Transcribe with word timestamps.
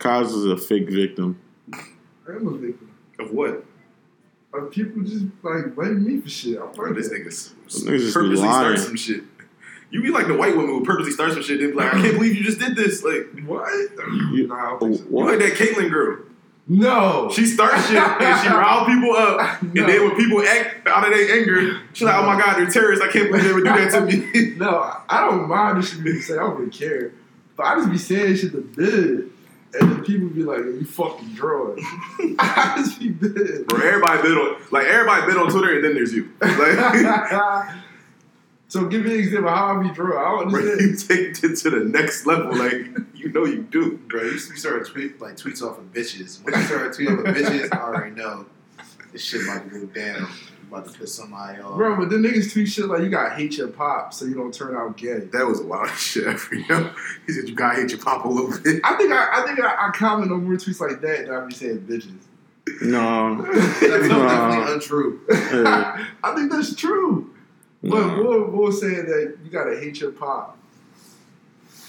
Kaz 0.00 0.26
is 0.28 0.46
a 0.46 0.56
fake 0.56 0.88
victim. 0.90 1.38
I'm 2.26 2.46
a 2.46 2.50
victim. 2.56 2.90
Of 3.18 3.32
what? 3.32 3.64
Of 4.52 4.70
people 4.72 5.02
just 5.02 5.26
like 5.42 5.74
blaming 5.74 6.04
me 6.04 6.20
for 6.20 6.28
shit. 6.28 6.58
I'm 6.60 6.72
Bro, 6.72 6.86
like, 6.90 6.96
this 6.96 7.08
nigga's 7.10 7.54
This 7.66 7.84
niggas 7.84 7.98
just 7.98 8.06
be 8.08 8.12
purposely 8.20 8.46
lying. 8.46 8.76
start 8.76 8.78
some 8.88 8.96
shit. 8.96 9.22
You 9.90 10.02
be 10.02 10.10
like 10.10 10.26
the 10.26 10.34
white 10.34 10.56
woman 10.56 10.70
who 10.70 10.84
purposely 10.84 11.12
starts 11.12 11.34
some 11.34 11.42
shit. 11.42 11.60
Then 11.60 11.70
be 11.70 11.76
like, 11.76 11.94
I 11.94 12.00
can't 12.00 12.14
believe 12.14 12.34
you 12.36 12.42
just 12.42 12.58
did 12.58 12.74
this. 12.76 13.04
Like, 13.04 13.28
what? 13.46 13.68
You- 14.32 14.46
nah, 14.48 14.54
I 14.54 14.70
don't 14.70 14.82
oh, 14.82 14.86
think 14.96 14.96
so. 14.98 15.18
you 15.18 15.26
like 15.26 15.38
that 15.40 15.52
Caitlyn 15.54 15.90
girl. 15.90 16.18
No. 16.68 17.28
She 17.34 17.46
starts 17.46 17.88
shit 17.88 17.96
and 17.98 18.40
she 18.40 18.48
rile 18.52 18.86
people 18.86 19.12
up. 19.12 19.62
No. 19.62 19.82
And 19.82 19.90
then 19.90 20.04
when 20.08 20.16
people 20.16 20.40
act 20.42 20.86
out 20.88 21.04
of 21.04 21.12
their 21.16 21.38
anger, 21.40 21.80
she's 21.92 22.06
like, 22.06 22.14
oh 22.14 22.24
my 22.26 22.40
god, 22.40 22.56
they're 22.58 22.70
terrorists. 22.70 23.04
I 23.04 23.08
can't 23.10 23.30
believe 23.30 23.44
they 23.44 23.52
would 23.52 23.64
do 23.64 23.70
that 23.70 23.90
to 23.92 24.00
me. 24.02 24.54
No, 24.56 24.78
I- 24.78 25.02
I 25.08 25.26
don't 25.30 25.48
mind 25.48 25.78
if 25.78 25.88
she 25.88 26.00
be 26.00 26.20
saying. 26.20 26.38
I 26.38 26.42
don't 26.44 26.58
really 26.58 26.70
care. 26.70 27.12
But 27.56 27.66
I 27.66 27.74
just 27.76 27.90
be 27.90 27.98
saying 27.98 28.36
shit 28.36 28.52
to 28.52 28.60
bid. 28.60 29.30
And 29.72 29.92
then 29.92 30.04
people 30.04 30.28
be 30.28 30.42
like, 30.42 30.58
you 30.58 30.84
fucking 30.84 31.34
drugs. 31.34 31.82
I 32.38 32.74
just 32.78 32.98
be 32.98 33.10
bid. 33.10 33.66
Bro, 33.66 33.78
everybody 33.80 34.22
bid 34.22 34.36
on 34.36 34.60
like 34.70 34.86
everybody 34.86 35.26
bid 35.26 35.36
on 35.36 35.50
Twitter 35.50 35.76
and 35.76 35.84
then 35.84 35.94
there's 35.94 36.12
you. 36.12 36.32
Like 36.40 37.74
so 38.68 38.86
give 38.86 39.04
me 39.04 39.14
an 39.14 39.20
example 39.20 39.50
how 39.50 39.78
I 39.78 39.82
be 39.82 39.90
drunk. 39.90 40.14
I 40.14 40.30
don't 40.30 40.50
bro, 40.50 40.60
understand. 40.60 40.80
you 40.80 40.96
take 40.96 41.44
it 41.44 41.56
to 41.58 41.70
the 41.70 41.84
next 41.84 42.26
level. 42.26 42.56
Like 42.56 42.86
you 43.14 43.30
know 43.30 43.44
you 43.44 43.62
do. 43.62 43.98
Bro, 44.08 44.22
you 44.22 44.30
used 44.32 44.50
to 44.50 44.56
start 44.56 44.88
tweet 44.88 45.20
like 45.20 45.36
tweets 45.36 45.62
off 45.62 45.78
of 45.78 45.92
bitches. 45.92 46.42
When 46.44 46.54
you 46.54 46.66
start 46.66 46.92
tweeting 46.92 47.20
off 47.20 47.26
of 47.26 47.34
bitches, 47.36 47.72
I 47.72 47.80
already 47.80 48.14
know 48.16 48.46
this 49.12 49.22
shit 49.22 49.42
about 49.42 49.70
to 49.70 49.70
go 49.70 49.86
down. 49.86 50.28
You 50.70 50.76
about 50.76 50.92
to 50.92 50.98
piss 50.98 51.14
somebody 51.14 51.60
off. 51.60 51.76
Bro, 51.76 51.96
but 51.96 52.10
then 52.10 52.22
niggas 52.22 52.52
tweet 52.52 52.68
shit 52.68 52.86
like 52.86 53.02
you 53.02 53.08
gotta 53.08 53.34
hate 53.34 53.56
your 53.58 53.68
pop 53.68 54.14
so 54.14 54.24
you 54.24 54.34
don't 54.34 54.54
turn 54.54 54.76
out 54.76 54.96
gay. 54.96 55.18
That 55.32 55.46
was 55.46 55.60
a 55.60 55.64
wild 55.66 55.90
shit 55.96 56.26
ever, 56.26 56.54
you 56.54 56.64
know? 56.68 56.92
He 57.26 57.32
said 57.32 57.48
you 57.48 57.54
gotta 57.54 57.80
hate 57.80 57.90
your 57.90 57.98
pop 58.00 58.24
a 58.24 58.28
little 58.28 58.50
bit. 58.62 58.80
I 58.84 58.94
think 58.96 59.12
I, 59.12 59.42
I 59.42 59.46
think 59.46 59.60
I, 59.60 59.88
I 59.88 59.90
comment 59.92 60.30
on 60.30 60.44
more 60.44 60.54
tweets 60.54 60.80
like 60.80 61.00
that 61.00 61.26
than 61.26 61.34
I 61.34 61.44
be 61.46 61.54
saying 61.54 61.80
bitches. 61.80 62.12
No. 62.82 63.42
That's 63.52 63.80
Nah. 64.08 64.28
definitely 64.28 64.74
untrue. 64.74 65.20
Yeah. 65.30 66.06
I 66.22 66.34
think 66.34 66.52
that's 66.52 66.74
true. 66.76 67.34
But 67.82 67.88
No. 68.16 68.22
Bull, 68.22 68.46
Bull 68.48 68.72
saying 68.72 69.06
that 69.06 69.38
you 69.44 69.50
gotta 69.50 69.78
hate 69.80 70.00
your 70.00 70.12
pop 70.12 70.56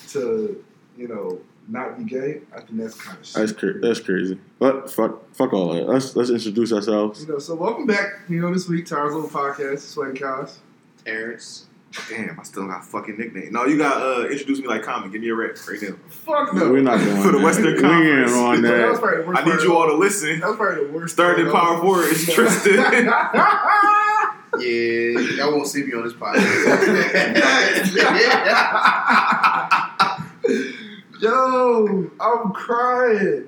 to, 0.10 0.64
you 0.98 1.08
know, 1.08 1.40
not 1.68 1.98
be 1.98 2.04
gay. 2.04 2.42
I 2.56 2.62
think 2.62 2.78
that's 2.80 2.96
kind 2.96 3.18
of 3.20 3.34
That's 3.34 3.52
cra- 3.54 3.80
that's 3.80 4.00
crazy. 4.00 4.40
But 4.60 4.92
fuck 4.92 5.34
fuck 5.34 5.54
all 5.54 5.74
that. 5.74 5.88
Let's 5.88 6.16
let's 6.16 6.30
introduce 6.30 6.72
ourselves. 6.74 7.22
You 7.24 7.30
know, 7.34 7.40
so 7.40 7.56
welcome 7.56 7.86
back. 7.88 8.08
You 8.30 8.42
know, 8.42 8.54
this 8.54 8.68
week 8.68 8.86
to 8.88 8.96
our 8.98 9.12
little 9.14 9.30
podcast, 9.30 9.80
Sweating 9.80 10.16
Cows. 10.18 10.60
Terrence. 11.06 11.66
Damn, 12.10 12.40
I 12.40 12.44
still 12.44 12.68
got 12.68 12.80
a 12.80 12.84
fucking 12.84 13.18
nickname. 13.18 13.52
No, 13.52 13.66
you 13.66 13.78
got 13.78 14.02
uh 14.02 14.28
introduce 14.30 14.60
me 14.60 14.68
like 14.68 14.82
Common. 14.84 15.12
Give 15.12 15.20
me 15.22 15.28
a 15.30 15.36
rap 15.36 15.58
right 15.68 15.82
now. 15.82 15.96
Fuck 16.08 16.54
no. 16.54 16.72
We're 16.72 16.82
not 16.82 17.00
doing 17.04 17.22
For 17.22 17.32
the 17.34 17.38
that. 17.38 17.44
Western 17.44 17.64
we 17.66 17.72
ain't 17.72 17.82
Conference. 17.82 18.32
on 18.34 18.62
that 18.64 18.70
that. 18.72 19.00
probably 19.02 19.36
I 19.36 19.44
need 19.46 19.62
you 19.64 19.76
all 19.76 19.88
to 19.88 19.96
listen. 19.96 20.40
That 20.40 20.48
was 20.50 20.56
probably 20.58 20.86
the 20.88 20.92
worst. 20.94 21.14
Starting 21.14 21.46
in 21.48 21.52
power 21.52 21.76
of- 21.76 21.82
forward 21.82 22.06
is 22.08 22.28
Tristan. 22.34 23.12
Yeah, 24.60 25.18
y'all 25.38 25.52
won't 25.56 25.66
see 25.68 25.82
me 25.82 25.94
on 25.94 26.04
this 26.04 26.12
podcast. 26.14 26.42
Yo, 31.22 32.10
I'm 32.20 32.52
crying. 32.52 33.46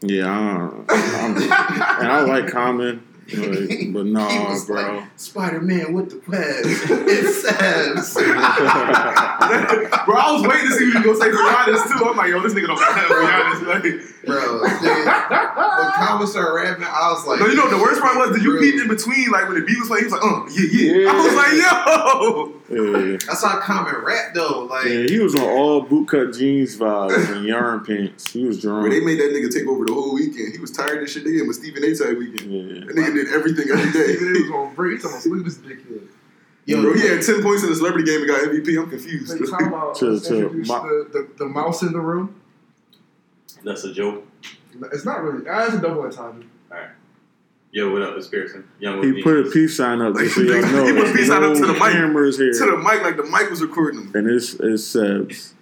Yeah, 0.00 0.30
I'm, 0.30 0.86
I'm, 0.88 1.36
and 1.36 2.08
I 2.08 2.22
like 2.22 2.48
Common, 2.48 3.06
like, 3.32 3.92
but 3.92 4.06
no, 4.06 4.24
was 4.48 4.64
bro. 4.66 4.98
like 4.98 5.04
Spider 5.16 5.60
Man 5.60 5.92
with 5.92 6.10
the 6.10 6.20
webs. 6.30 6.66
It 7.16 7.32
says. 7.32 8.14
Bro, 10.06 10.16
I 10.16 10.32
was 10.32 10.42
waiting 10.46 10.68
to 10.68 10.74
see 10.74 10.84
what 10.86 10.94
you 10.94 11.04
gonna 11.04 11.16
say 11.16 11.30
for 11.30 11.38
Giannis 11.38 11.82
too. 11.98 12.04
I'm 12.06 12.16
like, 12.16 12.30
yo, 12.30 12.40
this 12.40 12.54
nigga 12.54 12.66
don't 12.66 12.78
have 12.80 13.08
Giannis. 13.08 13.66
Like, 13.66 13.82
Bro, 14.26 14.62
nigga, 14.62 15.78
when 15.78 15.92
Common 15.92 16.26
started 16.26 16.52
rapping, 16.52 16.84
I 16.84 17.10
was 17.12 17.26
like, 17.26 17.40
no, 17.40 17.46
you 17.46 17.54
know 17.56 17.62
what 17.64 17.70
the 17.70 17.78
worst 17.78 18.00
part 18.00 18.16
was? 18.16 18.30
Did 18.36 18.42
you 18.44 18.52
Bro. 18.52 18.60
peep 18.60 18.80
in 18.80 18.88
between, 18.88 19.30
like 19.30 19.48
when 19.48 19.58
the 19.60 19.64
beat 19.66 19.78
was 19.78 19.88
playing? 19.88 20.04
He 20.04 20.10
was 20.10 20.18
like, 20.18 20.24
uh, 20.24 20.46
yeah, 20.50 21.02
yeah. 21.02 21.10
I 21.10 21.14
was 21.22 21.34
like, 21.34 21.54
yo. 21.62 23.12
yeah. 23.12 23.16
That's 23.26 23.42
how 23.44 23.58
Common 23.60 23.94
rap 24.04 24.34
though. 24.34 24.64
Like, 24.70 24.86
yeah, 24.86 25.06
he 25.08 25.18
was 25.20 25.34
on 25.34 25.42
all 25.42 25.84
bootcut 25.86 26.36
jeans 26.36 26.76
vibes 26.76 27.36
and 27.36 27.44
yarn 27.46 27.84
pants. 27.84 28.32
He 28.32 28.44
was 28.44 28.60
drunk. 28.60 28.84
But 28.86 28.90
they 28.90 29.00
made 29.00 29.18
that 29.18 29.30
nigga 29.32 29.52
take 29.52 29.66
over 29.66 29.84
the 29.84 29.92
whole 29.94 30.14
weekend. 30.14 30.52
He 30.52 30.58
was 30.58 30.70
tired 30.72 31.02
of 31.02 31.08
shit. 31.10 31.24
They 31.24 31.32
gave 31.32 31.42
him 31.42 31.50
a 31.50 31.54
Stephen 31.54 31.84
A. 31.84 31.94
type 31.94 32.18
weekend. 32.18 32.50
Yeah. 32.50 32.84
That 33.16 33.24
did 33.24 33.34
everything 33.34 33.70
every 33.70 33.88
Even 33.88 33.92
day. 33.92 34.12
it 34.38 34.42
was 34.42 34.50
on 34.50 34.74
break. 34.74 34.92
He's 34.94 35.02
talking 35.02 35.16
about, 35.18 35.26
look 35.26 35.38
at 35.40 35.44
this 35.44 35.58
dickhead. 35.58 36.08
yo, 36.66 36.82
Bro, 36.82 36.94
he 36.94 37.00
had 37.08 37.22
10 37.22 37.42
points 37.42 37.62
in 37.62 37.70
the 37.70 37.76
celebrity 37.76 38.04
game 38.10 38.20
and 38.22 38.28
got 38.28 38.40
MVP. 38.42 38.82
I'm 38.82 38.90
confused. 38.90 39.40
Like, 39.40 39.60
time 39.60 39.74
out. 39.74 39.96
Chill, 39.96 40.20
chill. 40.20 40.52
Ma- 40.52 40.82
the, 40.82 41.08
the, 41.12 41.28
the 41.38 41.46
mouse 41.46 41.82
in 41.82 41.92
the 41.92 42.00
room. 42.00 42.40
That's 43.64 43.84
a 43.84 43.92
joke. 43.92 44.26
It's 44.92 45.04
not 45.04 45.22
really. 45.22 45.48
Ah, 45.48 45.66
it's 45.66 45.74
a 45.74 45.80
double 45.80 46.02
entendre. 46.02 46.44
All 46.70 46.78
right. 46.78 46.90
Yo, 47.72 47.90
what 47.92 48.02
up? 48.02 48.16
It's 48.16 48.28
Pearson. 48.28 48.68
Young 48.78 49.02
He 49.02 49.12
with 49.12 49.24
put 49.24 49.46
a 49.46 49.50
peace 49.50 49.76
sign 49.76 50.00
up 50.00 50.14
just 50.16 50.34
so 50.34 50.40
y'all 50.42 50.62
know. 50.62 50.86
he 50.86 50.92
put 50.92 51.00
a 51.00 51.04
there's 51.04 51.16
peace 51.16 51.26
sign 51.28 51.42
up 51.42 51.54
to 51.54 51.66
the 51.66 51.72
mic. 51.72 51.82
cameras 51.82 52.38
here. 52.38 52.52
to 52.52 52.58
the 52.58 52.76
mic 52.78 53.02
like 53.02 53.16
the 53.16 53.24
mic 53.24 53.50
was 53.50 53.60
recording 53.60 54.02
him. 54.02 54.12
and 54.14 54.30
it's, 54.30 54.54
it's 54.54 54.94
Sebs. 54.94 55.52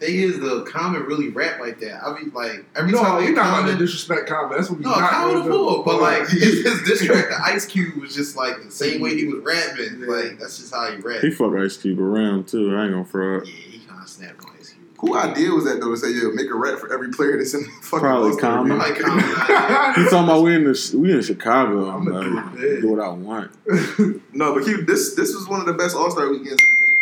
Thing 0.00 0.18
is, 0.18 0.40
the 0.40 0.62
Common 0.62 1.02
really 1.04 1.28
rap 1.28 1.60
like 1.60 1.78
that. 1.80 2.02
I 2.04 2.12
mean, 2.18 2.32
like, 2.34 2.64
every 2.74 2.90
No, 2.92 2.98
time 3.02 3.22
you're 3.22 3.30
they 3.30 3.34
not 3.36 3.44
going 3.44 3.54
to 3.54 3.60
comment, 3.72 3.78
disrespect 3.78 4.28
comment. 4.28 4.56
That's 4.56 4.70
what 4.70 4.78
we 4.80 4.84
no, 4.84 4.90
not 4.90 5.10
Common 5.10 5.34
gonna 5.42 5.50
fool, 5.50 5.82
but 5.84 6.00
like 6.00 6.28
his, 6.28 6.64
his 6.64 6.82
diss 6.82 7.04
track 7.04 7.28
to 7.28 7.40
Ice 7.44 7.66
Cube 7.66 7.96
was 7.96 8.14
just 8.14 8.36
like 8.36 8.62
the 8.62 8.70
same 8.70 9.00
way 9.00 9.14
he 9.16 9.26
was 9.26 9.42
rapping. 9.44 10.00
Yeah. 10.00 10.06
Like 10.08 10.38
that's 10.38 10.58
just 10.58 10.74
how 10.74 10.90
he 10.90 10.96
rap. 11.00 11.20
He 11.20 11.30
fuck 11.30 11.52
Ice 11.54 11.76
Cube 11.76 12.00
around 12.00 12.48
too. 12.48 12.74
I 12.76 12.84
ain't 12.84 12.92
gonna 12.92 13.04
throw 13.04 13.38
up. 13.38 13.44
Yeah, 13.46 13.52
he 13.52 13.78
kind 13.86 14.02
of 14.02 14.08
snapped 14.08 14.44
on 14.44 14.50
Ice 14.58 14.70
Cube. 14.70 14.78
Who 15.00 15.16
idea 15.16 15.50
was 15.50 15.64
that 15.64 15.80
though 15.80 15.90
to 15.92 15.96
say, 15.96 16.10
yeah, 16.10 16.28
make 16.34 16.50
a 16.50 16.54
rap 16.54 16.78
for 16.78 16.92
every 16.92 17.10
player 17.10 17.36
that's 17.38 17.54
in 17.54 17.62
the 17.62 17.68
fucking 17.82 18.00
Probably 18.00 18.30
All-Star 18.32 18.56
Common. 18.56 18.68
game? 18.70 18.78
Like 18.78 18.98
Common, 18.98 19.24
He 19.24 20.04
talking 20.10 20.24
about 20.24 20.42
we 20.42 20.54
in 20.56 20.64
the 20.64 20.94
we 20.98 21.12
in 21.12 21.22
Chicago. 21.22 21.88
I'm 21.88 22.06
I'ma 22.08 22.20
do 22.22 22.34
like, 22.34 22.80
do 22.82 22.88
what 22.90 23.00
I 23.04 23.08
want. 23.10 23.50
No, 24.34 24.54
but 24.54 24.64
keep 24.64 24.86
this. 24.86 25.14
This 25.14 25.34
was 25.34 25.46
one 25.48 25.60
of 25.60 25.66
the 25.66 25.74
best 25.74 25.94
All 25.96 26.10
Star 26.10 26.28
weekends 26.30 26.62
in 26.62 26.68
a 26.70 26.80
minute. 26.80 26.98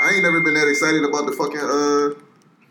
I 0.00 0.10
ain't 0.14 0.22
never 0.22 0.40
been 0.42 0.54
that 0.54 0.68
excited 0.68 1.04
about 1.04 1.26
the 1.26 1.32
fucking 1.32 1.60
uh 1.60 2.20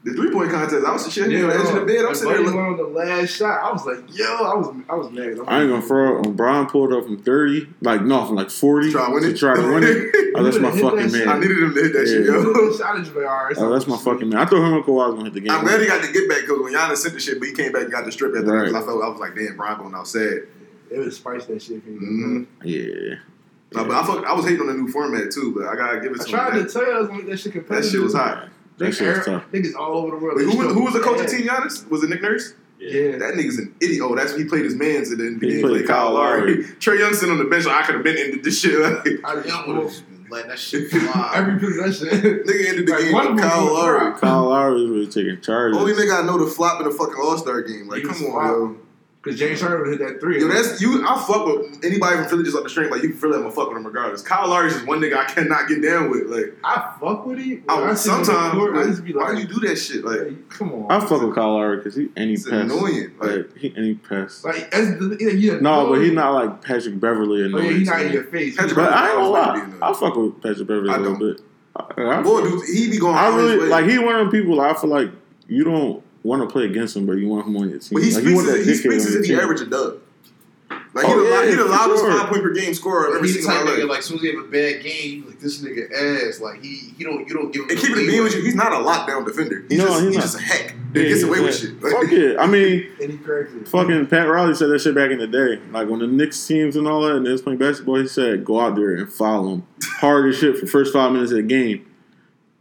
the 0.04 0.14
three 0.14 0.32
point 0.32 0.52
contest. 0.52 0.86
I 0.86 0.92
was 0.92 1.06
just 1.06 1.18
shitting 1.18 1.44
on 1.44 1.50
the 1.50 1.56
edge 1.56 1.68
of 1.70 1.76
the 1.76 1.86
bed. 1.86 2.06
I'm 2.06 2.14
sitting 2.14 2.34
there 2.34 2.42
looking. 2.42 2.58
went 2.58 2.80
on 2.82 2.94
the 2.94 3.00
last 3.00 3.30
shot. 3.30 3.64
I 3.64 3.72
was 3.72 3.86
like, 3.86 4.00
yo, 4.16 4.26
I 4.26 4.54
was, 4.56 4.76
I 4.90 4.96
was 4.96 5.10
mad. 5.12 5.24
I'm 5.24 5.50
I 5.50 5.62
ain't 5.62 5.70
gonna 5.70 5.76
like, 5.76 5.84
throw 5.86 6.20
up. 6.20 6.26
When 6.26 6.36
Brian 6.36 6.66
pulled 6.68 6.92
up 6.94 7.06
from 7.06 7.24
thirty, 7.24 7.68
like 7.82 8.02
no, 8.02 8.26
from 8.26 8.36
like 8.36 8.50
forty 8.50 8.92
Try 8.92 9.08
to 9.08 9.14
win 9.14 9.24
it. 9.24 9.38
try 9.38 9.56
to 9.56 9.62
win 9.62 9.84
it. 9.84 10.16
Oh, 10.36 10.42
that's 10.42 10.58
my 10.58 10.72
Hit 10.72 10.82
that 10.82 10.92
fucking 10.94 11.10
shit. 11.12 11.28
I 11.28 11.38
needed 11.38 11.60
him 11.62 11.76
to 11.76 11.80
hit 11.84 11.94
that 11.94 12.08
shit, 12.08 12.26
yo. 12.26 12.76
Shot 12.76 13.00
at 13.00 13.06
you, 13.06 13.14
all 13.20 13.46
right, 13.46 13.54
Oh, 13.56 13.72
that's 13.72 13.86
my 13.86 13.98
fucking 13.98 14.30
man. 14.30 14.40
I 14.40 14.46
thought 14.46 14.66
him 14.66 14.74
and 14.74 14.84
Kawhi 14.84 15.06
was 15.06 15.14
gonna 15.14 15.24
hit 15.26 15.34
the 15.36 15.42
game. 15.42 15.52
I'm 15.52 15.64
glad 15.64 15.80
he 15.80 15.86
got 15.86 16.02
the 16.02 16.12
get 16.12 16.28
back 16.28 16.42
because 16.42 16.60
when 16.60 16.74
Giannis 16.74 16.98
sent 16.98 17.14
the 17.14 17.20
shit, 17.20 17.38
but 17.38 17.50
he 17.50 17.54
came 17.54 17.72
back 17.72 17.84
and 17.84 17.92
got 17.92 18.04
the 18.06 18.12
strip 18.12 18.32
after 18.36 18.42
that. 18.48 18.52
Right. 18.52 18.72
'cause 18.72 18.82
I 18.82 18.86
felt 18.88 19.04
I 19.04 19.08
was 19.10 19.20
like, 19.20 19.36
damn, 19.36 19.56
Brian 19.56 19.78
going 19.78 19.94
outside. 19.94 20.48
It 20.90 20.98
was 20.98 21.18
spice 21.18 21.46
that 21.46 21.62
shit. 21.62 21.84
For 21.84 21.90
you. 21.92 22.00
Mhm. 22.00 22.48
Yeah. 22.64 23.16
No, 23.74 23.86
but 23.88 23.92
I, 23.96 24.06
fuck, 24.08 24.26
I 24.26 24.34
was 24.34 24.46
hating 24.46 24.62
on 24.62 24.68
the 24.68 24.74
new 24.74 24.88
format 24.88 25.32
too, 25.32 25.54
but 25.56 25.68
I 25.68 25.76
gotta 25.76 26.00
give 26.00 26.12
it 26.14 26.22
I 26.22 26.24
to 26.24 26.30
tried 26.32 26.54
him. 26.58 26.66
to 26.66 26.72
tell 26.74 26.84
you 26.86 26.92
I 26.94 26.98
was 27.00 27.08
gonna 27.10 27.20
make 27.20 27.30
that 27.30 27.38
shit 27.38 27.54
That, 27.54 27.60
competitive. 27.60 27.92
that 27.92 27.92
shit 27.92 28.02
was 28.04 28.14
hot. 28.16 28.50
That 28.78 28.94
shit 28.94 29.18
was 29.18 29.26
tough. 29.26 29.44
Niggas 29.52 29.76
all 29.76 29.98
over 29.98 30.12
the 30.18 30.24
world. 30.24 30.38
Wait, 30.38 30.46
who, 30.46 30.58
was, 30.58 30.74
who 30.74 30.84
was 30.84 30.94
the 30.94 31.00
coach 31.00 31.20
of 31.20 31.26
ass. 31.26 31.32
Team 31.32 31.48
Giannis? 31.48 31.88
Was 31.90 32.04
it 32.04 32.10
Nick 32.10 32.22
Nurse? 32.22 32.54
Yeah. 32.80 33.18
That 33.18 33.36
nigga's 33.36 33.58
an 33.60 33.74
idiot. 33.80 34.02
Oh, 34.04 34.14
that's 34.16 34.32
when 34.34 34.42
he 34.42 34.48
played 34.48 34.66
his 34.66 34.76
mans 34.76 35.12
at 35.12 35.18
the 35.20 35.26
end 35.28 35.42
He 35.42 35.50
game. 35.52 35.62
played 35.62 35.72
Played 35.76 35.88
Kyle 35.88 36.08
Kyle 36.08 36.14
Lowry. 36.16 36.56
Lowry. 36.56 36.64
Trae 36.80 37.00
Young 37.00 37.14
sitting 37.14 37.32
on 37.32 37.38
the 37.38 37.46
bench. 37.46 37.66
Like, 37.66 37.76
I 37.84 37.86
could 37.86 37.96
have 37.96 38.04
been 38.04 38.18
into 38.18 38.42
this 38.42 38.60
shit. 38.60 38.78
Like, 38.80 39.08
I 39.24 39.34
Young 39.36 39.44
just 39.44 39.68
would 39.68 39.78
have 39.78 40.04
let 40.30 40.48
that 40.48 40.60
shit 40.60 40.90
fly. 40.92 41.32
every 41.36 41.60
possession. 41.60 42.08
nigga 42.22 42.68
ended 42.70 42.88
the 42.88 42.92
Like, 42.92 43.04
game 43.04 43.36
with 43.36 43.44
Kyle 43.44 43.64
was 43.66 43.74
Lowry. 43.74 44.20
Kyle 44.20 44.50
Lowry 44.50 44.82
was 44.82 44.90
really 44.90 45.08
taking 45.08 45.40
charge. 45.42 45.76
Only 45.76 45.94
nigga 45.94 46.22
I 46.24 46.26
know 46.26 46.38
to 46.40 46.48
flop 46.48 46.82
in 46.82 46.88
a 46.88 46.92
fucking 46.92 47.16
All 47.22 47.38
Star 47.38 47.62
game. 47.62 47.88
Like, 47.88 48.02
He 48.02 48.08
come 48.08 48.18
on, 48.26 48.32
flopping. 48.76 48.83
Because 49.24 49.40
James 49.40 49.62
Harden 49.62 49.90
would 49.90 49.98
hit 49.98 50.06
that 50.06 50.20
three. 50.20 50.38
yo. 50.42 50.48
Yo, 50.48 50.54
that's 50.54 50.82
you. 50.82 51.02
I 51.08 51.16
fuck 51.26 51.46
with 51.46 51.80
anybody 51.86 52.18
from 52.18 52.26
Philly 52.28 52.44
just 52.44 52.58
off 52.58 52.64
the 52.64 52.70
string. 52.70 52.90
Like, 52.92 53.04
you 53.04 53.10
can 53.10 53.18
feel 53.18 53.30
that 53.30 53.38
I'm 53.38 53.44
gonna 53.44 53.56
fuck 53.56 53.70
with 53.70 53.78
him 53.78 53.86
regardless. 53.88 54.22
Kyle 54.22 54.50
Lowry's 54.50 54.74
just 54.74 54.86
one 54.86 55.00
nigga 55.00 55.16
I 55.16 55.24
cannot 55.24 55.70
get 55.70 55.82
down 55.82 56.10
with. 56.12 56.28
Like, 56.28 56.58
I 56.62 56.94
fuck 57.00 57.26
with 57.26 57.40
him. 57.40 57.64
I, 57.70 57.76
I 57.84 57.94
see 57.94 58.10
him 58.10 58.16
on 58.16 58.20
the 58.20 58.26
sometimes, 58.26 58.54
court, 58.54 58.76
I 58.76 58.84
just 58.84 59.06
be 59.06 59.14
why 59.14 59.30
like, 59.30 59.36
do 59.36 59.42
you 59.44 59.48
do 59.48 59.68
that 59.68 59.78
shit? 59.78 60.04
Like, 60.04 60.20
hey, 60.20 60.36
come 60.50 60.74
on. 60.74 60.92
I 60.92 61.00
fuck 61.00 61.22
with 61.22 61.36
Kyle 61.36 61.54
Lowry 61.54 61.78
because 61.78 61.96
he 61.96 62.10
and 62.18 62.28
he 62.28 62.34
it's 62.34 62.44
pest. 62.50 62.54
annoying. 62.74 63.12
Like, 63.18 63.30
Like 63.32 63.58
he 63.58 63.68
and 63.74 63.86
he 63.86 63.94
pest. 63.94 64.44
Like, 64.44 64.74
as 64.76 65.00
the, 65.00 65.16
yeah, 65.22 65.30
yeah, 65.54 65.60
No, 65.62 65.88
but 65.88 66.02
he's 66.02 66.12
not 66.12 66.34
like 66.34 66.62
Patrick 66.62 67.00
Beverley 67.00 67.44
Oh, 67.44 67.46
annoying. 67.46 67.66
yeah, 67.66 67.72
he's 67.78 67.88
not 67.88 68.02
in 68.02 68.12
your 68.12 68.24
face. 68.26 68.58
Patrick 68.58 68.76
But 68.76 68.92
I 68.92 69.06
ain't 69.08 69.16
gonna 69.16 69.30
lie. 69.30 69.66
is 69.68 69.82
I 69.82 69.94
fuck 69.94 70.16
with 70.18 70.42
Patrick 70.44 70.68
Beverley 70.68 70.90
I 70.90 70.96
a 70.98 71.00
little 71.00 71.18
bit. 71.18 71.42
I, 71.78 72.20
I, 72.20 72.22
boy, 72.22 72.42
dude, 72.44 72.66
he 72.68 72.90
be 72.92 73.00
going. 73.00 73.16
I 73.16 73.34
really 73.34 73.70
like 73.70 73.86
he 73.90 73.98
one 74.00 74.16
of 74.16 74.20
them 74.20 74.32
people. 74.32 74.60
I 74.60 74.74
feel 74.74 74.90
like 74.90 75.10
you 75.48 75.64
don't 75.64 76.04
want 76.24 76.42
to 76.42 76.52
play 76.52 76.66
against 76.66 76.96
him, 76.96 77.06
but 77.06 77.14
you 77.14 77.28
want 77.28 77.46
him 77.48 77.58
on 77.58 77.70
your 77.70 77.80
team. 77.80 77.90
But 77.94 78.04
he 78.04 78.12
like, 78.12 78.24
speaks, 78.24 78.30
you 78.30 78.36
want 78.36 78.48
as, 78.50 78.66
he 78.66 78.72
dickhead 78.72 78.76
speaks 78.78 79.06
as 79.06 79.16
if 79.16 79.26
he 79.26 79.36
average 79.36 79.62
a 79.62 79.66
dub. 79.66 80.00
Like 80.96 81.06
Oh, 81.06 81.10
he 81.10 81.16
the, 81.16 81.30
yeah, 81.30 81.46
he 81.50 81.56
the 81.56 81.64
for 81.64 81.70
loudest 81.70 82.04
sure. 82.04 82.12
five 82.20 82.30
point 82.30 82.44
per 82.44 82.54
game 82.54 82.74
scorer 82.74 83.08
I've 83.10 83.16
ever 83.16 83.26
He's 83.26 83.42
the 83.46 83.52
type 83.52 83.66
nigga 83.66 83.88
like 83.90 84.00
as 84.00 84.06
soon 84.06 84.18
as 84.18 84.22
he 84.24 84.36
have 84.36 84.44
a 84.46 84.48
bad 84.48 84.84
game, 84.84 85.26
like 85.28 85.40
this 85.40 85.60
nigga 85.64 85.92
ass. 85.92 86.40
Like 86.40 86.62
he 86.64 86.94
he 86.98 87.04
don't 87.04 87.28
you 87.28 87.34
don't 87.34 87.52
give 87.52 87.64
him. 87.64 87.70
And 87.70 87.78
the 87.78 87.82
keeping 87.82 87.96
it 87.96 88.00
leeway. 88.02 88.12
being 88.12 88.24
with 88.24 88.36
you, 88.36 88.42
he's 88.44 88.54
not 88.56 88.72
a 88.72 88.76
lockdown 88.76 89.26
defender. 89.26 89.66
He's 89.70 89.80
No, 89.80 89.86
just, 89.88 90.02
he's 90.04 90.08
he's 90.10 90.16
not. 90.18 90.22
just 90.22 90.38
a 90.38 90.42
hack 90.42 90.76
Yeah, 90.94 91.02
that 91.02 91.08
gets 91.10 91.22
he 91.22 91.28
away 91.28 91.40
with 91.42 91.58
shit. 91.60 91.82
that. 91.82 91.92
Fuck 91.92 92.12
it. 92.12 92.38
I 92.40 92.46
mean, 92.48 92.92
And 93.02 93.12
he 93.12 93.66
fucking 93.66 94.06
Pat 94.08 94.28
Riley 94.30 94.54
said 94.54 94.70
that 94.70 94.80
shit 94.82 94.94
back 94.94 95.10
in 95.10 95.18
the 95.18 95.28
day. 95.28 95.60
Like 95.72 95.90
when 95.90 96.00
the 96.00 96.08
Knicks 96.08 96.46
teams 96.46 96.76
and 96.76 96.88
all 96.88 97.02
that, 97.02 97.16
and 97.16 97.26
they 97.26 97.32
was 97.32 97.42
playing 97.42 97.58
basketball, 97.60 97.96
he 98.00 98.08
said 98.08 98.46
go 98.46 98.60
out 98.60 98.76
there 98.76 98.96
and 98.96 99.12
foul 99.12 99.50
them 99.50 99.68
hard 100.00 100.30
as 100.30 100.38
shit 100.38 100.58
for 100.60 100.68
first 100.68 100.94
five 100.94 101.12
minutes 101.12 101.32
of 101.32 101.38
the 101.38 101.44
game. 101.44 101.88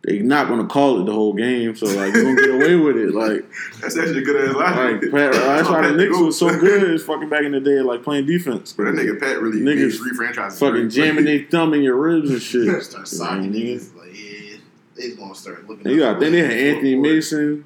They 0.05 0.19
not 0.19 0.49
gonna 0.49 0.67
call 0.67 1.01
it 1.01 1.05
the 1.07 1.13
whole 1.13 1.33
game, 1.33 1.77
so 1.77 1.87
like 1.87 2.13
you 2.15 2.23
gonna 2.23 2.35
get 2.41 2.51
away 2.51 2.75
with 2.77 2.97
it. 2.97 3.15
Like, 3.15 3.45
That's 3.81 3.97
actually 3.97 4.19
a 4.21 4.25
good 4.25 4.49
ass 4.51 4.55
line. 4.57 5.01
like 5.01 5.11
Pat, 5.13 5.33
that's 5.33 5.69
why 5.71 5.87
the 5.89 5.95
Knicks 5.97 6.19
was 6.19 6.39
so 6.39 6.49
good. 6.59 6.91
Is 6.91 7.05
fucking 7.05 7.29
back 7.29 7.45
in 7.45 7.53
the 7.53 7.61
day, 7.61 7.81
like 7.81 8.03
playing 8.03 8.27
defense, 8.27 8.73
But 8.73 8.85
that 8.87 8.95
nigga 8.95 9.21
Pat 9.21 9.41
really 9.41 9.61
Niggas 9.61 9.99
three 9.99 10.13
franchises. 10.17 10.59
fucking 10.59 10.91
jamming 10.91 11.25
their 11.25 11.45
thumb 11.51 11.73
in 11.75 11.83
your 11.83 11.97
ribs 11.97 12.31
and 12.31 12.43
shit. 12.43 12.83
Start 12.85 13.07
signing 13.07 13.53
niggas. 13.53 13.97
Like, 13.97 14.09
yeah, 14.13 14.57
they's 14.97 15.15
gonna 15.17 15.35
start 15.35 15.69
looking. 15.69 15.91
You 15.91 16.01
got, 16.01 16.19
then 16.21 16.33
they 16.33 16.41
had 16.41 16.51
Anthony. 16.51 16.95
Mason, 16.97 17.65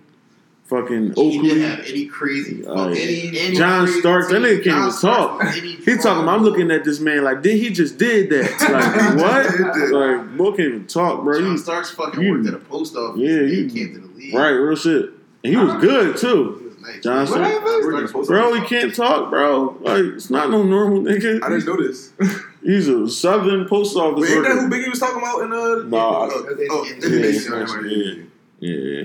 fucking 0.66 1.12
He 1.14 1.38
didn't 1.38 1.38
Oakley. 1.48 1.60
have 1.60 1.80
any 1.86 2.06
crazy. 2.06 2.62
Yeah. 2.66 2.86
any, 2.88 3.38
any 3.38 3.56
John 3.56 3.84
crazy 3.86 4.00
Starks, 4.00 4.28
that 4.28 4.42
nigga 4.42 4.64
can't 4.64 4.64
John 4.64 4.88
even 4.88 5.00
talk. 5.00 5.42
was 5.42 5.54
He 5.54 5.76
talking. 5.96 6.22
about, 6.22 6.28
I'm 6.28 6.42
looking 6.42 6.70
at 6.70 6.84
this 6.84 7.00
man 7.00 7.24
like, 7.24 7.42
did 7.42 7.58
he 7.60 7.70
just 7.70 7.98
did 7.98 8.30
that? 8.30 8.50
Like 9.16 9.16
what? 9.16 9.90
like, 9.92 10.36
boy 10.36 10.50
can't 10.50 10.60
even 10.60 10.86
talk, 10.86 11.22
bro. 11.24 11.38
John 11.40 11.52
You, 11.52 11.58
Starks 11.58 11.90
fucking 11.90 12.22
you- 12.22 12.32
worked 12.32 12.46
at 12.48 12.54
a 12.54 12.58
post 12.58 12.96
office. 12.96 13.20
Yeah, 13.20 13.42
he 13.46 13.62
you- 13.62 13.70
came 13.70 13.94
to 13.94 14.00
the 14.00 14.14
league. 14.14 14.34
right, 14.34 14.50
real 14.50 14.76
shit. 14.76 15.10
And 15.44 15.54
he 15.54 15.56
was 15.56 15.74
good 15.80 16.16
too. 16.16 16.56
He 16.58 16.66
was 16.66 16.78
nice. 16.80 17.02
John 17.02 17.18
What 17.18 17.28
Starks. 17.28 17.50
happened? 17.50 18.26
Bro, 18.26 18.54
he 18.54 18.60
can't 18.66 18.94
talk, 18.94 19.30
bro. 19.30 19.76
Like, 19.80 20.02
it's 20.04 20.30
not 20.30 20.50
no 20.50 20.62
normal 20.64 21.00
nigga. 21.02 21.42
I 21.42 21.48
didn't 21.48 21.66
know 21.66 21.76
this. 21.76 22.12
He's 22.64 22.88
a 22.88 23.08
southern 23.08 23.68
post 23.68 23.96
office 23.96 24.22
Wait, 24.28 24.32
ain't 24.36 24.42
that 24.44 24.52
who. 24.58 24.68
Biggie 24.68 24.90
was 24.90 24.98
talking 24.98 25.18
about 25.18 25.42
in 25.42 25.52
uh? 25.52 25.88
Nah. 25.88 26.28
oh, 26.32 26.56
oh, 26.70 26.84
Yeah, 27.00 28.24
yeah, 28.60 28.74
yeah. 29.00 29.04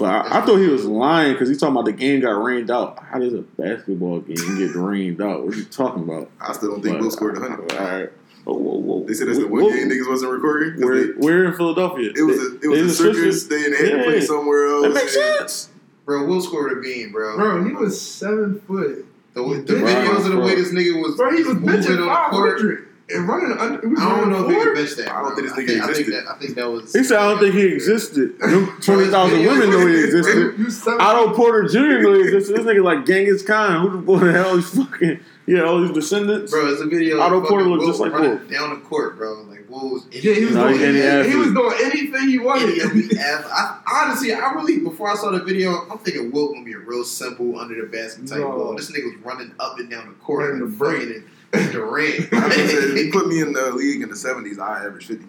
Yeah. 0.00 0.22
But 0.24 0.32
I, 0.32 0.38
I 0.38 0.46
thought 0.46 0.56
he 0.56 0.68
was 0.68 0.84
lying 0.84 1.32
because 1.32 1.48
he 1.48 1.56
talking 1.56 1.74
about 1.74 1.84
the 1.86 1.92
game 1.92 2.20
got 2.20 2.30
rained 2.42 2.70
out. 2.70 3.02
How 3.02 3.18
does 3.18 3.34
a 3.34 3.42
basketball 3.42 4.20
game 4.20 4.58
get 4.58 4.74
rained 4.74 5.20
out? 5.20 5.44
What 5.44 5.54
are 5.54 5.58
you 5.58 5.64
talking 5.64 6.02
about? 6.04 6.30
I 6.40 6.52
still 6.52 6.70
don't 6.72 6.82
think 6.82 7.00
Will 7.00 7.10
scored 7.10 7.36
a 7.36 7.40
hundred. 7.40 7.72
All 7.72 7.78
right. 7.78 8.10
Oh, 8.46 8.54
whoa, 8.56 8.78
whoa. 8.78 9.04
They 9.06 9.12
said 9.14 9.28
that's 9.28 9.38
the 9.38 9.46
Whoa, 9.46 9.64
one 9.64 9.74
game 9.74 9.88
niggas 9.90 10.08
wasn't 10.08 10.32
recording. 10.32 10.72
'cause 10.74 10.82
We're, 10.82 11.06
they- 11.06 11.12
we're 11.18 11.44
in 11.46 11.54
Philadelphia. 11.54 12.12
It 12.16 12.22
was 12.22 12.38
a 12.38 12.58
it 12.62 12.68
was 12.68 12.98
They- 12.98 13.08
a 13.08 13.12
they 13.12 13.14
circus 13.14 13.44
day 13.44 13.64
and 13.64 13.74
they 13.74 13.90
had 13.90 13.98
to 13.98 14.04
play 14.04 14.20
somewhere 14.22 14.66
else. 14.68 14.82
That 14.86 14.94
makes 14.94 15.12
sense. 15.14 15.68
Bro, 16.06 16.26
Will 16.26 16.40
scored 16.40 16.72
a 16.72 16.80
bean, 16.80 17.12
bro. 17.12 17.36
Bro, 17.36 17.64
he 17.64 17.72
was 17.74 18.00
seven 18.00 18.60
foot. 18.66 19.04
the, 19.34 19.42
the 19.42 19.74
videos 19.74 20.16
of 20.18 20.24
the 20.24 20.30
Bro. 20.30 20.44
way 20.46 20.54
this 20.54 20.72
nigga 20.72 21.02
was, 21.02 21.16
Bro, 21.16 21.36
he 21.36 21.42
was 21.42 21.54
moving 21.56 21.74
on 21.92 22.00
the 22.00 22.06
five 22.06 22.30
court. 22.30 22.87
Hundred 23.10 23.18
and 23.20 23.28
running 23.28 23.58
under. 23.58 23.80
He 23.80 23.86
was 23.86 24.00
I 24.00 24.08
don't 24.08 24.18
running 24.18 24.30
know 24.32 24.44
if 24.44 24.48
he 24.48 24.54
four. 24.54 24.64
could 24.64 24.74
bench 24.74 24.94
that. 24.96 25.08
I 25.14 25.22
don't 25.22 25.34
think 25.34 25.48
this 25.48 25.52
I 25.52 25.60
nigga 25.62 25.66
think, 25.66 25.80
I 25.82 25.86
think 25.86 25.98
existed. 25.98 26.14
that 26.26 26.30
I 26.30 26.38
think 26.38 26.54
that 26.56 26.70
was. 26.70 26.92
He 26.92 27.04
said, 27.04 27.18
I 27.18 27.30
don't 27.30 27.38
think 27.40 27.54
he 27.54 27.66
existed. 27.66 28.38
20,000 28.82 29.46
women 29.46 29.70
know 29.70 29.86
he 29.86 30.04
existed. 30.04 30.54
You 30.58 30.70
seven 30.70 31.00
Otto 31.00 31.34
Porter 31.34 31.68
Jr. 31.68 32.02
know 32.02 32.14
he 32.14 32.20
existed. 32.22 32.56
This 32.56 32.66
nigga 32.66 32.82
like 32.82 33.06
Genghis 33.06 33.42
Khan. 33.42 33.82
Who 33.82 33.90
the 33.96 33.98
boy 34.02 34.18
the 34.18 34.32
hell 34.32 34.56
is 34.58 34.68
fucking, 34.74 35.20
yeah, 35.46 35.62
all 35.62 35.80
these 35.80 35.92
descendants? 35.92 36.50
Bro, 36.52 36.72
it's 36.72 36.80
a 36.80 36.86
video. 36.86 37.20
Otto 37.20 37.40
Porter 37.40 37.64
fucking 37.64 37.72
looked 37.72 37.86
just 37.86 38.00
like 38.00 38.12
running 38.12 38.46
down 38.48 38.70
the 38.70 38.80
court, 38.86 39.16
bro. 39.16 39.42
Like 39.42 39.68
Will 39.70 39.90
was. 39.90 40.06
Yeah, 40.10 40.34
he 40.34 40.44
was 40.46 40.54
No, 40.54 40.68
doing. 40.68 40.80
he 40.80 40.86
He, 41.00 41.30
he 41.30 41.36
was 41.36 41.52
doing 41.52 41.76
anything 41.84 42.28
he 42.28 42.38
wanted. 42.38 42.78
Any. 42.78 43.08
I, 43.20 43.80
honestly, 44.04 44.32
I 44.32 44.50
really 44.52 44.80
before 44.80 45.10
I 45.10 45.14
saw 45.14 45.30
the 45.30 45.42
video, 45.44 45.86
I'm 45.90 45.98
thinking 45.98 46.30
Will 46.32 46.52
gonna 46.52 46.64
be 46.64 46.72
a 46.72 46.78
real 46.78 47.04
simple 47.04 47.58
under 47.58 47.80
the 47.80 47.86
basket 47.86 48.26
type 48.26 48.38
No. 48.38 48.50
ball. 48.52 48.74
This 48.76 48.90
nigga 48.90 49.04
was 49.04 49.16
running 49.24 49.52
up 49.60 49.78
and 49.78 49.88
down 49.90 50.08
the 50.08 50.14
court 50.14 50.50
Running 50.50 50.62
and 50.62 50.72
the 50.72 50.76
break. 50.76 51.22
Fucking 51.52 51.64
and 51.66 51.72
Durant. 51.72 52.32
I 52.32 52.48
just 52.50 52.70
said, 52.74 52.84
if 52.90 53.06
you 53.06 53.12
put 53.12 53.28
me 53.28 53.40
in 53.40 53.52
the 53.52 53.72
league 53.72 54.02
in 54.02 54.08
the 54.08 54.16
seventies, 54.16 54.58
I 54.58 54.84
average 54.84 55.06
fifty. 55.06 55.26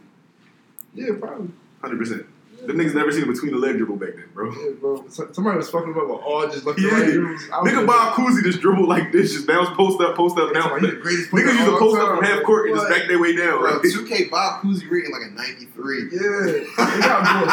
Yeah, 0.94 1.14
probably. 1.20 1.50
Hundred 1.82 2.00
percent. 2.00 2.26
The 2.68 2.74
niggas 2.74 2.94
never 2.94 3.10
seen 3.14 3.24
a 3.24 3.26
between 3.26 3.52
the 3.54 3.58
leg 3.58 3.78
dribble 3.78 3.96
back 3.96 4.16
then, 4.16 4.26
bro. 4.34 4.52
Yeah, 4.52 4.72
bro. 4.82 5.06
Somebody 5.08 5.56
was 5.56 5.70
fucking 5.70 5.92
about 5.94 6.10
with 6.10 6.20
all 6.22 6.46
just 6.50 6.66
left 6.66 6.78
Yeah. 6.78 6.90
and 6.90 7.02
right. 7.04 7.06
Dudes. 7.14 7.44
I 7.54 7.62
was 7.62 7.72
Nigga 7.72 7.78
like, 7.78 7.88
Bob 7.88 8.14
Cousy 8.16 8.44
just 8.44 8.60
dribbled 8.60 8.90
like 8.90 9.14
this, 9.14 9.32
just 9.32 9.48
bounce 9.48 9.70
post 9.78 10.02
up, 10.02 10.18
post 10.18 10.38
up, 10.38 10.52
That's 10.54 10.66
down. 10.66 10.74
why 10.76 10.80
the 10.82 10.98
greatest 10.98 11.32
Niggas 11.32 11.54
used 11.54 11.58
to 11.66 11.72
of 11.72 11.80
post 11.80 11.96
all 11.98 12.06
up 12.06 12.18
from 12.18 12.26
half 12.26 12.44
court 12.44 12.70
and 12.70 12.78
just 12.78 12.90
back 12.90 13.08
their 13.08 13.18
way 13.22 13.34
down. 13.34 13.60
Bro, 13.62 13.72
Like, 13.76 13.82
2K 13.84 14.30
Bob 14.30 14.62
Cousy 14.62 14.92
rating 14.92 15.12
like 15.14 15.32
a 15.32 15.34
93. 15.36 16.10
Yeah, 16.12 16.20
they 16.20 17.00
got 17.00 17.48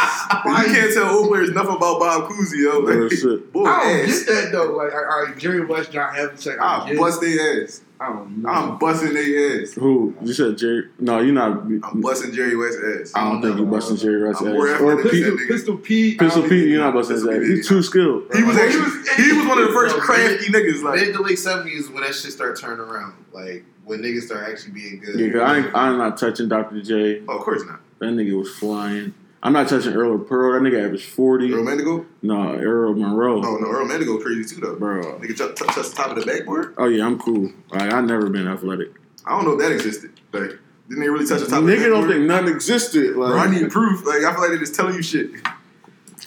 more 0.44 0.58
you 0.66 0.74
can't 0.74 0.92
tell 0.92 1.16
old 1.16 1.28
players 1.28 1.50
nothing 1.52 1.76
about 1.76 2.00
Bob 2.00 2.28
Cousy, 2.28 2.64
yo. 2.64 2.80
Real 2.80 3.02
Like, 3.04 3.12
shit. 3.12 3.52
boy, 3.52 3.64
I 3.64 3.78
don't 4.00 4.08
ass. 4.10 4.24
get 4.24 4.34
that 4.34 4.50
though. 4.52 4.72
Like, 4.72 4.92
all 4.92 5.22
right, 5.22 5.38
Jerry 5.38 5.64
West, 5.64 5.92
John 5.92 6.12
Havlicek. 6.16 6.58
I 6.58 6.78
I'll 6.90 6.96
bust 6.96 7.20
their 7.20 7.62
ass. 7.62 7.80
Oh, 7.98 8.04
I 8.04 8.08
don't 8.08 8.42
know. 8.42 8.48
I'm 8.48 8.78
busting 8.78 9.14
their 9.14 9.62
ass. 9.62 9.72
Who? 9.72 10.14
You 10.22 10.32
said 10.34 10.58
Jerry? 10.58 10.88
No, 10.98 11.20
you're 11.20 11.32
not. 11.34 11.62
I'm 11.62 12.00
busting 12.02 12.32
Jerry 12.32 12.56
West's 12.56 12.82
ass. 12.82 13.12
I 13.14 13.30
don't 13.30 13.40
think 13.42 13.56
you're 13.56 13.66
busting 13.66 13.96
Jerry 13.96 14.26
West's 14.28 14.42
I'm 14.42 14.48
ass. 14.48 14.80
Or 14.80 15.02
Pete, 15.02 15.10
Pistol, 15.12 15.36
Pistol 15.48 15.76
Pete. 15.78 16.18
Pistol 16.18 16.42
I 16.42 16.42
don't 16.42 16.50
Pete, 16.50 16.58
think- 16.60 16.70
you're 16.70 16.80
not 16.82 16.94
busting 16.94 17.16
his 17.16 17.24
Pistol 17.24 17.42
ass. 17.42 17.48
He's 17.48 17.68
too 17.68 17.82
skilled. 17.82 18.22
He 18.34 18.42
was 18.42 18.56
Bro, 18.56 18.64
actually 18.66 19.24
he 19.24 19.32
was 19.32 19.46
one 19.46 19.58
of 19.58 19.68
the 19.68 19.72
first 19.72 19.96
Bro, 19.96 20.04
crafty 20.04 20.46
niggas. 20.52 20.82
Like 20.82 21.00
Mid 21.00 21.14
to 21.14 21.22
late 21.22 21.38
70s 21.38 21.92
when 21.92 22.02
that 22.02 22.14
shit 22.14 22.32
start 22.32 22.58
turning 22.60 22.80
around. 22.80 23.14
Like 23.32 23.64
when 23.84 24.02
niggas 24.02 24.22
start 24.22 24.48
actually 24.50 24.72
being 24.72 25.00
good. 25.00 25.18
Yeah, 25.18 25.30
'cause 25.32 25.40
I 25.40 25.56
ain't, 25.58 25.74
I'm 25.74 25.96
not 25.98 26.18
touching 26.18 26.48
Dr. 26.48 26.82
J. 26.82 27.22
oh, 27.28 27.36
of 27.38 27.40
course 27.42 27.62
not. 27.64 27.80
That 28.00 28.06
nigga 28.06 28.36
was 28.38 28.54
flying. 28.56 29.14
I'm 29.42 29.52
not 29.52 29.68
touching 29.68 29.92
Earl 29.92 30.18
Pearl. 30.18 30.52
That 30.52 30.68
nigga 30.68 30.84
averaged 30.84 31.08
40. 31.10 31.52
Earl 31.52 31.62
Manigault? 31.64 32.06
No, 32.22 32.54
Earl 32.54 32.94
Monroe. 32.94 33.42
Oh 33.44 33.56
no, 33.58 33.68
Earl 33.70 33.86
Manigault 33.86 34.22
crazy 34.22 34.54
too 34.54 34.60
though. 34.60 34.76
Bro. 34.76 35.18
Nigga 35.20 35.36
touch, 35.36 35.56
touch, 35.56 35.74
touch 35.74 35.90
the 35.90 35.94
top 35.96 36.10
of 36.16 36.16
the 36.16 36.26
backboard. 36.26 36.74
Oh, 36.78 36.86
yeah, 36.86 37.04
I'm 37.06 37.18
cool. 37.18 37.50
Like, 37.70 37.92
i 37.92 38.00
never 38.00 38.28
been 38.28 38.48
athletic. 38.48 38.92
I 39.24 39.30
don't 39.36 39.44
know 39.44 39.52
if 39.52 39.58
that 39.60 39.72
existed. 39.72 40.12
Like, 40.32 40.50
didn't 40.88 41.02
they 41.02 41.08
really 41.08 41.26
touch 41.26 41.40
the 41.40 41.46
top 41.46 41.60
of 41.60 41.66
the 41.66 41.72
Nigga 41.76 41.88
don't 41.88 42.08
think 42.08 42.24
nothing 42.24 42.48
existed. 42.54 43.14
Bro, 43.14 43.36
I 43.36 43.50
need 43.50 43.70
proof. 43.70 44.06
Like, 44.06 44.22
I 44.24 44.32
feel 44.32 44.40
like 44.40 44.50
they're 44.50 44.58
just 44.58 44.74
telling 44.74 44.94
you 44.94 45.02
shit. 45.02 45.30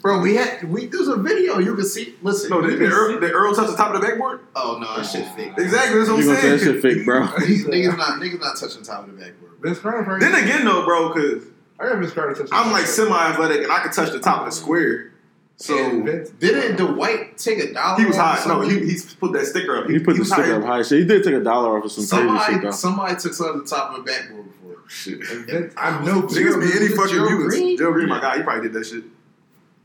Bro, 0.01 0.21
we 0.21 0.35
had 0.35 0.63
we 0.71 0.85
there's 0.85 1.07
a 1.07 1.17
video 1.17 1.59
you 1.59 1.75
can 1.75 1.83
see. 1.83 2.15
Listen, 2.21 2.51
No, 2.51 2.61
you 2.61 2.69
did, 2.71 2.79
did, 2.79 2.91
Earl, 2.91 3.13
see- 3.15 3.19
did 3.19 3.31
Earl 3.31 3.53
touch 3.53 3.69
the 3.69 3.75
top 3.75 3.93
of 3.93 3.99
the 3.99 4.07
backboard? 4.07 4.41
Oh 4.55 4.77
no, 4.79 4.95
that 4.95 5.05
shit 5.05 5.27
fake. 5.35 5.53
Exactly, 5.57 5.97
that's 5.97 6.09
what 6.09 6.19
I'm 6.19 6.25
gonna 6.25 6.39
say 6.39 6.49
that 6.51 6.59
saying. 6.59 6.73
shit 6.73 6.81
fake, 6.81 7.05
bro. 7.05 7.21
Niggas, 7.27 7.65
niggas 7.65 7.97
not 7.97 8.21
niggas 8.21 8.39
not 8.39 8.55
touching 8.57 8.83
top 8.83 9.07
of 9.07 9.11
the 9.17 9.21
backboard. 9.21 9.51
Vince 9.59 9.79
Carter. 9.79 10.03
probably- 10.03 10.25
Then 10.29 10.41
again, 10.43 10.63
though, 10.63 10.85
bro, 10.85 11.11
because 11.13 11.43
I 11.79 11.87
got 11.89 11.99
Vince 11.99 12.11
Carter 12.11 12.33
touching. 12.33 12.49
I'm 12.51 12.71
like 12.71 12.85
semi-athletic 12.85 13.63
and 13.63 13.71
I 13.71 13.79
can 13.79 13.91
touch 13.91 14.11
the 14.11 14.19
top 14.19 14.41
of 14.41 14.45
the 14.47 14.51
square. 14.51 15.11
So 15.57 15.77
And 15.77 16.05
Vince, 16.05 16.29
Didn't 16.31 16.77
Dwight 16.77 17.37
take 17.37 17.59
a 17.59 17.73
dollar? 17.73 17.99
he 17.99 18.05
was 18.05 18.17
off 18.17 18.39
high. 18.39 18.47
No, 18.47 18.61
something? 18.61 18.87
he, 18.87 18.95
put 19.19 19.33
that 19.33 19.45
sticker 19.45 19.75
up. 19.77 19.89
He 19.89 19.99
put 19.99 20.15
the 20.17 20.23
sticker 20.25 20.41
higher- 20.43 20.55
up 20.61 20.65
high. 20.65 20.81
So 20.83 20.95
he 20.97 21.05
did 21.05 21.23
take 21.23 21.33
a 21.35 21.39
dollar 21.43 21.77
off 21.77 21.85
of 21.85 21.91
some 21.91 22.05
crazy 22.05 22.27
shit, 22.29 22.39
somebody 22.45 22.65
though. 22.65 22.71
somebody 22.71 23.15
took 23.15 23.33
some 23.33 23.47
of 23.49 23.63
the 23.63 23.65
top 23.69 23.91
of 23.91 23.97
the 24.05 24.11
backboard 24.11 24.45
before. 24.45 24.77
Shit. 24.89 25.19
and 25.29 25.45
Vince, 25.45 25.73
I 25.77 26.03
know. 26.03 26.21
Niggas 26.23 26.33
be 26.61 26.77
any 26.77 26.87
Gerald 26.89 26.95
fucking 26.95 27.17
Green? 27.17 27.49
mutants. 27.49 27.79
Joe 27.81 27.91
Green, 27.93 28.09
my 28.09 28.19
guy, 28.21 28.37
he 28.37 28.43
probably 28.43 28.63
did 28.63 28.73
that 28.73 28.85
shit. 28.85 29.03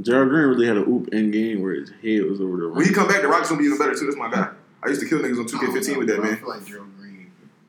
Gerald 0.01 0.29
Green 0.31 0.47
really 0.49 0.67
had 0.67 0.77
a 0.77 0.81
oop 0.81 1.09
in 1.09 1.31
game 1.31 1.63
where 1.63 1.75
his 1.75 1.91
head 2.03 2.25
was 2.29 2.41
over 2.41 2.57
the 2.57 2.69
When 2.69 2.85
he 2.85 2.93
come 2.93 3.07
back, 3.09 3.23
the 3.23 3.29
Rock's 3.29 3.49
gonna 3.49 3.61
be 3.61 3.67
even 3.67 3.79
better 3.79 3.95
too. 3.95 4.07
That's 4.07 4.17
my 4.17 4.31
guy. 4.31 4.51
I 4.83 4.89
used 4.89 5.01
to 5.01 5.09
kill 5.09 5.21
niggas 5.21 5.39
on 5.39 5.47
2K15 5.47 5.97
with 5.99 6.09
that 6.09 6.19
I 6.21 6.23
man. 6.23 6.37
feel 6.37 6.49
like 6.49 6.65
Gerald 6.67 6.87
Green 6.87 6.94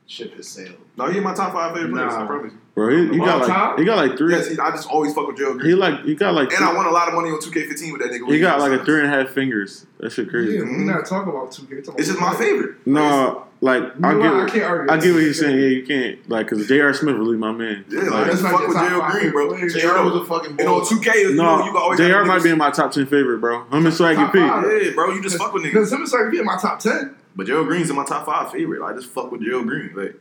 ship 0.06 0.34
has 0.34 0.48
sailed. 0.48 0.76
No, 0.96 1.06
he 1.10 1.18
in 1.18 1.24
my 1.24 1.34
top 1.34 1.52
five 1.52 1.74
favorite 1.74 1.92
players. 1.92 2.14
Nah. 2.14 2.24
I 2.24 2.26
promise 2.26 2.52
you. 2.52 2.58
Bro, 2.74 2.94
he, 2.94 3.12
he 3.14 3.18
got 3.18 3.40
like 3.40 3.48
time? 3.48 3.78
he 3.78 3.84
got 3.84 3.96
like 3.96 4.18
three. 4.18 4.34
Yes, 4.34 4.48
he, 4.48 4.58
I 4.58 4.70
just 4.70 4.88
always 4.88 5.14
fuck 5.14 5.26
with 5.26 5.38
Joe 5.38 5.58
He 5.58 5.74
like 5.74 6.04
he 6.04 6.14
got 6.14 6.34
like 6.34 6.52
And 6.52 6.62
I 6.62 6.74
won 6.74 6.84
a 6.84 6.90
lot 6.90 7.08
of 7.08 7.14
money 7.14 7.30
on 7.30 7.40
2K15 7.40 7.92
with 7.92 8.02
that 8.02 8.10
nigga. 8.10 8.30
he 8.30 8.38
got 8.38 8.58
was 8.58 8.68
like 8.68 8.80
a 8.80 8.84
three 8.84 9.00
and 9.00 9.06
a 9.06 9.08
half 9.08 9.30
fingers. 9.30 9.86
That 9.98 10.10
shit 10.10 10.28
crazy. 10.28 10.54
Yeah, 10.54 10.60
we're 10.60 10.66
mm-hmm. 10.66 10.86
not 10.86 11.06
talking 11.06 11.30
about 11.30 11.50
2K. 11.52 11.84
talking 11.84 11.98
It's 11.98 12.08
just 12.08 12.20
my 12.20 12.34
favorite. 12.34 12.86
No, 12.86 13.46
like 13.62 13.82
You 13.82 14.04
I 14.04 14.12
get 14.12 14.20
what? 14.20 14.34
I 14.34 14.50
can't 14.50 14.64
argue. 14.64 14.92
I 14.92 14.98
get 14.98 15.14
what 15.14 15.22
you're 15.22 15.32
saying. 15.32 15.58
Yeah, 15.58 15.68
you 15.68 15.86
can't 15.86 16.28
like 16.28 16.50
because 16.50 16.68
J.R. 16.68 16.92
Smith 16.92 17.16
really 17.16 17.38
my 17.38 17.52
man. 17.52 17.86
Yeah, 17.88 18.00
like, 18.00 18.10
That's 18.10 18.28
just 18.28 18.42
not 18.42 18.52
fuck 18.52 18.60
your 18.60 18.68
with 18.68 18.76
top 18.76 18.90
Joe 18.90 19.00
five 19.00 19.12
Green, 19.12 19.32
bro. 19.32 19.48
players. 19.48 19.74
JR 19.74 20.02
was 20.02 20.14
a 20.14 20.24
fucking 20.26 20.60
And 20.60 20.68
on 20.68 20.80
2K, 20.82 21.06
no, 21.06 21.14
you 21.14 21.34
know, 21.34 21.56
No, 21.56 21.64
you 21.64 21.72
can 21.72 21.82
always 21.82 21.98
J.R. 21.98 22.18
have 22.18 22.26
might 22.26 22.40
niggas- 22.40 22.44
be 22.44 22.50
in 22.50 22.58
my 22.58 22.70
top 22.70 22.92
ten 22.92 23.06
favorite, 23.06 23.38
bro. 23.38 23.64
Him 23.64 23.86
and 23.86 23.86
Swaggy 23.86 24.16
Top 24.16 24.32
P. 24.34 24.38
five. 24.38 24.64
Yeah, 24.64 24.90
bro, 24.92 25.14
you 25.14 25.22
just 25.22 25.38
fuck 25.38 25.54
with 25.54 25.62
niggas. 25.62 25.72
Because 25.72 25.92
him 25.92 26.00
and 26.00 26.10
Swaggy 26.10 26.30
be 26.30 26.38
in 26.40 26.44
my 26.44 26.58
top 26.58 26.78
10. 26.78 27.16
But 27.36 27.46
Joe 27.46 27.64
Green's 27.64 27.90
in 27.90 27.96
my 27.96 28.04
top 28.04 28.26
five 28.26 28.50
favorite. 28.50 28.82
I 28.82 28.94
just 28.94 29.08
fuck 29.08 29.30
with 29.30 29.42
Joe 29.42 29.62
Green. 29.62 29.92
Like, 29.94 30.16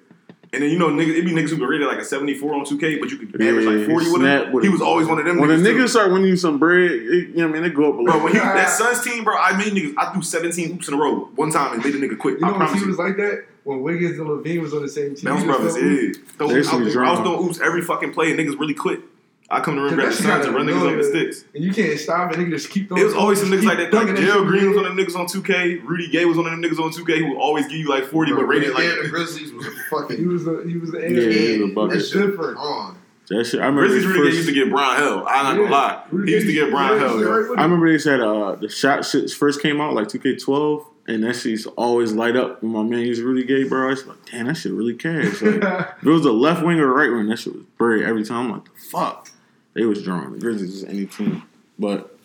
and 0.53 0.61
then 0.63 0.69
you 0.69 0.77
know, 0.77 0.89
niggas, 0.89 1.17
it 1.17 1.25
be 1.25 1.31
niggas 1.31 1.49
who 1.49 1.57
can 1.57 1.65
rate 1.65 1.81
it 1.81 1.87
like 1.87 1.97
a 1.97 2.05
74 2.05 2.53
on 2.53 2.65
2K, 2.65 2.99
but 2.99 3.09
you 3.09 3.17
could 3.17 3.35
Yeah, 3.39 3.49
average 3.49 3.65
like 3.65 3.87
40 3.89 4.11
with 4.11 4.21
him. 4.21 4.51
with 4.53 4.63
he 4.63 4.69
was 4.69 4.81
always 4.81 5.07
one 5.07 5.17
of 5.19 5.25
them 5.25 5.37
When 5.39 5.49
the 5.49 5.55
niggas. 5.55 5.75
too. 5.75 5.87
start 5.87 6.11
winning 6.11 6.27
you 6.27 6.37
some 6.37 6.59
bread, 6.59 6.91
it, 6.91 7.01
you 7.01 7.33
know 7.37 7.47
what 7.47 7.49
I 7.57 7.61
mean? 7.61 7.63
They 7.63 7.69
go 7.71 7.89
up 7.91 7.95
a 7.95 8.01
little. 8.01 8.19
Bro, 8.19 8.23
when 8.25 8.33
he 8.33 8.39
that 8.39 8.69
Suns 8.69 9.01
team, 9.03 9.23
bro, 9.23 9.35
I 9.37 9.57
made 9.57 9.73
niggas. 9.73 9.95
I 9.97 10.11
threw 10.13 10.21
17 10.21 10.73
oops 10.75 10.87
in 10.87 10.93
a 10.93 10.97
row 10.97 11.29
one 11.35 11.51
time 11.51 11.73
and 11.73 11.83
made 11.83 11.93
the 11.93 11.97
nigga 11.99 12.17
quit. 12.17 12.35
You 12.35 12.41
know 12.41 12.47
I 12.47 12.51
when 12.51 12.59
promise 12.59 12.75
he 12.79 12.81
you. 12.81 12.87
was 12.87 12.97
like 12.99 13.15
that? 13.17 13.45
When 13.63 13.81
Wiggins 13.81 14.19
and 14.19 14.27
LaVine 14.29 14.61
was 14.61 14.73
on 14.73 14.83
the 14.83 14.89
same 14.89 15.15
team. 15.15 15.25
Bounce 15.25 15.41
he 15.41 15.47
brothers, 15.47 15.75
yeah. 15.75 16.21
Throw- 16.37 16.49
I, 16.49 16.53
used 16.53 16.69
to 16.69 16.77
be 16.77 16.83
was, 16.85 16.95
I 16.97 17.11
was 17.11 17.19
throwing 17.21 17.45
oops 17.49 17.59
every 17.61 17.81
fucking 17.81 18.13
play 18.13 18.29
and 18.31 18.39
niggas 18.39 18.59
really 18.59 18.75
quit. 18.75 18.99
I 19.49 19.59
come 19.61 19.75
to 19.75 19.81
the 19.81 19.85
rim, 19.87 19.95
Cause 19.95 19.95
grab 19.95 20.07
that 20.07 20.11
the 20.11 20.15
shit 20.15 20.25
and 20.25 20.43
gotta 20.43 20.57
run 20.57 20.65
niggas 20.65 20.83
know 20.83 20.89
up 20.89 20.97
the 20.97 21.03
sticks. 21.03 21.45
And 21.53 21.63
you 21.63 21.71
can't 21.73 21.99
stop 21.99 22.31
it. 22.33 22.39
Nigga 22.39 22.49
just 22.49 22.69
keep 22.71 22.87
throwing. 22.87 23.01
It 23.03 23.05
was 23.05 23.13
always 23.13 23.39
some 23.39 23.49
niggas 23.51 23.63
like 23.63 23.77
that. 23.77 23.91
dunking 23.91 24.15
Like 24.15 24.23
that 24.23 24.25
Gerald. 24.31 24.47
Green 24.47 24.67
was 24.69 24.75
one 24.77 24.85
of 24.85 24.95
them 24.95 25.05
niggas 25.05 25.15
on 25.15 25.27
2K. 25.27 25.83
Rudy 25.85 26.09
Gay 26.09 26.25
was 26.25 26.37
one 26.37 26.47
of 26.47 26.51
them 26.51 26.61
niggas 26.63 26.79
on 26.83 26.91
2K 26.91 27.19
who 27.19 27.29
would 27.29 27.37
always 27.37 27.67
give 27.67 27.77
you 27.77 27.87
like 27.87 28.05
40 28.05 28.33
but 28.33 28.43
rated 28.45 28.73
like. 28.73 28.83
yeah, 28.85 28.95
the 29.03 29.09
Grizzlies 29.09 29.53
was 29.53 29.67
a 29.67 29.69
He 29.69 29.75
fucking 29.91 30.27
was 30.27 30.45
the 30.45 30.63
he 30.67 30.77
was 30.77 30.91
the 30.91 30.99
Yeah, 30.99 31.07
he 31.29 31.61
was 31.61 31.71
a 31.71 31.73
bucket. 31.75 31.97
It's 31.97 32.09
different. 32.09 32.57
on. 32.57 32.97
That 33.29 33.45
shit. 33.45 33.59
I 33.59 33.65
remember 33.65 33.81
Grizzlies 33.87 34.03
his 34.03 34.07
Rudy 34.07 34.19
Gay 34.19 34.25
first- 34.25 34.37
used 34.37 34.49
to 34.49 34.55
get 34.55 34.69
Brian 34.71 34.97
Hell. 34.97 35.25
I'm 35.27 35.43
not 35.45 35.57
gonna 35.57 35.71
lie. 35.71 36.03
Rudy 36.11 36.31
He 36.31 36.35
used 36.37 36.47
to 36.47 36.53
Gay- 36.53 36.59
get 36.61 36.71
Brian 36.71 36.99
Hell. 36.99 37.19
Yeah, 37.19 37.25
yo. 37.25 37.29
right 37.31 37.49
with 37.51 37.59
I 37.59 37.63
remember 37.63 37.91
they 37.91 37.97
said 37.99 38.21
uh, 38.21 38.55
the 38.55 38.69
shot 38.69 38.99
shits 39.01 39.33
first 39.35 39.61
came 39.61 39.79
out 39.79 39.93
like 39.93 40.07
2K12, 40.07 40.85
and 41.07 41.23
that 41.23 41.35
shit 41.35 41.45
used 41.51 41.63
to 41.65 41.71
always 41.71 42.13
light 42.13 42.35
up 42.35 42.61
when 42.63 42.71
my 42.71 42.81
man 42.83 43.01
used 43.05 43.21
Rudy 43.21 43.43
Gay, 43.43 43.63
bro. 43.63 43.85
I 43.87 43.89
was 43.91 44.05
like, 44.07 44.17
damn, 44.31 44.47
that 44.47 44.57
shit 44.57 44.73
really 44.73 44.93
cash. 44.95 45.41
Like, 45.41 45.55
if 45.63 46.03
it 46.03 46.09
was 46.09 46.25
a 46.25 46.31
left 46.31 46.63
wing 46.63 46.79
or 46.79 46.89
a 46.89 46.93
right 46.93 47.11
wing, 47.15 47.27
that 47.29 47.37
shit 47.37 47.53
was 47.53 47.63
buried 47.79 48.03
every 48.05 48.23
time. 48.23 48.47
I'm 48.47 48.51
like, 48.53 48.65
the 48.65 48.71
fuck. 48.79 49.29
They 49.75 49.85
was 49.85 50.01
drawn. 50.03 50.31
The 50.33 50.39
Grizzlies 50.39 50.73
is 50.77 50.83
any 50.85 51.05
team. 51.05 51.43
But 51.77 52.17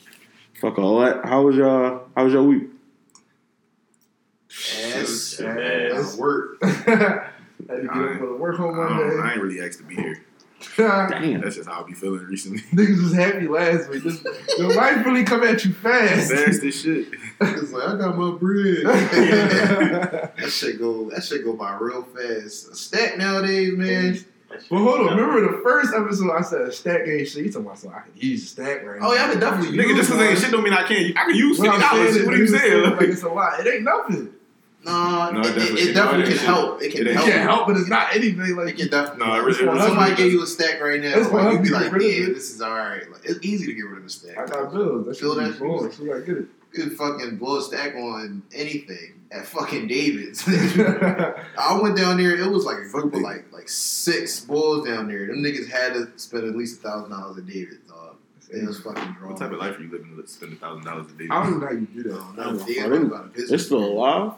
fuck 0.60 0.78
all 0.78 1.00
that. 1.00 1.24
How 1.24 1.42
was 1.42 1.56
y'all 1.56 2.08
how 2.16 2.24
was 2.24 2.32
your 2.32 2.44
week? 2.44 2.68
Ass, 4.84 5.34
Too 5.38 5.44
bad. 5.44 5.92
ass, 5.92 6.16
work. 6.16 6.62
Had 6.62 7.82
to 7.82 7.82
get 7.82 7.90
up 7.90 8.18
for 8.18 8.26
the 8.26 8.36
work 8.36 8.58
on 8.58 8.74
I, 8.74 8.88
don't, 8.88 8.90
I 8.90 9.06
Monday. 9.16 9.32
ain't 9.32 9.42
really 9.42 9.60
asked 9.60 9.78
to 9.78 9.84
be 9.84 9.94
here. 9.96 10.24
Damn. 10.76 11.40
That's 11.40 11.56
just 11.56 11.68
how 11.68 11.82
I 11.82 11.86
be 11.86 11.92
feeling 11.94 12.24
recently. 12.24 12.60
Niggas 12.72 13.02
was 13.02 13.14
happy 13.14 13.46
last 13.48 13.88
week. 13.90 14.02
This, 14.02 14.20
the 14.20 14.72
life 14.76 15.04
really 15.06 15.24
come 15.24 15.42
at 15.42 15.64
you 15.64 15.72
fast. 15.72 16.30
Fast 16.32 16.62
as 16.62 16.80
shit. 16.80 17.08
It's 17.40 17.72
like 17.72 17.88
I 17.88 17.96
got 17.96 18.16
my 18.16 18.32
bread. 18.32 18.84
that 18.84 20.50
shit 20.50 20.78
go. 20.78 21.10
That 21.10 21.22
shit 21.24 21.44
go 21.44 21.54
by 21.54 21.76
real 21.80 22.02
fast. 22.02 22.70
A 22.70 22.74
stack 22.76 23.16
nowadays, 23.18 23.72
man. 23.76 24.18
Well, 24.70 24.82
hold 24.82 25.00
on. 25.08 25.16
Remember 25.16 25.56
the 25.56 25.62
first 25.62 25.94
episode 25.94 26.30
I 26.32 26.40
said 26.42 26.62
a 26.62 26.72
stack 26.72 27.06
ain't 27.06 27.28
shit. 27.28 27.44
You 27.46 27.52
talking 27.52 27.66
about 27.66 27.78
something 27.78 27.98
I 27.98 28.02
could 28.02 28.22
use 28.22 28.44
a 28.44 28.46
stack 28.46 28.84
right 28.84 28.98
Oh 29.00 29.14
yeah, 29.14 29.22
I 29.22 29.26
now. 29.26 29.32
could 29.32 29.40
definitely. 29.40 29.78
Nigga, 29.78 29.88
use 29.88 29.96
just 29.98 30.10
because 30.10 30.28
ain't 30.28 30.38
shit 30.38 30.50
don't 30.50 30.62
mean 30.64 30.72
I 30.72 30.82
can't. 30.84 31.16
I 31.16 31.24
can 31.26 31.34
use 31.34 31.58
What 31.58 31.70
fifty 31.70 31.80
dollars. 31.96 32.24
What 32.26 32.34
are 32.34 32.36
you 32.36 32.46
saying 32.46 32.62
saying? 32.84 32.90
Like 32.96 33.00
it's 33.08 33.22
a 33.22 33.28
lot. 33.28 33.60
It 33.60 33.72
ain't 33.72 33.82
nothing. 33.84 34.34
Nah, 34.82 35.30
No, 35.30 35.40
it, 35.40 35.46
it 35.46 35.50
it, 35.50 35.54
definitely- 35.54 35.82
it 35.82 35.92
definitely 35.94 36.24
no, 36.24 36.36
can 36.38 36.46
help. 36.46 36.82
It 36.82 36.92
can 36.92 37.00
It 37.02 37.06
It 37.08 37.14
help. 37.14 37.26
can't 37.28 37.42
help, 37.50 37.66
but 37.66 37.76
it's 37.76 37.88
not 37.88 38.14
anything 38.16 38.40
It 38.40 38.56
like. 38.56 38.76
can 38.78 38.88
definitely. 38.88 39.26
No, 39.26 39.34
it 39.34 39.38
really- 39.38 39.50
if 39.52 39.60
really- 39.60 39.80
somebody 39.80 40.14
gave 40.16 40.32
you 40.32 40.42
a 40.42 40.46
stack 40.46 40.80
right 40.80 41.00
now, 41.00 41.18
It's 41.18 41.30
like, 41.30 41.52
you'd 41.52 41.62
be 41.62 41.68
like, 41.68 41.82
get 41.84 41.92
rid 41.92 42.02
of 42.02 42.28
"Yeah, 42.28 42.34
this 42.34 42.50
is 42.54 42.62
all 42.62 42.72
right." 42.74 43.10
Like, 43.12 43.20
it's 43.24 43.44
easy 43.44 43.66
to 43.66 43.74
get 43.74 43.82
rid 43.82 43.98
of 43.98 44.04
a 44.06 44.08
stack. 44.08 44.38
I 44.38 44.46
got 44.46 44.72
bills. 44.72 45.06
That 45.06 45.16
Feel 45.18 45.34
shit 45.34 45.44
that 45.44 45.52
be 45.52 45.58
blowing. 45.58 45.92
So 45.92 46.04
I 46.04 46.20
get 46.20 46.36
it. 46.38 46.46
You 46.72 46.84
could 46.84 46.92
fucking 46.96 47.36
blow 47.38 47.58
a 47.58 47.62
stack 47.62 47.94
on 47.96 48.42
anything 48.54 49.20
at 49.32 49.46
fucking 49.46 49.88
David's. 49.88 50.44
I 50.48 51.78
went 51.82 51.96
down 51.96 52.16
there. 52.18 52.36
It 52.38 52.50
was 52.50 52.64
like 52.64 52.78
a 52.78 52.88
group 52.88 53.12
of 53.14 53.20
like 53.20 53.52
like 53.52 53.68
six 53.68 54.40
bulls 54.40 54.86
down 54.86 55.08
there. 55.08 55.26
Them 55.26 55.36
niggas 55.42 55.68
had 55.68 55.94
to 55.94 56.08
spend 56.16 56.44
at 56.44 56.54
least 56.56 56.78
a 56.78 56.82
thousand 56.88 57.10
dollars 57.10 57.38
a 57.38 57.42
David, 57.42 57.86
dog. 57.88 58.16
It 58.52 58.66
was 58.66 58.80
fucking 58.80 59.12
drawn. 59.14 59.30
What 59.30 59.38
type 59.38 59.52
of 59.52 59.58
life 59.58 59.78
are 59.78 59.82
you 59.82 59.90
living 59.90 60.16
to 60.20 60.26
spend 60.28 60.52
a 60.52 60.56
thousand 60.56 60.84
dollars 60.84 61.06
a 61.10 61.14
day? 61.14 61.26
I 61.30 61.42
don't 61.44 61.60
know 61.60 61.66
how 61.66 61.72
you 61.72 61.86
do 61.86 62.02
that. 62.04 62.34
no, 62.36 62.42
Are 62.42 62.66
David 62.66 62.92
they- 62.92 62.96
about 63.06 63.22
to 63.24 63.28
piss 63.30 63.42
It's 63.44 63.52
me. 63.52 63.58
still 63.58 63.84
alive? 63.84 64.32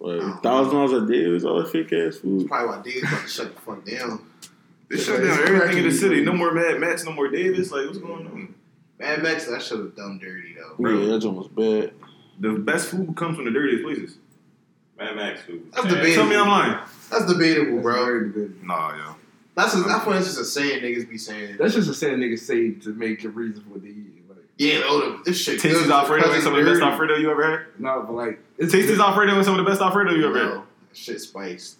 Like, 0.00 0.42
thousand 0.42 0.72
dollars 0.74 0.92
a 1.04 1.06
day 1.06 1.18
is 1.20 1.44
all 1.44 1.62
that 1.62 1.70
fake 1.70 1.92
ass 1.92 2.14
That's 2.14 2.18
food. 2.18 2.48
probably 2.48 2.68
why 2.76 2.82
David's 2.82 3.04
about 3.12 3.22
to 3.22 3.28
shut 3.28 3.54
the 3.54 3.60
fuck 3.60 3.84
down. 3.84 4.26
They 4.90 4.96
shut 4.98 5.22
down 5.22 5.38
everything 5.46 5.78
in 5.78 5.84
the 5.84 5.92
city. 5.92 6.22
No 6.24 6.32
more 6.32 6.50
Mad 6.52 6.80
Max, 6.80 7.04
no 7.04 7.12
more 7.12 7.28
Davis. 7.28 7.70
Like, 7.70 7.86
what's 7.86 7.98
going 7.98 8.26
on? 8.26 8.54
Mad 9.02 9.22
Max, 9.22 9.46
that 9.46 9.60
shit 9.62 9.78
was 9.78 9.90
dumb 9.92 10.18
dirty 10.18 10.54
though. 10.54 10.74
Bro. 10.78 11.00
Yeah, 11.00 11.12
that's 11.12 11.24
almost 11.24 11.54
bad. 11.54 11.92
The 12.40 12.52
best 12.52 12.88
food 12.88 13.14
comes 13.16 13.36
from 13.36 13.44
the 13.46 13.50
dirtiest 13.50 13.82
places. 13.84 14.16
Mad 14.98 15.16
Max 15.16 15.42
food. 15.42 15.70
That's 15.72 15.84
Man, 15.84 15.94
debatable. 15.94 16.14
Tell 16.22 16.26
me 16.30 16.36
I'm 16.36 16.48
lying. 16.48 16.78
That's 17.10 17.26
debatable, 17.26 17.72
That's 17.74 17.82
bro. 17.82 18.04
very 18.04 18.30
good. 18.30 18.62
Nah, 18.64 18.96
yo. 18.96 19.16
That's 19.54 19.74
just, 19.74 19.86
that's 19.86 20.06
why 20.06 20.16
it's 20.16 20.26
just 20.26 20.40
a 20.40 20.44
saying 20.44 20.82
niggas 20.82 21.08
be 21.10 21.18
saying. 21.18 21.56
That's 21.58 21.74
just 21.74 21.90
a 21.90 21.94
saying 21.94 22.18
niggas 22.20 22.38
say 22.38 22.70
to 22.70 22.90
make 22.94 23.22
a 23.24 23.28
reason 23.28 23.62
for 23.64 23.78
the 23.78 23.86
they 23.88 23.88
eat. 23.90 24.22
Like, 24.28 24.38
Yeah, 24.56 24.80
oh, 24.84 25.18
the- 25.18 25.24
this 25.30 25.42
shit. 25.42 25.60
Tasty's 25.60 25.90
Alfredo 25.90 26.22
because 26.22 26.34
ain't 26.36 26.44
some 26.44 26.54
of 26.54 26.64
the 26.64 26.70
best. 26.70 26.80
Alfredo 26.82 27.16
you 27.16 27.30
ever 27.30 27.50
had? 27.58 27.66
no, 27.80 28.02
but 28.06 28.12
like 28.14 28.38
it's 28.56 28.72
Tasty's 28.72 28.98
Alfredo 29.00 29.34
ain't 29.34 29.44
some 29.44 29.58
of 29.58 29.64
the 29.64 29.68
best 29.70 29.82
Alfredo 29.82 30.12
you 30.12 30.26
ever 30.28 30.38
had. 30.56 30.62
Shit 30.94 31.20
spiced. 31.20 31.78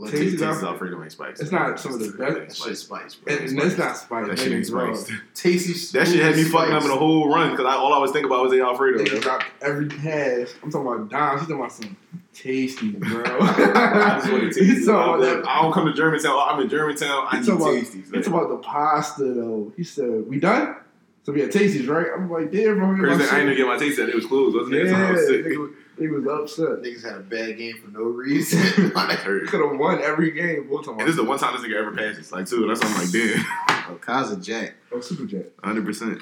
Like, 0.00 0.12
Tasty's 0.12 0.38
Tasty's 0.40 0.62
Alfredo- 0.62 1.02
ain't 1.02 1.10
spiced. 1.10 1.42
It's 1.42 1.50
not 1.50 1.80
some 1.80 1.94
of 1.94 1.98
the 1.98 2.06
That 2.18 2.46
best. 2.48 2.62
shit 2.64 2.76
spiced, 2.78 3.24
bro. 3.24 3.34
And, 3.34 3.58
that's 3.58 3.76
not 3.76 3.96
spice. 3.96 4.28
That 4.28 4.38
shit 4.38 4.52
ain't 4.52 4.66
spiced. 4.66 5.10
Tasty. 5.34 5.98
That 5.98 6.06
shit 6.06 6.22
had 6.22 6.36
me 6.36 6.44
fucking 6.44 6.72
up 6.72 6.82
in 6.82 6.86
a 6.86 6.90
spice. 6.90 6.98
whole 7.00 7.28
run 7.34 7.50
because 7.50 7.66
all 7.66 7.92
I 7.92 7.98
was 7.98 8.12
thinking 8.12 8.30
about 8.30 8.44
was 8.44 8.52
the 8.52 8.60
Alfredo. 8.60 8.98
Yo. 9.04 9.18
dropped 9.20 9.46
every 9.60 9.86
pass. 9.88 10.54
I'm 10.62 10.70
talking 10.70 10.86
about 10.86 11.08
Dom. 11.10 11.38
She's 11.38 11.48
talking 11.48 11.56
about 11.56 11.72
some 11.72 11.96
tasty, 12.32 12.90
bro. 12.92 13.22
I 13.40 14.20
just 14.20 14.30
want 14.30 14.52
to 14.52 14.64
He's 14.64 14.74
taste 14.76 14.86
talking 14.86 15.24
about 15.24 15.42
that. 15.42 15.48
I 15.48 15.62
don't 15.62 15.72
come 15.72 15.86
to 15.86 15.92
Germantown. 15.92 16.38
I'm 16.48 16.60
in 16.60 16.68
Germantown. 16.68 17.26
I 17.28 17.40
need 17.40 17.48
tasties. 17.48 18.12
Talking 18.12 18.32
about 18.32 18.48
the 18.50 18.58
pasta 18.58 19.24
though. 19.34 19.72
He 19.76 19.82
said, 19.82 20.28
"We 20.28 20.38
done." 20.38 20.76
So 21.24 21.32
we 21.32 21.40
had 21.40 21.50
tasties, 21.50 21.88
right? 21.88 22.06
I'm 22.14 22.30
like, 22.30 22.52
"Damn, 22.52 22.78
bro." 22.78 22.94
Crazy, 22.96 23.10
I 23.10 23.12
ain't 23.14 23.20
shit." 23.20 23.30
gonna 23.30 23.54
get 23.56 23.66
my 23.66 23.76
taste 23.76 23.96
that 23.98 24.08
it 24.10 24.14
was 24.14 24.26
closed, 24.26 24.54
wasn't 24.56 24.76
it? 24.76 24.86
Yeah, 24.86 25.66
So 25.98 26.04
I 26.04 26.40
was 26.40 26.54
sick. 26.54 26.64
nigga, 26.64 26.78
nigga 26.78 26.78
was 26.78 26.78
upset. 26.80 26.82
Niggas 26.82 27.04
had 27.04 27.16
a 27.16 27.20
bad 27.20 27.58
game 27.58 27.74
for 27.84 27.90
no 27.90 28.04
reason. 28.04 28.60
That 28.94 29.08
We 29.08 29.14
hurt. 29.16 29.46
could 29.48 29.60
have 29.68 29.78
won 29.78 30.00
every 30.02 30.30
game. 30.32 30.68
We'll 30.68 30.82
talk 30.82 30.98
And 30.98 31.00
this 31.02 31.10
is 31.10 31.16
the 31.16 31.24
one 31.24 31.38
time 31.38 31.54
this 31.54 31.62
nigga 31.68 31.76
ever 31.76 31.92
passes. 31.92 32.32
Like, 32.32 32.46
too. 32.46 32.66
That's 32.66 32.80
why 32.82 32.88
I'm 32.90 33.00
like, 33.00 33.10
damn. 33.10 33.44
oh, 33.90 33.98
Kaza 34.00 34.42
Jack. 34.44 34.74
Oh, 34.92 35.00
Super 35.00 35.24
Jack. 35.26 35.46
100%. 35.62 36.20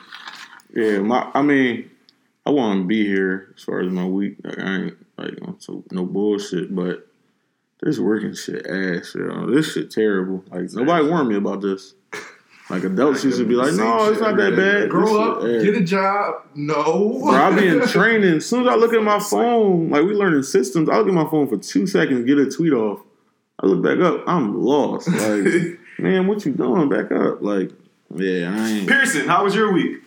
Yeah, 0.75 0.99
my 0.99 1.30
I 1.33 1.42
mean, 1.42 1.90
I 2.45 2.50
want 2.50 2.83
to 2.83 2.87
be 2.87 3.04
here 3.06 3.52
as 3.56 3.62
far 3.62 3.80
as 3.80 3.90
my 3.90 4.04
week. 4.06 4.37
Like 4.45 4.59
I 4.59 4.75
ain't 4.76 5.06
like 5.16 5.35
on 5.42 5.61
so 5.61 5.83
no 5.90 6.04
bullshit, 6.04 6.75
but 6.75 7.06
this 7.80 7.99
working 7.99 8.35
shit 8.35 8.66
ass. 8.66 9.14
You 9.14 9.25
know, 9.26 9.50
this 9.52 9.73
shit 9.73 9.90
terrible. 9.90 10.45
Like 10.50 10.73
nobody 10.73 11.09
warned 11.09 11.28
me 11.28 11.37
about 11.37 11.61
this. 11.61 11.95
Like 12.69 12.83
adults 12.83 13.23
used 13.23 13.39
to 13.39 13.45
be 13.47 13.55
like, 13.55 13.75
no, 13.75 14.11
it's 14.11 14.21
not 14.21 14.37
that 14.37 14.57
bad. 14.57 14.91
Grow 14.91 15.21
up, 15.23 15.43
This 15.43 15.63
shit 15.63 15.75
get 15.75 15.83
a 15.83 15.85
job. 15.85 16.35
No. 16.57 17.21
Bro, 17.23 17.31
I 17.31 17.55
be 17.57 17.69
in 17.69 17.87
training. 17.89 18.35
As 18.37 18.47
soon 18.47 18.67
as 18.67 18.73
I 18.73 18.75
look 18.75 18.93
at 18.93 19.03
my 19.03 19.21
phone, 19.21 19.91
like 19.91 20.03
we 20.03 20.15
learning 20.15 20.43
systems, 20.43 20.89
I 20.89 20.97
look 20.99 21.07
at 21.07 21.15
my 21.15 21.29
phone 21.31 21.47
for 21.49 21.59
two 21.59 21.87
seconds, 21.87 22.27
get 22.27 22.39
a 22.39 22.51
tweet 22.51 22.73
off. 22.73 23.01
I 23.61 23.67
look 23.67 23.83
back 23.83 24.05
up, 24.05 24.25
I'm 24.27 24.61
lost. 24.61 25.09
Like, 25.09 25.79
man, 25.99 26.27
what 26.27 26.45
you 26.45 26.53
doing? 26.53 26.89
Back 26.89 27.13
up. 27.13 27.41
Like, 27.41 27.71
yeah, 28.15 28.53
I 28.53 28.69
ain't. 28.69 28.89
Pearson, 28.89 29.29
how 29.29 29.45
was 29.45 29.55
your 29.55 29.73
week? 29.73 30.03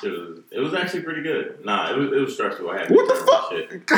Shit 0.00 0.12
it 0.50 0.60
was 0.60 0.72
actually 0.74 1.02
pretty 1.02 1.22
good. 1.22 1.64
Nah, 1.64 1.90
it 1.92 1.96
was, 1.98 2.12
it 2.12 2.20
was 2.20 2.34
stressful. 2.34 2.70
I 2.70 2.78
had 2.78 2.88
to 2.88 2.94
What 2.94 3.06
the 3.08 3.14
learn 3.14 3.26
my 3.26 3.66
Shit. 3.68 3.86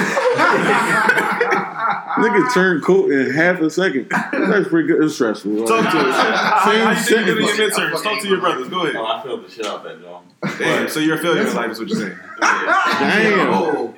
Nigga 2.18 2.52
turned 2.54 2.82
coat 2.84 3.10
in 3.10 3.30
half 3.32 3.60
a 3.60 3.70
second. 3.70 4.08
That's 4.10 4.68
pretty 4.68 4.88
good. 4.88 5.02
It's 5.04 5.14
stressful. 5.14 5.52
Like, 5.52 5.66
Talk 5.68 5.92
to 5.92 5.98
us. 5.98 6.16
How, 6.62 6.72
how 6.72 6.90
you 6.90 6.96
think 6.96 7.26
you 7.26 7.46
your 7.46 7.70
Talk 8.02 8.20
to 8.22 8.28
your 8.28 8.40
brothers. 8.40 8.68
Go 8.68 8.78
No, 8.78 8.82
ahead. 8.84 8.96
Oh, 8.96 9.06
I 9.06 9.22
filled 9.22 9.44
the 9.46 9.50
shit 9.50 9.66
out 9.66 9.84
that 9.84 10.00
joint. 10.00 10.24
Damn, 10.58 10.88
so 10.88 11.00
you're 11.00 11.16
a 11.16 11.18
failure 11.18 11.46
in 11.46 11.54
life 11.54 11.70
is 11.72 11.78
what 11.78 11.88
you're 11.88 11.98
saying. 12.00 12.18
Damn. 12.40 13.52
Oh, 13.52 13.94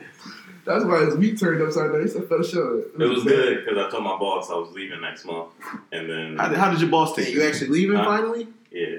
That's 0.64 0.84
why 0.84 1.04
his 1.04 1.14
week 1.16 1.38
turned 1.38 1.60
upside 1.62 1.92
down. 1.92 2.00
He 2.02 2.08
said, 2.08 2.26
"Fell 2.28 2.42
short." 2.42 2.86
It 2.98 3.04
was 3.04 3.22
good 3.22 3.64
because 3.64 3.78
I 3.78 3.90
told 3.90 4.02
my 4.04 4.16
boss 4.18 4.50
I 4.50 4.54
was 4.54 4.70
leaving 4.72 5.00
next 5.02 5.24
month, 5.26 5.50
and 5.92 6.08
then 6.08 6.36
How 6.38 6.48
did, 6.48 6.58
how 6.58 6.70
did 6.70 6.80
your 6.80 6.88
boss 6.90 7.14
hey, 7.14 7.26
take 7.26 7.34
you 7.34 7.42
it? 7.42 7.48
actually 7.50 7.68
leaving 7.68 7.96
Huh? 7.98 8.04
finally? 8.04 8.48
yeah, 8.70 8.96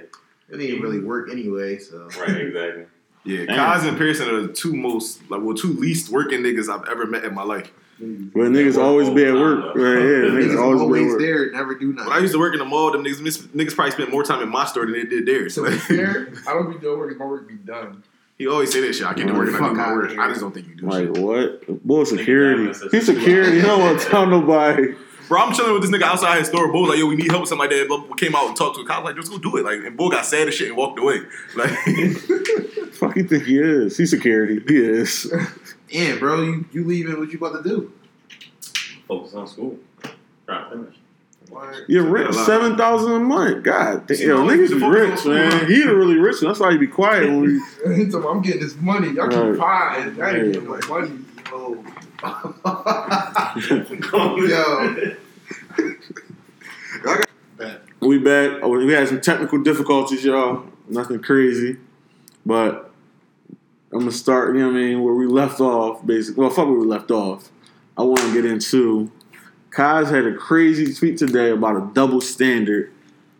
It 0.50 0.58
didn't 0.58 0.82
really 0.82 1.00
work 1.00 1.30
anyway, 1.32 1.78
so. 1.80 2.08
right, 2.20 2.38
exactly. 2.42 2.86
Yeah, 3.24 3.46
Damn. 3.46 3.58
Kaz 3.58 3.88
and 3.88 3.98
Pearson 3.98 4.30
are 4.30 4.42
the 4.42 4.54
two 4.54 4.76
most, 4.76 5.20
like, 5.32 5.42
well, 5.42 5.56
two 5.56 5.74
least 5.74 6.12
working 6.12 6.42
niggas 6.42 6.70
I've 6.70 6.88
ever 6.88 7.08
met 7.08 7.24
in 7.26 7.34
my 7.34 7.42
life. 7.44 7.72
Mm-hmm. 8.00 8.38
But 8.38 8.52
niggas 8.52 8.78
always 8.78 9.10
be 9.10 9.26
at 9.26 9.34
work. 9.34 9.74
Right, 9.74 9.82
yeah, 9.82 10.30
niggas 10.30 10.52
Niggas 10.52 10.62
always, 10.62 10.82
always 10.82 11.18
there, 11.18 11.52
never 11.52 11.76
do 11.76 11.94
nothing. 11.94 12.10
When 12.10 12.18
I 12.18 12.22
used 12.22 12.34
to 12.34 12.40
work 12.40 12.54
in 12.54 12.60
the 12.60 12.66
mall, 12.66 12.92
them 12.92 13.04
niggas, 13.04 13.22
niggas 13.48 13.74
probably 13.74 13.92
spent 13.92 14.12
more 14.12 14.22
time 14.24 14.44
in 14.44 14.50
my 14.50 14.66
store 14.66 14.86
than 14.86 14.94
they 14.94 15.06
did 15.06 15.26
theirs. 15.26 15.56
So 15.56 15.64
to 15.64 15.72
fair, 15.80 16.34
I 16.48 16.54
don't 16.54 16.72
be 16.72 16.78
doing 16.78 17.00
work. 17.00 17.12
if 17.14 17.18
My 17.18 17.26
work 17.26 17.48
be 17.48 17.56
done. 17.56 18.04
he 18.38 18.48
always 18.48 18.72
say 18.74 18.82
that 18.82 18.94
shit. 18.94 19.08
I 19.08 19.14
get 19.14 19.28
to 19.28 19.34
work 19.34 19.48
and 19.48 19.56
I 19.56 19.60
Fuck 19.60 19.72
do 19.72 19.78
my 19.78 19.84
outta 19.86 19.96
work. 19.96 20.20
I 20.20 20.28
just 20.28 20.42
don't 20.42 20.54
think 20.54 20.68
you 20.68 20.76
do 20.76 20.86
Like 20.88 21.06
shit. 21.06 21.14
Like 21.14 21.24
what? 21.24 21.88
Boy, 21.88 22.04
security. 22.04 22.64
Nigga, 22.68 22.92
He's 22.92 23.06
security. 23.06 23.56
He 23.56 23.62
don't 23.62 23.80
want 23.80 24.00
to 24.02 24.08
tell 24.08 24.28
nobody. 24.28 24.94
Bro, 25.28 25.42
I'm 25.42 25.54
chilling 25.54 25.74
with 25.74 25.82
this 25.82 25.92
nigga 25.92 26.04
outside 26.04 26.38
his 26.40 26.48
store. 26.48 26.72
Bo 26.72 26.82
was 26.82 26.90
like, 26.92 27.00
yo, 27.00 27.08
we 27.08 27.16
need 27.16 27.30
help 27.30 27.42
with 27.42 27.50
something 27.50 27.68
like 27.68 27.76
that. 27.78 27.88
But 27.90 28.08
we 28.10 28.16
came 28.16 28.36
out 28.36 28.48
and 28.48 28.56
talked 28.56 28.76
to 28.76 28.82
him. 28.82 28.92
I 28.92 29.00
was 29.00 29.06
like, 29.06 29.16
just 29.16 29.32
go 29.32 29.38
do 29.38 29.58
it. 29.58 29.64
Like, 29.66 29.80
and 29.86 29.98
Bo 29.98 30.10
got 30.10 30.26
sad 30.26 30.48
as 30.48 30.54
shit 30.56 30.68
and 30.70 30.78
walked 30.78 31.00
away. 31.00 31.22
Like, 31.56 31.70
Fuck 32.94 33.16
you 33.18 33.24
think 33.26 33.44
he 33.44 33.60
is? 33.60 33.98
He's 33.98 34.10
security. 34.12 34.62
He 34.68 34.78
is. 34.78 35.32
Yeah, 35.90 36.16
bro, 36.18 36.42
you, 36.44 36.66
you 36.72 36.86
leaving? 36.86 37.20
What 37.20 37.30
you 37.32 37.38
about 37.40 37.64
to 37.64 37.70
do? 37.70 37.92
Focus 39.08 39.34
on 39.34 39.48
school. 39.48 39.78
Trying 40.46 40.70
to 40.72 40.78
finish. 40.78 40.96
You're 41.88 42.08
rich, 42.08 42.34
seven 42.34 42.76
thousand 42.76 43.12
a 43.12 43.20
month. 43.20 43.64
God 43.64 44.08
damn, 44.08 44.18
See, 44.18 44.26
no, 44.28 44.40
niggas 44.48 44.70
the 44.70 44.76
be 44.78 44.88
rich, 44.88 45.26
man. 45.26 45.52
huh? 45.52 45.66
He 45.66 45.84
the 45.84 45.96
really 45.96 46.18
rich. 46.18 46.42
one. 46.42 46.50
That's 46.50 46.60
why 46.60 46.72
he 46.72 46.78
be 46.80 46.88
quiet 46.88 47.28
when 47.30 47.42
we. 47.42 47.96
He 47.96 48.10
told 48.10 48.24
me, 48.24 48.30
I'm 48.30 48.42
getting 48.42 48.62
this 48.62 48.76
money. 48.78 49.10
Y'all 49.12 49.28
Right. 49.28 49.52
keep 49.52 49.60
quiet. 49.60 50.00
I 50.00 50.06
ain't 50.08 50.18
Right. 50.18 50.36
getting 50.54 50.66
no 50.66 50.80
money. 50.90 51.12
Yo, 52.24 52.46
We 58.02 58.20
back. 58.20 58.60
Oh, 58.62 58.70
We 58.70 58.94
had 58.94 59.08
some 59.08 59.22
technical 59.22 59.62
difficulties, 59.62 60.24
y'all. 60.24 60.66
Nothing 60.88 61.22
crazy, 61.22 61.78
but 62.46 62.92
I'm 63.92 64.00
gonna 64.00 64.12
start. 64.12 64.56
You 64.56 64.62
know 64.62 64.68
what 64.68 64.76
I 64.78 64.80
mean? 64.80 65.04
Where 65.04 65.14
we 65.14 65.26
left 65.26 65.60
off, 65.60 66.06
basically. 66.06 66.42
Well, 66.42 66.50
fuck 66.52 66.68
where 66.68 66.78
we 66.78 66.86
left 66.86 67.12
off. 67.12 67.50
I 67.98 68.04
want 68.04 68.20
to 68.20 68.34
get 68.34 68.46
into. 68.46 69.12
Kaz 69.72 70.10
had 70.10 70.26
a 70.26 70.34
crazy 70.36 70.94
tweet 70.94 71.18
today 71.18 71.50
about 71.50 71.76
a 71.76 71.90
double 71.94 72.22
standard. 72.22 72.92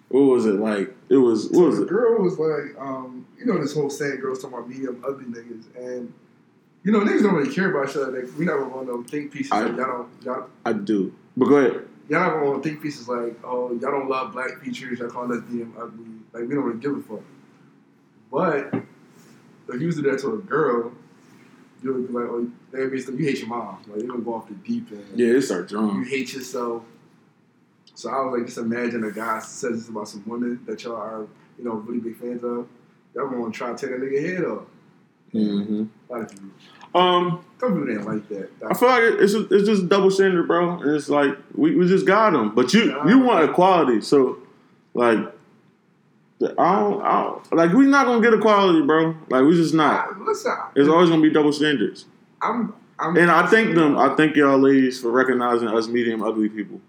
What 0.10 0.22
was 0.22 0.46
it 0.46 0.56
like? 0.56 0.94
It 1.10 1.18
was 1.18 1.50
what 1.50 1.68
was 1.68 1.78
the 1.78 1.84
it? 1.84 1.90
girl 1.90 2.22
was 2.22 2.38
like, 2.38 2.76
um, 2.80 3.26
you 3.38 3.46
know, 3.46 3.58
this 3.62 3.74
whole 3.74 3.90
saying 3.90 4.20
girls 4.20 4.42
talking 4.42 4.58
about 4.58 4.68
medium 4.70 5.02
ugly 5.08 5.26
niggas, 5.26 5.64
and 5.78 6.14
you 6.86 6.92
know, 6.92 7.00
niggas 7.02 7.24
don't 7.24 7.34
really 7.36 7.54
care 7.54 7.72
about 7.72 7.90
each 7.90 7.98
other. 7.98 8.12
Like, 8.22 8.38
we 8.38 8.46
never 8.46 8.64
want 8.68 8.88
no 8.88 9.04
think 9.04 9.32
pieces. 9.32 9.52
I- 9.52 9.64
like, 9.66 9.76
y'all 9.78 9.86
don't, 9.88 10.24
y'all, 10.24 10.50
I 10.64 10.72
do, 10.74 11.14
but 11.36 11.46
go 11.48 11.56
ahead. 11.58 11.88
y'all 12.08 12.22
never 12.22 12.46
want 12.46 12.64
to 12.64 12.70
think 12.70 12.82
pieces 12.82 13.10
like, 13.10 13.38
oh, 13.44 13.72
y'all 13.82 13.92
don't 13.92 14.08
love 14.08 14.32
black 14.34 14.62
features. 14.64 15.00
Y'all 15.00 15.10
call 15.10 15.32
us 15.34 15.42
medium 15.50 15.74
ugly. 15.78 16.06
Like, 16.32 16.48
we 16.48 16.56
don't 16.56 16.64
really 16.64 16.80
give 16.80 16.96
a 16.96 17.02
fuck. 17.02 17.24
But 18.32 18.74
if 19.74 19.82
you 19.82 19.88
was 19.88 19.96
to 19.96 20.04
do 20.04 20.12
that 20.12 20.20
to 20.22 20.36
a 20.36 20.38
girl, 20.38 20.92
you 21.82 21.94
would 21.94 22.08
be 22.08 22.14
like, 22.14 22.26
oh, 22.30 22.50
they'd 22.72 22.92
be 22.92 23.00
you 23.00 23.26
hate 23.30 23.40
your 23.40 23.48
mom. 23.48 23.80
Like, 23.88 24.00
they're 24.00 24.08
gonna 24.08 24.22
go 24.22 24.36
off 24.36 24.48
the 24.48 24.54
deep 24.56 24.92
end. 24.92 25.06
Yeah, 25.16 25.30
it's 25.34 25.52
our 25.52 25.64
drama. 25.64 26.00
you 26.00 26.06
hate 26.06 26.34
yourself. 26.34 26.84
So 27.96 28.10
I 28.10 28.22
was 28.26 28.38
like, 28.38 28.46
just 28.48 28.58
imagine 28.58 29.04
a 29.06 29.12
guy 29.12 29.40
says 29.40 29.80
this 29.80 29.90
about 29.90 30.08
some 30.08 30.24
women 30.26 30.60
that 30.66 30.84
y'all 30.84 30.96
are, 30.98 31.28
you 31.58 31.64
know, 31.64 31.72
really 31.76 32.00
big 32.00 32.18
fans 32.18 32.44
of. 32.44 32.68
Y'all 33.16 33.30
gonna 33.30 33.52
try 33.52 33.74
to 33.74 33.78
take 33.78 33.96
a 33.96 34.00
nigga 34.00 34.36
head 34.36 34.46
off. 34.46 34.64
hmm 35.32 35.86
A 36.96 36.98
lot 36.98 37.36
of 37.36 37.42
people. 37.60 37.68
Um, 37.68 37.86
didn't 37.88 38.06
like 38.06 38.28
that. 38.30 38.50
I 38.70 38.74
feel 38.74 38.90
like 38.90 39.04
it's 39.22 39.34
just, 39.34 39.52
it's 39.52 39.68
just 39.68 39.90
double 39.90 40.12
standard, 40.12 40.48
bro. 40.48 40.80
And 40.82 40.92
it's 40.96 41.10
like 41.10 41.38
we, 41.56 41.76
we 41.76 41.88
just 41.88 42.06
got 42.06 42.32
them, 42.32 42.54
but 42.54 42.74
you 42.74 42.96
you 43.08 43.20
want 43.20 43.50
equality, 43.50 44.02
so 44.02 44.38
like 44.94 45.18
I 46.42 46.80
don't, 46.80 47.02
I 47.02 47.24
don't 47.24 47.54
like 47.54 47.72
we 47.74 47.86
not 47.86 48.06
gonna 48.06 48.22
get 48.22 48.34
equality, 48.34 48.82
bro. 48.86 49.16
Like 49.30 49.44
we 49.44 49.56
just 49.56 49.74
not. 49.74 50.20
Listen, 50.22 50.54
It's 50.76 50.90
always 50.90 51.10
gonna 51.10 51.22
be 51.22 51.30
double 51.32 51.54
standards. 51.54 52.06
I'm, 52.42 52.74
I'm, 53.00 53.18
And 53.18 53.32
I 53.32 53.48
thank 53.48 53.74
them. 53.74 53.98
I 53.98 54.16
thank 54.16 54.36
y'all 54.36 54.58
ladies 54.60 55.00
for 55.02 55.10
recognizing 55.10 55.68
us 55.70 55.88
medium 55.88 56.22
ugly 56.24 56.50
people. 56.50 56.82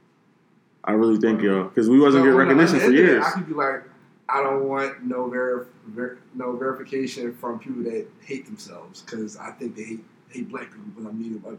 I 0.84 0.92
really 0.92 1.18
thank 1.18 1.42
y'all 1.42 1.64
because 1.64 1.88
we 1.88 1.98
wasn't 1.98 2.25
No, 2.25 2.32
getting 2.32 2.38
recognition 2.38 2.78
for 2.80 2.84
end 2.86 2.94
of 2.94 3.00
it, 3.00 3.02
years. 3.04 3.25
I 3.25 3.30
could 3.30 3.46
be 3.48 3.54
like, 3.54 3.82
I 4.28 4.42
don't 4.42 4.64
want 4.68 5.04
no 5.04 5.28
ver- 5.28 5.68
ver- 5.87 6.18
no 6.35 6.56
verification 6.56 7.35
from 7.35 7.59
people 7.59 7.83
that 7.85 8.06
hate 8.25 8.47
themselves 8.47 9.02
because 9.02 9.37
I 9.37 9.52
think 9.52 9.76
they 9.76 9.85
hate, 9.85 10.04
hate 10.30 10.49
black 10.49 10.71
people 10.71 10.85
because 10.87 11.06
I'm 11.06 11.18
medium 11.18 11.42
ugly. 11.47 11.59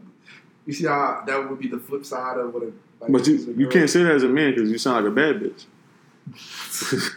You 0.66 0.72
see 0.74 0.86
how 0.86 1.22
that 1.26 1.48
would 1.48 1.58
be 1.58 1.68
the 1.68 1.78
flip 1.78 2.04
side 2.04 2.38
of 2.38 2.52
what 2.52 2.62
a. 2.62 2.72
Like, 3.00 3.12
But 3.12 3.26
you 3.26 3.36
a 3.36 3.52
you 3.58 3.68
can't 3.68 3.88
say 3.88 4.02
that 4.02 4.12
as 4.12 4.22
a 4.22 4.28
man 4.28 4.54
because 4.54 4.70
you 4.70 4.76
sound 4.76 5.04
like 5.04 5.12
a 5.12 5.14
bad 5.14 5.40
bitch. 5.40 5.64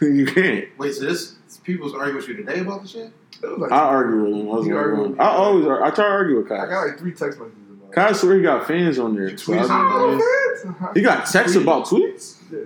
you 0.00 0.24
can't. 0.26 0.68
Wait, 0.78 0.94
so 0.94 1.04
this 1.04 1.36
people's 1.62 1.94
arguing 1.94 2.16
with 2.16 2.28
you 2.28 2.36
today 2.36 2.60
about 2.60 2.82
the 2.82 2.88
shit? 2.88 3.12
Like, 3.42 3.72
I 3.72 3.78
argue 3.78 4.22
with 4.22 4.34
him. 4.34 4.48
I, 4.48 4.54
was 4.54 4.66
You 4.66 4.74
like, 4.74 4.84
argue 4.84 5.02
with 5.02 5.10
me? 5.12 5.18
I 5.18 5.28
always 5.28 5.66
I 5.66 5.90
try 5.90 5.90
to 5.90 6.02
argue 6.02 6.36
with 6.36 6.48
Kyle. 6.48 6.60
I 6.60 6.68
got 6.68 6.86
like 6.86 6.98
three 6.98 7.12
text 7.12 7.38
messages 7.38 7.58
about. 7.70 7.92
Kai 7.92 8.12
swear 8.12 8.36
he 8.36 8.42
got 8.42 8.66
fans 8.66 8.98
on 8.98 9.14
there. 9.14 9.36
So 9.36 9.52
I 9.52 9.56
tweets 9.56 9.60
was 9.60 9.70
I 9.70 9.78
don't 9.78 10.22
oh, 10.22 10.64
fans. 10.64 10.96
he 10.96 11.02
got 11.02 11.26
texts 11.26 11.56
about 11.56 11.86
tweets. 11.86 12.38
Yeah. 12.50 12.58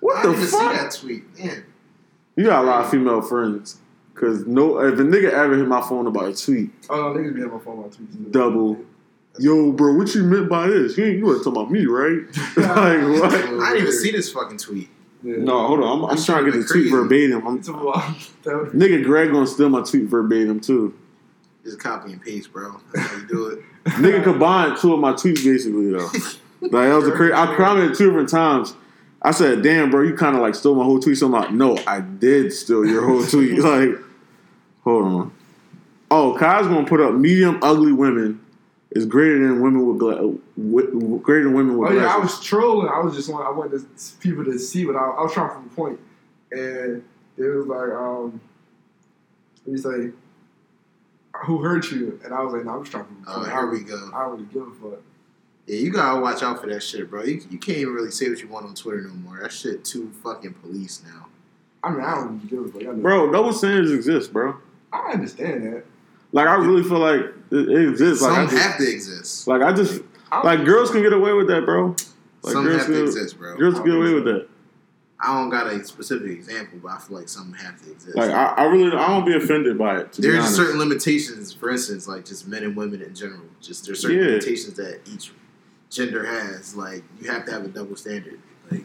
What 0.00 0.16
I 0.16 0.22
the 0.22 0.28
didn't 0.32 0.42
even 0.42 0.48
see 0.48 0.58
that 0.58 0.90
tweet. 0.92 1.38
Man, 1.38 1.64
You 2.36 2.44
got 2.46 2.64
a 2.64 2.66
lot 2.66 2.84
of 2.84 2.90
female 2.90 3.20
friends. 3.22 3.78
Cause 4.14 4.46
no, 4.46 4.78
if 4.80 4.98
a 4.98 5.02
nigga 5.02 5.30
ever 5.32 5.56
hit 5.56 5.66
my 5.66 5.80
phone 5.80 6.06
about 6.06 6.24
a 6.28 6.34
tweet, 6.44 6.70
Oh, 6.90 7.12
no, 7.12 7.18
niggas 7.18 7.34
be 7.34 7.42
on 7.42 7.52
my 7.52 7.58
phone 7.58 7.78
about 7.78 7.92
tweets. 7.92 8.12
too. 8.12 8.30
Double. 8.30 8.78
yo, 9.38 9.72
bro, 9.72 9.94
what 9.94 10.14
you 10.14 10.22
meant 10.22 10.48
by 10.48 10.66
this? 10.68 10.96
You 10.98 11.04
ain't 11.06 11.18
you 11.18 11.24
wasn't 11.26 11.44
talking 11.44 11.62
about 11.62 11.72
me, 11.72 11.86
right? 11.86 12.20
like 12.56 13.20
what? 13.20 13.34
I 13.34 13.72
didn't 13.72 13.76
even 13.78 13.92
see 13.92 14.12
this 14.12 14.30
fucking 14.30 14.58
tweet. 14.58 14.88
Yeah. 15.22 15.36
No, 15.38 15.66
hold 15.66 15.80
on. 15.82 15.98
I'm, 16.04 16.04
I'm 16.18 16.22
trying 16.24 16.44
to 16.44 16.52
get 16.52 16.58
the 16.58 16.64
tweet 16.66 16.90
verbatim. 16.90 17.46
I'm, 17.46 17.58
It's 17.58 17.68
a 17.68 17.72
lot. 17.72 18.14
That 18.42 18.56
would- 18.58 18.72
nigga 18.72 19.02
Greg 19.04 19.30
gonna 19.32 19.46
steal 19.46 19.68
my 19.70 19.82
tweet 19.82 20.04
verbatim 20.04 20.60
too. 20.60 20.94
Just 21.64 21.80
copy 21.80 22.12
and 22.12 22.20
paste, 22.20 22.52
bro. 22.52 22.80
That's 22.92 23.06
how 23.08 23.16
you 23.18 23.26
do 23.26 23.46
it. 23.46 23.60
Nigga 23.84 24.22
combined 24.24 24.78
two 24.80 24.92
of 24.92 25.00
my 25.00 25.12
tweets 25.12 25.42
basically 25.44 25.90
though. 25.92 26.08
Like 26.60 26.70
that 26.88 26.94
was 26.96 27.08
a 27.08 27.12
crazy. 27.12 27.32
I 27.32 27.54
commented 27.56 27.96
two 27.96 28.06
different 28.06 28.28
times. 28.28 28.74
I 29.24 29.30
said, 29.30 29.62
"Damn, 29.62 29.90
bro, 29.90 30.02
you 30.02 30.14
kind 30.14 30.34
of 30.36 30.42
like 30.42 30.54
stole 30.54 30.74
my 30.74 30.84
whole 30.84 30.98
tweet." 31.00 31.16
So 31.18 31.26
I'm 31.26 31.32
like, 31.32 31.52
"No, 31.52 31.78
I 31.86 32.00
did 32.00 32.52
steal 32.52 32.84
your 32.84 33.06
whole 33.06 33.24
tweet." 33.24 33.58
like, 33.58 33.90
hold 34.84 35.04
on. 35.04 35.32
Oh, 36.10 36.36
Kai's 36.38 36.66
gonna 36.66 36.86
put 36.86 37.00
up 37.00 37.14
medium 37.14 37.58
ugly 37.62 37.92
women 37.92 38.40
is 38.90 39.06
greater 39.06 39.38
than 39.38 39.62
women 39.62 39.86
with 39.86 39.98
gla- 39.98 40.34
wi- 40.58 41.18
greater 41.22 41.44
than 41.44 41.54
women 41.54 41.78
with 41.78 41.90
Oh 41.90 41.94
yeah, 41.94 42.14
I 42.14 42.18
was 42.18 42.40
trolling. 42.40 42.88
I 42.88 42.98
was 43.00 43.14
just 43.14 43.30
want 43.30 43.46
I 43.46 43.50
wanted 43.50 43.80
people 44.20 44.44
to 44.44 44.58
see 44.58 44.84
what 44.84 44.96
I, 44.96 45.00
I 45.04 45.22
was 45.22 45.32
trying 45.32 45.48
to 45.50 45.66
a 45.66 45.74
point, 45.74 45.98
and 46.50 47.02
it 47.38 47.42
was 47.44 47.66
like, 47.66 47.90
um, 47.92 48.40
what 49.64 49.66
do 49.66 49.70
you 49.70 49.78
say? 49.78 50.12
Who 51.46 51.62
hurt 51.62 51.90
you? 51.90 52.20
And 52.24 52.34
I 52.34 52.42
was 52.42 52.52
like, 52.52 52.64
no, 52.66 52.72
I'm 52.72 52.80
just 52.82 52.92
trying 52.92 53.04
to 53.06 53.10
prove 53.10 53.26
a 53.26 53.30
Oh, 53.30 53.34
point. 53.36 53.48
I, 53.48 53.52
here 53.52 53.60
don't, 53.62 53.70
we 53.72 53.80
go. 53.84 54.10
I 54.14 54.20
don't 54.24 54.32
really 54.32 54.44
give 54.52 54.62
a 54.62 54.90
fuck. 54.90 55.02
Yeah, 55.66 55.76
you 55.76 55.92
gotta 55.92 56.20
watch 56.20 56.42
out 56.42 56.60
for 56.60 56.66
that 56.68 56.82
shit, 56.82 57.08
bro. 57.08 57.22
You, 57.22 57.40
you 57.50 57.58
can't 57.58 57.78
even 57.78 57.94
really 57.94 58.10
say 58.10 58.28
what 58.28 58.40
you 58.40 58.48
want 58.48 58.66
on 58.66 58.74
Twitter 58.74 59.02
no 59.02 59.14
more. 59.14 59.38
That 59.40 59.52
shit 59.52 59.84
too 59.84 60.10
fucking 60.22 60.54
police 60.54 61.02
now. 61.06 61.26
I 61.84 61.90
mean, 61.90 62.00
I 62.00 62.14
don't 62.14 62.38
really 62.50 62.66
give 62.72 62.76
a 62.82 62.84
fuck. 62.86 62.96
Bro, 62.96 63.32
double 63.32 63.52
standards 63.52 63.90
exist, 63.92 64.32
bro. 64.32 64.56
I 64.92 65.12
understand 65.12 65.64
that. 65.66 65.84
Like 66.32 66.48
I 66.48 66.54
really 66.56 66.82
feel 66.82 66.98
like 66.98 67.20
it, 67.50 67.68
it 67.68 67.88
exists. 67.90 68.22
Like 68.22 68.32
I 68.32 68.46
Some 68.46 68.50
just, 68.56 68.62
have 68.68 68.76
to 68.78 68.90
exist. 68.90 69.46
like 69.48 69.62
I 69.62 69.72
just 69.72 70.02
I 70.32 70.42
like 70.44 70.64
girls 70.64 70.90
can 70.90 71.02
get 71.02 71.12
away 71.12 71.32
with 71.32 71.46
that, 71.48 71.64
bro. 71.64 71.94
Like 72.42 72.52
Some 72.52 72.64
girls 72.64 72.78
have 72.78 72.86
to 72.88 72.92
can, 72.94 73.02
exist, 73.04 73.38
bro. 73.38 73.56
girls 73.56 73.74
can 73.74 73.84
get 73.84 73.94
away 73.94 74.14
with 74.14 74.24
that. 74.24 74.48
I 75.20 75.38
don't 75.38 75.50
got 75.50 75.68
a 75.68 75.84
specific 75.84 76.30
example, 76.32 76.80
but 76.82 76.90
I 76.90 76.98
feel 76.98 77.18
like 77.18 77.28
some 77.28 77.52
have 77.52 77.80
to 77.84 77.92
exist. 77.92 78.16
Like 78.16 78.30
I, 78.30 78.46
I 78.54 78.64
really 78.64 78.96
I 78.96 79.06
don't 79.06 79.24
be 79.24 79.36
offended 79.36 79.78
by 79.78 79.98
it. 80.00 80.12
To 80.14 80.22
there's 80.22 80.38
honest. 80.40 80.56
certain 80.56 80.78
limitations, 80.80 81.52
for 81.52 81.70
instance, 81.70 82.08
like 82.08 82.24
just 82.24 82.48
men 82.48 82.64
and 82.64 82.74
women 82.76 83.02
in 83.02 83.14
general. 83.14 83.42
Just 83.60 83.86
there's 83.86 84.00
certain 84.00 84.18
Yeah. 84.18 84.24
limitations 84.24 84.74
that 84.74 85.00
each 85.06 85.32
gender 85.92 86.24
has. 86.24 86.74
Like 86.74 87.04
you 87.20 87.30
have 87.30 87.44
to 87.46 87.52
have 87.52 87.64
a 87.64 87.68
double 87.68 87.96
standard. 87.96 88.40
Like 88.70 88.84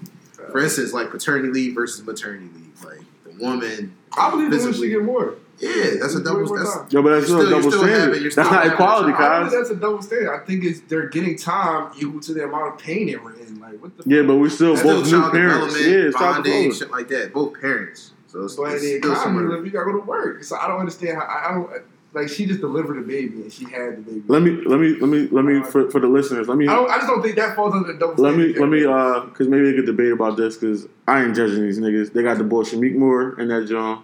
for 0.52 0.60
instance, 0.60 0.93
like 0.93 1.10
paternity 1.10 1.50
leave 1.50 1.74
versus 1.76 2.06
maternity 2.06 2.50
leave. 2.54 2.84
Like 2.84 3.02
the 3.26 3.43
woman, 3.43 3.96
I 4.15 4.30
believe 4.30 4.52
the 4.52 4.58
women 4.58 4.74
should 4.74 4.82
Visibly. 4.82 4.89
get 4.89 5.04
more. 5.04 5.36
yeah, 5.60 5.91
that's 6.00 6.13
a 6.15 6.24
double. 6.24 6.46
more 6.46 6.60
That's 6.60 6.76
time. 6.76 6.88
Yo, 6.91 7.02
but 7.02 7.10
that's 7.15 7.30
You're 7.30 7.39
still 7.39 7.48
a 7.48 7.50
double 7.58 7.72
still 7.72 7.84
standard. 7.84 8.13
having- 8.15 8.24
that's 8.24 8.36
not 8.38 8.67
equality, 8.67 9.12
a 9.12 9.15
I 9.15 9.20
don't 9.20 9.30
guys. 9.43 9.52
think 9.52 9.62
that's 9.63 9.70
a 9.72 9.76
double 9.82 10.02
standard. 10.04 10.34
I 10.36 10.46
think 10.46 10.63
it's 10.63 10.82
they're 10.82 11.08
getting 11.10 11.36
time 11.38 11.91
equal 12.00 12.20
to 12.22 12.34
the 12.34 12.43
amount 12.43 12.76
of 12.76 12.80
pain 12.80 13.08
they 13.08 13.15
were 13.15 13.34
in. 13.34 13.60
Like 13.60 13.82
what 13.82 13.98
the 13.98 14.04
Yeah, 14.06 14.22
but 14.24 14.36
we're 14.36 14.50
still 14.50 14.78
still 14.78 14.98
both 15.02 15.06
new 15.12 15.20
child 15.20 15.32
parents. 15.34 15.80
Yeah, 15.80 15.88
it's 15.88 16.17
child 16.17 16.36
bonding, 16.43 16.74
shit 16.74 16.91
like 16.91 17.08
that. 17.08 17.34
Both 17.34 17.60
parents. 17.60 18.12
So 18.28 18.43
it's, 18.43 18.56
But 18.56 18.74
it's 18.74 18.82
the 18.84 18.96
economy, 18.98 19.20
similar. 19.24 19.56
like, 19.58 19.65
you 19.65 19.72
gotta 19.72 19.86
go 19.91 19.93
to 20.00 20.06
work. 20.06 20.43
So 20.43 20.58
I 20.58 20.67
don't 20.67 20.80
understand 20.82 21.17
how 21.17 21.24
I, 21.24 21.50
I 21.50 21.54
don't 21.56 21.70
like. 22.17 22.30
She 22.30 22.45
just 22.45 22.62
delivered 22.62 22.97
a 22.97 23.01
baby 23.01 23.41
and 23.41 23.51
she 23.51 23.65
had 23.65 23.97
the 23.97 24.01
baby. 24.01 24.23
Let 24.27 24.41
me 24.41 24.51
let 24.65 24.80
me 24.80 24.95
let 24.95 25.10
me 25.10 25.27
let 25.30 25.45
me 25.45 25.63
for, 25.63 25.89
for 25.89 25.99
the 25.99 26.08
listeners. 26.08 26.47
Let 26.47 26.58
me 26.58 26.67
I 26.67 26.75
don't. 26.75 26.89
I 26.89 26.95
just 26.97 27.08
don't 27.08 27.21
think 27.21 27.36
that 27.36 27.56
falls 27.56 27.73
under 27.73 27.93
the 27.93 27.99
double. 27.99 28.21
let 28.23 28.36
me 28.36 28.53
let 28.53 28.69
me 28.69 28.86
uh 28.86 29.21
because 29.21 29.47
maybe 29.47 29.71
they 29.71 29.75
could 29.75 29.86
debate 29.86 30.12
about 30.12 30.38
this 30.38 30.58
because 30.58 30.88
I 31.08 31.23
ain't 31.23 31.36
judging 31.36 31.62
these 31.62 31.80
niggas. 31.80 32.13
They 32.13 32.23
got 32.23 32.38
the 32.38 32.43
boy 32.43 32.63
Shameik 32.63 32.95
Moore 32.95 33.39
in 33.39 33.47
that 33.49 33.67
John. 33.67 34.03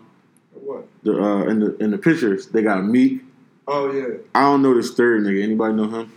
What? 0.53 0.87
The 1.03 1.21
uh 1.21 1.43
in 1.45 1.59
the 1.59 1.75
in 1.77 1.91
the 1.91 1.97
pictures 1.97 2.47
they 2.47 2.61
got 2.61 2.83
Meek. 2.85 3.21
Oh 3.67 3.91
yeah. 3.91 4.17
I 4.35 4.41
don't 4.41 4.61
know 4.61 4.73
this 4.73 4.93
third 4.93 5.23
nigga. 5.23 5.43
Anybody 5.43 5.73
know 5.73 5.89
him? 5.89 6.11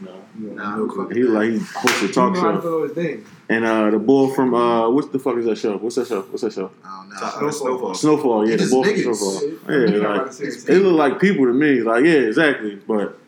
No. 0.00 0.54
Nah, 0.54 0.76
who 0.76 0.88
fucking 0.96 1.16
He 1.16 1.22
like 1.24 1.50
he 1.50 1.58
hosts 1.58 2.02
a 2.02 2.08
talk 2.12 2.34
you 2.34 2.40
know 2.42 2.48
how 2.48 2.52
to 2.56 2.62
show. 2.62 2.68
know 2.70 2.82
his 2.88 2.96
name. 2.96 3.26
And 3.48 3.64
uh 3.64 3.90
the 3.90 3.98
bull 3.98 4.32
from 4.34 4.54
uh 4.54 4.88
what 4.88 5.12
the 5.12 5.18
fuck 5.18 5.36
is 5.36 5.44
that 5.46 5.58
show? 5.58 5.76
What's 5.76 5.96
that 5.96 6.06
show? 6.06 6.22
What's 6.22 6.42
that 6.42 6.52
show? 6.52 6.70
I 6.84 6.96
don't 7.00 7.08
know. 7.42 7.48
Uh, 7.48 7.50
Snowfall. 7.52 7.94
Snowfall. 7.94 8.44
Yeah, 8.48 8.52
the 8.56 8.58
just 8.58 8.70
bull 8.72 8.84
from. 8.84 8.96
Snowfall. 9.14 9.42
Yeah, 9.42 9.58
Yeah, 9.68 9.96
like, 10.08 10.16
about 10.20 10.26
to 10.28 10.32
say 10.32 10.44
it. 10.46 10.66
They 10.66 10.78
look 10.78 10.96
like 10.96 11.20
people 11.20 11.44
to 11.46 11.52
me. 11.52 11.80
Like, 11.82 12.04
yeah, 12.04 12.12
exactly. 12.12 12.76
But 12.76 13.18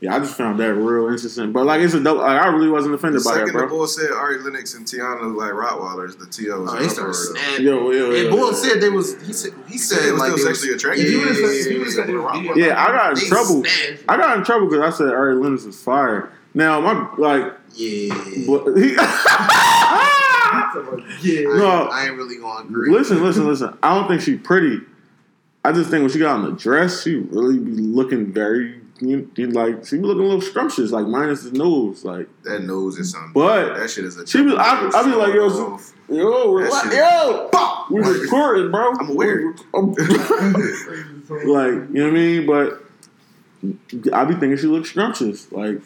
yeah, 0.00 0.14
I 0.14 0.18
just 0.20 0.34
found 0.36 0.60
that 0.60 0.74
real 0.74 1.08
interesting. 1.08 1.52
But 1.52 1.66
like, 1.66 1.80
it's 1.80 1.94
a 1.94 2.00
dope. 2.02 2.18
Like, 2.18 2.40
I 2.40 2.46
really 2.48 2.68
wasn't 2.68 2.92
The 2.92 2.98
offended 2.98 3.24
by 3.24 3.32
that, 3.34 3.38
second 3.40 3.52
the 3.54 3.58
bro. 3.66 3.68
bull 3.68 3.86
said 3.86 4.10
Ari 4.12 4.38
Lennox 4.38 4.74
and 4.74 4.86
Tiana 4.86 5.34
like 5.34 5.52
Rottweilers, 5.52 6.18
the 6.18 6.26
T.O.s. 6.26 6.68
Oh, 6.70 6.76
are 6.76 6.80
they 6.82 6.88
started 6.88 7.14
snapping. 7.14 7.64
Yo, 7.66 7.90
yo, 7.90 8.12
And 8.14 8.30
Bull 8.30 8.46
yo. 8.48 8.52
said 8.52 8.80
they 8.80 8.88
was. 8.90 9.20
He 9.26 9.32
said 9.32 9.52
he 9.68 9.76
said 9.78 9.98
said 9.98 10.08
it 10.08 10.12
was 10.12 10.20
like 10.20 10.30
still 10.32 10.36
they 10.36 10.42
sexually 10.54 10.72
was, 10.74 10.84
attractive. 10.84 11.04
If 11.06 11.10
you 11.12 11.18
Yeah, 11.18 11.24
would've 11.24 11.36
said- 11.36 11.44
if 11.50 11.66
yeah, 11.66 11.72
you 11.72 11.78
would've 11.80 11.94
said 11.94 12.06
they 12.06 12.14
was 12.14 12.56
yeah. 12.58 12.66
Yeah, 12.66 12.82
I 12.84 12.86
got 12.92 13.08
in 13.12 13.14
They 13.18 13.26
trouble. 13.28 13.64
snapped. 13.64 14.04
I 14.08 14.16
got 14.16 14.38
in 14.38 14.44
trouble 14.44 14.68
because 14.68 14.94
I 14.94 14.96
said 14.96 15.12
Ari 15.14 15.34
Lennox 15.34 15.64
was 15.64 15.80
fire. 15.82 16.30
Now 16.54 16.80
my 16.80 17.08
like, 17.18 17.52
Yeah. 17.74 18.14
but 18.46 18.76
he. 18.76 18.96
Yeah. 21.22 21.42
No. 21.48 21.82
ain't, 21.82 21.92
I 21.92 22.06
ain't 22.06 22.16
really 22.16 22.36
gonna 22.38 22.64
agree. 22.68 22.90
listen, 22.90 23.22
listen, 23.22 23.46
listen. 23.46 23.76
I 23.82 23.94
don't 23.94 24.08
think 24.08 24.22
she's 24.22 24.40
pretty. 24.40 24.80
I 25.64 25.72
just 25.72 25.90
think 25.90 26.02
when 26.02 26.10
she 26.10 26.18
got 26.18 26.36
on 26.38 26.44
the 26.44 26.52
dress, 26.52 27.02
she 27.02 27.16
really 27.16 27.58
be 27.58 27.72
looking 27.72 28.32
very, 28.32 28.77
you, 29.00 29.30
you 29.36 29.46
like, 29.48 29.86
she 29.86 29.96
be 29.96 30.02
looking 30.02 30.22
a 30.22 30.26
little 30.26 30.40
scrumptious, 30.40 30.90
like 30.90 31.06
minus 31.06 31.42
the 31.44 31.52
nose, 31.56 32.04
like. 32.04 32.28
That 32.44 32.62
nose 32.64 32.98
is 32.98 33.12
something. 33.12 33.32
But 33.32 33.74
that 33.76 33.90
shit 33.90 34.04
is 34.04 34.16
a. 34.16 34.26
she 34.26 34.40
was- 34.42 34.54
I- 34.54 34.90
I 34.94 35.02
be 35.04 35.10
like, 35.14 35.34
yo, 35.34 35.48
yo. 35.48 35.80
Yo, 36.10 36.58
That 36.58 36.64
relax, 36.64 36.84
shit- 36.84 36.94
yo, 36.98 37.48
pop, 37.52 37.90
we 37.90 38.00
recording, 38.00 38.70
bro. 38.70 38.92
I'm 38.92 39.10
aware. 39.10 39.54
Like, 41.30 41.72
you 41.72 41.88
know 41.92 42.04
what 42.04 42.08
I 42.08 42.10
mean? 42.10 42.46
But 42.46 42.82
I 44.14 44.24
be 44.24 44.34
thinking 44.34 44.56
she 44.56 44.66
looks 44.66 44.90
scrumptious. 44.90 45.50
Like, 45.52 45.80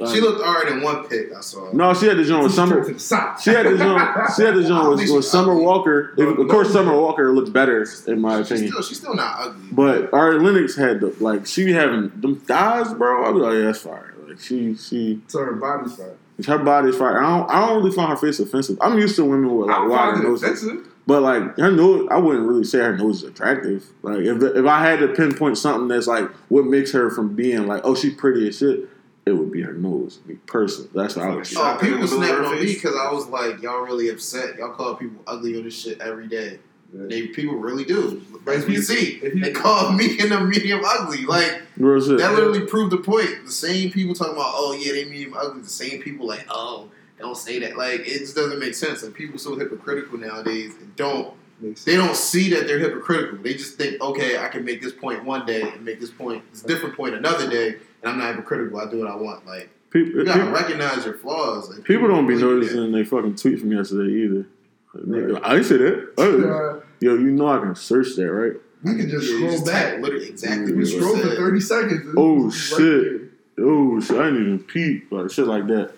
uh, 0.00 0.12
She 0.12 0.20
looked 0.20 0.40
alright 0.42 0.70
in 0.72 0.82
one 0.82 1.06
pic 1.08 1.32
I 1.34 1.40
saw. 1.40 1.70
No, 1.72 1.94
she 1.94 2.06
had 2.06 2.16
the 2.18 2.24
joint 2.24 2.42
with 2.44 2.52
Summer. 2.54 2.84
to 2.84 2.92
the 2.92 2.98
side. 3.00 3.38
She 3.40 3.50
had 3.50 3.66
the 3.66 3.78
joint. 3.78 4.00
She 4.36 4.42
had 4.42 4.54
the 4.54 4.62
joint 4.66 4.88
with, 4.90 5.10
with 5.10 5.24
Summer 5.24 5.54
Walker. 5.54 6.10
Of 6.18 6.48
course, 6.48 6.72
Summer 6.72 6.98
Walker 6.98 7.32
looked 7.32 7.52
better 7.52 7.86
in 8.06 8.20
my 8.20 8.38
she's 8.42 8.50
opinion. 8.52 8.72
still 8.72 8.82
she's 8.82 8.98
still 8.98 9.14
not 9.14 9.36
ugly. 9.40 9.68
But 9.72 10.12
Ari 10.12 10.40
Lennox 10.40 10.76
had 10.76 11.00
the 11.00 11.14
like 11.20 11.46
she 11.46 11.64
be 11.64 11.72
having 11.72 12.10
them 12.20 12.36
thighs, 12.40 12.92
bro. 12.94 13.28
I 13.28 13.32
be 13.32 13.38
like, 13.38 13.54
yeah, 13.54 13.60
that's 13.66 13.78
fire. 13.80 14.14
Like 14.26 14.40
she, 14.40 14.74
she, 14.76 15.20
So 15.28 15.40
her 15.44 15.52
body's 15.54 15.96
fine. 15.96 16.16
her 16.46 16.58
body's 16.58 16.96
fire. 16.96 17.22
I 17.22 17.38
don't, 17.38 17.50
I 17.50 17.66
don't 17.66 17.76
really 17.82 17.90
find 17.96 18.10
her 18.10 18.16
face 18.16 18.38
offensive. 18.38 18.78
I'm 18.80 18.98
used 18.98 19.16
to 19.16 19.24
women 19.24 19.56
with 19.56 19.68
like 19.68 19.88
wide 19.88 20.22
noses. 20.22 20.64
But 21.06 21.22
like 21.22 21.56
her 21.56 21.72
nose, 21.72 22.06
I 22.10 22.18
wouldn't 22.18 22.46
really 22.46 22.62
say 22.64 22.78
her 22.78 22.96
nose 22.96 23.22
is 23.24 23.30
attractive. 23.30 23.84
Like 24.02 24.18
if 24.20 24.40
if 24.42 24.66
I 24.66 24.82
had 24.88 25.00
to 25.00 25.08
pinpoint 25.08 25.58
something 25.58 25.88
that's 25.88 26.06
like 26.06 26.30
what 26.48 26.66
makes 26.66 26.92
her 26.92 27.10
from 27.10 27.34
being 27.34 27.66
like, 27.66 27.80
oh, 27.84 27.94
she's 27.96 28.14
pretty 28.14 28.46
as 28.48 28.58
shit, 28.58 28.88
it 29.30 29.34
would 29.38 29.50
be 29.52 29.62
her 29.62 29.72
nose. 29.72 30.18
Me 30.26 30.36
personally, 30.46 30.90
that's 30.94 31.16
what 31.16 31.26
I 31.26 31.30
would. 31.30 31.40
Oh, 31.40 31.42
say. 31.44 31.60
Oh, 31.60 31.78
people 31.80 31.94
in 31.94 32.00
the 32.00 32.18
middle 32.18 32.20
of 32.20 32.24
snapping 32.26 32.44
on 32.46 32.54
me 32.64 32.74
because 32.74 32.96
I 32.96 33.12
was 33.12 33.26
like, 33.28 33.62
y'all 33.62 33.80
really 33.80 34.08
upset. 34.10 34.56
Y'all 34.58 34.72
call 34.74 34.94
people 34.96 35.22
ugly 35.26 35.56
on 35.56 35.64
this 35.64 35.80
shit 35.80 36.00
every 36.00 36.26
day. 36.26 36.58
They 36.92 37.28
people 37.28 37.54
really 37.54 37.84
do. 37.84 38.20
But 38.44 38.56
As 38.56 38.62
if 38.64 38.68
we 38.68 38.74
you- 38.76 38.82
see, 38.82 39.18
they 39.20 39.52
call 39.52 39.92
me 39.92 40.18
and 40.18 40.32
the 40.32 40.40
medium 40.40 40.80
ugly. 40.84 41.24
Like 41.24 41.62
Real 41.76 42.00
shit. 42.04 42.18
that 42.18 42.34
literally 42.34 42.66
proved 42.66 42.90
the 42.92 42.96
point. 42.98 43.44
The 43.46 43.52
same 43.52 43.92
people 43.92 44.14
talking 44.14 44.32
about, 44.34 44.52
oh 44.56 44.72
yeah, 44.72 44.92
they 44.92 45.04
medium 45.04 45.34
ugly. 45.36 45.62
The 45.62 45.68
same 45.68 46.02
people 46.02 46.26
like, 46.26 46.44
oh, 46.50 46.88
don't 47.20 47.36
say 47.36 47.60
that. 47.60 47.76
Like 47.76 48.00
it 48.00 48.18
just 48.18 48.34
doesn't 48.34 48.58
make 48.58 48.74
sense. 48.74 49.04
Like 49.04 49.14
people 49.14 49.38
so 49.38 49.56
hypocritical 49.56 50.18
nowadays 50.18 50.72
and 50.80 50.94
don't 50.96 51.26
Makes 51.26 51.39
they 51.84 51.96
don't 51.96 52.16
see 52.16 52.50
that 52.50 52.66
they're 52.66 52.78
hypocritical. 52.78 53.38
They 53.38 53.54
just 53.54 53.76
think, 53.76 54.00
okay, 54.00 54.38
I 54.38 54.48
can 54.48 54.64
make 54.64 54.80
this 54.82 54.92
point 54.92 55.24
one 55.24 55.46
day 55.46 55.62
and 55.62 55.84
make 55.84 56.00
this 56.00 56.10
point, 56.10 56.42
this 56.52 56.62
different 56.62 56.96
point 56.96 57.14
another 57.14 57.48
day, 57.50 57.68
and 58.02 58.12
I'm 58.12 58.18
not 58.18 58.28
hypocritical. 58.34 58.80
I 58.80 58.90
do 58.90 58.98
what 59.00 59.08
I 59.08 59.16
want. 59.16 59.46
Like 59.46 59.68
people, 59.90 60.20
you 60.20 60.24
gotta 60.24 60.40
people, 60.40 60.54
recognize 60.54 61.04
your 61.04 61.14
flaws. 61.14 61.70
Like, 61.70 61.84
people 61.84 62.08
don't 62.08 62.26
be 62.26 62.34
really 62.34 62.66
do 62.66 62.74
noticing 62.76 62.92
they 62.92 63.04
fucking 63.04 63.36
tweet 63.36 63.60
from 63.60 63.72
yesterday 63.72 64.12
either. 64.12 64.46
Like, 64.94 65.04
nigga, 65.04 65.40
I 65.44 65.56
ain't 65.56 65.66
say 65.66 65.76
that. 65.76 66.12
Oh. 66.18 66.82
yo, 67.00 67.14
you 67.14 67.30
know 67.30 67.48
I 67.48 67.58
can 67.60 67.74
search 67.74 68.16
that, 68.16 68.30
right? 68.32 68.54
We 68.82 68.96
can 68.96 69.10
just 69.10 69.30
Yeah, 69.30 69.36
scroll 69.36 69.50
just 69.52 69.66
back. 69.66 70.00
literally 70.00 70.28
exactly 70.28 70.72
We 70.72 70.78
you 70.80 70.86
scroll 70.86 71.16
for 71.18 71.28
thirty 71.36 71.60
seconds. 71.60 72.14
Oh, 72.16 72.46
it's 72.48 72.72
right 72.72 72.78
shit. 72.80 73.22
Oh, 73.58 74.00
shit, 74.00 74.16
I 74.18 74.24
didn't 74.24 74.42
even 74.46 74.58
peep, 74.60 75.12
like 75.12 75.30
shit 75.30 75.46
like 75.46 75.66
that. 75.66 75.92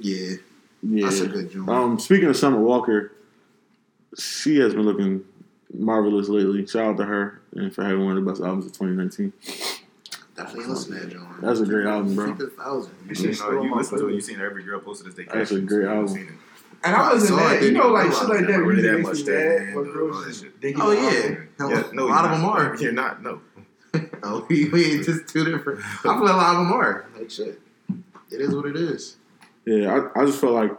Yeah, 0.00 0.32
Yeah. 0.82 1.06
that's 1.06 1.20
a 1.20 1.26
good 1.28 1.50
joint. 1.50 1.68
Um, 1.70 1.98
speaking 1.98 2.28
of 2.28 2.36
Summer 2.36 2.60
Walker, 2.60 3.12
she 4.18 4.58
has 4.58 4.74
been 4.74 4.84
looking 4.84 5.24
marvelous 5.72 6.28
lately. 6.28 6.66
Shout 6.66 6.86
out 6.86 6.96
to 6.98 7.04
her 7.04 7.40
and 7.54 7.74
for 7.74 7.82
having 7.84 8.04
one 8.04 8.16
of 8.16 8.24
the 8.24 8.30
best 8.30 8.42
albums 8.42 8.66
of 8.66 8.72
2019. 8.72 9.32
Definitely 10.36 10.66
listen 10.72 10.94
to 10.94 11.00
that 11.00 11.12
joint. 11.12 11.40
That's 11.42 11.60
a 11.60 11.66
great 11.66 11.86
album, 11.86 12.14
bro. 12.14 12.32
Keep 12.32 12.40
a 12.40 12.46
thousand. 12.50 12.94
It's 13.08 13.20
You, 13.20 13.28
just 13.28 13.42
know, 13.42 13.62
you 13.62 13.74
listen 13.74 13.98
to 13.98 14.06
it, 14.08 14.12
you 14.12 14.18
playlist. 14.18 14.22
seen 14.22 14.40
every 14.40 14.62
girl 14.64 14.80
posted 14.80 15.08
this 15.08 15.14
day. 15.14 15.26
That's 15.32 15.50
a 15.50 15.60
great 15.60 15.86
album. 15.86 16.38
And 16.82 16.96
I 16.96 17.12
wasn't 17.12 17.38
I 17.40 17.54
mad. 17.54 17.62
You 17.62 17.72
know, 17.72 17.88
like 17.88 18.04
realize 18.04 18.18
shit 18.20 18.28
like 18.28 18.38
that. 18.40 18.46
that 18.46 18.58
Really 18.58 18.82
really 18.82 18.82
that 18.88 18.92
makes 18.94 19.08
much 19.08 19.16
me 19.18 19.22
that 19.24 19.58
mad 19.66 19.74
when 19.76 19.84
girls 19.92 20.16
all 20.16 20.22
that 20.22 20.28
just 20.28 20.42
shit. 20.42 20.60
digging 20.60 20.80
Oh 20.82 20.90
yeah, 20.92 21.34
Hell, 21.58 21.70
Yeah, 21.70 21.82
no, 21.92 22.06
a 22.06 22.08
lot 22.08 22.24
of 22.24 22.30
them 22.30 22.44
are. 22.46 22.76
You're 22.76 22.92
not. 22.92 23.22
No. 23.22 23.40
Oh, 24.22 24.46
we, 24.48 24.68
we 24.68 24.84
ain't 24.92 25.04
just 25.04 25.26
two 25.28 25.44
different. 25.44 25.80
I 25.80 25.96
feel 26.02 26.12
like 26.12 26.20
a 26.20 26.36
lot 26.36 26.54
of 26.56 26.66
them 26.68 26.72
are. 26.72 27.06
Like 27.18 27.30
shit. 27.30 27.60
It 28.30 28.40
is 28.40 28.54
what 28.54 28.66
it 28.66 28.76
is. 28.76 29.16
Yeah, 29.64 30.08
I, 30.14 30.20
I 30.22 30.24
just 30.26 30.40
felt 30.40 30.52
like 30.52 30.72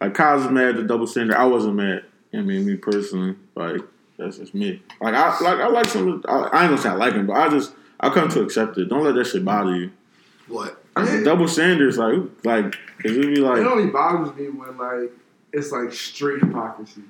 like 0.00 0.14
Kyle's 0.14 0.48
mad 0.50 0.68
at 0.70 0.76
the 0.76 0.82
double 0.84 1.06
standard. 1.06 1.36
I 1.36 1.44
wasn't 1.46 1.74
mad. 1.76 2.04
I 2.34 2.38
mean, 2.38 2.66
me 2.66 2.76
personally, 2.76 3.36
like 3.54 3.80
that's 4.18 4.38
just 4.38 4.54
me. 4.54 4.82
Like 5.00 5.14
I 5.14 5.38
like 5.40 5.58
I 5.58 5.66
like 5.68 5.86
some. 5.86 6.22
I, 6.28 6.32
I 6.32 6.62
ain't 6.62 6.70
gonna 6.70 6.78
say 6.78 6.88
I 6.88 6.94
like 6.94 7.14
him, 7.14 7.26
but 7.26 7.36
I 7.36 7.48
just 7.48 7.74
I 8.00 8.10
come 8.10 8.28
to 8.30 8.42
accept 8.42 8.78
it. 8.78 8.88
Don't 8.88 9.04
let 9.04 9.14
that 9.14 9.26
shit 9.26 9.44
bother 9.44 9.76
you. 9.76 9.92
What? 10.48 10.82
Yeah. 10.96 11.22
Double 11.22 11.48
standards, 11.48 11.98
like 11.98 12.14
like 12.44 12.72
cause 13.02 13.12
it 13.16 13.34
be 13.34 13.36
like 13.36 13.58
It 13.58 13.66
only 13.66 13.90
bothers 13.90 14.34
me 14.36 14.48
when 14.48 14.76
like 14.76 15.12
it's 15.52 15.72
like 15.72 15.92
straight 15.92 16.40
hypocrisy. 16.40 17.02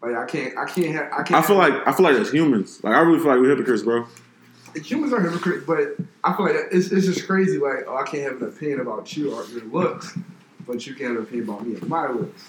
Like 0.00 0.14
I 0.14 0.26
can't, 0.26 0.56
I 0.56 0.64
can't 0.64 0.94
have, 0.94 1.12
I 1.12 1.22
can't. 1.22 1.32
I 1.32 1.42
feel 1.42 1.56
like 1.56 1.86
I 1.86 1.92
feel 1.92 2.04
like 2.04 2.16
as 2.16 2.30
humans, 2.30 2.82
like 2.84 2.94
I 2.94 3.00
really 3.00 3.18
feel 3.18 3.28
like 3.28 3.40
we're 3.40 3.50
hypocrites, 3.50 3.82
bro. 3.82 4.06
humans 4.74 5.12
are 5.12 5.20
hypocrites, 5.20 5.64
but 5.66 5.96
I 6.22 6.36
feel 6.36 6.46
like 6.46 6.56
it's, 6.70 6.92
it's 6.92 7.06
just 7.06 7.26
crazy. 7.26 7.58
Like, 7.58 7.84
oh, 7.88 7.96
I 7.96 8.04
can't 8.04 8.22
have 8.22 8.42
an 8.42 8.48
opinion 8.48 8.80
about 8.80 9.16
you 9.16 9.34
or 9.34 9.44
your 9.46 9.64
looks, 9.64 10.16
but 10.66 10.86
you 10.86 10.94
can't 10.94 11.10
have 11.10 11.18
an 11.18 11.22
opinion 11.24 11.48
about 11.48 11.66
me 11.66 11.74
and 11.74 11.88
my 11.88 12.08
looks. 12.10 12.44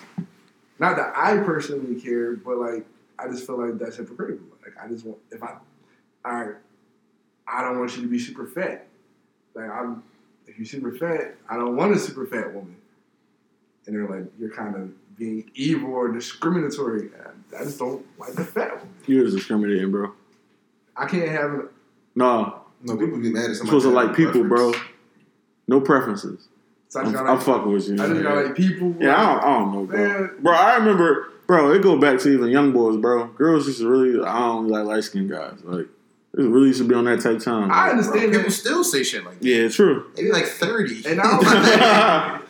Not 0.79 0.95
that 0.95 1.13
I 1.15 1.37
personally 1.37 1.99
care, 1.99 2.33
but 2.35 2.57
like 2.57 2.85
I 3.17 3.27
just 3.27 3.45
feel 3.45 3.63
like 3.63 3.77
that's 3.77 3.97
hypocritical. 3.97 4.45
Like 4.63 4.73
I 4.83 4.87
just 4.87 5.05
want 5.05 5.17
if 5.31 5.43
I, 5.43 5.55
all 6.25 6.33
right, 6.43 6.55
I 7.47 7.61
don't 7.61 7.79
want 7.79 7.95
you 7.95 8.01
to 8.03 8.07
be 8.07 8.19
super 8.19 8.45
fat. 8.47 8.87
Like 9.55 9.69
I'm, 9.69 10.03
if 10.47 10.57
you're 10.57 10.65
super 10.65 10.91
fat, 10.93 11.35
I 11.49 11.55
don't 11.57 11.75
want 11.75 11.93
a 11.95 11.99
super 11.99 12.25
fat 12.25 12.53
woman. 12.53 12.75
And 13.87 13.95
they're 13.95 14.07
like, 14.07 14.31
you're 14.39 14.51
kind 14.51 14.75
of 14.75 15.17
being 15.17 15.49
evil 15.55 15.91
or 15.93 16.07
discriminatory. 16.09 17.09
I 17.57 17.63
just 17.63 17.79
don't 17.79 18.05
like 18.19 18.33
the 18.33 18.45
fat 18.45 18.71
woman. 18.77 18.93
You 19.07 19.25
is 19.25 19.33
discriminating, 19.33 19.91
bro. 19.91 20.13
I 20.95 21.07
can't 21.07 21.29
have 21.29 21.51
an 21.51 21.69
No, 22.15 22.61
No, 22.83 22.95
people 22.95 23.17
get 23.19 23.33
mad 23.33 23.41
at 23.41 23.47
you're 23.47 23.55
somebody. 23.55 23.79
supposed 23.79 23.85
to 23.85 23.89
like 23.91 24.15
people, 24.15 24.45
preference. 24.47 24.77
bro. 24.77 24.81
No 25.67 25.81
preferences. 25.81 26.47
So 26.89 26.99
I 26.99 27.03
just 27.03 27.15
I'm, 27.15 27.25
gotta, 27.25 27.29
I'm 27.37 27.39
fucking 27.39 27.71
with 27.71 27.87
you. 27.87 27.93
I 27.93 28.07
just 28.07 28.23
gotta 28.23 28.41
like 28.47 28.55
people. 28.55 28.95
Yeah, 28.99 29.15
I 29.15 29.25
don't, 29.33 29.43
I 29.43 29.59
don't 29.59 29.73
know, 29.73 29.85
bro. 29.85 30.07
Man. 30.07 30.35
Bro, 30.41 30.53
I 30.53 30.75
remember, 30.77 31.29
bro. 31.45 31.71
It 31.71 31.81
go 31.83 31.97
back 31.99 32.19
to 32.21 32.29
even 32.29 32.49
young 32.49 32.71
boys, 32.71 32.97
bro. 32.97 33.27
Girls 33.27 33.67
used 33.67 33.79
to 33.79 33.87
really, 33.87 34.25
I 34.25 34.39
don't 34.39 34.67
like 34.69 34.85
light 34.85 35.03
skinned 35.03 35.29
guys. 35.29 35.59
Like, 35.63 35.85
it 36.33 36.41
really 36.41 36.67
used 36.67 36.81
to 36.81 36.87
be 36.87 36.95
on 36.95 37.05
that 37.05 37.21
type 37.21 37.39
time. 37.39 37.71
I 37.71 37.91
understand 37.91 38.31
People 38.31 38.49
still 38.51 38.83
say 38.83 39.03
shit 39.03 39.23
like 39.23 39.39
that. 39.39 39.45
Yeah, 39.47 39.69
true. 39.69 40.11
Maybe 40.15 40.31
like 40.31 40.45
thirty. 40.45 41.03
And 41.05 41.21
I 41.21 41.23
don't, 41.29 41.43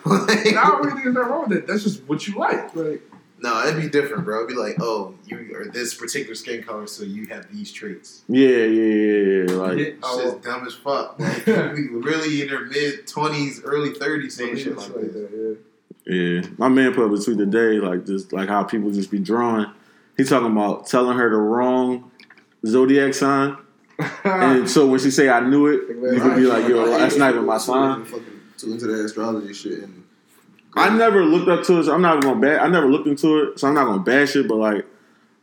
Like- 0.06 0.46
and 0.46 0.58
I 0.58 0.64
don't 0.64 0.78
really 0.78 0.90
think 0.92 1.04
there's 1.04 1.14
nothing 1.14 1.30
wrong 1.30 1.48
with 1.48 1.58
that. 1.58 1.66
That's 1.66 1.82
just 1.82 2.02
what 2.04 2.26
you 2.26 2.36
like. 2.36 2.74
Like, 2.74 3.02
no, 3.42 3.66
it'd 3.66 3.80
be 3.80 3.88
different, 3.88 4.24
bro. 4.24 4.44
It'd 4.44 4.48
be 4.48 4.54
like, 4.54 4.76
oh, 4.80 5.14
you 5.26 5.54
are 5.56 5.64
this 5.64 5.94
particular 5.94 6.34
skin 6.34 6.62
color, 6.62 6.86
so 6.86 7.04
you 7.04 7.26
have 7.26 7.50
these 7.50 7.72
traits. 7.72 8.22
yeah, 8.28 8.48
yeah, 8.48 8.64
yeah, 8.66 9.44
yeah. 9.44 9.52
Like, 9.52 9.78
yeah, 9.78 9.90
oh. 10.02 10.20
Shit's 10.20 10.34
oh, 10.34 10.38
dumb 10.38 10.66
as 10.66 10.74
fuck. 10.74 11.18
Like, 11.18 11.44
people 11.44 12.00
really 12.00 12.42
in 12.42 12.48
their 12.48 12.66
mid 12.66 13.06
twenties, 13.06 13.62
early 13.64 13.94
thirties 13.94 14.36
saying 14.36 14.56
shit 14.56 14.76
like 14.76 14.88
like 14.94 15.12
that. 15.12 15.30
that. 15.30 15.58
yeah. 16.06 16.50
My 16.58 16.68
man 16.68 16.92
put 16.92 17.06
up 17.06 17.18
a 17.18 17.22
tweet 17.22 17.38
today, 17.38 17.78
like, 17.78 18.04
just 18.04 18.32
like 18.32 18.48
how 18.48 18.62
people 18.64 18.90
just 18.90 19.10
be 19.10 19.18
drawing. 19.18 19.66
He 20.16 20.24
talking 20.24 20.52
about 20.52 20.86
telling 20.86 21.16
her 21.16 21.30
the 21.30 21.36
wrong 21.36 22.10
zodiac 22.66 23.14
sign. 23.14 23.56
And 24.24 24.68
so 24.68 24.86
when 24.86 24.98
she 24.98 25.10
say 25.10 25.28
I 25.28 25.40
knew 25.40 25.66
it, 25.66 25.82
you 25.88 26.20
could 26.20 26.36
be 26.36 26.46
like, 26.46 26.66
yo, 26.66 26.86
that's 26.86 27.16
not 27.16 27.32
even 27.32 27.44
my 27.44 27.58
sign. 27.58 28.04
Fucking 28.06 28.40
too 28.56 28.72
into 28.72 28.86
that 28.86 29.04
astrology 29.04 29.52
shit 29.52 29.82
and. 29.82 29.99
I 30.74 30.96
never 30.96 31.24
looked 31.24 31.48
up 31.48 31.64
to 31.66 31.80
it, 31.80 31.84
so 31.84 31.92
I'm 31.94 32.02
not 32.02 32.22
gonna 32.22 32.40
bash. 32.40 32.60
I 32.60 32.68
never 32.68 32.88
looked 32.88 33.06
into 33.06 33.38
it, 33.42 33.58
so 33.58 33.68
I'm 33.68 33.74
not 33.74 33.86
gonna 33.86 34.02
bash 34.02 34.36
it. 34.36 34.46
But 34.48 34.56
like, 34.56 34.86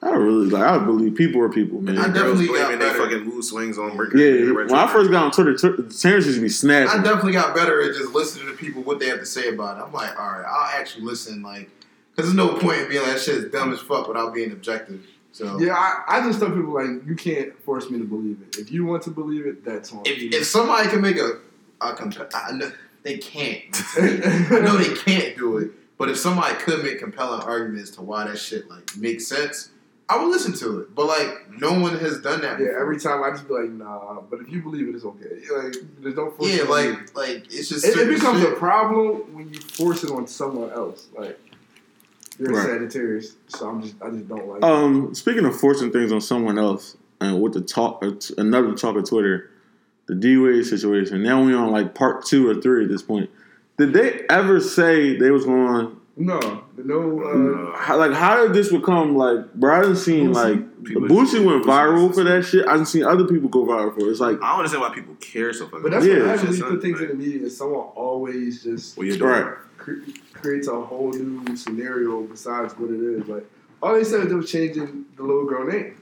I 0.02 0.12
don't 0.12 0.24
really 0.24 0.50
like. 0.50 0.64
I 0.64 0.78
believe 0.78 1.16
people 1.16 1.42
are 1.42 1.50
people, 1.50 1.82
man. 1.82 1.98
I 1.98 2.04
Girls 2.04 2.14
definitely 2.14 2.48
got 2.48 2.54
blaming 2.54 2.80
their 2.80 2.94
better. 2.94 3.04
fucking 3.04 3.26
mood 3.26 3.44
swings 3.44 3.78
on 3.78 3.98
Mercury. 3.98 4.46
yeah, 4.46 4.52
when 4.54 4.74
I 4.74 4.88
first 4.88 5.12
got 5.12 5.26
on 5.26 5.32
Twitter, 5.32 5.58
Twitter 5.58 5.84
Terrence 5.84 6.26
used 6.26 6.62
to 6.62 6.68
be 6.68 6.74
I 6.74 6.98
definitely 7.02 7.34
got 7.34 7.56
better 7.56 7.82
at 7.82 7.96
just 7.96 8.14
listening 8.14 8.48
to 8.48 8.54
people 8.54 8.84
what 8.84 9.00
they 9.00 9.08
have 9.08 9.20
to 9.20 9.26
say 9.26 9.50
about 9.50 9.78
it. 9.78 9.84
I'm 9.84 9.94
like, 9.94 10.18
all 10.20 10.32
right, 10.32 10.46
I'll 10.48 10.80
actually 10.80 11.06
listen, 11.06 11.42
like, 11.42 11.70
because 12.16 12.34
there's 12.34 12.36
no 12.36 12.58
point 12.58 12.82
in 12.82 12.90
being 12.90 13.02
like 13.02 13.14
that 13.14 13.22
shit 13.22 13.36
is 13.36 13.52
dumb 13.52 13.74
as 13.74 13.80
fuck 13.80 14.08
without 14.08 14.34
being 14.34 14.52
objective. 14.52 15.06
So 15.38 15.60
Yeah, 15.60 15.74
I, 15.76 16.18
I 16.18 16.22
just 16.22 16.40
tell 16.40 16.50
people 16.50 16.74
like 16.74 17.06
you 17.06 17.16
can't 17.16 17.58
force 17.62 17.92
me 17.92 18.00
to 18.00 18.06
believe 18.06 18.40
it. 18.42 18.58
If 18.58 18.72
you 18.72 18.86
want 18.86 19.04
to 19.04 19.12
believe 19.12 19.46
it, 19.46 19.64
that's 19.64 19.94
on 19.94 20.02
if, 20.06 20.34
if 20.34 20.46
somebody 20.48 20.90
can 20.90 21.00
make 21.02 21.18
a, 21.18 21.40
a 21.80 21.94
comp- 21.94 22.18
I 22.34 22.54
know 22.54 22.72
they 23.08 23.18
can't. 23.18 23.64
I 23.98 24.60
know 24.60 24.76
they 24.78 24.94
can't 24.96 25.38
do 25.38 25.58
it, 25.58 25.72
but 25.98 26.10
if 26.10 26.18
somebody 26.18 26.56
could 26.56 26.84
make 26.84 27.00
compelling 27.00 27.42
arguments 27.42 27.92
to 27.92 28.02
why 28.02 28.28
that 28.28 28.38
shit 28.38 28.70
like 28.70 28.98
makes 28.98 29.28
sense, 29.28 29.70
I 30.10 30.22
would 30.22 30.30
listen 30.30 30.54
to 30.56 30.82
it. 30.82 30.94
But 30.94 31.06
like, 31.06 31.50
no 31.60 31.80
one 31.80 31.98
has 32.00 32.20
done 32.22 32.42
that. 32.42 32.60
yeah, 32.60 32.66
before. 32.66 32.82
every 32.82 33.00
time 33.00 33.24
I 33.24 33.32
just 33.32 33.48
be 33.48 33.54
like, 33.54 33.70
nah. 33.70 34.22
But 34.22 34.42
if 34.42 34.50
you 34.50 34.62
believe 34.62 34.90
it, 34.90 34.96
it's 34.96 35.06
okay. 35.06 35.40
Like, 35.56 35.76
there's 36.02 36.16
no 36.16 36.32
force. 36.32 36.50
yeah, 36.50 36.58
me 36.58 36.62
it. 36.64 36.70
like, 36.70 37.16
like 37.16 37.46
it's 37.54 37.70
just 37.70 37.86
it, 37.86 37.98
it 37.98 38.14
becomes 38.14 38.42
shit. 38.42 38.54
a 38.54 38.56
problem 38.58 39.34
when 39.34 39.54
you 39.54 39.60
force 39.62 40.04
it 40.04 40.12
on 40.12 40.28
someone 40.28 40.70
else. 40.72 41.08
Like 41.18 41.40
you're 42.38 42.52
Right. 42.52 42.70
a 42.70 42.74
Sagittarius, 42.74 43.36
so 43.48 43.70
I'm 43.70 43.82
just 43.82 43.96
I 44.02 44.10
just 44.10 44.28
don't 44.28 44.48
like. 44.48 44.58
it. 44.58 44.64
Um, 44.64 45.16
speaking 45.16 45.46
of 45.46 45.58
forcing 45.58 45.92
things 45.92 46.12
on 46.12 46.20
someone 46.22 46.60
else, 46.60 46.98
and 47.22 47.42
with 47.42 47.54
the 47.54 47.62
talk, 47.62 48.04
uh, 48.04 48.12
another 48.38 48.76
talk 48.76 48.96
of 48.98 49.10
Twitter, 49.10 49.50
the 50.08 50.16
D 50.16 50.38
Wade 50.38 50.66
situation. 50.66 51.22
Now 51.24 51.44
we 51.44 51.54
on 51.54 51.72
like 51.72 51.94
part 51.96 52.26
two 52.26 52.50
or 52.50 52.56
three 52.62 52.84
at 52.86 52.90
this 52.90 53.02
point. 53.02 53.30
Did 53.78 53.94
they 53.94 54.26
ever 54.30 54.60
say 54.60 55.18
they 55.18 55.30
was 55.30 55.46
going? 55.46 55.96
No, 56.20 56.64
no. 56.84 57.22
Uh, 57.74 57.78
How, 57.78 57.96
like, 57.98 58.12
how 58.12 58.42
did 58.42 58.52
this 58.56 58.72
become 58.72 59.16
like? 59.16 59.54
Bro, 59.54 59.76
I 59.78 59.82
didn't 59.84 59.98
seen 59.98 60.30
Boosie? 60.30 60.34
like 60.34 60.84
People- 60.84 61.02
Boosie 61.04 61.46
went 61.46 61.64
viral 61.64 62.08
was- 62.08 62.18
for 62.18 62.24
that 62.24 62.44
shit. 62.44 62.66
I 62.68 62.74
didn't 62.74 62.88
see 62.88 63.04
other 63.04 63.26
people 63.26 63.50
go 63.50 63.66
viral 63.66 63.94
for 63.94 64.00
it. 64.08 64.10
It's 64.10 64.20
like, 64.20 64.42
I 64.42 64.50
don't 64.50 64.58
understand 64.60 64.82
why 64.82 64.96
people 64.96 65.14
care 65.20 65.54
so 65.54 65.66
fucking. 65.66 65.84
but 65.84 65.92
that's 65.92 66.06
Yeah, 66.08 66.20
what 66.20 66.26
happens 66.40 66.60
when 66.60 66.72
you 66.72 66.76
put 66.78 66.82
things 66.82 67.02
in 67.02 67.08
the 67.10 67.14
media. 67.14 67.44
Is 67.46 67.56
someone 67.56 67.82
always 67.96 68.64
just 68.64 68.98
Well, 68.98 69.06
you're 69.06 69.28
right. 69.28 69.54
cre- 69.78 69.94
creates 70.34 70.68
a 70.68 70.82
whole 70.82 71.12
new 71.12 71.56
scenario 71.56 72.22
besides 72.24 72.74
what 72.80 72.90
it 72.90 73.00
is. 73.00 73.28
Like 73.28 73.46
all 73.84 73.94
they 73.94 74.04
said 74.04 74.22
was 74.22 74.30
they 74.30 74.36
was 74.36 74.52
changing 74.52 75.06
the 75.18 75.22
little 75.22 75.46
girl 75.46 75.68
name, 75.68 75.98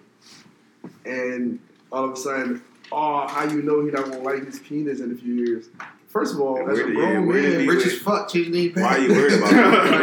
and 1.06 1.60
all 1.92 2.06
of 2.06 2.12
a 2.12 2.16
sudden, 2.16 2.62
oh, 2.92 3.28
how 3.28 3.44
you 3.44 3.62
know 3.62 3.84
he 3.86 3.92
not 3.92 4.06
gonna 4.06 4.20
like 4.20 4.46
his 4.46 4.60
penis 4.60 5.00
in 5.00 5.12
a 5.12 5.16
few 5.16 5.34
years? 5.34 5.68
First 6.08 6.34
of 6.36 6.40
all, 6.40 6.58
Yeah, 6.58 6.72
as 6.72 6.80
a 6.80 6.84
where- 6.84 6.94
yeah, 6.94 7.12
grown 7.14 7.28
man, 7.28 7.68
rich 7.68 7.86
as 7.86 8.00
fuck. 8.00 8.30
Change 8.30 8.48
name. 8.50 8.72
Why 8.74 8.84
are 8.96 9.00
you 9.00 9.10
worried 9.10 9.34
about 9.34 9.52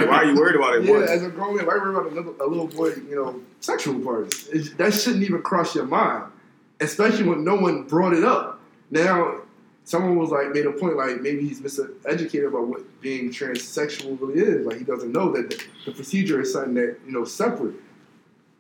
it? 0.03 0.09
Why 0.11 0.15
are 0.17 0.25
you 0.27 0.35
worried 0.37 0.57
about 0.57 0.75
it? 0.77 0.85
Yeah, 0.85 0.91
What? 0.93 1.03
as 1.09 1.23
a 1.23 1.31
grown 1.31 1.57
man, 1.57 1.65
why 1.67 1.77
worry 1.77 1.95
about 1.95 2.13
another, 2.13 2.33
a 2.41 2.47
little 2.47 2.67
boy, 2.67 2.89
you 3.09 3.15
know, 3.15 3.41
sexual 3.61 3.99
parts? 4.01 4.47
It's, 4.49 4.75
that 4.75 4.93
shouldn't 4.93 5.23
even 5.25 5.41
cross 5.43 5.75
your 5.75 5.87
mind, 5.87 6.25
especially 6.81 7.25
when 7.25 7.45
no 7.45 7.55
one 7.57 7.85
brought 7.85 8.13
it 8.13 8.25
up. 8.25 8.61
Now, 8.91 9.39
someone 9.85 10.17
was 10.17 10.29
like, 10.31 10.51
made 10.53 10.67
a 10.67 10.73
point, 10.73 10.99
like 10.99 11.23
maybe 11.23 11.49
he's 11.49 11.61
miseducated 11.63 12.49
about 12.49 12.67
what 12.67 13.01
being 13.01 13.31
transsexual 13.31 14.21
really 14.21 14.39
is. 14.41 14.67
Like 14.67 14.77
he 14.77 14.85
doesn't 14.85 15.13
know 15.13 15.33
that 15.33 15.49
the, 15.49 15.65
the 15.87 15.93
procedure 15.93 16.43
is 16.43 16.53
something 16.53 16.75
that 16.75 16.99
you 17.07 17.13
know 17.13 17.25
separate. 17.25 17.77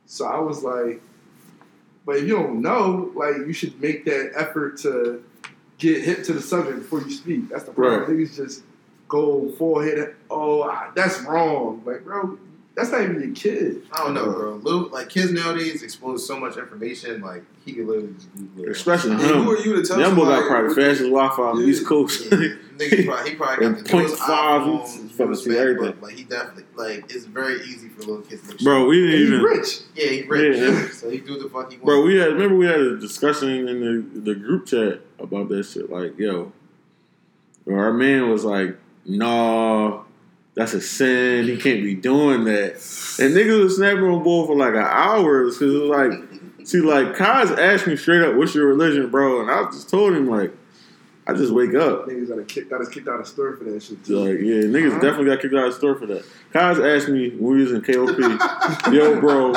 So 0.06 0.24
I 0.26 0.38
was 0.40 0.62
like, 0.62 1.02
but 2.04 2.16
if 2.16 2.22
you 2.22 2.36
don't 2.36 2.60
know, 2.60 3.10
like 3.14 3.36
you 3.36 3.52
should 3.52 3.80
make 3.80 4.04
that 4.04 4.32
effort 4.34 4.78
to 4.78 5.24
get 5.78 6.02
hip 6.02 6.24
to 6.24 6.32
the 6.32 6.40
subject 6.40 6.78
before 6.78 7.00
you 7.00 7.10
speak. 7.10 7.48
That's 7.48 7.64
the 7.64 7.72
problem. 7.72 8.02
Right. 8.02 8.08
Niggas 8.10 8.36
just 8.36 8.62
go 9.08 9.50
full 9.52 9.80
head. 9.80 10.14
Oh, 10.30 10.90
that's 10.94 11.20
wrong. 11.22 11.82
Like, 11.84 12.04
bro, 12.04 12.38
that's 12.74 12.90
not 12.90 13.02
even 13.02 13.20
your 13.20 13.34
kid. 13.34 13.82
I 13.92 14.04
don't 14.04 14.14
know, 14.14 14.32
bro. 14.32 14.54
Little 14.54 14.88
like 14.88 15.08
kids 15.10 15.30
nowadays 15.30 15.82
expose 15.82 16.26
so 16.26 16.38
much 16.38 16.56
information. 16.56 17.20
Like 17.20 17.42
he 17.64 17.72
could 17.74 17.86
literally 17.86 18.14
just 18.14 18.34
Google 18.34 18.64
it. 18.64 18.70
especially 18.70 19.10
And 19.12 19.20
who 19.20 19.50
are 19.52 19.58
you 19.58 19.76
to 19.76 19.82
tell 19.86 20.00
Young 20.00 20.14
boy 20.14 20.24
got 20.24 20.38
somebody 20.40 20.48
probably 20.48 20.74
fastest 20.82 21.10
Wi-Fi 21.10 21.42
on 21.42 21.56
the 21.58 21.62
Yeah. 21.64 21.68
East 21.70 21.86
Coast. 21.86 22.24
Yeah, 22.24 22.38
nigga 22.78 23.04
probably, 23.06 23.30
he 23.30 23.36
probably 23.36 23.68
got 23.68 23.78
the 23.78 23.90
point 23.90 24.06
newest 24.06 24.18
five, 24.22 24.62
iPhone, 24.62 24.80
he's 24.82 25.10
fucking 25.10 25.26
newest 25.26 25.44
see 25.44 25.50
MacBook. 25.50 25.56
everything. 25.76 26.00
Like 26.00 26.14
he 26.14 26.24
definitely 26.24 26.64
like 26.76 27.12
it's 27.14 27.24
very 27.26 27.60
easy 27.62 27.88
for 27.90 28.00
little 28.00 28.22
kids 28.22 28.48
to. 28.48 28.64
Bro, 28.64 28.86
we 28.86 28.96
didn't 29.02 29.18
he's 29.18 29.28
even. 29.28 29.42
rich. 29.42 29.80
yeah, 29.94 30.06
he 30.08 30.22
rich, 30.22 30.56
Yeah. 30.58 30.88
so 30.92 31.10
he 31.10 31.18
do 31.18 31.38
the 31.38 31.48
fuck 31.50 31.70
he 31.70 31.76
wants. 31.76 31.84
Bro, 31.84 32.02
we 32.04 32.16
had 32.16 32.32
remember 32.32 32.56
we 32.56 32.66
had 32.66 32.80
a 32.80 32.96
discussion 32.98 33.68
in 33.68 33.80
the 34.14 34.20
the 34.20 34.34
group 34.34 34.66
chat 34.66 35.00
about 35.18 35.48
that 35.50 35.64
shit. 35.64 35.90
Like, 35.90 36.18
yo, 36.18 36.52
our 37.70 37.92
man 37.92 38.30
was 38.30 38.44
like, 38.44 38.76
"Nah, 39.04 40.02
that's 40.54 40.74
a 40.74 40.80
sin. 40.80 41.44
He 41.46 41.56
can't 41.56 41.82
be 41.82 41.94
doing 41.94 42.44
that." 42.44 42.72
And 43.20 43.34
niggas 43.36 43.62
was 43.62 43.76
snapping 43.76 44.04
on 44.04 44.22
board 44.22 44.46
for 44.48 44.56
like 44.56 44.74
an 44.74 44.86
hour 44.86 45.44
because 45.44 45.60
it 45.62 45.66
was 45.66 45.82
like 45.82 46.12
See, 46.64 46.80
like 46.80 47.16
Kaz 47.16 47.58
asked 47.58 47.88
me 47.88 47.96
straight 47.96 48.22
up, 48.22 48.36
"What's 48.36 48.54
your 48.54 48.68
religion, 48.68 49.10
bro?" 49.10 49.40
And 49.40 49.50
I 49.50 49.64
just 49.64 49.90
told 49.90 50.14
him 50.14 50.28
like, 50.28 50.52
I 51.26 51.32
just 51.32 51.52
wake 51.52 51.74
up. 51.74 52.06
Niggas 52.06 52.28
got 52.28 52.46
kicked 52.46 52.72
us 52.72 52.88
kicked 52.88 53.08
out 53.08 53.18
of 53.18 53.26
store 53.26 53.56
for 53.56 53.64
that 53.64 53.82
shit. 53.82 54.04
Too. 54.04 54.16
Like, 54.18 54.38
yeah, 54.38 54.62
niggas 54.70 54.90
Uh-huh. 54.92 55.00
definitely 55.00 55.24
got 55.26 55.40
kicked 55.42 55.54
out 55.54 55.66
of 55.66 55.72
the 55.72 55.78
store 55.78 55.96
for 55.96 56.06
that. 56.06 56.24
Kaz 56.54 56.78
asked 56.96 57.08
me 57.08 57.30
when 57.30 57.56
we 57.56 57.62
was 57.62 57.72
in 57.72 57.80
KOP, 57.80 58.16
"Yo, 58.92 59.20
bro, 59.20 59.52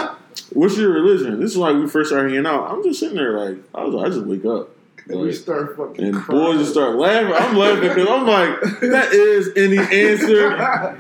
what's 0.54 0.78
your 0.80 0.94
religion?" 0.94 1.40
This 1.40 1.52
is 1.52 1.58
like 1.58 1.76
we 1.76 1.86
first 1.88 2.10
started 2.10 2.30
hanging 2.32 2.48
out. 2.48 2.72
I'm 2.72 2.82
just 2.84 3.00
sitting 3.00 3.18
there 3.18 3.38
like, 3.38 3.58
I 3.76 3.84
was 3.84 3.94
like, 3.94 4.08
I 4.08 4.10
just 4.10 4.26
wake 4.26 4.46
up. 4.46 4.70
And 5.08 5.22
we 5.22 5.32
start 5.34 5.78
fucking. 5.78 6.04
and 6.04 6.16
crying. 6.16 6.42
boys 6.42 6.60
just 6.60 6.72
start 6.72 6.96
laughing. 6.96 7.34
I'm 7.34 7.56
laughing 7.58 7.82
because 7.90 8.08
I'm 8.10 8.26
like, 8.26 8.62
that 8.82 9.14
is 9.14 9.52
any 9.56 9.78
answer, 9.78 10.50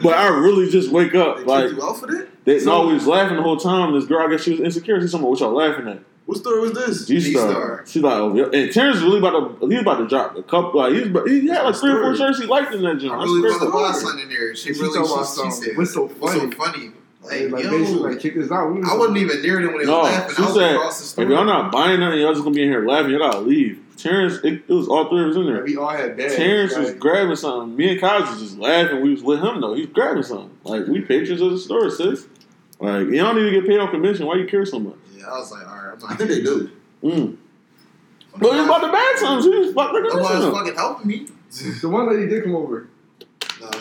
but 0.02 0.14
I 0.14 0.28
really 0.28 0.70
just 0.70 0.92
wake 0.92 1.16
up. 1.16 1.38
kicked 1.38 1.48
Like, 1.48 1.72
you 1.72 1.84
out 1.84 2.00
for 2.00 2.08
that? 2.08 2.28
they 2.46 2.60
So- 2.60 2.70
no, 2.84 2.88
we 2.88 2.94
was 2.94 3.08
laughing 3.08 3.38
the 3.38 3.44
whole 3.44 3.58
time. 3.58 3.94
This 3.94 4.06
girl, 4.06 4.26
I 4.28 4.30
guess 4.32 4.44
she 4.44 4.52
was 4.52 4.60
insecure. 4.62 5.00
She's 5.02 5.12
someone, 5.12 5.32
what 5.32 5.40
y'all 5.40 5.54
laughing 5.54 5.88
at? 5.88 6.00
What 6.28 6.38
story 6.38 6.60
was 6.62 6.74
this? 6.74 7.06
G 7.06 7.20
Star. 7.20 7.46
G-Star. 7.48 7.84
She's 7.88 8.02
like, 8.02 8.14
oh, 8.16 8.34
yeah. 8.36 8.46
And 8.60 8.72
Terrence 8.72 9.00
really 9.02 9.20
about 9.20 9.60
to, 9.62 9.68
he 9.68 9.74
was 9.76 9.82
about 9.84 9.98
to 10.00 10.08
drop 10.08 10.36
a 10.36 10.42
couple. 10.44 10.80
Like, 10.80 10.94
he, 10.94 11.00
was, 11.02 11.10
about- 11.10 11.28
he 11.28 11.48
had 11.48 11.62
like 11.64 11.76
three 11.76 11.92
or 11.92 12.02
four 12.02 12.16
shirts 12.16 12.40
he 12.40 12.46
liked 12.48 12.74
in 12.74 12.82
that 12.82 12.98
joint. 12.98 13.14
I 13.14 13.24
really 13.24 13.42
crazy. 13.42 13.58
want 13.60 13.72
to 13.72 13.72
buy 13.72 13.92
something 13.92 14.24
in 14.24 14.30
there. 14.30 14.56
She 14.56 14.74
She 14.74 14.82
really, 14.82 14.94
talking 14.96 15.08
she, 15.08 15.14
about 15.14 15.26
something. 15.26 15.76
What's 15.78 15.94
so 15.94 16.08
what's 16.08 16.34
so 16.34 16.40
funny? 16.40 16.52
funny? 16.56 16.92
Like, 17.22 17.42
Like, 17.42 17.52
like 17.52 17.64
yo, 17.64 17.72
basically, 17.72 18.02
like 18.02 18.20
kick 18.20 18.38
us 18.38 18.52
out. 18.52 18.72
We 18.74 18.82
I 18.84 18.96
wasn't 18.96 19.18
even 19.18 19.42
near 19.44 19.62
them 19.62 19.74
when 19.74 19.80
they 19.80 19.86
No, 19.86 20.00
was 20.00 20.12
laughing. 20.12 20.36
she 20.36 20.42
I 20.42 20.46
was 20.46 20.56
said, 20.56 20.76
across 20.76 21.14
the 21.14 21.22
if 21.24 21.30
y'all 21.30 21.46
not 21.46 21.72
buying 21.72 22.00
nothing, 22.00 22.20
y'all 22.22 22.34
just 22.34 22.44
gonna 22.44 22.56
be 22.56 22.62
in 22.64 22.70
here 22.70 22.88
laughing. 22.88 23.12
Y'all 23.12 23.20
gotta 23.20 23.40
leave. 23.40 23.80
Terrence, 23.98 24.36
it, 24.44 24.64
it 24.68 24.70
was 24.70 24.88
all 24.88 25.10
three 25.10 25.24
of 25.24 25.30
us 25.30 25.36
in 25.36 25.46
Like, 25.46 25.56
there. 25.56 25.64
we 25.64 25.78
all 25.78 25.90
had 25.90 26.18
bags. 26.18 26.36
Terrence 26.36 26.76
was 26.78 26.94
grabbing 26.96 27.36
something. 27.36 27.76
Me 27.76 27.92
and 27.92 28.00
Kyle 28.02 28.22
was 28.22 28.40
just 28.42 28.58
laughing. 28.58 29.02
We 29.02 29.12
was 29.12 29.24
with 29.24 29.40
him 29.42 29.62
though. 29.62 29.74
He 29.74 29.82
was 29.82 29.92
grabbing 29.92 30.24
something. 30.24 30.52
Like 30.64 30.88
we 30.88 31.02
patrons 31.02 31.42
of 31.42 31.52
the 31.52 31.58
store, 31.58 31.90
sis. 31.90 32.28
Like 32.80 33.08
you 33.08 33.18
don't 33.18 33.36
need 33.38 33.50
to 33.50 33.52
get 33.52 33.68
paid 33.68 33.80
on 33.80 33.90
commission. 33.92 34.26
Why 34.26 34.36
you 34.36 34.46
care 34.48 34.66
so 34.66 34.80
much? 34.80 34.96
Yeah, 35.18 35.28
I 35.28 35.38
was 35.40 35.52
like, 35.52 35.68
all 35.68 35.76
right, 35.76 35.94
I'm 35.94 36.00
not. 36.00 36.12
I 36.12 36.16
think 36.16 36.30
they 36.30 36.42
do. 36.42 36.72
Mm. 37.04 37.38
But 38.38 38.52
he 38.52 38.58
was 38.60 38.66
about 38.66 38.80
to 38.86 38.92
bag 38.92 39.18
something. 39.18 39.52
She 39.52 39.58
was 39.60 39.70
about 39.72 39.92
to 39.94 40.02
Nobody 40.02 40.46
was 40.46 40.54
fucking 40.54 40.76
helping 40.76 41.08
me. 41.08 41.28
the 41.82 41.88
one 41.90 42.10
lady 42.10 42.28
did 42.28 42.44
come 42.44 42.56
over. 42.56 42.90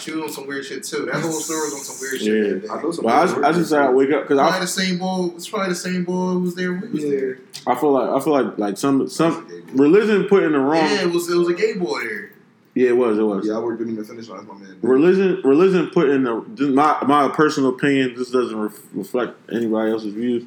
No, 0.06 0.12
she 0.12 0.20
was 0.20 0.30
on 0.30 0.34
some 0.34 0.46
weird 0.46 0.64
shit 0.64 0.84
too. 0.84 1.06
That 1.06 1.20
whole 1.22 1.32
store 1.32 1.64
was 1.64 1.74
on 1.74 1.80
some 1.80 1.96
weird 2.00 2.20
Yeah. 2.20 2.26
shit. 2.50 2.62
that 2.62 2.70
I 2.70 2.82
know 2.82 2.90
some 2.90 3.04
But 3.04 3.14
I, 3.14 3.26
just- 3.26 3.38
I 3.38 3.52
just 3.52 3.70
said 3.70 3.80
I 3.82 3.90
wake 3.90 4.10
up 4.12 4.22
because 4.22 4.38
Probably 4.38 4.56
I, 4.56 4.60
the 4.60 4.66
same 4.66 4.98
boy. 4.98 5.30
It's 5.36 5.48
probably 5.48 5.68
the 5.70 5.74
same 5.74 6.04
boy 6.04 6.30
who 6.32 6.40
was 6.40 6.54
there. 6.54 6.72
when 6.72 6.82
we 6.82 6.88
was 6.90 7.02
there. 7.04 7.28
Yeah, 7.34 7.36
I 7.66 7.74
feel 7.74 7.92
like 7.92 8.08
I 8.10 8.20
feel 8.20 8.32
like 8.32 8.58
like 8.58 8.78
some 8.78 9.08
some 9.08 9.46
religion 9.72 10.24
put 10.24 10.42
in 10.42 10.52
the 10.52 10.58
wrong. 10.58 10.84
Yeah, 10.84 11.02
it 11.02 11.10
was 11.12 11.28
it 11.30 11.36
was 11.36 11.48
a 11.48 11.54
gay 11.54 11.74
boy 11.74 12.00
there. 12.02 12.30
Yeah, 12.74 12.88
it 12.88 12.96
was. 12.96 13.16
It 13.18 13.22
was. 13.22 13.46
Yeah, 13.46 13.54
I 13.54 13.58
worked 13.60 13.78
didn't 13.78 13.92
even 13.94 14.04
finish. 14.04 14.26
That's 14.26 14.44
my 14.46 14.54
man. 14.54 14.76
Religion, 14.82 15.40
religion 15.44 15.90
put 15.90 16.08
in 16.08 16.24
the 16.24 16.32
my 16.74 16.96
my 17.06 17.28
personal 17.28 17.70
opinion. 17.70 18.14
This 18.16 18.30
doesn't 18.30 18.56
ref, 18.58 18.78
reflect 18.92 19.34
anybody 19.52 19.92
else's 19.92 20.12
views. 20.12 20.44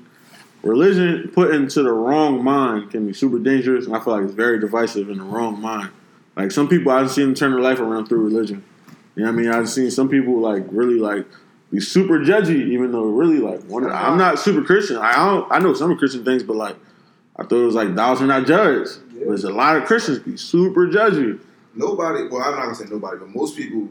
Religion 0.63 1.31
put 1.33 1.53
into 1.53 1.83
the 1.83 1.91
wrong 1.91 2.43
mind 2.43 2.91
can 2.91 3.07
be 3.07 3.13
super 3.13 3.39
dangerous, 3.39 3.85
and 3.85 3.95
I 3.95 3.99
feel 4.01 4.13
like 4.13 4.23
it's 4.25 4.33
very 4.33 4.59
divisive 4.59 5.09
in 5.09 5.19
the 5.19 5.23
wrong 5.23 5.61
mind. 5.61 5.89
Like 6.35 6.51
some 6.51 6.67
people, 6.67 6.91
I've 6.91 7.09
seen 7.11 7.25
them 7.27 7.35
turn 7.35 7.51
their 7.51 7.61
life 7.61 7.79
around 7.79 8.07
through 8.07 8.25
religion. 8.25 8.63
You 9.17 9.23
know 9.23 9.31
what 9.31 9.39
I 9.39 9.41
mean? 9.41 9.51
I've 9.51 9.67
seen 9.67 9.89
some 9.89 10.09
people 10.09 10.39
like 10.39 10.63
really 10.67 10.99
like 10.99 11.25
be 11.71 11.79
super 11.79 12.19
judgy, 12.19 12.67
even 12.67 12.91
though 12.91 13.05
really 13.05 13.39
like 13.39 13.63
one, 13.63 13.89
I'm 13.89 14.15
not 14.15 14.37
super 14.37 14.61
Christian. 14.61 14.97
I 14.97 15.15
don't, 15.15 15.51
I 15.51 15.57
know 15.57 15.73
some 15.73 15.97
Christian 15.97 16.23
things, 16.23 16.43
but 16.43 16.55
like 16.55 16.75
I 17.35 17.41
thought 17.41 17.63
it 17.63 17.65
was 17.65 17.73
like 17.73 17.95
thou 17.95 18.13
shalt 18.13 18.27
not 18.27 18.45
judge. 18.45 18.89
There's 19.11 19.43
a 19.43 19.49
lot 19.51 19.75
of 19.75 19.85
Christians 19.85 20.19
be 20.19 20.37
super 20.37 20.85
judgy. 20.85 21.39
Nobody. 21.73 22.27
Well, 22.27 22.43
I'm 22.43 22.51
not 22.51 22.63
gonna 22.65 22.75
say 22.75 22.85
nobody, 22.85 23.17
but 23.17 23.29
most 23.29 23.57
people 23.57 23.89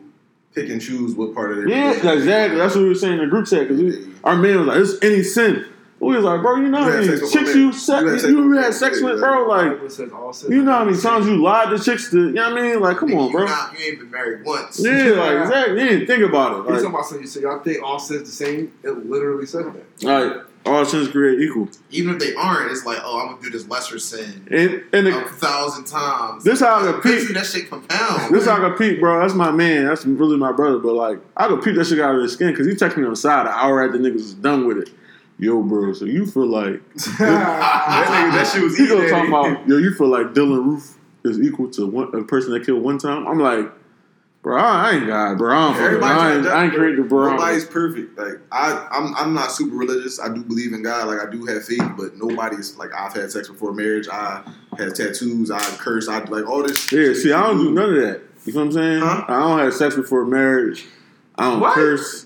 pick 0.55 0.71
and 0.71 0.81
choose 0.81 1.17
what 1.17 1.35
part 1.35 1.51
of 1.51 1.57
their 1.57 1.69
Yeah, 1.69 1.91
exactly. 1.91 2.59
That's 2.59 2.77
what 2.77 2.83
we 2.83 2.89
were 2.91 2.95
saying 2.95 3.15
in 3.15 3.19
the 3.19 3.27
group 3.27 3.49
chat. 3.49 3.67
Because 3.67 3.97
our 4.23 4.37
man 4.37 4.61
was 4.61 4.69
like, 4.69 4.79
"It's 4.79 5.05
any 5.05 5.25
sin." 5.25 5.67
We 5.99 6.15
was 6.15 6.25
like, 6.25 6.43
"Bro, 6.43 6.57
you 6.57 6.69
know 6.69 6.83
how 6.83 6.91
many 6.91 7.07
chicks 7.07 7.55
you 7.55 7.71
man. 7.71 7.73
se- 7.73 8.01
You 8.03 8.07
had 8.13 8.15
sex 8.15 8.29
you, 8.29 8.49
with 8.49 8.59
had 8.63 8.75
sex 8.75 9.01
with, 9.01 9.19
bro? 9.19 9.49
Like, 9.49 9.73
Bible 9.77 9.89
says 9.91 10.13
all 10.13 10.33
sin. 10.33 10.53
you 10.53 10.63
know 10.63 10.73
how 10.73 10.85
many 10.85 10.99
times 10.99 11.27
you 11.27 11.37
lied 11.43 11.71
to 11.71 11.83
chicks 11.83 12.11
to? 12.11 12.27
You 12.27 12.33
know 12.33 12.51
what 12.51 12.59
I 12.59 12.63
mean? 12.63 12.81
Like, 12.81 12.97
come 12.99 13.15
on, 13.15 13.33
bro. 13.33 13.47
Not, 13.47 13.73
you 13.79 13.85
ain't 13.87 13.99
been 14.01 14.11
married 14.11 14.45
once. 14.45 14.79
Yeah, 14.79 14.93
like 14.93 15.39
exactly. 15.43 15.81
You 15.83 15.89
didn't 15.89 16.07
think 16.07 16.23
about 16.23 16.53
it. 16.53 16.57
He's 16.57 16.65
talking 16.67 16.75
Like, 16.85 16.89
about 16.93 17.07
something. 17.07 17.27
So 17.27 17.41
y'all 17.41 17.59
think 17.61 17.83
all 17.83 17.99
sins 17.99 18.29
the 18.29 18.35
same? 18.45 18.73
It 18.83 19.09
literally 19.09 19.47
says 19.47 19.65
that. 19.65 20.03
like 20.05 20.43
all 20.67 20.85
sins 20.85 21.09
create 21.09 21.41
equal. 21.41 21.69
Even 21.91 22.15
if 22.17 22.21
they 22.21 22.35
aren't, 22.35 22.71
it's 22.73 22.85
like, 22.85 22.99
oh, 23.03 23.21
I'm 23.21 23.29
gonna 23.31 23.43
do 23.43 23.51
this 23.51 23.67
lesser 23.69 23.99
sin 23.99 24.47
And 24.51 24.83
and 24.93 25.09
a 25.09 25.13
the, 25.13 25.21
thousand 25.31 25.85
times. 25.85 26.45
this 26.45 26.61
how 26.61 26.75
I 26.77 26.79
can 26.81 26.89
Eventually, 26.99 27.27
peep. 27.27 27.35
that 27.37 27.47
shit 27.47 27.71
compound. 27.71 28.35
This 28.35 28.45
how 28.47 28.57
I 28.57 28.69
can 28.69 28.73
peep, 28.77 29.01
bro. 29.01 29.21
That's 29.21 29.33
my 29.35 29.51
man. 29.51 29.87
That's 29.87 30.05
really 30.05 30.37
my 30.37 30.53
brother. 30.53 30.79
But 30.79 30.93
like, 30.95 31.21
I 31.39 31.49
could 31.49 31.63
peep 31.63 31.77
that 31.77 31.87
shit 31.87 32.01
out 32.01 32.15
of 32.17 32.23
his 32.23 32.35
skin 32.35 32.51
because 32.51 32.67
he 32.67 32.75
texted 32.75 32.99
me 32.99 33.05
on 33.05 33.11
the 33.11 33.17
side 33.17 33.47
an 33.47 33.53
hour 33.55 33.83
after 33.83 33.99
niggas 33.99 34.13
was 34.15 34.35
done 34.35 34.67
with 34.67 34.79
it. 34.79 34.91
Yo, 35.39 35.63
bro. 35.63 35.93
So 35.93 36.05
you 36.07 36.27
feel 36.27 36.47
like 36.47 36.83
that 36.95 38.07
nigga, 38.09 38.33
that 38.33 38.51
shit 38.53 38.63
was 38.63 38.77
He 38.77 38.85
eating 38.85 38.97
gonna 38.97 39.09
at 39.09 39.11
talk 39.11 39.29
about 39.29 39.69
yo. 39.69 39.77
You 39.77 39.93
feel 39.95 40.09
like 40.09 40.29
Dylann 40.29 40.65
Roof 40.65 40.97
is 41.25 41.41
equal 41.41 41.71
to 41.73 41.87
one, 41.87 42.15
a 42.15 42.25
person 42.25 42.53
that 42.53 42.65
killed 42.65 42.83
one 42.83 42.97
time? 42.99 43.27
I'm 43.27 43.39
like, 43.39 43.71
bro, 44.43 44.57
I 44.59 44.93
ain't 44.93 45.07
God, 45.07 45.37
bro. 45.37 45.55
I, 45.55 45.67
don't 45.67 45.75
fucking- 45.75 46.03
I, 46.05 46.35
ain't, 46.37 46.45
to- 46.45 46.51
I 46.51 46.65
ain't 46.65 46.73
created 46.75 47.09
bro. 47.09 47.33
Nobody's 47.33 47.67
perfect. 47.67 48.17
Like 48.19 48.35
I, 48.51 48.89
I'm, 48.91 49.15
I'm 49.15 49.35
not 49.35 49.53
super 49.53 49.77
religious. 49.77 50.19
I 50.19 50.33
do 50.33 50.43
believe 50.43 50.73
in 50.73 50.83
God. 50.83 51.07
Like 51.09 51.21
I 51.27 51.31
do 51.31 51.45
have 51.45 51.65
faith, 51.65 51.83
but 51.99 52.17
nobody's 52.17 52.77
like 52.79 52.91
I've 52.97 53.13
had 53.13 53.31
sex 53.31 53.49
before 53.49 53.73
marriage. 53.75 54.09
I 54.11 54.43
had 54.79 54.95
tattoos. 54.95 55.51
I 55.51 55.59
curse. 55.77 56.09
I 56.09 56.21
like 56.25 56.49
all 56.49 56.63
this. 56.63 56.91
Yeah, 56.91 57.09
shit 57.09 57.17
see, 57.19 57.33
I 57.33 57.43
don't 57.47 57.59
do 57.59 57.71
none 57.73 57.91
of 57.95 57.97
that. 58.03 58.23
You 58.47 58.53
know 58.55 58.61
what 58.61 58.67
I'm 58.67 58.73
saying? 58.73 59.01
Huh? 59.01 59.25
I 59.29 59.39
don't 59.41 59.59
have 59.59 59.75
sex 59.75 59.97
before 59.97 60.25
marriage. 60.25 60.87
I 61.35 61.51
don't 61.51 61.61
What? 61.61 61.75
curse. 61.75 62.26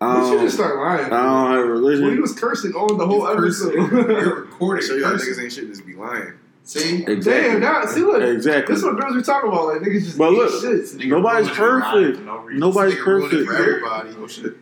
I 0.00 0.06
But 0.06 0.16
um, 0.16 0.24
you 0.24 0.34
don't, 0.38 0.44
just 0.46 0.56
start 0.56 0.76
lying. 0.76 1.04
I 1.12 1.22
don't 1.22 1.52
have 1.58 1.66
religion. 1.68 2.04
Well, 2.06 2.14
he 2.14 2.20
was 2.20 2.32
cursing 2.38 2.72
on 2.72 2.96
the 2.98 3.06
whole 3.06 3.26
episode. 3.28 3.74
You're 3.74 4.40
recording. 4.44 4.84
So 4.86 4.94
y'all 4.94 5.10
cursing. 5.10 5.34
niggas 5.34 5.42
ain't 5.42 5.52
shit. 5.52 5.66
Just 5.68 5.86
be 5.86 5.94
lying. 5.94 6.32
See, 6.62 7.02
exactly. 7.04 7.50
Damn, 7.52 7.60
now 7.60 7.84
see 7.86 8.00
look. 8.00 8.22
exactly. 8.22 8.74
This 8.74 8.82
is 8.82 8.84
what 8.88 8.98
girls 9.00 9.16
we 9.16 9.22
talking 9.22 9.50
about. 9.50 9.66
Like 9.66 9.80
niggas 9.82 10.04
just 10.04 10.18
But 10.18 10.32
eat 10.32 10.36
look, 10.38 10.62
shit. 10.62 11.06
Nobody's 11.08 11.48
Nigga 11.48 11.58
ruining 11.58 11.82
perfect. 11.82 11.92
lives 11.92 12.18
for 12.18 12.24
no 12.24 12.38
reason. 12.38 12.60
Nobody's 12.60 12.94
Nigga 12.94 13.06
ruined 13.06 13.32
it 13.32 13.46
perfect. 13.46 13.50
for 13.50 13.56
everybody. 13.56 14.10
Oh 14.18 14.26
shit. 14.26 14.56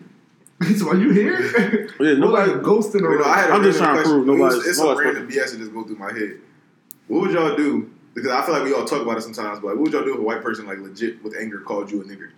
so 0.79 0.89
are 0.91 0.97
you 0.97 1.11
here? 1.11 1.41
Yeah, 1.41 1.87
We're 2.01 2.17
nobody. 2.19 2.53
like 2.53 2.63
ghosting 2.63 2.95
You 2.95 3.01
know, 3.03 3.09
or 3.09 3.25
I 3.27 3.37
had 3.41 3.51
a 3.51 3.53
I'm 3.53 3.63
just 3.63 3.79
random 3.79 3.79
trying 3.81 3.97
to 3.97 4.03
question. 4.03 4.25
prove 4.25 4.29
It 4.29 4.31
was- 4.31 4.39
nobody's- 4.55 4.67
It's 4.67 4.79
some 4.79 4.87
nobody's 4.89 5.15
random 5.15 5.29
BS 5.29 5.51
that 5.53 5.59
just 5.59 5.75
go 5.75 5.85
through 5.85 5.97
my 5.97 6.13
head. 6.13 6.41
What 7.09 7.21
would 7.23 7.31
y'all 7.33 7.57
do? 7.57 7.91
Because 8.15 8.31
I 8.33 8.43
feel 8.45 8.55
like 8.55 8.65
we 8.65 8.73
all 8.75 8.85
talk 8.85 9.03
about 9.03 9.19
it 9.19 9.23
sometimes. 9.23 9.61
But 9.61 9.67
like, 9.69 9.77
what 9.77 9.85
would 9.85 9.93
y'all 9.93 10.05
do 10.05 10.15
if 10.15 10.19
a 10.19 10.23
white 10.23 10.43
person 10.43 10.67
like 10.67 10.79
legit 10.81 11.23
with 11.23 11.37
anger 11.39 11.59
called 11.61 11.91
you 11.93 12.01
a 12.01 12.05
nigger? 12.05 12.31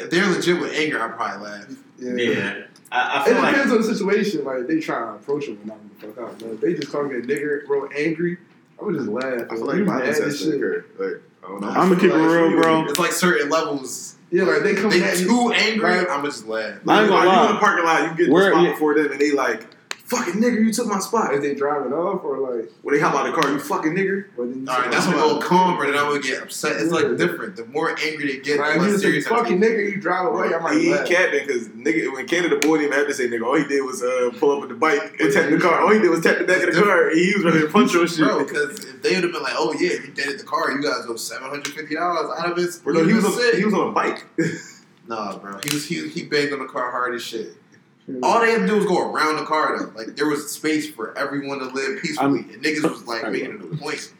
If 0.00 0.10
they're 0.10 0.26
legit 0.28 0.60
with 0.60 0.72
anger, 0.74 1.00
I'd 1.02 1.14
probably 1.16 1.46
laugh. 1.48 1.66
Yeah, 1.98 2.62
I, 2.92 2.98
I 3.00 3.20
It 3.20 3.24
feel 3.24 3.34
like 3.42 3.54
depends 3.54 3.72
on 3.72 3.78
the 3.82 3.84
situation. 3.84 4.44
Like 4.44 4.66
they 4.66 4.80
try 4.80 4.98
to 5.00 5.08
approach 5.14 5.46
him 5.46 5.56
and 5.58 5.66
knock 5.66 5.78
him 5.78 5.90
the 6.00 6.06
fuck 6.06 6.18
out. 6.24 6.38
But 6.38 6.48
if 6.52 6.60
they 6.60 6.74
just 6.74 6.90
call 6.90 7.04
me 7.04 7.16
a 7.16 7.20
nigger, 7.22 7.66
bro, 7.66 7.86
angry, 7.88 8.38
I 8.80 8.84
would 8.84 8.94
just 8.94 9.08
laugh. 9.08 9.46
I 9.50 9.54
feel 9.56 9.66
like 9.66 9.76
you 9.76 9.84
violence 9.84 10.18
mad 10.18 10.24
has 10.24 10.34
as 10.34 10.38
to 10.40 10.44
shit. 10.44 10.54
occur. 10.54 10.84
Like 10.98 11.22
I 11.44 11.48
don't 11.48 11.60
know. 11.60 11.68
I'm 11.68 11.88
gonna 11.90 12.00
keep 12.00 12.10
it 12.10 12.14
real, 12.16 12.50
bro. 12.62 12.84
It's 12.86 12.98
like 12.98 13.12
certain 13.12 13.48
levels. 13.50 14.16
Yeah, 14.30 14.44
like 14.44 14.62
they 14.62 14.74
come 14.74 14.90
They 14.90 15.00
too 15.16 15.52
angry. 15.52 15.84
Right. 15.98 16.08
I'ma 16.08 16.24
just 16.26 16.46
laugh. 16.46 16.78
I 16.86 17.00
ain't 17.00 17.08
gonna 17.08 17.22
you 17.22 17.28
lie. 17.28 17.46
in 17.48 17.54
the 17.54 17.58
parking 17.60 17.84
lot, 17.84 18.02
you 18.18 18.24
get 18.24 18.32
Where- 18.32 18.44
the 18.44 18.50
spot 18.52 18.62
yeah. 18.64 18.70
before 18.72 18.94
them, 18.94 19.12
and 19.12 19.20
they 19.20 19.32
like, 19.32 19.66
"Fucking 20.10 20.34
nigger, 20.42 20.60
you 20.64 20.72
took 20.72 20.86
my 20.86 20.98
spot." 20.98 21.32
If 21.34 21.40
they 21.42 21.54
driving 21.54 21.92
off 21.92 22.22
or 22.24 22.38
like, 22.38 22.70
When 22.82 22.94
they 22.94 23.00
hop 23.00 23.14
out 23.14 23.28
of 23.28 23.34
the 23.34 23.40
car, 23.40 23.50
you 23.50 23.58
fucking 23.60 23.92
nigger. 23.94 24.26
but 24.36 24.44
then 24.50 24.62
you 24.62 24.68
All 24.68 24.76
right, 24.76 24.84
say, 24.84 24.90
that's 24.90 25.06
a 25.06 25.14
"Oh, 25.14 25.26
little 25.26 25.42
calmer 25.42 25.86
than 25.86 25.94
I 25.96 26.08
would 26.08 26.22
get 26.22 26.42
upset. 26.42 26.72
It's 26.80 26.92
Yeah. 26.92 26.98
like 27.08 27.16
different. 27.16 27.56
The 27.56 27.64
more 27.66 27.90
angry 27.90 28.26
they 28.26 28.38
get, 28.38 28.58
Like, 28.58 28.74
the 28.74 28.80
if 28.80 28.86
you 28.86 28.92
less 28.92 29.00
serious 29.00 29.26
I 29.26 29.30
fucking 29.30 29.60
take 29.60 29.70
it. 29.70 29.74
nigga, 29.78 29.92
you 29.92 30.00
drive 30.00 30.26
away. 30.26 30.52
I 30.54 30.58
might 30.58 30.74
he, 30.74 30.84
he 30.86 30.92
laugh. 30.92 31.06
capping 31.08 31.46
because 31.46 31.68
nigga 31.68 32.12
when 32.12 32.26
Canada 32.26 32.56
boy 32.56 32.78
didn't 32.78 32.86
even 32.92 32.98
have 32.98 33.06
to 33.08 33.14
say 33.14 33.28
nigga. 33.28 33.44
All 33.46 33.56
he 33.56 33.64
did 33.64 33.82
was 33.82 34.02
uh, 34.02 34.30
pull 34.38 34.50
up 34.52 34.60
with 34.60 34.70
the 34.70 34.74
bike 34.76 35.16
and 35.20 35.32
tap 35.32 35.48
the 35.50 35.58
car. 35.58 35.80
All 35.80 35.92
he 35.92 36.00
did 36.00 36.10
was 36.10 36.20
tap 36.20 36.38
the 36.38 36.44
back 36.44 36.62
of 36.66 36.74
the 36.74 36.80
car. 36.82 37.08
And 37.10 37.18
he 37.18 37.32
was 37.34 37.44
ready 37.44 37.60
to 37.60 37.68
punch 37.68 37.94
you 37.94 38.00
and 38.02 38.10
shit. 38.10 38.18
Bro, 38.26 38.44
because 38.44 38.84
if 38.84 39.02
they 39.02 39.14
would 39.14 39.24
have 39.24 39.32
been 39.32 39.42
like, 39.42 39.54
"Oh 39.56 39.72
yeah, 39.74 39.92
you 39.92 40.10
dented 40.14 40.38
the 40.40 40.44
car, 40.44 40.70
you 40.72 40.82
guys 40.82 41.04
owe 41.08 41.16
seven 41.16 41.48
hundred 41.48 41.68
fifty 41.74 41.94
dollars 41.94 42.30
out 42.38 42.50
of 42.50 42.56
his," 42.56 42.78
Bro, 42.78 42.94
no, 42.94 43.04
he 43.04 43.14
was 43.14 43.24
on, 43.24 43.56
he 43.56 43.64
was 43.64 43.74
on 43.74 43.88
a 43.88 43.92
bike. 43.92 44.24
Nah, 45.08 45.36
bro, 45.38 45.58
he 45.64 45.74
was 45.74 45.86
he 45.86 46.08
he 46.08 46.22
banged 46.24 46.52
on 46.52 46.60
the 46.60 46.66
car 46.66 46.90
hard 46.92 47.14
as 47.16 47.22
shit. 47.22 47.54
All 48.22 48.40
they 48.40 48.52
had 48.52 48.60
to 48.62 48.66
do 48.66 48.76
was 48.76 48.86
go 48.86 49.10
around 49.12 49.36
the 49.36 49.44
car 49.44 49.78
though. 49.78 49.92
Like 49.96 50.16
there 50.16 50.26
was 50.26 50.50
space 50.50 50.90
for 50.90 51.16
everyone 51.16 51.58
to 51.60 51.66
live 51.66 52.00
peacefully. 52.02 52.40
I 52.48 52.52
and 52.54 52.62
niggas 52.64 52.82
was 52.82 53.06
like 53.06 53.30
making 53.30 53.54
it 53.54 53.60
a 53.60 53.76
point. 53.76 54.12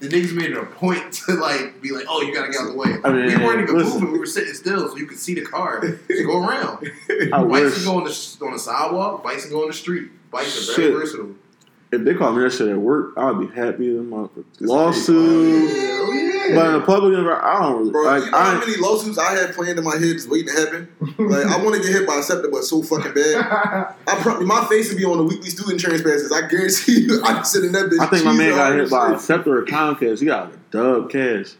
The 0.00 0.08
niggas 0.08 0.34
made 0.34 0.50
it 0.50 0.56
a 0.58 0.66
point 0.66 1.12
to 1.26 1.34
like 1.34 1.80
be 1.80 1.92
like, 1.92 2.04
"Oh, 2.08 2.20
you 2.22 2.34
gotta 2.34 2.50
get 2.50 2.60
out 2.60 2.66
of 2.68 2.72
the 2.72 2.78
way." 2.78 2.96
I 3.04 3.12
mean, 3.12 3.26
we 3.26 3.36
weren't 3.44 3.62
even 3.62 3.76
listen. 3.78 4.00
moving; 4.00 4.12
we 4.12 4.18
were 4.18 4.26
sitting 4.26 4.52
still, 4.54 4.88
so 4.88 4.96
you 4.96 5.06
could 5.06 5.18
see 5.18 5.34
the 5.34 5.42
car. 5.46 5.80
Just 6.08 6.26
go 6.26 6.44
around. 6.46 6.90
I 7.32 7.42
Bikes 7.44 7.46
wish 7.46 7.74
can 7.76 7.84
go 7.84 7.96
on 7.98 8.04
the 8.04 8.36
on 8.46 8.52
the 8.52 8.58
sidewalk. 8.58 9.22
Bikes 9.22 9.44
can 9.44 9.52
go 9.52 9.62
on 9.62 9.68
the 9.68 9.74
street. 9.74 10.10
Bikes 10.30 10.56
are 10.58 10.72
Shit. 10.74 10.76
very 10.76 10.92
versatile. 11.00 11.34
if 11.92 12.02
they 12.04 12.14
call 12.14 12.32
me 12.32 12.42
that 12.42 12.52
shit 12.52 12.68
at 12.68 12.76
work, 12.76 13.12
I 13.16 13.30
would 13.30 13.48
be 13.48 13.54
happy 13.54 13.88
as 13.90 13.96
a 13.96 14.00
motherfucker. 14.00 14.44
Lawsuit. 14.60 15.93
Hell 16.44 16.50
yeah. 16.50 16.56
But 16.56 16.74
in 16.74 16.82
a 16.82 16.84
public 16.84 17.18
environment, 17.18 17.44
I 17.44 17.60
don't 17.62 17.78
really 17.78 17.90
Bro, 17.90 18.02
like. 18.04 18.24
you 18.24 18.30
know 18.30 18.38
how 18.38 18.58
many 18.58 18.76
lawsuits 18.76 19.18
I 19.18 19.32
had 19.32 19.54
planned 19.54 19.78
in 19.78 19.84
my 19.84 19.94
head 19.96 20.12
just 20.14 20.28
waiting 20.30 20.54
to 20.54 20.60
happen? 20.60 20.88
Like, 21.18 21.46
I 21.46 21.62
want 21.62 21.76
to 21.76 21.82
get 21.82 21.90
hit 21.92 22.06
by 22.06 22.16
a 22.16 22.22
SEPTA, 22.22 22.48
but 22.50 22.64
so 22.64 22.82
fucking 22.82 23.14
bad. 23.14 23.36
I 24.06 24.14
probably 24.20 24.46
my 24.46 24.64
face 24.66 24.88
would 24.90 24.98
be 24.98 25.04
on 25.04 25.16
the 25.18 25.24
weekly 25.24 25.50
student 25.50 25.80
transparencies. 25.80 26.32
I 26.32 26.46
guarantee 26.48 27.00
you, 27.06 27.22
I 27.24 27.34
can 27.34 27.44
sit 27.44 27.64
in 27.64 27.72
that 27.72 27.86
bitch. 27.86 28.00
I 28.00 28.06
think 28.06 28.24
my 28.24 28.32
man 28.36 28.50
got 28.50 28.72
hit 28.72 28.78
this 28.82 28.90
by 28.90 29.08
a 29.08 29.12
shit. 29.12 29.20
SEPTA 29.20 29.50
or 29.50 29.64
Comcast. 29.64 30.20
He 30.20 30.26
got 30.26 30.52
a 30.52 30.56
dub 30.70 31.10
cash. 31.10 31.54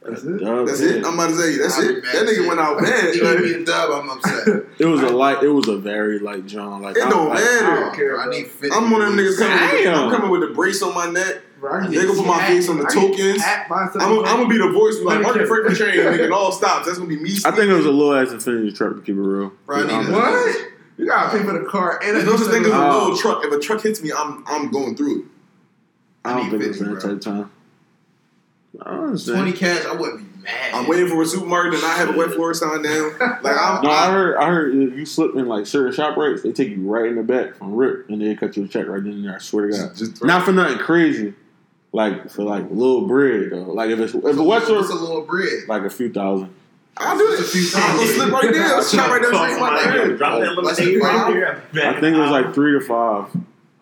That's 0.00 0.22
it? 0.22 0.38
Dub 0.38 0.66
That's 0.66 0.80
cash. 0.80 0.88
it. 0.90 1.04
I'm 1.04 1.14
about 1.14 1.28
to 1.30 1.34
say 1.36 1.58
that's 1.58 1.76
I'd 1.78 1.88
be 1.88 1.94
it. 1.94 2.02
That 2.04 2.26
nigga 2.26 2.34
shit. 2.36 2.46
went 2.48 2.60
out 2.60 2.78
bad. 2.78 3.14
He 3.14 3.20
gave 3.20 3.34
like- 3.34 3.44
me 3.44 3.52
a 3.54 3.64
dub. 3.64 3.90
I'm 3.90 4.10
upset. 4.10 4.48
It 4.78 4.84
was 4.86 5.00
a 5.02 5.08
light. 5.08 5.42
It 5.42 5.48
was 5.48 5.66
a 5.68 5.76
very 5.76 6.20
light 6.20 6.46
John. 6.46 6.82
Like 6.82 6.96
It 6.96 7.02
I- 7.04 7.10
don't 7.10 7.28
like, 7.28 7.40
matter. 7.40 7.66
I 7.66 7.80
don't 7.80 7.94
care, 7.96 8.20
I 8.20 8.30
need 8.30 8.46
50. 8.46 8.70
I'm 8.74 8.90
one 8.90 9.02
of 9.02 9.08
them 9.08 9.18
niggas 9.18 9.38
coming. 9.38 9.58
With 9.74 9.84
the, 9.84 9.90
I'm 9.92 10.10
coming 10.12 10.30
with 10.30 10.40
the 10.48 10.54
brace 10.54 10.82
on 10.82 10.94
my 10.94 11.10
neck. 11.10 11.42
Bro, 11.60 11.80
They 11.86 11.94
get 11.94 12.06
gonna 12.06 12.18
put 12.18 12.26
my 12.26 12.34
hacked. 12.38 12.52
face 12.52 12.68
on 12.68 12.78
the 12.78 12.84
I 12.84 12.88
can 12.92 13.10
get 13.10 13.16
tokens. 13.18 13.42
hacked 13.42 13.68
by 13.70 13.84
something. 13.86 14.00
I'm, 14.02 14.18
I'm 14.20 14.24
gonna 14.42 14.48
be 14.48 14.58
the 14.58 14.70
voice 14.70 14.96
like 15.00 15.06
Let 15.06 15.16
me 15.18 15.22
Martin 15.24 15.40
check. 15.42 15.48
Franklin 15.48 15.74
train 15.76 16.04
making 16.16 16.32
all 16.32 16.52
stops. 16.52 16.86
That's 16.86 16.98
gonna 16.98 17.08
be 17.10 17.16
me. 17.16 17.30
I 17.44 17.50
think 17.50 17.70
it 17.70 17.74
was 17.74 17.86
a 17.86 17.90
little 17.90 18.14
ass 18.14 18.30
Infinity 18.32 18.72
truck 18.72 18.94
to 18.96 19.00
keep 19.00 19.16
it 19.16 19.20
real. 19.20 19.52
Bro, 19.66 19.76
I 19.76 19.80
need 20.02 20.08
a- 20.08 20.12
What? 20.12 20.56
You 20.98 21.06
gotta 21.06 21.36
pay 21.36 21.44
for 21.44 21.52
the 21.58 21.64
car 21.64 22.00
and 22.02 22.16
There's 22.16 22.24
no 22.26 22.36
such 22.36 22.50
thing 22.50 22.64
as 22.64 22.70
a 22.72 22.78
little 22.78 23.16
truck. 23.16 23.44
If 23.44 23.52
a 23.52 23.58
truck 23.60 23.80
hits 23.82 24.02
me, 24.02 24.12
I'm 24.16 24.44
I'm 24.46 24.70
going 24.70 24.96
through 24.96 25.20
it. 25.20 25.24
I 26.24 26.34
don't 26.34 26.50
think 26.50 26.62
need 26.62 26.68
it's 26.70 26.78
that 26.80 26.86
50, 27.00 27.08
type 27.08 27.20
time. 27.20 27.50
I 28.82 28.90
don't 28.94 29.16
20 29.24 29.52
cash, 29.52 29.84
I 29.86 29.94
wouldn't 29.94 30.18
be 30.36 30.42
mad. 30.42 30.74
I'm 30.74 30.86
waiting 30.88 31.08
for 31.08 31.22
a 31.22 31.26
supermarket 31.26 31.74
and 31.74 31.84
I 31.84 31.94
have 31.96 32.14
a 32.14 32.18
wet 32.18 32.30
floor 32.32 32.52
sign 32.54 32.82
down. 32.82 33.12
Like 33.18 33.56
I'm. 33.58 33.82
No, 33.82 33.90
I 33.90 34.06
I, 34.08 34.10
heard. 34.12 34.36
I 34.36 34.46
heard 34.46 34.74
if 34.74 34.94
you 34.96 35.06
slip 35.06 35.34
in 35.36 35.46
like 35.46 35.66
certain 35.66 35.92
shop 35.92 36.16
rates, 36.16 36.42
they 36.42 36.52
take 36.52 36.68
you 36.68 36.82
right 36.88 37.06
in 37.06 37.16
the 37.16 37.22
back 37.22 37.54
from 37.54 37.74
rip, 37.74 38.08
and 38.10 38.20
they 38.20 38.34
cut 38.34 38.56
you 38.56 38.64
a 38.64 38.68
check 38.68 38.86
right 38.86 39.02
then 39.02 39.12
and 39.14 39.24
there. 39.24 39.34
I 39.34 39.38
swear 39.38 39.66
to 39.66 39.72
God. 39.72 39.88
just, 39.96 40.10
just 40.12 40.24
Not 40.24 40.44
for 40.44 40.52
nothing 40.52 40.78
crazy, 40.78 41.34
like 41.92 42.30
for 42.30 42.42
like 42.44 42.64
little 42.70 43.06
bread 43.06 43.50
though. 43.50 43.72
Like 43.72 43.90
if 43.90 43.98
it's 43.98 44.14
if 44.14 44.24
It's 44.24 44.38
a 44.38 44.40
a, 44.40 44.42
little, 44.42 44.80
it's 44.80 44.90
a 44.90 44.94
little 44.94 45.22
bread. 45.22 45.68
like 45.68 45.82
a 45.82 45.90
few 45.90 46.12
thousand. 46.12 46.54
I'll 47.00 47.16
do 47.16 47.32
it. 47.32 47.40
A 47.40 47.42
few 47.44 47.62
I'm 47.74 47.96
gonna 47.96 47.98
times. 47.98 48.14
slip 48.14 48.32
right 48.32 48.52
there. 48.52 48.64
I'll 48.64 48.82
shop 48.84 49.10
right 49.10 49.22
down 49.22 49.30
the 49.30 49.38
Call 49.38 49.46
street. 49.46 49.58
from 49.58 49.60
my 49.60 49.78
somebody, 49.82 49.98
crib. 50.06 50.18
Drop 50.18 50.40
that 50.40 50.62
Let's 50.64 50.80
right 50.80 51.00
five. 51.00 51.34
there. 51.72 51.88
I 51.90 52.00
think 52.00 52.16
it 52.16 52.20
was 52.20 52.30
like 52.30 52.54
three 52.54 52.72
to 52.72 52.80
five. 52.84 53.26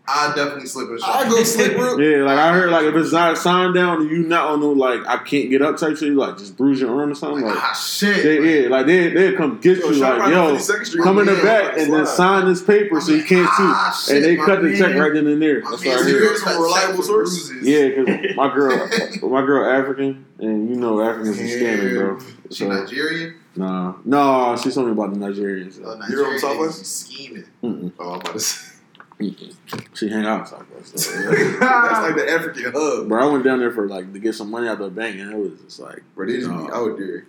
I 0.09 0.33
definitely 0.37 0.67
slip 0.67 0.89
in 0.91 0.99
shop. 0.99 1.17
I 1.17 1.29
go 1.29 1.43
slip 1.43 1.77
real. 1.77 2.01
Yeah, 2.19 2.23
like 2.25 2.39
I 2.39 2.53
heard, 2.53 2.71
like 2.71 2.85
if 2.85 2.95
it's 2.95 3.13
not 3.13 3.37
signed 3.39 3.75
down 3.75 4.03
and 4.03 4.11
you 4.11 4.19
not 4.19 4.51
on 4.51 4.61
no 4.61 4.71
like 4.71 5.01
I 5.07 5.17
can't 5.19 5.51
get 5.51 5.63
up 5.63 5.77
type 5.79 5.97
shit, 5.97 6.09
you 6.09 6.15
like 6.15 6.39
just 6.39 6.57
bruise 6.57 6.81
your 6.81 6.97
arm 7.01 7.11
or 7.11 7.15
something. 7.17 7.45
Like, 7.45 7.55
Like 7.57 7.65
ah, 7.65 7.73
shit. 7.73 8.23
they, 8.23 8.63
yeah, 8.63 8.69
like 8.69 8.87
they 8.87 9.09
they 9.11 9.33
come 9.33 9.59
get 9.61 9.79
Yo, 9.79 9.91
you 9.91 9.95
like 10.01 10.19
yo, 10.31 10.31
down 10.31 10.57
52nd 10.57 11.03
come 11.03 11.19
in 11.19 11.27
the 11.27 11.43
back 11.43 11.77
and 11.77 11.93
then 11.93 12.07
sign 12.07 12.47
this 12.47 12.63
paper 12.63 13.01
so 13.01 13.13
you 13.13 13.25
can't 13.25 13.49
Ah, 13.51 13.91
see, 14.01 14.13
shit, 14.13 14.17
and 14.17 14.25
they 14.25 14.37
my 14.37 14.45
cut 14.47 14.63
the 14.63 14.77
check 14.79 14.95
right 14.97 15.13
then 15.13 15.27
and 15.27 15.43
there. 15.43 15.61
That's 15.63 15.85
man 15.85 15.97
what 15.97 16.05
I 16.07 16.09
you 16.09 16.15
heard. 16.19 16.23
heard 16.29 16.39
from 16.39 16.53
a 16.57 16.61
reliable 16.61 17.03
source? 17.03 17.53
Yeah, 17.63 17.89
because 17.89 18.37
my 18.37 18.55
girl, 18.55 18.89
my 19.29 19.45
girl 19.45 19.69
African, 19.81 20.25
and 20.39 20.71
you 20.71 20.77
know 20.77 21.01
Africans 21.01 21.41
are 21.41 21.43
scamming, 21.43 21.95
bro. 21.97 22.19
She 22.51 22.55
So, 22.55 22.69
Nigerian? 22.69 23.35
nah, 23.57 23.95
no, 24.05 24.57
she 24.57 24.71
told 24.71 24.87
me 24.87 24.93
about 24.93 25.13
the 25.13 25.19
Nigerians. 25.19 25.79
Uh, 25.79 25.81
You're 25.81 25.91
on 25.91 25.99
Nigerian 25.99 26.39
Southwest? 26.39 26.81
niggas 26.81 27.09
be 27.11 27.15
scheming. 27.17 27.45
Mm-mm, 27.65 27.93
Oh, 27.99 28.11
I'm 28.13 28.21
about 28.21 28.33
to 28.35 28.39
say. 28.41 28.73
Mm-mm. 29.21 29.57
She 29.95 30.09
hang 30.09 30.25
out 30.27 30.41
in 30.41 30.47
Southwest. 30.47 30.99
So, 30.99 31.19
yeah. 31.19 31.57
That's 31.61 32.01
like 32.01 32.17
the 32.17 32.31
African 32.31 32.73
hub. 32.73 33.09
Bro, 33.09 33.29
I 33.29 33.33
went 33.33 33.45
down 33.45 33.59
there 33.61 33.73
for 33.73 33.89
like 33.89 34.13
to 34.13 34.19
get 34.19 34.35
some 34.35 34.51
money 34.51 34.69
out 34.69 34.81
of 34.81 34.95
the 34.95 35.01
bank, 35.01 35.19
and 35.19 35.33
it 35.33 35.37
was 35.37 35.61
just 35.61 35.81
like, 35.81 36.03
Bro, 36.15 36.27
they 36.27 36.39
just 36.39 36.51
be 36.51 36.55
out 36.55 36.99
there. 36.99 37.27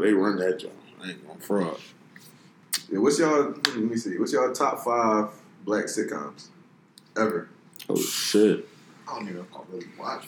they 0.00 0.12
run 0.12 0.36
that 0.38 0.58
job. 0.58 0.72
I 1.02 1.10
ain't 1.10 1.26
gonna 1.26 1.40
fraud. 1.40 1.78
Yeah, 2.90 2.98
what's 2.98 3.18
y'all? 3.18 3.50
Let 3.50 3.76
me 3.76 3.96
see. 3.96 4.18
What's 4.18 4.32
y'all 4.32 4.52
top 4.52 4.84
five 4.84 5.28
black 5.64 5.86
sitcoms 5.86 6.48
ever? 7.16 7.48
Oh 7.88 7.96
shit. 7.96 8.66
I 9.08 9.14
don't 9.14 9.22
even 9.24 9.36
know 9.36 9.42
if 9.42 9.56
I 9.56 9.60
really 9.72 9.86
watch 9.98 10.26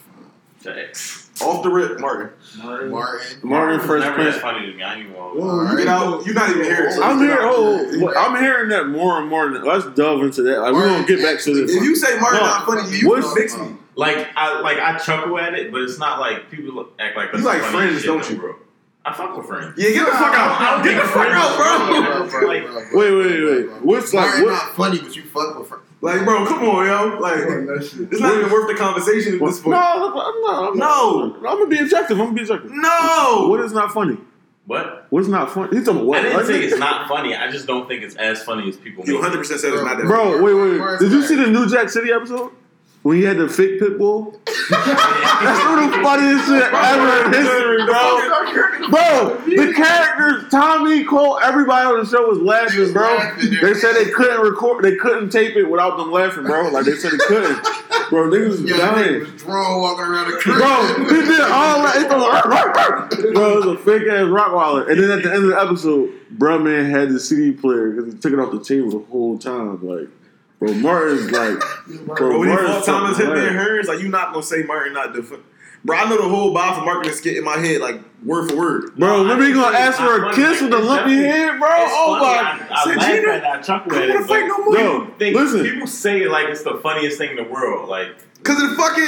five. 0.61 0.75
Facts. 0.75 1.25
Off 1.41 1.63
the 1.63 1.71
rip, 1.71 2.01
Martin. 2.01 2.31
Martin. 2.63 2.91
Martin. 2.91 3.27
Martin 3.45 3.77
was 3.79 3.87
Fresh 3.87 4.01
never 4.03 4.15
Prince. 4.17 4.35
that 4.35 4.43
funny 4.43 4.67
to 4.67 4.77
me. 4.77 4.83
I 4.83 4.95
ain't 4.97 5.05
even 5.05 5.15
want 5.17 5.39
Whoa, 5.39 5.77
Get 5.77 5.87
out. 5.87 6.27
You're 6.27 6.35
not 6.35 6.51
even 6.51 6.65
here. 6.65 6.91
so 6.91 7.03
I'm 7.03 7.19
here. 7.21 7.39
Oh, 7.41 7.99
well, 8.01 8.15
I'm 8.17 8.43
hearing 8.43 8.69
that 8.71 8.89
more 8.89 9.19
and 9.21 9.29
more. 9.29 9.49
Let's 9.51 9.87
delve 9.97 10.23
into 10.25 10.43
that. 10.43 10.59
Like 10.61 10.73
we're 10.73 10.89
gonna 10.89 11.07
get 11.07 11.23
back 11.23 11.41
to 11.45 11.55
this. 11.55 11.75
If 11.77 11.83
you 11.85 11.95
say 11.95 12.19
Martin 12.19 12.41
No. 12.41 12.47
not 12.47 12.67
funny, 12.67 12.97
you 12.99 13.09
What's- 13.09 13.33
fix 13.35 13.57
me. 13.57 13.77
Like 13.95 14.29
I 14.37 14.61
like 14.61 14.79
I 14.79 14.97
chuckle 14.99 15.39
at 15.39 15.55
it, 15.55 15.71
but 15.73 15.81
it's 15.83 15.99
not 15.99 16.19
like 16.21 16.51
people 16.51 16.75
look, 16.75 16.93
act 17.01 17.17
like 17.17 17.31
that's 17.33 17.43
You 17.43 17.49
like 17.49 17.63
the 17.63 17.69
Friends, 17.69 18.05
don't 18.05 18.31
you? 18.31 18.41
world. 18.43 18.57
I 19.05 19.13
fuck 19.13 19.37
with 19.37 19.47
friends. 19.47 19.75
Yeah, 19.77 19.91
get 19.91 20.07
the 20.07 20.13
fuck 20.13 20.35
out. 20.35 20.85
Get 20.85 21.01
the 21.03 21.09
fuck 21.09 21.29
out, 21.31 22.31
bro. 22.31 22.49
Wait, 22.51 22.71
wait, 22.93 23.45
wait. 23.71 23.83
What's 23.83 24.13
like 24.13 24.27
Martin 24.27 24.45
what? 24.45 24.51
not 24.53 24.77
funny, 24.77 24.99
but 25.01 25.17
you 25.17 25.23
fuck 25.23 25.59
with 25.59 25.71
her. 25.71 25.81
Like, 26.01 26.25
bro, 26.25 26.47
come 26.47 26.63
on, 26.69 26.87
yo. 26.87 27.19
Like, 27.19 27.39
that 27.39 28.09
it's 28.13 28.21
not 28.21 28.39
even 28.39 28.51
worth 28.53 28.69
the 28.69 28.75
conversation 28.77 29.35
at 29.35 29.41
this 29.41 29.59
point. 29.61 29.77
No, 29.77 30.11
point. 30.13 30.27
I'm 30.27 30.41
not. 30.43 30.69
I'm 30.73 30.79
No. 30.79 31.27
not. 31.27 31.37
I'm 31.39 31.59
gonna 31.59 31.67
be 31.67 31.79
objective. 31.79 32.19
I'm 32.21 32.27
gonna 32.27 32.37
be 32.37 32.43
objective. 32.43 32.71
No. 32.73 33.47
What 33.49 33.61
is 33.61 33.73
not 33.73 33.93
funny? 33.93 34.17
What? 34.67 35.07
What's 35.11 35.29
not 35.29 35.51
funny? 35.51 35.77
He's 35.77 35.87
talking 35.87 36.03
about 36.03 36.07
what? 36.07 36.19
I 36.21 36.23
didn't 36.25 36.47
say 36.47 36.63
it's 36.65 36.79
not 36.79 37.09
funny. 37.09 37.35
I 37.35 37.51
just 37.51 37.67
don't 37.67 37.89
think 37.89 38.03
it's 38.03 38.15
as 38.17 38.43
funny 38.45 38.69
as 38.69 38.77
people 38.77 39.05
You 39.07 39.15
100 39.15 39.39
percent 39.39 39.61
said 39.61 39.73
it's 39.73 39.83
not 39.83 39.97
that. 39.97 40.07
Funny. 40.07 40.39
Bro, 40.39 40.43
wait, 40.43 40.79
wait. 40.81 40.99
Did 41.01 41.11
you 41.11 41.23
see 41.23 41.37
the 41.37 41.47
New 41.47 41.69
Jack 41.69 41.89
City 41.89 42.13
episode? 42.13 42.53
When 43.03 43.17
he 43.17 43.23
had 43.23 43.39
the 43.39 43.49
fake 43.49 43.79
pit 43.79 43.97
bull? 43.97 44.39
That's 44.71 45.65
the 45.65 46.01
funniest 46.03 46.47
shit 46.47 46.63
ever 46.63 47.25
in 47.27 47.33
history, 47.33 47.85
bro. 47.87 48.89
Bro, 48.91 49.43
the 49.47 49.73
characters, 49.75 50.51
Tommy, 50.51 51.05
Cole, 51.05 51.39
everybody 51.41 51.87
on 51.87 52.01
the 52.01 52.07
show 52.07 52.27
was 52.29 52.39
laughing, 52.39 52.93
bro. 52.93 53.19
They 53.39 53.75
said 53.75 53.95
they 53.95 54.11
couldn't 54.11 54.41
record, 54.41 54.85
they 54.85 54.97
couldn't 54.97 55.31
tape 55.31 55.57
it 55.57 55.65
without 55.71 55.97
them 55.97 56.11
laughing, 56.11 56.43
bro. 56.45 56.69
Like 56.71 56.85
they 56.87 56.97
said 56.97 57.13
they 57.13 57.19
couldn't. 57.19 57.63
Bro, 58.11 58.31
niggas 58.31 58.49
was 58.49 58.61
Yeah, 58.63 58.77
dying. 58.79 59.21
was 59.21 59.45
walking 59.45 60.05
around 60.05 60.31
the 60.31 60.37
crib. 60.39 60.57
Bro, 60.57 61.05
he 61.05 61.27
did 61.27 61.41
all 61.41 61.83
that. 61.83 62.09
Bro, 63.35 63.53
it 63.53 63.67
was 63.67 63.67
a 63.67 63.79
fake 63.85 64.09
ass 64.09 64.27
rock 64.29 64.53
wallet. 64.55 64.89
And 64.91 65.01
then 65.03 65.11
at 65.11 65.23
the 65.23 65.33
end 65.33 65.45
of 65.45 65.51
the 65.51 65.61
episode, 65.61 66.11
bro, 66.31 66.59
man 66.59 66.91
had 66.91 67.11
the 67.11 67.21
CD 67.21 67.53
player 67.53 67.91
because 67.93 68.13
he 68.13 68.19
took 68.19 68.33
it 68.33 68.39
off 68.39 68.51
the 68.51 68.63
table 68.65 68.91
the 68.91 69.05
whole 69.11 69.39
time. 69.39 69.87
Like, 69.87 70.09
bro, 70.59 70.73
Martin's 70.75 71.31
like, 71.31 71.59
Bro, 72.07 72.15
bro, 72.17 72.39
when 72.39 72.49
he 72.49 72.55
Martin's 72.55 72.75
fought 72.77 72.85
Thomas 72.87 73.17
fucking 73.19 73.33
Hitman 73.33 73.51
hilarious. 73.53 73.87
Hearns, 73.89 73.95
like 73.95 74.03
you 74.03 74.09
not 74.09 74.33
gonna 74.33 74.43
say 74.43 74.63
Martin 74.65 74.93
not 74.95 75.13
the. 75.13 75.41
Bro, 75.85 75.97
I 75.97 76.09
know 76.09 76.17
the 76.21 76.29
whole 76.29 76.53
Bob 76.53 76.77
for 76.77 76.85
marketing 76.85 77.13
skit 77.15 77.37
in 77.37 77.45
my 77.45 77.57
head, 77.57 77.81
like 77.81 78.01
word 78.25 78.51
for 78.51 78.57
word. 78.57 78.97
Bro, 78.97 79.09
No, 79.09 79.23
remember 79.23 79.45
I 79.45 79.47
he 79.47 79.53
gonna 79.55 79.79
ask 79.79 79.99
for 79.99 80.17
a 80.17 80.21
not 80.23 80.35
kiss 80.35 80.61
with 80.61 80.73
a 80.73 80.79
lumpy 80.79 81.15
head, 81.19 81.59
bro? 81.61 81.69
It's 81.71 81.93
Oh 81.95 82.19
funny. 82.19 82.27
my. 82.27 82.67
I, 82.75 82.75
I 82.75 82.85
Said 82.85 82.97
laugh 82.97 83.07
Gina, 83.07 83.29
at 83.33 83.37
it. 83.39 83.45
I 83.45 83.61
chuckle 83.63 83.93
I 83.93 83.97
at 84.03 84.07
don't 84.07 84.11
it. 84.11 84.15
wanna 84.15 84.27
fight 84.27 84.47
no 84.49 84.65
more. 84.65 84.77
Yo, 84.77 85.15
listen. 85.41 85.63
people 85.63 85.87
say 85.87 86.23
it 86.23 86.31
like 86.33 86.49
it's 86.49 86.65
the 86.65 86.75
funniest 86.83 87.17
thing 87.19 87.31
in 87.31 87.37
the 87.37 87.45
world. 87.45 87.89
Like, 87.89 88.09
Cause 88.45 88.63
it 88.63 88.77
fucking 88.77 89.03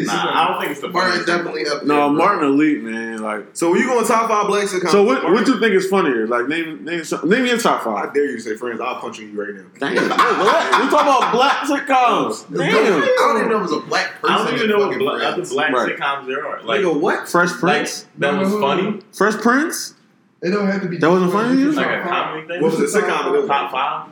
is. 0.00 0.06
nah, 0.08 0.12
I 0.34 0.48
don't 0.48 0.60
think 0.60 0.72
it's 0.72 0.80
the 0.80 0.88
Martin 0.88 1.10
funniest. 1.24 1.26
thing. 1.28 1.36
definitely 1.38 1.66
up 1.66 1.78
there. 1.78 1.88
No, 1.88 2.08
bro. 2.08 2.18
Martin 2.18 2.44
elite, 2.50 2.82
man. 2.82 3.22
Like, 3.22 3.46
So 3.54 3.70
when 3.70 3.80
you 3.80 3.86
going 3.86 4.04
top 4.06 4.28
five 4.28 4.46
black 4.48 4.64
sitcoms? 4.66 4.90
so 4.90 5.02
what? 5.04 5.22
Martin- 5.22 5.32
What 5.32 5.46
you 5.46 5.60
think 5.60 5.74
is 5.74 5.88
funnier? 5.88 6.26
Like, 6.26 6.48
name 6.48 6.84
name 6.84 7.02
some, 7.04 7.26
name 7.28 7.46
your 7.46 7.56
top 7.58 7.84
five. 7.84 7.94
I 7.94 8.00
five. 8.06 8.14
dare 8.14 8.26
you 8.26 8.36
to 8.36 8.42
say 8.42 8.56
friends. 8.56 8.80
I'll 8.80 9.00
punch 9.00 9.18
you 9.20 9.28
right 9.40 9.54
now. 9.54 9.62
Damn, 9.78 10.08
what? 10.10 10.82
We 10.82 10.90
talking 10.90 11.08
about 11.08 11.32
black 11.32 11.56
sitcoms. 11.64 12.44
I 12.60 12.66
Damn. 12.70 13.00
don't 13.00 13.36
even 13.38 13.48
know 13.50 13.56
if 13.56 13.60
it 13.60 13.62
was 13.62 13.72
a 13.72 13.80
black 13.86 14.20
person. 14.20 14.34
I 14.36 14.44
don't 14.44 14.54
even 14.54 14.68
know 14.68 14.78
what 14.78 14.84
fucking 14.88 14.98
bla- 14.98 15.12
other 15.14 15.32
Friends. 15.36 15.52
black 15.52 15.72
Right. 15.72 15.96
sitcoms 15.98 16.26
there 16.26 16.46
are. 16.46 16.62
Like, 16.62 16.80
Nigga, 16.80 17.00
what? 17.00 17.28
Fresh 17.28 17.50
like 17.50 17.60
Prince. 17.60 18.06
that 18.18 18.38
was 18.38 18.48
No, 18.52 18.58
no, 18.58 18.60
no, 18.60 18.66
funny. 18.68 18.90
no. 18.96 19.00
Fresh 19.12 19.34
Prince. 19.36 19.94
It 20.42 20.50
don't 20.50 20.66
have 20.66 20.82
to 20.82 20.88
be. 20.88 20.98
That 20.98 21.08
wasn't 21.08 21.32
funny 21.32 21.54
to 21.56 21.62
you? 21.62 21.72
Like 21.72 21.86
a 21.86 22.02
comedy 22.02 22.46
thing. 22.48 22.60
What 22.60 22.76
was 22.76 22.92
the 22.92 22.98
sitcom? 23.00 23.40
In 23.42 23.46
top 23.46 23.70
five. 23.70 24.08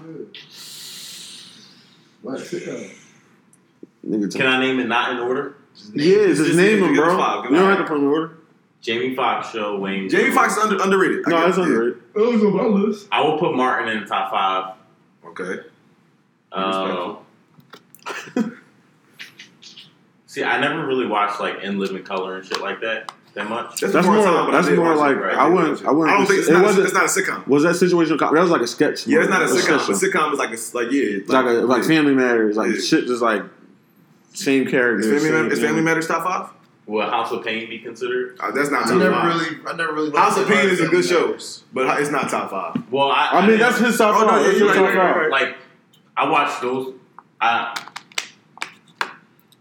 Like 2.22 2.38
sitcom. 2.40 2.96
Nigga, 4.06 4.34
Can 4.34 4.46
I 4.46 4.58
name 4.60 4.78
it 4.80 4.88
not 4.88 5.12
in 5.12 5.18
order? 5.18 5.56
Just 5.76 5.94
name 5.94 6.08
Yeah, 6.08 6.16
it. 6.16 6.26
just 6.28 6.44
Just 6.44 6.56
name 6.56 6.78
give 6.78 6.80
them, 6.80 6.90
us 6.92 6.96
bro. 6.98 7.16
five, 7.18 7.44
You 7.50 7.56
don't 7.56 7.68
have 7.68 7.78
to 7.78 7.84
put 7.84 7.94
them 7.94 8.02
in 8.04 8.08
order. 8.08 8.36
Jamie 8.80 9.14
Foxx 9.14 9.50
show, 9.50 9.78
Wayne. 9.78 10.08
Jamie 10.08 10.30
Foxx 10.30 10.56
is 10.56 10.62
under, 10.62 10.82
underrated. 10.82 11.22
I 11.26 11.30
No, 11.30 11.46
it's 11.46 11.58
it. 11.58 11.62
underrated. 11.62 12.02
It 12.14 12.18
was 12.18 12.42
on 12.42 12.56
my 12.56 12.62
list. 12.64 13.08
I 13.12 13.20
will 13.20 13.38
put 13.38 13.54
Martin 13.54 13.88
in 13.88 14.00
the 14.00 14.06
top 14.06 14.30
five. 14.30 14.74
Okay. 15.26 15.60
Uh, 16.50 17.16
see, 20.26 20.42
I 20.42 20.60
never 20.60 20.86
really 20.86 21.06
watched 21.06 21.40
like 21.40 21.62
In 21.62 21.78
Living 21.78 22.02
Color 22.02 22.36
and 22.38 22.46
shit 22.46 22.60
like 22.60 22.80
that 22.80 23.12
that 23.34 23.48
much. 23.48 23.80
That's 23.80 23.94
more. 24.06 24.24
time, 24.24 24.50
that's 24.50 24.68
more 24.70 24.86
watch 24.86 24.96
it. 24.96 24.98
like 25.00 25.16
right. 25.20 25.34
I 25.36 25.48
wouldn't. 25.48 25.84
I 25.84 25.90
wouldn't. 25.92 26.14
I 26.14 26.18
don't 26.18 26.26
think 26.26 26.40
it's 26.40 26.48
it 26.48 26.52
not. 26.52 26.64
wasn't. 26.64 26.86
It's 26.86 26.94
not 26.94 27.04
a 27.04 27.08
sitcom. 27.08 27.46
was 27.46 27.62
that 27.62 27.74
situational? 27.76 28.18
com- 28.18 28.34
That 28.34 28.40
was 28.42 28.50
like 28.50 28.62
a 28.62 28.66
sketch. 28.66 29.06
Yeah, 29.06 29.20
it's 29.20 29.28
not 29.28 29.42
a 29.42 29.46
movie. 29.46 29.60
sitcom. 29.60 29.88
A 29.88 29.92
sitcom 29.92 30.32
is 30.32 30.38
like 30.38 30.50
a 30.50 30.76
like 30.76 30.92
yeah, 30.92 31.18
It's 31.18 31.28
like 31.28 31.44
a 31.46 31.50
like 31.50 31.82
yeah. 31.82 31.88
Family 31.88 32.14
Matters, 32.14 32.56
like 32.56 32.72
Yeah. 32.74 32.80
shit, 32.80 33.06
just 33.06 33.22
like 33.22 33.42
same 34.32 34.66
characters. 34.66 35.06
Is 35.06 35.12
Family, 35.22 35.28
same 35.28 35.34
Matters, 35.42 35.52
is 35.52 35.58
thing. 35.58 35.68
Family 35.68 35.82
Matters 35.82 36.06
top 36.08 36.24
five? 36.24 36.50
Will 36.86 37.02
House 37.08 37.30
of 37.30 37.44
Payne 37.44 37.68
be 37.68 37.78
considered? 37.78 38.36
Uh, 38.40 38.50
that's 38.50 38.70
not 38.70 38.86
I 38.86 38.88
top 38.90 38.98
never 38.98 39.12
five. 39.12 39.26
really, 39.26 39.56
I 39.68 39.72
never 39.76 39.92
really. 39.94 40.10
House 40.10 40.36
of 40.36 40.48
Payne 40.48 40.68
is 40.70 40.80
a 40.80 40.88
good 40.88 41.04
show, 41.04 41.36
but 41.72 42.00
it's 42.00 42.10
not 42.10 42.28
top 42.30 42.50
five. 42.50 42.90
Well, 42.90 43.10
I, 43.10 43.28
I 43.32 43.46
mean, 43.46 43.58
that's 43.58 43.78
his 43.78 43.96
top 43.96 44.16
Oh, 44.16 44.20
no, 44.22 44.28
five. 44.28 44.40
yeah, 44.40 44.46
That's 44.48 44.58
you're 44.58 44.68
his 44.68 44.78
right, 44.78 44.94
top 44.94 44.96
right, 44.96 45.14
five. 45.14 45.22
you're 45.22 45.30
like 45.30 45.56
I 46.16 46.28
watched 46.28 46.60
those. 46.62 46.94
I 47.40 47.74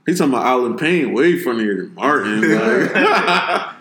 He's 0.06 0.18
talking 0.18 0.34
about 0.34 0.46
Allen 0.48 0.76
Payne, 0.76 1.14
way 1.14 1.38
funnier 1.38 1.76
than 1.78 1.94
Martin. 1.94 2.41
Like, 2.50 3.76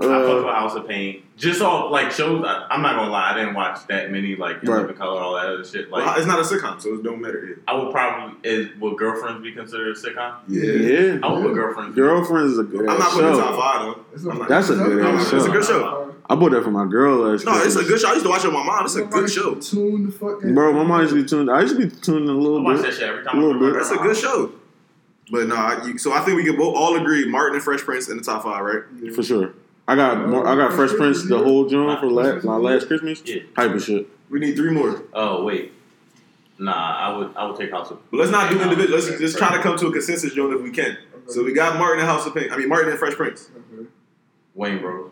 I 0.00 0.02
fuck 0.04 0.28
uh, 0.28 0.46
with 0.46 0.54
House 0.54 0.74
of 0.74 0.86
Payne. 0.86 1.22
Just 1.36 1.60
all 1.62 1.90
like 1.90 2.10
shows. 2.12 2.44
I, 2.46 2.66
I'm 2.70 2.82
not 2.82 2.96
gonna 2.96 3.10
lie, 3.10 3.32
I 3.32 3.34
didn't 3.38 3.54
watch 3.54 3.86
that 3.88 4.10
many 4.10 4.36
like 4.36 4.62
In 4.62 4.70
Right. 4.70 4.80
Living 4.82 4.96
Color, 4.96 5.20
all 5.20 5.34
that 5.34 5.46
other 5.46 5.64
shit. 5.64 5.90
Like 5.90 6.04
Well, 6.06 6.16
it's 6.16 6.26
not 6.26 6.38
a 6.38 6.42
sitcom, 6.42 6.80
so 6.80 6.94
it 6.94 7.02
don't 7.02 7.20
matter. 7.20 7.60
I 7.66 7.74
would 7.74 7.90
probably 7.92 8.36
is 8.48 8.68
would 8.80 8.96
Girlfriends 8.96 9.42
be 9.42 9.52
considered 9.52 9.96
a 9.96 9.98
sitcom? 9.98 10.36
Yeah. 10.48 10.62
yeah, 10.72 11.18
I 11.22 11.32
would 11.32 11.42
put 11.42 11.54
Girlfriends. 11.54 11.94
Girlfriends 11.96 12.52
is 12.52 12.58
a 12.58 12.64
good 12.64 12.80
I'm 12.88 12.98
not 12.98 13.08
ass 13.08 13.14
putting 13.14 13.30
it 13.30 13.34
show. 13.34 13.40
top 13.40 13.56
five 13.56 13.80
though. 13.86 14.04
It's 14.14 14.24
I'm 14.24 14.30
on- 14.32 14.38
not- 14.38 14.48
That's 14.48 14.68
a 14.70 14.74
good 14.76 14.98
it's 14.98 15.06
ass 15.26 15.32
It's 15.32 15.44
a 15.46 15.50
good 15.50 15.64
show. 15.64 16.14
I 16.30 16.34
bought 16.34 16.50
that 16.52 16.62
for 16.62 16.70
my 16.70 16.84
girl 16.86 17.16
last. 17.16 17.44
Year. 17.44 17.54
No, 17.54 17.62
it's 17.62 17.74
a 17.76 17.84
good 17.84 17.98
show. 18.00 18.08
I 18.08 18.12
used 18.12 18.24
to 18.24 18.28
watch 18.30 18.44
it 18.44 18.48
with 18.48 18.54
my 18.54 18.62
mom. 18.64 18.84
It's 18.84 18.94
a 18.96 19.00
Nobody 19.00 19.20
good 19.22 19.30
show. 19.30 19.54
Tune 19.54 20.06
the 20.06 20.12
fucking. 20.12 20.54
Bro, 20.54 20.74
my 20.74 20.82
mom 20.84 21.00
used 21.00 21.14
to 21.14 21.22
be 21.22 21.28
tuned. 21.28 21.50
I 21.50 21.62
used 21.62 21.76
to 21.78 21.86
be 21.88 21.90
tuned 21.94 22.28
in 22.28 22.30
a 22.30 22.38
I 22.38 22.40
little 22.40 22.62
watch 22.62 22.76
bit. 22.76 22.82
that 22.86 22.92
shit 22.94 23.02
every 23.04 23.22
A 23.22 23.24
time. 23.24 23.36
I 23.36 23.40
little 23.40 23.58
put 23.58 23.72
bit. 23.72 23.78
That's 23.78 23.90
a 23.90 23.96
good 23.96 24.16
show. 24.16 24.52
But 25.30 25.46
no, 25.48 25.56
I, 25.56 25.84
you, 25.86 25.96
so 25.98 26.12
I 26.12 26.20
think 26.20 26.36
we 26.36 26.44
can 26.44 26.56
both 26.56 26.74
all 26.76 26.96
agree 26.96 27.26
Martin 27.28 27.54
and 27.56 27.62
Fresh 27.64 27.80
Prince 27.80 28.08
in 28.10 28.16
the 28.18 28.22
top 28.22 28.42
five, 28.42 28.62
right? 28.64 29.14
For 29.14 29.22
sure. 29.22 29.52
I 29.88 29.96
got 29.96 30.28
more, 30.28 30.46
I 30.46 30.54
got 30.54 30.74
Fresh 30.74 30.90
Prince 30.96 31.24
the 31.26 31.38
whole 31.38 31.66
joint 31.66 31.98
for 31.98 32.10
last, 32.10 32.44
my 32.44 32.56
last 32.56 32.88
Christmas. 32.88 33.22
Yeah. 33.24 33.40
Hyper 33.56 33.80
shit. 33.80 34.06
We 34.28 34.38
need 34.38 34.54
three 34.54 34.70
more. 34.70 35.02
Oh 35.14 35.44
wait, 35.44 35.72
nah. 36.58 36.72
I 36.74 37.16
would 37.16 37.34
I 37.34 37.46
would 37.46 37.56
take 37.56 37.70
House 37.70 37.90
of. 37.90 37.98
But 38.10 38.18
let's 38.18 38.30
not 38.30 38.50
do 38.50 38.60
individual. 38.60 38.98
Let's 38.98 39.18
just 39.18 39.38
try 39.38 39.56
to 39.56 39.62
come 39.62 39.78
to 39.78 39.86
a 39.86 39.92
consensus, 39.92 40.34
Joan, 40.34 40.52
if 40.54 40.60
we 40.62 40.70
can. 40.70 40.98
So 41.28 41.42
we 41.42 41.54
got 41.54 41.78
Martin 41.78 42.00
and 42.00 42.08
House 42.08 42.26
of 42.26 42.34
Payne. 42.34 42.52
I 42.52 42.58
mean, 42.58 42.68
Martin 42.68 42.90
and 42.90 42.98
Fresh 42.98 43.14
Prince. 43.14 43.50
Okay. 43.56 43.88
Bros. 44.54 44.68
Wayans 44.68 44.80
Bros. 44.82 45.10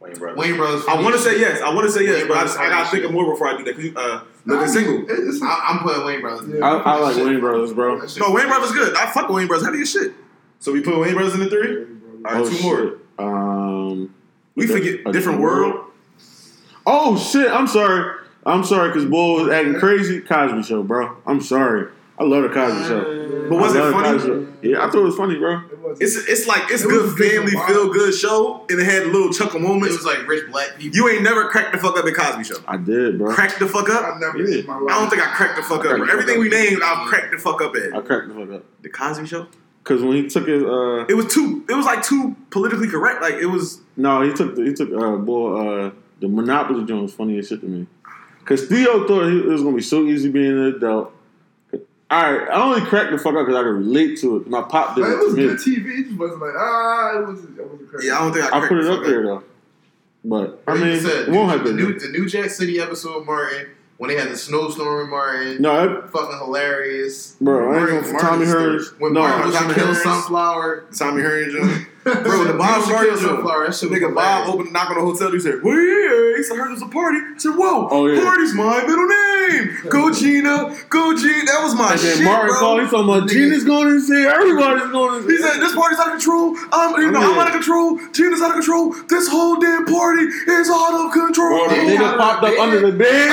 Wayans 0.00 0.18
Brothers. 0.18 0.38
Wayans 0.38 0.56
Brothers. 0.56 0.84
I 0.88 1.02
want 1.02 1.14
to 1.14 1.20
say 1.20 1.38
yes. 1.38 1.60
I 1.60 1.74
want 1.74 1.86
to 1.86 1.92
say 1.92 2.04
yes, 2.04 2.20
Wayne 2.20 2.28
but 2.28 2.36
I, 2.38 2.42
just, 2.44 2.58
I 2.58 2.68
gotta 2.70 2.90
think 2.90 3.04
of 3.04 3.12
more 3.12 3.30
before 3.30 3.48
I 3.48 3.58
do 3.58 3.64
that. 3.64 3.74
Cause 3.74 3.84
you, 3.84 3.92
uh, 3.94 4.24
looking 4.46 4.68
single. 4.68 5.04
It's, 5.06 5.42
I, 5.42 5.64
I'm 5.68 5.78
putting 5.80 6.02
Wayans 6.02 6.20
Brothers. 6.22 6.48
Yeah. 6.48 6.64
I, 6.64 6.76
I 6.78 6.98
like 6.98 7.16
Wayans 7.16 7.40
Brothers, 7.40 7.72
bro. 7.74 8.00
That 8.00 8.16
No, 8.18 8.30
Wayne 8.30 8.36
funny 8.36 8.48
Brothers 8.48 8.70
as 8.70 8.76
good. 8.76 8.96
I 8.96 9.10
fuck 9.12 9.28
with 9.28 9.36
Wayans 9.44 9.48
Brothers. 9.48 9.66
How 9.66 9.72
do 9.72 9.78
you 9.78 9.84
shit? 9.86 10.12
So 10.60 10.72
we 10.72 10.80
put 10.80 10.94
Wayans 10.94 11.12
Brothers 11.14 11.34
in 11.34 11.40
the 11.40 11.50
three. 11.50 11.76
All 12.24 12.32
right, 12.34 12.36
Oh, 12.36 12.48
two 12.50 12.62
more. 12.62 12.98
Shit. 13.18 13.24
Um, 13.26 14.14
We 14.54 14.66
forget 14.66 15.04
different 15.12 15.40
world. 15.40 15.86
Oh 16.86 17.16
shit! 17.16 17.50
I'm 17.50 17.66
sorry. 17.68 18.18
I'm 18.44 18.64
sorry 18.64 18.88
because 18.88 19.04
Bull 19.04 19.34
was 19.44 19.48
acting 19.52 19.74
crazy. 19.78 20.20
Cosby 20.20 20.62
Show, 20.64 20.82
bro. 20.82 21.16
I'm 21.26 21.40
sorry. 21.40 21.88
I 22.18 22.24
love 22.24 22.42
the 22.42 22.48
Cosby 22.50 22.84
Show. 22.88 23.48
But 23.48 23.58
was 23.58 23.76
I 23.76 23.88
it 23.88 23.92
funny? 23.92 24.46
Yeah, 24.62 24.78
I 24.84 24.86
thought 24.90 24.96
it 24.98 25.02
was 25.02 25.16
funny, 25.16 25.38
bro. 25.38 25.58
It. 25.58 25.96
It's 26.00 26.16
it's 26.28 26.46
like 26.48 26.62
it's 26.70 26.82
It 26.82 26.88
good 26.88 27.02
was 27.04 27.14
good 27.14 27.30
family 27.32 27.52
feel 27.66 27.92
good 27.92 28.12
show, 28.14 28.64
and 28.68 28.80
it 28.80 28.84
had 28.84 29.06
little 29.06 29.32
chuckle 29.32 29.60
moments. 29.60 29.94
It 29.94 29.98
was 29.98 30.06
like 30.06 30.26
rich 30.26 30.50
black 30.50 30.76
people. 30.78 30.96
You 30.96 31.08
ain't 31.08 31.22
never 31.22 31.48
cracked 31.48 31.72
the 31.72 31.78
fuck 31.78 31.96
up 31.96 32.04
at 32.04 32.14
Cosby 32.14 32.44
Show. 32.44 32.56
I 32.66 32.76
did, 32.78 33.18
bro. 33.18 33.32
Cracked 33.32 33.58
the 33.60 33.68
fuck 33.68 33.88
up. 33.88 34.04
I've 34.04 34.20
never 34.20 34.38
Yeah. 34.38 34.60
in 34.60 34.66
my 34.66 34.78
life. 34.78 34.94
I 34.94 35.00
don't 35.00 35.10
think 35.10 35.22
I 35.22 35.30
cracked 35.34 35.56
the 35.56 35.62
fuck 35.62 35.84
up. 35.84 35.96
Bro. 35.98 36.08
Everything 36.08 36.40
we 36.40 36.48
named, 36.48 36.82
I've 36.82 37.06
cracked 37.08 37.30
the 37.30 37.38
fuck 37.38 37.62
up 37.62 37.74
at. 37.76 37.94
I 37.94 37.98
at. 37.98 38.04
cracked 38.06 38.28
the 38.28 38.34
fuck 38.34 38.50
up 38.52 38.64
The 38.82 38.88
Cosby 38.88 39.26
Show. 39.26 39.46
Because 39.82 40.02
when 40.02 40.16
he 40.16 40.28
took 40.28 40.46
his 40.46 40.62
uh 40.62 41.04
It 41.08 41.14
was 41.14 41.32
too. 41.32 41.64
It 41.68 41.74
was 41.74 41.86
like 41.86 42.02
too 42.02 42.36
politically 42.50 42.88
correct. 42.88 43.20
Like 43.22 43.34
it 43.34 43.46
was. 43.46 43.80
no, 43.96 44.22
he 44.22 44.32
took 44.32 44.54
the, 44.56 44.62
he 44.64 44.72
took 44.74 44.90
uh 44.92 45.16
Bull 45.16 45.56
uh 45.56 45.90
the 46.20 46.28
Monopoly 46.28 46.84
joint 46.84 47.02
was 47.02 47.14
funny 47.14 47.38
as 47.38 47.48
shit 47.48 47.60
to 47.60 47.66
me. 47.66 47.86
Cause 48.44 48.66
Theo 48.66 49.06
thought 49.06 49.24
he, 49.30 49.38
it 49.38 49.46
was 49.46 49.62
gonna 49.62 49.76
be 49.76 49.82
so 49.82 50.04
easy 50.04 50.28
being 50.30 50.52
an 50.52 50.74
adult. 50.76 51.12
All 52.10 52.30
right, 52.32 52.46
I 52.50 52.62
only 52.62 52.82
cracked 52.82 53.10
the 53.10 53.16
fuck 53.18 53.34
up 53.34 53.46
because 53.46 53.54
I 53.56 53.62
could 53.62 53.70
relate 53.70 54.18
to 54.20 54.36
it. 54.36 54.46
My 54.46 54.60
pop 54.62 54.94
did 54.96 55.00
Like, 55.02 55.12
it 55.12 55.14
it 55.14 55.18
to 55.20 55.24
was 55.24 55.34
me. 55.34 55.42
good 55.46 55.58
TV. 55.58 55.98
It 56.00 56.04
just 56.08 56.18
wasn't 56.18 56.40
like 56.42 56.52
ah, 56.56 57.18
it 57.18 57.26
wasn't. 57.26 57.58
It 57.58 57.70
wasn't 57.70 57.88
crazy. 57.90 58.08
Yeah, 58.08 58.18
I 58.18 58.20
don't 58.24 58.32
think 58.34 58.52
I. 58.52 58.58
I 58.64 58.68
put 58.68 58.78
it 58.78 58.86
up 58.86 59.02
there 59.04 59.22
though. 59.22 59.42
But 60.24 60.62
I 60.68 60.72
Like 60.72 60.80
you 60.80 60.86
mean, 60.86 61.00
said, 61.00 61.28
it 61.28 61.32
won't 61.32 61.50
have 61.50 61.64
the 61.64 61.72
new 61.72 61.98
the 61.98 62.08
New 62.08 62.28
Jack 62.28 62.50
City 62.50 62.78
episode 62.80 63.16
of 63.20 63.26
Martin 63.26 63.68
when 64.02 64.08
they 64.08 64.16
had 64.20 64.30
the 64.30 64.36
snowstorm 64.36 65.04
in 65.04 65.10
Martin. 65.10 65.62
No, 65.62 65.98
it, 66.00 66.10
Fucking 66.10 66.36
hilarious. 66.38 67.36
bro, 67.40 67.72
I 67.72 67.78
ain't 67.78 68.04
gonna 68.04 68.18
Tommy 68.18 68.46
Hearns. 68.46 68.98
When 68.98 69.12
No, 69.12 69.20
Martin 69.20 69.46
was 69.46 69.54
Tommy 69.54 69.74
Hearns. 69.74 69.94
Sunflower. 70.02 70.84
Tommy 70.98 71.22
Hearn 71.22 71.50
Jones. 71.52 71.86
Bro, 72.04 72.14
the 72.44 72.52
He 72.52 72.58
Bob 72.58 72.76
was 72.78 72.86
to 72.86 72.92
Martin 72.92 73.14
kill. 73.14 73.20
Sunflower. 73.22 73.66
That 73.66 73.74
shit 73.76 73.90
Nigga, 73.90 74.12
Bob 74.14 74.48
opened 74.50 74.68
the 74.68 74.72
knock 74.72 74.90
on 74.90 74.96
the 74.98 75.02
hotel. 75.06 75.30
He 75.30 75.38
said, 75.38 75.62
"Well, 75.62 75.76
yeah." 75.78 76.36
He 76.36 76.42
said, 76.42 76.56
"Heard 76.58 76.70
there's 76.74 76.82
a 76.82 76.86
party." 76.90 77.18
I 77.22 77.38
said, 77.38 77.54
"Whoa, 77.54 77.86
Oh, 77.90 78.06
yeah. 78.10 78.18
party's 78.24 78.54
my 78.54 78.82
middle 78.82 79.06
name. 79.06 79.78
Go 79.88 80.10
Gina, 80.10 80.74
go 80.90 81.14
Gina." 81.14 81.46
That 81.46 81.60
was 81.62 81.74
my 81.78 81.92
And 81.94 82.00
then 82.00 82.16
shit, 82.18 82.24
Martin 82.26 82.48
bro. 82.50 82.58
called. 82.58 82.80
He's 82.82 82.90
talking 82.90 83.06
about 83.08 83.28
Gina's 83.30 83.62
going 83.64 83.86
to 83.94 84.00
say 84.02 84.26
everybody's 84.26 84.90
going 84.90 85.22
to 85.22 85.28
He 85.30 85.36
said, 85.38 85.60
"This 85.62 85.74
party's 85.78 85.98
out 86.02 86.10
of 86.10 86.18
control. 86.18 86.56
I'm, 86.74 86.90
you 87.00 87.10
know, 87.14 87.20
Yeah. 87.22 87.30
I'm 87.30 87.38
out 87.38 87.46
of 87.46 87.52
control. 87.54 87.98
Gina's 88.10 88.42
out 88.42 88.50
of 88.50 88.58
control. 88.58 88.90
This 89.06 89.28
whole 89.28 89.60
damn 89.62 89.86
party 89.86 90.22
is 90.26 90.66
out 90.74 90.94
of 91.06 91.12
control." 91.14 91.54
Bro, 91.54 91.68
the 91.70 91.86
nigga 91.86 92.18
popped 92.18 92.42
up 92.50 92.58
under 92.58 92.80
the 92.82 92.92
bed. 92.98 93.30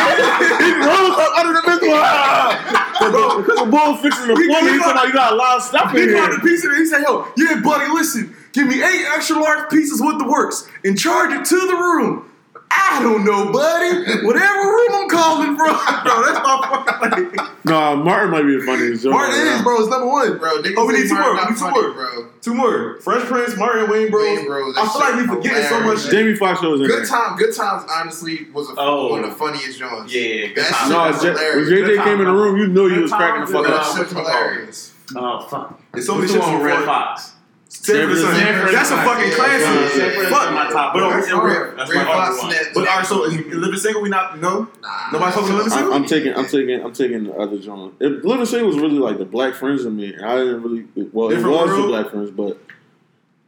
he 0.61 0.69
rose 0.77 1.17
up 1.17 1.33
under 1.41 1.53
the 1.57 1.63
bed. 1.65 1.79
Bro, 1.79 3.41
because 3.41 3.59
the 3.59 3.65
bull 3.65 3.95
fixing 3.97 4.27
the 4.27 4.35
He- 4.35 4.47
plumbing. 4.47 4.65
he 4.67 4.77
He's 4.77 4.81
talking 4.83 4.91
about 4.99 5.07
you 5.07 5.13
got 5.13 5.33
a 5.33 5.35
lot 5.35 5.57
of 5.57 5.63
stuff 5.63 5.91
He 5.91 6.03
in 6.03 6.13
found 6.13 6.33
a 6.33 6.35
here. 6.35 6.39
piece 6.45 6.63
of 6.65 6.71
it. 6.71 6.77
He 6.77 6.85
said, 6.85 7.01
"Yo, 7.01 7.25
yeah, 7.37 7.55
buddy, 7.63 7.91
listen. 7.91 8.35
Give 8.53 8.67
me 8.67 8.81
eight 8.83 9.05
extra 9.15 9.37
large 9.37 9.69
pieces 9.69 10.01
with 10.01 10.17
the 10.19 10.25
works 10.27 10.67
and 10.83 10.97
charge 10.99 11.31
it 11.33 11.45
to 11.45 11.55
the 11.59 11.75
room." 11.75 12.25
I 12.71 13.01
don't 13.01 13.25
know, 13.25 13.51
buddy. 13.51 14.23
Whatever 14.27 14.59
room 14.61 14.89
I'm 14.93 15.09
calling 15.09 15.57
from, 15.57 15.73
bro. 16.05 16.21
That's 16.21 16.39
my 16.39 16.97
fucking. 17.01 17.35
Like, 17.35 17.65
No, 17.65 17.95
Martin 17.95 18.29
might 18.29 18.43
be 18.43 18.57
the 18.57 18.63
funniest 18.63 19.01
joke. 19.03 19.13
Martin 19.13 19.35
right 19.39 19.47
is, 19.47 19.57
now. 19.57 19.63
bro. 19.63 19.79
It's 19.81 19.89
number 19.89 20.05
one. 20.05 20.37
Bro, 20.37 20.49
Oh, 20.77 20.85
we 20.85 20.93
need 20.93 21.07
two 21.09 21.15
Martin 21.15 21.33
more. 21.33 21.33
We 21.33 21.39
need 21.41 21.47
two 21.49 21.55
funny, 21.55 21.81
more. 21.81 21.91
bro. 21.93 22.29
Two 22.41 22.53
more. 22.53 22.99
Fresh 23.01 23.25
Prince, 23.25 23.57
Martin, 23.57 23.87
Wayans 23.87 24.11
Bros. 24.11 24.23
Wayans 24.39 24.45
Bros, 24.45 24.77
I 24.77 24.83
that 24.85 24.91
feel 24.91 25.01
like 25.01 25.13
we 25.15 25.19
shit 25.21 25.29
forgetting 25.29 25.63
so 25.69 25.79
much. 25.81 26.09
Jamie 26.11 26.35
Foxx 26.35 26.61
show 26.61 26.69
was 26.69 26.81
in 26.81 26.87
Good 26.87 26.99
there. 26.99 27.05
time, 27.07 27.37
good 27.37 27.55
times. 27.55 27.89
Honestly, 27.91 28.47
was 28.53 28.69
a, 28.69 28.73
Oh. 28.77 29.07
one 29.09 29.23
of 29.23 29.31
the 29.31 29.35
funniest 29.35 29.79
joints. 29.79 30.13
Yeah, 30.13 30.47
good 30.53 30.57
That 30.57 30.67
time. 30.71 30.87
shit 30.87 30.89
No, 30.91 31.07
was 31.07 31.21
J- 31.23 31.27
when 31.29 31.37
hilarious. 31.37 31.69
JJ 31.69 31.85
Good 31.87 32.03
came 32.03 32.19
in 32.21 32.25
the 32.27 32.31
room, 32.33 32.57
you 32.57 32.67
knew 32.67 32.83
you 32.87 32.89
Good 32.95 33.01
was 33.01 33.11
cracking 33.11 33.41
the 33.41 33.47
fuck 33.51 33.67
up. 33.67 33.83
time. 33.83 33.97
shit's 33.97 34.11
hilarious. 34.11 34.93
Oh 35.15 35.39
fuck. 35.49 35.79
It's 35.95 36.05
so 36.05 36.13
many 36.13 36.25
What's 36.27 36.33
the 36.33 36.39
shits 36.39 36.41
one 36.43 36.51
from 36.51 36.61
with 36.61 36.67
Red 36.71 36.77
Redd 36.77 36.85
Foxx? 36.85 37.31
Sanford 37.71 38.09
and 38.09 38.17
Son. 38.19 38.35
Sanford 38.35 38.73
That's 38.73 38.89
a 38.91 38.95
fucking 38.97 39.31
Son. 39.31 39.35
classic. 39.35 39.61
Yeah, 39.61 39.89
Sanford 40.09 40.27
Fuck. 40.29 40.53
My 40.53 40.69
top 40.71 40.93
But 40.93 41.09
That's 41.09 41.31
Red, 41.31 41.43
we're- 41.43 41.59
Red 41.69 41.77
my 41.77 42.03
Fox 42.05 42.41
one. 42.41 42.49
net. 42.49 42.65
But 42.73 42.87
all 42.87 42.97
right, 42.97 43.05
so 43.05 43.23
in 43.25 43.61
Living 43.61 43.79
Single, 43.79 44.01
we 44.01 44.09
not 44.09 44.39
no. 44.41 44.67
Nah, 44.81 45.11
Nobody 45.13 45.31
fucking 45.31 45.49
Living 45.55 45.63
I'm, 45.63 45.69
Single. 45.77 45.93
I'm 45.93 46.05
taking, 46.05 46.33
I'm 46.35 46.47
taking, 46.47 46.83
I'm 46.83 46.93
taking 46.93 47.23
the 47.25 47.33
other 47.35 47.59
joint. 47.59 47.93
It, 47.99 48.25
Living 48.25 48.45
Single 48.47 48.67
was 48.69 48.79
really 48.79 48.97
like 48.97 49.17
the 49.19 49.25
Black 49.25 49.53
Friends 49.53 49.85
of 49.85 49.93
me, 49.93 50.13
and 50.13 50.25
I 50.25 50.37
didn't 50.37 50.63
really. 50.63 50.85
Well, 51.13 51.29
Different 51.29 51.55
it 51.55 51.59
was 51.61 51.69
world? 51.69 51.83
the 51.83 51.87
Black 51.87 52.09
Friends, 52.09 52.31
but 52.31 52.57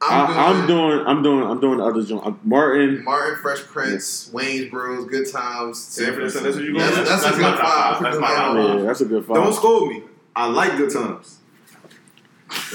I'm, 0.04 0.28
I, 0.32 0.48
I'm 0.50 0.68
doing, 0.68 1.06
I'm 1.08 1.24
doing, 1.24 1.44
I'm 1.50 1.60
doing 1.60 1.78
the 1.80 1.86
other 1.86 2.04
joint. 2.04 2.46
Martin, 2.46 3.04
Martin, 3.04 3.40
Fresh 3.42 3.62
Prince, 3.64 4.30
Wayans 4.34 4.70
Bros, 4.72 5.06
Good 5.08 5.32
Times, 5.32 5.80
Sanford 5.80 6.24
and 6.24 6.32
Son, 6.32 6.44
that's 6.44 6.56
what 6.56 6.66
you 6.66 6.74
That's, 6.78 6.96
going 6.96 7.06
that's, 7.08 7.24
That's 7.24 7.36
a 7.36 7.40
good 7.40 7.44
top 7.44 7.60
five. 7.60 7.94
five. 7.96 8.04
That's 8.04 8.18
my 8.20 8.28
top 8.28 8.56
five. 8.56 8.80
yeah, 8.80 8.86
that's 8.86 9.02
a 9.02 9.06
good 9.06 9.28
Don't 9.28 9.54
scold 9.54 9.90
me. 9.90 10.04
I 10.36 10.46
like 10.48 10.78
good 10.78 10.92
times. 10.92 11.38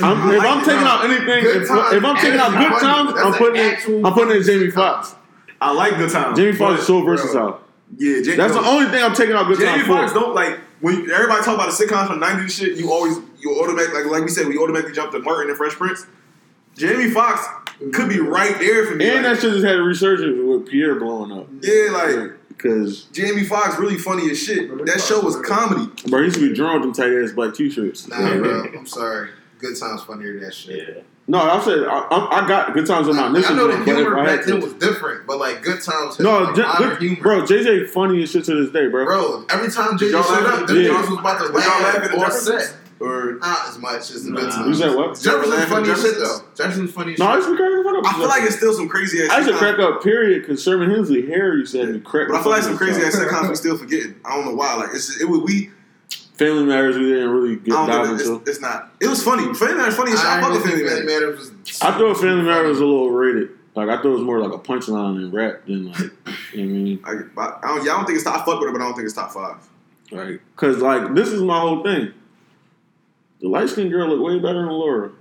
I'm, 0.02 0.30
if 0.30 0.42
I'm 0.42 0.64
taking 0.64 0.86
out 0.86 1.04
anything, 1.04 1.44
if, 1.44 1.62
if 1.64 2.04
I'm 2.04 2.16
taking 2.16 2.40
out 2.40 2.50
good 2.52 2.80
times, 2.80 3.12
I'm 3.16 3.32
putting 3.34 3.62
in, 3.62 4.06
I'm 4.06 4.12
putting 4.12 4.36
in 4.36 4.42
Jamie 4.42 4.66
sitcom. 4.66 4.74
Foxx. 4.74 5.14
I 5.60 5.72
like 5.72 5.96
good 5.96 6.10
times. 6.10 6.38
Jamie 6.38 6.52
Foxx 6.52 6.80
is 6.80 6.86
so 6.86 7.02
versatile. 7.02 7.60
Yeah, 7.96 8.20
Jamie. 8.22 8.36
That's 8.36 8.52
the 8.54 8.60
only 8.60 8.90
thing 8.90 9.02
I'm 9.02 9.14
taking 9.14 9.34
out 9.34 9.46
good 9.46 9.58
Jamie 9.58 9.82
times 9.82 9.88
Foxx 9.88 10.12
for. 10.12 10.20
don't 10.20 10.34
like 10.34 10.58
when 10.80 11.10
everybody 11.10 11.44
talk 11.44 11.54
about 11.54 11.70
the 11.70 11.84
sitcoms 11.84 12.08
from 12.08 12.20
'90s 12.20 12.50
shit. 12.50 12.76
You 12.78 12.92
always 12.92 13.18
you 13.38 13.58
automatically 13.60 14.02
like 14.02 14.10
like 14.10 14.22
we 14.22 14.28
said 14.28 14.46
we 14.48 14.58
automatically 14.58 14.92
jump 14.94 15.12
to 15.12 15.18
Martin 15.20 15.48
and 15.48 15.56
Fresh 15.56 15.72
Prince. 15.74 16.06
Jamie 16.76 17.10
Foxx 17.10 17.46
could 17.94 18.08
be 18.08 18.20
right 18.20 18.58
there 18.58 18.86
for 18.86 18.96
me. 18.96 19.06
And 19.08 19.24
like, 19.24 19.34
that 19.36 19.40
shit 19.40 19.52
just 19.52 19.64
had 19.64 19.76
a 19.76 19.82
resurgence 19.82 20.38
with 20.42 20.68
Pierre 20.68 20.96
blowing 20.96 21.32
up. 21.32 21.46
yeah, 21.62 21.88
like 21.90 22.32
Because, 22.48 23.04
Jamie 23.12 23.44
Foxx 23.44 23.78
really 23.78 23.96
funny 23.96 24.30
as 24.30 24.42
shit. 24.42 24.68
That 24.84 25.00
show 25.00 25.20
was 25.20 25.36
comedy. 25.40 25.90
bro, 26.08 26.20
he 26.20 26.26
used 26.26 26.38
to 26.38 26.48
be 26.48 26.54
drawing 26.54 26.82
them 26.82 26.92
tight 26.92 27.12
ass 27.12 27.32
black 27.32 27.54
t 27.54 27.70
shirts. 27.70 28.06
Nah, 28.08 28.36
bro, 28.36 28.64
I'm 28.76 28.86
sorry. 28.86 29.30
Good 29.58 29.78
Times 29.78 30.02
funnier 30.02 30.34
than 30.34 30.42
that 30.42 30.54
shit. 30.54 30.96
Yeah. 30.96 31.02
No, 31.28 31.40
I 31.40 31.60
said, 31.64 31.80
I, 31.88 31.98
I, 31.98 32.44
I 32.44 32.48
got 32.48 32.72
good 32.72 32.86
times 32.86 33.08
on 33.08 33.16
my 33.16 33.24
I 33.24 33.28
initial 33.30 33.56
know 33.56 33.66
the 33.66 33.72
joint, 33.72 33.84
but 33.86 33.90
if 33.90 33.96
humor 33.98 34.24
back 34.24 34.44
then 34.44 34.60
to. 34.60 34.64
was 34.66 34.74
different, 34.74 35.26
but 35.26 35.38
like 35.38 35.60
Good 35.60 35.82
Times 35.82 36.20
No, 36.20 36.54
J- 36.54 36.62
modern 36.62 36.88
look, 36.90 36.98
humor. 37.00 37.20
bro, 37.20 37.42
JJ 37.42 37.90
funny 37.90 38.22
as 38.22 38.30
shit 38.30 38.44
to 38.44 38.54
this 38.62 38.72
day, 38.72 38.86
bro. 38.86 39.04
Bro, 39.06 39.46
every 39.50 39.68
time 39.68 39.98
JJ 39.98 40.12
y'all 40.12 40.22
showed 40.22 40.44
laugh 40.44 40.54
up, 40.54 40.60
at- 40.60 40.66
them 40.68 40.76
Yeah. 40.76 41.00
was 41.00 41.18
about 41.18 41.38
to 41.44 41.52
Were 41.52 41.58
y'all 41.60 41.82
laughing 41.82 42.02
laugh 42.02 42.10
at 42.12 42.14
or 42.14 42.20
Jefferson? 42.20 42.60
set. 42.60 42.76
Or 43.00 43.32
Not 43.40 43.68
as 43.68 43.78
much 43.78 44.10
as 44.12 44.24
the 44.24 44.30
Nah. 44.30 44.40
Good 44.40 44.46
You 44.46 44.50
Times. 44.52 44.78
said 44.78 44.94
what? 44.94 45.20
Jefferson 45.20 45.50
was 45.50 45.64
funny 45.64 45.90
as 45.90 46.00
shit 46.02 46.14
though. 46.18 46.38
Jefferson 46.54 46.82
was 46.82 46.92
funny 46.92 47.12
as 47.14 47.18
No, 47.18 47.26
I 47.26 47.28
shit. 47.30 47.36
used 47.36 47.48
to 47.48 47.52
be 47.52 47.56
cracking 47.58 47.76
the 47.76 47.84
fuck 47.84 47.96
up. 47.98 48.06
I 48.06 48.18
feel 48.18 48.28
like 48.28 48.42
it's 48.44 48.56
still 48.56 48.72
some 48.72 48.88
crazy 48.88 49.22
ass. 49.24 49.30
I 49.32 49.36
used 49.38 49.48
to 49.50 49.56
crack 49.56 49.78
up, 49.80 50.02
period, 50.04 50.42
because 50.42 50.62
Sherman 50.62 50.90
Hemsley 50.90 51.26
hair 51.28 51.56
used 51.56 51.72
to 51.72 51.80
have 51.80 51.88
me 51.88 51.98
crack. 52.00 52.28
But 52.28 52.36
I 52.38 52.42
feel 52.44 52.52
like 52.52 52.62
some 52.62 52.76
crazy 52.78 53.02
ass 53.02 53.16
sitcoms 53.16 53.48
we 53.50 53.56
still 53.56 53.76
forgetting. 53.76 54.14
I 54.24 54.36
don't 54.36 54.46
know 54.46 54.54
why. 54.54 54.74
Like 54.76 54.90
it's 54.94 55.08
just, 55.08 55.20
it 55.20 55.24
would 55.28 55.42
we. 55.42 55.70
Family 56.36 56.64
Matters 56.64 56.96
we 56.96 57.04
didn't 57.04 57.30
really 57.30 57.56
get 57.56 57.74
I 57.74 57.86
dive 57.86 58.10
into. 58.10 58.36
It's, 58.36 58.50
it's 58.50 58.60
not. 58.60 58.92
It 59.00 59.08
was 59.08 59.22
funny. 59.22 59.54
Family 59.54 59.76
Matters 59.76 59.96
funny. 59.96 60.12
I 60.12 60.38
I 60.38 60.40
fuck 60.40 60.52
with 60.52 60.64
Family 60.64 60.84
Matters. 60.84 61.06
Matters 61.06 61.38
was. 61.38 61.82
I 61.82 61.98
thought 61.98 62.16
Family 62.18 62.42
Matters 62.42 62.68
was 62.68 62.80
a 62.80 62.84
little 62.84 63.10
rated. 63.10 63.50
Like 63.74 63.88
I 63.88 63.96
thought 63.96 64.06
it 64.06 64.08
was 64.08 64.22
more 64.22 64.40
like 64.40 64.52
a 64.52 64.62
punchline 64.62 65.16
and 65.16 65.32
rap 65.32 65.66
than 65.66 65.92
like, 65.92 65.98
you 65.98 66.06
know 66.06 66.12
what 66.22 66.54
I 66.54 66.62
mean? 66.64 67.00
I, 67.04 67.10
I, 67.10 67.58
I, 67.62 67.68
don't, 67.68 67.84
yeah, 67.84 67.92
I 67.92 67.96
don't 67.96 68.06
think 68.06 68.16
it's 68.16 68.24
top. 68.24 68.36
I 68.36 68.44
fuck 68.44 68.60
with 68.60 68.70
it, 68.70 68.72
but 68.72 68.80
I 68.80 68.84
don't 68.84 68.94
think 68.94 69.06
it's 69.06 69.14
top 69.14 69.32
five. 69.32 69.56
Right. 70.12 70.40
Cause 70.56 70.78
like 70.78 71.14
this 71.14 71.28
is 71.28 71.42
my 71.42 71.58
whole 71.60 71.82
thing. 71.82 72.12
The 73.40 73.48
light 73.48 73.68
skinned 73.68 73.90
girl 73.90 74.08
looked 74.08 74.22
way 74.22 74.38
better 74.38 74.60
than 74.60 74.68
Laura. 74.68 75.12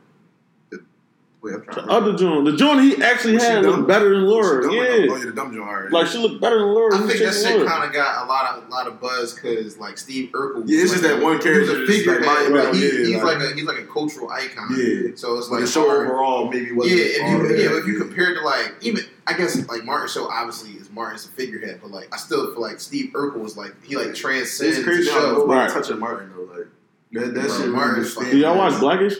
Wait, 1.45 1.53
I'm. 1.55 1.61
The 1.75 1.91
other 1.91 2.13
joint, 2.17 2.45
the 2.45 2.55
joint 2.57 2.81
he 2.81 3.03
actually 3.03 3.35
Was 3.35 3.43
had 3.43 3.63
looked 3.65 3.87
better 3.87 4.09
than 4.09 4.23
Was 4.25 4.31
Laura. 4.31 4.63
she 4.63 4.67
dumb 4.67 4.79
or 4.79 4.83
Yeah. 4.83 5.05
no? 5.05 5.13
Oh 5.13 5.17
yeah, 5.17 5.25
the 5.25 5.31
dumb 5.31 5.53
joint. 5.53 5.67
Alright. 5.69 5.91
Like 5.91 6.07
she 6.07 6.17
looked 6.17 6.41
better 6.41 6.57
than 6.59 6.67
Laura. 6.73 6.95
I 6.95 6.97
than 6.99 7.07
think 7.07 7.19
that 7.19 7.33
did 7.33 7.43
shit 7.45 7.67
kind 7.67 7.83
of 7.83 7.93
got 7.93 8.25
a 8.25 8.27
lot 8.27 8.57
of 8.57 8.69
lot 8.69 8.87
of 8.87 8.99
buzz 8.99 9.33
because 9.35 9.77
like 9.77 9.97
Steve 9.99 10.31
Urkel. 10.31 10.63
Yeah, 10.65 10.81
it's 10.81 10.91
like 10.91 11.01
just 11.01 11.03
that 11.03 11.21
one 11.23 11.33
he 11.33 11.37
was 11.37 11.43
character 11.45 11.61
a 11.75 11.85
that's 11.85 11.91
just, 11.91 12.07
like, 12.07 12.17
figurehead, 12.17 12.51
Mario 12.51 12.73
he, 12.73 12.81
yeah, 12.81 13.05
he's 13.05 13.23
like- 13.23 13.39
like 13.39 13.51
a 13.51 13.53
he's 13.55 13.63
like 13.65 13.77
a 13.79 13.85
cultural 13.85 14.29
icon. 14.31 14.67
yeah. 14.77 15.11
So 15.15 15.37
it's 15.37 15.49
like 15.49 15.61
the 15.61 15.67
show 15.67 15.85
hard- 15.87 16.07
overall 16.07 16.49
maybe 16.49 16.65
Yeah, 16.67 16.73
wasn't. 16.73 16.99
if 16.99 17.17
you 17.29 17.47
that. 17.47 17.59
yeah, 17.59 17.77
if 17.77 17.85
you 17.85 17.99
compare 17.99 18.33
to 18.33 18.41
like 18.41 18.73
even 18.81 19.03
I 19.27 19.33
guess 19.33 19.55
like 19.69 19.83
Martin 19.85 20.07
show 20.09 20.27
obviously 20.29 20.71
is 20.71 20.89
Martin's 20.89 21.25
a 21.25 21.29
figurehead, 21.29 21.79
but 21.81 21.91
like 21.91 22.07
I 22.11 22.17
still 22.17 22.51
feel 22.53 22.61
like 22.61 22.79
Steve 22.79 23.11
Urkel 23.13 23.37
was 23.39 23.55
like 23.55 23.75
he 23.83 23.95
like 23.95 24.15
transcends 24.15 24.77
it's 24.77 24.83
crazy 24.85 25.03
the 25.05 25.11
show. 25.11 25.31
nobody 25.33 25.59
Right. 25.59 25.69
touching 25.71 25.99
Martin 25.99 26.31
though. 26.35 26.43
Like 26.43 26.67
that, 27.11 27.33
that 27.35 27.51
shit. 27.51 27.69
Martin 27.69 27.93
really 27.95 28.01
is 28.07 28.13
fucking- 28.13 28.29
stand 28.29 28.31
Did 28.31 28.41
y'all 28.41 28.57
watch 28.57 28.73
out. 28.73 28.79
Blackish? 28.81 29.13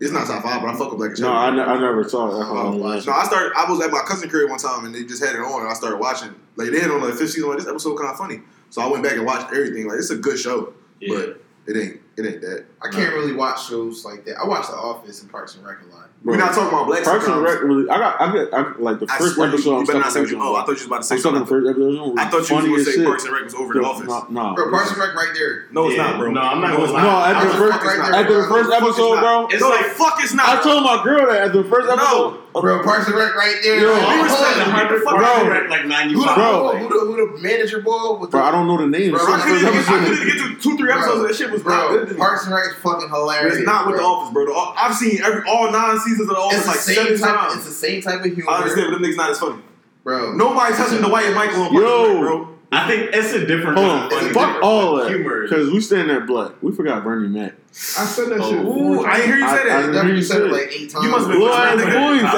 It's 0.00 0.10
not 0.12 0.26
top 0.26 0.42
five, 0.42 0.62
but 0.62 0.70
I 0.74 0.76
fuck 0.78 0.90
with 0.90 0.98
Black. 0.98 1.18
No, 1.18 1.30
I, 1.30 1.50
ne- 1.54 1.60
I 1.62 1.78
never 1.78 2.08
saw 2.08 2.28
it. 2.28 2.42
I 2.42 2.48
Oh, 2.48 2.70
was 2.72 2.80
watch 2.80 2.96
asking. 2.98 3.12
No, 3.12 3.18
I 3.18 3.24
started. 3.24 3.52
I 3.56 3.70
was 3.70 3.80
at 3.84 3.90
my 3.90 4.00
cousin 4.00 4.30
crib 4.30 4.48
one 4.48 4.58
time, 4.58 4.86
and 4.86 4.94
they 4.94 5.04
just 5.04 5.22
had 5.22 5.34
it 5.34 5.40
on, 5.40 5.60
and 5.60 5.68
I 5.70 5.74
started 5.74 5.98
watching. 5.98 6.34
Like 6.56 6.70
they 6.70 6.80
had 6.80 6.90
on 6.90 7.02
the 7.02 7.12
fifth 7.12 7.30
season. 7.32 7.48
Like 7.50 7.58
this 7.58 7.68
episode 7.68 7.96
kind 7.96 8.08
of 8.10 8.16
funny, 8.16 8.40
so 8.70 8.80
I 8.80 8.86
went 8.90 9.04
back 9.04 9.12
and 9.12 9.26
watched 9.26 9.52
everything. 9.52 9.86
Like 9.88 9.98
it's 9.98 10.10
a 10.10 10.16
good 10.16 10.38
show, 10.38 10.72
Yeah. 11.00 11.16
but 11.16 11.42
it 11.66 11.76
ain't. 11.80 12.00
It 12.20 12.26
It 12.26 12.32
ain't 12.34 12.40
that. 12.42 12.64
I 12.82 12.88
can't 12.90 13.12
really 13.14 13.32
watch 13.34 13.68
shows 13.68 14.04
like 14.04 14.24
that. 14.26 14.38
I 14.38 14.46
watch 14.46 14.66
The 14.68 14.74
Office 14.74 15.22
and 15.22 15.30
Parks 15.30 15.54
and 15.56 15.64
Rec 15.66 15.78
a 15.82 15.94
lot. 15.94 16.06
Bro, 16.22 16.34
We're 16.34 16.38
not 16.38 16.52
talking 16.52 16.68
about 16.68 16.86
black 16.86 17.02
Parks 17.04 17.26
and. 17.26 17.40
Rec 17.42 17.62
really. 17.62 17.88
I 17.88 17.96
got. 17.98 18.20
I 18.20 18.32
get. 18.32 18.52
I, 18.52 18.72
like 18.78 18.98
the 19.00 19.06
I 19.08 19.16
first 19.18 19.34
swear 19.36 19.48
you- 19.48 19.54
episode. 19.54 19.70
You 19.70 19.76
I'm 19.78 19.84
better 19.86 19.98
not 20.00 20.12
say 20.12 20.18
on 20.20 20.24
what 20.26 20.32
you. 20.32 20.42
Oh, 20.42 20.54
I 20.54 20.60
thought 20.60 20.66
you 20.68 20.72
was 20.74 20.84
about 20.86 20.96
to 20.98 21.02
say 21.04 21.14
I'm 21.14 21.20
stuck 21.20 21.32
on 21.32 21.40
the 21.40 21.46
something. 21.46 21.64
first 21.64 21.70
episode. 21.80 22.18
I 22.18 22.24
thought 22.28 22.32
you 22.32 22.38
was 22.40 22.48
funny 22.48 22.68
going 22.68 22.74
to 22.74 22.80
as 22.80 22.86
say 22.86 22.92
shit. 23.00 23.06
Parks 23.08 23.24
and 23.24 23.32
Rec 23.32 23.44
was 23.44 23.54
over 23.54 23.72
the 23.72 23.80
office. 23.80 24.08
No, 24.08 24.26
no. 24.28 24.54
Bro, 24.54 24.70
Parks 24.70 24.90
and 24.90 24.98
Rec 25.00 25.14
right 25.16 25.32
there. 25.32 25.66
No, 25.72 25.88
it's 25.88 25.96
Yeah, 25.96 26.02
not, 26.12 26.18
bro. 26.20 26.30
no, 26.30 26.40
I'm 26.40 26.60
not 26.60 26.68
No, 26.68 26.76
gonna 26.76 26.84
it's 26.84 26.92
lie. 26.92 27.02
No, 27.02 27.08
not. 27.10 27.30
at 27.30 27.36
I 27.36 27.44
the 27.44 27.50
first, 27.56 27.72
fuck 27.72 27.84
right 27.88 27.96
there, 28.04 28.14
at 28.20 28.28
the 28.28 28.34
first 28.34 28.68
The 28.68 28.76
fuck 28.76 28.82
is 28.84 28.88
episode, 28.90 29.20
bro. 29.20 29.46
It's 29.48 29.60
no, 29.60 29.68
like- 29.70 29.80
the 29.80 29.90
fuck 29.96 30.16
is 30.24 30.30
I 30.36 30.60
told 30.62 30.84
my 30.84 30.96
girl 31.04 31.26
that 31.32 31.40
at 31.40 31.52
the 31.56 31.64
first 31.64 31.88
No. 31.88 31.94
episode. 31.96 32.39
Bro, 32.52 32.82
Parks 32.82 33.06
and 33.06 33.14
Rec 33.16 33.34
right 33.36 33.56
there. 33.62 33.78
Yo, 33.80 33.90
Oh, 33.90 33.94
we 33.94 34.00
hold 34.00 34.24
respect 34.24 34.52
on. 34.52 34.58
the 34.58 34.64
hundred 34.64 35.02
Bro. 35.04 35.12
Bro, 35.14 35.68
like 35.70 35.82
Who 35.82 35.88
the, 35.88 35.88
ninety 35.88 36.14
Bro. 36.14 36.34
bro. 36.34 36.76
Who, 36.78 36.88
the, 36.88 37.00
who 37.06 37.36
the 37.36 37.42
manager 37.42 37.80
boy? 37.80 38.18
With 38.18 38.30
Bro, 38.32 38.40
the, 38.40 38.46
I 38.46 38.50
don't 38.50 38.66
know 38.66 38.76
the 38.78 38.86
name. 38.88 39.12
Bro, 39.12 39.20
It's 39.22 39.28
I 39.30 39.40
couldn't 39.40 39.60
first 39.72 39.88
even, 39.90 40.02
I 40.02 40.06
couldn't 40.08 40.26
get 40.26 40.36
through 40.38 40.56
two, 40.58 40.76
three 40.76 40.92
episodes 40.92 41.20
of 41.22 41.28
that 41.28 41.34
shit 41.36 41.50
was 41.50 41.64
not 41.64 41.88
good. 41.90 42.16
Parks 42.18 42.44
and 42.46 42.54
Rec 42.54 42.66
is 42.66 42.74
fucking 42.82 43.08
hilarious. 43.08 43.56
it's 43.56 43.66
not 43.66 43.86
with 43.86 43.96
bro. 43.96 44.02
the 44.02 44.08
office, 44.08 44.32
bro. 44.34 44.46
The, 44.46 44.52
O- 44.52 44.74
I've 44.76 44.94
seen 44.96 45.22
every 45.22 45.42
all 45.48 45.70
nine 45.70 45.98
seasons 46.00 46.22
of 46.22 46.34
the 46.34 46.36
office 46.36 46.58
It's 46.58 46.64
the 46.66 46.70
like 46.72 46.80
same 46.80 46.96
seven 47.16 47.20
type. 47.20 47.36
times. 47.38 47.54
It's 47.56 47.64
the 47.66 47.70
same 47.72 48.02
type 48.02 48.24
of 48.24 48.34
humor. 48.34 48.50
I 48.50 48.56
understand, 48.58 48.88
but 48.90 49.00
them 49.00 49.10
niggas 49.10 49.16
not 49.16 49.30
as 49.30 49.38
funny. 49.38 49.62
bro. 50.02 50.32
Nobody 50.34 50.74
touching 50.74 51.02
the 51.02 51.08
white 51.08 51.26
and 51.26 51.34
Michael 51.36 51.62
on 51.62 51.70
Parks 51.70 51.80
Yo. 51.86 52.12
Rec, 52.12 52.20
bro. 52.20 52.48
I 52.72 52.86
think 52.88 53.10
it's 53.14 53.32
a 53.32 53.46
different 53.46 53.78
Hold 53.78 53.90
kind 53.90 54.00
on, 54.00 54.06
of 54.12 54.12
funny. 54.12 54.32
fuck 54.32 54.62
all 54.62 54.96
that. 54.96 55.08
humor. 55.10 55.42
Because 55.42 55.70
we 55.72 55.80
stand 55.80 56.08
there 56.08 56.20
black. 56.20 56.52
We 56.62 56.70
forgot 56.72 57.02
Bernie 57.02 57.26
Mac. 57.28 57.54
I 57.72 58.04
said 58.04 58.28
that 58.30 58.40
Oh. 58.40 58.50
shit. 58.50 58.64
Ooh, 58.66 59.04
I 59.06 59.16
didn't 59.16 59.26
hear 59.28 59.38
you 59.38 59.44
I- 59.46 59.56
say 59.56 59.62
I 59.62 59.64
that. 59.64 59.76
didn't 59.80 59.92
Definitely 59.94 60.18
hear 60.20 60.26
said 60.26 60.42
it 60.42 60.50
like 60.52 60.68
eight 60.72 60.90
times. 60.90 61.04
You 61.04 61.10
must 61.10 61.22
have 61.26 61.30
been 61.30 61.38
Blue 61.38 61.48
listening 61.48 61.66
ass 61.66 61.78
to 61.78 61.84
that. 61.86 61.94
boys. 61.94 62.24
I 62.34 62.36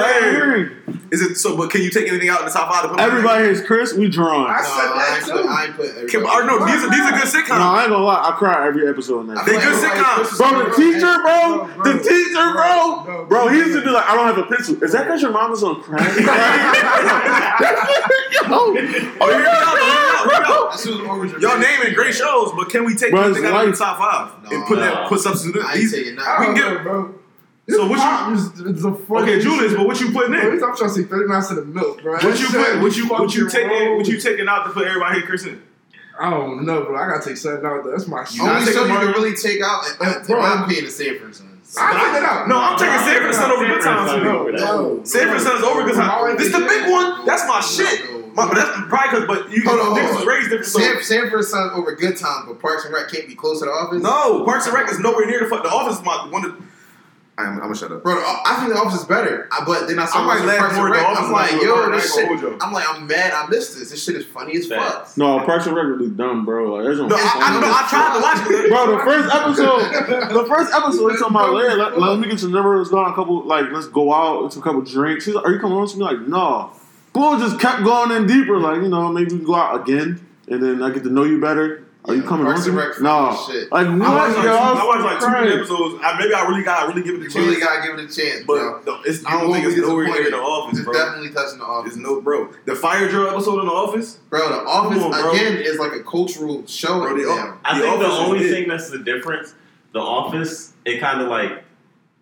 ain't. 0.57 0.69
Is 1.13 1.21
it 1.21 1.35
so? 1.37 1.55
But 1.57 1.69
can 1.69 1.81
you 1.81 1.89
take 1.91 2.07
anything 2.07 2.29
out 2.29 2.39
in 2.41 2.45
the 2.47 2.51
top 2.51 2.69
five? 2.71 2.81
To 2.83 2.87
put 2.89 2.99
Everybody 2.99 3.45
is 3.47 3.61
Chris. 3.61 3.93
We 3.93 4.09
drawn. 4.09 4.47
I 4.49 4.57
No, 4.57 4.63
said 4.63 4.73
I 4.73 4.77
that 4.97 5.21
put. 5.23 5.31
too. 5.43 5.49
I 5.49 5.67
put. 5.67 5.85
Can, 6.09 6.21
everybody. 6.21 6.37
or 6.37 6.43
no, 6.45 6.65
these 6.65 6.83
are 6.83 6.89
these 6.89 7.01
are 7.01 7.11
good 7.11 7.27
sitcoms. 7.29 7.59
No. 7.59 7.65
I 7.65 7.81
ain't 7.81 7.89
gonna 7.91 8.03
lie. 8.03 8.29
I 8.29 8.31
cry 8.37 8.65
every 8.67 8.87
episode 8.87 9.21
in 9.21 9.27
that. 9.33 9.45
They 9.45 9.53
shit. 9.53 9.63
good 9.63 9.75
sitcoms. 9.83 10.37
Bro, 10.37 10.49
the 10.69 10.75
teacher, 10.75 11.17
bro, 11.21 11.67
Bro, 11.77 11.83
the 11.93 11.99
teacher, 12.03 12.51
bro, 12.53 13.01
bro, 13.05 13.05
bro, 13.05 13.25
bro, 13.25 13.47
he 13.49 13.57
used 13.57 13.73
to 13.73 13.81
be 13.83 13.89
like, 13.91 14.05
I 14.09 14.15
don't 14.15 14.25
have 14.27 14.37
a 14.37 14.43
pencil. 14.43 14.75
Is 14.83 14.91
that 14.93 15.03
because 15.05 15.21
your 15.21 15.31
mom 15.31 15.51
was 15.51 15.63
on 15.63 15.81
crack? 15.81 16.15
Yo, 18.33 18.39
Oh, 18.49 18.73
was 20.71 20.87
over. 20.87 21.25
Y'all 21.39 21.57
naming 21.59 21.93
great 21.93 22.13
shows, 22.15 22.51
but 22.57 22.69
can 22.69 22.83
we 22.85 22.95
take 22.95 23.13
anything 23.13 23.45
out 23.45 23.65
of 23.65 23.71
the 23.71 23.77
top 23.77 23.97
five 23.97 24.31
and 24.51 24.65
put 24.65 24.79
no. 24.79 24.83
that 24.85 25.07
put 25.09 25.19
substitute? 25.19 25.63
I 25.63 25.71
ain't 25.73 25.81
These, 25.81 25.91
taking 25.93 26.19
I 26.19 26.23
that. 26.23 26.39
We 26.39 26.45
don't 26.47 26.55
can 26.55 26.63
know, 26.63 26.75
get- 26.75 26.83
bro. 26.83 27.15
So 27.69 27.87
what 27.87 28.27
you- 28.27 28.33
is, 28.35 28.77
is 28.77 28.85
okay, 28.85 29.39
Julius, 29.39 29.73
but 29.73 29.87
what 29.87 29.97
you 30.01 30.11
putting 30.11 30.31
Bro, 30.33 30.41
in? 30.51 30.63
I'm 30.63 30.75
trying 30.75 30.89
to 30.89 30.89
say 30.89 31.03
39 31.03 31.41
cent 31.43 31.59
of 31.59 31.67
milk, 31.69 32.01
bro. 32.01 32.13
What 32.15 32.23
you 32.23 32.35
shit 32.35 32.49
put? 32.51 32.81
What 32.81 32.97
you 32.97 33.07
what 33.07 33.33
you 33.33 33.49
taking? 33.49 33.95
What 33.95 34.05
you 34.07 34.19
taking 34.19 34.49
out 34.49 34.65
to 34.65 34.71
put 34.71 34.85
everybody 34.85 35.19
here, 35.19 35.25
Chris 35.27 35.45
in? 35.45 35.61
I 36.19 36.29
don't 36.29 36.65
know, 36.65 36.83
bro. 36.83 36.97
I 36.97 37.07
gotta 37.09 37.23
take 37.25 37.37
something 37.37 37.65
out. 37.65 37.85
That's 37.89 38.05
my 38.07 38.25
shit. 38.25 38.41
Only 38.41 38.65
taking 38.65 38.81
you 38.81 38.87
can 38.99 39.07
really 39.13 39.33
take 39.35 39.61
out. 39.63 39.81
uh, 40.01 40.03
Uh, 40.03 40.23
bro, 40.27 40.41
I'm- 40.41 40.63
opinion, 40.63 40.85
is 40.85 40.95
Sanford 40.97 41.33
Sons. 41.35 41.49
I 41.79 41.93
take 41.93 42.21
it 42.21 42.23
out. 42.23 42.47
No, 42.49 42.59
I'm 42.59 42.77
taking 42.77 42.99
Sanford 42.99 43.25
and 43.27 43.35
Son 43.35 43.51
over 43.51 43.65
Good 43.65 43.81
Times. 43.81 44.09
Sanford 44.11 44.27
and 44.53 44.59
Son 44.59 44.75
No, 44.75 44.83
over 44.91 45.05
Sanford 45.05 45.41
Son's 45.41 45.63
over 45.63 45.83
Good 45.85 45.95
Times. 45.95 46.37
This 46.37 46.51
the 46.51 46.59
big 46.59 46.91
one. 46.91 47.25
That's 47.25 47.47
my 47.47 47.61
shit. 47.61 48.01
No. 48.35 48.43
My, 48.43 48.47
but 48.47 48.55
that's 48.55 48.71
probably 48.89 49.09
because, 49.21 49.27
but 49.27 49.51
you 49.51 49.63
Hold 49.63 49.79
on, 49.79 49.85
hold 49.87 49.97
niggas 49.99 50.09
on. 50.09 50.15
was 50.15 50.25
raised 50.25 50.49
different. 50.49 50.65
So. 50.65 50.79
San, 50.79 51.03
Sanford 51.03 51.45
Sons 51.45 51.71
over 51.75 51.95
Good 51.95 52.17
Times, 52.17 52.45
but 52.47 52.59
Parks 52.59 52.85
and 52.85 52.93
Rec 52.93 53.09
can't 53.09 53.27
be 53.27 53.35
close 53.35 53.59
to 53.59 53.65
the 53.65 53.71
office. 53.71 54.01
No, 54.01 54.43
Parks 54.45 54.65
and 54.65 54.73
Rec 54.75 54.89
is 54.91 54.99
nowhere 54.99 55.25
near 55.25 55.39
the 55.41 55.45
fuck. 55.47 55.63
The 55.63 55.69
Office 55.69 55.99
is 55.99 56.05
my 56.05 56.27
one 56.29 56.45
of. 56.45 56.55
I'm, 57.35 57.53
I'm 57.53 57.59
gonna 57.61 57.75
shut 57.75 57.91
up. 57.91 58.03
Bro, 58.03 58.13
the, 58.13 58.21
I 58.21 58.57
think 58.59 58.73
the 58.73 58.79
office 58.79 59.01
is 59.01 59.07
better. 59.07 59.49
I, 59.51 59.65
but 59.65 59.87
then 59.87 59.97
I 59.97 60.05
saw 60.05 60.21
I 60.21 60.45
might 60.45 60.57
Parks 60.59 60.77
and 60.77 60.85
Rec. 60.85 61.03
I'm 61.03 61.31
like, 61.31 61.51
yo, 61.53 61.89
this 61.89 62.13
shit. 62.13 62.29
Rec, 62.29 62.39
hold 62.39 62.53
you. 62.53 62.57
I'm 62.61 62.71
like, 62.71 62.85
I'm 62.87 63.07
mad. 63.07 63.33
I 63.33 63.47
missed 63.47 63.79
this. 63.79 63.89
This 63.89 64.03
shit 64.03 64.15
is 64.17 64.25
funny 64.27 64.55
as 64.55 64.67
fuck. 64.67 65.17
No, 65.17 65.39
Parks 65.43 65.65
and 65.65 65.75
Rec 65.75 65.87
really 65.87 66.11
dumb, 66.11 66.45
bro. 66.45 66.75
Like, 66.75 66.85
that's 66.85 66.99
No, 66.99 67.07
I, 67.09 67.09
I, 67.09 67.59
no, 67.59 67.67
I 67.73 67.87
tried 67.89 68.13
to 68.13 68.21
watch 68.21 68.63
it. 68.63 68.69
Bro, 68.69 68.97
the 68.97 69.03
first 69.03 69.33
episode, 69.33 70.29
the 70.43 70.45
first 70.47 70.73
episode, 70.75 71.11
it's 71.13 71.23
on 71.23 71.33
my 71.33 71.47
leg. 71.47 71.75
Let, 71.75 71.99
let 71.99 72.19
me 72.19 72.27
get 72.29 72.39
your 72.39 72.51
number. 72.51 72.77
Let's 72.77 72.91
go 72.91 72.99
on 72.99 73.11
a 73.11 73.15
couple, 73.15 73.43
like, 73.47 73.65
let's 73.71 73.87
go 73.87 74.13
out. 74.13 74.45
It's 74.45 74.55
a 74.57 74.61
couple 74.61 74.81
drinks. 74.81 75.25
She's 75.25 75.33
like, 75.33 75.43
Are 75.45 75.51
you 75.51 75.59
coming 75.59 75.75
on 75.77 75.87
to 75.87 75.97
me? 75.97 76.03
Like, 76.03 76.19
no. 76.27 76.71
Bull 77.13 77.37
just 77.39 77.59
kept 77.59 77.83
going 77.83 78.11
in 78.11 78.25
deeper. 78.27 78.57
Like, 78.59 78.81
you 78.81 78.89
know, 78.89 79.11
maybe 79.11 79.31
we 79.33 79.37
can 79.37 79.45
go 79.45 79.55
out 79.55 79.87
again, 79.87 80.25
and 80.47 80.61
then 80.63 80.81
I 80.83 80.89
get 80.89 81.03
to 81.03 81.09
know 81.09 81.23
you 81.23 81.39
better. 81.39 81.83
Are 82.05 82.13
you 82.13 82.21
Yeah, 82.21 82.27
coming 82.27 82.45
on 82.47 82.53
Parks 82.55 82.65
to? 82.65 82.73
Rec 82.73 82.99
No. 82.99 83.37
shit. 83.47 83.71
Like, 83.71 83.87
what, 83.87 84.01
I 84.01 84.13
watched 84.13 84.35
like, 84.35 84.45
yo? 84.45 84.51
two, 84.51 84.57
I 84.57 84.73
was 84.73 84.83
watched 84.85 85.03
like 85.05 85.19
two 85.21 85.25
crying. 85.25 85.45
three 85.47 85.55
episodes. 85.55 86.01
I, 86.03 86.19
maybe 86.19 86.33
I 86.33 86.45
really 86.49 86.63
got 86.63 86.87
really 86.89 87.01
give 87.01 87.15
it 87.15 87.21
a 87.21 87.23
You 87.23 87.29
chance. 87.29 87.45
really 87.47 87.61
gotta 87.61 87.81
give 87.87 87.97
it 87.97 88.11
a 88.11 88.13
chance, 88.13 88.45
bro. 88.45 88.81
but 88.83 88.85
no, 88.85 89.01
it's, 89.05 89.25
I 89.25 89.39
don't 89.39 89.53
think 89.53 89.65
it's 89.65 89.75
be 89.75 89.81
nowhere 89.81 90.07
near 90.07 90.29
the 90.29 90.35
office, 90.35 90.79
It's 90.79 90.83
bro. 90.85 90.93
definitely 90.93 91.29
touching 91.29 91.59
the 91.59 91.63
office. 91.65 91.93
It's 91.93 92.01
no, 92.01 92.19
bro. 92.19 92.49
The 92.65 92.75
fire 92.75 93.07
drill 93.07 93.29
episode 93.29 93.61
in 93.61 93.67
the 93.67 93.71
office. 93.71 94.15
Bro, 94.29 94.49
the 94.49 94.67
office 94.67 95.01
on, 95.01 95.11
bro. 95.11 95.31
again 95.31 95.55
is 95.55 95.79
like 95.79 95.93
a 95.93 96.03
cultural 96.03 96.67
show 96.67 96.99
Bro, 96.99 97.15
the- 97.15 97.57
I 97.63 97.77
The 97.79 97.85
think 97.85 97.99
the 98.01 98.05
only 98.07 98.49
thing 98.49 98.67
that's 98.67 98.89
the 98.89 98.99
difference, 98.99 99.53
The 99.93 99.99
Office, 100.01 100.73
it 100.83 100.99
kind 100.99 101.21
of 101.21 101.29
like 101.29 101.63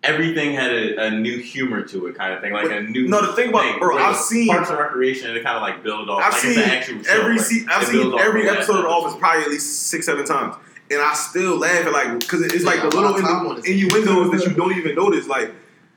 everything 0.02 0.52
had 0.52 0.72
a, 0.72 1.06
a 1.06 1.10
new 1.10 1.38
humor 1.38 1.82
to 1.82 2.06
it, 2.06 2.16
kind 2.16 2.32
of 2.32 2.40
thing, 2.40 2.52
like 2.52 2.64
But- 2.68 2.78
a 2.78 2.82
new. 2.82 3.08
no, 3.08 3.20
the 3.24 3.32
thing 3.34 3.50
about- 3.50 3.62
thing. 3.62 3.78
bro, 3.78 3.98
I've 3.98 4.16
seen- 4.16 4.48
Parks 4.48 4.70
and 4.70 4.78
Recreation. 4.78 5.34
It 5.36 5.42
kind 5.44 5.56
of 5.56 5.62
like 5.62 5.82
build 5.82 6.10
off. 6.10 6.20
I've 6.22 6.32
like 6.32 6.40
seen 6.42 6.50
it's 6.50 6.58
an 6.58 6.70
actual 6.70 7.02
show, 7.02 7.12
every 7.20 7.36
like, 7.38 7.46
I've 7.70 7.86
seen 7.86 8.18
every 8.18 8.48
episode 8.48 8.80
of 8.80 8.86
Office 8.86 9.14
probably 9.18 9.42
at 9.44 9.50
least 9.50 9.84
six, 9.88 10.06
seven 10.06 10.24
times, 10.24 10.56
and 10.90 11.00
I 11.00 11.12
still 11.14 11.56
laugh 11.56 11.86
at 11.86 11.92
like 11.92 12.18
because 12.20 12.42
it's 12.42 12.64
like 12.64 12.80
the 12.80 12.88
little 12.88 13.14
of 13.14 13.20
time 13.20 13.46
innu- 13.46 13.64
innuendos 13.64 14.30
that 14.32 14.48
you 14.48 14.54
don't 14.56 14.76
even 14.76 14.94
notice, 14.94 15.26
like. 15.26 15.52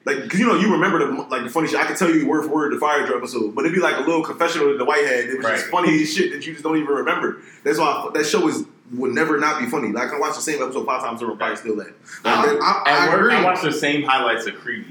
Like, 0.07 0.29
cause 0.29 0.39
you 0.39 0.45
know, 0.45 0.53
you 0.53 0.71
remember 0.71 0.99
the 0.99 1.11
like 1.31 1.41
the 1.45 1.49
funny 1.49 1.67
shit. 1.67 1.79
I 1.79 1.85
can 1.85 1.95
tell 1.95 2.13
you 2.13 2.27
word 2.27 2.43
for 2.45 2.51
word 2.51 2.73
the 2.73 2.77
fire 2.77 3.03
drill 3.07 3.17
episode, 3.17 3.55
but 3.55 3.65
it'd 3.65 3.73
be 3.73 3.81
like 3.81 3.97
a 3.97 4.01
little 4.01 4.21
confessional 4.21 4.67
that 4.67 4.77
the 4.77 4.85
white 4.85 5.03
had. 5.03 5.21
It 5.25 5.37
was 5.39 5.47
just 5.47 5.65
funny 5.71 6.05
shit 6.05 6.31
that 6.31 6.45
you 6.45 6.53
just 6.53 6.63
don't 6.63 6.77
even 6.77 6.87
remember. 6.93 7.41
That's 7.63 7.79
why 7.79 7.87
I, 7.87 8.11
that 8.13 8.23
show 8.27 8.47
is 8.47 8.65
would 8.93 9.11
never 9.13 9.39
not 9.39 9.59
be 9.59 9.65
funny. 9.65 9.91
Like, 9.91 10.07
I 10.07 10.09
can 10.11 10.19
watch 10.19 10.35
the 10.35 10.41
same 10.41 10.61
episode 10.61 10.85
five 10.85 11.01
times 11.01 11.21
and 11.21 11.29
we'll 11.29 11.37
probably 11.37 11.55
still 11.57 11.75
laugh. 11.75 11.87
I, 12.23 12.45
Like, 12.53 12.61
I, 12.61 12.83
At 12.85 12.87
I 12.87 13.09
work, 13.09 13.19
agree. 13.21 13.35
I 13.35 13.43
watch 13.43 13.61
the 13.61 13.71
same 13.71 14.03
highlights 14.03 14.45
of 14.45 14.55
Creed 14.55 14.85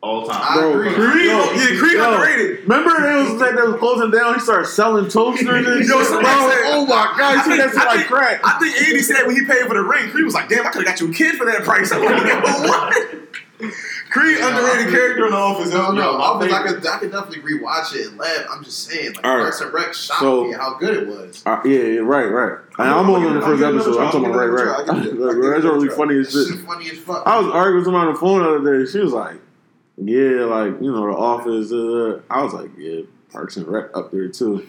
all 0.00 0.22
the 0.26 0.32
time. 0.32 0.42
I 0.42 0.54
Bro, 0.60 0.70
agree. 0.80 0.94
Creed, 0.94 1.26
Yo, 1.26 1.38
yeah, 1.52 1.78
Creed 1.78 1.92
yo. 1.92 2.12
underrated. 2.14 2.60
Remember 2.62 2.90
they 3.02 3.22
was 3.22 3.40
like 3.40 3.54
they 3.54 3.62
was 3.62 3.76
closing 3.78 4.10
down. 4.10 4.34
He 4.34 4.40
started 4.40 4.66
selling 4.66 5.08
toasters 5.08 5.46
and 5.48 5.64
shit. 5.66 5.86
Yo, 5.88 5.94
Bro, 5.96 6.04
said- 6.04 6.62
oh 6.74 6.86
my 6.86 7.14
god, 7.16 7.20
I 7.20 7.34
you 7.34 7.42
think- 7.56 7.70
shit 7.72 7.80
I 7.80 7.84
like 7.86 7.96
think- 7.98 8.08
crack. 8.08 8.40
I 8.44 8.58
think 8.58 8.76
Andy 8.88 9.00
said 9.02 9.26
when 9.26 9.34
he 9.36 9.44
paid 9.44 9.66
for 9.66 9.74
the 9.74 9.82
ring, 9.82 10.08
Creed 10.10 10.24
was 10.24 10.34
like, 10.34 10.48
"Damn, 10.48 10.66
I 10.66 10.70
could 10.70 10.86
have 10.86 10.98
got 10.98 11.00
you 11.00 11.10
a 11.10 11.14
kid 11.14 11.36
for 11.36 11.46
that 11.46 11.62
price." 11.64 11.90
I'm 11.92 12.02
like, 12.02 12.42
what? 12.44 13.18
Creed 14.12 14.38
Yeah, 14.38 14.48
underrated 14.48 14.88
I 14.88 14.90
character 14.90 15.24
in 15.26 15.30
the 15.32 15.36
office. 15.38 15.70
No, 15.70 15.86
yo. 15.86 15.92
no, 15.92 16.10
office. 16.18 16.52
I 16.52 16.62
could, 16.66 16.86
I 16.86 16.98
could 16.98 17.12
definitely 17.12 17.40
rewatch 17.42 17.94
it 17.96 18.08
and 18.08 18.18
laugh. 18.18 18.46
I'm 18.50 18.62
just 18.62 18.84
saying, 18.88 19.14
like 19.14 19.24
All 19.26 19.36
right. 19.36 19.42
Parks 19.44 19.60
and 19.62 19.72
Rec 19.72 19.94
shocked 19.94 20.20
So- 20.20 20.44
me 20.44 20.52
how 20.52 20.74
good 20.74 20.94
it 21.02 21.08
was. 21.08 21.42
Uh, 21.46 21.60
yeah, 21.64 21.78
yeah, 21.78 22.00
right, 22.00 22.26
right. 22.26 22.58
And 22.78 22.88
I'm 22.88 22.98
I'm 23.06 23.10
only 23.10 23.20
give 23.22 23.30
on 23.30 23.34
the 23.36 23.40
first 23.46 23.62
I'll 23.62 23.72
give 23.72 23.80
it 23.80 23.84
episode. 23.86 24.00
I'm 24.02 24.12
talking 24.12 24.26
about 24.26 24.48
right, 24.50 24.68
I'll 24.68 24.84
give 24.84 24.96
it 24.96 24.96
right. 24.96 24.96
I'll 24.96 25.02
give 25.02 25.12
it- 25.14 25.20
I'll 25.20 25.26
Like, 25.26 25.36
give 25.36 25.44
it 25.44 25.50
That's 25.50 25.64
really 25.64 25.88
funny 25.88 26.18
as 26.20 26.30
shit. 26.32 26.46
shit 26.48 26.58
funny 26.66 26.90
as 26.90 26.98
fuck. 26.98 27.26
I 27.26 27.38
was 27.40 27.48
arguing 27.52 27.76
with 27.76 27.84
somebody 27.86 28.06
on 28.08 28.12
the 28.14 28.20
phone 28.20 28.42
the 28.42 28.48
other 28.54 28.84
day. 28.84 28.90
She 28.90 28.98
was 28.98 29.12
like, 29.12 29.36
"Yeah, 29.96 30.44
like 30.44 30.80
you 30.80 30.92
know, 30.92 31.06
the 31.10 31.16
office." 31.16 31.72
Uh, 31.72 32.20
I 32.30 32.42
was 32.42 32.52
like, 32.54 32.70
"Yeah, 32.78 33.02
Parks 33.32 33.56
and 33.56 33.66
Rec 33.66 33.96
up 33.96 34.10
there 34.10 34.28
too." 34.28 34.66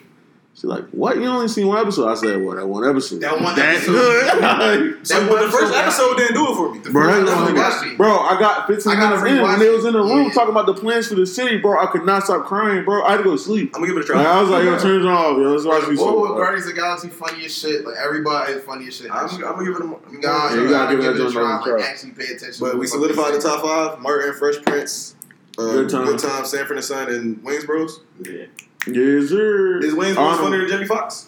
She's 0.55 0.65
like, 0.65 0.85
"What? 0.91 1.17
You 1.17 1.25
only 1.25 1.47
seen 1.47 1.67
one 1.67 1.79
episode?" 1.79 2.07
I 2.07 2.13
said, 2.13 2.39
"Well, 2.45 2.55
that 2.55 2.67
one 2.67 2.87
episode." 2.87 3.21
That 3.21 3.41
one 3.41 3.55
That 3.55 3.75
episode. 3.77 3.93
good. 4.93 5.07
So, 5.07 5.27
but 5.27 5.45
the 5.45 5.51
first 5.51 5.73
episode 5.73 6.15
didn't 6.17 6.35
do 6.35 6.51
it 6.51 6.55
for 6.55 6.71
me. 6.73 6.77
The 6.79 6.91
Bro, 6.91 7.03
first 7.09 7.25
that 7.25 7.31
episode 7.33 7.43
one 7.45 7.55
got 7.55 7.87
me. 7.87 7.95
Bro, 7.95 8.19
I 8.19 8.39
got 8.39 8.67
15 8.67 8.91
I 8.91 8.95
gotta 8.95 9.15
minutes 9.15 9.31
in 9.31 9.37
rewatch 9.43 9.47
when 9.49 9.59
they 9.59 9.69
was 9.69 9.85
in 9.85 9.93
the 9.93 9.99
room 10.03 10.25
Yeah. 10.27 10.33
talking 10.33 10.51
about 10.51 10.67
the 10.67 10.75
plans 10.75 11.07
for 11.07 11.15
the 11.15 11.25
city, 11.25 11.57
bro. 11.57 11.81
I 11.81 11.87
could 11.87 12.05
not 12.05 12.23
stop 12.23 12.45
crying, 12.45 12.85
bro. 12.85 13.03
I 13.03 13.11
had 13.13 13.17
to 13.17 13.23
go 13.23 13.31
to 13.31 13.37
sleep. 13.39 13.71
I'm 13.73 13.81
gonna 13.81 13.93
give 13.93 14.03
it 14.03 14.07
a 14.09 14.13
Like, 14.13 14.23
try. 14.25 14.31
I 14.31 14.41
was 14.41 14.49
like, 14.51 14.63
yo, 14.63 14.77
turn 14.77 15.01
it 15.01 15.07
off, 15.07 15.37
yo. 15.37 15.43
Let's 15.53 15.65
watch 15.65 15.89
these 15.89 15.97
Whoa, 15.99 16.05
shows. 16.05 16.29
whoa, 16.29 16.35
Guardians 16.37 16.67
of 16.67 16.75
the 16.75 16.79
Galaxy 16.81 17.09
funny 17.09 17.45
as 17.45 17.57
shit. 17.57 17.83
Like 17.85 17.95
everybody 17.97 18.53
is 18.53 18.63
funny 18.63 18.87
as 18.87 18.95
shit. 18.95 19.09
I'm, 19.09 19.25
I'm 19.25 19.39
gonna 19.41 19.65
give 19.65 19.75
it 19.75 19.81
a. 19.81 20.11
you 20.11 20.21
gotta, 20.21 20.55
you 20.61 20.69
gotta 20.69 20.95
give 20.95 21.03
that 21.05 21.17
joint 21.17 21.33
try. 21.33 21.59
Like, 21.73 21.83
actually 21.83 22.11
pay 22.11 22.25
attention. 22.25 22.57
But 22.59 22.77
we 22.77 22.85
solidified 22.85 23.33
the 23.33 23.39
top 23.41 23.63
five: 23.63 23.99
Martin, 23.99 24.33
Fresh 24.35 24.61
Prince, 24.63 25.15
uh, 25.57 25.63
Good 25.63 25.89
Good 25.89 26.19
Time. 26.19 26.29
Time, 26.29 26.45
Sanford 26.45 26.77
and 26.77 26.85
Son, 26.85 27.09
and 27.11 27.37
Wayans 27.43 27.65
Bros. 27.65 28.01
Yeah. 28.21 28.45
Yes, 28.88 29.29
sir. 29.29 29.79
Is 29.84 29.93
Wayne's 29.93 30.17
I 30.17 30.27
Bros 30.27 30.39
funnier 30.39 30.59
than 30.61 30.69
Jamie 30.69 30.86
Foxx? 30.86 31.27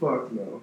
Fuck 0.00 0.32
no. 0.32 0.62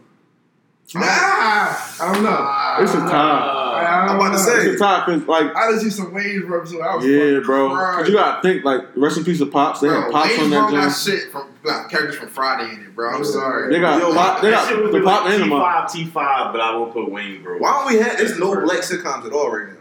Ah, 0.96 1.98
I 2.04 2.14
don't 2.14 2.24
know. 2.24 2.84
It's 2.84 2.94
a 2.94 2.98
tie. 2.98 3.10
I, 3.10 3.82
I 3.84 4.02
I'm 4.02 4.08
don't 4.08 4.16
about 4.18 4.32
to 4.34 4.38
say. 4.40 4.68
It's 4.68 4.76
a 4.76 4.84
tie, 4.84 5.04
cause 5.06 5.24
like, 5.24 5.56
I 5.56 5.72
just 5.72 5.84
see 5.84 5.90
some 5.90 6.14
Wayans 6.14 6.46
Bros. 6.46 6.70
So 6.70 6.82
I 6.82 6.96
was 6.96 7.06
yeah, 7.06 7.40
bro. 7.40 7.70
crying. 7.70 7.98
Cause 8.00 8.08
you 8.10 8.14
gotta 8.16 8.42
think, 8.44 8.64
like, 8.64 8.96
rest 8.96 9.18
in 9.18 9.24
peace 9.24 9.42
of 9.42 9.50
pops. 9.52 9.80
They 9.80 9.88
Bro, 9.88 10.02
had 10.02 10.12
pops 10.12 10.30
Wayne's 10.30 10.42
on 10.44 10.50
Bro 10.50 10.60
that 10.60 10.72
got 10.72 10.82
joint. 10.84 10.96
shit 11.22 11.32
from 11.32 11.48
got 11.64 11.90
characters 11.90 12.16
from 12.18 12.28
Friday 12.30 12.74
in 12.76 12.82
it, 12.84 12.94
bro. 12.96 13.10
I'm 13.16 13.24
sorry. 13.26 13.74
They 13.74 13.80
got 13.80 14.00
Yo, 14.02 14.14
pop. 14.14 14.42
They 14.42 14.52
got 14.52 14.70
the 14.92 15.02
pop 15.02 15.26
like 15.26 15.34
and. 15.40 15.44
T5, 15.52 16.12
T5, 16.12 16.52
but 16.52 16.62
I 16.62 16.76
won't 16.76 16.94
put 16.94 17.10
Wayne, 17.10 17.42
bro. 17.42 17.58
Why 17.58 17.72
don't 17.72 17.94
we 17.94 18.00
have? 18.00 18.18
There's 18.18 18.38
no 18.38 18.54
black 18.62 18.80
sitcoms 18.80 19.26
at 19.26 19.32
all 19.34 19.50
right 19.52 19.70
now. 19.70 19.78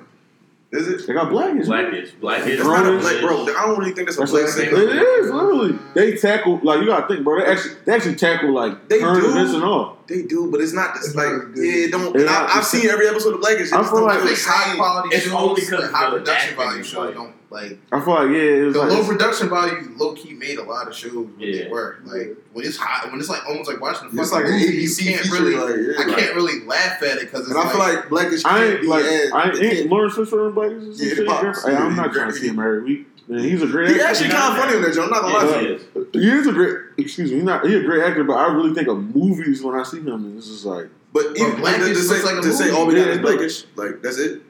Is 0.72 0.88
it? 0.88 1.06
They 1.06 1.12
got 1.12 1.28
blackish. 1.30 1.66
man. 1.68 1.90
Blackish. 1.90 2.10
Blackish. 2.12 2.54
It's 2.54 2.64
not 2.64 2.86
a 2.86 2.98
black, 2.98 3.20
bro. 3.20 3.42
I 3.42 3.66
don't 3.66 3.78
really 3.78 3.92
think 3.92 4.08
that's 4.08 4.16
a 4.16 4.24
black 4.24 4.44
what 4.44 4.50
sitcom. 4.50 4.72
it 4.72 5.02
is 5.24 5.30
literally. 5.30 5.78
They 5.94 6.16
tackle 6.16 6.60
like 6.62 6.80
you 6.80 6.86
gotta 6.86 7.06
think, 7.08 7.24
bro. 7.24 7.38
They 7.40 7.46
actually 7.46 7.74
they 7.84 7.92
actually 7.92 8.14
tackle 8.14 8.52
like 8.54 8.88
They 8.88 9.00
current 9.00 9.22
do. 9.22 9.30
events 9.30 9.52
and 9.52 9.64
all. 9.64 9.98
They 10.08 10.22
do, 10.22 10.50
but 10.50 10.60
it's 10.60 10.72
not. 10.72 10.96
It's, 10.96 11.08
It's 11.08 11.16
like 11.16 11.26
not 11.32 11.34
as 11.34 11.54
good. 11.54 11.64
yeah, 11.64 11.84
it 11.86 11.90
don't. 11.92 12.14
Yeah, 12.14 12.20
and 12.22 12.30
I, 12.30 12.56
I've 12.58 12.64
seen 12.66 12.88
every 12.90 13.08
episode 13.08 13.34
of 13.34 13.40
Blackish. 13.40 13.72
I 13.72 13.76
It 13.76 13.80
just 13.80 13.90
feel 13.90 14.00
don't 14.00 14.08
like- 14.08 14.18
I 14.18 14.26
feel 14.26 14.34
the 14.34 14.42
high 14.50 14.76
quality 14.76 15.16
It's 15.16 15.24
shows, 15.24 15.32
only 15.34 15.60
'cause 15.62 15.72
like 15.72 15.90
high 15.90 16.10
production 16.10 16.56
value 16.56 16.80
is 16.80 16.86
shows 16.86 16.98
like- 17.06 17.14
don't 17.14 17.32
like 17.50 17.78
I 17.92 18.00
feel 18.00 18.14
like 18.14 18.28
yeah, 18.30 18.36
it's 18.40 18.72
the 18.74 18.78
like 18.80 18.90
low 18.90 19.04
production 19.06 19.48
value. 19.50 19.90
Low 19.96 20.14
key 20.14 20.32
made 20.32 20.58
a 20.58 20.62
lot 20.64 20.88
of 20.88 20.94
shows. 20.94 21.12
What 21.12 21.38
they 21.38 21.46
Yeah. 21.64 21.68
were 21.68 21.98
like 22.04 22.34
when 22.52 22.64
it's 22.66 22.76
hot, 22.78 23.10
when 23.10 23.20
it's 23.20 23.28
like 23.28 23.46
almost 23.46 23.68
like 23.70 23.80
watching 23.80 24.08
the 24.10 24.20
It's 24.22 24.30
fucking 24.30 24.44
like 24.50 24.54
an 24.54 24.60
movie. 24.60 24.84
ABC 24.84 25.04
you 25.04 25.10
can't 25.12 25.22
feature. 25.22 25.34
really, 25.42 25.54
like, 25.56 25.76
yeah, 25.76 26.02
I 26.02 26.06
like- 26.08 26.16
can't 26.18 26.34
really 26.34 26.64
laugh 26.66 27.02
at 27.02 27.18
it 27.18 27.20
because 27.20 27.40
it's 27.42 27.50
And 27.50 27.58
I 27.58 27.68
feel 27.70 27.78
like, 27.78 27.94
like 27.96 28.08
Blackish 28.08 28.44
I 28.44 28.64
ain't 28.64 28.80
be 28.80 28.86
like 28.86 29.04
as. 29.04 29.32
I 29.32 29.44
ain't 29.50 29.58
can't- 29.60 29.90
Laurence 29.90 30.14
Fishburne 30.14 30.46
and 30.46 30.54
Blackish. 30.54 30.82
Yeah, 30.96 31.08
shit. 31.08 31.16
the 31.18 31.24
pops. 31.26 31.64
Hey, 31.66 31.74
I'm 31.76 31.94
not 31.94 32.12
trying 32.12 32.26
to 32.26 32.32
great. 32.32 32.40
see 32.42 32.48
him 32.48 32.58
every 32.58 32.82
week. 32.82 33.08
Man, 33.32 33.44
he's 33.44 33.62
a 33.62 33.66
great. 33.66 33.88
He's 33.90 34.02
actually 34.02 34.30
kind 34.30 34.52
of 34.52 34.58
funny 34.64 34.76
in 34.76 34.82
that 34.82 34.94
joint. 34.94 35.06
I'm 35.06 35.10
not 35.10 35.22
gonna 35.22 35.34
lie. 35.34 35.60
Yes, 35.62 35.82
to 36.12 36.18
he 36.18 36.26
you. 36.26 36.32
is. 36.32 36.34
He 36.34 36.40
is 36.40 36.46
a 36.46 36.52
great. 36.52 36.76
Excuse 36.98 37.30
me. 37.30 37.36
He's 37.36 37.44
not. 37.44 37.64
He's 37.66 37.76
a 37.76 37.82
great 37.82 38.02
actor, 38.04 38.24
but 38.24 38.34
I 38.34 38.52
really 38.52 38.74
think 38.74 38.88
of 38.88 39.14
movies 39.14 39.62
when 39.62 39.74
I 39.78 39.82
see 39.84 40.00
him, 40.00 40.08
and 40.08 40.38
it's 40.38 40.48
just 40.48 40.64
like 40.64 40.88
But 41.12 41.36
even 41.36 41.56
Blackish 41.56 41.88
to, 41.88 41.94
to 41.94 42.02
say, 42.02 42.14
looks 42.14 42.24
like 42.24 42.36
a 42.36 42.40
to 42.42 42.52
say 42.52 42.64
movie. 42.66 42.76
all 42.76 42.86
we 42.86 42.94
got 42.94 43.00
Yeah, 43.06 43.06
is 43.12 43.16
it. 43.18 43.22
Blackish, 43.22 43.64
like 43.76 44.02
that's 44.02 44.18
it. 44.18 44.42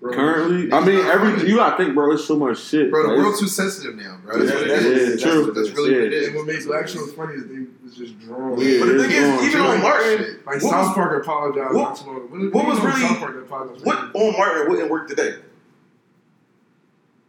Bro. 0.00 0.12
currently. 0.12 0.70
I 0.70 0.84
mean, 0.84 0.98
every 1.06 1.32
funny. 1.36 1.48
you 1.48 1.56
gotta 1.56 1.82
think, 1.82 1.94
bro. 1.94 2.12
It's 2.12 2.24
so 2.26 2.36
much 2.36 2.58
shit. 2.60 2.90
bro, 2.90 3.04
the 3.04 3.08
Like, 3.08 3.18
world's 3.18 3.40
too 3.40 3.46
sensitive 3.48 3.96
now, 3.96 4.18
bro. 4.22 4.36
Yeah, 4.36 4.42
That's 4.44 4.52
what 4.54 4.62
it 4.62 4.68
that's- 4.68 4.84
yeah, 4.84 5.08
That's, 5.08 5.22
true. 5.22 5.52
that's 5.54 5.70
really 5.70 5.92
what 5.94 6.02
it 6.02 6.12
Yeah. 6.12 6.18
is. 6.18 6.26
And 6.28 6.36
what 6.36 6.46
makes 6.46 6.66
black 6.66 6.88
shows 6.88 7.12
funny 7.14 7.34
is 7.34 7.46
they 7.46 7.64
was 7.82 7.94
just 7.96 8.20
drawn. 8.20 8.58
Yeah, 8.60 8.80
But 8.80 8.86
the 8.88 8.94
it's 8.96 9.04
thing 9.04 9.12
is, 9.12 9.46
even 9.48 9.60
on 9.62 9.80
Martin, 9.80 10.18
Shit. 10.18 10.46
Like 10.46 10.60
South 10.60 10.94
Park 10.94 11.22
apologized 11.22 11.74
what- 11.74 11.82
not 11.82 11.96
too 11.96 12.06
long. 12.06 12.16
When, 12.30 12.50
what 12.50 12.54
when 12.54 12.66
was 12.66 12.80
really- 12.84 13.00
South 13.00 13.18
Park 13.18 13.36
apologized? 13.36 13.86
what 13.86 13.98
on 14.14 14.32
Martin 14.36 14.68
wouldn't 14.70 14.90
work 14.90 15.08
today? 15.08 15.36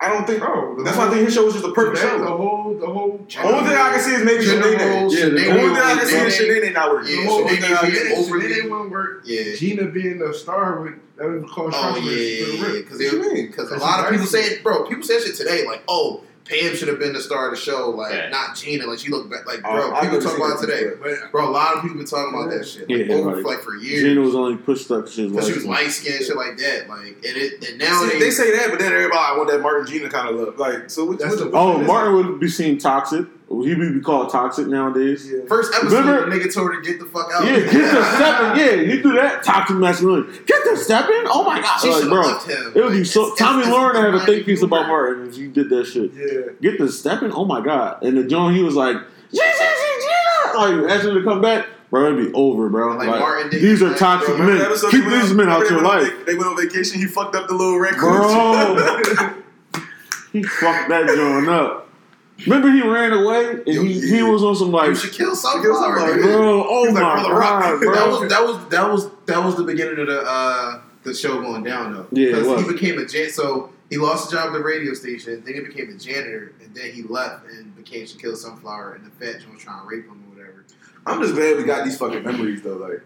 I 0.05 0.09
don't 0.09 0.27
think. 0.27 0.39
Bro, 0.39 0.83
That's 0.83 0.97
why 0.97 1.07
I 1.07 1.09
think 1.09 1.25
his 1.25 1.33
show 1.33 1.45
was 1.45 1.53
just 1.55 1.65
a 1.65 1.71
perfect 1.71 2.01
that, 2.01 2.19
The 2.19 2.25
whole, 2.27 2.77
the 2.79 2.85
whole. 2.85 3.11
Only 3.43 3.69
thing 3.69 3.77
I 3.77 3.91
can 3.93 3.99
see 4.01 4.11
is 4.13 4.23
maybe 4.23 4.45
Gender 4.45 4.67
Shanae. 4.67 5.01
roles, 5.01 5.13
Yeah, 5.15 5.25
the 5.29 5.49
only 5.49 5.75
thing 5.75 5.83
I 5.83 5.95
can 5.97 6.05
see 6.05 6.15
is 6.17 6.37
Shanae- 6.37 6.61
Shanae 6.63 6.73
not 6.73 6.91
working. 6.93 7.15
Yeah, 7.17 7.23
The 7.25 7.29
only 7.31 7.43
Shanae 7.55 7.59
thing 7.61 7.73
I 7.73 7.81
being 7.89 8.07
can- 8.07 8.17
overly- 8.23 8.41
They 8.47 8.53
didn't 8.53 8.89
work. 8.91 9.21
Yeah. 9.25 9.55
Gina 9.55 9.85
being 9.85 10.19
the 10.19 10.33
star 10.33 10.81
with 10.81 10.93
that 11.17 11.27
was 11.29 11.49
called 11.51 11.73
Oh 11.73 11.81
controversy 11.81 12.15
yeah, 12.15 12.45
for 12.45 12.67
yeah, 12.75 12.81
because 12.81 12.97
What 12.99 13.13
you 13.13 13.21
mean? 13.33 13.47
because 13.47 13.71
a 13.71 13.77
lot 13.77 13.99
of 14.01 14.05
people 14.11 14.25
nice. 14.25 14.31
say, 14.31 14.59
bro, 14.61 14.83
people 14.83 15.03
say 15.03 15.19
shit 15.21 15.35
today, 15.35 15.65
like, 15.65 15.81
oh, 15.87 16.21
Pam 16.45 16.75
should 16.75 16.87
have 16.89 16.99
been 16.99 17.13
the 17.13 17.19
star 17.19 17.49
of 17.49 17.55
the 17.55 17.59
show, 17.59 17.89
like 17.89 18.13
Yeah. 18.13 18.29
not 18.29 18.55
Gina, 18.55 18.85
like 18.85 18.99
she 18.99 19.09
looked 19.09 19.31
back, 19.31 19.47
like, 19.47 19.61
Oh, 19.65 19.73
bro, 19.73 19.91
I've 19.95 20.03
people 20.03 20.19
never 20.19 20.29
talk 20.29 20.37
about 20.37 20.61
that 20.61 20.67
today. 20.67 20.91
But 21.01 21.31
bro. 21.31 21.49
A 21.49 21.49
lot 21.49 21.75
of 21.75 21.81
people 21.81 21.97
been 21.97 22.05
talking 22.05 22.33
about 22.33 22.51
that 22.51 22.67
shit, 22.67 22.87
like, 22.87 23.07
Yeah, 23.07 23.15
over 23.15 23.31
like, 23.33 23.41
for, 23.41 23.49
like 23.49 23.61
for 23.61 23.75
years. 23.75 24.03
Gina 24.03 24.21
was 24.21 24.35
only 24.35 24.55
pushed 24.57 24.91
up 24.91 25.01
because 25.05 25.15
she 25.15 25.23
was 25.23 25.31
Because 25.31 25.47
she 25.47 25.53
was 25.53 25.65
light 25.65 25.91
skinned, 25.91 26.23
shit 26.23 26.35
like 26.35 26.57
that. 26.57 26.87
Like, 26.87 26.99
and 26.99 27.17
it, 27.23 27.53
and 27.55 27.63
See, 27.63 27.77
nowadays, 27.77 28.19
they 28.19 28.29
say 28.29 28.55
that, 28.57 28.69
but 28.69 28.77
then 28.79 28.93
everybody 28.93 29.17
I 29.19 29.35
want 29.37 29.49
that 29.49 29.61
Martin 29.61 29.87
Gina 29.87 30.07
kind 30.09 30.29
of 30.29 30.35
look. 30.35 30.59
Like, 30.59 30.89
so 30.91 31.05
what? 31.05 31.17
That's 31.17 31.31
what 31.31 31.39
the- 31.39 31.45
what- 31.49 31.59
Oh, 31.59 31.77
what- 31.79 31.87
Martin 31.87 32.13
would 32.15 32.39
be 32.39 32.47
seen 32.47 32.77
toxic. 32.77 33.25
He 33.47 33.73
would 33.75 33.93
be 33.93 34.01
called 34.01 34.31
toxic 34.31 34.67
nowadays. 34.67 35.31
yeah. 35.31 35.39
first 35.47 35.73
episode, 35.73 35.99
Remember- 36.05 36.29
the 36.29 36.35
nigga 36.35 36.53
told 36.53 36.73
her 36.73 36.81
to 36.81 36.87
get 36.87 36.99
the 36.99 37.05
fuck 37.05 37.29
out. 37.31 37.45
Yeah, 37.45 37.59
get 37.59 37.71
the 37.71 38.03
stepping. 38.15 38.59
Yeah, 38.59 38.73
you 38.93 39.03
do 39.03 39.13
that 39.13 39.43
toxic 39.43 39.77
masculinity. 39.77 40.39
Get 40.45 40.63
the 40.65 40.75
stepping. 40.75 41.23
Oh 41.27 41.43
my 41.43 41.61
god, 41.61 41.79
She 41.79 41.89
like, 41.91 42.03
bro. 42.05 42.23
have 42.27 42.43
him. 42.43 42.73
It 42.75 42.83
would 42.83 42.93
be 42.93 43.03
so. 43.03 43.23
it's- 43.27 43.37
Tommy 43.39 43.59
it's- 43.61 43.71
Lauren 43.73 43.95
had 43.95 44.13
a 44.13 44.17
not 44.17 44.25
think 44.25 44.45
piece 44.45 44.61
about 44.63 44.85
humor. 44.85 44.87
Martin 45.15 45.27
if 45.29 45.37
you 45.37 45.47
did 45.49 45.69
that 45.69 45.85
shit. 45.85 46.11
Yeah. 46.13 46.53
Get 46.61 46.79
the 46.79 46.91
stepping. 46.91 47.31
Oh 47.31 47.45
my 47.45 47.61
god. 47.61 48.03
And 48.03 48.17
the 48.17 48.23
John, 48.23 48.53
he 48.55 48.63
was 48.63 48.75
like, 48.75 48.97
yeah, 49.31 49.43
yeah, 49.43 49.51
yeah, 49.59 50.53
yeah. 50.53 50.81
Like 50.81 50.91
asking 50.91 51.13
to 51.13 51.23
come 51.23 51.41
back, 51.41 51.67
bro. 51.91 52.11
It'd 52.13 52.25
be 52.27 52.33
over, 52.33 52.67
bro. 52.69 52.95
Like 52.97 53.07
Like, 53.09 53.19
Martin 53.19 53.51
these 53.51 53.81
are 53.83 53.93
toxic 53.93 54.35
bro, 54.37 54.47
men. 54.47 54.57
Keep 54.89 55.05
these 55.05 55.31
on- 55.31 55.37
men 55.37 55.49
out 55.49 55.59
your 55.61 55.69
they 55.69 55.75
on 55.77 55.83
life, 55.83 56.13
vac- 56.17 56.25
They 56.25 56.35
went 56.35 56.47
on 56.47 56.57
vacation. 56.57 56.99
He 56.99 57.05
fucked 57.05 57.35
up 57.35 57.47
the 57.47 57.53
little 57.53 57.77
raccoon. 57.79 57.99
bro. 58.11 58.75
he 60.33 60.43
fucked 60.43 60.89
that 60.89 61.07
John 61.15 61.47
up. 61.49 61.84
Remember 62.43 62.69
he 62.69 62.81
ran 62.81 63.13
away 63.13 63.49
and 63.51 63.67
Yo, 63.67 63.81
he, 63.83 63.93
he 63.93 64.17
yeah. 64.17 64.29
was 64.29 64.43
on 64.43 64.55
some 64.55 64.71
like, 64.71 64.89
You 64.89 64.95
should 64.95 65.13
kill 65.13 65.27
kill 65.27 65.35
Sunflower, 65.35 65.99
Sunflower, 65.99 66.21
bro. 66.21 66.65
Oh 66.67 66.85
He's 66.85 66.93
like, 66.93 67.03
my 67.03 67.13
Brother 67.13 67.33
Rock. 67.33 67.81
god, 67.81 67.81
That 67.95 68.07
was 68.09 68.29
that 68.29 68.43
was 68.45 68.67
that 68.69 68.89
was 68.91 69.09
that 69.25 69.43
was 69.45 69.55
the 69.55 69.63
beginning 69.63 69.99
of 69.99 70.07
the 70.07 70.21
uh 70.21 70.81
the 71.03 71.13
show 71.13 71.39
going 71.41 71.63
down 71.63 71.93
though. 71.93 72.07
Yeah, 72.11 72.35
because 72.39 72.65
he 72.65 72.73
became 72.73 72.99
a 72.99 73.05
jan- 73.05 73.29
so 73.29 73.69
he 73.89 73.97
lost 73.97 74.25
his 74.25 74.33
job 74.33 74.47
at 74.47 74.53
the 74.53 74.59
radio 74.63 74.93
station, 74.93 75.43
then 75.45 75.53
he 75.53 75.59
became 75.61 75.89
a 75.89 75.97
janitor, 75.97 76.53
and 76.61 76.73
then 76.75 76.91
he 76.91 77.03
left 77.03 77.45
and 77.47 77.73
became 77.75 78.05
Shaquille 78.05 78.35
Sunflower, 78.35 78.95
and 78.95 79.05
the 79.05 79.11
fat 79.11 79.39
Joe 79.41 79.53
was 79.53 79.61
trying 79.61 79.81
to 79.81 79.87
rape 79.87 80.05
him 80.05 80.23
or 80.27 80.35
whatever. 80.37 80.65
I'm 81.05 81.21
just 81.21 81.35
glad 81.35 81.57
we 81.57 81.63
got 81.63 81.85
these 81.85 81.97
fucking 81.97 82.23
memories 82.23 82.63
though. 82.63 82.77
Like, 82.77 83.01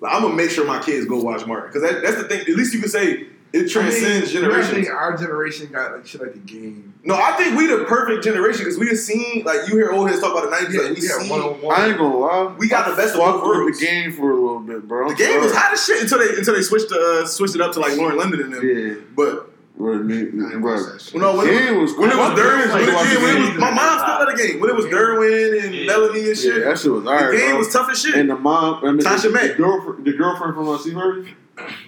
like, 0.00 0.14
I'm 0.14 0.22
gonna 0.22 0.34
make 0.36 0.50
sure 0.50 0.66
my 0.66 0.80
kids 0.80 1.06
go 1.06 1.20
watch 1.20 1.46
Martin 1.46 1.70
because 1.72 1.82
that, 1.90 2.02
that's 2.02 2.16
the 2.22 2.28
thing. 2.28 2.40
At 2.42 2.48
least 2.48 2.74
you 2.74 2.80
can 2.80 2.90
say 2.90 3.26
it 3.52 3.68
transcends 3.68 4.30
I 4.34 4.40
mean, 4.40 4.44
I 4.44 4.48
generations. 4.48 4.74
think 4.74 4.88
our 4.90 5.16
generation 5.16 5.66
got 5.72 5.92
like 5.92 6.06
shit 6.06 6.20
like 6.20 6.32
the 6.34 6.38
game. 6.40 6.94
No, 7.02 7.14
I 7.14 7.32
think 7.32 7.56
we 7.58 7.66
the 7.66 7.84
perfect 7.84 8.22
generation 8.22 8.64
because 8.64 8.78
we 8.78 8.86
have 8.88 8.98
seen 8.98 9.42
like 9.44 9.68
you 9.68 9.76
hear 9.76 9.90
old 9.92 10.08
heads 10.08 10.20
talk 10.20 10.32
about 10.36 10.48
the 10.50 10.56
'90s. 10.56 10.72
Yeah, 10.74 10.80
like 10.88 10.96
we 10.98 11.02
yeah, 11.06 11.18
seen 11.18 11.28
one 11.30 11.40
on 11.40 11.60
one. 11.62 11.80
I 11.80 11.88
ain't 11.88 11.98
gonna 11.98 12.16
lie. 12.16 12.54
We 12.58 12.68
got 12.68 12.88
the 12.88 12.94
best 12.96 13.14
of 13.14 13.20
I 13.20 13.32
both 13.32 13.42
worlds. 13.44 13.78
the 13.80 13.84
game 13.86 14.12
for 14.12 14.30
a 14.30 14.34
little 14.34 14.60
bit, 14.60 14.86
bro. 14.86 15.08
the 15.08 15.14
game 15.14 15.40
was 15.40 15.52
hot 15.54 15.72
as 15.72 15.84
shit 15.84 16.00
until 16.02 16.18
they 16.18 16.36
until 16.38 16.54
they 16.54 16.62
switched 16.62 16.92
uh, 16.92 17.26
switched 17.26 17.54
it 17.54 17.60
up 17.60 17.72
to 17.72 17.80
like 17.80 17.96
Lauren 17.96 18.16
London 18.18 18.40
and 18.42 18.52
them. 18.52 18.62
Yeah, 18.68 18.94
But 19.16 19.46
bro. 19.76 19.94
I 19.94 19.96
didn't 20.06 20.60
bro. 20.60 20.74
watch 20.76 20.92
that 20.92 21.00
shit. 21.02 21.14
well, 21.14 21.32
no, 21.32 21.38
when 21.38 21.48
it 21.48 21.52
was, 21.52 21.60
Game 21.70 21.80
was 21.80 21.92
when 21.96 22.10
it 22.10 22.16
was 22.18 22.28
cool. 22.28 22.44
Derwin, 22.44 22.68
Like, 22.68 22.72
when 22.72 22.82
it, 22.84 23.14
the 23.14 23.20
when 23.24 23.36
it 23.36 23.40
was, 23.40 23.58
my 23.58 23.70
mom 23.70 23.98
still 23.98 24.28
at 24.28 24.36
the 24.36 24.42
game. 24.42 24.60
When 24.60 24.68
it 24.70 24.76
was 24.76 24.84
Derwin 24.86 25.64
and 25.64 25.74
Yeah. 25.74 25.86
Melanie 25.86 26.28
and 26.28 26.36
shit, 26.38 26.56
Yeah, 26.58 26.64
that 26.68 26.78
shit 26.78 26.92
was 26.92 27.06
alright. 27.06 27.30
the 27.32 27.36
game 27.38 27.48
bro. 27.50 27.58
was 27.58 27.72
tough 27.72 27.90
as 27.90 27.98
shit. 28.00 28.14
and 28.14 28.28
the 28.28 28.36
mom, 28.36 28.84
I 28.84 28.90
mean, 28.92 29.00
Tasha 29.00 29.22
the, 29.22 29.30
May. 29.30 29.48
the 29.48 29.54
girlfriend, 29.54 30.04
the 30.04 30.12
girlfriend 30.12 30.54
from 30.54 30.68
uh, 30.68 30.76
Steve 30.78 30.94
Harvey, 30.94 31.34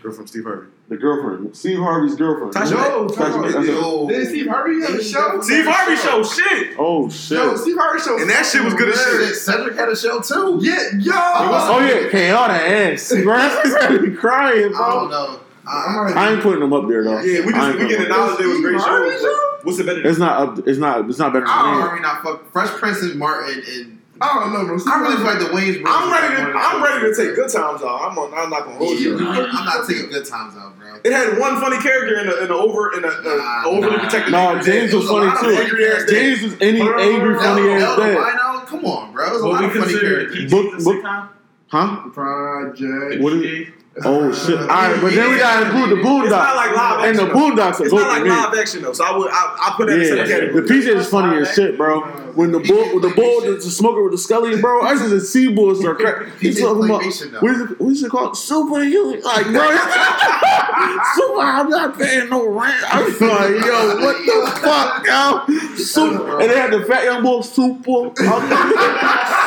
Girl 0.03 0.13
from 0.13 0.27
Steve 0.27 0.45
Harvey. 0.45 0.67
the 0.89 0.97
girlfriend, 0.97 1.57
Steve 1.57 1.79
Harvey's 1.79 2.15
girlfriend. 2.17 2.53
Tasha 2.55 2.73
No, 2.73 3.07
Tasha 3.07 3.17
talk 3.17 3.41
May, 3.43 3.49
about 3.51 3.53
that's 3.53 3.69
a- 3.69 3.73
Yo, 3.73 4.09
Didn't 4.09 4.27
Steve 4.27 4.47
Harvey 4.49 4.81
have 4.83 4.95
a 4.95 5.05
show? 5.05 5.41
Steve 5.41 5.65
Harvey 5.67 5.97
show 5.97 6.23
shit. 6.25 6.77
oh 6.79 7.09
shit. 7.11 7.39
Yo, 7.39 7.57
Steve 7.57 7.77
Harvey 7.79 8.01
show. 8.01 8.19
And 8.21 8.29
that 8.31 8.45
shit 8.47 8.65
was 8.65 8.75
good 8.75 8.89
as 8.93 9.03
shit. 9.03 9.37
Cedric 9.37 9.77
had 9.77 9.89
a 9.89 9.97
show 9.97 10.21
too. 10.21 10.59
Yeah, 10.61 10.91
yo. 10.99 11.13
oh 11.15 11.79
yeah, 11.81 12.11
Chaotic 12.11 12.57
ass, 12.63 13.13
bro. 13.23 13.37
That's 13.37 13.75
had 13.85 14.03
me 14.03 14.11
crying, 14.15 14.67
I 14.75 14.79
don't 14.91 15.09
bro. 15.09 15.09
know. 15.09 15.41
I'm 15.65 16.19
I, 16.19 16.27
I 16.27 16.33
ain't 16.33 16.43
putting 16.43 16.59
them 16.61 16.73
up 16.73 16.89
there 16.89 17.05
though. 17.05 17.21
Yeah, 17.21 17.47
we 17.47 17.53
just 17.53 17.79
we 17.79 17.87
get 17.87 17.89
putting 17.89 17.89
the 17.89 17.97
them 18.05 18.13
up. 18.13 18.19
knowledge 18.19 18.39
they 18.39 18.47
was 18.47 18.61
great 18.61 18.81
shows. 18.81 19.21
show? 19.21 19.59
What's 19.63 19.79
the 19.79 19.85
better? 19.85 20.05
It's 20.09 20.19
not 20.19 20.59
up. 20.59 20.67
It's 20.67 20.79
not. 20.79 21.09
It's 21.09 21.19
not 21.21 21.33
better 21.33 21.47
than 21.47 21.55
I 21.55 21.75
that. 21.77 21.83
already 21.87 22.03
not 22.03 22.23
fuck 22.25 22.51
Fresh 22.53 22.71
Prince 22.71 23.01
and 23.03 23.17
Martin 23.17 23.63
and 23.73 24.02
I 24.21 24.35
don't 24.41 24.53
know, 24.53 24.67
bro. 24.67 24.79
Steve 24.79 24.93
I 24.93 25.01
really 25.01 25.17
feel 25.17 25.25
like 25.25 25.39
the 25.39 25.51
Wayne's. 25.55 25.79
Brothers 25.79 25.99
I'm 26.03 26.13
ready 26.13 26.35
to 26.37 26.41
one 26.43 26.47
of 26.49 26.53
the 26.53 26.59
I'm 26.61 26.83
ready 26.83 27.01
to 27.11 27.17
take 27.17 27.35
good 27.35 27.51
times 27.51 27.83
out. 27.83 28.01
I'm 28.03 28.19
on, 28.19 28.33
I'm 28.35 28.51
not 28.51 28.65
gonna 28.65 28.77
hold 28.77 28.99
you. 29.01 29.17
I'm 29.19 29.27
I'm 29.51 29.65
not 29.65 29.89
taking 29.89 30.11
good 30.11 30.27
times 30.27 30.55
out, 30.57 30.79
bro. 30.79 30.95
It 31.03 31.13
had 31.13 31.39
one 31.39 31.61
funny 31.61 31.79
character 31.79 32.21
in 32.21 32.27
the 32.29 32.43
in 32.43 32.49
the 32.49 32.55
over 32.55 32.95
in 32.95 33.03
the 33.03 33.09
uh, 33.09 33.37
Nah, 33.37 33.65
overly 33.67 33.97
nah. 33.97 34.05
protected. 34.05 34.33
No. 34.33 34.61
James 34.63 34.93
It 34.93 34.97
was 34.97 35.09
funny 35.09 35.31
too. 35.41 35.61
angry 35.61 35.85
days. 35.85 36.11
James 36.11 36.43
was 36.43 36.55
any 36.61 36.79
Hold 36.81 36.93
on, 36.93 37.01
angry, 37.01 37.35
hold 37.35 37.47
on. 37.47 37.57
funny 37.57 37.69
El, 37.69 37.83
ass 37.83 37.99
El 37.99 38.15
dad. 38.61 38.67
Come 38.69 38.85
on, 38.85 39.13
bro. 39.13 39.27
There's 39.31 39.43
a 39.43 39.49
lot 39.49 39.65
of 39.65 39.73
funny 39.73 39.83
consider 39.85 40.07
a 40.07 40.25
characters. 40.27 40.51
Book- 40.51 40.73
PG 40.73 40.85
book- 40.85 41.05
sitcom? 41.05 41.29
Huh? 41.69 42.09
Project. 42.13 43.23
What 43.23 43.33
is- 43.33 43.69
Oh 44.07 44.33
shit! 44.33 44.59
All 44.59 44.67
right, 44.67 44.99
but 45.03 45.13
then 45.13 45.31
we 45.33 45.37
gotta 45.39 45.67
include 45.67 45.91
the 45.91 45.97
It's 46.01 46.05
not 46.07 46.25
Boondocks. 46.25 46.57
like 46.57 46.77
live 46.77 47.05
And 47.11 47.19
the 47.19 47.23
action. 47.25 47.37
Boondocks 47.39 47.81
are 47.81 47.83
It's 47.83 47.91
go 47.93 47.99
not 47.99 48.09
like 48.09 48.23
for 48.23 48.29
live 48.29 48.55
action 48.59 48.83
though, 48.83 48.93
so 48.95 49.05
I 49.05 49.17
would 49.19 49.31
I, 49.31 49.35
I 49.61 49.75
put 49.77 49.87
that 49.89 49.93
in 49.93 49.99
the 50.01 50.05
Yeah, 50.07 50.11
same 50.25 50.25
the 50.25 50.33
category. 50.63 50.63
PJ 50.81 50.97
is 50.97 51.09
funny 51.09 51.37
as 51.43 51.53
shit, 51.55 51.77
bro. 51.77 52.01
When 52.33 52.53
the 52.53 52.61
bull, 52.61 53.01
the 53.01 53.11
bull, 53.15 53.41
the 53.43 53.61
smoker 53.61 54.03
with 54.03 54.13
the 54.13 54.19
scully, 54.19 54.59
bro. 54.63 54.81
I 54.81 54.93
used 54.93 55.11
to 55.11 55.21
see 55.21 55.53
bulls 55.53 55.81
start 55.81 55.99
cracking. 55.99 56.33
He's 56.41 56.57
PJ 56.59 56.63
talking 56.63 56.85
about 56.87 57.03
Claymation, 57.03 57.31
though. 57.33 57.41
what 57.41 57.51
is 57.53 57.61
it? 57.61 57.81
What 57.81 57.93
is 57.93 58.03
it 58.03 58.11
called? 58.11 58.39
Superhuman. 58.39 59.21
Like, 59.21 59.45
bro, 59.49 59.61
super. 61.15 61.41
I'm 61.43 61.69
not 61.69 61.99
paying 61.99 62.31
no 62.31 62.49
rent. 62.49 62.75
I'm 62.89 63.05
like, 63.05 63.65
yo, 63.67 63.97
what 64.01 64.17
the 64.25 64.61
fuck, 64.63 65.07
yo? 65.07 65.75
Super. 65.77 66.41
And 66.41 66.51
they 66.51 66.57
had 66.57 66.73
the 66.73 66.83
fat 66.87 67.05
young 67.05 67.23
boy, 67.23 67.43
super. 67.43 68.11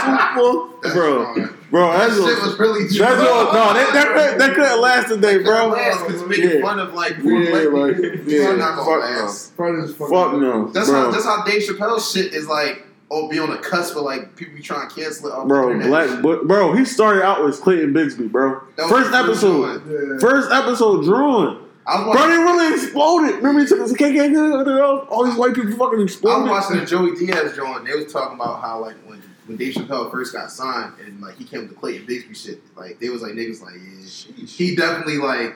Super, 0.06 0.94
bro. 0.94 1.50
Bro, 1.76 1.92
That 1.92 1.98
that's 2.08 2.16
shit 2.16 2.24
was 2.42 2.58
really. 2.58 2.84
that's 2.88 2.96
a, 2.98 3.04
no, 3.04 3.74
that 3.74 3.90
that 3.94 4.08
could 4.08 4.40
that 4.40 4.56
couldn't 4.56 4.80
last 4.82 5.10
today, 5.10 5.44
bro. 5.44 5.72
Because 5.72 6.24
making 6.26 6.50
Yeah. 6.52 6.62
fun 6.62 6.80
of 6.80 6.94
like, 6.94 7.18
Yeah, 7.18 7.24
poor 7.24 7.70
black 7.72 7.74
like, 7.74 7.96
people. 8.02 8.32
yeah, 8.32 8.50
It's 8.52 8.60
not 8.60 8.76
gonna 8.78 9.02
fuck 9.02 9.02
last. 9.24 9.58
Project 9.58 9.90
is 9.90 9.96
Fuck 9.98 10.10
no, 10.40 10.68
That's 10.74 10.90
bro. 10.90 11.02
how 11.02 11.12
that's 11.12 11.26
how 11.26 11.44
Dave 11.44 11.64
Chappelle's 11.64 12.10
shit 12.10 12.34
is 12.34 12.48
like. 12.48 12.84
Oh, 13.12 13.28
be 13.30 13.38
on 13.40 13.52
the 13.52 13.58
cusp 13.58 13.96
of 13.98 14.02
like 14.04 14.36
people 14.38 14.56
be 14.56 14.62
trying 14.62 14.88
to 14.90 14.96
cancel 14.96 15.28
it. 15.28 15.34
off 15.34 15.48
Bro, 15.48 15.80
black, 15.82 16.24
but 16.24 16.48
bro, 16.48 16.72
he 16.74 16.84
started 16.86 17.24
out 17.24 17.44
with 17.44 17.60
Clayton 17.62 17.94
Bigsby, 17.94 18.32
bro. 18.32 18.62
That 18.78 18.90
was 18.90 18.92
First 18.92 19.14
episode. 19.14 19.82
Yeah. 19.88 20.18
first 20.20 20.52
episode, 20.52 21.04
drawing. 21.04 21.60
I 21.88 22.06
was 22.08 22.16
Bro, 22.18 22.28
they 22.30 22.38
really 22.38 22.74
exploded. 22.74 23.36
Remember, 23.36 23.62
he 23.62 23.68
took 23.68 23.80
his 23.80 23.94
KKK, 23.94 25.08
all 25.10 25.26
these 25.26 25.36
white 25.38 25.54
people 25.54 25.72
fucking 25.78 26.02
exploded. 26.02 26.50
I 26.50 26.52
was 26.54 26.64
watching 26.70 26.80
the 26.80 26.86
Joey 26.86 27.16
Diaz 27.16 27.56
joint. 27.56 27.86
They 27.86 27.94
was 27.94 28.12
talking 28.12 28.36
about 28.36 28.62
how 28.62 28.82
like 28.82 28.96
when 29.06 29.22
when 29.46 29.58
Dave 29.58 29.76
Chappelle 29.76 30.10
first 30.12 30.34
got 30.34 30.52
signed 30.52 30.94
and 31.06 31.22
like 31.22 31.36
he 31.38 31.44
came 31.44 31.62
with 31.62 31.70
the 31.70 31.76
Clayton 31.76 32.08
Bigsby 32.08 32.36
shit. 32.36 32.62
Like 32.76 33.00
they 33.00 33.10
was 33.10 33.22
like 33.22 33.34
niggas 33.34 33.62
like 33.62 33.76
yeah, 33.76 34.46
he 34.46 34.76
definitely 34.76 35.18
like 35.18 35.56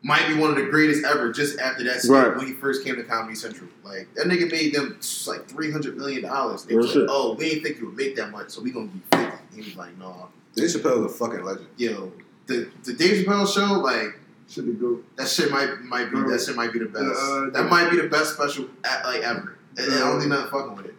might 0.00 0.26
be 0.28 0.34
one 0.40 0.48
of 0.50 0.56
the 0.56 0.64
greatest 0.66 1.04
ever. 1.04 1.30
Just 1.32 1.58
after 1.58 1.84
that 1.84 2.02
Right. 2.08 2.34
when 2.34 2.46
he 2.46 2.54
first 2.54 2.82
came 2.84 2.96
to 2.96 3.02
Comedy 3.02 3.34
Central, 3.34 3.68
like 3.84 4.08
that 4.14 4.26
nigga 4.26 4.50
made 4.50 4.72
them 4.74 4.98
like 5.26 5.46
three 5.46 5.70
hundred 5.70 5.98
million 5.98 6.22
dollars. 6.22 6.64
They 6.64 6.76
like, 6.76 6.96
oh, 7.10 7.34
we 7.34 7.50
didn't 7.50 7.64
think 7.64 7.78
you 7.78 7.86
would 7.86 7.96
make 7.96 8.16
that 8.16 8.30
much, 8.30 8.48
so 8.50 8.62
we 8.62 8.70
gonna 8.70 8.86
give 8.86 8.94
you 8.94 9.02
fifty. 9.12 9.36
He 9.56 9.60
was 9.62 9.76
like, 9.76 9.98
no, 9.98 10.28
Dave 10.54 10.70
Chappelle 10.70 11.04
is 11.04 11.12
a 11.12 11.14
fucking 11.14 11.44
legend. 11.44 11.66
yo, 11.76 12.10
the 12.46 12.70
the 12.84 12.94
Dave 12.94 13.26
Chappelle 13.26 13.46
show, 13.52 13.80
like 13.80 14.18
Should 14.48 14.66
be 14.66 14.72
good. 14.72 15.04
that 15.16 15.28
shit 15.28 15.50
might 15.50 15.80
might 15.82 16.06
be 16.06 16.12
Bro. 16.20 16.30
that 16.30 16.40
shit 16.40 16.56
might 16.56 16.72
be 16.72 16.78
the 16.78 16.86
best. 16.86 17.04
Uh, 17.04 17.50
that 17.50 17.68
might 17.70 17.90
be 17.90 18.00
the 18.00 18.08
best 18.08 18.34
special 18.34 18.66
at, 18.82 19.04
like 19.04 19.20
ever. 19.22 19.58
And 19.76 19.92
I 19.92 19.98
don't 20.00 20.18
think 20.18 20.30
nothing 20.30 20.50
fucking 20.50 20.74
with 20.76 20.86
it. 20.86 20.94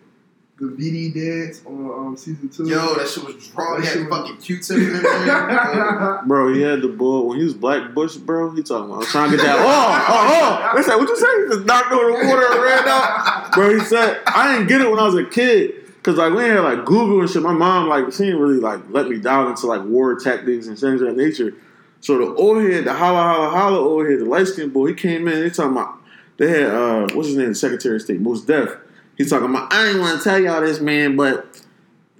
the 0.59 0.65
VD 0.65 1.13
dance 1.13 1.61
on 1.65 2.07
um, 2.09 2.15
season 2.17 2.47
two. 2.49 2.67
Yo, 2.69 2.93
that 2.95 3.07
shit 3.09 3.23
was 3.23 3.51
raw. 3.55 3.75
That 3.75 3.81
He 3.81 3.87
shit 3.87 3.97
had 4.03 4.07
was- 4.09 4.19
fucking 4.19 4.37
Q-tip 4.37 4.77
in 4.77 4.93
there. 5.01 6.21
Bro, 6.27 6.53
he 6.53 6.61
had 6.61 6.81
the 6.81 6.89
bull 6.89 7.27
when 7.29 7.39
he 7.39 7.43
was 7.43 7.53
Black 7.55 7.93
Bush, 7.95 8.15
bro. 8.17 8.51
He 8.51 8.61
talking 8.61 8.89
about, 8.91 9.03
I'm 9.03 9.09
trying 9.09 9.31
to 9.31 9.37
get 9.37 9.43
that. 9.47 9.55
Oh, 9.59 9.65
oh, 10.09 10.69
oh. 10.71 10.77
They 10.77 10.83
said, 10.83 10.95
what 10.97 11.09
you 11.09 11.17
say? 11.17 11.43
He 11.43 11.49
just 11.55 11.65
knocked 11.65 11.91
over 11.91 12.05
the 12.07 12.27
water 12.27 12.45
and 12.53 12.61
ran 12.63 12.87
out. 12.87 13.51
Bro, 13.53 13.79
he 13.79 13.83
said, 13.85 14.21
I 14.27 14.53
didn't 14.53 14.67
get 14.67 14.81
it 14.81 14.89
when 14.91 14.99
I 14.99 15.05
was 15.05 15.15
a 15.15 15.25
kid. 15.25 15.75
Cause 16.03 16.15
like 16.15 16.33
we 16.33 16.43
had 16.43 16.61
like 16.61 16.85
Google 16.85 17.19
and 17.19 17.29
shit. 17.29 17.43
My 17.43 17.51
mom 17.51 17.89
like 17.89 18.05
she 18.13 18.23
didn't 18.23 18.39
really 18.39 18.59
like 18.61 18.79
let 18.89 19.09
me 19.09 19.17
dive 19.19 19.49
into 19.49 19.67
like 19.67 19.83
war 19.83 20.15
tactics 20.17 20.67
and 20.67 20.79
things 20.79 21.01
of 21.01 21.07
that 21.07 21.17
nature. 21.17 21.53
So 22.01 22.17
the 22.17 22.33
old 22.35 22.61
head, 22.63 22.85
the 22.85 22.93
holla 22.93 23.21
holla 23.21 23.49
holla 23.49 23.79
old 23.79 24.07
head, 24.07 24.19
the 24.19 24.25
light 24.25 24.47
skinned 24.47 24.73
boy, 24.73 24.87
he 24.87 24.93
came 24.93 25.27
in. 25.27 25.41
They 25.41 25.49
talking 25.49 25.73
about 25.73 26.01
they 26.37 26.49
had 26.49 26.69
uh 26.69 27.07
what's 27.13 27.29
his 27.29 27.37
name, 27.37 27.53
Secretary 27.53 27.95
of 27.95 28.01
State, 28.01 28.21
Mos 28.21 28.41
Def. 28.41 28.77
He's 29.17 29.29
talking 29.29 29.49
about 29.49 29.73
I 29.73 29.89
ain't 29.89 29.99
want 29.99 30.17
to 30.17 30.23
tell 30.23 30.39
y'all 30.39 30.61
this 30.61 30.79
man, 30.79 31.15
but 31.15 31.61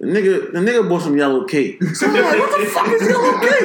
the 0.00 0.06
nigga 0.06 0.52
the 0.52 0.58
nigga 0.60 0.88
bought 0.88 1.02
some 1.02 1.16
yellow 1.16 1.44
cake. 1.44 1.78
So 1.94 2.06
I'm 2.06 2.14
like, 2.14 2.38
what 2.38 2.58
the 2.58 2.66
fuck 2.66 2.88
is 2.88 3.02
yellow 3.06 3.38
cake? 3.38 3.62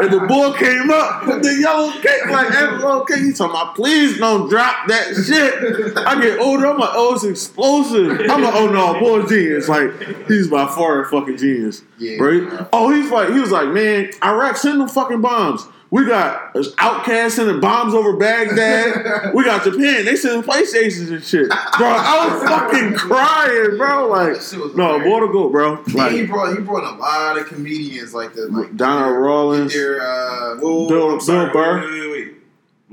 And 0.00 0.10
the 0.10 0.26
boy 0.26 0.52
came 0.56 0.90
up 0.90 1.26
with 1.26 1.42
the 1.42 1.58
yellow 1.60 1.92
cake, 2.00 2.26
like 2.30 2.50
yellow 2.52 3.04
cake. 3.04 3.18
He 3.22 3.32
talking 3.32 3.50
about, 3.50 3.74
please 3.74 4.18
don't 4.18 4.48
drop 4.48 4.88
that 4.88 5.14
shit. 5.14 5.96
I 5.98 6.20
get 6.20 6.38
older, 6.38 6.66
I'm 6.66 6.78
like, 6.78 6.90
oh, 6.94 7.14
it's 7.14 7.24
explosive. 7.24 8.18
I'm 8.30 8.42
like, 8.42 8.54
oh 8.54 8.68
no, 8.68 8.98
boy, 8.98 9.26
genius. 9.26 9.68
Like, 9.68 10.26
he's 10.26 10.48
by 10.48 10.66
far 10.66 11.02
a 11.02 11.08
fucking 11.10 11.36
genius. 11.36 11.82
Yeah. 11.98 12.16
Right? 12.16 12.66
Oh, 12.72 12.90
he's 12.90 13.10
like, 13.10 13.30
he 13.30 13.40
was 13.40 13.50
like, 13.50 13.68
man, 13.68 14.10
Iraq, 14.24 14.56
send 14.56 14.80
them 14.80 14.88
fucking 14.88 15.20
bombs. 15.20 15.66
We 15.94 16.04
got 16.06 16.52
OutKast 16.54 17.30
sending 17.30 17.60
bombs 17.60 17.94
over 17.94 18.16
Baghdad. 18.16 19.32
we 19.32 19.44
got 19.44 19.62
Japan. 19.62 20.04
They 20.04 20.16
sending 20.16 20.42
PlayStations 20.42 21.12
and 21.12 21.22
shit. 21.22 21.48
Bro, 21.48 21.86
I 21.86 22.28
was 22.32 22.42
fucking 22.48 22.94
crying, 22.94 23.76
bro. 23.76 24.08
Like, 24.08 24.36
no, 24.74 24.98
more 24.98 25.24
to 25.24 25.32
go, 25.32 25.48
bro. 25.50 25.76
And 25.76 25.86
he 25.86 25.96
Like, 25.96 26.26
brought 26.28 26.56
he 26.56 26.60
brought 26.64 26.82
a 26.82 26.96
lot 26.98 27.38
of 27.38 27.46
comedians 27.46 28.12
like 28.12 28.34
that, 28.34 28.50
like 28.52 28.76
Donnell 28.76 29.12
Rawlings. 29.12 29.72
their 29.72 30.00
uh, 30.02 30.56
Bill-. 30.56 30.88
Bill 30.88 31.18
Burr. 31.52 31.80
Wait, 31.88 31.90
wait, 31.92 32.10
wait. 32.10 32.34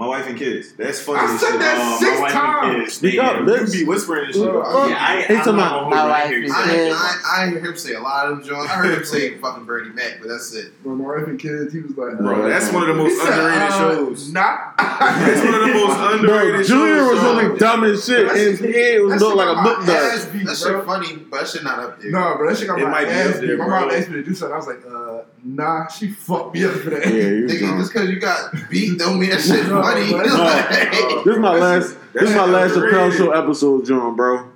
My 0.02 0.08
wife 0.08 0.26
and 0.26 0.36
kids. 0.36 0.74
That's 0.74 0.99
funny. 0.99 1.20
I 1.20 1.38
said 1.38 1.52
shit. 1.52 1.60
that 1.60 1.78
Oh, 1.80 1.99
six 1.99 2.12
my 2.16 2.22
wife 2.22 2.34
and 2.34 2.41
times. 2.41 2.84
kids. 2.86 2.93
Speak 2.95 3.20
up, 3.20 3.34
Yeah. 3.36 3.39
You 3.41 3.45
bitch. 3.45 3.72
be 3.74 3.84
whispering 3.86 4.26
and 4.26 4.34
shit. 4.34 4.43
Bro, 4.43 4.62
bro. 4.64 4.88
Yeah, 4.88 4.97
I, 4.99 5.22
He 5.22 5.34
I'm 5.36 5.39
talking 5.41 5.56
not 5.58 5.70
gonna 5.70 5.72
my 5.72 5.78
hold 5.78 5.93
it. 5.93 5.95
I 5.97 6.10
wife 6.10 6.30
hear 6.30 6.38
you 6.39 6.45
is 6.45 6.56
say 6.56 6.62
I, 6.62 6.66
dead. 6.66 6.88
it. 6.88 6.93
I, 6.97 7.22
I 7.45 7.49
hear 7.52 7.60
him 7.60 7.78
say 7.78 7.93
a 7.93 7.99
lot 8.02 8.26
of 8.32 8.38
them 8.39 8.47
Jones. 8.47 8.66
I 8.72 8.74
heard 8.74 8.97
him 8.97 9.06
say 9.06 9.38
fucking 9.38 9.66
Bernie 9.66 9.89
Mac, 9.93 10.18
but 10.20 10.30
that's 10.30 10.54
it. 10.56 10.74
When 10.82 10.97
my 10.97 11.06
wife 11.06 11.28
and 11.28 11.39
kids, 11.39 11.72
he 11.72 11.82
was 11.82 11.95
like, 11.95 12.18
Bro, 12.18 12.45
uh, 12.45 12.47
that's 12.49 12.74
one 12.74 12.82
of 12.82 12.88
the 12.89 12.95
most 12.95 13.12
he 13.12 13.16
said, 13.20 13.30
underrated 13.30 13.62
uh, 13.62 13.78
shows. 13.78 14.32
Nah. 14.34 14.58
That's 14.80 15.45
one 15.45 15.54
of 15.54 15.62
the 15.62 15.68
most 15.86 15.97
Bro, 15.97 16.14
underrated 16.18 16.66
Junior 16.66 16.97
shows. 16.97 17.12
was 17.14 17.22
dog. 17.22 17.38
really 17.43 17.60
dumb 17.60 17.84
as 17.84 18.04
shit. 18.06 18.28
And 18.28 18.38
his 18.38 18.60
head 18.60 19.02
was 19.04 19.12
That 19.14 19.20
built 19.20 19.32
shit 19.32 19.38
like 19.38 19.49
a 19.49 19.54
got 19.54 19.64
milk 19.64 19.80
my 19.82 19.86
dud. 19.86 20.14
ass 20.18 20.26
beat, 20.34 20.45
That 20.47 20.58
shit 20.58 20.84
funny, 20.86 21.16
but 21.30 21.39
that 21.41 21.47
shit 21.47 21.64
not 21.64 21.78
up 21.80 22.02
there. 22.02 22.10
No, 22.10 22.36
bro, 22.38 22.49
that 22.49 22.58
shit 22.58 22.68
got 22.68 22.80
It 22.80 22.86
my 22.86 22.89
might 22.89 23.06
be 23.06 23.12
ass 23.12 23.36
up 23.36 23.41
there, 23.41 23.41
beat. 23.49 23.58
My 23.60 23.66
bro. 23.66 23.80
mom 23.82 23.91
asked 23.91 24.10
me 24.10 24.16
to 24.16 24.24
do 24.24 24.34
something. 24.34 24.54
I 24.54 24.58
was 24.58 24.66
like, 24.68 24.82
uh, 24.84 25.22
nah, 25.43 25.88
she 25.89 26.10
fucked 26.10 26.56
me 26.56 26.66
up 26.66 26.72
for 26.74 26.89
that. 26.89 27.06
Yeah, 27.06 27.12
he 27.12 27.41
was 27.43 27.52
Nigga, 27.54 27.60
drunk. 27.60 27.80
just 27.82 27.93
because 27.93 28.10
you 28.10 28.20
got 28.20 28.54
beat 28.72 28.97
don't 28.97 29.20
mean 29.20 29.30
that 29.30 29.41
shit 29.41 29.68
No, 29.68 29.82
funny. 29.92 30.12
but- 30.12 30.26
Like, 30.32 31.24
This 31.26 31.34
is 31.36 31.39
my 31.39 31.54
last. 31.58 31.98
This 32.14 32.30
is 32.30 32.36
my 32.36 32.46
last 32.46 32.74
That's 32.76 32.86
Chappelle. 32.94 33.12
Show 33.18 33.32
episode, 33.32 33.86
John, 33.86 34.16
bro. 34.16 34.48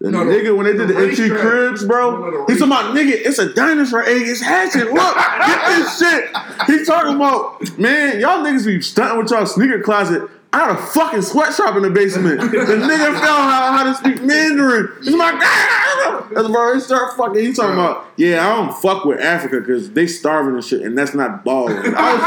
The 0.00 0.10
No, 0.10 0.24
no, 0.24 0.30
nigga 0.32 0.56
when 0.56 0.66
they 0.66 0.72
did 0.72 0.88
the, 0.88 0.94
the 0.94 0.98
empty 1.08 1.28
cribs, 1.28 1.84
bro. 1.84 2.10
No, 2.18 2.30
no, 2.30 2.46
the 2.46 2.52
He's 2.52 2.58
talking 2.60 2.72
about 2.72 2.96
nigga. 2.96 3.12
It's 3.24 3.38
a 3.38 3.52
dinosaur 3.52 4.02
egg. 4.02 4.22
It's 4.22 4.40
hatching. 4.40 4.92
Look, 4.92 5.16
get 5.16 5.66
this 5.76 5.98
shit. 5.98 6.30
He's 6.66 6.86
talking 6.86 7.14
about 7.16 7.78
man. 7.78 8.18
Y'all 8.20 8.44
niggas 8.44 8.66
be 8.66 8.80
stunting 8.80 9.18
with 9.18 9.30
y'all 9.30 9.46
sneaker 9.46 9.80
closet. 9.80 10.28
I 10.54 10.58
had 10.66 10.70
a 10.70 10.76
fucking 10.76 11.22
sweatshop 11.22 11.76
in 11.76 11.82
the 11.82 11.88
basement. 11.90 12.40
The 12.40 12.46
nigga 12.46 13.18
fell 13.20 13.36
how, 13.36 13.72
how 13.72 13.84
to 13.84 13.94
speak 13.94 14.22
Mandarin. 14.22 14.88
He's 15.02 15.14
like, 15.14 15.34
ah! 15.38 16.26
That's 16.30 16.46
bro. 16.48 16.74
He 16.74 16.80
start 16.80 17.16
fucking. 17.16 17.42
He's 17.42 17.56
talking 17.56 17.72
about, 17.72 18.06
yeah, 18.16 18.46
I 18.46 18.50
don't 18.56 18.74
fuck 18.74 19.04
with 19.06 19.18
Africa 19.20 19.60
because 19.60 19.90
they 19.92 20.06
starving 20.06 20.54
and 20.54 20.62
shit, 20.64 20.82
and 20.82 20.96
that's 20.96 21.14
not 21.14 21.42
balling. 21.44 21.78
I 21.96 22.12
was 22.12 22.22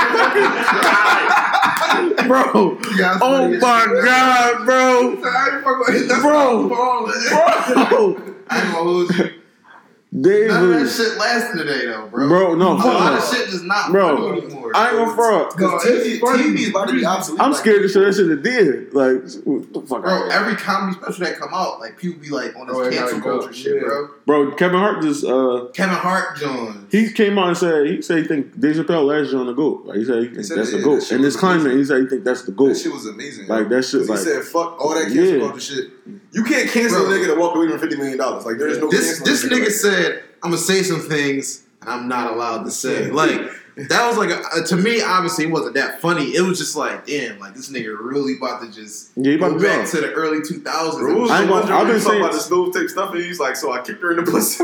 fucking, 2.15 2.27
bro. 2.31 2.77
Oh 3.21 3.47
my 3.49 3.85
god, 4.03 4.65
bro, 4.65 5.21
I 5.23 5.49
ain't 5.53 5.63
fuck 5.63 5.87
with 5.87 6.07
that's 6.07 6.21
Bro. 6.21 6.67
bro. 6.69 7.05
They 10.17 10.47
None 10.47 10.63
of 10.63 10.69
that 10.79 10.89
shit 10.89 11.17
lasting 11.17 11.57
today 11.57 11.87
though, 11.87 12.07
bro. 12.07 12.27
bro. 12.29 12.55
No, 12.55 12.73
a 12.73 12.77
fuck 12.77 12.85
lot 12.85 13.11
no. 13.11 13.17
of 13.17 13.23
shit 13.35 13.49
is 13.49 13.63
not 13.63 13.91
Bro, 13.91 14.15
funny 14.29 14.41
anymore. 14.43 14.71
I 14.73 14.87
ain't 14.89 14.97
gonna 14.97 15.13
front. 15.13 15.59
No, 15.59 15.67
Because 15.67 15.85
it's 15.87 16.23
TV. 16.23 16.37
TV 16.37 16.55
is 16.59 16.69
about 16.69 16.87
to 16.87 16.93
be 16.93 17.05
obsolete. 17.05 17.41
I'm 17.41 17.51
like- 17.51 17.59
scared 17.59 17.81
to 17.81 17.89
show 17.89 17.99
that 18.05 18.15
shit 18.15 18.27
to 18.27 18.35
did. 18.37 18.93
Like, 18.93 19.15
what 19.43 19.73
the 19.73 19.81
fuck, 19.81 20.03
Bro, 20.03 20.29
every 20.29 20.55
comedy 20.55 20.97
special 20.97 21.25
that 21.25 21.37
come 21.37 21.49
out, 21.53 21.81
like 21.81 21.97
people 21.97 22.21
be 22.21 22.29
like 22.29 22.55
on 22.55 22.67
this 22.67 22.75
Oh, 22.77 22.83
it 22.83 22.93
cancel 22.93 23.19
gotta 23.19 23.29
go. 23.29 23.39
culture 23.39 23.53
shit, 23.53 23.75
Yeah. 23.75 23.81
bro. 23.81 24.09
bro. 24.25 24.51
Kevin 24.55 24.79
Hart 24.79 25.01
just 25.01 25.25
uh, 25.25 25.65
Kevin 25.73 25.95
Hart 25.95 26.37
Jones. 26.37 26.77
he 26.93 27.11
came 27.11 27.37
out 27.37 27.49
and 27.49 27.57
said 27.57 27.85
he 27.87 28.01
said 28.01 28.19
he 28.19 28.23
think 28.23 28.57
Dave 28.57 28.77
Chappelle 28.77 29.05
last 29.07 29.31
year 29.31 29.41
on 29.41 29.47
the 29.47 29.53
goat. 29.53 29.83
Like 29.85 29.97
he 29.97 30.05
said 30.05 30.23
he 30.23 30.29
think 30.29 30.45
said 30.45 30.57
that's 30.59 30.69
it- 30.69 30.71
the 30.71 30.77
that 30.77 30.83
goat. 30.85 31.03
shit 31.03 31.11
In 31.17 31.21
this 31.23 31.33
was 31.33 31.39
climate, 31.41 31.73
he 31.75 31.83
said 31.83 31.99
he 32.01 32.07
think 32.07 32.23
that's 32.23 32.43
the 32.43 32.51
That 32.51 32.57
goat. 32.57 32.77
shit 32.77 32.93
was 32.93 33.05
amazing. 33.05 33.47
Like 33.47 33.67
that 33.67 33.83
shit. 33.83 33.99
'Cause 34.01 34.09
Like 34.09 34.19
he 34.19 34.25
said, 34.25 34.43
"Fuck 34.45 34.79
all 34.79 34.93
that 34.93 35.07
cancel 35.11 35.25
Yeah. 35.25 35.39
culture 35.39 35.59
shit." 35.59 35.89
You 36.31 36.43
can't 36.43 36.69
cancel 36.69 37.03
Bro. 37.05 37.11
a 37.11 37.17
nigga 37.17 37.27
that 37.27 37.37
walked 37.37 37.57
away 37.57 37.67
from 37.69 37.79
fifty 37.79 37.97
million 37.97 38.17
dollars. 38.17 38.45
Like 38.45 38.57
there's 38.57 38.77
no. 38.77 38.89
This 38.91 39.21
this 39.21 39.43
nigga 39.45 39.51
like 39.51 39.63
that. 39.65 39.71
said, 39.71 40.23
"I'm 40.43 40.51
gonna 40.51 40.57
say 40.57 40.83
some 40.83 40.99
things 41.01 41.63
and 41.81 41.89
I'm 41.89 42.07
not 42.07 42.31
allowed 42.33 42.63
to 42.65 42.71
say." 42.71 43.09
Like 43.11 43.41
that 43.89 44.07
was 44.07 44.17
like 44.17 44.29
a, 44.29 44.63
to 44.67 44.75
me. 44.75 45.01
Obviously, 45.01 45.45
it 45.45 45.51
wasn't 45.51 45.73
that 45.75 45.99
funny. 46.01 46.35
It 46.35 46.41
was 46.41 46.57
just 46.59 46.75
like, 46.75 47.05
damn, 47.07 47.39
like 47.39 47.55
this 47.55 47.69
nigga 47.71 47.95
really 47.99 48.37
about 48.37 48.61
to 48.61 48.71
just 48.71 49.11
yeah, 49.15 49.31
he 49.33 49.37
go 49.37 49.57
to 49.57 49.59
back 49.63 49.89
to 49.89 49.97
the 50.01 50.11
early 50.13 50.39
2000s. 50.39 50.63
Bro, 50.63 51.29
I've 51.29 51.47
been 51.47 51.67
talking 51.67 51.99
saying- 51.99 52.21
about 52.21 52.33
the 52.33 52.39
stove 52.39 52.73
tape 52.73 52.87
stuff, 52.89 53.13
and 53.13 53.23
he's 53.23 53.39
like, 53.39 53.55
"So 53.55 53.71
I 53.73 53.81
kicked 53.81 54.01
her 54.01 54.11
in 54.17 54.23
the 54.23 54.31
pussy." 54.31 54.63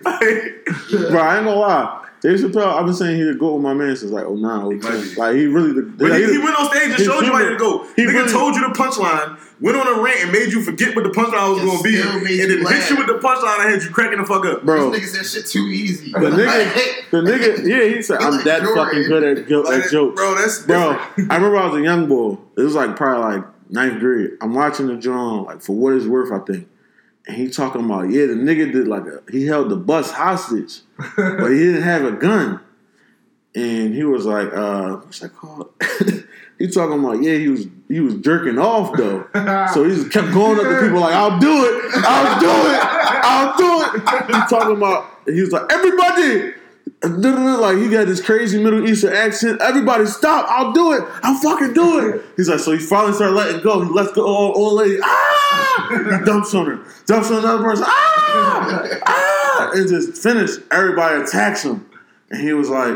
Like, 0.00 0.64
Bro, 1.10 1.20
I 1.20 1.36
ain't 1.36 1.44
gonna 1.46 1.56
lie. 1.56 2.06
Dave 2.22 2.38
Chappelle, 2.38 2.74
I've 2.74 2.84
been 2.84 2.94
saying 2.94 3.16
he 3.16 3.22
the 3.24 3.34
goat 3.34 3.54
with 3.54 3.62
my 3.62 3.72
man 3.72 3.96
since 3.96 4.12
like 4.12 4.28
09, 4.28 4.78
010. 4.80 4.80
might. 4.82 5.16
Like 5.16 5.36
he 5.36 5.46
really 5.46 5.72
the. 5.72 5.82
But 5.82 6.10
like, 6.10 6.20
he, 6.20 6.32
he 6.32 6.38
went 6.38 6.54
on 6.58 6.66
stage 6.70 6.90
and 6.90 6.98
showed 6.98 7.20
you 7.24 7.32
how 7.32 7.38
really- 7.38 7.52
to 7.52 7.56
go. 7.58 7.84
he 7.96 8.02
Nigga 8.02 8.12
really- 8.12 8.32
told 8.32 8.54
you 8.56 8.60
the 8.68 8.74
punchline, 8.74 9.38
went 9.60 9.76
on 9.76 9.86
a 9.98 10.02
rant 10.02 10.20
and 10.22 10.32
made 10.32 10.52
you 10.52 10.62
forget 10.62 10.94
what 10.96 11.04
the 11.04 11.10
punchline 11.10 11.54
was 11.54 11.62
going 11.62 11.76
to 11.78 11.82
be, 11.84 11.96
still 11.98 12.12
and 12.12 12.22
made 12.22 12.40
then 12.40 12.50
you 12.58 12.66
hit 12.66 12.90
you 12.90 12.96
with 12.96 13.06
the 13.06 13.18
punchline 13.26 13.60
and 13.64 13.72
had 13.74 13.82
you 13.82 13.90
cracking 13.90 14.18
the 14.18 14.24
fuck 14.26 14.44
up. 14.46 14.64
bro. 14.64 14.90
This 14.90 15.00
nigga 15.12 15.24
said 15.24 15.26
shit 15.42 15.46
too 15.50 15.66
easy. 15.68 16.12
The 16.12 16.18
nigga, 16.18 17.10
the 17.10 17.16
nigga, 17.18 17.66
yeah, 17.66 17.94
he 17.96 18.02
said, 18.02 18.18
"I'm 18.20 18.32
Like 18.36 18.44
that 18.44 18.62
fucking 18.62 19.02
good 19.04 19.22
at, 19.38 19.48
jo- 19.48 19.62
like, 19.62 19.84
at 19.84 19.90
jokes." 19.90 20.16
bro, 20.16 20.34
that's 20.34 20.62
Bro, 20.66 20.92
different. 20.92 21.32
I 21.32 21.36
remember 21.36 21.56
I 21.58 21.66
was 21.68 21.80
a 21.80 21.82
young 21.84 22.08
boy. 22.08 22.38
It 22.56 22.62
was 22.62 22.74
like 22.74 22.96
probably 22.96 23.36
like 23.38 23.44
ninth 23.70 24.00
grade. 24.00 24.30
I'm 24.40 24.54
watching 24.54 24.86
the 24.86 24.96
drum, 24.96 25.44
like 25.44 25.60
for 25.62 25.76
what 25.76 25.92
it's 25.94 26.06
worth, 26.06 26.32
I 26.32 26.38
think. 26.44 26.68
And 27.26 27.36
he 27.36 27.48
talking 27.50 27.84
about, 27.84 28.10
yeah, 28.10 28.26
the 28.26 28.34
nigga 28.34 28.72
did 28.72 28.88
like 28.88 29.04
a 29.06 29.22
he 29.30 29.46
held 29.46 29.68
the 29.68 29.76
bus 29.76 30.10
hostage, 30.10 30.80
but 31.16 31.48
he 31.50 31.58
didn't 31.58 31.82
have 31.82 32.04
a 32.04 32.12
gun. 32.12 32.60
And 33.54 33.94
he 33.94 34.04
was 34.04 34.24
like, 34.26 34.52
uh, 34.54 34.96
what's 34.96 35.18
that 35.20 35.34
called? 35.34 35.70
he 36.60 36.68
talking 36.68 37.00
about, 37.02 37.22
yeah, 37.22 37.36
he 37.36 37.48
was 37.48 37.66
he 37.88 38.00
was 38.00 38.14
jerking 38.16 38.58
off 38.58 38.94
though. 38.96 39.26
So 39.72 39.82
he 39.84 39.94
just 39.94 40.12
kept 40.12 40.30
going 40.32 40.58
up 40.58 40.64
to 40.64 40.80
people 40.82 41.00
like, 41.00 41.14
I'll 41.14 41.40
do 41.40 41.64
it, 41.64 41.92
I'll 42.06 42.38
do 42.38 42.46
it, 42.46 42.80
I'll 43.24 43.56
do 43.56 43.82
it. 43.82 44.26
He 44.26 44.32
talking 44.48 44.76
about, 44.76 45.06
he 45.24 45.40
was 45.40 45.52
like, 45.52 45.72
everybody, 45.72 46.52
like 47.02 47.78
he 47.78 47.88
got 47.88 48.06
this 48.06 48.20
crazy 48.20 48.62
Middle 48.62 48.86
Eastern 48.86 49.14
accent. 49.14 49.60
Everybody 49.62 50.04
stop, 50.04 50.46
I'll 50.50 50.72
do 50.72 50.92
it, 50.92 51.02
I'll 51.22 51.40
fucking 51.40 51.72
do 51.72 51.98
it. 52.10 52.24
He's 52.36 52.50
like, 52.50 52.60
so 52.60 52.72
he 52.72 52.78
finally 52.78 53.14
started 53.14 53.34
letting 53.34 53.62
go. 53.62 53.80
He 53.82 53.90
lets 53.90 54.12
go, 54.12 54.26
old, 54.26 54.56
old 54.56 54.74
lady, 54.74 54.98
ah! 55.02 55.86
He 55.88 56.24
dumps 56.26 56.54
on 56.54 56.66
her, 56.66 56.84
dumps 57.06 57.30
on 57.30 57.38
another 57.38 57.62
person, 57.64 57.86
ah! 57.88 59.00
Ah! 59.06 59.70
And 59.72 59.88
just 59.88 60.22
finished. 60.22 60.60
Everybody 60.70 61.22
attacks 61.22 61.62
him. 61.64 61.86
And 62.30 62.40
he 62.40 62.52
was 62.52 62.68
like, 62.68 62.94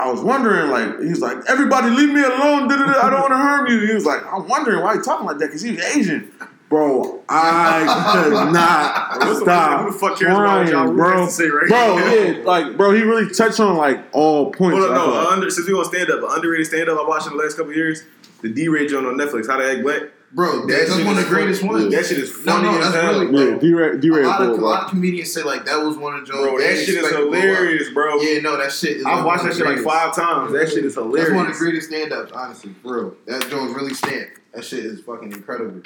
I 0.00 0.10
was 0.10 0.20
wondering, 0.20 0.70
like, 0.70 1.00
he 1.00 1.08
was 1.08 1.20
like, 1.20 1.38
everybody 1.48 1.90
leave 1.90 2.10
me 2.10 2.22
alone. 2.22 2.68
da-da-da, 2.68 3.00
I 3.00 3.10
don't 3.10 3.20
want 3.20 3.32
to 3.32 3.36
harm 3.36 3.66
you. 3.66 3.84
He 3.86 3.94
was 3.94 4.06
like, 4.06 4.24
I'm 4.32 4.46
wondering 4.46 4.80
why 4.82 4.94
he 4.94 5.02
talking 5.02 5.26
like 5.26 5.38
that 5.38 5.46
because 5.46 5.62
he 5.62 5.72
was 5.72 5.80
Asian. 5.96 6.30
Bro, 6.68 7.24
I 7.30 8.12
could 8.12 8.32
not 8.52 9.36
stop 9.38 9.86
who 9.86 9.92
the 9.92 9.98
fuck 9.98 10.18
cares 10.18 10.36
about 10.36 10.68
y'all 10.68 10.92
bro. 10.92 11.24
to 11.24 11.32
say 11.32 11.48
right 11.48 11.66
bro, 11.66 11.96
now? 11.96 12.14
yeah, 12.14 12.44
like, 12.44 12.76
bro, 12.76 12.92
he 12.92 13.00
really 13.02 13.32
touched 13.32 13.58
on 13.58 13.76
like 13.78 14.04
all 14.12 14.52
points. 14.52 14.78
Hold 14.78 14.90
I 14.90 14.94
no, 14.94 15.30
under, 15.30 15.50
since 15.50 15.66
we 15.66 15.72
on 15.72 15.86
stand 15.86 16.10
up, 16.10 16.20
underrated 16.30 16.66
stand 16.66 16.90
up 16.90 16.98
I 16.98 17.08
watched 17.08 17.26
in 17.26 17.36
the 17.36 17.42
last 17.42 17.56
couple 17.56 17.70
of 17.70 17.76
years, 17.76 18.04
the 18.42 18.50
D 18.50 18.68
Ray 18.68 18.86
joint 18.86 19.06
on 19.06 19.16
Netflix, 19.16 19.48
How 19.48 19.56
to 19.56 19.64
Act 19.64 19.82
Black. 19.82 20.02
Bro, 20.30 20.66
That 20.66 20.88
that's 20.88 20.90
one 21.04 21.16
of 21.16 21.24
the 21.24 21.28
greatest 21.30 21.62
funny. 21.62 21.72
ones. 21.84 21.94
That 21.94 22.04
shit 22.04 22.18
is 22.18 22.44
No, 22.44 22.52
funny 22.52 22.68
no, 22.68 22.78
as 22.78 22.92
that's 22.92 22.94
hell. 23.02 23.20
really- 23.24 23.52
yeah, 23.52 23.58
D-Ray, 23.58 23.96
D-Ray 23.98 24.22
a, 24.24 24.26
lot 24.26 24.42
of, 24.42 24.48
a 24.50 24.52
lot 24.56 24.82
of 24.84 24.90
comedians 24.90 25.32
say 25.32 25.42
like 25.42 25.64
that 25.64 25.82
was 25.82 25.96
one 25.96 26.16
of 26.16 26.26
Joe's. 26.26 26.36
Bro, 26.36 26.58
that 26.58 26.76
shit 26.76 26.96
is 27.02 27.10
hilarious, 27.10 27.88
bro. 27.90 28.20
Yeah, 28.20 28.40
no, 28.40 28.58
that 28.58 28.70
shit. 28.70 28.98
Is 28.98 29.06
I've 29.06 29.18
like 29.18 29.26
watched 29.26 29.44
that 29.44 29.54
shit 29.56 29.64
like 29.66 29.78
five 29.78 30.14
times. 30.14 30.52
That 30.52 30.68
shit 30.68 30.84
is 30.84 30.94
hilarious. 30.96 31.28
That's 31.28 31.36
one 31.36 31.46
of 31.46 31.52
the 31.54 31.58
greatest 31.58 31.88
stand 31.88 32.12
ups, 32.12 32.32
honestly, 32.32 32.74
for 32.82 32.94
real. 33.04 33.16
That 33.26 33.48
Joe's 33.48 33.74
really 33.74 33.94
stand. 33.94 34.28
That 34.52 34.64
shit 34.64 34.84
is 34.84 35.00
fucking 35.00 35.32
incredible. 35.32 35.80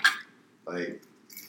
Like, 0.67 1.03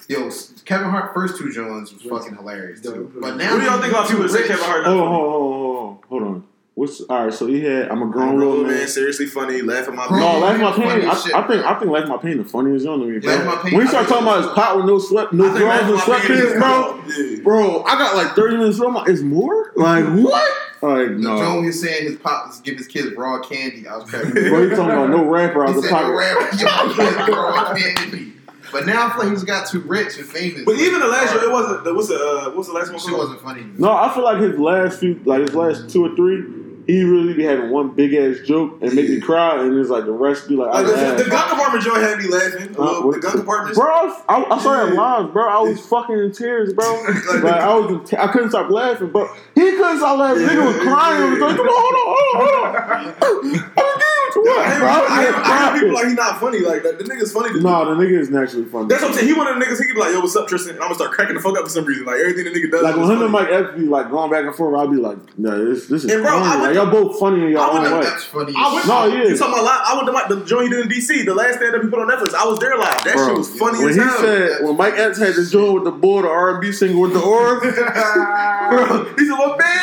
yo, 0.08 0.30
Kevin 0.66 0.90
Hart 0.90 1.16
first 1.16 1.38
two 1.40 1.52
Jones 1.52 1.92
was 1.94 2.04
fucking 2.04 2.36
hilarious 2.36 2.82
too. 2.82 3.12
But 3.20 3.38
now, 3.38 3.54
What 3.54 3.60
do 3.60 3.66
y'all 3.66 3.80
think 3.82 3.92
about 3.94 4.08
people 4.08 4.24
that 4.24 4.30
say 4.30 4.48
Kevin 4.48 4.64
Hart? 4.66 4.84
not 4.84 4.96
Hold 4.96 5.02
on, 5.02 5.96
funny? 5.96 6.08
hold 6.10 6.24
on, 6.24 6.44
hold 6.76 6.90
on, 6.90 6.96
hold 6.96 7.00
on. 7.00 7.00
What's 7.00 7.02
all 7.02 7.26
right? 7.26 7.34
So 7.34 7.46
he 7.48 7.64
had 7.64 7.90
I'm 7.90 8.02
a 8.02 8.06
I'm 8.06 8.12
grown 8.12 8.30
a 8.30 8.38
little 8.38 8.54
grown 8.56 8.68
man. 8.68 8.78
man, 8.80 8.88
seriously 8.88 9.26
funny, 9.28 9.62
laugh 9.62 9.88
at 9.88 9.94
my 9.94 10.08
Grown 10.08 10.20
No, 10.20 10.40
man. 10.42 10.42
Laugh 10.42 10.78
My 10.78 10.86
Funny 10.86 11.02
Pain. 11.02 11.10
I, 11.10 11.16
shit, 11.16 11.34
I 11.36 11.48
think. 11.48 11.66
I 11.66 11.80
think 11.80 11.92
Laugh 11.92 12.08
My 12.10 12.18
Pain 12.18 12.38
the 12.40 12.44
funniest 12.46 12.88
one 12.88 13.00
to 13.00 13.06
me, 13.06 13.20
bro. 13.20 13.32
Laugh 13.36 13.46
My 13.46 13.56
Pain- 13.70 13.78
when 13.78 13.82
he 13.82 13.88
I 13.88 13.90
started 13.90 14.08
think 14.10 14.20
talking 14.22 14.28
about 14.28 14.38
his 14.38 14.46
it's- 14.48 14.56
pot 14.66 14.76
with 14.78 14.86
no 14.86 15.00
sweat, 15.00 15.34
no 15.34 15.46
I 15.46 15.48
think 15.50 15.60
drawers 15.60 15.82
and 15.82 15.92
My 16.08 16.20
Pain 16.20 16.32
is 16.32 16.54
sweatpants, 16.54 16.60
bro. 16.60 17.04
Yeah. 17.38 17.44
Bro, 17.44 17.84
I 17.84 17.98
got 17.98 18.16
like 18.16 18.36
30 18.36 18.58
minutes. 18.58 18.78
So 18.78 18.88
I'm 18.88 18.94
like, 18.96 19.08
it's 19.10 19.22
more? 19.22 19.72
Like 19.76 20.06
what? 20.06 20.52
Like 20.82 21.08
The 21.10 21.14
no. 21.16 21.38
Joe 21.38 21.62
was 21.62 21.80
saying 21.82 22.04
his 22.08 22.16
pop 22.18 22.48
was 22.48 22.60
giving 22.62 22.80
his 22.80 22.88
kids 22.88 23.16
raw 23.16 23.40
candy. 23.40 23.88
I 23.88 23.96
was 23.98 24.10
cracking. 24.10 24.32
Bro, 24.32 24.64
he 24.70 24.76
talking 24.76 24.86
about 24.92 25.10
no 25.12 25.24
rapper 25.26 25.66
out 25.66 25.76
the 25.76 25.82
said 25.84 25.92
no 25.92 26.12
rapper 26.18 26.58
give 26.58 26.66
my 26.66 26.94
kids 27.26 27.30
raw 27.30 27.74
candy. 27.76 28.34
But 28.72 28.88
now 28.88 29.06
I 29.06 29.10
feel 29.12 29.20
like 29.20 29.30
he's 29.30 29.44
got 29.44 29.68
too 29.68 29.82
rich 29.82 30.18
and 30.18 30.26
famous. 30.26 30.64
But 30.66 30.76
even 30.78 31.00
the 31.00 31.08
last 31.08 31.34
year, 31.36 31.44
it 31.44 31.52
wasn't. 31.52 31.96
What's 31.96 32.08
the 32.08 32.16
uh, 32.16 32.50
what's 32.56 32.68
the 32.68 32.74
last 32.74 32.90
one? 32.90 32.98
shit 33.00 33.10
called? 33.10 33.20
wasn't 33.20 33.42
funny. 33.42 33.64
No, 33.78 33.92
I 33.92 34.12
feel 34.14 34.24
like 34.24 34.40
his 34.42 34.58
last 34.58 35.00
few, 35.00 35.22
like 35.26 35.42
his 35.42 35.54
last 35.54 35.90
two 35.92 36.04
or 36.06 36.16
three, 36.16 36.44
he 36.88 37.04
really 37.04 37.34
be 37.34 37.44
having 37.44 37.70
one 37.70 37.90
big 37.96 38.14
ass 38.14 38.38
joke 38.46 38.78
and 38.82 38.94
make 38.94 39.10
me 39.10 39.20
cry, 39.20 39.62
and 39.64 39.78
it's 39.78 39.90
like 39.90 40.06
the 40.06 40.12
rest 40.12 40.48
be 40.48 40.56
like, 40.56 40.70
I 40.74 40.82
Like, 40.82 41.18
the, 41.18 41.24
the 41.24 41.30
gun 41.30 41.50
compartment 41.50 41.84
joint 41.84 42.02
had 42.02 42.18
me 42.18 42.28
laughing. 42.28 42.76
Uh, 42.78 43.12
the 43.12 43.20
gun 43.20 43.32
compartment. 43.34 43.76
Bro, 43.76 43.86
I, 43.88 44.24
I, 44.30 44.56
I 44.56 44.60
saw 44.62 44.86
that 44.86 44.94
live, 44.94 45.34
bro. 45.34 45.48
I 45.48 45.60
was 45.62 45.80
fucking 45.88 46.18
in 46.18 46.32
tears, 46.32 46.74
bro. 46.74 47.04
Like 47.44 47.46
I 47.46 47.76
was, 47.76 48.10
te- 48.10 48.18
I 48.18 48.28
couldn't 48.28 48.50
stop 48.50 48.70
laughing, 48.70 49.10
bro. 49.12 49.28
He 49.56 49.62
couldn't 49.62 49.98
stop 49.98 50.20
laughing. 50.20 50.44
Nigga 50.44 50.66
was 50.66 50.78
crying. 50.78 51.24
He 51.24 51.30
was 51.32 51.40
like, 51.40 51.56
come 51.58 51.68
on, 51.68 51.74
hold 51.76 51.96
on, 51.96 52.06
hold 52.14 52.66
on, 52.66 52.74
hold 52.74 52.76
on. 52.76 53.14
I'm 53.74 53.84
gonna 53.84 53.98
give 53.98 54.08
it 54.24 54.34
to 54.34 54.40
I 54.40 54.44
what, 54.44 54.66
hear, 54.70 54.80
bro? 54.80 54.88
I, 54.88 54.92
I 54.94 55.22
hear, 55.24 55.34
I 55.36 55.64
hear 55.64 55.74
people 55.82 55.94
like 55.96 56.06
he's 56.06 56.16
not 56.16 56.40
funny. 56.40 56.60
Like 56.60 56.84
the, 56.84 56.92
the 56.94 57.04
nigga's 57.04 57.32
funny. 57.32 57.50
To 57.50 57.56
me. 57.56 57.62
No, 57.62 57.86
the 57.86 58.02
nigga 58.02 58.20
is 58.20 58.30
naturally 58.30 58.66
funny. 58.66 58.88
That's 58.88 59.02
what 59.02 59.10
I'm 59.12 59.16
saying. 59.18 59.28
He 59.28 59.34
one 59.34 59.48
of 59.48 59.58
the 59.60 59.66
niggas. 59.66 59.80
He 59.80 59.86
could 59.88 59.96
be 59.96 60.00
like, 60.02 60.12
"Yo, 60.14 60.20
what's 60.22 60.36
up, 60.36 60.48
Tristan?" 60.48 60.76
And 60.76 60.80
I'm 60.84 60.88
gonna 60.90 60.96
start 60.96 61.12
cracking 61.12 61.36
the 61.36 61.42
fuck 61.42 61.58
up 61.58 61.64
for 61.64 61.70
some 61.70 61.86
reason. 61.86 62.06
Like 62.06 62.18
everything 62.20 62.46
the 62.46 62.52
nigga 62.60 62.72
does. 62.72 62.84
Like 62.84 62.96
when 62.96 63.10
him 63.12 63.22
and. 63.22 63.32
Mike 63.32 63.50
Epps 63.50 63.76
be 63.78 63.86
like 63.86 64.10
going 64.12 64.30
back 64.32 64.46
and 64.46 64.54
forth, 64.56 64.78
I'll 64.78 64.88
be 64.88 64.98
like, 64.98 65.18
no, 65.40 65.66
this 65.74 65.88
this 65.88 66.04
is 66.04 66.12
And 66.12 66.22
bro, 66.24 66.32
funny. 66.32 66.46
I 66.46 66.56
Like 66.56 66.62
went 66.64 66.73
y'all 66.74 66.92
both 66.92 67.20
funny 67.20 67.42
in 67.44 67.50
your 67.50 67.60
I 67.60 67.70
own 67.70 67.82
went 67.84 67.96
way. 67.96 68.02
That's 68.04 68.24
funny. 68.26 68.54
I 68.56 68.74
went, 68.74 68.88
No, 68.88 69.08
no, 69.08 69.16
yeah. 69.16 69.30
You 69.30 69.38
talking 69.38 69.54
about 69.54 69.66
live? 69.66 69.82
I 69.86 69.94
went 69.96 70.08
to 70.08 70.12
my, 70.14 70.28
the 70.28 70.46
joint 70.46 70.70
he 70.70 70.70
did 70.70 70.86
in 70.86 70.92
DC. 70.92 71.26
The 71.26 71.34
last 71.34 71.56
stand 71.56 71.76
up 71.76 71.82
he 71.84 71.90
put 71.90 72.00
on 72.00 72.08
Netflix. 72.10 72.34
I 72.34 72.46
was 72.46 72.60
there 72.60 72.78
live. 72.78 73.04
That 73.04 73.16
Bro, 73.16 73.28
shit 73.28 73.38
was 73.38 73.50
funny 73.58 73.80
when 73.80 73.90
as 73.90 73.96
he 73.96 74.02
hell. 74.02 74.18
said 74.20 74.64
when 74.66 74.78
Mike 74.78 74.94
Epps 74.98 75.18
had 75.20 75.36
to 75.36 75.50
join 75.50 75.74
with 75.76 75.84
the 75.86 75.92
boy, 75.92 76.22
the 76.24 76.28
R 76.30 76.52
and 76.52 76.62
B 76.62 76.72
singer 76.72 77.00
with 77.00 77.14
the 77.14 77.22
aura, 77.22 77.60
bro, 78.70 79.06
he 79.16 79.26
said, 79.26 79.38
"Well, 79.38 79.58
baby." 79.58 79.74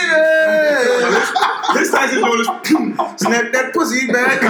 this 1.74 1.91
Tyson 1.91 2.18
doing 2.22 2.38
this. 2.38 2.49
Snap 3.20 3.53
that 3.53 3.70
pussy 3.72 4.07
back. 4.07 4.41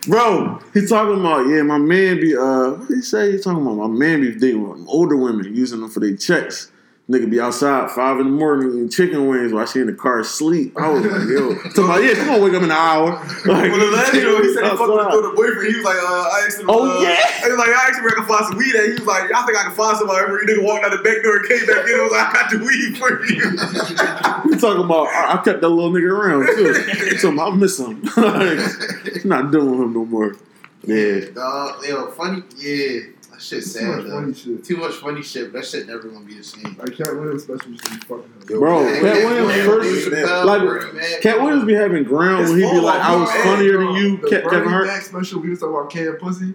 bro, 0.08 0.60
he 0.74 0.86
talking 0.86 1.20
about 1.20 1.46
yeah, 1.48 1.62
my 1.62 1.78
man 1.78 2.20
be 2.20 2.36
uh, 2.36 2.70
what 2.72 2.88
he 2.88 3.00
say? 3.02 3.32
He 3.32 3.38
talking 3.38 3.62
about 3.62 3.76
my 3.76 3.86
man 3.88 4.20
be 4.20 4.34
dating 4.34 4.84
older 4.88 5.16
women, 5.16 5.54
using 5.54 5.80
them 5.80 5.90
for 5.90 6.00
their 6.00 6.16
checks. 6.16 6.70
Nigga 7.08 7.30
be 7.30 7.40
outside 7.40 7.90
five 7.90 8.20
in 8.20 8.26
the 8.26 8.32
morning 8.36 8.68
eating 8.68 8.90
chicken 8.90 9.28
wings 9.28 9.50
while 9.50 9.64
she 9.64 9.80
in 9.80 9.86
the 9.86 9.94
car 9.94 10.20
asleep. 10.20 10.76
I 10.76 10.90
was 10.90 11.00
like, 11.06 11.24
yo, 11.26 11.54
talking 11.72 11.84
about 11.84 12.02
yeah, 12.04 12.12
she 12.12 12.20
gonna 12.20 12.44
wake 12.44 12.52
up 12.52 12.58
in 12.62 12.68
an 12.68 12.76
hour. 12.76 13.16
Like, 13.48 13.72
When 13.72 13.80
the 13.80 13.86
last 13.96 14.12
joke, 14.12 14.42
he 14.44 14.52
said 14.52 14.64
he 14.64 14.68
fucked 14.76 14.92
with 14.92 15.00
outside. 15.00 15.24
the 15.24 15.32
boyfriend. 15.34 15.72
He 15.72 15.76
was 15.80 15.84
like, 15.88 15.96
uh, 15.96 16.04
I 16.04 16.44
asked 16.44 16.60
him. 16.60 16.66
Oh, 16.68 16.84
uh, 16.84 17.00
yeah. 17.00 17.16
He 17.40 17.48
was 17.48 17.56
like, 17.58 17.68
I 17.72 17.88
asked 17.88 17.96
him 17.96 18.04
where 18.04 18.12
I 18.12 18.16
can 18.20 18.26
find 18.28 18.44
some 18.44 18.58
weed 18.58 18.74
at. 18.76 18.84
He 18.84 18.92
was 19.00 19.06
like, 19.08 19.32
I 19.32 19.40
think 19.46 19.56
I 19.56 19.62
can 19.62 19.72
find 19.72 19.96
somebody. 19.96 20.20
Every 20.20 20.44
nigga 20.44 20.62
walked 20.62 20.84
out 20.84 20.92
the 20.92 21.00
back 21.00 21.22
door 21.24 21.36
and 21.40 21.48
came 21.48 21.64
back 21.64 21.88
in. 21.88 21.94
and 21.96 22.02
was 22.04 22.12
like, 22.12 22.28
I 22.28 22.32
got 22.36 22.46
the 22.52 22.58
weed 22.60 22.92
for 23.00 23.24
you. 23.24 23.56
He 24.52 24.56
talking 24.60 24.84
about 24.84 25.08
I, 25.08 25.32
I 25.32 25.36
kept 25.42 25.60
that 25.62 25.68
little 25.68 25.90
nigga 25.90 26.12
around 26.12 26.44
too. 26.44 26.72
He 27.08 27.16
talking 27.16 27.32
about 27.40 27.52
I 27.52 27.56
miss 27.56 27.78
him. 27.80 28.02
like, 28.16 29.24
not 29.24 29.50
dealing 29.50 29.70
with 29.72 29.80
him 29.80 29.92
no 29.94 30.04
more. 30.04 30.36
Yeah. 30.84 31.30
Dog, 31.32 31.84
yo, 31.86 32.10
funny. 32.12 32.42
Yeah, 32.56 33.00
that 33.38 33.44
shit's 33.44 33.72
Too 33.74 33.86
much 33.86 34.04
though. 34.04 34.10
funny 34.10 34.34
shit. 34.34 34.64
Too 34.64 34.76
much 34.76 34.92
funny 34.94 35.22
shit. 35.22 35.52
But 35.52 35.60
that 35.60 35.66
shit 35.68 35.86
never 35.86 36.08
gonna 36.08 36.24
be 36.24 36.34
the 36.34 36.42
same. 36.44 36.76
Like 36.78 36.96
Katt 36.96 37.14
Williams 37.14 37.44
special 37.44 37.70
used 37.70 37.84
to 37.84 37.90
be 37.92 37.96
fucking 37.98 38.32
hell. 38.48 38.58
Bro, 38.58 38.84
man, 38.84 38.94
Cat 38.94 39.02
man, 39.02 39.24
Williams 39.24 39.48
man, 39.48 39.66
first- 39.66 40.10
man, 40.10 40.22
man. 40.22 40.46
Like 40.46 41.20
Katt 41.22 41.40
Williams 41.42 41.64
be 41.64 41.74
having 41.74 42.04
ground 42.04 42.48
when 42.48 42.56
he 42.58 42.62
be 42.62 42.68
It's 42.68 42.82
like, 42.84 43.00
I 43.00 43.16
was 43.16 43.28
all- 43.30 43.42
funnier 43.42 43.78
than 43.78 43.94
you, 43.94 44.16
The 44.18 44.26
Ke- 44.26 44.30
Kevin 44.30 44.48
Bernie 44.50 44.68
Hart. 44.70 44.86
Mac 44.86 45.02
special, 45.02 45.40
we 45.40 45.50
was 45.50 45.60
talking 45.60 45.74
about 45.76 45.90
Cam 45.90 46.16
Pussy. 46.16 46.54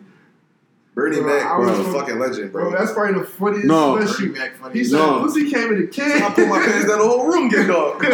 Bernie 0.95 1.21
Bro, 1.21 1.25
Mac 1.39 1.45
I 1.45 1.57
was 1.57 1.79
was- 1.79 1.88
a 1.88 1.91
fucking 1.93 2.19
legend, 2.19 2.51
Bro, 2.51 2.69
bro. 2.69 2.79
that's 2.79 2.91
probably 2.93 3.19
the 3.19 3.25
funniest 3.25 3.65
No. 3.65 3.99
special. 3.99 4.25
Bernie 4.27 4.39
Mac 4.39 4.55
funny. 4.57 4.73
He 4.79 4.84
said 4.84 4.97
No. 4.97 5.19
pussy 5.21 5.49
came 5.49 5.71
in 5.73 5.84
a 5.84 5.88
can. 5.88 6.21
I 6.21 6.29
put 6.31 6.47
my 6.47 6.59
pants 6.59 6.88
down, 6.88 6.99
the 6.99 7.07
whole 7.07 7.27
room 7.27 7.47
get 7.49 7.67
dark. 7.67 7.99
Bro. 7.99 8.09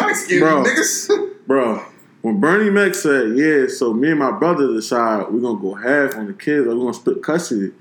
niggas. 0.64 1.30
Bro, 1.48 1.82
when 2.22 2.40
Bernie 2.40 2.70
Mac 2.70 2.94
said, 2.96 3.36
yeah, 3.36 3.66
so 3.68 3.94
me 3.94 4.12
and 4.12 4.20
my 4.20 4.32
brother 4.32 4.72
decide 4.74 5.26
we're 5.32 5.42
gonna 5.42 5.60
go 5.60 5.74
half 5.74 6.16
on 6.16 6.28
the 6.28 6.34
kids, 6.34 6.68
or 6.68 6.76
we're 6.76 6.82
gonna 6.82 6.94
split 6.94 7.22
custody. 7.24 7.72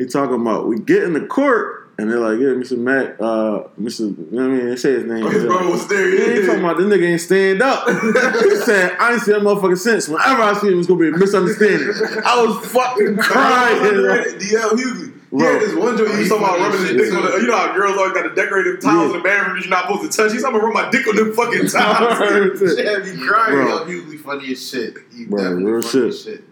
He 0.00 0.06
talking 0.06 0.40
about 0.40 0.66
we 0.66 0.78
get 0.80 1.02
in 1.02 1.12
the 1.12 1.26
court 1.26 1.90
and 1.98 2.10
they're 2.10 2.18
like, 2.18 2.38
yeah, 2.38 2.46
Mr. 2.56 2.78
Mac, 2.78 3.16
uh, 3.20 3.68
Mr. 3.78 4.00
You 4.00 4.26
know 4.30 4.48
what 4.48 4.54
I 4.54 4.56
mean? 4.56 4.68
They 4.70 4.76
say 4.76 4.92
his 4.92 5.04
name. 5.04 5.22
His 5.26 5.42
They're 5.42 5.50
brother 5.50 5.68
was 5.70 5.86
there. 5.88 6.08
Yeah, 6.08 6.40
he 6.40 6.46
talking 6.46 6.64
about 6.64 6.78
this 6.78 6.86
nigga 6.86 7.06
ain't 7.06 7.20
stand 7.20 7.60
up. 7.60 7.86
he 8.42 8.56
said, 8.56 8.96
I 8.98 9.12
ain't 9.12 9.20
see 9.22 9.32
that 9.32 9.42
motherfucker 9.42 9.76
since. 9.76 10.08
Whenever 10.08 10.40
I 10.42 10.54
see 10.54 10.68
him, 10.68 10.78
it's 10.78 10.88
gonna 10.88 11.00
be 11.00 11.08
a 11.08 11.12
misunderstanding. 11.12 11.90
I 12.24 12.42
was 12.42 12.66
fucking 12.72 13.16
crying. 13.20 13.82
DL 13.84 14.70
Hughley. 14.72 15.12
He 15.30 15.36
Bro. 15.36 15.46
had 15.52 15.60
this 15.62 15.74
one 15.76 15.96
joke 15.96 16.08
he 16.10 16.18
was 16.20 16.28
talking 16.28 16.44
about 16.44 16.58
rubbing 16.58 16.80
his 16.80 16.90
dick 16.90 17.14
on 17.14 17.22
the, 17.22 17.38
you 17.38 17.46
know 17.46 17.56
how 17.56 17.72
girls 17.72 17.96
always 17.96 18.14
got 18.14 18.24
the 18.28 18.34
decorative 18.34 18.80
tiles 18.80 19.10
Yeah. 19.12 19.16
in 19.18 19.22
the 19.22 19.22
bathroom 19.22 19.54
that 19.56 19.62
you're 19.64 19.70
not 19.70 19.86
supposed 19.86 20.10
to 20.10 20.16
touch. 20.16 20.32
He's 20.32 20.42
talking 20.42 20.56
about 20.56 20.66
rub 20.66 20.74
my 20.74 20.90
dick 20.90 21.06
on 21.06 21.14
them 21.14 21.32
fucking 21.34 21.66
tiles. 21.68 22.58
shit 22.58 22.84
had 22.84 23.04
me 23.04 23.24
crying. 23.28 23.52
Bro. 23.54 23.86
Yo, 23.86 24.00
Hughley 24.02 24.18
funny 24.18 24.50
as 24.52 24.68
shit. 24.68 24.94
He 25.14 25.26
Bro, 25.26 25.52
real 25.52 25.82
funny 25.82 25.92
shit. 25.92 26.08
as 26.08 26.22
shit. 26.24 26.44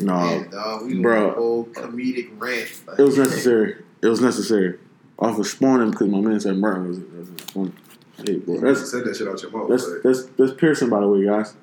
No, 0.00 0.14
Man, 0.14 0.50
dog, 0.50 0.86
we 0.86 1.00
bro. 1.00 1.32
whole 1.32 1.64
comedic 1.66 2.30
rant. 2.38 2.68
it 2.98 3.02
was 3.02 3.16
necessary. 3.18 3.76
It 4.02 4.06
was 4.08 4.20
necessary. 4.20 4.78
Off 5.18 5.38
of 5.38 5.46
spawning 5.46 5.90
because 5.90 6.08
my 6.08 6.20
man 6.20 6.38
said 6.40 6.56
Martin 6.58 6.88
was, 6.88 6.98
was 6.98 7.28
funny. 7.52 7.72
Hey, 8.26 8.36
bro, 8.36 8.54
You 8.54 8.60
that's 8.60 8.90
said 8.90 9.04
that 9.04 9.16
shit 9.16 9.28
out 9.28 9.40
your 9.42 9.50
mouth. 9.50 9.68
that's 9.68 9.86
like, 9.88 10.02
that's 10.02 10.24
that's 10.38 10.52
piercing, 10.54 10.88
by 10.90 11.00
the 11.00 11.08
way, 11.08 11.24
guys. 11.24 11.54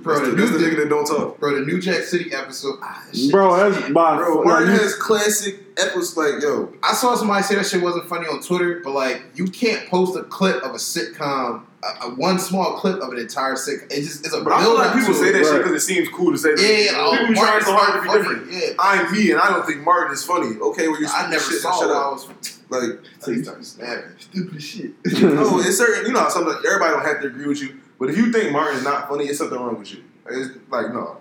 Bro, 0.00 0.14
that's, 0.16 0.28
the, 0.30 0.34
the, 0.34 0.42
that's 0.42 0.50
new, 0.52 0.58
nigga 0.70 0.76
that 0.78 0.88
don't 0.88 1.04
talk. 1.04 1.38
bro, 1.40 1.54
the 1.56 1.60
New 1.66 1.78
Jack 1.80 2.02
City 2.04 2.32
episode. 2.32 2.78
Ah, 2.82 3.04
Bro, 3.30 3.48
was 3.48 3.74
that's 3.78 3.92
by 3.92 4.16
Bro, 4.16 4.44
Martin 4.44 4.68
you- 4.74 4.78
has 4.80 4.94
classic 4.94 5.60
episodes 5.76 6.16
like, 6.16 6.42
yo, 6.42 6.72
I 6.82 6.94
saw 6.94 7.14
somebody 7.16 7.42
say 7.42 7.56
that 7.56 7.66
shit 7.66 7.82
wasn't 7.82 8.06
funny 8.08 8.26
on 8.26 8.40
Twitter, 8.42 8.80
but 8.82 8.92
like 8.92 9.22
you 9.34 9.46
can't 9.46 9.88
post 9.90 10.16
a 10.16 10.22
clip 10.24 10.62
of 10.62 10.70
a 10.70 10.78
sitcom, 10.78 11.64
a, 11.82 12.06
a 12.06 12.14
one 12.14 12.38
small 12.38 12.74
clip 12.74 13.00
of 13.00 13.10
an 13.10 13.18
entire 13.18 13.54
sitcom. 13.54 13.84
It 13.90 14.02
just 14.02 14.24
it's 14.24 14.34
a 14.34 14.40
But 14.42 14.52
I 14.52 14.62
feel 14.62 14.74
like 14.74 14.94
people 14.94 15.14
say 15.14 15.28
it. 15.28 15.32
that 15.32 15.44
shit 15.44 15.62
because 15.62 15.72
it 15.72 15.80
seems 15.80 16.08
cool 16.08 16.32
to 16.32 16.38
say 16.38 16.54
that. 16.54 16.60
Yeah, 16.60 16.92
yeah, 16.92 16.92
oh, 16.96 17.10
people 17.12 17.28
be 17.28 17.34
trying 17.34 17.62
so 17.62 17.76
hard 17.76 17.94
to 17.96 18.02
be 18.02 18.08
funny. 18.08 18.22
different. 18.22 18.52
Yeah, 18.52 18.74
I'm 18.78 19.12
me 19.12 19.30
and 19.30 19.40
I 19.40 19.48
don't 19.50 19.66
think 19.66 19.82
Martin 19.82 20.12
is 20.12 20.24
funny. 20.24 20.58
Okay, 20.58 20.88
well, 20.88 21.00
you're 21.00 21.08
I 21.10 21.30
never 21.30 21.42
shit, 21.42 21.60
saw 21.60 21.78
shut 21.78 21.90
it. 21.90 21.94
I 21.94 22.10
was 22.10 22.28
Like, 22.70 23.00
so 23.18 23.32
he 23.32 23.42
started 23.42 23.66
snapping. 23.66 24.12
Stupid 24.18 24.62
shit. 24.62 24.92
no, 25.22 25.58
it's 25.58 25.76
certain. 25.76 26.06
You 26.06 26.12
know, 26.12 26.20
how 26.20 26.28
sometimes 26.28 26.64
everybody 26.64 26.92
don't 26.92 27.04
have 27.04 27.20
to 27.22 27.26
agree 27.26 27.48
with 27.48 27.60
you. 27.60 27.80
But 27.98 28.10
if 28.10 28.16
you 28.16 28.30
think 28.32 28.52
Martin's 28.52 28.84
not 28.84 29.08
funny, 29.08 29.24
it's 29.24 29.38
something 29.38 29.58
wrong 29.58 29.78
with 29.78 29.92
you. 29.92 30.04
It's 30.30 30.56
like 30.70 30.92
no. 30.92 31.20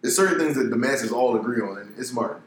There's 0.00 0.14
certain 0.14 0.38
things 0.38 0.56
that 0.56 0.70
the 0.70 0.76
masses 0.76 1.10
all 1.10 1.34
agree 1.36 1.60
on, 1.60 1.78
and 1.78 1.94
it's 1.98 2.12
Martin. 2.12 2.42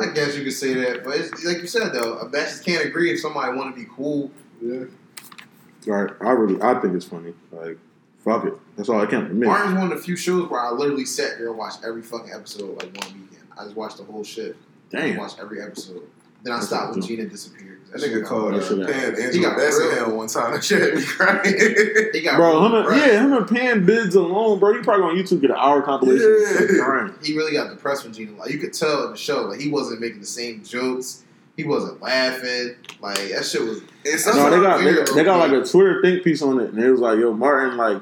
I 0.00 0.12
guess 0.12 0.36
you 0.36 0.44
could 0.44 0.52
say 0.52 0.74
that, 0.74 1.04
but 1.04 1.16
it's, 1.16 1.44
like 1.44 1.58
you 1.58 1.66
said 1.66 1.92
though, 1.92 2.18
a 2.18 2.30
just 2.30 2.64
can't 2.64 2.84
agree 2.84 3.10
if 3.12 3.20
somebody 3.20 3.56
want 3.56 3.74
to 3.74 3.80
be 3.80 3.88
cool. 3.90 4.30
Yeah. 4.62 4.84
Right, 5.86 6.10
I 6.20 6.30
really, 6.30 6.60
I 6.60 6.80
think 6.80 6.94
it's 6.94 7.04
funny. 7.04 7.32
Like, 7.52 7.78
fuck 8.24 8.44
it. 8.44 8.54
That's 8.76 8.88
all 8.88 9.00
I 9.00 9.06
can 9.06 9.26
admit. 9.26 9.48
Martin's 9.48 9.74
one 9.78 9.92
of 9.92 9.96
the 9.98 10.02
few 10.04 10.16
shows 10.16 10.48
where 10.50 10.60
I 10.60 10.70
literally 10.70 11.04
sat 11.04 11.38
there 11.38 11.48
and 11.48 11.56
watched 11.58 11.84
every 11.84 12.02
fucking 12.02 12.32
episode 12.32 12.70
like 12.82 12.92
one 13.04 13.14
weekend. 13.14 13.46
I 13.56 13.64
just 13.64 13.76
watched 13.76 13.98
the 13.98 14.04
whole 14.04 14.24
shit. 14.24 14.56
I 14.92 14.96
Damn. 14.98 15.16
watched 15.18 15.38
every 15.38 15.62
episode. 15.62 16.02
Then 16.42 16.52
I 16.52 16.56
That's 16.56 16.68
stopped 16.68 16.92
when. 16.96 17.02
Gina 17.02 17.24
disappeared. 17.26 17.72
That 17.92 18.00
nigga 18.02 18.26
called 18.26 18.52
That 18.54 18.62
uh, 18.62 18.68
shit 18.68 18.86
Pam 18.86 18.94
happened. 18.94 19.16
He 19.18 19.24
Angela 19.24 19.42
got 19.46 19.56
Bassett 19.56 19.92
real. 19.92 20.16
one 20.16 20.26
time. 20.28 20.52
That 20.54 20.64
shit 20.64 20.82
had 20.82 20.94
me 20.94 21.02
crying. 21.04 22.10
He 22.12 22.20
got 22.22 22.36
Bro, 22.36 22.66
him 22.66 22.72
real 22.72 22.76
and, 22.76 22.84
depressed. 22.84 23.06
yeah, 23.12 23.24
him 23.24 23.32
and 23.32 23.48
Pan 23.48 23.86
bids 23.86 24.14
alone, 24.16 24.58
bro. 24.58 24.72
You 24.72 24.82
probably 24.82 25.04
on 25.06 25.16
YouTube 25.16 25.40
get 25.40 25.50
an 25.50 25.56
hour 25.58 25.82
compilation. 25.82 26.36
Yeah. 26.76 27.10
He 27.22 27.36
really 27.36 27.52
got 27.52 27.70
depressed 27.70 28.04
when 28.04 28.12
Gina. 28.12 28.32
Like 28.32 28.50
you 28.50 28.58
could 28.58 28.72
tell 28.72 29.04
in 29.04 29.12
the 29.12 29.16
show, 29.16 29.42
like 29.42 29.60
he 29.60 29.70
wasn't 29.70 30.00
making 30.00 30.20
the 30.20 30.26
same 30.26 30.62
jokes. 30.64 31.22
He 31.56 31.64
wasn't 31.64 32.00
laughing. 32.02 32.74
Like 33.00 33.16
that 33.30 33.44
shit 33.44 33.62
was. 33.62 33.80
And 33.80 34.36
No, 34.36 34.50
they 34.50 34.60
got 34.60 34.78
they, 34.84 34.94
got- 34.94 35.14
they 35.14 35.24
got 35.24 35.38
like 35.38 35.52
a 35.52 35.64
Twitter 35.66 36.00
think 36.02 36.22
piece 36.22 36.42
on 36.42 36.60
it, 36.60 36.70
and 36.70 36.78
it 36.78 36.90
was 36.90 37.00
like, 37.00 37.18
"Yo, 37.18 37.32
Martin, 37.32 37.76
like, 37.76 38.00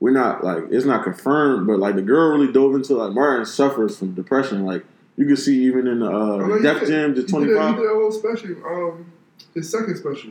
we're 0.00 0.10
not 0.10 0.42
like 0.44 0.64
it's 0.70 0.84
not 0.84 1.04
confirmed, 1.04 1.66
but 1.66 1.78
like 1.78 1.94
the 1.94 2.02
girl 2.02 2.36
really 2.36 2.52
dove 2.52 2.74
into 2.74 2.94
like 2.94 3.12
Martin 3.12 3.46
suffers 3.46 3.98
from 3.98 4.14
depression. 4.14 4.64
Like 4.66 4.84
you 5.16 5.24
can 5.26 5.36
see 5.36 5.64
even 5.64 5.86
in 5.86 6.00
the 6.00 6.10
Oh, 6.10 6.40
uh, 6.40 6.46
no, 6.46 6.56
he 6.56 6.62
Def 6.62 6.86
Jam, 6.86 7.14
the 7.14 7.22
twenty 7.22 7.54
five. 7.54 7.74
he 7.76 7.80
did 7.82 7.90
a 7.90 7.94
whole 7.94 8.12
special. 8.12 8.50
Um, 8.66 9.12
his 9.54 9.70
second 9.70 9.96
special. 9.96 10.30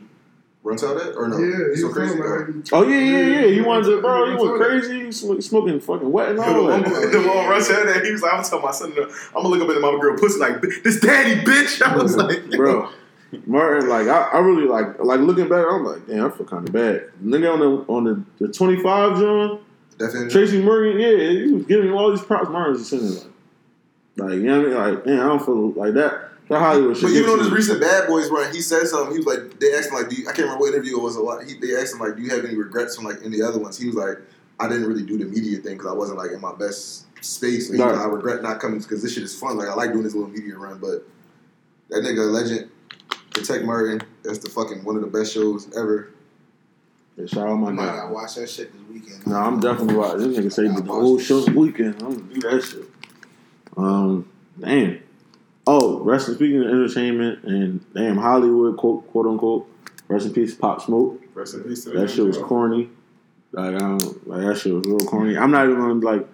Run 0.65 0.75
tell 0.77 0.95
that 0.95 1.15
or 1.15 1.27
no? 1.29 1.37
Yeah, 1.37 1.67
It's 1.67 1.75
he 1.77 1.81
so 1.83 1.89
crazy. 1.93 2.17
talking 2.17 2.23
though. 2.23 2.35
about. 2.35 2.47
how 2.71 2.83
he- 2.83 2.87
Oh 2.87 2.89
yeah, 2.89 2.99
yeah, 2.99 3.39
yeah. 3.41 3.47
He 3.53 3.61
wanted 3.61 3.85
to, 3.85 4.01
bro. 4.01 4.25
He 4.25 4.31
He 4.31 4.35
went 4.35 4.39
told 4.49 4.59
that. 4.61 4.67
crazy. 4.67 5.05
He 5.05 5.41
smoking 5.41 5.79
fucking 5.79 6.11
wet 6.11 6.29
and 6.29 6.39
The 6.39 6.43
all 6.43 6.63
one, 6.63 6.81
that. 6.83 7.09
the 7.11 7.19
one 7.19 7.47
Russ 7.47 7.69
had 7.69 7.87
that, 7.87 8.03
he 8.03 8.11
was 8.11 8.21
like, 8.21 8.33
I'm 8.33 8.43
telling 8.43 8.65
my 8.65 8.71
son, 8.71 8.91
I'm 8.97 9.43
gonna 9.43 9.47
look 9.47 9.61
up 9.61 9.69
at 9.75 9.81
my 9.81 9.91
girl 10.01 10.17
pussy 10.17 10.39
like, 10.39 10.61
this 10.83 10.99
daddy, 10.99 11.41
bitch. 11.41 11.81
I 11.85 11.95
was 11.95 12.17
like, 12.17 12.49
bro. 12.57 12.89
Martin, 13.45 13.89
like 13.89 14.07
I, 14.07 14.29
I 14.33 14.39
really 14.39 14.65
like 14.67 14.97
like 15.03 15.19
looking 15.19 15.49
back, 15.49 15.65
I'm 15.69 15.83
like, 15.83 16.07
damn, 16.07 16.25
I 16.25 16.29
feel 16.29 16.45
kind 16.45 16.65
of 16.67 16.73
bad. 16.73 17.09
Nigga 17.23 17.51
on 17.53 17.59
the 17.59 17.93
on 17.93 18.03
the, 18.39 18.45
the 18.47 18.53
25 18.53 19.19
John, 19.19 19.59
Definitely. 19.97 20.29
Tracy 20.29 20.61
Morgan, 20.61 20.99
yeah, 20.99 21.17
he 21.45 21.51
was 21.51 21.65
giving 21.65 21.87
him 21.89 21.95
all 21.95 22.11
these 22.11 22.21
props. 22.21 22.49
Martin 22.49 22.73
was 22.73 22.81
just 22.87 22.89
sitting 22.91 23.09
there 23.09 23.23
like, 24.17 24.29
like 24.29 24.39
you 24.39 24.43
know 24.45 24.57
what 24.59 24.65
I 24.67 24.69
mean? 24.91 24.95
Like, 24.95 25.05
man, 25.05 25.19
I 25.19 25.23
don't 25.27 25.45
feel 25.45 25.71
like 25.71 25.93
that. 25.95 26.29
That 26.49 26.59
Hollywood 26.59 26.95
shit. 26.95 27.03
But 27.03 27.11
even 27.13 27.29
on 27.31 27.37
you. 27.39 27.43
this 27.45 27.53
recent 27.53 27.81
Bad 27.81 28.07
Boys 28.07 28.29
run, 28.29 28.53
he 28.53 28.61
said 28.61 28.85
something. 28.87 29.11
He 29.13 29.17
was 29.17 29.25
like, 29.25 29.59
they 29.59 29.73
asked 29.73 29.89
him 29.89 29.95
like, 29.95 30.09
do 30.09 30.15
you, 30.15 30.23
I 30.23 30.31
can't 30.31 30.39
remember 30.45 30.61
what 30.61 30.73
interview 30.73 30.97
it 30.97 31.01
was. 31.01 31.15
A 31.15 31.21
lot. 31.21 31.43
He, 31.43 31.55
they 31.55 31.75
asked 31.75 31.93
him 31.93 31.99
like, 31.99 32.15
do 32.15 32.21
you 32.21 32.29
have 32.29 32.45
any 32.45 32.55
regrets 32.55 32.95
from 32.95 33.05
like 33.05 33.17
any 33.23 33.41
other 33.41 33.57
ones? 33.59 33.77
He 33.79 33.87
was 33.87 33.95
like, 33.95 34.17
I 34.59 34.67
didn't 34.67 34.87
really 34.87 35.03
do 35.03 35.17
the 35.17 35.25
media 35.25 35.57
thing 35.57 35.73
because 35.77 35.91
I 35.91 35.93
wasn't 35.95 36.19
like 36.19 36.31
in 36.31 36.39
my 36.41 36.53
best 36.53 37.05
space. 37.25 37.69
And 37.69 37.77
he 37.77 37.83
Right. 37.83 37.93
like, 37.93 38.01
I 38.01 38.05
regret 38.05 38.43
not 38.43 38.59
coming 38.59 38.79
because 38.79 39.01
this 39.01 39.13
shit 39.13 39.23
is 39.23 39.37
fun. 39.37 39.57
Like 39.57 39.67
I 39.69 39.73
like 39.73 39.91
doing 39.91 40.03
this 40.03 40.13
little 40.13 40.29
media 40.29 40.55
run, 40.57 40.77
but 40.79 41.03
that 41.89 42.03
nigga 42.03 42.31
legend, 42.31 42.69
Protect 43.31 43.65
Martin, 43.65 44.01
that's 44.23 44.37
the 44.37 44.49
fucking 44.49 44.83
one 44.85 44.95
of 44.95 45.01
the 45.01 45.07
best 45.07 45.33
shows 45.33 45.75
ever. 45.75 46.11
Yeah, 47.17 47.25
shout 47.25 47.47
out 47.49 47.55
my 47.55 47.69
I 47.69 47.71
might 47.71 47.85
guy. 47.87 47.95
gotta 47.97 48.13
watch 48.13 48.35
that 48.35 48.49
shit 48.49 48.71
this 48.71 48.81
weekend. 48.93 49.25
No, 49.27 49.35
I'm 49.35 49.59
definitely 49.59 49.95
watching. 49.95 50.31
This 50.31 50.37
nigga 50.37 50.51
say 50.53 50.67
the 50.67 50.83
whole 50.91 51.17
show 51.19 51.43
weekend. 51.53 51.95
I'm 52.01 52.17
gonna 52.19 52.33
do 52.33 52.41
that 52.41 52.61
shit. 52.63 52.83
Um, 53.75 54.29
damn. 54.59 54.99
Oh, 55.67 55.99
rest 55.99 56.27
in 56.29 56.35
speaking 56.35 56.61
of 56.61 56.67
entertainment 56.67 57.43
and 57.43 57.93
damn 57.93 58.17
Hollywood 58.17 58.77
quote 58.77 59.07
quote 59.11 59.25
unquote. 59.25 59.67
Rest 60.07 60.27
in 60.27 60.33
peace, 60.33 60.53
Pop 60.53 60.81
Smoke. 60.81 61.21
Rest 61.33 61.55
in 61.55 61.63
peace. 61.63 61.85
to 61.85 61.91
That 61.91 62.09
shit 62.09 62.25
was 62.25 62.37
corny. 62.37 62.89
Like, 63.51 63.75
I 63.75 63.79
don't, 63.79 64.27
like 64.27 64.41
that 64.41 64.57
shit 64.57 64.73
was 64.73 64.85
real 64.85 64.99
corny. 64.99 65.37
I'm 65.37 65.49
not 65.49 65.65
even 65.65 65.79
gonna 65.79 65.93
like, 65.95 66.27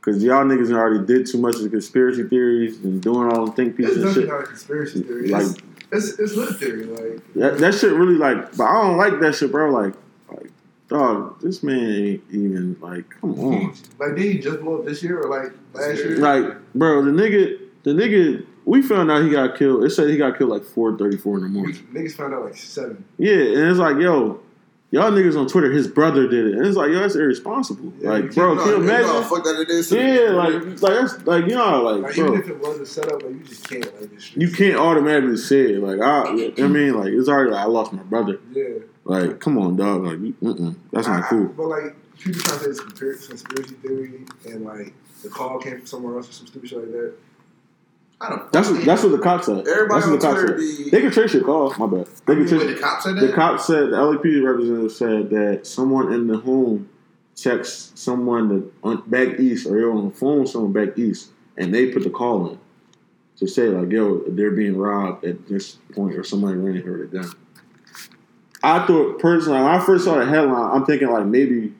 cause 0.00 0.22
y'all 0.22 0.44
niggas 0.44 0.72
already 0.72 1.06
did 1.06 1.26
too 1.26 1.38
much 1.38 1.56
of 1.56 1.62
the 1.62 1.68
conspiracy 1.68 2.24
theories 2.24 2.82
and 2.82 3.00
doing 3.00 3.30
all 3.30 3.46
the 3.46 3.52
think 3.52 3.78
It's 3.78 3.90
pieces 3.90 4.04
and 4.04 4.14
shit. 4.14 4.28
not 4.28 4.40
a 4.40 4.46
conspiracy 4.46 5.02
theory. 5.02 5.28
Like 5.28 5.46
it's, 5.92 6.08
it's, 6.08 6.18
it's 6.18 6.34
lit 6.34 6.56
theory. 6.56 6.84
Like, 6.84 7.34
that, 7.34 7.58
that 7.58 7.74
shit 7.74 7.92
really 7.92 8.16
like, 8.16 8.56
but 8.56 8.64
I 8.64 8.82
don't 8.82 8.96
like 8.96 9.20
that 9.20 9.34
shit, 9.34 9.52
bro. 9.52 9.70
Like, 9.70 9.94
like 10.30 10.50
dog, 10.88 11.40
this 11.40 11.62
man 11.62 11.78
ain't 11.78 12.22
even 12.30 12.76
like, 12.80 13.08
come 13.20 13.38
on. 13.38 13.74
like, 13.98 14.16
did 14.16 14.24
he 14.24 14.38
just 14.38 14.60
blow 14.60 14.78
up 14.78 14.84
this 14.84 15.02
year 15.02 15.20
or 15.20 15.28
like 15.28 15.52
last 15.74 15.98
year? 15.98 16.16
Like, 16.16 16.72
bro, 16.74 17.04
the 17.04 17.10
nigga, 17.10 17.60
the 17.84 17.90
nigga, 17.90 18.46
we 18.64 18.82
found 18.82 19.10
out 19.10 19.22
he 19.22 19.30
got 19.30 19.56
killed. 19.58 19.84
It 19.84 19.90
said 19.90 20.08
he 20.08 20.16
got 20.16 20.38
killed 20.38 20.50
like 20.50 20.64
four 20.64 20.96
thirty 20.96 21.16
four 21.16 21.36
in 21.36 21.42
the 21.44 21.48
morning. 21.48 21.76
Niggas 21.92 22.12
found 22.14 22.34
out 22.34 22.44
like 22.44 22.56
seven. 22.56 23.04
Yeah, 23.18 23.34
and 23.34 23.68
it's 23.70 23.78
like, 23.78 23.96
yo, 23.98 24.40
y'all 24.90 25.10
niggas 25.10 25.38
on 25.38 25.46
Twitter, 25.48 25.70
his 25.70 25.88
brother 25.88 26.28
did 26.28 26.46
it, 26.46 26.54
and 26.54 26.66
it's 26.66 26.76
like, 26.76 26.90
yo, 26.90 27.00
that's 27.00 27.14
irresponsible. 27.16 27.92
Yeah, 28.00 28.10
like, 28.10 28.34
bro, 28.34 28.56
can 28.56 28.66
you 28.66 28.72
you 28.72 28.78
know 28.78 28.84
imagine? 28.84 29.22
fuck 29.28 29.44
that 29.44 29.60
it 29.60 29.68
is. 29.70 29.92
Yeah, 29.92 30.30
like, 30.30 30.54
like 30.54 30.80
that's 30.80 31.26
like, 31.26 31.44
you 31.46 31.56
know, 31.56 31.82
like, 31.82 32.02
Like, 32.02 32.14
bro, 32.16 32.26
even 32.26 32.40
if 32.40 32.48
it 32.48 32.60
was 32.60 32.80
a 32.80 32.86
setup, 32.86 33.22
like, 33.22 33.32
you 33.32 33.40
just 33.40 33.68
can't. 33.68 34.00
Like, 34.00 34.10
this 34.10 34.36
you 34.36 34.50
can't 34.50 34.76
automatically 34.76 35.36
say 35.36 35.72
it. 35.74 35.80
Like, 35.80 36.00
I, 36.00 36.52
I 36.62 36.66
mean, 36.68 36.94
like, 36.94 37.12
it's 37.12 37.28
already 37.28 37.50
like 37.50 37.62
I 37.62 37.66
lost 37.66 37.92
my 37.92 38.02
brother. 38.02 38.38
Yeah. 38.52 38.68
Like, 39.04 39.40
come 39.40 39.58
on, 39.58 39.76
dog. 39.76 40.04
Like, 40.04 40.16
mm-mm, 40.18 40.74
that's 40.92 41.06
not 41.06 41.24
I- 41.24 41.28
cool. 41.28 41.46
But 41.46 41.66
like 41.68 41.96
people 42.18 42.40
trying 42.40 42.58
to 42.60 42.64
say 42.64 42.70
it's 42.70 43.26
conspiracy 43.26 43.74
theory 43.74 44.24
and 44.46 44.64
like 44.64 44.94
the 45.22 45.28
call 45.28 45.58
came 45.58 45.78
from 45.78 45.86
somewhere 45.86 46.16
else 46.16 46.30
or 46.30 46.32
some 46.32 46.46
stupid 46.46 46.70
shit 46.70 46.78
like 46.78 46.92
that. 46.92 47.14
I 48.26 48.30
don't. 48.30 48.52
That's 48.52 48.70
what, 48.70 48.84
that's 48.84 49.02
what 49.02 49.12
the 49.12 49.18
cops 49.18 49.46
said. 49.46 49.66
Everybody 49.66 50.00
that's 50.00 50.06
what 50.06 50.20
the 50.20 50.26
cops 50.26 50.40
said. 50.40 50.56
be. 50.56 50.90
They 50.90 51.00
can 51.00 51.10
trace 51.10 51.34
your 51.34 51.44
call. 51.44 51.74
My 51.78 51.86
bad. 51.86 52.06
They 52.26 52.34
can 52.34 52.46
trace. 52.48 52.74
the 52.74 52.80
cops 52.80 53.04
said 53.04 53.16
The 53.16 53.26
that. 53.26 53.34
cop 53.34 53.60
said 53.60 53.90
the 53.90 53.96
LAPD 53.96 54.44
representative 54.44 54.92
said 54.92 55.30
that 55.30 55.66
someone 55.66 56.12
in 56.12 56.26
the 56.26 56.38
home 56.38 56.88
texts 57.36 58.00
someone 58.00 58.48
that 58.48 58.72
on, 58.84 59.02
back 59.08 59.40
east 59.40 59.66
or 59.66 59.70
they're 59.70 59.90
on 59.92 60.08
the 60.08 60.14
phone 60.14 60.40
with 60.42 60.50
someone 60.50 60.72
back 60.72 60.96
east 60.96 61.30
and 61.56 61.74
they 61.74 61.90
put 61.90 62.04
the 62.04 62.10
call 62.10 62.48
in 62.50 62.58
to 63.38 63.48
say 63.48 63.62
like 63.68 63.90
yo 63.90 64.18
they're 64.28 64.52
being 64.52 64.76
robbed 64.76 65.24
at 65.24 65.48
this 65.48 65.78
point 65.92 66.14
or 66.14 66.22
somebody 66.22 66.56
ran 66.56 66.76
and 66.76 66.84
heard 66.84 67.00
a 67.00 67.06
gun. 67.06 67.30
I 68.62 68.86
thought 68.86 69.18
personally 69.18 69.58
when 69.58 69.66
I 69.66 69.84
first 69.84 70.04
saw 70.04 70.16
the 70.18 70.26
headline 70.26 70.70
I'm 70.76 70.84
thinking 70.86 71.10
like 71.10 71.26
maybe 71.26 71.74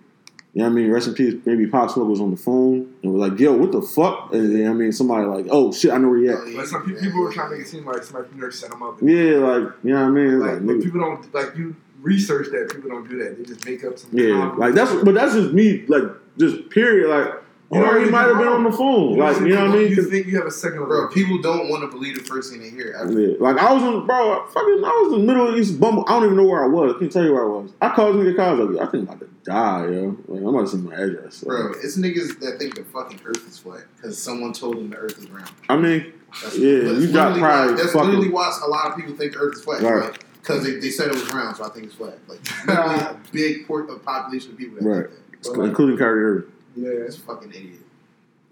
you 0.54 0.62
know 0.62 0.68
what 0.68 0.72
I 0.72 0.74
mean 0.76 0.90
rest 0.90 1.08
in 1.08 1.14
peace 1.14 1.34
maybe 1.44 1.66
Pop 1.66 1.90
Smoke 1.90 2.08
was 2.08 2.20
on 2.20 2.30
the 2.30 2.36
phone 2.36 2.92
and 3.02 3.12
was 3.12 3.28
like 3.30 3.38
yo 3.40 3.52
what 3.52 3.72
the 3.72 3.82
fuck 3.82 4.32
and 4.32 4.52
you 4.52 4.58
know 4.58 4.64
what 4.64 4.70
I 4.70 4.74
mean 4.74 4.92
somebody 4.92 5.26
like 5.26 5.46
oh 5.50 5.72
shit 5.72 5.90
I 5.92 5.98
know 5.98 6.08
where 6.08 6.18
he 6.18 6.28
at 6.28 6.46
Like 6.56 6.66
some 6.66 6.82
pe- 6.86 7.00
people 7.00 7.20
were 7.20 7.32
trying 7.32 7.50
to 7.50 7.56
make 7.56 7.66
it 7.66 7.68
seem 7.68 7.84
like 7.84 8.02
somebody 8.04 8.28
from 8.28 8.36
New 8.36 8.42
York 8.42 8.52
set 8.54 8.70
them 8.70 8.82
up. 8.82 8.98
yeah 9.02 9.38
like 9.38 9.72
you 9.82 9.92
know 9.92 10.00
what 10.02 10.06
I 10.06 10.08
mean 10.10 10.34
It's 10.34 10.42
Like, 10.42 10.60
like, 10.62 10.82
people 10.82 11.00
don't 11.00 11.34
like 11.34 11.56
you 11.56 11.74
research 12.02 12.48
that. 12.50 12.70
People 12.74 12.90
don't 12.90 13.08
do 13.08 13.16
that. 13.24 13.38
They 13.38 13.44
just 13.44 13.64
make 13.64 13.82
up 13.82 13.98
some. 13.98 14.10
Yeah, 14.12 14.52
like 14.58 14.74
that's 14.74 14.92
but 15.02 15.14
that's 15.14 15.32
just 15.34 15.52
me, 15.54 15.86
like 15.88 16.02
just 16.38 16.68
period. 16.68 17.08
Like, 17.08 17.32
You 17.72 17.80
know 17.80 17.90
or 17.92 17.98
he 18.04 18.10
might 18.10 18.24
have 18.28 18.36
been 18.36 18.46
on 18.46 18.62
the 18.62 18.70
phone, 18.70 19.12
You 19.14 19.20
like 19.20 19.40
you 19.40 19.48
know 19.48 19.64
what 19.68 19.70
I 19.70 19.78
mean? 19.78 19.88
You 19.90 19.96
'Cause- 19.96 20.08
think 20.10 20.26
you 20.26 20.36
have 20.36 20.46
a 20.46 20.50
second 20.50 20.84
Bro, 20.84 21.08
people 21.08 21.40
don't 21.40 21.70
want 21.70 21.82
to 21.82 21.88
believe 21.88 22.16
the 22.18 22.22
first 22.24 22.52
thing 22.52 22.60
they 22.60 22.68
hear. 22.68 22.94
Ever. 23.00 23.18
yeah, 23.18 23.36
like 23.40 23.56
I 23.56 23.72
was 23.72 23.82
in, 23.82 24.04
bro, 24.06 24.32
I 24.32 24.46
fucking, 24.52 24.84
I 24.84 25.02
was 25.02 25.14
in 25.14 25.20
the 25.20 25.26
middle 25.26 25.48
of 25.48 25.56
East 25.58 25.80
Bumble. 25.80 26.04
I 26.06 26.12
don't 26.12 26.24
even 26.26 26.36
know 26.36 26.44
where 26.44 26.62
I 26.62 26.66
was. 26.68 26.94
I 26.94 26.98
can't 26.98 27.10
tell 27.10 27.24
you 27.24 27.32
where 27.32 27.42
I 27.42 27.48
was. 27.48 27.72
I 27.80 27.88
called 27.94 28.16
this 28.16 28.22
nigga, 28.34 28.36
call, 28.36 28.48
I 28.48 28.52
was 28.64 28.76
like, 28.76 28.88
I 28.88 28.90
think 28.90 29.08
I'm 29.08 29.14
about 29.16 29.20
to 29.20 29.33
die, 29.44 29.86
yo. 29.88 30.16
Like 30.26 30.40
I'm 30.40 30.46
about 30.46 30.60
to 30.62 30.68
send 30.68 30.84
my 30.84 30.94
address. 30.94 31.36
So. 31.36 31.46
Bro, 31.46 31.72
it's 31.82 31.96
niggas 31.98 32.40
that 32.40 32.58
think 32.58 32.74
the 32.76 32.84
fucking 32.84 33.20
Earth 33.24 33.46
is 33.48 33.58
flat 33.58 33.84
because 33.96 34.18
someone 34.20 34.52
told 34.52 34.76
them 34.76 34.90
the 34.90 34.96
Earth 34.96 35.18
is 35.18 35.30
round. 35.30 35.50
I 35.68 35.76
mean, 35.76 36.12
That's, 36.42 36.56
Yeah, 36.58 36.68
you 36.68 36.82
got 37.12 37.32
literally 37.34 37.40
probably 37.40 37.42
why, 37.42 37.66
That's 37.76 37.92
fucking- 37.92 38.08
literally 38.08 38.30
why 38.30 38.58
a 38.64 38.68
lot 38.68 38.90
of 38.90 38.96
people 38.96 39.14
think 39.14 39.32
the 39.34 39.38
Earth 39.38 39.56
is 39.56 39.64
flat. 39.64 39.82
Right. 39.82 40.18
Because 40.40 40.62
they, 40.64 40.72
they 40.74 40.90
said 40.90 41.08
it 41.08 41.14
was 41.14 41.32
round, 41.32 41.56
so 41.56 41.64
I 41.64 41.68
think 41.70 41.86
it's 41.86 41.94
flat. 41.94 42.18
Like 42.28 42.40
literally 42.66 42.94
a 43.00 43.16
big 43.32 43.66
port 43.66 43.88
of 43.90 44.04
population 44.04 44.52
of 44.52 44.58
people 44.58 44.76
that 44.76 44.84
Right. 44.88 45.06
think 45.10 45.42
that. 45.54 45.60
including 45.62 45.96
Kyrie 45.98 46.24
Irving. 46.24 46.52
Yeah, 46.76 46.90
That's 47.00 47.16
a 47.16 47.20
fucking 47.20 47.50
idiot. 47.50 47.80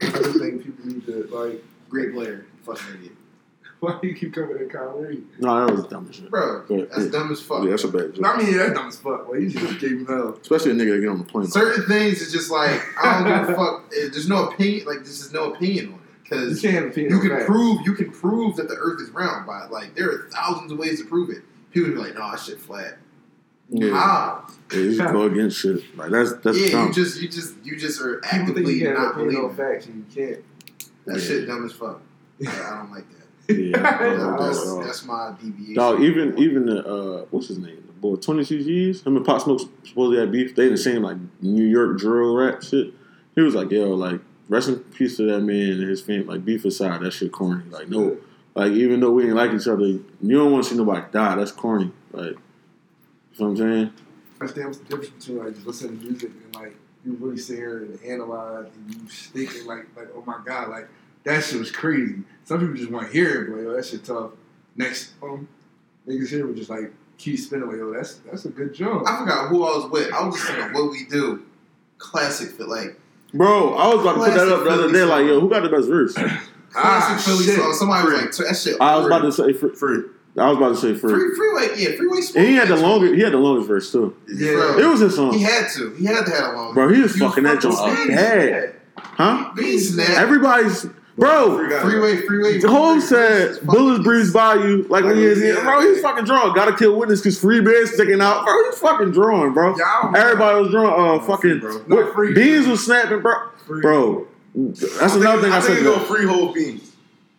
I 0.03 0.07
just 0.11 0.39
think 0.39 0.65
people 0.65 0.87
need 0.87 1.05
to 1.07 1.25
like. 1.33 1.63
Great 1.91 2.15
player, 2.15 2.47
fucking 2.65 2.95
idiot. 2.97 3.13
Why 3.87 3.99
do 4.01 4.07
you 4.09 4.15
keep 4.15 4.33
coming 4.33 4.57
at 4.59 4.71
Kyrie? 4.71 5.23
No, 5.41 5.67
that 5.67 5.75
was 5.75 5.87
dumb 5.89 6.07
as 6.09 6.15
shit. 6.17 6.31
Bro, 6.31 6.67
But, 6.69 6.89
that's 6.91 7.05
yeah. 7.07 7.11
dumb 7.11 7.33
as 7.33 7.41
fuck. 7.43 7.65
Yeah, 7.65 7.71
that's 7.71 7.83
a 7.85 7.89
bad 7.89 8.15
joke. 8.15 8.25
I 8.27 8.37
mean, 8.39 8.47
yeah, 8.53 8.59
that's 8.59 8.73
dumb 8.75 8.89
as 8.89 8.97
fuck. 8.99 9.29
Like, 9.29 9.41
you 9.41 9.51
just 9.51 9.81
gave 9.81 9.91
him 9.91 10.07
hell. 10.07 10.39
Especially 10.41 10.71
a 10.71 10.75
nigga 10.75 10.95
that 10.95 11.01
get 11.01 11.09
on 11.09 11.19
the 11.19 11.25
plane. 11.25 11.47
Certain 11.49 11.85
things 11.87 12.21
is 12.21 12.31
just 12.33 12.51
like 12.51 12.81
I 13.03 13.23
don't 13.25 13.47
give 13.47 13.51
a 13.51 13.55
fuck. 13.57 13.91
There's 13.91 14.29
no 14.29 14.47
opinion. 14.49 14.87
Like 14.87 15.01
this 15.01 15.21
is 15.21 15.33
no 15.33 15.53
opinion 15.53 15.87
on 15.89 15.95
it 15.95 15.99
You 15.99 16.23
because 16.23 16.61
can't 16.63 16.87
opinion 16.87 17.13
you 17.15 17.21
can 17.21 17.31
that. 17.39 17.47
prove 17.47 17.81
you 17.85 17.95
can 17.95 18.11
prove 18.13 18.55
that 18.57 18.69
the 18.69 18.77
Earth 18.77 19.01
is 19.03 19.11
round 19.11 19.47
by 19.47 19.67
like 19.67 19.95
there 19.97 20.09
are 20.11 20.29
thousands 20.33 20.71
of 20.71 20.79
ways 20.79 21.01
to 21.01 21.07
prove 21.07 21.31
it. 21.31 21.43
People 21.73 21.91
be 21.91 21.97
like, 21.97 22.15
"No, 22.15 22.31
that 22.31 22.39
shit 22.39 22.61
flat." 22.61 22.99
Yeah, 23.69 23.91
How? 23.95 24.47
yeah 24.71 24.79
you 24.79 24.97
just 24.97 25.13
go 25.13 25.23
against 25.33 25.59
shit. 25.59 25.97
Like 25.97 26.11
that's 26.11 26.35
that's 26.35 26.59
yeah, 26.61 26.71
dumb. 26.71 26.89
you 26.89 26.95
just 26.95 27.21
you 27.21 27.29
just 27.29 27.55
you 27.65 27.77
just 27.77 28.01
are 28.01 28.19
People 28.19 28.39
actively 28.39 28.75
you 28.75 28.85
can't 28.87 28.97
have 28.99 29.07
not 29.09 29.15
opinion 29.15 29.35
believing. 29.43 29.51
on 29.51 29.57
facts, 29.75 29.87
and 29.87 29.97
you 29.97 30.27
can't. 30.27 30.45
That 31.07 31.17
Yeah. 31.19 31.25
shit 31.25 31.47
dumb 31.49 31.65
as 31.67 31.73
fuck. 31.73 32.01
Yeah, 32.39 32.51
I 32.51 32.79
don't 32.79 32.93
like 32.93 33.09
that. 33.11 33.22
Yeah, 33.59 33.79
I 33.79 33.99
don't 33.99 34.19
Yeah, 34.19 34.25
like 34.27 34.39
that 34.39 34.47
That's, 34.47 34.87
that's 34.87 35.05
my 35.05 35.35
deviation. 35.41 35.75
Dog, 35.75 36.01
even 36.01 36.39
even 36.39 36.67
the 36.67 36.87
uh, 36.87 37.27
what's 37.31 37.49
his 37.49 37.59
name? 37.59 37.83
The 37.87 37.93
boy, 37.93 38.17
Twenty 38.17 38.45
Two 38.45 38.63
G's. 38.63 39.03
Him 39.03 39.17
and 39.17 39.25
Pop 39.27 39.41
Smoke 39.41 39.61
supposedly 39.85 40.19
had 40.19 40.33
beef. 40.33 40.55
They 40.55 40.67
in 40.67 40.73
the 40.73 40.79
same 40.79 41.03
like 41.03 41.17
New 41.41 41.65
York 41.65 41.99
drill 41.99 42.35
rap 42.35 42.63
shit. 42.63 42.95
He 43.35 43.41
was 43.41 43.55
like, 43.55 43.71
yo, 43.71 43.91
like 43.91 44.21
rest 44.49 44.69
in 44.69 44.79
peace 44.81 45.17
to 45.17 45.25
that 45.31 45.41
man 45.41 45.73
and 45.73 45.89
his 45.89 46.01
family. 46.01 46.25
Like 46.25 46.45
beef 46.45 46.65
aside, 46.65 47.01
that 47.01 47.13
shit 47.13 47.33
corny. 47.33 47.65
Like 47.71 47.89
no, 47.89 48.19
like 48.55 48.73
even 48.73 49.01
though 49.01 49.11
we 49.11 49.25
ain't 49.25 49.35
like 49.35 49.53
each 49.53 49.69
other, 49.69 49.87
you 49.87 50.03
don't 50.23 50.53
want 50.53 50.65
to 50.65 50.71
see 50.71 50.77
nobody 50.77 51.05
die. 51.13 51.37
That's 51.37 51.53
corny. 51.53 51.93
Like, 52.13 52.27
you 52.27 52.35
know 53.39 53.47
what 53.47 53.47
I'm 53.49 53.57
saying? 53.57 53.93
I 54.39 54.45
understand 54.45 54.67
what's 54.67 54.79
the 54.79 54.85
difference 54.85 55.11
between 55.11 55.45
like 55.45 55.55
just 55.55 55.67
listening 55.67 55.99
to 55.99 56.05
music 56.05 56.31
and 56.45 56.55
like 56.55 56.77
you 57.05 57.17
really 57.21 57.39
sit 57.39 57.57
here 57.57 57.79
and 57.79 58.03
analyze 58.05 58.67
and 58.75 58.95
you 58.95 59.01
thinking 59.09 59.67
like 59.67 59.87
like 59.97 60.09
oh 60.15 60.23
my 60.27 60.39
god 60.45 60.69
like 60.69 60.89
that 61.25 61.45
shit 61.45 61.59
was 61.59 61.71
crazy. 61.71 62.17
Some 62.45 62.61
people 62.61 62.75
just 62.75 62.91
want 62.91 63.07
to 63.07 63.13
hear 63.13 63.43
it, 63.45 63.51
but 63.51 63.59
like, 63.59 63.67
oh, 63.67 63.77
that 63.77 63.85
shit 63.87 64.05
tough. 64.05 64.31
Next, 64.77 65.13
um, 65.23 65.47
niggas 66.09 66.29
here 66.29 66.47
were 66.47 66.55
just 66.55 66.71
like 66.71 66.93
keep 67.19 67.39
spinning 67.39 67.69
like 67.69 67.79
oh 67.81 67.93
that's 67.93 68.15
that's 68.29 68.45
a 68.47 68.49
good 68.49 68.75
job. 68.75 69.05
I 69.07 69.19
forgot 69.19 69.49
who 69.49 69.65
I 69.65 69.77
was 69.77 69.91
with. 69.91 70.13
I 70.13 70.25
was 70.27 70.35
just 70.35 70.47
thinking, 70.49 70.73
What 70.73 70.91
We 70.91 71.05
Do. 71.05 71.43
Classic 71.99 72.51
fit 72.51 72.69
like 72.69 72.99
Bro, 73.35 73.75
I 73.75 73.87
was 73.95 74.01
about 74.01 74.15
to 74.15 74.19
put 74.19 74.35
that 74.35 74.49
up 74.49 74.65
the 74.65 74.71
other 74.71 74.93
day. 74.93 75.05
Like, 75.05 75.25
yo, 75.27 75.41
who 75.41 75.49
got 75.49 75.63
the 75.63 75.69
best 75.71 75.89
verse? 75.89 76.13
classic 76.15 76.41
Ah, 76.75 77.23
Philly 77.25 77.45
shit. 77.45 77.57
song. 77.57 77.73
Somebody 77.75 78.05
was 78.11 78.39
like, 78.41 78.49
that 78.49 78.57
shit. 78.57 78.77
I 78.81 78.97
was 78.97 79.07
about 79.07 79.21
to 79.21 79.33
say 79.33 79.53
free. 79.53 79.75
Free. 79.75 80.03
I 80.37 80.49
was 80.49 80.57
about 80.57 80.69
to 80.71 80.77
say 80.77 80.95
free. 80.99 81.13
Free, 81.13 81.35
freeway, 81.37 81.69
yeah, 81.77 81.97
freeway. 81.97 82.21
And 82.37 82.47
he 82.47 82.55
had 82.55 82.69
the 82.69 82.77
longest. 82.77 83.15
He 83.15 83.21
had 83.21 83.33
the 83.35 83.39
longest 83.39 83.69
verse 83.69 83.93
too. 83.93 84.17
Yeah. 84.29 84.53
Bro, 84.53 84.79
It 84.79 84.87
was 84.87 85.01
his 85.01 85.15
song, 85.15 85.33
He 85.35 85.43
had 85.43 85.69
to. 85.77 85.91
He 85.95 86.05
had 86.07 86.25
to 86.27 86.31
have 86.33 86.55
a 86.55 86.57
long. 86.57 86.75
bro. 86.75 86.89
He 86.93 87.01
was 87.03 87.15
fucking 87.17 87.45
that 87.45 87.63
fucking 87.63 87.71
joint 87.71 87.81
up 87.81 87.97
snapping. 87.97 88.17
bad, 88.17 88.75
huh? 88.97 89.53
He 89.57 89.79
snapped. 89.79 90.11
Everybody's 90.19 90.87
bro. 91.17 91.69
Freeway, 91.81 92.17
freeway. 92.27 92.61
Home 92.61 93.01
freeway, 93.01 93.01
said 93.01 93.67
bullets 93.67 94.03
breeze 94.05 94.33
by 94.33 94.55
you 94.55 94.85
like 94.89 95.05
when 95.05 95.17
he 95.17 95.25
is 95.25 95.41
Yeah. 95.41 95.63
bro. 95.63 95.81
He's 95.81 96.01
fucking 96.01 96.25
drawing. 96.25 96.55
Gotta 96.55 96.75
kill 96.77 96.97
witness 96.99 97.21
because 97.21 97.39
free 97.39 97.61
bears 97.61 97.93
sticking 97.95 98.21
out, 98.21 98.45
bro. 98.45 98.71
He's 98.71 98.79
fucking 98.79 99.11
drawing, 99.13 99.53
bro. 99.53 99.75
Everybody 100.15 100.63
was 100.63 100.71
drawing. 100.71 101.21
Uh, 101.21 101.23
fucking 101.25 101.61
bro. 101.61 101.83
No, 101.87 102.13
free. 102.13 102.33
beans 102.35 102.67
was 102.67 102.85
snapping, 102.85 103.21
bro. 103.21 103.35
Free. 103.67 103.81
Bro, 103.81 104.27
that's 104.55 105.15
another 105.15 105.43
thing 105.43 105.53
I, 105.53 105.61
said. 105.61 105.77
think 105.77 105.87
it's 105.87 106.07
free 106.09 106.27
whole 106.27 106.53
beans. 106.53 106.89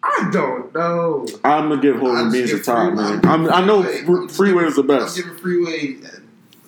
I 0.06 0.30
don't 0.32 0.74
know. 0.74 1.26
I'm 1.44 1.70
gonna 1.70 1.82
give 1.82 1.98
just 2.30 2.32
beans 2.34 2.52
a 2.52 2.58
Freeway- 2.64 2.96
man. 2.96 3.26
I'm, 3.26 3.50
I 3.54 3.66
know 3.66 3.84
Freeway- 3.84 4.04
Fre- 4.06 4.12
I'm 4.18 4.28
just 4.28 4.38
Freeway 4.38 4.54
giving- 4.54 4.68
is 4.70 4.76
the 4.76 4.84
best. 4.84 5.18
I'm 5.18 5.24
giving 5.24 5.40
freeway 5.40 5.98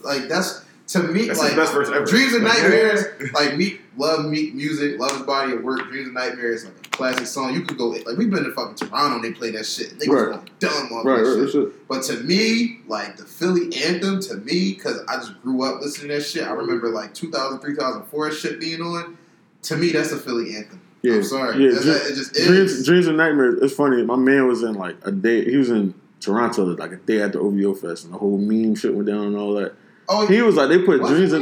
like 0.04 0.28
that's 0.30 0.62
to 1.02 1.08
me 1.08 1.28
That's 1.28 1.40
like 1.40 1.50
his 1.50 1.58
best 1.58 1.74
verse 1.74 1.90
ever. 1.90 2.06
Dreams 2.06 2.34
and 2.34 2.44
Nightmares. 2.44 3.06
Like 3.34 3.56
me, 3.58 3.80
love 3.98 4.26
me 4.26 4.52
music, 4.52 5.00
love 5.00 5.12
his 5.12 5.22
body 5.22 5.54
of 5.54 5.64
work. 5.64 5.88
Dreams 5.90 6.06
and 6.08 6.14
Nightmares 6.16 6.66
like 6.66 6.74
a 6.86 6.90
classic 6.90 7.28
song. 7.28 7.54
You 7.54 7.62
could 7.62 7.78
go 7.78 7.88
like 7.90 8.18
we've 8.18 8.30
been 8.30 8.44
to 8.44 8.52
fucking 8.54 8.76
Toronto 8.76 9.16
and 9.16 9.24
they 9.24 9.32
play 9.32 9.52
that 9.52 9.66
shit. 9.66 10.00
They 10.00 10.08
Right. 10.08 10.32
going 10.32 10.50
dumb 10.60 10.90
on 10.94 11.06
Right, 11.06 11.18
that 11.18 11.24
right, 11.24 11.36
shit. 11.36 11.40
that's 11.42 11.56
it. 11.56 11.88
But 11.88 12.04
to 12.04 12.24
me, 12.24 12.80
like 12.88 13.18
the 13.18 13.24
Philly 13.26 13.76
anthem, 13.84 14.20
to 14.22 14.36
me, 14.38 14.74
because 14.74 15.02
I 15.08 15.16
just 15.18 15.42
grew 15.42 15.64
up 15.64 15.82
listening 15.82 16.10
to 16.10 16.16
that 16.16 16.24
shit. 16.24 16.44
I 16.44 16.52
remember 16.52 16.90
like 16.90 17.14
2000, 17.14 17.60
2004 17.62 18.32
shit 18.32 18.60
being 18.60 18.82
on. 18.82 19.18
To 19.64 19.76
me, 19.78 19.92
that's 19.92 20.12
a 20.12 20.18
Philly 20.18 20.56
anthem. 20.56 20.82
Yeah, 21.02 21.16
I'm 21.16 21.24
sorry. 21.24 21.64
Yeah, 21.64 21.70
That's- 21.72 21.86
Dr- 21.86 22.12
it 22.12 22.16
just 22.16 22.36
is. 22.36 22.48
dreams, 22.48 22.86
dreams 22.86 23.08
and 23.08 23.18
nightmares. 23.18 23.60
It's 23.62 23.74
funny. 23.76 24.04
My 24.04 24.16
man 24.16 24.48
was 24.48 24.64
in 24.64 24.74
like 24.74 24.96
a 25.04 25.12
day. 25.12 25.44
He 25.46 25.56
was 25.58 25.70
in 25.70 25.94
Toronto 26.20 26.64
like 26.66 26.92
a 26.92 26.96
day 26.98 27.22
after 27.22 27.40
OVO 27.40 27.74
Fest, 27.76 28.06
and 28.06 28.14
the 28.14 28.18
whole 28.18 28.38
meme 28.40 28.74
shit 28.76 28.96
went 28.96 29.08
down 29.08 29.28
and 29.28 29.36
all 29.38 29.54
that. 29.56 29.74
Oh, 30.10 30.28
He 30.28 30.42
was 30.42 30.56
like, 30.56 30.70
they 30.70 30.80
put 30.80 31.02
dreams. 31.06 31.32
he 31.32 31.38
In, 31.38 31.42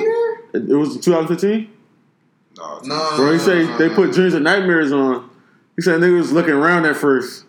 it 0.53 0.69
it 0.69 0.75
was 0.75 0.97
2015. 0.99 1.69
No, 2.57 2.79
No, 2.83 3.13
Bro, 3.17 3.31
he 3.31 3.37
no, 3.37 3.43
said 3.43 3.65
no, 3.65 3.77
they 3.77 3.87
no. 3.89 3.95
put 3.95 4.11
dreams 4.13 4.33
and 4.33 4.43
nightmares 4.43 4.91
on. 4.91 5.29
He 5.75 5.81
said 5.81 5.99
niggas 5.99 6.17
was 6.17 6.31
looking 6.31 6.53
around 6.53 6.85
at 6.85 6.95
first. 6.95 7.45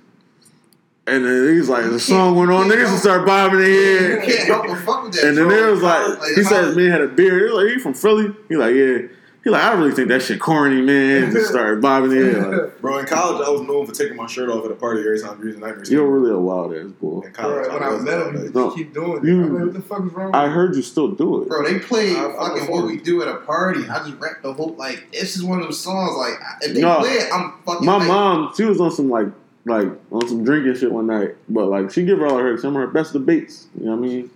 And 1.07 1.23
then 1.27 1.55
he's 1.55 1.69
like, 1.69 1.85
the 1.85 2.01
song 2.01 2.35
went 2.35 2.51
on, 2.51 2.67
niggas 2.67 2.91
would 2.91 3.01
start 3.01 3.27
bobbing 3.27 3.59
their 3.61 4.21
head. 4.21 4.47
can't 4.47 4.79
fuck 4.81 5.03
with 5.05 5.13
that. 5.13 5.25
And 5.25 5.37
then 5.37 5.49
bro. 5.49 5.57
they 5.67 5.71
was 5.71 5.83
like, 5.83 6.35
he 6.35 6.43
how- 6.43 6.49
said 6.49 6.65
his 6.65 6.77
man 6.77 6.91
had 6.91 7.01
a 7.03 7.09
beard. 7.09 7.43
He 7.43 7.45
was 7.55 7.63
like, 7.65 7.73
he 7.75 7.79
from 7.79 7.93
Philly? 7.95 8.35
He 8.49 8.57
like, 8.57 8.75
yeah. 8.75 8.99
He 9.45 9.51
like, 9.51 9.63
I 9.63 9.75
really 9.75 9.93
think 9.93 10.09
that 10.09 10.23
shit 10.23 10.41
corny, 10.41 10.81
man. 10.81 11.31
Just 11.31 11.51
started 11.51 11.83
bobbing 11.83 12.09
their 12.11 12.33
head. 12.41 12.51
Like, 12.63 12.81
Bro, 12.81 12.99
in 12.99 13.07
college, 13.07 13.47
I 13.47 13.51
was 13.51 13.61
known 13.61 13.85
for 13.87 13.93
taking 13.93 14.17
my 14.17 14.27
shirt 14.27 14.49
off 14.49 14.65
at 14.65 14.71
a 14.71 14.75
party 14.75 15.01
every 15.03 15.21
time 15.21 15.37
Dreams 15.39 15.57
and 15.57 15.65
Nightmares. 15.65 15.91
you're 15.91 16.07
really 16.07 16.33
a 16.33 16.39
wild 16.39 16.75
ass 16.75 16.87
boy. 16.93 17.21
in 17.27 17.33
college. 17.35 17.67
Bro, 17.67 17.75
when 17.75 17.83
I 17.83 17.89
was 17.93 18.03
met 18.03 18.27
him, 18.27 18.33
he 18.37 18.43
just 18.45 18.55
No. 18.55 18.71
keep 18.71 18.95
doing 18.95 19.19
it. 19.19 19.25
You- 19.25 19.43
I'm 19.45 19.53
like, 19.55 19.63
what 19.65 19.73
the 19.75 19.83
fuck 19.83 20.07
is 20.07 20.13
wrong? 20.13 20.35
I 20.35 20.49
heard 20.49 20.75
you 20.75 20.81
still 20.83 21.09
do 21.13 21.43
it. 21.43 21.49
Bro, 21.49 21.65
they 21.65 21.79
played 21.79 22.17
I- 22.17 22.31
I 22.31 22.33
fucking 22.37 22.61
was 22.61 22.69
what 22.71 22.87
we 22.87 22.97
do 22.97 23.21
at 23.21 23.29
a 23.29 23.37
party. 23.37 23.87
I 23.87 23.99
just 23.99 24.19
rap 24.19 24.41
the 24.43 24.53
whole 24.55 24.75
like. 24.79 25.13
This 25.13 25.37
is 25.37 25.45
one 25.45 25.59
of 25.61 25.67
those 25.67 25.79
songs. 25.81 26.17
Like 26.17 26.41
if 26.63 26.75
they 26.75 26.81
No. 26.81 27.01
play 27.01 27.11
it, 27.11 27.29
I'm 27.33 27.53
fucking. 27.67 27.85
My 27.87 27.99
like, 27.99 28.09
mom, 28.09 28.53
she 28.57 28.65
was 28.65 28.81
on 28.81 28.91
some 28.93 29.11
like 29.11 29.27
like 29.67 29.89
on 30.11 30.27
some 30.27 30.43
drinking 30.45 30.75
shit 30.77 30.91
one 30.91 31.07
night, 31.07 31.37
but 31.51 31.67
like 31.67 31.91
she 31.91 32.05
give 32.05 32.19
her 32.19 32.27
all 32.27 32.39
her 32.39 32.57
some 32.57 32.75
of 32.77 32.81
her 32.81 32.87
best 32.89 33.13
debates. 33.13 33.67
You 33.79 33.87
know 33.87 33.97
what 33.97 34.05
I 34.05 34.09
mean? 34.09 34.31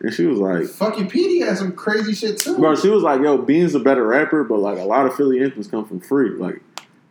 And 0.00 0.12
she 0.14 0.24
was 0.26 0.38
like, 0.38 0.66
Fucking 0.66 1.08
Peedi 1.10 1.44
had 1.46 1.58
some 1.58 1.72
crazy 1.72 2.14
shit 2.14 2.38
too. 2.38 2.56
bro, 2.58 2.74
she 2.74 2.88
was 2.88 3.02
like, 3.02 3.20
yo, 3.20 3.36
Bean's 3.38 3.74
a 3.74 3.80
better 3.80 4.06
rapper, 4.06 4.44
but 4.44 4.58
like 4.58 4.78
a 4.78 4.84
lot 4.84 5.06
of 5.06 5.14
Philly 5.14 5.42
anthems 5.42 5.66
come 5.68 5.84
from 5.86 6.00
free. 6.00 6.30
Like 6.30 6.62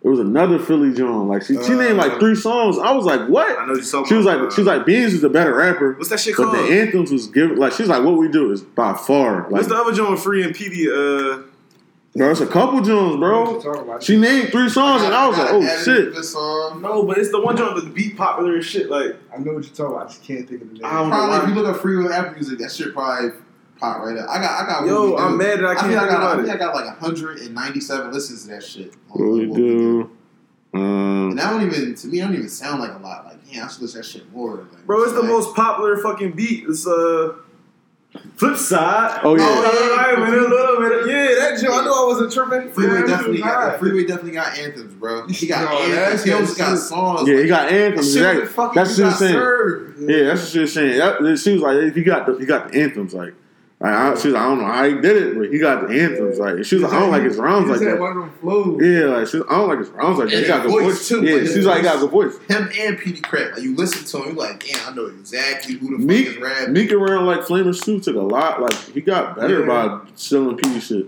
it 0.02 0.08
was 0.08 0.20
another 0.20 0.58
Philly 0.58 0.94
John. 0.94 1.28
Like 1.28 1.44
she, 1.44 1.56
she 1.64 1.74
Uh, 1.74 1.78
named 1.78 1.98
like 1.98 2.20
three 2.20 2.34
songs. 2.36 2.78
I 2.80 2.92
was 2.94 3.06
like, 3.06 3.28
what? 3.30 3.60
I 3.60 3.66
know 3.66 3.74
you're 3.76 3.84
talking 3.84 4.08
She 4.08 4.16
was 4.16 4.26
like, 4.26 4.40
uh, 4.40 4.50
she 4.50 4.62
was 4.62 4.68
like, 4.68 4.86
Beans 4.86 5.14
is 5.14 5.24
a 5.24 5.30
better 5.30 5.54
rapper, 5.56 5.94
what's 5.94 6.10
that 6.10 6.20
shit 6.20 6.36
but 6.38 6.46
called? 6.52 6.58
the 6.58 6.82
anthems 6.82 7.12
was 7.12 7.28
given. 7.28 7.58
Like 7.58 7.74
she's 7.74 7.88
like, 7.90 8.04
what 8.04 8.18
we 8.18 8.28
do 8.28 8.52
is 8.52 8.62
by 8.62 8.94
far. 8.94 9.44
Like, 9.44 9.52
what's 9.52 9.68
the 9.68 9.76
other 9.76 9.92
joint 9.94 10.12
with 10.12 10.22
Free 10.24 10.44
and 10.44 10.56
Peedi? 10.56 10.88
Uh, 10.88 11.44
bro, 12.20 12.32
it's 12.32 12.42
a 12.42 12.46
couple 12.48 12.82
Jones, 12.82 13.18
bro. 13.18 13.60
about? 13.60 14.04
She 14.04 14.18
named 14.18 14.50
three 14.50 14.70
songs, 14.70 15.02
and 15.02 15.14
I 15.14 15.28
was 15.28 15.38
like, 15.38 15.50
oh 15.52 15.84
shit. 15.84 16.14
This 16.14 16.34
song. 16.34 16.82
no, 16.82 17.04
but 17.04 17.18
it's 17.18 17.32
the 17.32 17.42
one 17.42 17.58
joint 17.58 17.76
that 17.76 17.94
beat 17.96 18.16
popular 18.16 18.56
and 18.56 18.64
shit. 18.64 18.90
Like, 18.90 19.16
I 19.34 19.38
know 19.40 19.54
what 19.54 19.64
you're 19.66 19.74
talking 19.74 19.86
about. 19.96 20.06
I 20.06 20.10
just 20.10 20.24
can't 20.24 20.48
think 20.48 20.62
of 20.62 20.68
the 20.70 20.74
name. 20.76 20.86
I 20.86 20.94
don't 21.00 21.10
Probably 21.10 21.38
why. 21.38 21.44
if 21.44 21.50
you 21.50 21.56
look 21.56 21.76
up 21.76 21.82
free 21.82 21.98
with 21.98 22.12
Apple 22.12 22.34
Music, 22.34 22.60
that 22.60 22.72
shit 22.72 22.94
probably 22.94 23.32
pop 23.78 24.00
right 24.04 24.18
up. 24.18 24.30
I 24.30 24.42
got, 24.42 24.64
I 24.64 24.68
got. 24.68 24.82
What 24.84 24.88
yo, 24.90 25.10
We 25.16 25.22
I'm 25.22 25.38
mad 25.38 25.60
that 25.60 25.66
I 25.66 25.72
I 25.72 25.76
can't 25.76 25.88
think 25.88 25.98
I 25.98 26.02
think 26.02 26.12
got, 26.12 26.22
I 26.22 26.34
about 26.34 26.46
think 26.46 26.56
I 26.56 26.58
got 26.60 26.76
like 26.76 27.02
197 27.02 28.12
listens 28.14 28.44
to 28.44 28.50
that 28.50 28.64
shit. 28.64 28.94
on 29.12 29.20
What 29.20 29.32
we 29.32 29.48
What 29.48 29.58
do? 29.58 30.12
Um, 30.74 31.30
And 31.32 31.40
that 31.40 31.50
don't 31.52 31.64
even, 31.66 31.96
to 31.96 32.08
me, 32.08 32.22
I 32.22 32.26
don't 32.26 32.36
even 32.36 32.50
sound 32.50 32.80
like 32.82 32.92
a 32.94 32.98
lot. 33.00 33.26
Like, 33.26 33.38
yeah, 33.50 33.66
I 33.66 33.68
should 33.70 33.82
listen 33.82 34.04
to 34.04 34.08
that 34.08 34.12
shit 34.20 34.32
more. 34.32 34.58
Like, 34.72 34.86
Bro, 34.86 35.04
it's 35.04 35.14
the 35.14 35.22
like- 35.22 35.30
most 35.30 35.56
popular 35.56 35.98
fucking 35.98 36.34
beat. 36.34 36.66
It's 36.68 36.86
uh, 36.86 37.34
Flip 38.38 38.58
Side. 38.58 39.20
Oh, 39.24 39.36
yeah. 39.36 39.44
Oh, 39.48 39.98
Alright, 40.00 40.20
man, 40.20 40.40
a 40.40 40.42
little 40.48 40.78
bit. 40.78 41.08
Yeah, 41.12 41.36
that 41.36 41.60
joint. 41.62 41.74
I 41.74 41.84
knew 41.84 41.92
I 41.94 42.06
wasn't 42.08 42.32
tripping. 42.34 42.72
Freeway 42.72 43.02
Yeah, 43.02 43.06
definitely 43.06 43.42
got 43.42 43.68
right. 43.68 43.80
Freeway 43.80 44.06
definitely 44.06 44.32
got 44.32 44.58
anthems, 44.58 44.94
bro. 44.96 45.28
He 45.28 45.46
got 45.48 45.70
No, 45.72 45.78
anthems. 45.80 46.24
He 46.24 46.32
also 46.32 46.56
got 46.56 46.78
songs. 46.78 47.28
yeah, 47.28 47.36
like, 47.36 47.44
he 47.44 47.50
got 47.50 47.70
anthems. 47.72 48.14
that 48.16 48.36
Exactly. 48.42 48.72
That's 48.76 48.98
you 48.98 49.04
what 49.04 49.10
got 49.12 49.20
she's 49.20 49.20
saying. 49.20 50.10
Yeah, 50.10 50.24
that's 50.26 50.42
what 50.42 50.50
she 50.50 50.60
was 50.60 50.74
saying. 50.74 50.98
That, 50.98 51.38
she 51.38 51.54
was 51.54 51.62
like, 51.62 51.94
he 51.96 52.04
got 52.04 52.26
the, 52.26 52.38
he 52.40 52.46
got 52.46 52.72
the 52.72 52.82
anthems. 52.82 53.14
Like, 53.14 53.34
like 53.80 53.94
I, 53.94 54.10
she 54.16 54.28
was 54.28 54.34
like, 54.34 54.44
I 54.44 54.48
don't 54.50 54.58
know 54.60 54.66
how 54.66 54.84
he 54.84 54.94
did 54.96 55.16
it, 55.16 55.38
but 55.38 55.50
he 55.52 55.58
got 55.58 55.88
the 55.88 56.02
anthems. 56.02 56.38
Like, 56.38 56.66
she 56.66 56.76
was 56.76 56.84
like, 56.84 56.94
I 56.94 57.00
don't 57.00 57.12
like 57.12 57.24
his 57.24 57.38
rounds 57.38 57.70
like 57.70 57.80
that. 57.80 57.98
one 58.00 58.12
of 58.12 58.18
them 58.18 58.32
flows. 58.42 58.82
Yeah, 58.84 59.06
like 59.06 59.28
she, 59.28 59.38
I 59.38 59.58
don't 59.58 59.70
like 59.70 59.80
his 59.80 59.90
rounds 59.90 60.20
like 60.20 60.30
that. 60.30 60.40
He 60.42 60.48
got 60.48 60.64
his 60.64 60.72
good 60.74 60.84
voice, 60.84 60.94
voice 60.98 61.08
too. 61.08 61.24
Yeah, 61.26 61.36
Like, 61.36 61.48
she's 61.48 61.66
like, 61.66 61.78
he 61.78 61.84
got 61.84 62.00
voice. 62.00 62.02
good 62.02 62.40
voice. 62.50 62.58
Him 62.58 62.64
and 62.78 62.98
Peedi 62.98 63.22
Crakk. 63.22 63.54
Like, 63.54 63.62
you 63.64 63.76
listen 63.76 64.06
to 64.06 64.28
him, 64.28 64.36
you 64.36 64.40
like, 64.42 64.66
damn, 64.66 64.92
I 64.92 64.96
know 64.96 65.06
exactly 65.06 65.76
who 65.76 65.98
the 65.98 66.06
fuck 66.06 66.28
is 66.28 66.38
rapping. 66.38 66.74
Meek 66.74 66.92
around 66.92 67.26
like 67.26 67.40
Flamer 67.42 67.74
Sue 67.74 68.02
took 68.02 68.16
a 68.18 68.20
lot. 68.20 68.62
Like 68.62 68.74
he 68.74 69.00
got 69.00 69.38
better 69.38 69.62
Yeah. 69.62 69.68
by 69.68 70.00
selling 70.16 70.58
Peedi 70.58 70.82
shit. 70.82 71.06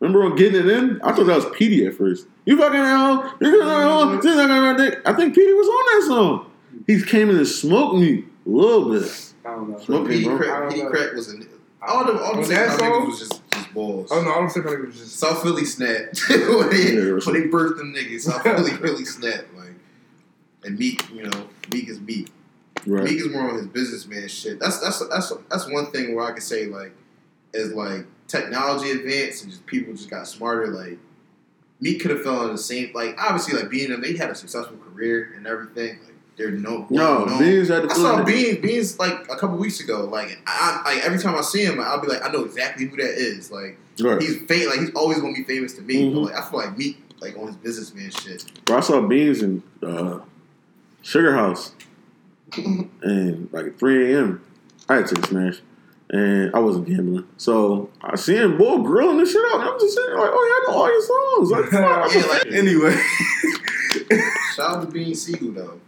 Remember 0.00 0.24
on 0.24 0.34
getting 0.36 0.60
it 0.60 0.66
in? 0.66 1.00
I 1.02 1.12
thought 1.12 1.26
that 1.26 1.36
was 1.36 1.44
Peedi 1.46 1.86
at 1.86 1.94
first. 1.94 2.26
You 2.46 2.56
fucking 2.58 2.78
hell, 2.80 3.34
you 3.40 3.50
fucking 3.60 3.68
hell, 3.68 4.16
this 4.16 4.24
not 4.36 4.48
gonna 4.48 4.78
dick. 4.90 5.00
I 5.06 5.12
think 5.12 5.34
Peedi 5.34 5.54
was 5.56 5.68
on 5.68 6.00
that 6.00 6.06
song. 6.08 6.50
He 6.86 7.02
came 7.02 7.30
in 7.30 7.36
and 7.36 7.46
smoked 7.46 7.96
me 7.96 8.24
a 8.46 8.48
little 8.48 8.90
bit. 8.92 9.32
I 9.46 9.50
don't 9.50 9.70
know. 9.70 9.78
Smoke 9.78 10.08
Peedi 10.08 10.24
bro. 10.24 10.36
I 10.36 10.60
don't 10.60 10.72
Peedi 10.72 10.84
know. 10.84 10.90
Crakk 10.90 11.14
was 11.14 11.28
an. 11.28 11.48
All 11.86 12.04
the 12.04 12.20
all 12.22 12.34
the 12.34 12.42
On 12.42 12.44
niggas 12.44 13.06
was 13.06 13.18
just, 13.18 13.42
just 13.50 13.74
balls. 13.74 14.08
Oh 14.10 14.22
no, 14.22 14.30
I 14.30 14.34
don't 14.34 14.50
think 14.50 14.66
it 14.66 14.86
was 14.86 14.98
just. 14.98 15.16
South 15.16 15.42
Philly 15.42 15.64
snapped 15.64 16.22
when 16.28 16.70
they 16.70 16.94
when 16.94 17.18
they 17.18 17.48
birthed 17.48 17.78
them 17.78 17.94
niggas. 17.94 18.22
South 18.22 18.42
Philly 18.42 18.74
really 18.80 19.04
snapped. 19.04 19.54
Like, 19.54 19.74
and 20.64 20.78
Meek, 20.78 21.08
you 21.10 21.24
know, 21.24 21.48
Meek 21.72 21.88
is 21.88 22.00
Meek. 22.00 22.28
Right. 22.86 23.04
Meek 23.04 23.20
is 23.20 23.28
more 23.30 23.50
on 23.50 23.56
his 23.56 23.66
businessman 23.66 24.28
shit. 24.28 24.60
That's 24.60 24.80
that's 24.80 25.06
that's 25.08 25.32
that's 25.50 25.70
one 25.70 25.86
thing 25.86 26.14
where 26.14 26.24
I 26.24 26.32
could 26.32 26.42
say 26.42 26.66
like, 26.66 26.92
as 27.54 27.72
like 27.72 28.06
technology 28.26 28.90
advanced 28.90 29.42
and 29.42 29.52
just 29.52 29.66
people 29.66 29.92
just 29.92 30.10
got 30.10 30.26
smarter. 30.26 30.68
Like, 30.68 30.98
Meek 31.80 32.00
could 32.00 32.10
have 32.10 32.22
fell 32.22 32.46
in 32.46 32.52
the 32.52 32.58
same 32.58 32.92
like 32.94 33.16
obviously 33.18 33.58
like 33.58 33.70
being 33.70 33.90
them 33.90 34.00
they 34.00 34.16
had 34.16 34.30
a 34.30 34.34
successful 34.34 34.76
career 34.78 35.32
and 35.36 35.46
everything. 35.46 35.98
Like 36.04 36.13
they're 36.36 36.50
no 36.50 36.86
No, 36.90 37.24
known. 37.24 37.38
Beans 37.38 37.68
had 37.68 37.84
the 37.84 37.90
I 37.90 37.94
saw 37.94 38.22
Beans 38.24 38.58
Beans 38.58 38.98
like 38.98 39.24
a 39.30 39.36
couple 39.36 39.56
weeks 39.56 39.80
ago. 39.80 40.04
Like 40.04 40.38
I, 40.46 40.82
I 40.84 40.94
like 40.94 41.04
every 41.04 41.18
time 41.18 41.36
I 41.36 41.40
see 41.42 41.64
him, 41.64 41.80
I'll 41.80 42.00
be 42.00 42.08
like 42.08 42.22
I 42.24 42.30
know 42.32 42.44
exactly 42.44 42.86
who 42.86 42.96
that 42.96 43.10
is. 43.18 43.50
Like 43.50 43.78
Right. 44.00 44.20
he's 44.20 44.38
famous. 44.42 44.66
Like 44.68 44.80
he's 44.80 44.94
always 44.94 45.20
gonna 45.20 45.32
be 45.34 45.44
famous 45.44 45.74
to 45.74 45.82
me. 45.82 46.10
Mhm. 46.10 46.14
But 46.14 46.20
like 46.32 46.34
I 46.34 46.50
feel 46.50 46.58
like 46.60 46.76
Meek 46.78 47.00
like 47.20 47.36
on 47.38 47.46
his 47.46 47.56
businessman 47.56 48.10
shit. 48.10 48.44
Bro, 48.64 48.78
I 48.78 48.80
saw 48.80 49.00
Beans 49.00 49.42
in 49.42 49.62
uh, 49.82 50.18
Sugar 51.02 51.32
House 51.34 51.72
and 52.56 53.48
like 53.52 53.78
3 53.78 54.12
a.m. 54.14 54.40
I 54.88 54.96
had 54.96 55.06
to 55.08 55.26
smash. 55.26 55.60
And 56.10 56.54
I 56.54 56.58
wasn't 56.58 56.86
gambling. 56.86 57.26
So 57.38 57.90
I 58.00 58.16
see 58.16 58.36
him 58.36 58.58
boy 58.58 58.78
grilling 58.82 59.18
this 59.18 59.32
shit 59.32 59.44
out. 59.52 59.60
And 59.60 59.70
I'm 59.70 59.80
just 59.80 59.94
sitting 59.94 60.16
like, 60.16 60.30
oh, 60.32 60.62
yeah, 60.66 60.70
I 60.70 60.72
know 60.72 60.78
all 60.78 60.92
your 60.92 61.02
songs. 61.02 61.50
Like, 61.50 61.64
fuck. 61.70 62.14
Yeah, 62.14 62.26
like 62.30 62.46
Anyway, 62.52 62.92
shout 64.54 64.76
out 64.76 64.80
to 64.82 64.98
Beanie 64.98 65.16
Sigel 65.16 65.52
though. 65.52 65.80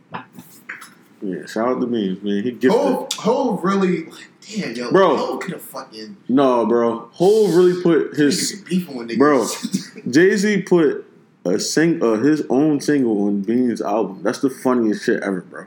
Yeah, 1.22 1.46
shout 1.46 1.68
out 1.68 1.80
to 1.80 1.86
Beans, 1.86 2.22
man. 2.22 2.42
He 2.42 2.52
gifted. 2.52 2.72
Hov, 2.72 3.12
Hov 3.14 3.64
really 3.64 4.04
like 4.04 4.28
damn 4.40 4.74
yo, 4.74 4.90
Bro. 4.90 5.16
Hov 5.16 5.40
could 5.40 5.52
have 5.54 5.62
fucking 5.62 6.16
No, 6.28 6.66
bro. 6.66 7.08
Hov 7.12 7.54
really 7.54 7.82
put 7.82 8.16
his 8.16 8.62
be 8.62 8.78
beefing 8.78 8.96
with 8.96 9.08
niggas. 9.08 9.18
Bro. 9.18 10.12
Jay 10.12 10.36
Z 10.36 10.62
put 10.62 11.04
a 11.44 11.58
sing 11.58 12.02
uh, 12.02 12.14
his 12.14 12.44
own 12.50 12.80
single 12.80 13.26
on 13.26 13.42
Beans' 13.42 13.80
album. 13.80 14.22
That's 14.22 14.40
the 14.40 14.50
funniest 14.50 15.04
shit 15.04 15.22
ever, 15.22 15.40
bro. 15.40 15.66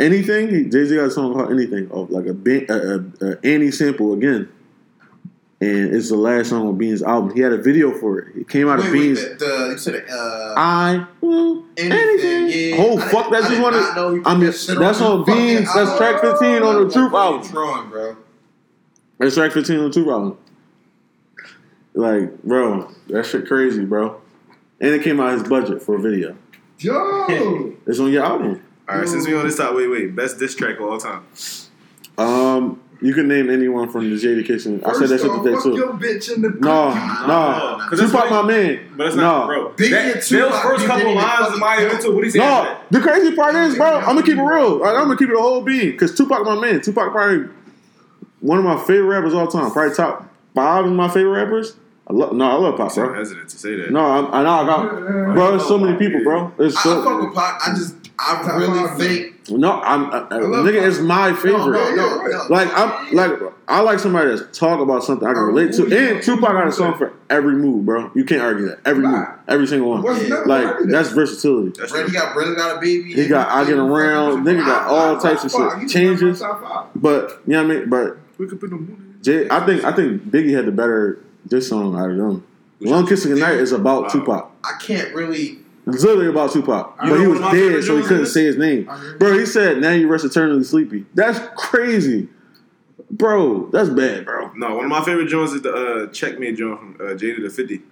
Anything 0.00 0.70
Jay 0.70 0.84
Z 0.86 0.96
got 0.96 1.06
a 1.06 1.10
song 1.10 1.34
called 1.34 1.52
anything 1.52 1.90
of 1.90 2.10
like 2.10 2.24
a, 2.26 2.30
a, 2.30 2.96
a, 2.96 3.32
a 3.32 3.38
Annie 3.44 3.70
sample 3.70 4.14
again, 4.14 4.48
and 5.60 5.94
it's 5.94 6.08
the 6.08 6.16
last 6.16 6.48
song 6.48 6.66
on 6.66 6.78
Beans' 6.78 7.02
album. 7.02 7.34
He 7.36 7.42
had 7.42 7.52
a 7.52 7.58
video 7.58 7.92
for 7.92 8.18
it. 8.18 8.34
It 8.34 8.48
came 8.48 8.66
out 8.66 8.78
wait, 8.78 8.86
of 8.86 8.92
wait, 8.92 8.98
Beans. 9.00 9.20
the, 9.22 9.34
the 9.34 9.68
you 9.72 9.78
said 9.78 10.06
uh 10.10 10.54
I 10.56 11.06
will 11.20 11.66
anything, 11.76 11.98
anything. 11.98 12.70
yeah. 12.70 12.76
Oh 12.78 12.98
I 12.98 13.08
fuck! 13.10 13.30
That's 13.30 13.46
I 13.46 13.48
just 13.50 13.62
one 13.62 13.74
of. 13.74 14.26
I 14.26 14.34
mean, 14.34 14.46
that's 14.46 15.00
on 15.02 15.24
Beans. 15.26 15.66
That's 15.74 15.90
album. 15.90 15.96
track 15.98 16.20
15 16.22 16.62
on 16.62 16.86
the 16.88 16.92
Truth 16.92 17.12
album. 17.12 17.48
Tron, 17.50 17.90
bro. 17.90 18.16
That's 19.18 19.34
track 19.34 19.52
15 19.52 19.76
on 19.78 19.84
the 19.84 19.92
Truth 19.92 20.08
album. 20.08 20.38
Like, 21.92 22.42
bro, 22.42 22.90
that 23.08 23.26
shit 23.26 23.46
crazy, 23.46 23.84
bro. 23.84 24.20
And 24.80 24.94
it 24.94 25.02
came 25.02 25.20
out 25.20 25.34
of 25.34 25.40
his 25.40 25.48
budget 25.48 25.82
for 25.82 25.96
a 25.96 26.00
video. 26.00 26.36
Yo, 26.78 27.74
It's 27.86 28.00
on 28.00 28.10
your 28.10 28.24
album. 28.24 28.62
All 28.90 28.98
right. 28.98 29.08
Since 29.08 29.26
we 29.26 29.34
on 29.34 29.44
this 29.46 29.56
top, 29.56 29.74
wait, 29.74 29.88
wait. 29.88 30.14
Best 30.16 30.38
diss 30.38 30.54
track 30.54 30.78
of 30.78 30.82
all 30.86 30.98
time. 30.98 31.24
Um, 32.18 32.80
you 33.00 33.14
can 33.14 33.28
name 33.28 33.48
anyone 33.48 33.88
from 33.90 34.10
the 34.10 34.16
Jada 34.16 34.44
Kitchen. 34.46 34.82
I 34.84 34.92
said 34.92 35.08
that 35.08 35.20
First 35.20 35.22
shit 35.22 35.30
off, 35.30 35.42
today 35.44 35.60
too. 35.62 35.74
your 35.76 35.92
bitch 35.94 36.34
in 36.34 36.42
the 36.42 36.50
No, 36.50 36.88
cookie. 36.92 37.26
no. 37.26 37.26
no, 37.78 37.86
'cause 37.88 37.98
that's 37.98 38.12
Tupac, 38.12 38.30
my 38.30 38.42
man. 38.42 38.80
But 38.96 39.04
that's 39.04 39.16
no. 39.16 39.22
not, 39.22 39.46
bro. 39.46 39.68
Biggie 39.70 39.90
That, 39.90 40.14
and 40.16 40.22
Tupac, 40.22 40.50
those 40.52 40.60
first 40.62 40.86
couple 40.86 41.14
lines 41.14 41.46
of 41.54 41.58
my 41.58 41.76
count. 41.76 42.14
what 42.14 42.24
he 42.24 42.30
said. 42.30 42.38
No, 42.40 42.76
the 42.90 43.00
crazy 43.00 43.34
part 43.34 43.54
is, 43.54 43.76
bro, 43.76 43.86
I'm 43.86 44.04
gonna 44.04 44.22
keep 44.22 44.36
it 44.36 44.42
real. 44.42 44.84
I'm 44.84 44.94
gonna 45.06 45.16
keep 45.16 45.30
it 45.30 45.34
a 45.34 45.40
whole 45.40 45.62
beat 45.62 45.92
because 45.92 46.14
Tupac, 46.14 46.44
my 46.44 46.60
man. 46.60 46.82
Tupac 46.82 47.10
probably 47.10 47.48
one 48.40 48.58
of 48.58 48.64
my 48.64 48.76
favorite 48.84 49.06
rappers 49.06 49.32
of 49.32 49.38
all 49.38 49.46
time. 49.48 49.70
Probably 49.70 49.94
top 49.94 50.28
five 50.54 50.84
of 50.84 50.92
my 50.92 51.08
favorite 51.08 51.42
rappers. 51.42 51.76
I 52.06 52.12
love, 52.12 52.32
no, 52.34 52.44
I 52.50 52.54
love 52.54 52.76
Pop, 52.76 52.90
I'm 52.98 53.06
bro. 53.06 53.14
hesitant 53.14 53.48
to 53.50 53.56
say 53.56 53.76
that. 53.76 53.92
No, 53.92 54.00
I'm, 54.04 54.34
I 54.34 54.42
know 54.42 54.50
I 54.50 54.66
got, 54.66 54.90
bro. 55.34 55.50
There's 55.52 55.66
so 55.68 55.78
many 55.78 55.96
people, 55.96 56.22
bro. 56.24 56.52
There's 56.58 56.74
I, 56.76 56.80
I 56.80 56.82
so 56.82 57.04
fuck 57.04 57.20
with 57.22 57.34
Pac. 57.34 57.60
I 57.68 57.74
just 57.74 57.99
I 58.22 58.42
Top 58.42 58.58
really 58.58 58.86
five, 58.86 58.98
think 58.98 59.50
no. 59.50 59.80
I'm 59.80 60.04
uh, 60.10 60.28
nigga. 60.28 60.78
Pop. 60.80 60.88
It's 60.88 60.98
my 61.00 61.32
favorite. 61.32 61.58
no, 61.72 61.94
no, 61.94 61.94
no, 61.94 62.26
no. 62.26 62.46
Like 62.50 62.68
I'm 62.74 63.14
like 63.14 63.32
I 63.66 63.80
like 63.80 63.98
somebody 63.98 64.30
that's 64.36 64.56
talk 64.58 64.80
about 64.80 65.02
something 65.04 65.26
I 65.26 65.32
can 65.32 65.42
relate 65.42 65.72
to. 65.74 65.84
And 65.84 66.22
Tupac 66.22 66.42
got 66.52 66.66
a 66.66 66.72
song 66.72 66.98
for 66.98 67.14
every 67.30 67.54
move, 67.54 67.86
bro. 67.86 68.10
You 68.14 68.24
can't 68.24 68.42
argue 68.42 68.66
that. 68.66 68.80
Every 68.84 69.06
move, 69.06 69.26
every 69.48 69.66
single 69.66 69.88
one. 69.90 70.02
What's 70.02 70.22
Yeah. 70.22 70.28
never 70.28 70.46
Like 70.46 70.76
that's 70.88 71.10
versatility. 71.12 71.72
That's 71.78 71.92
Brent, 71.92 72.08
he 72.08 72.12
got 72.14 72.34
Brent 72.34 72.56
got 72.56 72.76
a 72.76 72.80
baby. 72.80 73.14
He 73.14 73.26
got 73.26 73.48
I 73.48 73.64
get 73.64 73.78
around. 73.78 74.44
Nigga 74.44 74.66
got 74.66 74.86
all 74.86 75.18
types 75.18 75.44
of 75.44 75.50
shit. 75.50 75.60
can 75.60 75.70
have 75.70 75.78
my 75.80 75.86
Changes, 75.88 76.42
but 76.94 77.40
you 77.46 77.54
know 77.54 77.62
what 77.66 77.76
I 77.76 77.78
mean. 77.80 77.88
But 77.88 78.18
We 78.38 78.46
could 78.46 78.60
put 78.60 78.70
them. 78.70 79.18
Jay, 79.22 79.48
I 79.50 79.64
think 79.64 79.84
I 79.84 79.92
think 79.92 80.22
Biggie 80.24 80.54
had 80.54 80.66
the 80.66 80.72
better 80.72 81.18
this 81.46 81.68
song 81.68 81.98
out 81.98 82.10
of 82.10 82.16
them. 82.16 82.44
Long 82.80 83.06
Kissing 83.06 83.32
Goodnight 83.32 83.56
is 83.56 83.72
about 83.72 84.04
Wow. 84.04 84.08
Tupac. 84.08 84.50
I 84.64 84.72
can't 84.80 85.14
really 85.14 85.58
literally 85.92 86.28
about 86.28 86.52
Tupac, 86.52 86.96
but 86.98 87.20
he 87.20 87.26
was 87.26 87.40
dead, 87.40 87.84
so 87.84 87.96
he 87.96 88.02
couldn't 88.02 88.26
say 88.26 88.44
his 88.44 88.56
name. 88.56 88.90
Bro, 89.18 89.38
he 89.38 89.46
said, 89.46 89.78
"Now 89.78 89.92
you 89.92 90.08
rest 90.08 90.24
eternally 90.24 90.64
sleepy." 90.64 91.06
That's 91.14 91.40
crazy, 91.56 92.28
bro. 93.10 93.70
That's 93.70 93.90
bad, 93.90 94.24
bro. 94.24 94.52
No, 94.54 94.76
one 94.76 94.84
of 94.84 94.90
my 94.90 95.04
favorite 95.04 95.28
joints 95.28 95.52
is 95.52 95.62
the 95.62 95.72
uh, 95.72 96.12
checkmate 96.12 96.56
joint 96.56 96.78
from 96.78 96.94
uh, 96.94 97.14
Jada 97.14 97.42
the 97.42 97.50
Fifty. 97.50 97.82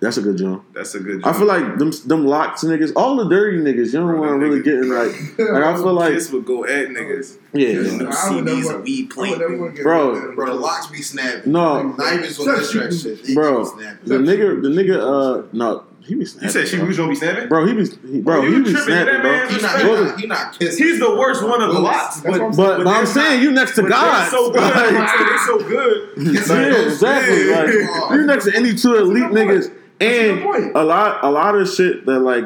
That's 0.00 0.16
a 0.16 0.22
good 0.22 0.38
joint. 0.38 0.62
That's 0.74 0.94
a 0.94 1.00
good. 1.00 1.22
Joint. 1.22 1.26
I 1.26 1.36
feel 1.36 1.46
like 1.46 1.78
them 1.78 1.90
them 2.06 2.24
LOX 2.24 2.62
niggas, 2.62 2.92
all 2.94 3.16
the 3.16 3.28
dirty 3.28 3.58
niggas. 3.58 3.86
You 3.86 4.00
don't 4.00 4.18
want 4.18 4.30
to 4.30 4.36
really 4.36 4.62
get 4.62 4.74
in 4.74 4.88
like. 4.94 5.12
I 5.38 5.74
feel 5.76 5.92
like 5.92 6.14
this 6.14 6.30
would 6.30 6.44
go 6.44 6.64
at 6.64 6.88
niggas. 6.88 7.38
Yeah, 7.52 7.68
yeah. 7.68 7.96
No, 7.96 8.10
CDs 8.10 8.72
and 8.72 8.84
weed 8.84 9.10
plant, 9.10 9.38
bro. 9.82 10.34
Bro, 10.34 10.46
the 10.46 10.54
LOX 10.54 10.86
be 10.86 11.02
snapping. 11.02 11.50
No, 11.50 11.94
like, 11.96 11.98
knives 11.98 12.38
on 12.38 12.46
this 12.46 12.70
shit. 13.02 13.34
Bro, 13.34 13.64
the 14.04 14.18
nigga, 14.18 14.62
the 14.62 14.68
nigga, 14.68 14.98
uh, 14.98 15.48
no, 15.52 15.84
he 16.08 16.14
be 16.14 16.24
snapping. 16.24 16.48
Said 16.48 16.68
she 16.68 16.78
bro. 16.78 16.86
was 16.86 16.96
gonna 16.96 17.10
be 17.10 17.16
snapping, 17.16 17.48
bro. 17.50 17.66
He 17.66 17.74
be 17.74 17.84
he, 17.84 18.20
bro. 18.22 18.38
Oh, 18.38 18.40
well, 18.40 18.50
he 18.50 18.62
be 18.62 18.74
snapping, 18.74 19.20
bro. 19.20 19.46
He 19.48 19.60
not, 19.60 20.18
he, 20.18 20.26
not, 20.26 20.58
kissing. 20.58 20.86
He's 20.86 20.98
the 20.98 21.14
worst 21.18 21.46
one 21.46 21.60
of 21.60 21.74
the 21.74 21.78
lot. 21.78 22.14
But, 22.24 22.38
but, 22.38 22.56
but, 22.56 22.84
but 22.84 22.86
I'm 22.86 23.04
saying 23.04 23.36
not, 23.36 23.42
you 23.42 23.52
next 23.52 23.74
to 23.74 23.82
God. 23.82 24.30
So 24.30 24.50
good, 24.50 24.74
they're 24.74 25.38
so 25.46 25.58
good. 25.58 26.12
yeah, 26.16 26.86
exactly. 26.86 27.44
Like, 27.44 28.12
you 28.12 28.24
next 28.24 28.46
to 28.46 28.56
any 28.56 28.74
two 28.74 28.96
elite 28.96 29.24
niggas, 29.24 29.70
and 30.00 30.74
a 30.74 30.82
lot, 30.82 31.22
a 31.22 31.30
lot 31.30 31.54
of 31.54 31.68
shit 31.68 32.06
that 32.06 32.20
like 32.20 32.44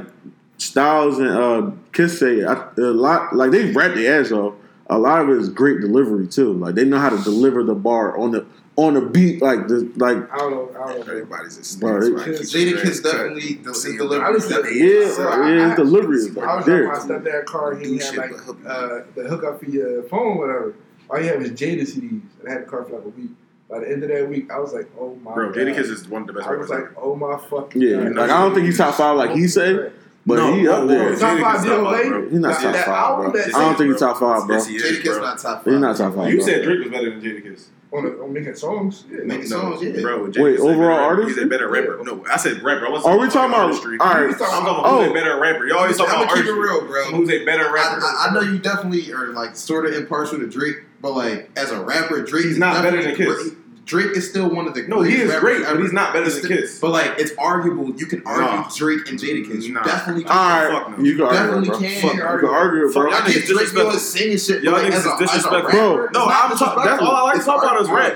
Styles 0.59 1.20
and 1.20 1.28
uh, 1.28 1.70
Kiss 1.93 2.18
say 2.18 2.40
a 2.40 2.72
lot. 2.76 3.32
Like 3.32 3.52
they 3.52 3.70
rap 3.70 3.94
their 3.94 4.20
ass 4.20 4.32
off. 4.32 4.55
A 4.90 4.98
lot 4.98 5.20
of 5.20 5.30
it 5.30 5.39
is 5.39 5.48
great 5.48 5.80
delivery 5.80 6.26
too. 6.26 6.52
Like 6.52 6.74
they 6.74 6.84
know 6.84 6.98
how 6.98 7.10
to 7.10 7.22
deliver 7.22 7.62
the 7.62 7.76
bar 7.76 8.18
on 8.18 8.32
the 8.32 8.44
on 8.82 8.94
the 8.94 9.00
beat 9.00 9.40
like 9.42 9.68
the 9.68 9.90
like. 9.96 10.32
I 10.32 10.38
don't 10.38 10.50
know. 10.50 10.70
I 10.80 10.92
don't 10.92 11.06
know. 11.06 11.12
Everybody's 11.12 11.59
a 11.59 11.64
snitch. 11.64 11.82
Right. 11.82 12.28
Jadakiss 12.28 13.02
definitely 13.02 13.54
the, 13.54 13.72
delivery. 13.96 14.78
Yeah, 14.78 15.54
yeah, 15.56 15.72
I, 15.72 15.76
delivery 15.76 16.16
is 16.18 16.36
like 16.36 16.48
I 16.48 16.56
was 16.56 16.66
there. 16.66 16.92
I 16.92 16.98
stepped 16.98 17.24
that 17.24 17.46
car. 17.46 17.76
He 17.76 17.98
had 17.98 18.16
like 18.16 18.32
uh, 18.66 19.00
the 19.14 19.26
hookup 19.28 19.60
for 19.60 19.66
your 19.66 20.02
phone, 20.04 20.38
whatever. 20.38 20.74
All 21.10 21.20
you 21.20 21.28
have 21.28 21.42
is 21.42 21.50
Jada 21.52 21.82
CDs. 21.82 22.22
and 22.40 22.48
I 22.48 22.52
had 22.52 22.62
the 22.62 22.66
car 22.66 22.84
for 22.84 22.96
like 22.96 23.04
a 23.04 23.09
week. 23.09 23.30
By 23.68 23.80
the 23.80 23.90
end 23.90 24.02
of 24.02 24.10
that 24.10 24.28
week, 24.28 24.50
I 24.50 24.59
was 24.59 24.72
like, 24.72 24.90
"Oh 24.98 25.14
my!" 25.16 25.34
Bro, 25.34 25.52
Jadakiss 25.52 25.90
is 25.90 26.09
one 26.09 26.22
of 26.22 26.28
the 26.28 26.34
best. 26.34 26.46
I 26.46 26.56
was 26.56 26.68
like, 26.68 26.80
ever. 26.80 26.94
"Oh 26.98 27.16
my 27.16 27.38
fucking!" 27.38 27.80
Yeah, 27.80 28.04
God. 28.04 28.16
like 28.16 28.30
I 28.30 28.42
don't 28.42 28.54
think 28.54 28.66
he's 28.66 28.78
top 28.78 28.94
five 28.94 29.16
like 29.16 29.32
he 29.32 29.48
said. 29.48 29.92
But 30.24 30.36
no, 30.36 30.54
he 30.54 30.68
up 30.68 30.86
there. 30.86 31.16
Top 31.16 31.38
five 31.40 31.60
DOA. 31.66 32.30
He's 32.30 32.38
not 32.38 32.62
top 32.62 32.76
five, 32.76 33.32
bro. 33.32 33.42
I 33.42 33.64
don't 33.64 33.76
think 33.76 33.90
he's 33.90 34.00
top 34.00 34.18
five, 34.18 34.46
bro. 34.46 34.56
Jadakiss 34.56 35.20
not 35.20 35.38
top 35.38 35.64
five. 35.64 35.72
He's 35.72 35.80
not 35.80 35.96
top 35.96 36.14
five. 36.14 36.32
You 36.32 36.42
said 36.42 36.62
Drake 36.62 36.80
was 36.80 36.90
better 36.90 37.10
than 37.10 37.20
Jadakiss. 37.20 37.64
On, 37.93 38.06
on 38.06 38.32
making 38.32 38.55
songs, 38.55 39.05
yeah. 39.10 39.19
making 39.24 39.51
no, 39.51 39.77
songs, 39.77 39.82
yeah. 39.82 40.01
Bro, 40.01 40.31
Jay 40.31 40.40
wait, 40.40 40.59
overall 40.59 40.98
artist, 40.98 41.28
he's 41.28 41.44
a 41.44 41.47
better 41.47 41.69
rapper. 41.69 41.98
Yeah. 41.98 42.05
No, 42.05 42.24
I 42.24 42.39
said 42.39 42.62
rapper. 42.62 42.86
I 42.86 43.02
Are 43.02 43.19
we 43.19 43.28
talking 43.28 43.52
about? 43.52 43.66
Industry. 43.66 43.98
All 44.01 44.06
right, 44.06 44.28
I'm 44.28 44.35
talking 44.35 44.62
about 44.62 44.86
oh. 44.86 44.98
who's 44.98 45.09
a 45.09 45.10
oh. 45.10 45.12
better 45.12 45.39
rapper. 45.39 45.66
Y'all 45.66 45.81
always 45.81 45.98
talking 45.98 46.14
about 46.14 46.31
artistry. 46.31 46.47
Keep 46.47 46.56
it 46.56 46.59
real, 46.59 46.86
bro. 46.86 47.05
Who's 47.10 47.28
a 47.28 47.44
better 47.44 47.64
rapper? 47.64 48.01
I, 48.01 48.27
I, 48.27 48.31
I 48.31 48.35
know 48.35 48.40
you 48.40 48.59
definitely 48.59 49.12
are 49.12 49.28
like 49.35 49.56
sort 49.56 49.85
of 49.85 49.93
impartial 49.93 50.39
to 50.39 50.48
Drake, 50.48 50.77
but 51.02 51.12
like 51.12 51.51
as 51.55 51.70
a 51.70 51.85
rapper, 51.85 52.23
Drake's 52.23 52.56
not 52.56 52.82
better 52.82 53.02
than 53.02 53.14
Kiss. 53.14 53.52
Drake 53.84 54.16
is 54.16 54.28
still 54.28 54.48
one 54.54 54.68
of 54.68 54.74
the 54.74 54.86
no, 54.86 55.02
he 55.02 55.16
is 55.16 55.34
great, 55.40 55.62
ever. 55.62 55.74
but 55.74 55.82
he's 55.82 55.92
not 55.92 56.12
better 56.12 56.26
he's 56.26 56.34
than 56.36 56.44
still, 56.44 56.59
Kiss. 56.59 56.78
But 56.80 56.90
like, 56.90 57.18
it's 57.18 57.32
arguable. 57.36 57.90
You 57.96 58.06
can 58.06 58.22
argue 58.24 58.44
nah. 58.44 58.68
Drake 58.74 59.09
and 59.09 59.18
Jadakiss. 59.18 59.62
You 59.62 59.72
nah. 59.74 59.82
definitely 59.82 60.22
can. 60.24 60.32
All 60.32 60.38
right, 60.38 60.84
fuck 60.86 60.98
no. 60.98 61.04
you 61.04 61.16
can 61.16 61.26
definitely 61.26 61.68
argue, 61.70 61.88
can. 61.88 62.02
Fuck, 62.02 62.14
you 62.14 62.20
can 62.20 62.48
argue, 62.48 62.88
it, 62.88 62.92
bro. 62.92 63.10
Y'all 63.10 63.20
niggas 63.20 63.46
disrespectful. 63.46 63.98
Singing 63.98 64.38
shit, 64.38 64.62
y'all 64.62 64.72
like, 64.74 64.92
niggas 64.92 65.12
is 65.12 65.18
disrespectful. 65.18 65.70
Bro, 65.72 66.09
no, 66.14 66.26
I'm 66.26 66.56
talking. 66.56 66.84
That's 66.84 67.02
all 67.02 67.16
I 67.16 67.22
like 67.22 67.38
to 67.40 67.44
talk 67.44 67.62
about 67.62 67.80
is 67.80 67.90
rap. 67.90 68.14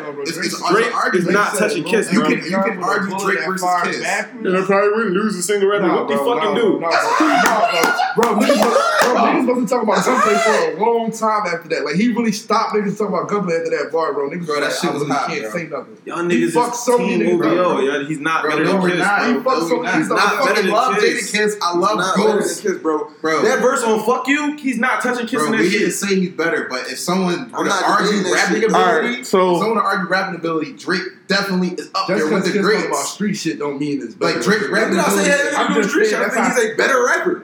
Drake 0.71 1.15
is 1.15 1.27
not 1.29 1.59
touching 1.59 1.85
Kiss. 1.85 2.13
You 2.13 2.23
can 2.23 2.45
you 2.45 2.63
can 2.63 2.83
argue 2.83 3.19
Drake 3.19 3.45
versus 3.47 3.69
Kiss. 3.85 4.05
And 4.05 4.57
I 4.57 4.65
probably 4.65 4.91
wouldn't 4.91 5.15
lose 5.15 5.37
a 5.37 5.43
single 5.43 5.69
rapper. 5.69 5.89
What 5.89 6.09
they 6.09 6.17
fucking 6.17 6.55
do, 6.55 6.79
bro? 8.17 8.35
bro, 8.37 8.39
Niggas 8.39 9.47
wasn't 9.47 9.69
talking 9.69 9.89
about 9.89 10.05
Gunplay 10.05 10.35
for 10.35 10.77
a 10.77 10.85
long 10.85 11.11
time 11.11 11.47
after 11.47 11.69
that. 11.69 11.85
Like 11.85 11.97
he 11.97 12.13
really 12.13 12.33
stopped 12.33 12.75
niggas 12.75 12.99
talking 12.99 13.15
about 13.15 13.29
Gunplay 13.29 13.57
after 13.57 13.71
that 13.71 13.91
bar, 13.93 14.13
bro. 14.13 14.31
Niggas 14.31 14.47
that 14.47 14.73
shit 14.73 14.93
was 14.93 15.07
hot 15.09 15.31
say 15.57 15.69
nothing. 15.69 15.99
Y'all 16.05 16.19
niggas 16.19 16.31
he 16.31 16.51
fucked 16.51 16.77
so 16.77 16.99
many 16.99 17.19
niggas. 17.19 17.39
bro. 17.39 17.81
yo, 17.81 18.05
he's 18.05 18.19
not 18.19 18.43
bro, 18.43 18.51
better 18.51 18.65
no, 18.65 18.73
than 18.73 18.91
Kiss. 18.91 19.07
Bro. 19.07 19.35
He 19.35 19.45
fucked 19.45 19.69
so 19.69 19.83
many. 19.83 19.99
He's 19.99 20.09
not, 20.09 20.45
better 20.45 20.63
than 20.63 20.71
love 20.71 20.99
Kiss. 20.99 21.57
I 21.63 21.77
love 21.77 21.99
not 21.99 22.17
Ghost. 22.17 22.63
Kiss, 22.63 22.79
bro. 22.79 23.11
bro. 23.21 23.43
That 23.43 23.61
verse 23.61 23.83
on 23.83 24.05
"Fuck 24.05 24.29
You," 24.29 24.57
he's 24.57 24.79
not 24.79 25.03
touching 25.03 25.27
Kiss. 25.27 25.43
Bro, 25.43 25.59
we 25.59 25.71
didn't 25.71 25.93
say 25.93 26.15
he's 26.15 26.31
better, 26.31 26.67
but 26.69 26.89
if 26.89 26.99
someone 26.99 27.51
would 27.53 27.69
argue 27.71 28.33
rapping 28.33 28.65
ability, 28.65 29.21
if 29.21 29.27
someone 29.27 29.61
someone 29.61 29.79
argue 29.79 30.09
rapping 30.09 30.37
ability, 30.37 30.73
Drake 30.75 31.03
definitely 31.27 31.69
is 31.71 31.91
up 31.95 32.07
there 32.07 32.29
with 32.31 32.53
the 32.53 32.59
greats. 32.59 32.87
About 32.87 33.05
street 33.05 33.35
shit 33.35 33.59
don't 33.59 33.79
mean 33.79 34.03
it's 34.03 34.15
better. 34.15 34.35
Like 34.35 34.45
Drake 34.45 34.71
rapping 34.71 34.99
ability, 34.99 35.31
I'm 35.57 35.75
just 35.75 35.91
street. 35.91 36.13
I 36.15 36.29
think 36.29 36.47
he's 36.47 36.73
a 36.73 36.77
better 36.77 37.05
rapper. 37.05 37.43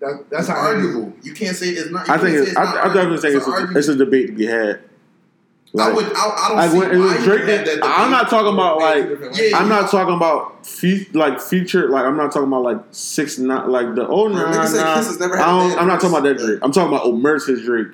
That, 0.00 0.24
that's 0.30 0.48
arguable. 0.48 1.12
You 1.22 1.34
can't 1.34 1.54
say 1.54 1.68
it's 1.68 1.90
not. 1.90 2.08
I 2.08 2.16
think 2.16 2.34
it's, 2.34 2.56
I, 2.56 2.62
I 2.62 2.84
definitely 2.86 3.18
think 3.18 3.36
it's, 3.36 3.76
it's 3.76 3.88
a 3.88 3.96
debate 3.96 4.28
to 4.28 4.32
be 4.32 4.46
had. 4.46 4.80
Like, 5.72 5.92
I 5.92 5.94
would. 5.94 6.04
I, 6.06 6.08
I 6.08 6.48
don't 6.48 6.56
like 6.56 6.70
see 6.70 6.78
when, 6.78 6.98
why 6.98 7.24
Drake. 7.24 7.46
That 7.46 7.78
I'm 7.84 8.10
not 8.10 8.28
talking 8.28 8.52
about 8.52 8.78
like. 8.78 9.04
Yeah, 9.38 9.56
I'm 9.56 9.68
yeah. 9.68 9.80
not 9.80 9.90
talking 9.90 10.14
about 10.14 10.66
fe- 10.66 11.06
like 11.12 11.40
feature. 11.40 11.88
Like 11.88 12.04
I'm 12.04 12.16
not 12.16 12.32
talking 12.32 12.48
about 12.48 12.62
like 12.62 12.78
six. 12.90 13.38
Not 13.38 13.68
like 13.68 13.94
the 13.94 14.06
oh, 14.06 14.10
old. 14.10 14.32
no. 14.32 14.50
Nah, 14.50 14.68
nah. 14.68 15.76
I'm 15.78 15.86
not 15.86 16.00
talking 16.00 16.08
about 16.10 16.24
that 16.24 16.38
Drake. 16.38 16.58
I'm 16.62 16.72
talking 16.72 16.92
about 16.92 17.06
Omerta's 17.06 17.62
Drake 17.62 17.88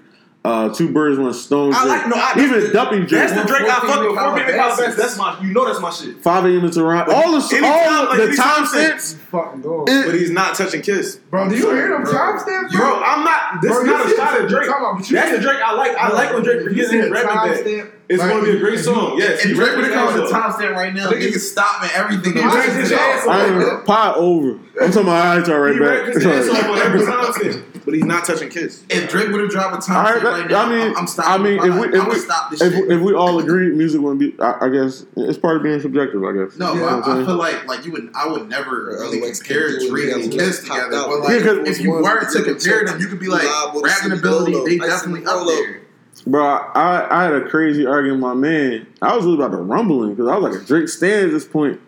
uh, 0.47 0.73
two 0.73 0.93
birds, 0.93 1.19
one 1.19 1.35
stone. 1.35 1.75
I 1.75 1.85
like, 1.85 2.09
no, 2.09 2.15
I, 2.15 2.35
even 2.39 2.61
the, 2.61 2.69
Drake. 2.69 3.09
That's 3.09 3.33
the 3.33 3.43
Drake 3.45 3.63
I 3.63 3.81
fuck 3.81 4.01
with. 4.01 4.17
Four 4.17 4.35
Baby 4.37 4.53
Cowbest. 4.53 4.97
That's 4.97 5.19
my. 5.19 5.41
You 5.41 5.53
know 5.53 5.67
that's 5.67 5.81
my 5.81 5.91
shit. 5.91 6.23
Five 6.23 6.45
a.m. 6.45 6.65
in 6.65 6.71
Toronto. 6.71 7.13
All 7.13 7.33
the 7.33 7.57
anytime, 7.57 7.93
all 7.93 8.05
like, 8.07 8.31
the 8.31 8.37
time 8.37 8.65
stamps. 8.67 9.17
But 9.33 10.15
he's 10.15 10.31
not 10.31 10.55
touching 10.55 10.83
Kiss, 10.83 11.17
bro. 11.17 11.49
Do 11.49 11.57
you 11.57 11.69
hear 11.75 11.89
them 11.89 12.05
time 12.05 12.39
stamps, 12.39 12.73
bro? 12.77 12.81
bro? 12.81 13.03
I'm 13.03 13.25
not. 13.25 13.61
This 13.61 13.73
bro, 13.73 13.81
is 13.81 13.87
not 13.87 14.07
a 14.07 14.17
shot 14.17 14.41
at 14.41 14.49
Drake. 14.49 14.71
That's 15.11 15.33
the 15.33 15.39
Drake 15.43 15.61
I 15.61 15.73
like. 15.75 15.97
I 15.97 16.13
like 16.13 16.33
when 16.33 16.45
Drake 16.45 16.63
forgets 16.63 16.93
his 16.93 17.11
record. 17.11 17.93
It's 18.09 18.21
like, 18.21 18.31
gonna 18.31 18.45
be 18.45 18.57
a 18.57 18.59
great 18.59 18.79
song. 18.79 19.19
Yes, 19.19 19.45
and 19.45 19.55
Drake 19.55 19.77
would 19.77 19.91
come 19.91 20.15
with 20.15 20.29
a 20.29 20.31
top 20.31 20.59
right 20.61 20.95
now. 20.95 21.11
Nigga 21.11 21.33
can 21.33 21.41
stop 21.41 21.83
and 21.83 21.91
everything. 21.93 22.35
He 22.35 22.41
raps 22.41 22.75
his 22.75 22.93
ass 22.93 23.27
off. 23.27 23.85
Pot 23.85 24.17
over. 24.17 24.61
I'm 24.81 24.93
talking 24.93 25.03
about 25.03 25.39
I 25.39 25.43
try 25.43 25.57
right 25.57 25.75
he 25.75 25.81
back. 25.81 26.15
His 26.15 26.27
ass 26.27 27.63
but 27.87 27.95
he's 27.95 28.05
not 28.05 28.25
touching 28.25 28.49
Kiss. 28.49 28.85
If 28.91 29.09
Drake 29.09 29.31
would 29.31 29.41
have 29.41 29.51
dropped 29.51 29.85
a 29.85 29.87
top 29.87 30.09
set 30.09 30.25
right 30.25 30.51
now, 30.51 30.65
I 30.65 30.69
mean, 30.69 30.97
I'm, 30.97 31.07
stopping. 31.07 31.33
I 31.33 31.39
mean, 31.39 31.59
if 31.59 31.81
we, 31.81 31.97
if 31.97 32.09
we, 32.09 32.67
if, 32.67 32.91
if 32.91 33.01
we 33.01 33.15
all 33.15 33.39
agree, 33.39 33.71
music 33.71 34.01
wouldn't 34.01 34.19
be. 34.19 34.35
I, 34.43 34.67
I 34.67 34.69
guess 34.69 35.07
it's 35.17 35.39
part 35.39 35.57
of 35.57 35.63
being 35.63 35.81
subjective. 35.81 36.23
I 36.25 36.33
guess. 36.33 36.59
No, 36.59 36.75
yeah, 36.75 36.81
you 36.81 37.03
I, 37.03 37.23
I 37.23 37.25
feel 37.25 37.37
like 37.37 37.67
like 37.67 37.87
you 37.87 37.93
would. 37.93 38.11
I 38.13 38.27
would 38.27 38.49
never 38.49 38.87
really 38.87 39.21
compare 39.21 39.79
Drake 39.89 40.13
and 40.13 40.33
Kiss 40.33 40.63
together. 40.63 40.91
But 40.91 41.21
like, 41.21 41.67
if 41.69 41.81
you 41.81 41.93
were 41.93 42.03
to 42.03 42.43
compare 42.43 42.85
them, 42.85 43.01
you 43.01 43.07
could 43.07 43.21
be 43.21 43.29
like 43.29 43.47
rapping 43.81 44.13
ability. 44.13 44.79
They 44.79 44.85
definitely 44.85 45.25
up 45.25 45.47
there. 45.47 45.86
Bro, 46.27 46.45
I, 46.45 47.07
I 47.09 47.25
had 47.25 47.35
a 47.35 47.49
crazy 47.49 47.87
argument 47.87 48.23
with 48.23 48.29
my 48.29 48.35
man. 48.35 48.87
I 49.01 49.15
was 49.15 49.25
really 49.25 49.37
about 49.37 49.53
to 49.53 49.59
rumbling 49.59 50.11
because 50.15 50.29
I 50.29 50.37
was 50.37 50.53
like 50.53 50.63
a 50.63 50.65
Drake 50.65 50.89
stand 50.89 51.27
at 51.27 51.31
this 51.31 51.47
point. 51.47 51.81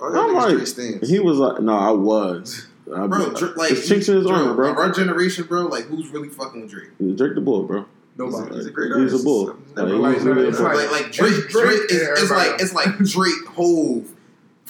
Oh, 0.00 0.06
I'm 0.06 0.34
like, 0.34 1.02
he 1.04 1.20
was 1.20 1.38
like, 1.38 1.60
no, 1.60 1.76
I 1.76 1.90
was. 1.90 2.66
I 2.94 3.06
bro, 3.06 3.30
was, 3.30 3.42
like, 3.42 3.56
like 3.56 3.70
chinks 3.70 4.08
in 4.08 4.16
his 4.16 4.26
bro, 4.26 4.54
bro. 4.54 4.74
Our 4.74 4.90
generation, 4.90 5.44
bro, 5.44 5.66
like 5.66 5.84
who's 5.84 6.08
really 6.08 6.28
fucking 6.28 6.62
with 6.62 6.70
Drake? 6.70 7.16
Drake 7.16 7.34
the 7.34 7.40
bull, 7.40 7.64
bro. 7.64 7.86
Nobody. 8.16 8.48
He's, 8.48 8.56
he's 8.56 8.66
a, 8.66 8.70
great 8.70 8.92
artist. 8.92 9.12
He's 9.12 9.22
a 9.22 9.24
bull. 9.24 9.56
Like, 9.74 9.86
like, 9.86 10.90
like, 10.90 11.12
Drake, 11.12 11.34
Drake, 11.34 11.48
Drake, 11.48 11.50
Drake 11.50 11.90
is, 11.90 12.22
it's, 12.22 12.30
like 12.30 12.60
it's 12.60 12.74
like 12.74 12.98
Drake, 12.98 13.46
Hov, 13.48 14.11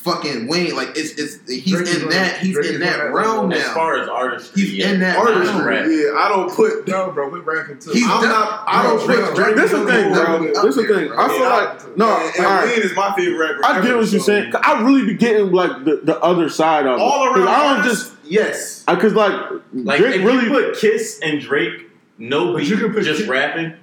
fucking 0.02 0.48
Wayne. 0.48 0.74
Like 0.74 0.96
it's 0.96 1.12
it's 1.12 1.48
he's 1.48 1.72
Drake 1.72 1.88
in 1.94 2.08
that 2.10 2.38
he's 2.38 2.54
Drake 2.54 2.72
in 2.72 2.80
that 2.80 3.12
realm 3.12 3.48
now. 3.48 3.56
As 3.56 3.68
far 3.72 3.98
as 3.98 4.08
artistry, 4.08 4.62
he's 4.62 4.74
yeah. 4.74 4.90
in 4.90 5.00
that 5.00 5.16
artistry. 5.16 5.74
Yeah, 5.74 6.18
I 6.18 6.28
don't 6.28 6.52
put 6.52 6.86
no, 6.88 7.10
bro. 7.12 7.28
We 7.28 7.40
rapping 7.40 7.78
too. 7.78 7.92
He's 7.92 8.04
I'm 8.04 8.22
done. 8.22 8.30
not. 8.30 8.64
I 8.66 8.82
don't 8.82 8.98
put 8.98 9.34
Drake. 9.36 9.56
This 9.56 9.70
the 9.70 9.86
thing, 9.86 10.12
bro. 10.12 10.52
This 10.62 10.76
the 10.76 10.84
thing. 10.84 11.12
I 11.12 11.28
feel 11.28 11.40
like 11.40 11.96
no. 11.96 12.66
Wayne 12.66 12.82
is 12.82 12.94
my 12.96 13.14
favorite 13.16 13.60
rapper. 13.60 13.64
I 13.64 13.82
get 13.82 13.96
what 13.96 14.10
you're 14.10 14.20
saying. 14.20 14.52
I 14.62 14.82
really 14.82 15.06
be 15.06 15.14
getting 15.14 15.52
like 15.52 15.84
the, 15.84 16.00
the 16.02 16.18
other 16.20 16.48
side 16.48 16.86
of 16.86 17.00
all 17.00 17.26
around. 17.26 17.48
I 17.48 17.74
don't 17.74 17.84
just 17.84 18.12
yes. 18.24 18.84
Because 18.84 19.14
like, 19.14 19.32
like 19.72 19.98
Drake 19.98 20.22
really 20.22 20.48
put 20.48 20.76
Kiss 20.76 21.20
and 21.22 21.40
Drake. 21.40 21.88
No 22.18 22.56
beat, 22.56 22.68
just 22.68 23.26
rapping. 23.26 23.74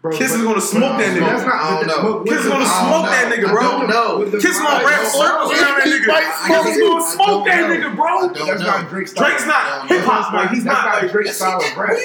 Bro, 0.00 0.16
Kiss 0.16 0.32
is 0.32 0.42
gonna 0.42 0.60
smoke 0.60 0.96
that 0.98 1.10
nigga. 1.10 1.26
That's 1.26 1.42
not, 1.42 1.54
I 1.58 1.74
don't 1.74 1.86
know. 1.88 2.22
Kiss 2.22 2.44
is 2.44 2.46
gonna 2.46 2.62
um, 2.62 2.86
smoke 2.86 3.06
that 3.10 3.34
nigga, 3.34 3.50
bro. 3.50 3.82
No, 3.82 4.30
Kiss 4.30 4.60
gonna 4.60 4.86
wrap 4.86 5.04
circles 5.04 5.50
around 5.50 5.74
that 5.74 5.86
nigga. 5.90 6.46
Kiss 6.46 6.76
is 6.76 6.78
gonna 6.78 7.02
smoke 7.02 7.44
that 7.46 7.66
nigga, 7.66 7.96
bro. 7.96 8.28
That's 8.46 8.62
not 8.62 8.88
Drake's. 8.88 9.10
style. 9.10 9.26
Drake's 9.26 9.46
not 9.46 9.88
hip 9.88 10.04
hop. 10.04 10.32
Like 10.32 10.50
he's 10.50 10.64
not 10.64 11.10
Drake's 11.10 11.36
style 11.36 11.60
of 11.60 11.76
rap. 11.76 11.98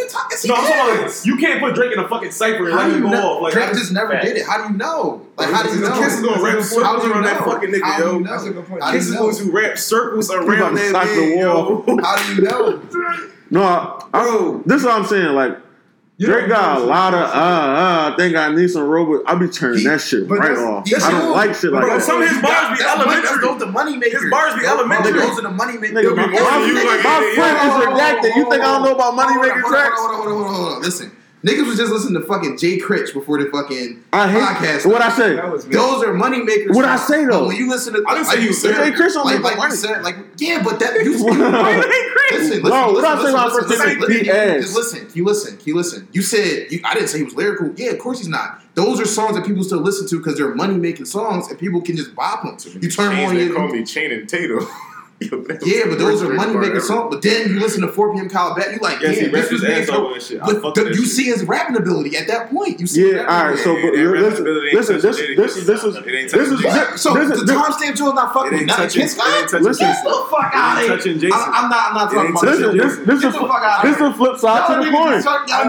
No, 0.43 0.55
I'm 0.55 0.65
talking 0.65 1.03
about 1.05 1.25
you 1.25 1.37
can't 1.37 1.59
put 1.59 1.75
Drake 1.75 1.93
in 1.93 1.99
a 1.99 2.09
fucking 2.09 2.31
cipher 2.31 2.65
and 2.65 2.75
let 2.75 2.89
him 2.89 3.01
go 3.03 3.45
off. 3.45 3.53
Drake 3.53 3.69
just 3.73 3.91
never 3.91 4.19
did 4.19 4.37
it. 4.37 4.45
How 4.47 4.65
do 4.65 4.73
you 4.73 4.79
know? 4.79 5.27
Like 5.37 5.51
how 5.51 5.61
do 5.61 5.69
you 5.69 5.81
know? 5.81 5.93
Kiss 5.99 6.15
is 6.15 6.21
gonna 6.21 6.41
wrap 6.41 6.63
circles 6.63 7.05
around 7.05 7.23
that 7.25 7.45
fucking 7.45 7.69
nigga, 7.69 7.99
yo. 7.99 8.23
That's 8.23 8.45
a 8.45 8.51
good 8.53 8.65
point. 8.65 8.81
Kiss 8.89 9.07
is 9.09 9.15
going 9.15 9.35
to 9.35 9.51
wrap 9.51 9.77
circles 9.77 10.31
around 10.31 10.75
that 10.75 10.95
nigga, 10.95 11.37
yo. 11.37 11.83
How 12.01 12.15
do 12.17 12.35
you 12.35 12.41
know? 12.41 12.81
No, 13.51 13.61
I, 13.61 14.09
I, 14.13 14.61
this 14.65 14.79
is 14.81 14.85
what 14.85 14.99
I'm 14.99 15.05
saying. 15.05 15.35
Like 15.35 15.62
you 16.17 16.27
Drake 16.27 16.47
got 16.47 16.77
a 16.77 16.83
lot 16.85 17.13
of 17.15 17.21
uh 17.21 17.33
uh. 17.33 18.11
I 18.11 18.15
think 18.15 18.35
I 18.35 18.53
need 18.53 18.69
some 18.69 18.83
robot. 18.83 19.23
I 19.25 19.33
be 19.33 19.47
turning 19.47 19.79
he, 19.79 19.87
that 19.87 19.99
shit 19.99 20.29
right 20.29 20.55
off. 20.57 20.85
I 20.85 21.11
don't 21.11 21.31
like 21.31 21.55
shit 21.55 21.73
like 21.73 21.81
bro, 21.81 21.97
that. 21.97 22.03
Some 22.03 22.21
of 22.21 22.29
his 22.29 22.39
bars 22.39 22.77
be 22.77 22.85
elementary. 22.85 23.41
Those 23.41 23.59
the 23.59 23.65
money 23.65 23.97
makers. 23.97 24.21
His 24.21 24.29
bars 24.29 24.53
be 24.53 24.65
elementary. 24.65 25.13
Those 25.13 25.39
are 25.39 25.41
the 25.41 25.49
money 25.49 25.77
makers. 25.79 26.03
My, 26.15 26.27
my 26.27 27.33
friend 27.33 27.57
is 27.65 27.73
redacted. 27.81 28.35
You 28.35 28.49
think 28.49 28.61
I 28.61 28.77
don't 28.77 28.83
know 28.83 28.93
about 28.93 29.15
money 29.15 29.41
making 29.41 29.63
tracks? 29.63 29.97
Hold 29.97 30.11
on, 30.11 30.21
hold 30.21 30.47
on, 30.47 30.53
hold 30.53 30.73
on. 30.73 30.81
Listen. 30.81 31.11
Niggas 31.43 31.67
was 31.67 31.77
just 31.77 31.91
listening 31.91 32.21
to 32.21 32.25
fucking 32.25 32.57
Jay 32.57 32.77
Critch 32.77 33.13
before 33.13 33.37
the 33.43 33.49
fucking 33.49 34.01
I 34.13 34.31
hate, 34.31 34.41
podcast. 34.41 34.89
What 34.89 35.01
I 35.01 35.09
say? 35.09 35.35
Those 35.69 36.03
are 36.03 36.13
money 36.13 36.41
makers. 36.41 36.73
What 36.73 36.85
I 36.85 36.95
say 36.95 37.25
though? 37.25 37.47
When 37.47 37.57
you 37.57 37.69
listen 37.69 37.93
to, 37.93 38.03
I 38.07 38.13
didn't 38.13 38.27
say 38.27 38.43
you 38.43 38.53
said 38.53 38.75
Jay 38.75 38.91
Critch 38.91 39.13
on 39.17 39.25
like, 39.25 39.57
like 39.57 39.71
said 39.73 40.03
like 40.03 40.15
yeah, 40.37 40.63
but 40.63 40.79
that 40.79 40.93
you 41.03 41.11
listen, 41.11 42.63
listen, 42.63 42.63
no, 42.63 42.91
listen, 42.91 43.05
I 43.05 43.23
say 43.23 43.29
about 43.31 43.51
first 43.51 43.67
listen, 43.67 43.99
listen, 43.99 43.99
listen, 43.99 44.61
just 44.61 44.75
listen, 44.75 45.07
you 45.13 45.25
listen, 45.25 45.59
you 45.65 45.75
listen. 45.75 46.07
You 46.13 46.21
said 46.21 46.71
you, 46.71 46.79
I 46.85 46.93
didn't 46.93 47.09
say 47.09 47.17
he 47.17 47.23
was 47.25 47.35
lyrical. 47.35 47.73
Yeah, 47.75 47.91
of 47.91 47.99
course 47.99 48.19
he's 48.19 48.29
not. 48.29 48.61
Those 48.75 49.01
are 49.01 49.05
songs 49.05 49.35
that 49.35 49.45
people 49.45 49.63
still 49.65 49.81
listen 49.81 50.07
to 50.07 50.17
because 50.19 50.37
they're 50.37 50.55
money 50.55 50.77
making 50.77 51.05
songs 51.05 51.49
and 51.49 51.59
people 51.59 51.81
can 51.81 51.97
just 51.97 52.15
bop 52.15 52.43
them. 52.43 52.57
You 52.81 52.89
turn 52.89 53.11
Chains 53.15 53.31
on 53.31 53.37
your 53.37 53.53
call 53.53 53.67
me 53.67 53.83
Channing 53.83 54.27
Tatum. 54.27 54.65
Yeah, 55.65 55.83
but 55.87 55.99
those 55.99 56.21
are 56.21 56.33
money 56.33 56.53
making 56.55 56.81
songs. 56.81 57.13
But 57.15 57.21
then 57.21 57.47
you 57.49 57.59
listen 57.59 57.81
to 57.81 57.87
4 57.87 58.13
p.m. 58.13 58.29
Kyle 58.29 58.53
Bat, 58.55 58.73
you 58.73 58.79
like, 58.79 58.99
yes, 59.01 59.19
damn, 59.19 59.31
this 59.31 59.51
was 59.51 59.63
ass. 59.63 59.87
But 60.61 60.75
the, 60.75 60.85
you 60.93 61.05
see 61.05 61.25
his 61.25 61.43
rapping 61.45 61.77
ability 61.77 62.17
at 62.17 62.27
that 62.27 62.49
point. 62.51 62.79
You 62.81 62.87
see, 62.87 63.13
yeah, 63.13 63.19
all 63.25 63.45
right. 63.47 63.57
So, 63.57 63.73
but 63.75 63.93
yeah, 63.95 64.03
listen, 64.09 64.45
listen, 64.73 64.95
this, 64.99 65.17
this, 65.17 65.55
this, 65.55 65.65
this 65.65 65.83
is, 65.85 65.95
this 66.31 66.49
is, 66.51 67.01
so 67.01 67.13
this 67.13 67.31
is, 67.31 67.39
the 67.45 67.53
timestamp 67.53 67.95
Joe's 67.95 68.13
not 68.13 68.33
fucking 68.33 68.51
with 68.51 68.67
nothing. 68.67 68.89
Kiss 69.01 69.15
Fine, 69.15 69.47
get 69.47 69.61
the 70.03 70.25
fuck 70.29 70.51
out 70.53 70.77
of 70.83 71.03
here. 71.03 71.29
I'm 71.33 71.69
not, 71.69 71.89
I'm 71.89 71.93
not 71.95 72.11
talking 72.11 72.31
about 72.31 72.41
this. 72.43 72.97
This 73.05 73.23
is 73.23 73.31
this 73.83 73.97
the 73.97 74.13
flip 74.13 74.37
side 74.37 74.67
to 74.67 74.85
the 74.85 74.91
coin. 74.91 75.21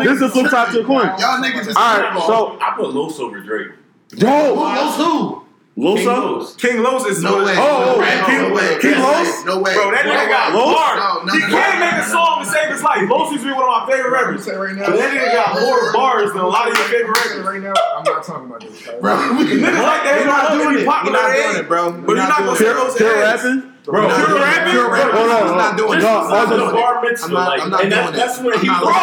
This 0.05 0.13
is 0.15 0.21
the 0.21 0.29
flip 0.31 0.51
side 0.51 0.73
to 0.73 0.79
the 0.79 0.85
coin. 0.85 1.07
Y'all 1.21 1.41
niggas, 1.43 1.69
all 1.77 2.01
right. 2.01 2.23
So 2.27 2.59
I 2.61 2.75
put 2.77 2.91
Los 2.95 3.21
over 3.21 3.39
Drake. 3.41 3.69
Yo, 4.17 4.55
Los 4.55 4.97
who? 4.97 5.44
Loso? 5.77 6.57
King 6.57 6.83
Los 6.87 7.05
is 7.07 7.21
no 7.21 7.43
way. 7.45 7.55
Oh, 7.59 7.99
no 7.99 7.99
way. 7.99 8.23
King, 8.27 8.43
no 8.47 8.55
way. 8.55 8.79
King 8.79 8.95
Los? 9.03 9.45
No 9.45 9.59
way. 9.59 9.75
Bro, 9.75 9.91
that 9.91 10.07
nigga 10.07 10.31
got 10.31 10.55
bars. 10.55 11.27
No, 11.27 11.35
he 11.35 11.41
can't 11.51 11.83
make 11.83 11.99
a 11.99 12.07
song 12.07 12.45
to 12.45 12.47
save 12.47 12.71
his 12.71 12.83
life. 12.83 13.11
Los 13.11 13.35
used 13.35 13.43
to 13.43 13.51
be 13.51 13.55
one 13.59 13.67
of 13.67 13.75
my 13.75 13.83
favorite 13.91 14.15
rappers. 14.15 14.47
Right 14.47 14.79
now, 14.79 14.87
but 14.87 15.03
that 15.03 15.11
nigga 15.11 15.35
got 15.35 15.59
more 15.59 15.91
bars 15.91 16.31
than 16.31 16.43
a 16.43 16.47
lot 16.47 16.71
of 16.71 16.79
your 16.79 16.87
favorite 16.87 17.19
rappers. 17.19 17.43
Right 17.43 17.59
now, 17.59 17.75
I'm 17.75 18.07
not 18.07 18.23
talking 18.23 18.47
about 18.47 18.63
this. 18.63 18.87
Bro, 19.03 19.19
niggas 19.35 19.67
like 19.67 20.03
that 20.07 20.15
ain't 20.23 20.31
not 20.31 20.55
doing 20.55 20.79
it. 20.79 20.87
We're 20.87 21.11
not 21.11 21.35
doing 21.35 21.59
it, 21.59 21.67
bro. 21.67 21.91
But 22.07 22.23
you're 22.23 22.31
not 22.31 22.39
going 22.47 22.55
to 22.55 22.63
say 22.63 22.71
those 22.71 22.95
Pure 22.95 23.19
rapping? 23.19 23.75
Bro, 23.85 24.09
no, 24.09 24.17
pure 24.17 24.39
rapping? 24.41 24.73
Pure 24.73 24.91
rapping. 24.91 25.13
Hold 25.13 25.29
on, 25.29 25.37
hold 25.43 25.51
on. 25.51 25.59
not 25.59 25.77
doing 25.77 25.99
it. 25.99 26.03
No, 26.03 26.25
I'm 26.25 26.31
not 26.31 26.49
doing 26.55 26.71
it. 26.71 27.21
I'm 27.21 27.35
not 27.35 27.59
doing 27.59 27.93
it. 27.93 27.99
And 27.99 28.15
that's 28.15 28.39
when 28.41 28.55
he, 28.63 28.71
bro, 28.71 28.95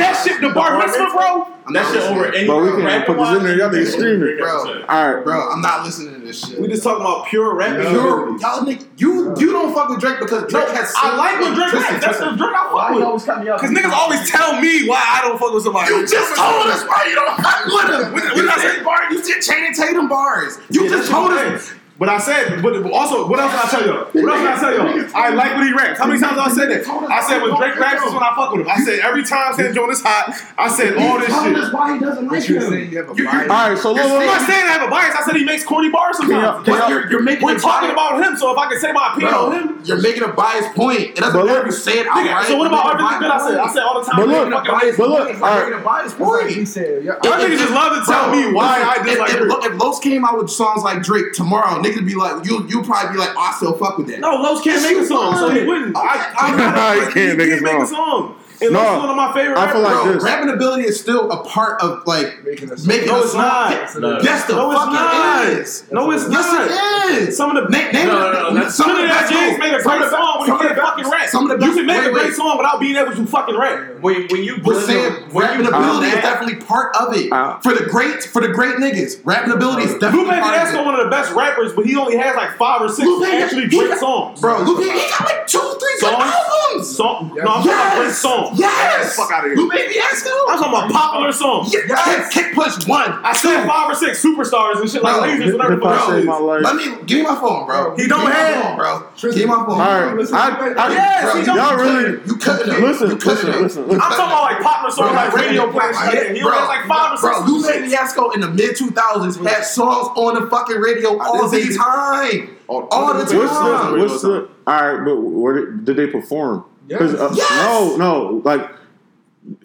that 0.00 0.24
shit, 0.24 0.40
the 0.40 0.50
bar 0.50 0.78
mitzvah, 0.80 1.06
bro? 1.12 1.53
I'm 1.66 1.72
that 1.72 1.92
shit 1.92 2.02
over 2.02 2.26
any. 2.32 2.46
But 2.46 2.62
we 2.62 2.68
can 2.70 3.02
put 3.04 3.16
this 3.16 3.28
in 3.38 3.42
there. 3.44 3.56
Y'all 3.56 3.70
niggas 3.70 3.92
screaming. 3.92 4.36
Bro, 4.38 4.84
all 4.88 5.14
right, 5.14 5.24
bro. 5.24 5.50
I'm 5.50 5.62
not 5.62 5.84
listening 5.84 6.20
to 6.20 6.26
this 6.26 6.46
shit. 6.46 6.60
We 6.60 6.68
just 6.68 6.82
talking 6.82 7.00
about 7.00 7.26
pure 7.26 7.54
rap. 7.54 7.80
Pure, 7.80 8.38
y'all 8.38 8.60
niggas, 8.60 8.86
you 8.96 9.34
you 9.38 9.52
don't 9.52 9.72
fuck 9.72 9.88
with 9.88 10.00
Drake 10.00 10.18
because 10.20 10.50
Drake 10.50 10.68
has. 10.68 10.92
I 10.96 11.16
like 11.16 11.40
what 11.40 11.54
Drake 11.54 11.82
has. 11.82 12.02
That's 12.04 12.18
the 12.18 12.36
Drake 12.36 12.52
I 12.52 12.68
fuck 12.68 12.94
with. 12.94 13.04
Always 13.04 13.24
cut 13.24 13.42
me 13.42 13.48
off? 13.48 13.60
Because 13.60 13.76
niggas 13.76 13.92
always 13.92 14.28
tell 14.30 14.60
me 14.60 14.86
why 14.88 15.00
I 15.00 15.20
don't 15.22 15.38
fuck 15.38 15.54
with 15.54 15.64
somebody. 15.64 15.92
You 15.94 16.06
just 16.06 16.36
told 16.36 16.66
us 16.68 16.84
why 16.84 17.06
you 17.08 17.14
don't 17.14 17.36
fuck 17.40 17.64
with 17.64 17.88
him. 17.88 18.36
We're 18.36 18.44
not 18.44 18.60
saying 18.60 18.84
Bars. 18.84 19.12
You 19.12 19.24
said 19.24 19.40
Channing 19.40 19.74
Tatum 19.74 20.08
bars. 20.08 20.58
You 20.70 20.88
just 20.88 21.10
told 21.10 21.32
us. 21.32 21.72
But 21.96 22.08
I 22.08 22.18
said, 22.18 22.60
but 22.60 22.74
also, 22.90 23.28
what 23.28 23.38
else 23.38 23.52
did 23.52 23.60
I 23.60 23.68
tell 23.70 23.86
y'all? 23.86 24.04
What 24.10 24.34
else 24.34 24.42
did 24.42 24.50
I 24.50 24.58
tell 24.58 24.74
y'all? 24.74 25.10
I 25.14 25.28
like 25.30 25.54
what 25.54 25.64
he 25.64 25.72
raps. 25.72 26.00
How 26.00 26.06
many 26.06 26.18
times 26.18 26.38
I 26.38 26.50
said 26.50 26.68
that? 26.70 26.88
I 26.90 27.22
said 27.22 27.40
when 27.40 27.54
Drake 27.54 27.78
raps 27.78 28.02
is 28.02 28.12
when 28.12 28.22
I 28.22 28.34
fuck 28.34 28.50
with 28.50 28.62
him. 28.62 28.68
I 28.68 28.82
said 28.82 28.98
every 28.98 29.22
time 29.22 29.54
Sam 29.54 29.72
Jones 29.72 30.02
hot, 30.02 30.34
I 30.58 30.66
said 30.66 30.98
all 30.98 31.20
this 31.20 31.30
shit. 31.30 31.54
this, 31.54 31.72
why 31.72 31.94
he 31.94 32.00
doesn't 32.02 32.26
like 32.26 32.48
you. 32.48 32.58
All 32.58 33.70
right, 33.70 33.78
so 33.78 33.92
look, 33.92 34.02
I'm 34.02 34.26
not 34.26 34.42
saying 34.42 34.66
I 34.66 34.74
have 34.74 34.88
a 34.88 34.90
bias. 34.90 35.14
I 35.14 35.22
said 35.22 35.36
he 35.36 35.44
makes 35.44 35.62
corny 35.62 35.88
bars 35.88 36.16
sometimes. 36.16 36.66
You're 36.66 37.10
you're 37.10 37.22
making 37.22 37.46
We're 37.46 37.60
talking 37.60 37.90
about 37.90 38.18
him, 38.18 38.36
so 38.36 38.50
if 38.50 38.58
I 38.58 38.68
can 38.68 38.80
say 38.80 38.90
my 38.90 39.12
opinion 39.12 39.30
bro, 39.30 39.46
on 39.46 39.52
him, 39.54 39.82
you're 39.84 40.02
making 40.02 40.24
a 40.24 40.32
biased 40.32 40.74
point. 40.74 41.14
It 41.14 41.16
doesn't 41.16 41.46
matter 41.46 41.60
if 41.60 41.66
you 41.66 41.72
say 41.72 42.00
it 42.00 42.06
outright. 42.08 42.46
So 42.46 42.58
what 42.58 42.66
about 42.66 42.98
everything 42.98 43.20
that 43.22 43.30
I 43.30 43.38
said? 43.38 43.58
I 43.58 43.72
said 43.72 43.82
all 43.84 44.02
the 44.02 44.10
time. 44.10 44.18
But 44.18 44.28
look, 44.28 44.50
but 44.50 45.08
look, 45.08 45.42
I'm 45.42 45.58
making 45.62 45.78
a 45.78 45.84
biased 45.84 46.18
point. 46.18 46.50
He 46.50 46.64
said, 46.64 47.06
I 47.06 47.38
think 47.38 47.50
he 47.52 47.56
just 47.56 47.70
love 47.72 47.94
to 47.94 48.02
tell 48.10 48.34
me 48.34 48.52
why 48.52 48.82
I 48.82 48.98
dislike. 49.04 49.30
If 49.30 49.78
Los 49.78 50.00
came 50.00 50.24
out 50.24 50.38
with 50.38 50.50
songs 50.50 50.82
like 50.82 51.00
Drake 51.00 51.32
tomorrow 51.34 51.83
niggas 51.84 52.06
be 52.06 52.14
like, 52.14 52.44
you 52.44 52.66
you 52.68 52.82
probably 52.82 53.12
be 53.12 53.18
like, 53.18 53.30
oh, 53.36 53.40
I 53.40 53.52
still 53.56 53.76
fuck 53.76 53.98
with 53.98 54.08
that. 54.08 54.20
No, 54.20 54.30
Los 54.36 54.62
can't 54.62 54.82
make 54.82 54.96
a 54.96 55.06
song, 55.06 55.36
so 55.36 55.50
he 55.50 55.64
wouldn't. 55.64 55.96
I, 55.96 56.00
I, 56.00 57.02
I, 57.02 57.08
I 57.08 57.12
can't, 57.12 57.38
make, 57.38 57.50
a 57.50 57.86
song. 57.86 58.36
And 58.60 58.72
no, 58.72 58.80
that's 58.80 59.00
one 59.00 59.10
of 59.10 59.16
my 59.16 59.32
favorite. 59.32 59.58
I 59.58 59.72
feel 59.72 59.82
like 59.82 60.02
Bro, 60.04 60.12
this. 60.14 60.22
rapping 60.22 60.50
ability 60.50 60.84
is 60.84 61.00
still 61.00 61.30
a 61.30 61.44
part 61.44 61.80
of 61.82 62.06
like 62.06 62.44
making 62.44 62.70
a 62.70 62.78
song. 62.78 62.88
No, 63.06 63.22
it's 63.22 63.34
not. 63.34 64.24
Yes, 64.24 64.46
the 64.46 64.54
no, 64.54 64.72
fuck 64.72 64.94
it 64.94 65.58
is. 65.58 65.90
No, 65.90 66.10
it's 66.10 66.22
yes, 66.30 66.30
not. 66.30 66.70
Yes, 66.70 67.22
it 67.22 67.28
is. 67.28 67.36
Some 67.36 67.56
of 67.56 67.64
the 67.64 67.68
name, 67.70 67.92
name 67.92 68.08
no, 68.08 68.32
no, 68.32 68.50
no, 68.50 68.68
some 68.68 68.90
of 68.90 68.96
the 68.96 69.04
best 69.04 69.32
James 69.32 69.58
made 69.58 69.74
a 69.74 69.82
great 69.82 70.10
song 70.10 70.40
when 70.40 70.50
he 70.50 70.58
can't 70.58 70.78
fucking 70.78 71.10
rap. 71.10 71.28
Some 71.28 71.50
of 71.50 71.50
the 71.50 71.58
best, 71.58 71.70
you 71.70 71.76
can 71.78 71.86
make 71.86 71.98
wait, 71.98 72.08
a 72.08 72.12
great 72.12 72.24
wait. 72.26 72.34
song 72.34 72.56
without 72.58 72.80
being 72.80 72.96
able 72.96 73.12
to 73.12 73.26
fucking 73.26 73.56
rap. 73.56 74.00
When 74.00 74.26
when 74.28 74.44
you 74.44 74.60
we're 74.64 74.80
saying 74.80 75.30
when 75.32 75.46
rapping 75.46 75.66
ability 75.66 76.08
is 76.08 76.22
definitely 76.22 76.64
part 76.64 76.94
of 76.96 77.16
it 77.16 77.32
uh, 77.32 77.58
for 77.58 77.74
the 77.74 77.84
great 77.86 78.22
for 78.22 78.40
the 78.40 78.48
great 78.48 78.76
niggas. 78.76 79.20
Rapping 79.24 79.52
ability 79.52 79.84
is 79.84 79.94
uh, 79.94 79.98
definitely. 79.98 80.30
Lupe 80.30 80.44
Fiasco 80.44 80.84
one 80.84 80.94
of 80.94 81.04
the 81.04 81.10
best 81.10 81.32
rappers, 81.34 81.72
but 81.72 81.86
he 81.86 81.96
only 81.96 82.16
has 82.16 82.36
like 82.36 82.56
five 82.56 82.82
or 82.82 82.88
six 82.88 83.08
actually 83.24 83.68
great 83.68 83.98
songs. 83.98 84.40
Bro, 84.40 84.62
Lupe, 84.62 84.80
he 84.80 84.86
got 84.86 85.24
like 85.24 85.46
two, 85.46 85.58
three 85.58 85.96
good 86.00 86.14
albums. 86.14 86.98
No, 86.98 87.18
I'm 87.18 87.30
talking 87.30 87.72
about 87.72 87.96
great 87.96 88.12
songs. 88.12 88.53
Yes. 88.58 89.16
fuck 89.16 89.30
out 89.32 89.44
of 89.44 89.50
here. 89.52 89.56
Lupe 89.56 89.72
Fiasco. 89.72 90.30
I'm 90.48 90.58
talking 90.58 90.72
about 90.72 90.90
popular 90.90 91.32
songs. 91.32 91.72
Yes. 91.72 92.32
Kick, 92.32 92.44
kick 92.44 92.54
Push 92.54 92.86
One. 92.86 93.10
I 93.24 93.32
said 93.32 93.66
five 93.66 93.90
or 93.90 93.94
six 93.94 94.22
superstars 94.22 94.80
and 94.80 94.90
shit 94.90 95.02
bro, 95.02 95.18
like 95.18 95.30
lasers 95.40 95.52
and 95.54 95.62
everything. 95.62 96.62
Let 96.62 96.76
me 96.76 97.04
give 97.06 97.18
me 97.18 97.24
my 97.24 97.34
phone, 97.36 97.66
bro. 97.66 97.96
He 97.96 98.06
don't 98.06 98.30
have, 98.30 98.76
bro. 98.76 99.06
Give 99.20 99.36
me 99.36 99.44
my 99.46 99.56
phone. 99.66 99.70
All 99.70 99.76
right. 99.78 100.14
Listen, 100.16 100.36
I, 100.36 100.74
I, 100.78 100.88
yes, 100.92 101.46
bro, 101.46 101.54
y'all 101.54 101.76
really 101.76 102.20
you 102.26 102.36
cut 102.36 102.60
it. 102.60 102.66
Listen, 102.66 103.08
listen, 103.18 103.26
listen, 103.26 103.62
listen. 103.62 103.82
I'm 103.92 103.98
talking 103.98 104.24
about 104.26 104.42
like 104.44 104.62
popular 104.62 104.90
songs 104.90 105.14
like 105.14 105.32
radio 105.32 105.70
plays. 105.70 105.96
He 106.32 106.38
has 106.40 106.68
like 106.68 106.86
five 106.86 107.12
or 107.14 107.16
six. 107.16 107.38
Bro, 107.38 107.46
Lupe 107.46 107.90
Fiasco 107.90 108.30
in 108.30 108.40
the 108.40 108.48
mid 108.50 108.76
2000s 108.76 109.46
had 109.46 109.64
songs 109.64 110.08
on 110.16 110.34
the 110.42 110.48
fucking 110.50 110.76
radio 110.76 111.18
all 111.20 111.48
the 111.48 111.76
time. 111.76 112.56
All 112.68 113.14
the 113.14 113.24
time. 113.24 114.48
All 114.66 114.74
right, 114.96 115.04
but 115.04 115.16
where 115.16 115.70
did 115.72 115.96
they 115.96 116.06
perform? 116.06 116.64
Yes. 116.88 117.14
Uh, 117.14 117.32
yes. 117.34 117.50
No, 117.66 117.96
no. 117.96 118.42
Like, 118.44 118.70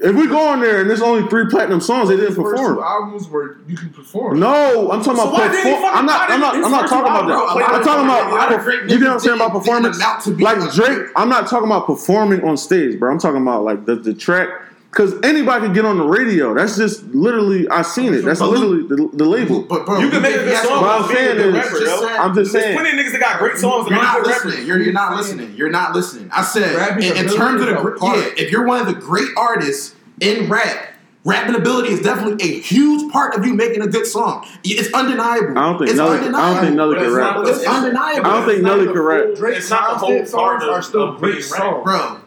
if 0.02 0.16
we 0.16 0.28
go 0.28 0.40
on 0.50 0.60
there 0.60 0.82
and 0.82 0.90
there's 0.90 1.02
only 1.02 1.28
three 1.30 1.46
platinum 1.50 1.80
songs, 1.80 2.10
they 2.10 2.18
didn't 2.18 2.36
perform. 2.36 2.80
albums 2.80 3.30
where 3.30 3.58
you 3.68 3.78
can 3.78 3.90
perform. 3.92 4.40
No, 4.40 4.92
I'm 4.92 5.02
talking 5.02 5.22
so 5.22 5.30
about. 5.30 5.52
Perfor- 5.52 5.92
I'm 5.94 6.06
not. 6.06 6.30
I'm 6.30 6.40
not. 6.42 6.56
I'm 6.56 6.72
not 6.72 6.90
talking 6.90 7.12
about 7.12 7.28
that. 7.28 7.70
I'm 7.70 7.84
talking 7.84 8.06
about. 8.06 8.64
Great, 8.64 8.90
you 8.90 9.00
know 9.00 9.08
what 9.08 9.14
I'm 9.14 9.20
saying 9.20 9.36
about 9.38 9.52
performance? 9.54 10.00
Like 10.28 10.74
Drake, 10.74 11.08
I'm 11.16 11.30
not 11.30 11.48
talking 11.48 11.68
about 11.68 11.86
performing 11.86 12.44
on 12.44 12.58
stage, 12.58 13.00
bro. 13.00 13.12
I'm 13.12 13.20
talking 13.20 13.42
about 13.42 13.64
like 13.64 13.86
the 13.86 13.96
the 13.96 14.14
track 14.14 14.50
Cause 14.92 15.14
anybody 15.22 15.66
can 15.66 15.74
get 15.74 15.86
on 15.86 15.98
the 15.98 16.04
radio. 16.04 16.56
That's 16.56 16.76
just 16.76 17.04
literally 17.14 17.70
I 17.70 17.84
seen 17.84 18.12
it. 18.12 18.24
That's 18.24 18.42
literally 18.42 18.88
the, 18.88 19.10
the 19.14 19.24
label. 19.24 19.62
But 19.62 19.86
bro, 19.86 20.00
you 20.00 20.10
can 20.10 20.22
make 20.24 20.36
a 20.36 20.44
good 20.44 20.66
song. 20.66 20.82
What 20.82 21.02
I'm 21.02 21.16
saying 21.16 21.38
is, 21.38 21.54
rapper, 21.54 21.80
just 21.80 22.04
I'm 22.04 22.34
just 22.34 22.52
saying. 22.52 22.76
There's 22.76 22.82
plenty 22.82 23.00
of 23.00 23.06
niggas 23.06 23.12
that 23.12 23.22
got 23.22 23.40
great 23.40 23.58
songs. 23.58 23.88
You're 23.88 24.02
not 24.02 24.26
listening. 24.26 24.66
You're, 24.66 24.82
you're, 24.82 24.92
not 24.92 25.16
listening. 25.16 25.56
You're 25.56 25.70
not 25.70 25.94
listening. 25.94 26.32
I 26.34 26.42
said 26.42 26.98
in, 26.98 27.18
in 27.18 27.28
terms 27.32 27.62
of 27.62 27.68
the 27.68 27.98
yeah, 28.02 28.44
if 28.44 28.52
you're 28.52 28.66
one 28.66 28.82
of 28.82 28.88
the 28.88 29.00
great 29.00 29.30
artists 29.38 29.96
in 30.22 30.50
rap, 30.50 30.94
rapping 31.24 31.54
ability 31.54 31.90
is 31.90 32.02
definitely 32.02 32.44
a 32.44 32.60
huge 32.60 33.12
part 33.12 33.36
of 33.36 33.46
you 33.46 33.54
making 33.54 33.84
a 33.84 33.88
good 33.88 34.08
song. 34.08 34.48
It's 34.64 34.92
undeniable. 34.92 35.58
I 35.58 35.70
don't 35.70 35.78
think 35.78 35.90
it's 35.92 35.98
Nelly, 35.98 36.18
undeniable. 36.18 36.40
I 36.40 36.54
don't 36.54 36.64
think 36.64 36.76
Nelly 36.76 36.96
can 36.96 37.14
rap. 37.14 37.36
It's, 37.46 37.68
undeniable. 37.68 38.26
I 38.26 38.34
don't 38.34 38.48
think 38.48 38.64
Nelly 38.64 38.86
can 38.86 39.00
rap. 39.00 39.24
It's 39.56 39.70
not 39.70 39.92
the 39.92 39.98
whole 39.98 40.26
part 40.26 40.64
of, 40.64 41.16
a 41.16 41.20
great 41.20 41.44
song, 41.44 41.84
bro. 41.84 42.19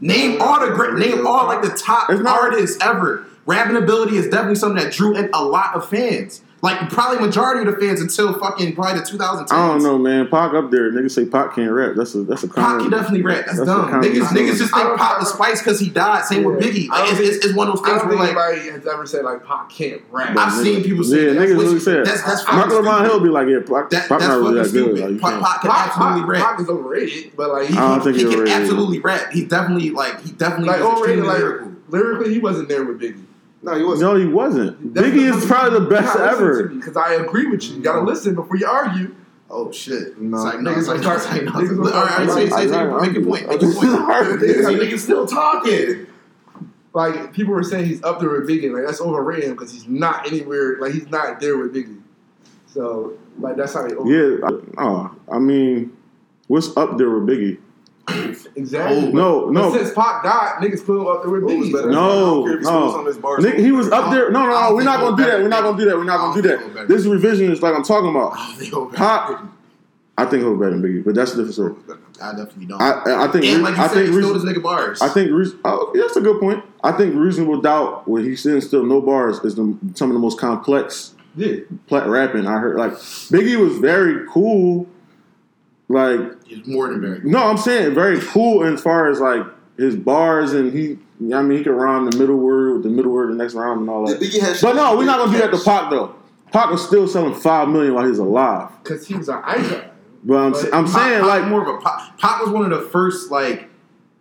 Name 0.00 0.40
all 0.40 0.60
the 0.60 0.72
great, 0.72 0.94
name 0.94 1.26
all 1.26 1.46
like 1.46 1.62
the 1.62 1.70
top 1.70 2.08
artists 2.08 2.78
ever. 2.82 3.26
Rapping 3.46 3.76
ability 3.76 4.16
is 4.16 4.28
definitely 4.28 4.54
something 4.54 4.82
that 4.82 4.92
drew 4.92 5.16
in 5.16 5.28
a 5.34 5.44
lot 5.44 5.74
of 5.74 5.88
fans. 5.88 6.42
Like 6.62 6.90
probably 6.90 7.24
majority 7.24 7.66
of 7.66 7.74
the 7.74 7.80
fans 7.80 8.02
until 8.02 8.38
fucking 8.38 8.74
probably 8.74 9.00
the 9.00 9.06
2010s. 9.06 9.50
I 9.50 9.68
don't 9.68 9.82
know, 9.82 9.96
man. 9.96 10.28
Pac 10.28 10.52
up 10.52 10.70
there, 10.70 10.92
niggas 10.92 11.12
say 11.12 11.24
Pac 11.24 11.54
can't 11.54 11.70
rap. 11.70 11.94
That's 11.96 12.14
a 12.14 12.22
that's 12.22 12.42
a 12.42 12.48
comment. 12.48 12.82
Pac 12.82 12.82
can 12.82 12.90
definitely 12.90 13.22
rap. 13.22 13.46
That's, 13.46 13.58
that's 13.58 13.66
dumb. 13.66 13.90
Niggas, 13.90 14.26
niggas 14.28 14.58
just 14.58 14.74
think 14.74 14.98
Pac 14.98 15.20
was 15.20 15.32
spice 15.32 15.62
because 15.62 15.80
he 15.80 15.88
died. 15.88 16.24
Same 16.26 16.42
yeah. 16.42 16.48
with 16.48 16.62
Biggie. 16.62 16.88
Like, 16.88 17.12
it's, 17.12 17.20
it's, 17.20 17.46
it's, 17.46 17.54
one 17.54 17.68
of 17.68 17.76
those 17.76 17.86
things 17.86 18.04
where 18.04 18.14
like 18.14 18.36
anybody 18.36 18.70
has 18.70 18.86
ever 18.86 19.06
said 19.06 19.24
like 19.24 19.42
Pac 19.46 19.70
can't 19.70 20.02
rap. 20.10 20.36
I've 20.36 20.52
niggas, 20.52 20.62
seen 20.62 20.82
people 20.82 21.04
say 21.04 21.28
yeah, 21.28 21.32
that. 21.32 21.48
niggas 21.48 21.58
really 21.58 21.80
said 21.80 22.04
that's 22.04 22.22
that's 22.24 22.46
Michael 22.46 22.76
Lamont 22.76 23.06
Hill 23.06 23.20
be 23.20 23.30
like 23.30 23.48
yeah, 23.48 23.60
Pac, 23.60 23.88
that, 23.90 24.08
Pac 24.10 24.20
not 24.20 24.38
really 24.40 24.62
that 24.62 24.70
good. 24.70 24.98
Like, 24.98 25.20
Pac, 25.20 25.42
Pac 25.42 25.60
can 25.62 25.70
absolutely 25.70 26.28
rap. 26.28 26.42
Pac 26.44 26.60
is 26.60 26.68
overrated, 26.68 27.36
but 27.36 27.52
like 27.52 27.68
he, 27.68 27.74
he, 27.74 28.34
can 28.34 28.48
absolutely 28.48 28.98
rap. 28.98 29.32
He 29.32 29.46
definitely 29.46 29.90
like 29.90 30.20
he 30.20 30.32
definitely 30.32 30.68
like 30.68 30.82
overrated 30.82 31.24
like 31.24 31.42
lyrically 31.88 32.34
he 32.34 32.38
wasn't 32.38 32.68
there 32.68 32.84
with 32.84 33.00
Biggie. 33.00 33.24
No, 33.62 33.74
he 33.76 33.84
wasn't. 33.84 34.10
No, 34.10 34.16
he 34.16 34.26
wasn't. 34.26 34.94
That's 34.94 35.06
Biggie 35.06 35.36
is 35.36 35.44
probably 35.46 35.80
the 35.80 35.86
best 35.86 36.18
ever. 36.18 36.68
Because 36.68 36.96
I 36.96 37.14
agree 37.14 37.46
with 37.46 37.64
you. 37.64 37.76
You 37.76 37.82
gotta 37.82 38.00
listen 38.02 38.34
before 38.34 38.56
you 38.56 38.66
argue. 38.66 39.14
Oh 39.50 39.70
shit! 39.72 40.18
No. 40.20 40.36
it's 40.36 40.44
like 40.44 40.56
niggas 40.56 40.86
like 40.86 41.00
Niggas 41.00 41.16
it's 41.16 41.26
like 41.26 41.42
no. 41.42 41.50
niggas 41.52 41.78
All 41.92 42.04
right, 42.04 42.20
all 42.20 42.26
right, 42.26 42.30
say, 42.30 42.48
say, 42.48 42.68
say, 42.68 42.76
I- 42.76 42.88
I- 42.96 43.06
make 43.06 43.14
your 43.14 43.24
point. 43.24 43.48
Make 43.48 43.60
your 43.60 43.74
point. 43.74 43.88
I- 43.88 44.38
See, 44.38 44.46
niggas 44.46 44.98
still 45.00 45.26
talking. 45.26 46.06
Like 46.92 47.32
people 47.32 47.52
were 47.54 47.62
saying 47.62 47.86
he's 47.86 48.02
up 48.02 48.20
there 48.20 48.30
with 48.30 48.48
Biggie. 48.48 48.72
Like 48.72 48.86
that's 48.86 49.00
overrated 49.00 49.50
because 49.50 49.72
he's 49.72 49.86
not 49.88 50.26
anywhere. 50.26 50.78
Like 50.80 50.92
he's 50.92 51.08
not 51.08 51.40
there 51.40 51.56
with 51.58 51.74
Biggie. 51.74 52.00
So 52.66 53.14
like 53.38 53.56
that's 53.56 53.74
how 53.74 53.86
they. 53.86 53.94
Over- 53.94 54.08
Yeah. 54.10 54.46
I- 54.46 54.82
Oh, 54.82 55.14
I 55.30 55.38
mean, 55.38 55.96
What's 56.46 56.76
up 56.76 56.98
there 56.98 57.10
with 57.10 57.28
Biggie? 57.28 57.58
Exactly. 58.56 59.12
No, 59.12 59.46
But 59.46 59.52
no, 59.52 59.72
since 59.76 59.94
Pac 59.94 60.22
died, 60.22 60.56
niggas 60.60 60.84
put 60.84 61.00
him 61.00 61.06
up 61.06 61.22
there 61.22 61.30
with 61.30 61.42
Biggie. 61.44 61.72
better? 61.72 61.90
No, 61.90 62.00
I 62.10 62.14
don't 62.14 62.44
care 62.44 62.54
if 62.54 62.60
he 62.60 62.64
no. 62.66 62.90
some 62.90 63.00
of 63.00 63.06
his 63.06 63.16
bars. 63.18 63.44
Nick, 63.44 63.58
he 63.58 63.72
was 63.72 63.90
up 63.90 64.10
there. 64.10 64.30
No, 64.30 64.44
no, 64.46 64.52
I 64.54 64.62
no. 64.62 64.68
don't 64.68 64.76
We're 64.76 64.82
not 64.84 65.00
gonna 65.00 65.16
do 65.16 65.24
that. 65.24 65.40
We're 65.40 65.48
not 65.48 65.62
gonna 65.62 65.78
do 65.78 65.84
that. 65.86 65.96
We're 65.96 66.04
not 66.04 66.18
gonna 66.18 66.34
don't 66.42 66.42
do 66.42 66.58
think 66.58 66.74
that. 66.74 66.88
This 66.88 67.04
revision 67.06 67.50
is 67.52 67.62
like 67.62 67.74
I'm 67.74 67.82
talking 67.84 68.10
about. 68.10 68.32
I 68.36 68.52
think 68.54 68.70
he'll 68.70 68.86
Pop. 68.90 69.44
I 70.18 70.26
think 70.26 70.42
he'll 70.42 70.56
better 70.56 70.72
than 70.72 70.82
Biggie, 70.82 71.02
but 71.04 71.14
that's 71.14 71.32
a 71.32 71.36
different 71.36 71.54
story. 71.54 71.74
I 72.22 72.32
definitely 72.32 72.66
don't. 72.66 72.82
I, 72.82 73.24
I 73.24 73.28
think. 73.28 73.46
and 73.46 73.62
like 73.62 73.76
you 73.76 73.82
I 73.82 73.86
said, 73.86 73.94
think. 73.94 74.06
he 74.08 74.20
stole 74.20 74.32
Reason- 74.34 74.46
this 74.48 74.58
nigga 74.58 74.62
bars. 74.62 75.00
I 75.00 75.08
think. 75.08 75.30
Reason- 75.32 75.58
Oh, 75.64 75.90
that's 75.94 76.16
a 76.16 76.20
good 76.20 76.38
point. 76.38 76.62
I 76.84 76.92
think 76.92 77.14
reasonable 77.14 77.60
doubt 77.62 78.06
when 78.06 78.24
he 78.24 78.36
said 78.36 78.62
still 78.62 78.84
no 78.84 79.00
bars 79.00 79.38
is 79.44 79.54
the, 79.54 79.74
some 79.94 80.10
of 80.10 80.14
the 80.14 80.20
most 80.20 80.38
complex 80.38 81.14
Yeah. 81.36 81.60
pla- 81.86 82.04
rapping 82.06 82.46
I 82.46 82.58
heard. 82.58 82.76
Like 82.76 82.92
Biggie 82.92 83.56
was 83.56 83.78
very 83.78 84.26
cool. 84.28 84.86
Like 85.90 86.46
He's 86.46 86.64
more 86.66 86.88
than 86.88 87.00
very. 87.00 87.20
no, 87.24 87.38
I'm 87.46 87.58
saying 87.58 87.94
very 87.94 88.20
cool 88.20 88.62
as 88.64 88.80
far 88.80 89.10
as 89.10 89.18
like 89.20 89.42
his 89.76 89.96
bars 89.96 90.52
and 90.52 90.72
he. 90.72 90.98
I 91.34 91.42
mean, 91.42 91.58
he 91.58 91.64
could 91.64 91.72
rhyme 91.74 92.08
the 92.08 92.16
middle 92.16 92.36
word 92.36 92.74
with 92.74 92.82
the 92.84 92.88
middle 92.88 93.12
word, 93.12 93.30
the 93.30 93.34
next 93.34 93.54
rhyme, 93.54 93.80
and 93.80 93.90
all 93.90 94.06
that. 94.06 94.20
But 94.62 94.74
no, 94.76 94.96
we're 94.96 95.04
not 95.04 95.18
gonna 95.18 95.32
do 95.32 95.38
that 95.38 95.50
to 95.56 95.62
Pac 95.62 95.90
though. 95.90 96.14
Pac 96.52 96.70
was 96.70 96.86
still 96.86 97.08
selling 97.08 97.34
five 97.34 97.68
million 97.68 97.94
while 97.94 98.04
he 98.04 98.10
was 98.10 98.18
alive. 98.20 98.70
Because 98.82 99.06
he 99.06 99.14
was 99.16 99.28
an 99.28 99.40
icon. 99.44 99.84
But 100.22 100.36
I'm, 100.36 100.52
But 100.52 100.74
I'm 100.74 100.84
Pop- 100.84 100.94
saying 100.94 101.20
Pop 101.22 101.28
like 101.28 101.48
more 101.48 101.62
of 101.62 101.68
a 101.74 101.78
pop. 101.80 102.18
Pop 102.18 102.40
was 102.42 102.50
one 102.50 102.70
of 102.70 102.78
the 102.78 102.88
first 102.88 103.30
like 103.30 103.68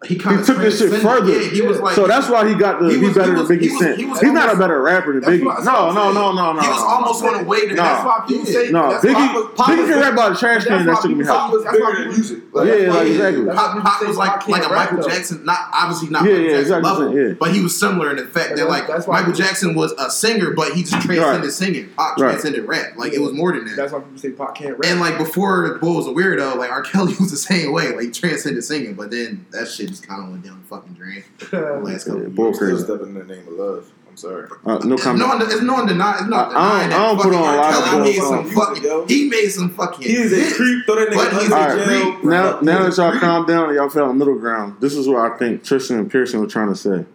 he 0.08 0.14
he 0.14 0.20
kind 0.20 0.40
of 0.40 0.46
took 0.46 0.58
this 0.60 0.80
shit 0.80 0.92
further. 1.02 1.30
Yeah, 1.42 1.50
he 1.50 1.62
was 1.62 1.80
like 1.82 1.94
so 1.94 2.08
that's 2.08 2.30
why 2.30 2.48
he 2.48 2.56
got 2.56 2.80
the 2.80 2.88
he 2.90 3.00
he, 3.00 3.06
was- 3.08 3.16
better 3.18 3.34
he 3.36 3.40
was- 3.40 3.48
than 3.50 3.58
Biggie 3.60 3.62
he 3.64 3.70
was- 3.70 3.80
Cent. 3.80 3.98
he 3.98 4.06
was 4.06 4.20
He's 4.22 4.32
not 4.32 4.54
a 4.54 4.58
better 4.58 4.82
rapper 4.82 5.20
than 5.20 5.24
Biggie. 5.30 5.44
what- 5.46 5.64
no, 5.66 5.92
no, 5.92 6.14
no, 6.14 6.32
no, 6.32 6.54
no. 6.54 6.62
he 6.62 6.68
was 6.70 6.82
almost 6.84 7.22
no. 7.22 7.30
on 7.34 7.38
the 7.40 7.44
way 7.44 7.68
to 7.68 7.74
No. 7.76 7.84
That's 7.84 8.06
why 8.06 8.24
people 8.26 8.46
say 8.46 8.72
No, 8.72 8.92
that's 8.92 9.04
Biggie, 9.04 9.14
why- 9.14 9.50
Pop 9.58 9.70
Biggie 9.70 9.88
can 9.90 10.00
rap 10.00 10.14
about 10.14 10.32
a 10.32 10.36
trash 10.40 10.64
that's 10.64 10.68
can. 10.68 10.86
That 10.86 10.94
why 10.94 11.02
shit 11.02 11.10
can 11.10 11.18
people 11.20 11.34
hot. 11.34 11.52
say- 11.52 11.64
that's 11.64 11.66
why 11.66 11.72
bigger 11.74 11.86
than 11.92 12.16
people- 12.16 12.16
music. 12.16 12.40
Yeah, 12.56 12.94
like 12.94 13.08
exactly. 13.10 13.46
Pop, 13.46 13.82
Pop 13.84 14.08
was 14.08 14.18
like 14.18 14.48
like 14.48 14.66
a 14.66 14.70
Michael 14.70 14.98
though. 15.02 15.08
Jackson, 15.10 15.44
not 15.46 15.60
obviously 15.74 16.10
not 16.10 16.24
Yeah, 16.24 16.32
Michael 16.32 16.44
yeah, 16.46 16.50
Jackson 16.58 16.76
exactly, 16.78 17.06
level, 17.06 17.20
yeah. 17.30 17.34
but 17.38 17.52
he 17.52 17.62
was 17.62 17.78
similar 17.80 18.10
in 18.12 18.16
the 18.16 18.26
fact 18.26 18.56
that 18.56 18.70
like 18.70 19.08
Michael 19.08 19.34
Jackson 19.34 19.76
was 19.76 19.92
a 20.00 20.10
singer, 20.10 20.52
but 20.52 20.72
he 20.74 20.84
just 20.84 21.02
transcended 21.06 21.52
singing. 21.52 21.90
Pop 21.98 22.18
transcended 22.18 22.66
rap, 22.70 22.94
like 22.96 23.12
it 23.12 23.20
was 23.20 23.34
more 23.34 23.52
than 23.52 23.66
that. 23.66 23.76
That's 23.76 23.92
why 23.92 24.00
people 24.00 24.18
say 24.18 24.30
Pop 24.32 24.56
can't 24.56 24.78
rap. 24.80 24.86
And 24.90 25.02
like 25.02 25.18
before, 25.18 25.78
Bull 25.80 25.96
was 25.98 26.08
a 26.08 26.12
weirdo. 26.12 26.56
Like 26.56 26.72
R. 26.72 26.84
Kelly 26.84 27.14
was 27.20 27.32
the 27.32 27.38
same 27.38 27.74
way, 27.74 27.92
like 27.92 28.02
he 28.06 28.12
transcended 28.12 28.64
singing, 28.64 28.94
but 28.94 29.12
then 29.12 29.46
that 29.52 29.68
shit 29.68 29.89
just 29.90 30.08
kind 30.08 30.24
of 30.24 30.30
went 30.30 30.44
down 30.46 30.62
the 30.62 30.68
fucking 30.68 30.94
drain. 30.94 31.24
The 31.52 31.82
last 31.84 32.06
couple 32.06 32.22
Yeah, 32.22 32.28
of 32.28 32.36
bull 32.36 32.46
years. 32.48 32.58
Still 32.84 32.98
stepping 32.98 33.16
in 33.16 33.28
the 33.28 33.36
name 33.36 33.48
of 33.48 33.54
love. 33.54 33.92
I'm 34.10 34.18
sorry. 34.18 34.48
Uh, 34.66 34.80
no 34.80 34.98
comment. 34.98 35.20
no 35.20 35.46
it's 35.46 35.62
no 35.62 35.74
one 35.74 35.86
deny, 35.88 36.14
it's 36.20 36.28
not 36.30 36.54
I- 36.56 36.80
I 36.80 36.88
denying 36.88 36.90
don't- 36.90 37.00
I 37.00 37.06
don't 37.08 37.22
put 37.22 37.36
on 37.36 37.42
a 37.42 37.46
R. 37.46 37.58
lot 37.58 37.74
of 37.74 37.84
Kelly 37.86 37.96
bull 37.96 38.04
made 38.04 38.16
some 38.46 38.50
fucking. 38.52 39.08
He 39.08 39.30
made 39.30 39.50
some 39.50 39.70
fucking. 39.72 40.08
He's 40.08 40.34
a 40.34 40.56
creep. 40.56 40.86
Throw 40.86 40.96
that 40.96 41.10
nigga 41.10 41.42
he's 41.42 41.52
under 41.52 41.74
a 41.74 41.78
the 41.78 41.84
creep. 41.86 42.22
jail. 42.24 42.30
Now, 42.30 42.60
now 42.62 42.84
that 42.84 42.98
y'all 42.98 43.12
Creep. 43.12 43.22
calm 43.22 43.46
down 43.46 43.66
and 43.68 43.76
y'all 43.76 43.90
found 43.90 44.12
a 44.12 44.14
middle 44.14 44.36
ground, 44.40 44.76
this 44.80 44.96
is 44.96 45.08
what 45.08 45.32
I 45.32 45.38
think 45.38 45.64
Tristan 45.64 46.00
and 46.00 46.12
Pearson 46.12 46.40
were 46.40 46.48
trying 46.48 46.70
to 46.70 46.76
say 46.76 47.06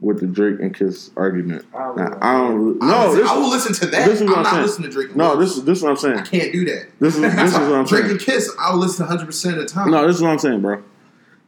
with 0.00 0.20
the 0.20 0.26
Drake 0.26 0.60
and 0.60 0.74
Kiss 0.74 1.10
argument. 1.16 1.64
I 1.74 1.78
don't 1.84 1.96
Now, 1.96 2.08
know. 2.08 2.18
I 2.20 2.32
don't. 2.34 2.54
Really, 2.58 2.78
I 2.82 2.86
no, 2.90 3.08
will, 3.08 3.14
this, 3.16 3.30
I 3.30 3.38
will 3.38 3.48
listen 3.50 3.72
to 3.74 3.86
that. 3.86 4.08
this 4.08 4.20
is 4.20 4.26
what 4.28 4.32
I'm 4.32 4.36
I'm 4.38 4.42
not 4.42 4.50
saying. 4.52 4.62
listening 4.62 4.88
to 4.90 4.94
Drake. 4.94 5.08
and 5.08 5.16
no, 5.16 5.36
this 5.36 5.56
is 5.56 5.64
this 5.64 5.78
is 5.78 5.84
what 5.84 5.90
I'm 5.90 5.96
saying. 5.96 6.18
I 6.18 6.22
can't 6.22 6.52
do 6.52 6.64
that. 6.66 6.86
This 6.98 7.14
is 7.14 7.20
this 7.22 7.52
is 7.52 7.52
what 7.54 7.72
I'm 7.72 7.84
Drake 7.86 8.02
saying. 8.02 8.10
and 8.10 8.20
Kiss, 8.20 8.50
I 8.58 8.72
will 8.72 8.80
listen 8.80 9.06
100 9.06 9.24
percent 9.26 9.58
of 9.58 9.62
the 9.62 9.68
time. 9.72 9.90
No, 9.92 10.06
this 10.06 10.16
is 10.16 10.22
what 10.22 10.32
I'm 10.32 10.38
saying, 10.40 10.60
bro. 10.60 10.82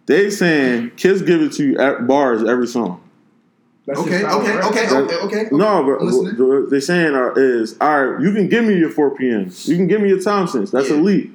They 0.08 0.30
saying 0.30 0.92
Kiss 0.96 1.20
give 1.20 1.42
it 1.42 1.52
to 1.52 1.62
you 1.64 1.78
at 1.78 2.06
bars 2.06 2.42
every 2.42 2.66
song. 2.66 3.02
That's 3.86 4.00
Okay, 4.00 4.20
just 4.22 4.36
okay, 4.36 4.58
okay, 4.58 4.96
okay, 4.96 5.14
okay. 5.16 5.48
No, 5.52 5.82
but 5.84 6.00
I'm 6.00 6.06
listening. 6.06 6.48
what 6.48 6.70
they 6.70 6.80
saying 6.80 7.14
are, 7.14 7.38
is 7.38 7.76
all 7.78 8.06
right. 8.06 8.20
You 8.22 8.32
can 8.32 8.48
give 8.48 8.64
me 8.64 8.74
your 8.78 8.90
4 8.90 9.16
p.m.s. 9.16 9.68
You 9.68 9.76
can 9.76 9.86
give 9.86 10.00
me 10.00 10.08
your 10.08 10.20
Thompsons. 10.20 10.70
That's 10.70 10.88
Yeah. 10.88 10.96
elite. 10.96 11.30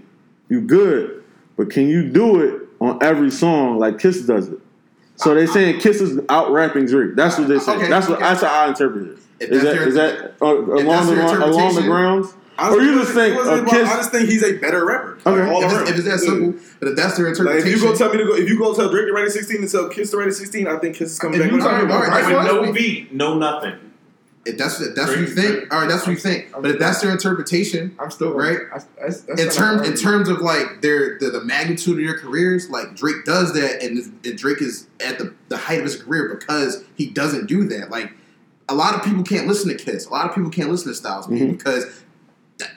You 0.50 0.62
good, 0.62 1.24
but 1.56 1.70
can 1.70 1.88
you 1.88 2.10
do 2.10 2.42
it 2.42 2.62
on 2.82 2.98
every 3.02 3.30
song 3.32 3.78
like 3.78 4.00
Kiss 4.00 4.22
does 4.24 4.50
it? 4.50 4.60
So 5.18 5.36
they 5.36 5.46
saying 5.46 5.80
Kiss 5.80 6.02
is 6.02 6.20
out 6.30 6.52
rapping 6.52 6.88
Drake. 6.88 7.16
That's 7.16 7.38
what 7.38 7.48
they 7.48 7.60
say. 7.60 7.76
Okay, 7.76 7.90
that's 7.90 8.08
what 8.10 8.16
okay. 8.18 8.24
that's 8.28 8.42
how 8.42 8.66
I 8.66 8.70
interpret 8.70 9.08
it. 9.08 9.18
If 9.40 9.50
Is 9.52 9.62
that's 9.62 9.64
that 9.64 9.76
your- 9.76 9.88
is 9.88 9.94
that 9.96 10.34
uh, 10.42 10.46
along 10.48 11.06
the 11.08 11.14
your 11.16 11.42
along 11.42 11.76
the 11.76 11.82
grounds? 11.84 12.34
Honestly, 12.58 12.80
Or 12.80 12.88
you 12.88 13.00
just 13.00 13.14
think 13.14 13.36
a 13.36 13.66
Kiss- 13.66 13.90
I 13.90 13.96
just 13.98 14.12
think 14.12 14.30
he's 14.30 14.44
a 14.44 14.54
better 14.58 14.86
rapper. 14.86 15.18
Okay. 15.26 15.42
Like, 15.44 15.52
all 15.52 15.64
If 15.64 15.72
it's, 15.82 15.90
if 15.90 15.96
it's 15.98 16.06
that 16.06 16.10
Yeah. 16.12 16.18
simple, 16.18 16.54
but 16.80 16.90
if 16.90 16.96
that's 16.96 17.18
their 17.18 17.34
Like 17.34 17.56
if 17.58 17.66
you 17.68 17.80
go 17.80 17.96
tell 17.96 18.12
me 18.12 18.18
to 18.20 18.26
go, 18.26 18.36
if 18.36 18.48
you 18.50 18.58
go 18.58 18.74
tell 18.76 18.90
Drake 18.90 19.08
to 19.08 19.14
write 19.14 19.28
a 19.28 19.32
16 19.32 19.58
and 19.58 19.70
tell 19.72 19.90
Kiss 19.90 20.12
to 20.12 20.18
write 20.18 20.28
a 20.28 20.34
16, 20.34 20.68
I 20.68 20.78
think 20.78 20.96
Kiss 20.96 21.14
is 21.14 21.20
coming 21.20 21.40
If 21.40 21.46
back. 21.48 21.52
you 21.52 21.60
talking 21.60 21.86
about 21.86 21.96
All 21.96 22.02
right, 22.02 22.10
Bryce 22.10 22.28
With 22.28 22.36
Love, 22.54 22.66
no 22.68 22.72
beat, 22.74 23.14
no 23.14 23.38
nothing. 23.38 23.74
if 24.46 24.58
that's 24.58 24.80
if 24.82 24.94
that's 24.94 25.10
what 25.10 25.20
you 25.20 25.26
Drake- 25.26 25.38
think, 25.60 25.74
all 25.74 25.80
right, 25.82 25.90
that's 25.90 26.06
what 26.06 26.12
you 26.12 26.18
think. 26.18 26.48
But 26.60 26.72
if 26.72 26.80
that's 26.80 27.02
their 27.02 27.12
interpretation, 27.12 27.96
I'm 27.98 28.12
still 28.12 28.34
Right. 28.34 28.60
I, 28.76 28.80
that's, 29.02 29.22
that's 29.22 29.42
in 29.42 29.50
terms 29.50 29.88
in 29.88 29.96
terms 29.96 30.30
of 30.30 30.42
like 30.42 30.82
their 30.82 31.18
the, 31.20 31.30
the 31.32 31.42
magnitude 31.44 31.98
of 32.00 32.06
their 32.06 32.18
careers, 32.20 32.70
like 32.70 32.96
Drake 32.96 33.24
does 33.26 33.54
that, 33.54 33.82
and, 33.82 33.98
and 34.26 34.38
Drake 34.38 34.62
is 34.62 34.88
at 35.04 35.18
the, 35.18 35.34
the 35.50 35.58
height 35.58 35.80
of 35.80 35.86
his 35.86 35.96
career 35.96 36.36
because 36.38 36.84
he 36.96 37.08
doesn't 37.08 37.48
do 37.48 37.64
that. 37.70 37.90
Like 37.90 38.12
a 38.70 38.76
lot 38.76 38.96
of 38.96 39.04
people 39.04 39.24
can't 39.24 39.48
listen 39.48 39.70
to 39.70 39.76
Kiss, 39.82 40.06
a 40.08 40.10
lot 40.10 40.28
of 40.30 40.36
people 40.36 40.50
can't 40.50 40.70
listen 40.70 40.90
to 40.90 40.96
Styles 40.96 41.28
P 41.28 41.34
Mhm. 41.36 41.58
because 41.58 41.86
th- 41.86 41.96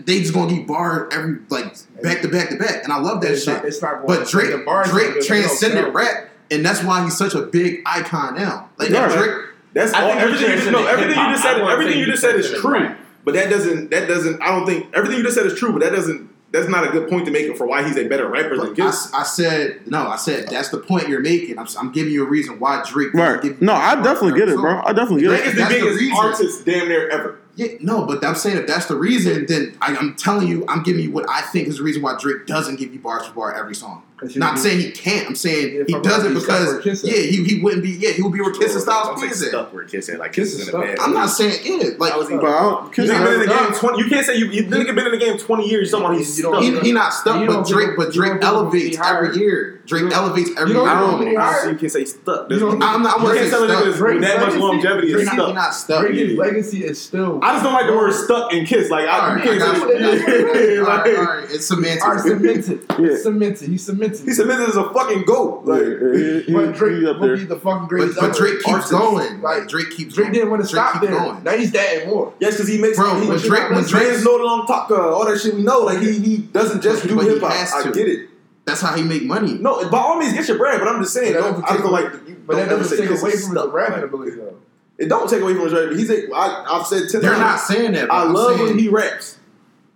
they 0.00 0.20
just 0.20 0.34
gonna 0.34 0.54
get 0.54 0.66
barred 0.66 1.12
every 1.12 1.38
like 1.48 1.74
back 2.02 2.22
to 2.22 2.28
back 2.28 2.48
to 2.50 2.56
back, 2.56 2.84
and 2.84 2.92
I 2.92 2.98
love 2.98 3.20
that 3.22 3.32
It's 3.32 3.44
shit. 3.44 3.54
not, 3.54 3.64
it's 3.64 3.82
not 3.82 4.06
But 4.06 4.28
Drake, 4.28 4.50
the 4.52 4.58
bars 4.58 4.90
Drake 4.90 5.14
don't 5.14 5.24
transcended 5.26 5.92
rap, 5.94 6.28
and 6.50 6.64
that's 6.64 6.82
why 6.82 7.02
he's 7.04 7.16
such 7.16 7.34
a 7.34 7.42
big 7.42 7.80
icon 7.86 8.34
now. 8.36 8.68
Like 8.78 8.90
Right. 8.90 9.10
Drake, 9.10 9.46
That's 9.72 9.92
all. 9.92 10.02
Everything 10.10 10.50
you 10.50 10.56
just, 10.56 10.70
no, 10.70 10.86
everything 10.86 11.18
you 11.18 11.30
just 11.30 11.42
said. 11.42 11.60
Everything 11.60 11.98
you 11.98 12.06
just 12.06 12.22
said 12.22 12.36
is 12.36 12.50
true. 12.60 12.72
rap. 12.78 12.98
But 13.24 13.34
that 13.34 13.50
doesn't. 13.50 13.90
That 13.90 14.06
doesn't. 14.06 14.40
I 14.40 14.46
don't 14.48 14.66
think 14.66 14.86
everything 14.94 15.18
you 15.18 15.24
just 15.24 15.36
said 15.36 15.46
is 15.46 15.58
true. 15.58 15.72
But 15.72 15.80
that 15.80 15.92
doesn't. 15.92 16.30
That's 16.52 16.68
not 16.68 16.86
a 16.86 16.90
good 16.92 17.10
point 17.10 17.26
to 17.26 17.32
make 17.32 17.54
for 17.56 17.66
why 17.66 17.82
he's 17.86 17.96
a 17.98 18.04
better 18.08 18.28
rapper 18.28 18.56
than 18.56 18.72
But 18.74 18.80
I, 18.80 19.20
I 19.20 19.22
said 19.24 19.80
no. 19.88 20.06
I 20.06 20.16
said 20.16 20.48
that's 20.48 20.68
the 20.68 20.78
point 20.78 21.08
you're 21.08 21.20
making. 21.20 21.58
I'm, 21.58 21.66
I'm 21.78 21.90
giving 21.90 22.12
you 22.12 22.24
a 22.24 22.28
reason 22.28 22.60
why 22.60 22.82
Drake. 22.86 23.12
Right. 23.12 23.42
give 23.42 23.60
you 23.60 23.66
No, 23.66 23.74
I 23.74 24.00
definitely 24.00 24.38
get 24.38 24.48
it, 24.48 24.56
bro. 24.56 24.80
I 24.84 24.92
definitely 24.92 25.22
get 25.22 25.32
it. 25.32 25.36
Drake 25.38 25.46
is 25.48 25.54
the 25.54 25.58
That's 25.60 25.74
the 25.74 25.80
biggest 25.80 26.16
artist 26.16 26.64
damn 26.64 26.88
near 26.88 27.08
ever. 27.10 27.40
Yeah, 27.56 27.68
no, 27.80 28.04
but 28.04 28.22
I'm 28.22 28.34
saying 28.34 28.58
if 28.58 28.66
that's 28.66 28.86
the 28.86 28.96
reason, 28.96 29.46
then 29.46 29.76
I, 29.80 29.96
I'm 29.96 30.14
telling 30.14 30.46
you, 30.46 30.66
I'm 30.68 30.82
giving 30.82 31.02
you 31.02 31.10
what 31.10 31.28
I 31.28 31.40
think 31.40 31.68
is 31.68 31.78
the 31.78 31.82
reason 31.82 32.02
why 32.02 32.16
Drake 32.18 32.46
doesn't 32.46 32.76
give 32.76 32.92
you 32.92 33.00
bars 33.00 33.26
for 33.26 33.32
bar 33.32 33.54
every 33.54 33.74
song. 33.74 34.02
'Cause 34.18 34.32
he- 34.32 34.40
Not 34.40 34.58
saying 34.58 34.80
he 34.80 34.90
can't. 34.92 35.26
I'm 35.28 35.34
saying 35.34 35.74
Yeah, 35.74 35.82
he 35.86 35.92
does 36.02 36.24
around, 36.24 36.30
it 36.30 36.34
he's 36.36 36.44
stuck 36.44 36.58
because 36.58 36.72
where 36.72 36.80
Kiss 36.80 37.04
yeah, 37.04 37.12
he, 37.18 37.44
he 37.44 37.62
wouldn't 37.62 37.82
be 37.82 37.90
yeah 37.90 38.10
he 38.12 38.22
would 38.22 38.32
be 38.32 38.40
where 38.40 38.50
Kiss 38.52 38.72
and 38.72 38.80
Styles 38.82 39.08
Don't 39.08 39.16
P 39.16 39.20
say 39.28 39.44
is 39.44 39.48
stuck 39.48 39.74
where 39.74 39.84
Kiss. 39.84 40.08
Like 40.08 40.32
Kiss 40.32 40.52
Kiss 40.52 40.54
is 40.62 40.68
is 40.68 40.74
in 40.74 40.74
a 40.74 40.84
bad. 40.84 40.98
I'm 41.00 41.12
not 41.12 41.26
saying 41.26 41.60
yeah 41.64 41.90
like 41.98 42.12
How 42.12 42.22
is 42.22 42.28
But 42.30 42.92
Kiss 42.92 43.08
You 43.08 43.12
been 43.12 43.32
in 43.34 43.40
the 43.40 43.46
game 43.46 43.72
twenty. 43.78 43.98
You 44.02 44.08
can't 44.08 44.24
say 44.24 44.36
you. 44.36 44.46
You 44.46 44.64
nigga 44.64 44.94
been 44.94 45.06
in 45.06 45.12
the 45.12 45.18
game 45.18 45.36
twenty 45.38 45.68
years. 45.68 45.90
Someone 45.90 46.14
he's 46.16 46.34
stuck. 46.34 46.62
he, 46.62 46.78
he 46.80 46.92
not 46.92 47.12
stuck, 47.12 47.40
You 47.40 47.46
but 47.46 47.52
don't 47.52 47.68
Drake 47.68 47.90
but 47.98 48.14
you 48.14 48.22
Drake 48.22 48.40
don't 48.40 48.72
give 48.72 48.80
him 48.82 48.94
elevates 48.94 48.98
every 48.98 49.36
year. 49.38 49.80
Drake 49.86 50.02
You 50.04 50.12
elevates 50.12 50.50
every 50.56 50.72
year. 50.72 50.82
give 50.82 50.88
I 50.88 50.94
him 51.04 51.10
don't- 51.10 51.26
any 51.28 51.36
I 51.36 51.40
higher. 51.42 51.62
see 51.64 51.70
you 51.70 51.76
can 51.76 51.88
say 51.90 52.04
stuck. 52.06 52.50
I'm 52.50 52.58
not. 52.78 52.82
I 52.82 53.18
You 53.18 53.24
want 53.24 53.34
to 53.34 53.34
can't 53.34 53.44
say 53.44 53.50
tell 53.50 53.62
a 53.64 53.68
nigga 53.68 53.94
stuck. 53.94 54.08
with 54.08 54.20
that 54.22 54.40
much 54.40 54.54
longevity 54.56 55.12
Drake- 55.12 55.22
is 55.26 55.30
stuck. 55.32 55.54
not 55.54 55.74
stuck. 55.74 56.00
Drake's 56.06 56.38
legacy 56.38 56.84
is 56.84 57.00
still. 57.02 57.38
I 57.42 57.52
just 57.52 57.64
don't 57.64 57.74
like 57.74 57.86
the 57.86 57.92
word 57.92 58.14
stuck 58.14 58.52
and 58.54 58.66
kiss. 58.66 58.88
Like 58.88 59.06
I, 59.08 59.38
can't 59.42 59.50
I 59.50 59.58
got 59.58 59.76
say. 59.88 60.74
you. 60.74 60.80
All 60.86 60.88
like, 60.88 61.04
right, 61.04 61.18
all 61.18 61.24
right, 61.24 61.46
it's 61.50 61.66
semantics. 61.66 62.02
are 62.04 62.18
cemented. 62.18 62.80
Yeah. 62.98 63.16
Cemented. 63.18 63.68
He's 63.68 63.84
cemented. 63.84 64.05
He 64.10 64.16
said, 64.16 64.34
submitted 64.34 64.68
as 64.68 64.76
a 64.76 64.88
fucking 64.92 65.24
goat. 65.24 65.62
Yeah, 65.66 65.72
Like 65.74 65.82
he- 66.16 66.40
he- 66.42 66.52
but 66.52 66.72
Drake 66.74 66.98
he 67.00 67.06
up 67.06 67.18
will 67.20 67.28
there. 67.28 67.36
be 67.36 67.44
the 67.44 67.56
fucking 67.56 67.80
But, 67.82 67.88
greatest. 67.88 68.16
but 68.20 68.24
ever. 68.30 68.34
Drake 68.38 68.54
keeps 68.60 68.68
Artist. 68.68 68.90
going. 68.90 69.42
Like 69.42 69.58
Like 69.60 69.68
Drake 69.68 69.90
keeps. 69.90 70.14
Drake 70.14 70.32
didn't 70.32 70.50
want 70.50 70.62
to 70.64 70.68
Drake 70.68 70.82
stop 70.84 70.92
keep 71.00 71.10
there. 71.10 71.18
going. 71.18 71.42
Now 71.44 71.52
he's 71.52 71.70
that 71.72 72.06
more. 72.08 72.32
yes, 72.40 72.54
because 72.54 72.68
he 72.68 72.78
makes 72.78 72.96
Bro, 72.98 73.20
he, 73.20 73.28
when 73.28 73.38
Drake, 73.38 73.70
when 73.70 73.84
Drake 73.84 73.88
Drake, 74.12 74.24
noted 74.24 74.44
on 74.44 74.66
top 74.66 74.90
of 74.90 74.98
all 74.98 75.24
that 75.26 75.38
shit 75.40 75.54
we 75.54 75.62
know. 75.62 75.80
Like 75.80 75.98
he 76.00 76.12
he 76.18 76.36
doesn't 76.38 76.80
just 76.82 77.02
But 77.02 77.08
do 77.10 77.18
hip 77.20 77.40
hop. 77.42 77.52
I 77.52 77.82
to. 77.84 77.92
get 77.92 78.08
it. 78.08 78.28
that's 78.64 78.80
how 78.80 78.94
he 78.96 79.02
make 79.02 79.24
money. 79.24 79.54
No, 79.60 79.88
by 79.90 79.98
all 79.98 80.18
means, 80.18 80.32
get 80.32 80.48
your 80.48 80.58
bread. 80.58 80.78
But 80.80 80.88
I'm 80.88 81.00
just 81.02 81.14
saying, 81.14 81.34
But 81.34 81.40
don't, 81.40 81.50
doesn't 81.52 81.64
I 81.64 81.68
take 81.68 81.78
feel 81.80 81.90
away- 81.90 82.02
like 82.02 82.12
you 82.28 82.36
But 82.46 82.56
that 82.56 82.62
don't 82.64 82.72
ever 82.72 82.82
doesn't 82.82 82.98
say 82.98 83.02
take 83.06 83.10
away 83.10 83.30
from 83.30 83.30
his 83.30 83.44
stuck. 83.50 83.72
rapping 83.72 84.02
ability, 84.04 84.30
though. 84.36 84.54
It 84.98 85.08
don't 85.08 85.28
take 85.28 85.42
away 85.42 85.52
from 85.54 85.64
his 85.64 85.72
rap. 85.74 85.92
He's 85.92 86.10
a. 86.10 86.32
I, 86.34 86.64
I've 86.78 86.86
said 86.86 87.08
ten 87.10 87.20
They're 87.20 87.30
times. 87.32 87.40
not 87.40 87.60
saying 87.60 87.92
that. 87.92 88.10
I 88.12 88.24
I'm 88.24 88.32
love 88.32 88.56
saying, 88.56 88.66
when 88.68 88.78
he 88.78 88.88
raps 88.88 89.35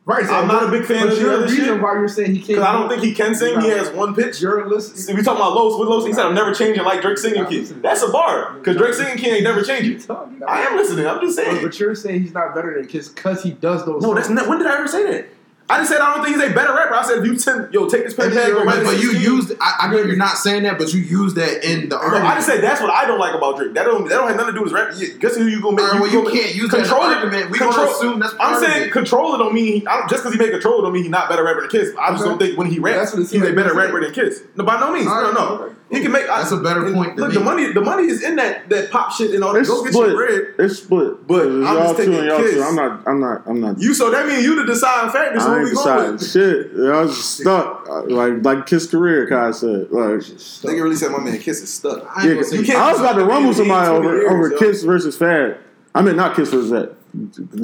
Right. 0.07 0.27
so 0.27 0.33
I'm 0.35 0.49
not 0.49 0.65
a 0.65 0.71
big 0.71 0.87
fan 0.87 1.09
of 1.09 1.17
the 1.17 1.41
reason 1.43 1.65
shit. 1.65 1.81
why 1.81 1.93
you're 1.93 2.09
saying 2.09 2.31
he 2.33 2.39
can't. 2.39 2.49
because 2.49 2.65
I 2.65 2.73
don't 2.73 2.89
think 2.89 3.03
he 3.03 3.13
can 3.15 3.35
sing. 3.35 3.61
He 3.61 3.69
has 3.69 3.91
one 3.91 4.15
pitch. 4.15 4.41
You're 4.41 4.67
listening. 4.69 5.17
We 5.17 5.23
talking 5.23 5.41
about 5.41 5.55
Los. 5.55 5.79
With 5.79 5.89
Los, 5.89 6.07
he 6.07 6.13
said, 6.13 6.25
"I'm 6.27 6.35
never 6.35 6.53
changing 6.55 6.83
like 6.85 7.03
Drake 7.03 7.19
singing 7.19 7.45
key." 7.47 7.61
That's 7.65 8.03
a 8.03 8.09
bar 8.09 8.55
because 8.55 8.77
Drake 8.77 8.95
singing 8.95 9.19
key 9.19 9.31
ain't 9.31 9.45
never 9.45 9.63
changing. 9.63 10.01
I 10.47 10.63
am 10.63 10.77
listening. 10.77 11.07
I'm 11.07 11.21
just 11.21 11.37
saying. 11.37 11.63
but 11.63 11.79
you're 11.79 11.95
saying 11.95 12.23
he's 12.23 12.35
not 12.35 12.55
better 12.55 12.75
than 12.75 12.89
Kiss 12.89 13.09
because 13.09 13.43
he 13.43 13.51
does 13.53 13.85
those. 13.85 14.03
No, 14.03 14.15
that's 14.15 14.29
not. 14.31 14.49
When 14.49 14.59
did 14.59 14.67
I 14.67 14.79
ever 14.79 14.89
say 14.89 15.05
that? 15.11 15.29
I 15.71 15.79
just 15.79 15.91
said 15.91 16.01
I 16.01 16.15
don't 16.15 16.25
think 16.25 16.37
he's 16.37 16.51
a 16.51 16.53
better 16.55 16.75
rapper. 16.75 16.95
I 16.95 17.03
said 17.05 17.19
if 17.19 17.25
you 17.27 17.39
send, 17.39 17.73
yo, 17.73 17.89
take 17.89 18.05
this 18.05 18.15
pen 18.15 18.27
And 18.27 18.35
tag. 18.35 18.49
you're 18.49 18.59
go 18.59 18.65
right, 18.65 18.77
write 18.79 18.85
But, 18.85 18.95
but 18.97 19.03
you 19.03 19.13
used. 19.13 19.53
I, 19.61 19.75
I 19.87 19.91
know 19.91 19.99
you're 19.99 20.17
not 20.17 20.37
saying 20.37 20.65
that, 20.65 20.79
but 20.79 20.93
you 20.93 21.01
used 21.01 21.37
that 21.37 21.65
in 21.65 21.89
the 21.89 21.97
No. 21.97 22.27
I 22.27 22.35
just 22.35 22.47
said 22.49 22.61
that's 22.63 22.81
what 22.81 22.91
I 22.91 23.07
don't 23.07 23.19
like 23.21 23.35
about 23.35 23.57
Drake. 23.57 23.75
That 23.75 23.85
don't 23.85 24.05
that 24.09 24.15
don't 24.17 24.27
have 24.29 24.37
nothing 24.37 24.55
to 24.55 24.59
do 24.59 24.65
with 24.65 24.73
rap. 24.73 24.93
Yeah, 24.97 25.09
guess 25.21 25.37
who 25.37 25.47
you 25.47 25.63
gonna 25.63 25.77
make? 25.77 25.93
Right, 25.93 26.01
well, 26.01 26.11
you 26.11 26.23
gonna- 26.25 26.35
can't 26.35 26.55
use 26.55 26.71
control 26.71 27.03
the 27.03 27.11
it. 27.13 27.15
argument. 27.17 27.51
We 27.51 27.59
control- 27.59 27.87
gonna 27.87 27.97
assume 27.97 28.19
that's 28.21 28.35
I'm 28.41 28.61
saying 28.61 28.89
it. 28.89 28.93
control 28.93 29.35
it 29.35 29.39
don't 29.39 29.55
mean 29.55 29.81
he, 29.81 29.87
I 29.87 29.99
don't, 29.99 30.11
just 30.11 30.23
because 30.25 30.33
he 30.35 30.39
made 30.43 30.51
control 30.51 30.83
don't 30.83 30.93
mean 30.93 31.05
he's 31.05 31.11
not 31.13 31.29
better 31.29 31.45
rapper 31.45 31.61
than 31.63 31.71
Kiss. 31.71 31.93
I 31.99 32.11
just 32.11 32.23
Okay. 32.23 32.29
don't 32.31 32.39
think 32.39 32.59
when 32.59 32.67
he 32.67 32.79
raps 32.81 32.99
That's 32.99 33.13
what 33.13 33.23
it 33.23 33.31
he's 33.31 33.43
a 33.49 33.53
better 33.53 33.75
rapper 33.75 34.01
than 34.01 34.13
Kiss. 34.13 34.43
No, 34.57 34.65
by 34.65 34.81
no 34.81 34.93
means. 34.93 35.07
All 35.07 35.21
No, 35.21 35.25
right, 35.29 35.35
no. 35.35 35.47
okay. 35.65 35.75
He 35.91 36.01
can 36.03 36.12
make. 36.12 36.27
That's 36.27 36.53
a 36.53 36.57
better 36.57 36.87
I- 36.87 36.93
point 36.93 37.17
than 37.17 37.25
Look, 37.27 37.35
the 37.35 37.41
money, 37.41 37.73
the 37.73 37.81
money 37.81 38.05
is 38.05 38.23
in 38.23 38.37
that 38.37 38.69
that 38.69 38.91
pop 38.93 39.11
shit 39.12 39.33
and 39.35 39.43
all 39.43 39.53
that. 39.53 39.61
It's 39.61 39.69
Go 39.69 39.83
get 39.83 39.93
your 39.93 40.15
bread. 40.15 40.55
It's 40.59 40.79
split. 40.79 41.27
But 41.27 41.47
It's 41.47 41.55
I'm 41.55 41.62
y'all 41.62 41.75
just 41.83 41.97
two 41.97 42.03
taking 42.05 42.15
and 42.15 42.27
y'all 42.27 42.39
kiss. 42.41 42.55
two. 42.55 42.62
I'm 42.62 42.75
not. 42.77 43.03
I'm 43.09 43.21
not. 43.21 43.43
I'm 43.47 43.61
not. 43.61 43.79
You 43.81 43.93
so 43.95 44.11
that 44.11 44.27
means 44.29 44.45
you 44.45 44.55
the 44.55 44.65
deciding 44.73 45.11
factor. 45.11 45.41
So 45.41 45.47
I 45.47 45.51
where 45.51 45.59
ain't 45.61 45.65
we 45.71 45.75
deciding 45.75 46.05
going? 46.05 46.19
shit. 46.19 46.71
I 46.77 47.01
was 47.03 47.25
stuck. 47.25 47.89
Like 48.09 48.45
like 48.45 48.67
Kiss 48.67 48.87
career, 48.87 49.27
Kai 49.29 49.51
said. 49.51 49.91
Like 49.91 50.21
Nigga 50.21 50.83
really 50.83 50.95
said 50.97 51.11
my 51.11 51.19
man 51.19 51.39
Kiss 51.41 51.61
is 51.61 51.73
stuck. 51.73 52.07
I 52.17 52.27
yeah, 52.29 52.35
you 52.53 52.62
can't- 52.65 52.79
I 52.79 52.93
was 52.93 53.01
about 53.01 53.15
to 53.15 53.25
rumble 53.25 53.53
somebody 53.53 53.89
over 53.91 54.15
years, 54.17 54.31
over 54.33 54.49
yo. 54.51 54.59
Kiss 54.59 54.83
versus 54.85 55.17
Fad. 55.17 55.59
I 55.95 56.03
mean, 56.03 56.15
not 56.15 56.37
Kiss 56.37 56.51
versus 56.51 56.71
that. 56.71 56.95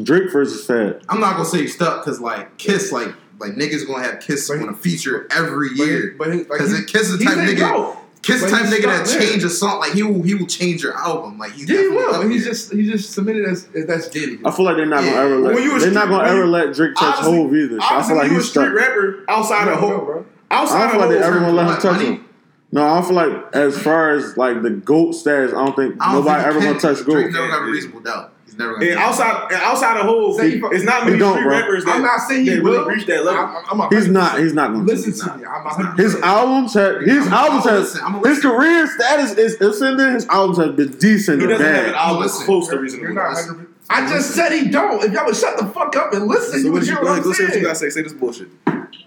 Drake 0.05 0.33
versus 0.33 0.67
Fad. 0.67 1.01
I'm 1.09 1.21
not 1.21 1.35
gonna 1.37 1.45
say 1.49 1.61
you 1.61 1.69
stuck 1.69 2.05
because 2.05 2.21
like 2.21 2.59
Kiss, 2.59 2.91
like 2.91 3.15
like 3.39 3.53
niggas 3.53 3.87
gonna 3.87 4.03
have 4.03 4.19
Kiss 4.21 4.49
But 4.49 4.57
he- 4.59 4.63
on 4.65 4.71
a 4.71 4.75
feature 4.77 5.29
every 5.31 5.69
year. 5.75 6.15
But 6.19 6.33
he, 6.33 6.39
like, 6.41 6.49
Because 6.49 6.77
he, 6.77 6.85
Kiss 6.85 7.11
is 7.11 7.19
the 7.19 7.25
type 7.25 7.37
a 7.37 7.41
nigga. 7.41 7.97
GOAT. 8.27 8.33
Kiss 8.33 8.43
But 8.43 8.51
type 8.51 8.67
he's 8.67 8.75
nigga 8.75 8.83
that 8.87 9.07
there. 9.07 9.21
change 9.21 9.45
a 9.45 9.49
song. 9.51 9.79
Like 9.81 9.93
he 9.93 10.03
will 10.03 10.23
he 10.23 10.35
will 10.35 10.47
change 10.47 10.83
your 10.83 10.95
album. 10.97 11.39
Like 11.39 11.53
he's 11.53 11.69
Yeah, 11.69 11.77
he 11.77 11.83
definitely 11.85 12.05
will. 12.05 12.15
up 12.15 12.31
he's 12.31 12.45
there. 12.45 12.53
just 12.53 12.73
he 12.73 12.91
just 12.91 13.13
submitted 13.13 13.45
as, 13.47 13.69
as 13.75 13.87
that's 13.87 14.09
Diddy. 14.09 14.39
I 14.45 14.51
feel 14.51 14.65
like 14.65 14.77
they're 14.77 14.87
not 14.87 15.05
Yeah. 15.05 15.11
gonna 15.15 15.25
ever 15.27 15.37
let. 15.39 15.63
you 15.63 15.79
They're 15.79 15.91
not 15.91 16.09
gonna 16.09 16.29
ever 16.29 16.45
you- 16.45 16.51
let 16.51 16.75
Drake 16.75 16.95
touch 16.95 17.17
Obviously- 17.19 17.37
Hov 17.43 17.55
either. 17.55 17.81
So 17.81 17.87
I 17.91 18.03
feel 18.03 18.17
like 18.17 18.27
you 18.31 18.33
a 18.33 18.37
he's 18.39 18.49
street 18.51 18.63
stuck. 18.65 18.75
rapper 18.75 19.25
outside 19.29 19.69
I 19.69 19.73
of 19.73 19.81
don't 19.81 19.89
know, 19.91 19.97
Hov. 19.97 20.07
bro. 20.07 20.27
I 20.51 20.65
don't 20.65 20.65
of 20.65 20.91
feel 20.91 21.01
like 21.01 21.09
they 21.11 21.17
Hov, 21.19 21.25
ever 21.27 21.39
gonna 21.41 21.53
let 21.53 21.71
him 21.71 21.77
touch 21.81 22.01
him. 22.03 22.25
No, 22.73 22.85
I 22.85 22.95
don't 22.95 23.05
feel 23.07 23.15
like 23.17 23.55
as 23.55 23.79
far 23.79 24.11
as 24.11 24.37
like 24.37 24.63
the 24.63 24.71
goat 24.71 25.13
status, 25.13 25.53
I 25.53 25.65
don't 25.65 25.77
think 25.77 25.95
I 26.01 26.13
don't 26.13 26.25
nobody 26.25 26.43
think 26.43 26.47
ever 26.49 26.61
he 26.61 26.67
gonna 26.67 26.79
can. 26.81 26.95
touch 26.97 27.05
Drake 27.05 27.27
goat. 27.27 27.33
never 27.41 27.47
have 27.53 27.63
a 27.63 27.71
reasonable 27.71 28.01
doubt. 28.01 28.33
He's 28.57 28.59
never 28.59 28.75
gonna. 28.75 28.87
And 28.87 28.99
outside, 28.99 29.53
and 29.53 29.61
outside 29.63 29.97
of 29.99 30.07
Hov, 30.07 30.37
Say 30.37 30.51
he- 30.53 30.63
it's 30.73 30.85
not 30.85 31.03
he 31.03 31.07
many 31.11 31.19
don't, 31.19 31.35
street 31.35 31.45
bro. 31.45 31.59
rappers 31.61 31.85
that 31.85 31.95
I'm 31.97 32.03
not 32.03 32.21
saying 32.21 32.45
he 32.47 32.51
that 32.55 32.63
will. 32.63 32.73
really 32.85 32.95
reach 32.97 33.07
that 33.07 33.25
level. 33.25 33.41
I'm, 33.71 33.81
I'm 33.83 33.93
a 33.93 33.95
He's 33.95 34.09
not. 34.09 34.39
He's 34.39 34.53
not 34.55 34.73
gonna. 34.73 34.85
Listen 34.85 35.13
to 35.13 35.37
me. 35.39 35.45
I'm 35.45 35.67
a 35.67 35.69
hundred 35.69 35.99
His 36.03 36.15
percent- 36.15 36.25
albums 36.25 36.75
have 36.75 37.01
his 37.03 37.25
I'm- 37.27 37.33
albums 37.35 37.67
I'ma 37.67 37.73
have 37.75 37.81
listen, 37.83 38.01
I'ma 38.05 38.23
his 38.23 38.41
career 38.41 38.87
status 38.87 39.33
is 39.33 39.61
ascending. 39.61 40.13
His 40.15 40.27
albums 40.29 40.59
have 40.59 40.75
been 40.77 40.93
decent 40.99 41.41
He 41.43 41.45
and 41.45 41.51
doesn't 41.59 41.67
have 41.67 41.85
an 41.87 41.93
bad. 41.93 41.95
album 41.95 42.23
Listen, 42.23 42.47
close 42.47 42.67
to 42.69 42.73
You're 42.75 42.83
reasonable. 42.83 43.15
not 43.15 43.31
Listen. 43.33 43.55
100%. 43.57 43.67
I 43.89 44.09
just 44.09 44.31
said 44.35 44.51
he 44.53 44.69
don't. 44.69 45.05
If 45.05 45.13
y'all 45.13 45.27
would 45.27 45.37
shut 45.37 45.59
the 45.59 45.67
fuck 45.67 45.95
up 45.97 46.13
and 46.13 46.27
listen, 46.27 46.53
So 46.53 46.57
you 46.59 46.73
what 46.73 46.81
would 46.81 46.89
you 46.89 46.95
hear 46.95 47.03
go 47.05 47.11
what 47.11 47.13
ahead, 47.13 47.25
I'm 47.25 47.31
go 47.31 47.33
say 47.35 47.45
what 47.45 47.49
you 47.49 47.53
saying. 47.55 47.63
gotta 47.65 47.75
say. 47.77 47.91
Say 47.91 48.03
this 48.03 48.13
bullshit. 48.15 48.49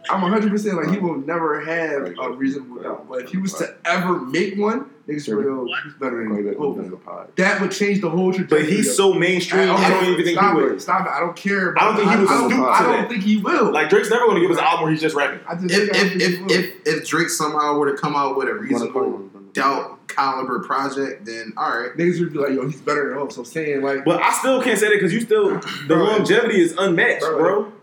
I'm 0.10 0.22
100 0.22 0.50
percent 0.50 0.76
like 0.78 0.90
he 0.90 0.98
will 0.98 1.18
never 1.18 1.62
have 1.62 2.14
a 2.20 2.32
reasonable 2.32 2.82
doubt. 2.82 3.08
But 3.08 3.24
if 3.26 3.30
he 3.30 3.38
was 3.38 3.54
to 3.56 3.76
ever 3.86 4.20
make 4.20 4.58
one, 4.58 4.90
niggas 5.08 5.22
say, 5.22 5.32
yo, 5.32 5.68
he's 5.84 5.94
better 5.94 6.24
than 6.24 6.56
Hov. 6.58 7.36
That 7.36 7.62
would 7.62 7.72
change 7.72 8.02
the 8.02 8.10
whole 8.10 8.34
trajectory. 8.34 8.62
But 8.64 8.70
he's 8.70 8.96
so 8.96 9.14
mainstream. 9.14 9.70
I 9.70 9.90
don't 9.90 10.06
even 10.06 10.26
think 10.26 10.40
he 10.40 10.46
it. 10.46 10.54
would. 10.56 10.82
Stop 10.82 11.06
it. 11.06 11.12
I 11.12 11.20
don't 11.20 11.36
care. 11.36 11.78
I 11.80 11.86
don't 11.86 11.96
think 11.96 12.10
he 12.10 12.16
I, 12.16 12.20
would 12.20 12.28
I 12.28 12.34
don't, 12.40 12.50
stoop 12.52 12.66
I 12.68 12.82
don't 12.84 13.10
think 13.10 13.24
he 13.24 13.38
will. 13.38 13.72
Like 13.72 13.90
Drake's 13.90 14.10
never 14.10 14.26
gonna 14.26 14.40
give 14.40 14.52
us 14.52 14.58
an 14.58 14.64
album 14.64 14.84
where 14.84 14.92
he's 14.92 15.02
just 15.02 15.16
rapping. 15.16 15.40
I 15.48 15.56
just 15.56 15.74
if 15.74 15.90
if 15.96 16.16
if, 16.16 16.52
if 16.52 16.88
if 16.88 17.08
Drake 17.08 17.30
somehow 17.30 17.78
were 17.78 17.92
to 17.92 17.98
come 17.98 18.16
out 18.16 18.36
with 18.36 18.48
a 18.48 18.54
reasonable 18.56 19.30
doubt 19.54 20.08
caliber 20.08 20.60
project, 20.60 21.26
then 21.26 21.54
all 21.58 21.70
right. 21.70 21.96
niggas 21.96 22.20
would 22.20 22.34
be 22.34 22.40
like, 22.40 22.52
yo, 22.52 22.68
he's 22.68 22.82
better 22.82 23.10
than 23.10 23.18
Hov. 23.20 23.32
So 23.32 23.42
I'm 23.42 23.46
saying 23.46 23.82
like, 23.82 24.06
But 24.06 24.22
I 24.22 24.32
still 24.34 24.62
can't 24.62 24.80
say 24.80 24.88
that 24.90 24.96
because 24.96 25.14
you 25.14 25.22
still 25.22 25.60
the 25.60 25.86
Bro. 25.88 26.04
longevity 26.04 26.62
is 26.62 26.76
unmatched, 26.78 27.22
Bro. 27.22 27.74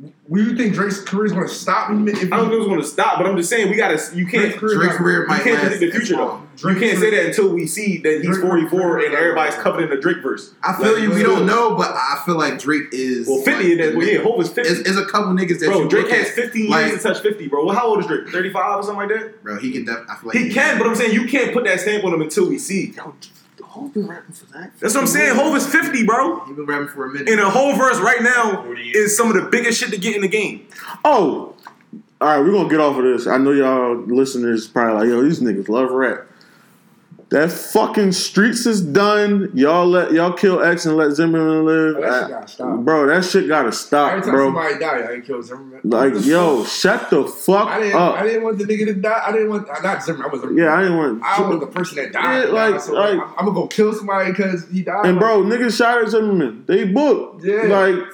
Bro. 0.00 0.12
will 0.28 0.42
you 0.46 0.56
think 0.56 0.74
Drake's 0.74 1.00
career 1.02 1.26
is 1.26 1.32
going 1.32 1.46
to 1.46 1.52
stop 1.52 1.90
him? 1.90 2.08
If 2.08 2.20
he, 2.22 2.26
I 2.32 2.36
don't 2.38 2.48
think 2.48 2.60
it's 2.62 2.68
gonna 2.68 2.82
stop, 2.82 3.18
but 3.18 3.26
I'm 3.26 3.36
just 3.36 3.50
saying 3.50 3.68
we 3.70 3.76
gotta. 3.76 4.00
You 4.14 4.26
can't. 4.26 4.56
career 4.56 4.74
Drake's 4.76 4.94
not- 4.94 4.96
career 4.98 5.22
You 5.22 5.28
might 5.28 5.42
can't 5.42 5.56
last 5.62 5.68
predict 5.72 5.92
the 5.92 5.98
future 5.98 6.16
though. 6.16 6.24
long. 6.26 6.46
You 6.62 6.74
can't 6.80 6.98
say 6.98 7.10
that 7.10 7.26
until 7.26 7.48
we 7.54 7.66
see 7.66 7.98
that 7.98 8.18
he's 8.22 8.26
Drake- 8.26 8.40
44 8.40 8.98
and 9.00 9.14
everybody's 9.14 9.54
covered 9.56 9.82
in 9.84 9.90
the 9.90 9.96
Drake 9.96 10.22
verse. 10.22 10.52
I 10.62 10.74
feel 10.74 10.92
Like, 10.94 11.02
you. 11.02 11.10
We 11.10 11.22
don't 11.22 11.46
know, 11.46 11.74
but 11.74 11.90
I 11.94 12.22
feel 12.26 12.36
like 12.36 12.58
Drake 12.58 12.84
is. 12.92 13.26
Well, 13.28 13.42
50 13.42 13.52
like, 13.52 13.64
in 13.64 13.78
that. 13.78 13.96
Well, 13.96 14.06
yeah, 14.06 14.18
Hov 14.22 14.40
is 14.40 14.48
50. 14.50 14.70
Is, 14.70 14.78
is 14.80 14.96
a 14.98 15.04
couple 15.06 15.32
niggas 15.32 15.58
that 15.60 15.66
Bro, 15.66 15.82
you 15.82 15.88
Drake 15.88 16.04
look 16.06 16.12
has 16.14 16.30
15 16.30 16.68
like- 16.70 16.86
years 16.88 17.02
to 17.02 17.08
touch 17.08 17.20
50, 17.22 17.48
bro. 17.48 17.64
Well, 17.66 17.74
how 17.76 17.88
old 17.88 18.00
is 18.00 18.06
Drake? 18.06 18.28
35 18.28 18.76
or 18.78 18.82
something 18.82 18.96
like 19.08 19.08
that? 19.20 19.42
Bro, 19.42 19.58
he 19.60 19.70
can. 19.72 19.84
Def- 19.84 20.04
I 20.08 20.16
feel 20.16 20.28
like 20.28 20.36
He 20.38 20.50
can, 20.50 20.78
but 20.78 20.86
I'm 20.86 20.94
saying 20.94 21.12
you 21.14 21.26
can't 21.28 21.52
put 21.52 21.64
that 21.64 21.80
stamp 21.80 22.04
on 22.04 22.12
him 22.14 22.20
until 22.22 22.48
we 22.48 22.58
see. 22.58 22.94
Hov 23.70 23.94
been 23.94 24.08
rapping 24.08 24.34
for 24.34 24.46
that. 24.46 24.72
That's 24.80 24.94
what 24.94 25.02
I'm 25.02 25.06
saying. 25.06 25.36
Hov 25.36 25.54
is 25.54 25.64
50, 25.64 26.04
bro. 26.04 26.44
He 26.44 26.54
been 26.54 26.66
rapping 26.66 26.88
for 26.88 27.06
a 27.06 27.08
minute. 27.08 27.28
And 27.28 27.40
a 27.40 27.48
whole 27.48 27.76
verse 27.76 27.98
right 27.98 28.20
now 28.20 28.64
is 28.74 29.16
some 29.16 29.28
of 29.28 29.34
the 29.34 29.48
biggest 29.48 29.78
shit 29.78 29.90
to 29.90 29.96
get 29.96 30.16
in 30.16 30.22
the 30.22 30.28
game. 30.28 30.66
Oh, 31.04 31.54
all 32.20 32.28
right. 32.28 32.40
We're 32.40 32.50
gonna 32.50 32.68
get 32.68 32.80
off 32.80 32.96
of 32.96 33.04
this. 33.04 33.28
I 33.28 33.38
know 33.38 33.52
y'all 33.52 33.94
listeners 33.94 34.66
probably 34.66 34.94
like, 34.94 35.08
yo, 35.08 35.22
these 35.22 35.38
niggas 35.38 35.68
love 35.68 35.92
rap. 35.92 36.26
That 37.30 37.52
fucking 37.52 38.10
streets 38.10 38.66
is 38.66 38.80
done. 38.82 39.50
Y'all 39.54 39.86
let 39.86 40.10
y'all 40.10 40.32
kill 40.32 40.60
X 40.64 40.84
and 40.84 40.96
let 40.96 41.12
Zimmerman 41.12 41.64
live. 41.64 41.96
Oh, 41.96 42.00
that 42.00 42.08
shit 42.10 42.24
Uh, 42.24 42.28
gotta 42.28 42.48
stop. 42.48 42.78
bro, 42.80 43.06
that 43.06 43.24
shit 43.24 43.46
gotta 43.48 43.70
stop, 43.72 44.10
Every 44.10 44.22
time 44.22 44.30
bro. 44.32 44.46
somebody 44.48 44.78
die, 44.80 44.98
I 44.98 45.12
ain't 45.12 45.24
kill 45.24 45.40
Zimmerman. 45.40 45.80
Like, 45.84 46.24
yo, 46.24 46.64
shut 46.64 47.08
the 47.08 47.24
fuck 47.24 47.68
I 47.68 47.78
didn't. 47.80 48.00
I 48.00 48.22
didn't 48.26 48.42
want 48.42 48.58
the 48.58 48.64
nigga 48.64 48.86
to 48.86 48.94
die. 48.94 49.22
I 49.24 49.30
didn't 49.30 49.50
want 49.50 49.68
not 49.80 50.02
Zimmerman. 50.02 50.26
I 50.28 50.32
was 50.32 50.40
Zimmerman. 50.40 50.64
Yeah, 50.64 50.74
I 50.74 50.82
didn't 50.82 50.96
want. 50.98 51.22
I 51.22 51.40
was 51.48 51.60
the 51.60 51.66
person 51.68 51.96
that 51.98 52.12
died. 52.12 52.46
Yeah, 52.48 52.50
like- 52.52 52.80
so 52.80 52.94
like- 52.94 53.12
I'm, 53.12 53.20
I'm 53.38 53.44
gonna 53.46 53.52
go 53.52 53.66
kill 53.68 53.92
somebody 53.92 54.30
because 54.32 54.68
he 54.68 54.82
died. 54.82 55.06
And 55.06 55.20
bro, 55.20 55.42
niggas 55.44 55.76
shot 55.78 56.02
at 56.02 56.08
Zimmerman. 56.10 56.64
They 56.66 56.84
booked. 56.84 57.44
Yeah. 57.44 57.62
Like, 57.62 58.12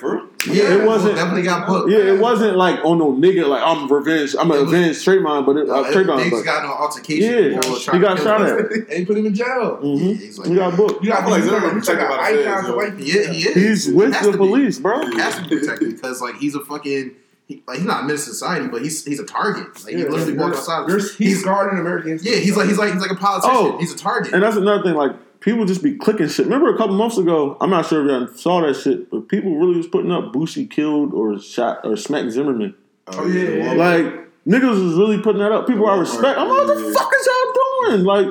yeah, 0.49 0.75
it 0.75 0.85
wasn't- 0.87 1.17
definitely 1.17 1.43
got 1.43 1.67
booked. 1.67 1.91
yeah, 1.91 1.99
it 1.99 2.21
wasn't 2.21 2.57
like 2.57 2.85
on 2.85 2.99
no 2.99 3.13
nigga. 3.13 3.47
Like 3.49 3.63
I'm 3.65 3.91
revenge. 3.93 4.35
I'm 4.39 4.51
a 4.51 4.59
revenge 4.61 4.97
Trayvon, 5.05 5.45
but 5.47 5.57
it, 5.57 5.69
uh, 5.69 5.85
Trayvon. 5.93 6.19
niggas 6.25 6.45
got 6.45 6.63
no 6.63 6.71
altercation. 6.73 7.53
Yeah, 7.53 7.93
he 7.93 7.99
got 7.99 8.19
shot 8.19 8.43
at. 8.43 8.71
and 8.73 8.93
he 8.93 9.05
put 9.05 9.17
him 9.17 9.27
in 9.27 9.35
jail. 9.35 9.77
hmm 9.77 9.95
Yeah, 9.97 10.15
he's 10.15 10.39
like, 10.39 10.49
He 10.49 10.55
got 10.55 10.77
booked. 10.77 11.03
You 11.05 11.11
got 11.11 11.23
feel 11.23 11.31
like 11.31 11.45
you 11.45 11.51
got- 11.51 11.61
Zimmerman 11.61 11.77
you 11.77 11.83
got 11.83 11.99
protected 11.99 12.09
by 12.19 12.33
the 12.33 12.49
icons 12.51 12.69
of 12.69 12.77
white. 12.77 12.99
Yeah, 12.99 13.33
he 13.33 13.49
is. 13.49 13.85
He's 13.85 13.95
with 13.95 14.23
the 14.23 14.37
police, 14.37 14.79
bro. 14.79 15.07
He 15.07 15.19
has 15.19 15.37
to 15.37 15.43
be 15.43 15.59
protected 15.59 15.95
because 15.97 16.21
like 16.21 16.37
he's 16.37 16.55
a 16.55 16.61
fucking. 16.61 17.13
He, 17.49 17.63
like 17.69 17.77
he's 17.79 17.87
not 17.87 18.03
a 18.03 18.07
menace 18.07 18.25
to 18.25 18.31
society, 18.33 18.67
but 18.67 18.83
he's 18.83 19.05
he's 19.05 19.21
a 19.21 19.25
target. 19.25 19.69
Like 19.85 19.95
he 19.95 20.03
literally 20.03 20.37
walks 20.37 20.69
outside. 20.69 20.91
He's 20.91 21.15
He's 21.17 21.45
guarding 21.45 21.79
Americans. 21.79 22.25
yeah, 22.25 22.37
he's 22.39 22.57
like 22.57 22.67
he's 22.69 22.77
like 22.77 22.93
he's 22.93 23.01
like 23.01 23.13
a 23.13 23.15
politician. 23.15 23.55
Oh. 23.57 23.79
he's 23.79 23.93
a 23.95 23.97
target. 23.97 24.33
And 24.33 24.43
that's 24.43 24.57
another 24.57 24.83
thing. 24.83 24.95
Like 24.95 25.13
people 25.47 25.65
just 25.65 25.81
be 25.81 25.95
clicking 25.95 26.27
shit. 26.29 26.45
Remember 26.47 26.75
a 26.75 26.77
couple 26.77 26.97
months 26.97 27.17
ago? 27.17 27.57
I'm 27.61 27.71
not 27.71 27.87
sure 27.87 28.05
if 28.05 28.11
y'all 28.11 28.37
saw 28.37 28.61
that 28.63 28.75
shit, 28.75 29.09
but 29.09 29.29
people 29.29 29.55
really 29.55 29.77
was 29.77 29.87
putting 29.87 30.11
up 30.11 30.33
Boosie 30.33 30.69
killed 30.69 31.15
or 31.15 31.39
shot 31.39 31.81
or 31.85 31.97
smacked 31.97 32.33
Zimmerman. 32.33 32.75
Oh, 33.07 33.27
yeah, 33.29 33.49
yeah, 33.51 33.65
yeah. 33.65 33.73
Like 33.75 34.05
niggas 34.45 34.85
was 34.85 34.95
really 34.97 35.23
putting 35.23 35.41
that 35.41 35.53
up. 35.53 35.69
People 35.69 35.87
I 35.87 35.97
respect. 35.99 36.37
I'm 36.37 36.49
like, 36.49 36.67
what 36.67 36.77
the 36.77 36.93
fuck 36.93 37.13
is 37.15 37.29
y'all 37.29 37.91
doing? 37.91 38.05
Like 38.05 38.27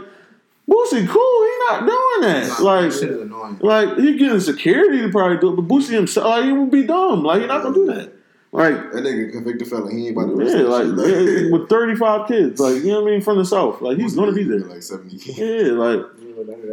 Boosie, 0.70 1.08
cool. 1.08 1.46
He 1.46 1.58
not 1.70 1.80
doing 1.88 2.22
that. 2.22 2.60
Nah, 2.60 2.66
Like. 2.66 2.92
that 2.92 3.00
shit 3.00 3.10
is 3.12 3.22
annoying. 3.22 3.60
Like 3.62 3.98
he 3.98 4.18
getting 4.18 4.40
security 4.42 5.02
to 5.02 5.10
probably 5.10 5.38
do 5.38 5.54
it, 5.54 5.56
but 5.56 5.68
Boosie 5.70 5.92
himself, 5.94 6.28
like 6.28 6.44
he 6.44 6.52
would 6.52 6.70
be 6.70 6.84
dumb. 6.84 7.24
Like 7.24 7.42
he 7.42 7.48
not 7.48 7.64
gonna 7.64 7.76
do 7.76 7.86
that. 7.94 8.12
Like 8.56 8.92
That 8.92 9.04
nigga 9.04 9.32
convicted 9.32 9.68
felon. 9.68 9.98
He 9.98 10.08
ain't 10.08 10.18
about 10.18 10.36
to 10.36 10.44
yeah, 10.44 10.64
that 10.64 10.70
like 10.70 11.52
with 11.52 11.70
thirty 11.70 11.96
five 11.96 12.28
kids, 12.28 12.60
like 12.60 12.84
you 12.84 12.92
know 12.92 13.02
what 13.02 13.10
I 13.10 13.12
mean, 13.12 13.22
from 13.22 13.38
the 13.38 13.46
south, 13.46 13.82
like 13.82 13.98
he's 13.98 14.16
gonna 14.16 14.32
be 14.32 14.44
there. 14.44 14.60
Like 14.60 14.82
seventy. 14.82 15.18
Yeah, 15.18 15.72
like 15.74 16.02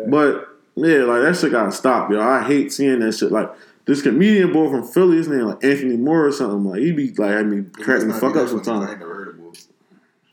but 0.08 0.48
yeah, 0.76 1.04
like 1.04 1.22
that 1.22 1.36
shit 1.38 1.52
gotta 1.52 1.72
stop, 1.72 2.10
yo. 2.10 2.20
I 2.20 2.42
hate 2.42 2.72
seeing 2.72 3.00
that 3.00 3.12
shit. 3.12 3.32
Like 3.32 3.50
this 3.84 4.02
comedian 4.02 4.52
boy 4.52 4.70
from 4.70 4.86
Philly, 4.86 5.16
his 5.16 5.28
name 5.28 5.42
like 5.42 5.64
Anthony 5.64 5.96
Moore 5.96 6.26
or 6.26 6.32
something. 6.32 6.64
Like 6.64 6.80
he 6.80 6.92
be 6.92 7.12
like 7.14 7.30
had 7.30 7.46
me 7.46 7.64
cracking 7.72 8.08
the 8.08 8.14
fuck 8.14 8.36
up 8.36 8.48
sometimes. 8.48 8.90
ain't 8.90 9.00
never 9.00 9.14
heard 9.14 9.28
of 9.28 9.38
Bull. 9.38 9.52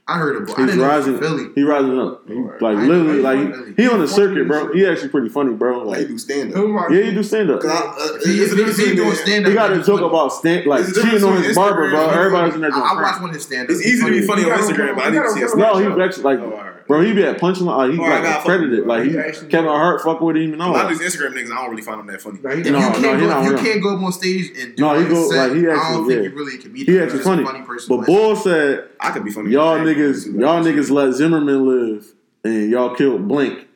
I 0.10 0.18
heard 0.18 0.41
it. 0.41 0.49
I 0.49 0.61
He's 0.61 0.65
didn't 0.65 0.80
know 0.80 0.91
it 0.91 0.98
was 0.98 1.07
rising. 1.07 1.19
Philly. 1.19 1.45
He 1.53 1.64
rising 1.64 1.99
up. 1.99 2.27
He, 2.27 2.34
like 2.34 2.77
I 2.77 2.86
literally, 2.86 3.22
like 3.22 3.38
he 3.38 3.45
he, 3.45 3.52
from 3.52 3.64
Philly. 3.64 3.73
he 3.77 3.94
on 3.94 3.99
the 3.99 4.07
circuit, 4.07 4.48
bro. 4.48 4.73
He 4.73 4.86
actually 4.86 5.10
pretty 5.10 5.30
funny, 5.30 5.53
bro. 5.53 5.84
Like, 5.84 5.99
he 5.99 6.07
do 6.07 6.18
stand 6.18 6.56
up. 6.56 6.65
yeah, 6.90 7.02
he 7.02 7.11
do 7.11 7.22
stand 7.23 7.52
up. 7.52 7.61
If 7.64 7.69
uh, 7.69 8.18
he, 8.26 8.41
if 8.41 8.77
he, 8.77 8.90
he 8.90 8.95
doing 8.95 9.15
stand 9.15 9.45
He 9.45 9.53
got 9.53 9.72
a 9.72 9.84
joke 9.84 10.02
about 10.02 10.30
stand 10.30 10.65
like 10.65 10.81
There's 10.84 10.95
cheating 10.95 11.23
on 11.23 11.38
his 11.38 11.48
between 11.48 11.56
barber, 11.56 11.90
bro. 11.91 12.10
Everybody's 12.10 12.56
in 12.56 12.61
there. 12.61 12.73
I. 12.73 12.77
I 12.77 12.81
crying. 12.81 13.02
watch 13.03 13.22
one 13.22 13.30
of 13.30 13.36
his 13.36 13.44
stand 13.45 13.69
up. 13.69 13.69
It's 13.69 13.86
easy 13.86 14.03
to 14.03 14.11
be 14.11 14.26
funny 14.26 14.44
on 14.49 14.57
Instagram, 14.57 14.95
but 14.95 15.06
I 15.06 15.10
need 15.11 15.22
to 15.22 15.30
see 15.30 15.40
you 15.40 15.45
his 15.45 15.56
No, 15.56 15.77
he 15.77 16.02
actually 16.02 16.23
like, 16.23 16.40
Oh, 16.40 16.53
alright. 16.53 16.78
Bro. 16.90 16.99
He 17.02 17.14
be 17.14 17.24
at 17.24 17.40
punching 17.40 17.66
like 17.66 17.91
he 17.94 17.98
Alright, 17.98 18.11
I 18.11 18.16
like 18.16 18.24
gotta 18.24 18.44
credited. 18.45 18.80
with 18.80 18.88
Like 18.88 19.03
he, 19.03 19.10
him. 19.11 19.14
He 19.14 19.20
actually- 19.30 19.48
Kevin 19.48 19.70
Hart 19.70 20.02
fuck 20.02 20.20
with 20.20 20.36
him 20.36 20.52
and 20.52 20.61
A 20.61 20.66
all. 20.66 20.74
lot 20.74 20.91
of 20.91 20.99
these 20.99 21.16
Instagram 21.16 21.32
niggas, 21.36 21.52
I 21.52 21.61
don't 21.61 21.70
really 21.70 21.82
find 21.84 21.99
them 21.99 22.07
that 22.07 22.22
funny. 22.22 22.40
Nah, 22.44 22.49
he- 22.56 22.64
No, 22.64 22.68
you 22.68 22.72
no, 22.74 22.80
can't 22.91 22.95
he 23.22 23.26
go, 23.26 23.28
not 23.28 23.45
you 23.45 23.57
can't 23.57 23.82
go 23.84 23.95
up 23.95 24.02
on 24.03 24.11
stage 24.11 24.52
and 24.60 24.76
do 24.76 24.84
No, 24.84 24.94
he 24.95 24.99
like 25.02 25.10
go- 25.10 25.30
set, 25.32 25.49
like, 25.49 25.57
he 25.57 25.68
I 25.68 25.72
actually- 25.76 25.95
don't 25.95 26.10
yeah. 26.11 26.22
you're 26.24 26.32
really 26.34 26.56
a 26.56 26.57
comedian. 26.57 26.98
He 26.98 27.02
actually 27.02 27.20
funny. 27.20 27.44
funny 27.45 27.61
person. 27.61 27.95
But 27.98 28.06
Bull 28.07 28.36
said 28.36 28.90
I 28.99 29.11
could 29.11 29.24
be 29.24 29.32
funny. 29.32 29.52
y'all 29.52 29.78
niggas, 29.80 30.26
y'all 30.38 30.61
niggas 30.61 30.91
let 30.91 31.14
Zimmerman 31.14 31.66
live, 31.66 32.06
and 32.44 32.70
y'all 32.70 32.95
killed 32.95 33.28
Blink, 33.28 33.68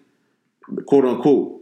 quote 0.85 1.06
unquote. 1.06 1.61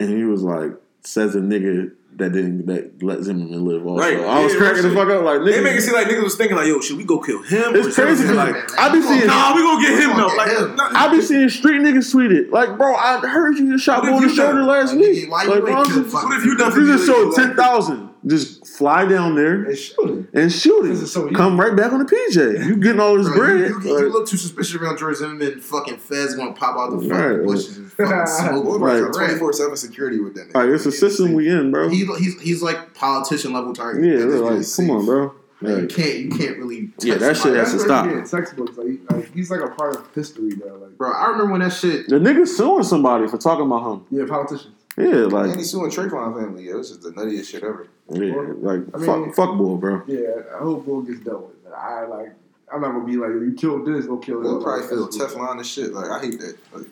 And 0.00 0.10
he 0.10 0.24
was 0.24 0.42
like, 0.42 0.72
says 1.02 1.34
a 1.34 1.40
nigga 1.40 1.92
that 2.18 2.32
didn't 2.32 2.66
that 2.66 3.02
let 3.02 3.22
Zimmerman 3.22 3.64
live. 3.64 3.86
Also, 3.86 4.02
Right. 4.02 4.18
I 4.20 4.42
was 4.44 4.52
Yeah, 4.52 4.58
cracking 4.60 4.82
the 4.82 4.90
fuck 4.94 5.08
up 5.08 5.22
like 5.24 5.44
They 5.44 5.52
niggas. 5.52 5.62
make 5.62 5.76
it 5.76 5.82
seem 5.82 5.94
like 5.94 6.06
niggas 6.08 6.22
was 6.24 6.34
thinking 6.36 6.56
like, 6.56 6.66
yo, 6.66 6.80
should 6.80 6.96
we 6.96 7.04
go 7.04 7.18
kill 7.20 7.42
him? 7.42 7.74
It's 7.76 7.86
or 7.86 7.90
should 7.90 8.04
crazy 8.04 8.22
we, 8.24 8.28
'cause 8.28 8.36
like, 8.36 8.78
I 8.80 8.88
be 8.92 9.00
seeing. 9.02 9.26
nah, 9.26 9.54
we 9.54 9.62
gonna 9.62 9.80
get 9.82 9.98
him 10.02 10.16
though. 10.16 10.28
Get 10.28 10.36
Like, 10.36 10.50
him. 10.50 10.76
nah, 10.76 10.90
I 10.94 11.08
be 11.08 11.20
seeing 11.22 11.48
street 11.48 11.80
niggas 11.80 12.10
tweet 12.10 12.32
it. 12.32 12.52
Like, 12.52 12.76
bro, 12.76 12.94
I 12.94 13.18
heard 13.18 13.58
you 13.58 13.72
just 13.72 13.84
shot 13.84 14.04
me 14.04 14.10
on 14.12 14.22
the 14.22 14.28
shoulder 14.28 14.62
last 14.64 14.94
week. 14.94 15.30
why 15.30 15.44
you 15.44 15.48
like, 15.50 15.56
ain't 15.58 15.64
bro, 15.66 15.84
kill 15.84 16.02
just, 16.02 16.12
fucking- 16.12 16.28
What 16.28 16.34
have 16.38 16.44
you 16.44 16.56
done 16.56 16.72
for 16.72 16.80
you 16.80 16.86
me 16.86 16.92
just 16.92 17.06
showed 17.06 17.28
lately? 17.28 17.44
ten 17.44 17.56
thousand. 17.56 18.08
Just 18.26 18.57
fly 18.78 19.04
down 19.04 19.34
there 19.34 19.64
And 19.64 19.76
shoot 19.76 20.08
him. 20.08 20.28
and 20.32 20.52
shoot 20.52 20.82
This 20.84 21.02
is 21.02 21.12
so 21.12 21.26
it. 21.26 21.34
Come 21.34 21.58
right 21.58 21.76
back 21.76 21.92
on 21.92 21.98
the 21.98 22.04
PJ. 22.04 22.64
You 22.66 22.76
getting 22.76 23.00
all 23.00 23.16
this 23.18 23.26
Bro, 23.28 23.36
bread. 23.36 23.58
you, 23.70 23.80
you, 23.82 23.98
you 23.98 24.12
look 24.12 24.26
too 24.28 24.36
suspicious 24.36 24.74
around 24.80 24.98
George 24.98 25.16
Zimmerman. 25.16 25.60
Fucking 25.60 25.96
feds 25.98 26.34
gonna 26.36 26.52
pop 26.52 26.76
out 26.78 26.90
the 26.90 27.08
fucking 27.08 27.10
Right. 27.38 27.44
bushes 27.44 27.76
and 27.78 27.92
fucking 27.92 28.26
smoke. 28.26 28.80
Right. 28.80 29.12
twenty 29.12 29.34
four 29.38 29.52
seven 29.52 29.76
security 29.76 30.20
with 30.20 30.34
that. 30.36 30.48
nigga. 30.50 30.54
like, 30.54 30.68
it's 30.70 30.86
a 30.86 30.92
system 30.92 31.32
we 31.34 31.48
in, 31.50 31.70
bro. 31.72 31.88
He, 31.88 32.04
he's 32.18 32.40
he's 32.40 32.62
like 32.62 32.94
politician 32.94 33.52
level 33.52 33.72
target. 33.74 34.04
Yeah, 34.04 34.24
It's 34.26 34.34
like, 34.36 34.50
come 34.52 34.62
safe. 34.62 34.90
on, 34.90 35.04
bro. 35.06 35.34
Like, 35.60 35.82
you 35.82 35.88
can't 35.88 36.18
you 36.20 36.30
can't 36.30 36.56
really. 36.58 36.90
Yeah, 37.00 37.16
that 37.16 37.36
shit 37.36 37.54
has 37.56 37.72
to 37.72 37.80
stop. 37.80 38.06
what 38.06 38.14
he 38.14 38.20
in 38.20 38.26
textbooks. 38.28 38.76
Like, 38.78 38.86
like 39.10 39.34
he's 39.34 39.50
like 39.50 39.60
a 39.60 39.68
part 39.74 39.96
of 39.96 40.14
history 40.14 40.50
now. 40.64 40.76
Like 40.76 40.96
Bro, 40.96 41.10
I 41.12 41.26
remember 41.30 41.50
when 41.50 41.62
that 41.62 41.72
shit. 41.72 42.08
The 42.08 42.20
nigga 42.20 42.46
suing 42.46 42.84
somebody 42.84 43.26
for 43.26 43.38
talking 43.38 43.66
about 43.66 43.92
him. 43.92 44.04
yeah, 44.10 44.24
politicians. 44.28 44.74
Yeah, 44.98 45.26
like 45.26 45.50
And 45.50 45.56
he's 45.56 45.70
suing 45.70 45.90
Trayvon 45.90 46.34
family. 46.38 46.64
Yeah, 46.64 46.78
it's 46.78 46.88
just 46.88 47.02
the 47.02 47.10
nuttiest 47.10 47.46
shit 47.50 47.62
ever. 47.62 47.86
yeah, 48.10 48.34
like 48.60 48.80
I 48.94 48.98
mean- 48.98 49.06
fuck, 49.06 49.34
fuck 49.34 49.56
bull, 49.58 49.76
bro. 49.76 50.02
Yeah, 50.06 50.42
I 50.54 50.58
hope 50.58 50.84
Bull 50.86 51.02
gets 51.02 51.20
dealt 51.20 51.46
with. 51.46 51.64
But 51.64 51.72
I 51.74 52.04
like. 52.06 52.32
I'm 52.72 52.82
not 52.82 52.92
gonna 52.92 53.04
be 53.06 53.16
like 53.16 53.30
you 53.30 53.54
killed 53.56 53.86
this, 53.86 54.06
go 54.06 54.18
kill 54.18 54.40
We'll 54.40 54.56
this. 54.56 54.64
probably 54.64 54.80
Like, 54.82 54.90
feel 54.90 55.04
that's- 55.08 55.34
Teflon 55.34 55.52
and 55.56 55.66
shit. 55.66 55.92
Like 55.94 56.10
I 56.10 56.18
hate 56.20 56.38
that. 56.40 56.56
Like, 56.74 56.86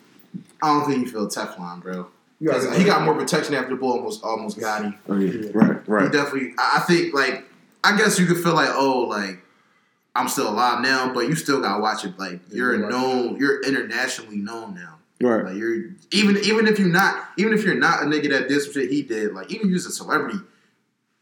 I 0.62 0.68
don't 0.68 0.86
think 0.88 1.04
he 1.04 1.10
feel 1.10 1.26
Teflon, 1.28 1.82
bro. 1.82 2.06
Gotta- 2.42 2.78
he 2.78 2.84
got 2.84 3.02
more 3.04 3.14
protection 3.14 3.54
after 3.54 3.70
the 3.70 3.76
bull 3.76 3.92
almost 3.92 4.22
almost 4.24 4.58
got 4.60 4.82
him. 4.84 4.94
Oh 5.08 5.16
yeah, 5.16 5.50
right, 5.54 5.76
He 5.84 5.90
right. 5.92 6.12
definitely. 6.12 6.54
I 6.58 6.76
I 6.76 6.80
think 6.80 7.12
like 7.14 7.44
I 7.84 7.96
guess 7.96 8.18
you 8.18 8.26
could 8.26 8.38
feel 8.42 8.54
like 8.54 8.70
oh 8.72 9.00
like 9.08 9.42
I'm 10.14 10.28
still 10.28 10.48
alive 10.48 10.80
now, 10.82 11.12
but 11.12 11.28
you 11.28 11.34
still 11.34 11.60
gotta 11.60 11.80
watch 11.80 12.04
it. 12.04 12.18
Like 12.18 12.40
you're 12.50 12.74
Yeah, 12.74 12.80
right. 12.82 12.90
known, 12.90 13.36
you're 13.36 13.60
internationally 13.62 14.36
known 14.38 14.74
now. 14.74 14.95
Right. 15.20 15.44
Like 15.46 15.56
you're 15.56 15.76
even 16.12 16.36
even 16.44 16.66
if 16.66 16.78
you're 16.78 16.88
not 16.88 17.28
even 17.38 17.52
if 17.54 17.64
you're 17.64 17.74
not 17.74 18.02
a 18.02 18.06
nigga 18.06 18.30
that 18.30 18.48
did 18.48 18.60
some 18.62 18.72
shit 18.72 18.90
he 18.90 19.02
did, 19.02 19.32
like 19.34 19.50
even 19.50 19.66
if 19.66 19.70
you're 19.70 19.76
a 19.78 19.80
celebrity, 19.80 20.38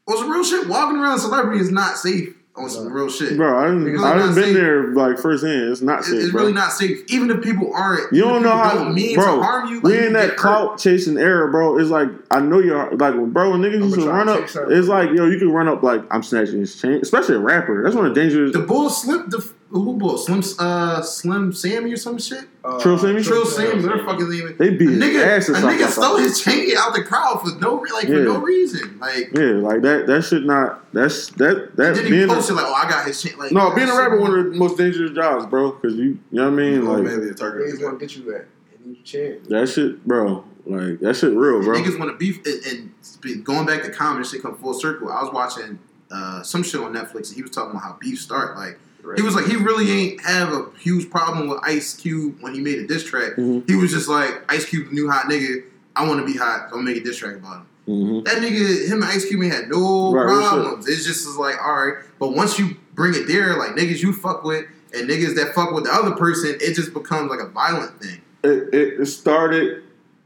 on 0.08 0.16
some 0.18 0.30
real 0.30 0.44
shit, 0.44 0.68
walking 0.68 0.98
around 0.98 1.16
a 1.16 1.20
celebrity 1.20 1.60
is 1.60 1.70
not 1.70 1.96
safe 1.96 2.34
on 2.56 2.68
some 2.70 2.92
real 2.92 3.08
shit. 3.10 3.36
Bro, 3.36 3.58
I 3.58 3.64
didn't, 3.66 3.84
Niggas 3.84 4.04
I 4.04 4.10
are 4.12 4.18
didn't 4.18 4.34
been 4.36 4.44
safe. 4.44 4.54
there 4.54 4.86
like 4.94 5.18
firsthand. 5.18 5.70
It's 5.72 5.80
not 5.80 6.00
It- 6.00 6.04
safe, 6.04 6.14
it's 6.22 6.30
bro. 6.32 6.40
really 6.42 6.52
not 6.52 6.72
safe. 6.72 7.02
Even 7.08 7.30
if 7.30 7.42
people 7.42 7.72
aren't, 7.74 8.12
You 8.12 8.22
don't 8.22 8.42
know 8.42 8.50
people 8.50 8.58
how, 8.58 8.74
don't 8.84 8.94
mean 8.94 9.14
bro. 9.16 9.36
to 9.36 9.42
harm 9.42 9.68
you. 9.68 9.74
Like, 9.76 9.84
we 9.84 9.94
you 9.94 10.06
in 10.06 10.12
that 10.14 10.30
hurt. 10.30 10.36
clout 10.38 10.78
chasing 10.78 11.16
era, 11.18 11.50
bro. 11.50 11.78
It's 11.78 11.90
like 11.90 12.08
I 12.30 12.40
know 12.40 12.58
you're 12.60 12.90
like, 12.96 13.14
bro. 13.14 13.50
When 13.50 13.60
niggas 13.60 13.78
used 13.82 13.94
to 14.00 14.08
run 14.08 14.28
up, 14.28 14.40
it's 14.70 14.88
like 14.88 15.10
yo, 15.10 15.26
you 15.26 15.38
can 15.38 15.50
run 15.52 15.68
up 15.68 15.82
like 15.84 16.02
I'm 16.12 16.22
snatching 16.22 16.60
his 16.60 16.74
chain, 16.80 17.00
especially 17.02 17.36
a 17.36 17.40
rapper. 17.40 17.82
That's 17.82 17.94
one 17.96 18.06
of 18.06 18.14
the 18.14 18.20
dangerous. 18.20 18.52
The 18.52 18.60
bull 18.60 18.88
slipped 18.90 19.30
the 19.30 19.38
who 19.82 19.96
bull 19.96 20.16
slim 20.16 20.42
uh 20.58 21.02
slim 21.02 21.52
Sammy 21.52 21.92
or 21.92 21.96
some 21.96 22.18
shit. 22.18 22.44
Uh, 22.64 22.78
Trill 22.80 22.96
Sammy? 22.98 23.22
Trill 23.22 23.44
Sammy. 23.44 23.70
Sammy, 23.70 23.82
whatever 23.82 24.02
the 24.02 24.08
fuck 24.08 24.18
his 24.20 24.28
name. 24.28 24.56
They 24.56 24.68
A 24.68 24.70
beat 24.72 24.88
his 24.88 24.98
nigga, 25.02 25.26
ass 25.26 25.48
a 25.48 25.52
or 25.52 25.54
something. 25.56 25.78
nigga 25.78 25.88
stole 25.88 26.16
his 26.18 26.40
chain 26.40 26.70
out 26.78 26.94
the 26.94 27.02
crowd 27.02 27.40
for 27.42 27.58
no 27.60 27.80
re- 27.80 27.90
like 27.92 28.06
for 28.06 28.12
no 28.12 28.38
reason. 28.38 28.98
Like 29.00 29.30
Yeah, 29.34 29.58
like 29.60 29.82
that. 29.82 30.06
That 30.06 30.22
should 30.22 30.44
not. 30.46 30.92
That's 30.92 31.28
that. 31.32 31.76
That 31.76 31.94
then 31.96 32.04
he 32.04 32.10
being 32.10 32.30
a, 32.30 32.34
posted 32.34 32.56
like, 32.56 32.66
oh, 32.66 32.72
I 32.74 32.88
got 32.88 33.06
his 33.06 33.20
chain. 33.20 33.36
Like 33.36 33.52
no, 33.52 33.74
being 33.74 33.88
a 33.88 33.96
rapper 33.96 34.20
one 34.20 34.38
of 34.38 34.52
the 34.52 34.58
most 34.58 34.78
dangerous 34.78 35.10
jobs, 35.12 35.46
bro. 35.46 35.72
Because 35.72 35.96
you, 35.96 36.04
you 36.04 36.18
know 36.30 36.44
what 36.44 36.52
I 36.52 36.62
mean. 36.62 36.84
Like 36.84 37.02
maybe 37.02 37.28
a 37.30 37.34
target. 37.34 37.68
Niggas 37.74 37.82
want 37.82 37.98
to 37.98 38.06
get 38.06 38.16
you 38.16 38.22
that. 38.32 38.46
And 38.84 38.96
you 38.96 39.02
chance. 39.02 39.46
that 39.48 39.68
shit, 39.68 40.04
bro. 40.06 40.44
Like 40.66 41.00
that 41.00 41.16
shit 41.16 41.32
real, 41.34 41.62
bro. 41.62 41.76
Niggas 41.78 41.98
want 41.98 42.10
to 42.12 42.16
beef 42.16 42.40
and, 42.46 42.92
and 43.26 43.44
going 43.44 43.66
back 43.66 43.82
to 43.82 43.90
comedy, 43.90 44.26
shit 44.26 44.40
come 44.42 44.56
full 44.56 44.72
circle. 44.74 45.10
I 45.10 45.22
was 45.22 45.32
watching 45.32 45.78
uh, 46.10 46.42
some 46.42 46.62
shit 46.62 46.80
on 46.80 46.94
Netflix 46.94 47.28
and 47.28 47.36
he 47.36 47.42
was 47.42 47.50
talking 47.50 47.72
about 47.72 47.82
how 47.82 47.96
beef 48.00 48.20
start. 48.20 48.56
Like 48.56 48.78
he 49.16 49.22
was 49.22 49.34
like 49.34 49.46
he 49.46 49.56
really 49.56 49.90
ain't 49.90 50.20
have 50.22 50.52
a 50.52 50.66
huge 50.78 51.10
problem 51.10 51.48
with 51.48 51.58
Ice 51.62 51.94
Cube 51.94 52.36
when 52.40 52.54
he 52.54 52.60
made 52.60 52.78
a 52.78 52.86
diss 52.86 53.04
track. 53.04 53.34
Mhm. 53.36 53.68
He 53.68 53.76
was 53.76 53.90
just 53.92 54.08
like 54.08 54.42
Ice 54.48 54.64
Cube, 54.64 54.92
new 54.92 55.08
hot 55.08 55.26
nigga. 55.26 55.62
I 55.96 56.06
want 56.08 56.20
to 56.20 56.26
be 56.26 56.36
hot, 56.36 56.70
so 56.70 56.76
I'm 56.76 56.82
gonna 56.84 56.94
make 56.94 56.96
a 56.96 57.04
diss 57.04 57.18
track 57.18 57.36
about 57.36 57.58
him. 57.58 57.66
hmm 57.86 58.20
That 58.24 58.38
nigga, 58.42 58.86
him 58.88 59.02
and 59.02 59.04
Ice 59.04 59.24
Cube 59.26 59.42
ain't 59.44 59.52
had 59.54 59.68
no 59.68 60.12
Right, 60.12 60.26
problems. 60.26 60.88
It's 60.88 61.04
just 61.04 61.26
is 61.28 61.36
like, 61.36 61.56
all 61.64 61.86
right. 61.86 61.94
But 62.18 62.32
once 62.34 62.58
you 62.58 62.76
bring 62.94 63.14
it 63.14 63.26
there, 63.28 63.56
like 63.58 63.72
niggas 63.76 64.02
you 64.02 64.12
fuck 64.12 64.42
with 64.42 64.64
and 64.92 65.08
niggas 65.08 65.36
that 65.36 65.54
fuck 65.54 65.72
with 65.72 65.84
the 65.84 65.92
other 65.92 66.12
person, 66.12 66.56
it 66.60 66.74
just 66.74 66.92
becomes 66.92 67.30
like 67.30 67.40
a 67.40 67.48
violent 67.48 68.00
thing. 68.02 68.20
It, 68.42 68.74
it 69.00 69.06
started 69.06 69.83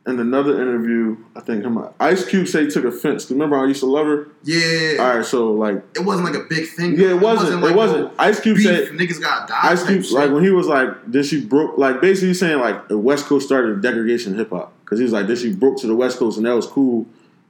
in 0.08 0.18
another 0.18 0.60
interview. 0.60 1.16
I 1.36 1.40
think 1.40 1.64
him, 1.64 1.78
Ice 2.00 2.24
Cube 2.26 2.48
said 2.48 2.64
he 2.64 2.70
took 2.70 2.84
offense. 2.84 3.24
'Cause 3.26 3.32
Remember, 3.32 3.56
I 3.56 3.66
used 3.66 3.80
to 3.80 3.86
love 3.86 4.06
her. 4.06 4.28
Yeah. 4.42 4.96
All 5.02 5.16
right, 5.18 5.24
so 5.24 5.52
like, 5.52 5.84
It 5.94 6.04
wasn't 6.04 6.26
like 6.32 6.34
a 6.42 6.46
big 6.48 6.66
thing. 6.68 6.98
yeah, 6.98 7.08
it 7.10 7.20
wasn't. 7.20 7.60
like 7.62 7.72
it 7.72 7.76
wasn't. 7.76 8.00
no 8.04 8.10
Ice 8.18 8.40
Cube 8.40 8.56
beef, 8.56 8.66
said. 8.66 8.88
niggas 8.88 9.20
got 9.20 9.46
die. 9.48 9.58
Ice 9.62 9.84
Cube, 9.86 10.04
like 10.12 10.32
when 10.32 10.42
he 10.42 10.50
was 10.50 10.66
like, 10.66 10.88
then 11.06 11.22
she 11.22 11.40
broke?" 11.44 11.76
Like 11.78 12.00
basically 12.00 12.34
saying 12.34 12.58
like 12.58 12.88
the 12.88 12.96
West 12.98 13.26
Coast 13.26 13.46
started 13.46 13.80
degradation 13.82 14.34
hip 14.34 14.50
hop 14.50 14.72
because 14.84 14.98
he 14.98 15.02
was 15.04 15.12
like, 15.12 15.26
then 15.26 15.36
she 15.36 15.52
broke 15.54 15.78
to 15.82 15.86
the 15.86 15.94
West 15.94 16.18
Coast 16.18 16.38
and 16.38 16.46
that 16.46 16.56
was 16.56 16.66
cool." 16.66 17.06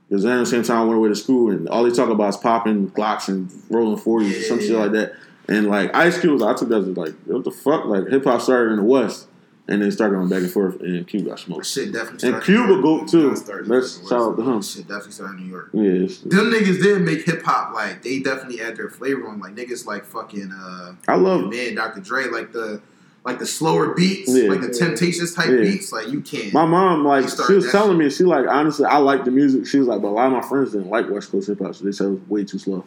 Because 0.08 0.24
then 0.24 0.32
at 0.38 0.40
the 0.40 0.46
same 0.46 0.62
time 0.64 0.78
I 0.78 0.84
went 0.84 0.96
away 0.96 1.10
to 1.10 1.14
school 1.16 1.50
and 1.50 1.68
all 1.68 1.84
they 1.84 1.90
talk 1.94 2.08
about 2.10 2.30
is 2.30 2.36
popping 2.38 2.90
Glocks 2.90 3.28
and 3.28 3.48
rolling 3.70 3.98
forties 3.98 4.36
or 4.38 4.42
some 4.42 4.60
shit 4.60 4.72
like 4.76 4.92
that. 4.92 5.12
And 5.48 5.68
like 5.68 5.94
Ice 5.94 6.18
Cube 6.18 6.32
was, 6.32 6.42
I 6.42 6.54
took 6.54 6.68
that 6.70 6.82
as 6.82 6.88
like, 6.96 7.14
what 7.26 7.44
the 7.44 7.50
fuck? 7.52 7.84
Like 7.84 8.08
hip 8.08 8.24
hop 8.24 8.40
started 8.42 8.70
in 8.72 8.76
the 8.78 8.82
West 8.84 9.27
and 9.68 9.82
then 9.82 9.92
started 9.92 10.14
going 10.16 10.28
back 10.28 10.40
and 10.40 10.50
forth 10.50 10.80
and 10.80 11.06
Cuba 11.06 11.30
got 11.30 11.38
smoked. 11.38 11.66
shit 11.66 11.92
definitely 11.92 12.28
And 12.28 12.42
started 12.42 12.48
in 12.48 12.60
New 12.60 12.66
Cuba 12.66 12.82
go 12.82 13.06
too. 13.06 13.30
Let's 13.66 14.08
shout 14.08 14.12
out 14.32 14.36
to 14.36 14.42
him. 14.42 14.62
Shit 14.62 14.88
definitely 14.88 15.12
started 15.12 15.38
in 15.38 15.44
New 15.44 15.50
York. 15.50 15.70
Yeah, 15.72 16.06
Them 16.24 16.50
niggas 16.52 16.82
did 16.82 17.02
make 17.02 17.24
hip 17.24 17.42
hop 17.42 17.74
like 17.74 18.02
they 18.02 18.20
definitely 18.20 18.60
add 18.62 18.76
their 18.76 18.88
flavor 18.88 19.28
on. 19.28 19.40
Like 19.40 19.54
niggas 19.54 19.86
like 19.86 20.04
fucking 20.04 20.50
uh 20.52 20.94
I 21.06 21.16
love. 21.16 21.50
man 21.50 21.74
Dr. 21.74 22.00
Dre 22.00 22.24
like 22.28 22.52
the 22.52 22.80
like 23.24 23.38
the 23.40 23.46
slower 23.46 23.94
beats, 23.94 24.30
Yeah. 24.34 24.48
like 24.48 24.62
the 24.62 24.70
Temptations 24.70 25.34
type 25.34 25.50
Yeah. 25.50 25.58
beats. 25.58 25.92
Like 25.92 26.08
you 26.08 26.22
can't. 26.22 26.52
My 26.54 26.64
mom, 26.64 27.04
like, 27.04 27.28
she 27.28 27.52
was 27.54 27.70
telling 27.70 27.98
me, 27.98 28.08
she 28.08 28.24
like, 28.24 28.46
honestly, 28.48 28.86
I 28.86 28.96
like 28.98 29.26
the 29.26 29.30
music. 29.30 29.66
She 29.66 29.78
was 29.78 29.86
like, 29.88 30.00
but 30.00 30.08
a 30.08 30.10
lot 30.10 30.28
of 30.28 30.32
my 30.32 30.40
friends 30.48 30.72
didn't 30.72 30.88
like 30.88 31.10
West 31.10 31.30
Coast 31.30 31.48
hip 31.48 31.58
hop, 31.58 31.74
so 31.74 31.84
they 31.84 31.92
said 31.92 32.06
it 32.06 32.10
was 32.10 32.20
way 32.28 32.44
too 32.44 32.58
slow, 32.58 32.84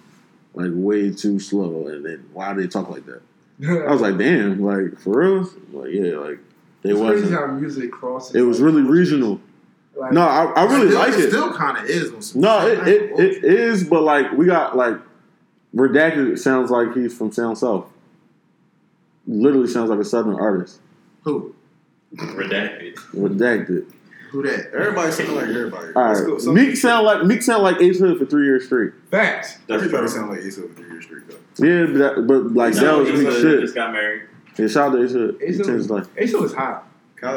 like 0.56 0.72
way 0.74 1.12
too 1.12 1.40
slow. 1.40 1.86
And 1.90 2.04
then 2.04 2.26
why 2.34 2.54
do 2.56 2.62
they 2.62 2.68
talk 2.68 2.90
like 2.90 3.06
that? 3.06 3.22
I 3.88 3.92
was 3.92 4.02
like, 4.02 4.18
damn, 4.18 4.60
like 4.64 4.98
for 5.00 5.20
real, 5.20 5.50
like 5.74 5.92
yeah, 5.92 6.14
like 6.18 6.40
it 6.84 6.92
it's 6.92 7.00
crazy 7.00 7.22
wasn't. 7.22 7.34
how 7.34 7.48
music 7.48 7.92
crosses. 7.92 8.36
It 8.36 8.42
was 8.42 8.60
like, 8.60 8.66
really 8.74 8.82
regional. 8.84 9.40
Like, 9.96 10.14
No, 10.14 10.22
I, 10.22 10.46
I 10.46 10.64
really 10.66 10.88
still, 10.88 11.00
like 11.00 11.14
it. 11.14 11.20
It 11.20 11.30
still 11.30 11.54
kind 11.54 11.78
of 11.78 11.86
is. 11.86 12.36
No, 12.36 12.68
it, 12.68 12.88
it, 12.88 13.20
it 13.20 13.44
is, 13.44 13.84
but 13.84 14.02
like 14.04 14.32
we 14.34 14.46
got 14.46 14.76
like 14.76 14.96
redacted. 15.76 16.34
It 16.34 16.38
sounds 16.38 16.72
like 16.72 16.94
he's 16.96 17.16
from 17.16 17.32
Sound 17.32 17.58
South. 17.58 17.88
Literally 19.28 19.68
sounds 19.68 19.90
like 19.90 20.00
a 20.00 20.06
Southern 20.06 20.36
artist. 20.36 20.80
Who? 21.24 21.56
Redacted. 22.16 22.96
Redacted. 23.14 23.86
Who 24.32 24.44
that? 24.44 24.72
Everybody 24.74 25.12
sound 25.12 25.36
like 25.36 25.50
everybody. 25.50 25.94
All 25.94 26.08
Let's 26.08 26.46
go. 26.46 26.54
Meek 26.54 26.78
sound 26.78 27.06
like 27.06 27.26
Meek 27.26 27.42
sound 27.42 27.64
like 27.64 27.82
Ace 27.82 28.00
Hood 28.00 28.18
for 28.18 28.26
three 28.26 28.46
years 28.46 28.66
straight. 28.66 28.94
facts. 29.10 29.58
Everybody 29.70 30.08
sound 30.08 30.30
like 30.30 30.40
Ace 30.40 30.58
over 30.58 30.74
three 30.74 30.88
years 30.90 31.04
straight 31.04 31.28
though. 31.28 31.66
Yeah, 31.66 31.86
but, 31.86 31.98
that, 31.98 32.28
but 32.28 32.54
like 32.54 32.74
that 32.76 32.98
was 32.98 33.10
he 33.10 33.16
Meek 33.18 33.32
shit. 33.34 33.60
Just 33.60 33.76
got 33.76 33.92
married. 33.92 34.24
Yeah, 34.62 34.68
shout 34.68 34.90
out 34.92 34.96
to 34.98 35.04
Ace 35.04 35.12
Hood. 35.12 35.38
He 35.40 35.46
Ace 35.48 35.58
changed 35.58 35.70
his. 35.70 35.88
Hood 35.88 36.44
is 36.46 36.54
hot. 36.54 36.84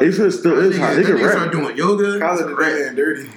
Ace 0.01 0.17
Hood 0.17 0.33
still 0.33 0.57
is 0.59 0.77
hot. 0.77 0.97
He 0.97 1.03
can 1.03 1.15
nigga 1.15 1.29
start 1.31 1.43
rap. 1.43 1.51
doing 1.51 1.77
yoga. 1.77 2.19
College 2.19 2.41
It's 2.41 2.41
a 2.41 2.47
and 2.47 2.57
dirty 2.57 2.87
and 2.87 2.97
dirty. 2.97 3.29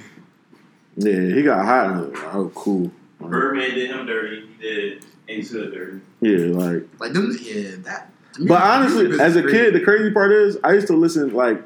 Yeah, 0.97 1.35
he 1.35 1.43
got 1.43 1.65
hot. 1.65 1.85
and, 1.91 2.13
like, 2.13 2.35
Oh, 2.35 2.51
cool. 2.55 2.91
Birdman 3.21 3.73
did 3.75 3.89
him 3.91 4.05
dirty. 4.05 4.47
He 4.59 4.61
did 4.61 5.05
Ace 5.27 5.51
Hood 5.51 5.73
dirty. 5.73 6.01
Yeah, 6.21 6.55
like. 6.57 6.87
Like 6.99 7.13
them, 7.13 7.35
yeah, 7.41 7.71
that. 7.83 8.11
But 8.41 8.61
honestly, 8.61 9.19
as 9.19 9.35
a 9.35 9.43
kid, 9.43 9.73
the 9.73 9.81
crazy 9.81 10.11
part 10.11 10.31
is 10.31 10.57
I 10.63 10.73
used 10.73 10.87
to 10.87 10.95
listen 10.95 11.33
like 11.33 11.61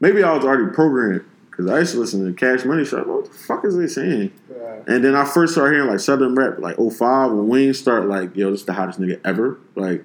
maybe 0.00 0.22
I 0.22 0.32
was 0.34 0.44
already 0.44 0.72
programmed 0.74 1.24
because 1.50 1.70
I 1.70 1.78
used 1.80 1.92
to 1.92 2.00
listen 2.00 2.24
to 2.26 2.32
Cash 2.34 2.64
Money 2.64 2.84
Shop. 2.84 3.06
What 3.06 3.24
the 3.26 3.30
fuck 3.38 3.64
is 3.64 3.76
they 3.76 3.86
saying? 3.86 4.32
Uh, 4.50 4.82
And 4.86 5.02
then 5.04 5.14
I 5.14 5.24
first 5.24 5.52
started 5.54 5.74
hearing 5.76 5.88
like 5.90 6.00
Southern 6.00 6.34
rap, 6.34 6.58
like 6.58 6.76
05, 6.76 7.32
when 7.32 7.48
Wayne 7.48 7.72
started 7.74 8.08
like, 8.08 8.36
yo, 8.36 8.50
this 8.50 8.60
is 8.60 8.66
the 8.66 8.74
hottest 8.74 9.00
nigga 9.00 9.20
ever. 9.24 9.58
Like, 9.74 10.04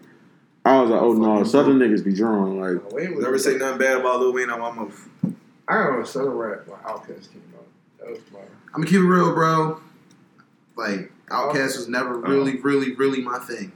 I 0.65 0.79
was 0.81 0.89
like, 0.89 1.01
oh 1.01 1.13
no, 1.13 1.43
Southern 1.43 1.79
niggas 1.79 2.03
be 2.05 2.13
drawing. 2.13 2.59
Like, 2.59 2.91
Wayne 2.93 3.15
was 3.15 3.23
Never 3.23 3.37
say 3.37 3.57
nothing 3.57 3.79
bad 3.79 3.97
about 3.99 4.19
Lil 4.21 4.33
Wayne 4.33 4.49
on 4.49 4.59
my 4.59 4.71
mouth. 4.71 5.09
I 5.67 5.73
don't 5.83 5.99
know 5.99 6.05
Southern 6.05 6.31
rap 6.33 6.67
when 6.67 6.79
OutKast 6.79 7.31
came 7.31 7.43
out. 7.57 7.65
That 7.99 8.09
was 8.11 8.19
my. 8.31 8.39
I'm 8.39 8.81
gonna 8.81 8.85
keep 8.87 8.99
it 8.99 9.03
real, 9.03 9.33
bro. 9.33 9.79
Like 10.75 11.11
OutKast 11.27 11.77
was 11.77 11.87
never 11.87 12.17
really, 12.17 12.57
really, 12.61 12.93
really 12.95 13.21
my 13.21 13.39
thing. 13.39 13.71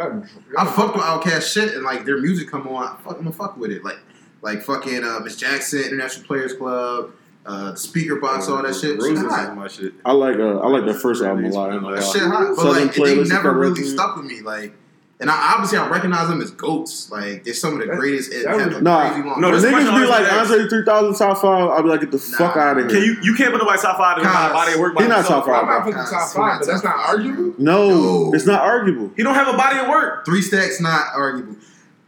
I 0.00 0.64
fucked 0.64 0.94
with 0.94 1.04
OutKast 1.04 1.52
shit 1.52 1.74
and 1.74 1.82
like 1.82 2.04
their 2.04 2.18
music 2.20 2.48
come 2.48 2.68
on, 2.68 2.84
I 2.84 2.96
fuck, 3.02 3.16
I'm 3.16 3.24
gonna 3.24 3.32
fuck 3.32 3.56
with 3.56 3.72
it. 3.72 3.82
Like, 3.84 3.98
like 4.42 4.62
fucking 4.62 5.02
uh, 5.02 5.18
Miss 5.20 5.34
Jackson, 5.36 5.80
International 5.80 6.24
Players 6.24 6.52
Club, 6.54 7.10
uh, 7.44 7.74
Speaker 7.74 8.16
Box, 8.16 8.48
all 8.48 8.62
that 8.62 8.74
shit. 8.74 8.82
Shit 8.92 8.98
Roses 9.00 9.24
is 9.24 9.30
hot. 9.32 9.56
my 9.56 9.66
shit. 9.66 9.94
I 10.04 10.12
like 10.12 10.36
uh, 10.36 10.60
I 10.60 10.68
like 10.68 10.86
that 10.86 11.00
first 11.00 11.22
album 11.22 11.46
a 11.46 11.48
lot. 11.48 11.72
ain't 11.72 11.82
gonna 11.82 11.96
That 11.96 12.02
lie. 12.04 12.12
shit 12.12 12.22
hot. 12.22 12.48
But 12.54 12.62
Southern 12.62 12.86
like, 12.86 12.94
they 12.94 13.24
never 13.24 13.52
really 13.52 13.82
stuck 13.82 14.16
with 14.16 14.26
me. 14.26 14.40
Like, 14.40 14.72
and 15.20 15.28
I 15.30 15.52
obviously 15.54 15.78
I 15.78 15.88
recognize 15.88 16.28
them 16.28 16.40
as 16.40 16.50
goats. 16.52 17.10
Like, 17.10 17.44
they're 17.44 17.54
some 17.54 17.72
of 17.74 17.80
the 17.80 17.86
That- 17.86 17.96
greatest. 17.96 18.32
and 18.32 18.44
that 18.46 18.56
was- 18.68 18.76
a 18.76 18.80
Nah, 18.80 19.08
crazy 19.10 19.28
long 19.28 19.40
no, 19.40 19.48
When 19.50 19.60
this 19.60 19.70
career. 19.70 19.82
niggas 19.86 20.00
be 20.00 20.06
like. 20.06 20.32
Andre 20.32 20.68
3000 20.68 21.14
top 21.16 21.38
five, 21.38 21.70
I'll 21.70 21.82
be 21.82 21.88
like, 21.88 22.00
get 22.00 22.10
the 22.12 22.18
Nah. 22.30 22.38
fuck 22.38 22.56
out 22.56 22.78
of 22.78 22.90
here. 22.90 23.00
Can 23.00 23.04
you 23.04 23.16
you 23.22 23.34
can't 23.34 23.50
put 23.52 23.58
nobody 23.60 23.80
top 23.80 23.98
five. 23.98 24.16
There's 24.16 24.32
not 24.32 24.50
a 24.50 24.54
body 24.54 24.72
of 24.74 24.80
work 24.80 24.94
by 24.94 25.02
He 25.02 25.08
not 25.08 25.16
himself. 25.18 25.44
top 25.46 25.54
five. 25.54 25.62
I'm 25.64 25.68
not 25.68 25.82
putting 25.84 25.98
Nah, 25.98 26.04
top 26.10 26.28
five, 26.30 26.58
but 26.60 26.66
that's 26.68 26.84
not 26.84 26.96
arguable. 27.08 27.54
no, 27.58 27.88
No. 27.88 28.30
it's 28.34 28.46
not 28.46 28.60
arguable. 28.62 29.10
He 29.16 29.22
don't 29.22 29.34
have 29.34 29.48
a 29.48 29.56
body 29.56 29.78
of 29.78 29.88
work. 29.88 30.24
Three 30.24 30.42
stacks 30.42 30.80
not 30.80 31.02
arguable. 31.16 31.56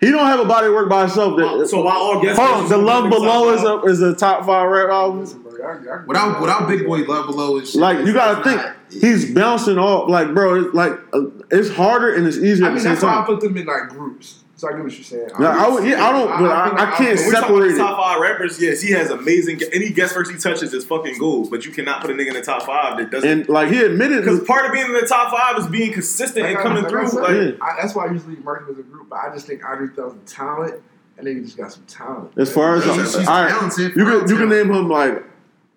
He 0.01 0.11
don't 0.11 0.27
have 0.27 0.41
a 0.41 0.47
body 0.47 0.67
of 0.69 0.73
work 0.73 0.89
by 0.89 1.01
himself. 1.03 1.37
That, 1.37 1.69
So 1.69 1.83
while 1.83 1.97
all 1.99 2.23
guests, 2.23 2.39
hold 2.41 2.63
on, 2.65 2.69
the 2.71 2.79
Love 2.79 3.11
Below 3.11 3.51
is 3.53 3.63
a 3.63 3.81
is 3.83 4.01
a 4.01 4.15
top 4.15 4.47
five 4.47 4.67
rap 4.69 4.89
album. 4.89 5.27
Listen, 5.63 5.89
I, 5.89 5.93
I, 5.95 6.05
Without 6.07 6.41
without 6.41 6.69
Big 6.69 6.87
Boy 6.87 6.99
Love 7.01 7.27
Below 7.27 7.59
and 7.59 7.67
shit. 7.67 7.81
Like 7.81 8.07
you 8.07 8.13
gotta 8.13 8.43
think, 8.45 8.57
not- 8.63 8.77
he's 8.91 9.33
bouncing 9.35 9.79
off. 9.79 10.09
Like 10.09 10.33
bro, 10.35 10.65
it's 10.65 10.75
like 10.75 10.93
uh, 11.13 11.23
it's 11.51 11.71
harder 11.71 12.15
and 12.15 12.27
it's 12.27 12.37
easier 12.39 12.67
I 12.67 12.69
at 12.69 12.75
mean, 12.75 12.77
the 12.77 12.81
same 12.83 12.93
that's 12.93 13.05
why 13.05 13.21
I 13.21 13.25
put 13.27 13.41
them 13.41 13.57
in 13.57 13.67
like 13.67 13.89
groups. 13.89 14.37
So 14.57 14.69
I 14.69 14.73
get 14.73 14.83
what 14.83 14.93
you're 14.93 15.03
saying. 15.05 15.29
No, 15.39 15.47
I 15.47 15.69
would- 15.69 15.85
yeah, 15.85 16.05
I 16.07 16.13
don't- 16.13 16.29
but 16.29 16.51
I- 16.53 16.69
feel 16.69 16.79
I 16.79 16.85
like- 16.85 16.95
can't 16.97 17.17
When 17.19 17.27
we 17.29 17.33
talk 17.33 17.39
about 17.45 17.49
Separate 17.49 17.69
the 17.69 17.75
it. 17.77 17.79
top 17.79 17.97
five 17.99 18.21
rappers, 18.21 18.61
yes, 18.61 18.81
he 18.83 18.93
has 18.93 19.09
amazing. 19.09 19.61
Any 19.73 19.89
guest 19.89 20.13
verse 20.13 20.29
he 20.29 20.37
touches 20.37 20.75
is 20.75 20.85
fucking 20.85 21.17
gold. 21.19 21.51
But 21.51 21.65
you 21.65 21.73
cannot 21.73 22.03
put 22.03 22.11
a 22.11 22.13
nigga 22.13 22.29
in 22.29 22.35
the 22.35 22.43
top 22.43 22.65
five 22.65 22.99
that 22.99 23.11
doesn't. 23.11 23.27
And 23.27 23.49
like 23.49 23.71
he 23.71 23.83
admitted, 23.83 24.19
Because 24.23 24.41
part 24.45 24.67
of 24.67 24.73
being 24.73 24.85
in 24.85 24.93
the 24.93 25.07
top 25.07 25.31
five 25.31 25.59
is 25.59 25.67
being 25.69 25.95
consistent 25.95 26.45
Like 26.45 26.51
and 26.51 26.59
I- 26.59 26.63
coming 26.63 26.83
like 26.83 26.93
I 26.93 26.95
through. 26.95 27.09
said, 27.09 27.23
Like, 27.23 27.31
Yeah. 27.59 27.65
I, 27.67 27.81
that's 27.81 27.95
why 27.95 28.07
I 28.07 28.13
usually 28.13 28.37
mark 28.37 28.67
them 28.67 28.75
as 28.75 28.79
a 28.79 28.83
group. 28.83 29.09
But 29.09 29.21
I 29.21 29.33
just 29.33 29.47
think 29.47 29.65
Andre 29.65 29.87
3000 29.87 30.27
talent, 30.27 30.75
and 31.17 31.27
they 31.27 31.35
just 31.37 31.57
got 31.57 31.73
some 31.73 31.85
talent. 31.85 32.33
as 32.37 32.53
far 32.53 32.75
as 32.77 32.85
He's- 32.85 33.15
all 33.15 33.21
he's 33.21 33.29
right, 33.29 33.49
talented, 33.49 33.97
you 33.97 34.05
can 34.05 34.29
you 34.29 34.37
can 34.37 34.49
name 34.51 34.71
him 34.71 34.91
like 34.91 35.13
a, 35.13 35.23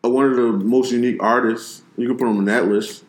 one 0.10 0.26
of 0.26 0.36
the 0.36 0.44
most 0.52 0.92
unique 0.92 1.22
artists. 1.22 1.82
You 1.98 2.08
can 2.08 2.18
put 2.18 2.28
him 2.28 2.38
on 2.38 2.46
that 2.46 2.68
list. 2.68 3.06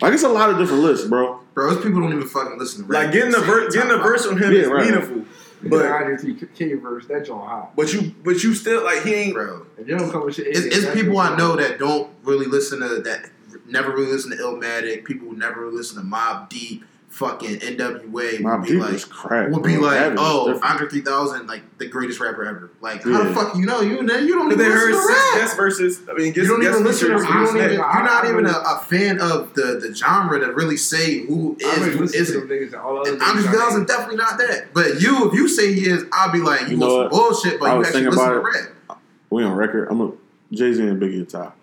Like 0.00 0.12
it's 0.14 0.22
a 0.22 0.28
lot 0.28 0.50
of 0.50 0.58
different 0.58 0.82
lists, 0.82 1.06
bro. 1.06 1.40
Bro, 1.54 1.74
those 1.74 1.82
people 1.84 2.00
don't 2.00 2.12
even 2.12 2.28
fucking 2.28 2.58
listen 2.58 2.82
to 2.82 2.88
rap. 2.88 3.04
like 3.04 3.12
getting 3.12 3.32
the 3.32 3.40
Say 3.40 3.46
ver- 3.46 3.70
getting 3.70 3.88
the 3.88 3.98
verse 3.98 4.24
five. 4.24 4.32
from 4.34 4.42
him 4.42 4.52
Yeah, 4.52 4.58
is 4.60 4.68
right. 4.68 4.84
meaningful. 4.84 5.24
But 5.60 5.70
But 5.70 5.86
Andre 5.86 6.14
3K 6.16 6.80
verse, 6.80 7.06
that 7.08 7.26
joint 7.26 7.44
hot. 7.44 7.74
but 7.74 7.92
you 7.92 8.14
but 8.22 8.42
you 8.44 8.54
still 8.54 8.84
like 8.84 9.02
he 9.02 9.12
ain't. 9.14 9.34
bro. 9.34 9.66
If 9.76 9.88
you 9.88 9.98
don't 9.98 10.10
come 10.10 10.24
with 10.24 10.36
shit, 10.36 10.46
It's, 10.46 10.60
it's 10.60 10.94
people 10.94 11.18
I 11.18 11.36
know 11.36 11.56
that 11.56 11.78
don't 11.80 12.10
really 12.22 12.46
listen 12.46 12.78
to 12.80 13.00
that. 13.02 13.30
Never 13.66 13.90
really 13.90 14.12
listen 14.12 14.30
to 14.30 14.36
Illmatic. 14.36 15.04
People 15.04 15.28
who 15.28 15.36
never 15.36 15.62
really 15.62 15.76
listen 15.76 15.96
to 15.98 16.04
Mobb 16.08 16.48
Deep. 16.48 16.84
Fucking 17.18 17.56
NWA 17.56 18.40
My 18.40 18.56
would 18.58 18.68
be 18.68 18.74
like, 18.74 18.94
is 18.94 19.04
crap. 19.04 19.50
would 19.50 19.64
be 19.64 19.74
bro. 19.74 19.86
like, 19.86 19.98
That 19.98 20.12
is 20.12 20.18
oh, 20.22 20.52
different. 20.52 20.72
Andre 20.72 20.88
3000, 20.88 21.46
like 21.48 21.78
the 21.78 21.88
greatest 21.88 22.20
rapper 22.20 22.44
ever. 22.44 22.70
Like, 22.80 23.02
how 23.02 23.24
the 23.24 23.34
fuck 23.34 23.56
you 23.56 23.66
know? 23.66 23.80
You 23.80 23.96
you 24.02 24.06
don't 24.06 24.48
Because 24.48 24.52
even 24.52 24.58
they 24.58 24.64
heard 24.70 24.92
listen 24.92 25.08
to 25.08 25.14
six 25.14 25.24
rap. 25.32 25.34
guest 25.40 25.56
verses. 25.56 26.00
I 26.08 26.12
mean, 26.14 26.26
You 26.26 26.32
guest, 26.32 26.48
don't 26.48 26.60
guest 26.60 26.74
even 26.74 26.86
listen 26.86 27.08
to. 27.08 27.12
You 27.14 27.18
features. 27.18 27.52
don't 27.52 27.56
even. 27.56 27.80
I- 27.80 27.94
You're 27.94 28.04
not 28.04 28.24
even 28.26 28.46
a, 28.46 28.50
a 28.56 28.78
fan 28.86 29.20
of 29.20 29.52
the 29.54 29.80
the 29.82 29.92
genre 29.92 30.38
to 30.38 30.52
really 30.52 30.76
say 30.76 31.26
who 31.26 31.56
I 31.64 31.66
is 31.70 31.78
really 31.80 31.92
who 31.96 32.00
listen 32.04 32.24
to 32.24 32.52
isn't. 32.54 32.74
and 32.74 32.74
all 32.76 33.00
other 33.00 33.10
And 33.10 33.20
niggas 33.20 33.26
Andre 33.28 33.42
3000 33.50 33.86
definitely 33.86 34.16
not 34.16 34.38
that. 34.38 34.66
But 34.72 35.00
you, 35.00 35.26
if 35.28 35.34
you 35.34 35.48
say 35.48 35.72
he 35.72 35.88
is, 35.88 36.04
I'll 36.12 36.30
be 36.30 36.38
like, 36.38 36.62
you, 36.62 36.68
You 36.68 36.76
know 36.76 37.02
some 37.02 37.10
bullshit, 37.10 37.58
but 37.58 37.70
I 37.70 37.74
you 37.74 37.80
actually 37.80 37.92
thinking 38.04 38.10
listen 38.12 38.30
to 38.30 38.38
about 38.38 38.44
rap. 38.88 39.00
we 39.30 39.42
on 39.42 39.54
record. 39.56 39.88
I'm 39.90 40.00
a 40.00 40.12
Jay 40.52 40.72
Z 40.72 40.86
and 40.86 41.02
Biggie 41.02 41.28
top. 41.28 41.56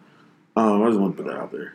Um, 0.57 0.83
I 0.83 0.87
just 0.87 0.99
want 0.99 1.15
to 1.15 1.23
put 1.23 1.31
that 1.31 1.39
out 1.39 1.51
there. 1.53 1.73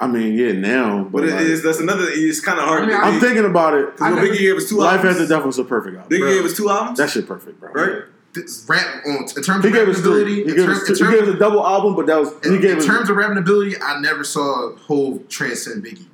I 0.00 0.06
mean, 0.06 0.34
yeah, 0.34 0.52
now, 0.52 1.02
but 1.04 1.10
But 1.20 1.24
it 1.28 1.32
like, 1.32 1.40
is 1.42 1.62
that's 1.62 1.80
another. 1.80 2.04
It's 2.08 2.40
kind 2.40 2.58
of 2.58 2.64
hard. 2.66 2.84
I 2.84 2.86
mean, 2.86 2.96
I'm 2.96 3.20
thinking 3.20 3.44
about 3.44 3.74
it. 3.74 3.92
Because 3.96 4.14
when 4.14 4.24
Biggie 4.26 4.38
gave 4.38 4.56
us 4.56 4.68
two 4.68 4.76
Life 4.78 5.00
albums. 5.00 5.20
After 5.22 5.34
Death 5.34 5.44
was 5.44 5.58
a 5.58 5.64
perfect 5.64 5.96
album. 5.96 6.10
Biggie 6.10 6.20
Bro. 6.20 6.34
gave 6.34 6.44
us 6.44 6.56
two 6.56 6.70
albums. 6.70 6.98
That 6.98 7.10
shit 7.10 7.26
perfect, 7.26 7.60
bro. 7.60 7.72
right. 7.72 8.02
This 8.34 8.64
rap 8.68 9.02
on 9.06 9.22
in 9.22 9.26
terms 9.42 9.46
He 9.46 9.54
of 9.54 9.62
gave 9.74 9.86
rap 9.88 9.96
us 9.96 10.00
ability, 10.00 10.44
He 10.44 10.54
gave 10.54 10.68
us, 10.68 10.88
in 10.88 10.94
two, 10.96 11.04
he 11.06 11.12
gave 11.12 11.22
us 11.28 11.34
a 11.34 11.38
double 11.38 11.66
album, 11.66 11.96
but 11.96 12.06
that 12.06 12.20
was 12.20 12.28
he 12.44 12.56
in, 12.56 12.60
gave 12.60 12.70
in 12.72 12.78
us. 12.78 12.84
terms 12.86 13.08
of 13.10 13.16
rapping 13.16 13.38
ability, 13.38 13.74
I 13.82 13.98
never 14.00 14.22
saw 14.22 14.76
Hov 14.76 15.26
transcend 15.28 15.82
Biggie. 15.82 16.06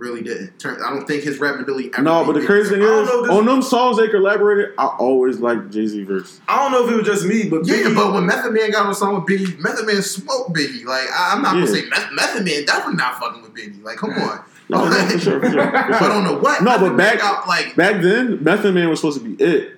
Really 0.00 0.22
didn't. 0.22 0.58
Turn- 0.58 0.80
I 0.82 0.88
don't 0.94 1.06
think 1.06 1.24
his 1.24 1.38
rapping 1.40 1.60
ability. 1.60 1.90
Ever 1.92 2.00
no, 2.02 2.24
but 2.24 2.32
the 2.32 2.46
crazy 2.46 2.70
thing 2.70 2.80
is, 2.82 3.08
on 3.28 3.44
them 3.44 3.60
songs 3.60 3.98
they 3.98 4.08
collaborated, 4.08 4.72
I 4.78 4.86
always 4.86 5.40
liked 5.40 5.70
Jay 5.70 5.86
Z 5.86 6.04
verse. 6.04 6.40
I 6.48 6.56
don't 6.62 6.72
know 6.72 6.86
if 6.86 6.90
it 6.90 6.96
was 6.96 7.06
just 7.06 7.26
me, 7.26 7.50
but 7.50 7.66
Yeah, 7.66 7.74
Biggie, 7.74 7.94
but 7.94 8.14
when 8.14 8.24
Method 8.24 8.52
Man 8.54 8.70
got 8.70 8.86
on 8.86 8.92
a 8.92 8.94
song 8.94 9.14
with 9.16 9.24
Biggie, 9.24 9.58
Method 9.58 9.86
Man 9.86 10.00
smoked 10.00 10.54
Biggie. 10.56 10.86
Like 10.86 11.04
I, 11.12 11.34
I'm 11.34 11.42
not 11.42 11.54
Yeah. 11.56 11.66
gonna 11.66 11.76
say 11.80 11.84
Meth- 11.90 12.12
Method 12.14 12.44
Man 12.46 12.64
definitely 12.64 12.94
not 12.94 13.20
fucking 13.20 13.42
with 13.42 13.52
Biggie. 13.54 13.82
Like 13.84 13.98
come 13.98 14.10
on. 14.12 14.40
No, 14.70 14.88
no, 14.88 14.90
for 15.08 15.18
sure, 15.18 15.38
for 15.40 15.50
sure. 15.50 15.64
For 15.66 15.70
But 15.90 15.98
sure. 15.98 16.12
on 16.12 16.24
the 16.24 16.34
what? 16.38 16.62
No, 16.62 16.70
Method 16.70 16.88
but 16.92 16.96
back- 16.96 17.18
got, 17.18 17.46
like 17.46 17.76
Back 17.76 18.00
then, 18.00 18.42
Method 18.42 18.74
Man 18.74 18.88
was 18.88 19.00
supposed 19.00 19.22
to 19.22 19.28
be 19.36 19.44
it, 19.44 19.76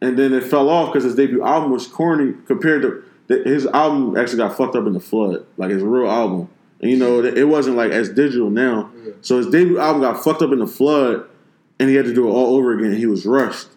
and 0.00 0.18
then 0.18 0.32
it 0.34 0.42
fell 0.42 0.68
off 0.68 0.88
because 0.92 1.04
his 1.04 1.14
debut 1.14 1.44
album 1.44 1.70
was 1.70 1.86
corny 1.86 2.34
compared 2.48 2.82
to 2.82 3.04
his 3.44 3.66
album. 3.66 4.16
Actually, 4.16 4.38
got 4.38 4.56
fucked 4.56 4.74
up 4.74 4.86
in 4.88 4.92
the 4.92 4.98
flood, 5.00 5.46
like 5.56 5.70
his 5.70 5.84
real 5.84 6.10
album. 6.10 6.48
And 6.80 6.90
you 6.90 6.96
know, 6.96 7.22
it 7.24 7.44
wasn't 7.46 7.76
like 7.76 7.92
as 7.92 8.08
digital 8.08 8.50
now. 8.50 8.90
Yeah. 9.12 9.18
So 9.22 9.36
his 9.38 9.46
debut 9.48 9.78
album 9.78 10.02
got 10.02 10.22
fucked 10.22 10.42
up 10.42 10.52
in 10.52 10.58
the 10.58 10.66
flood, 10.66 11.26
and 11.78 11.88
he 11.88 11.94
had 11.94 12.04
to 12.06 12.14
do 12.14 12.28
it 12.28 12.30
all 12.30 12.56
over 12.56 12.76
again. 12.76 12.96
He 12.96 13.06
was 13.06 13.26
rushed 13.26 13.68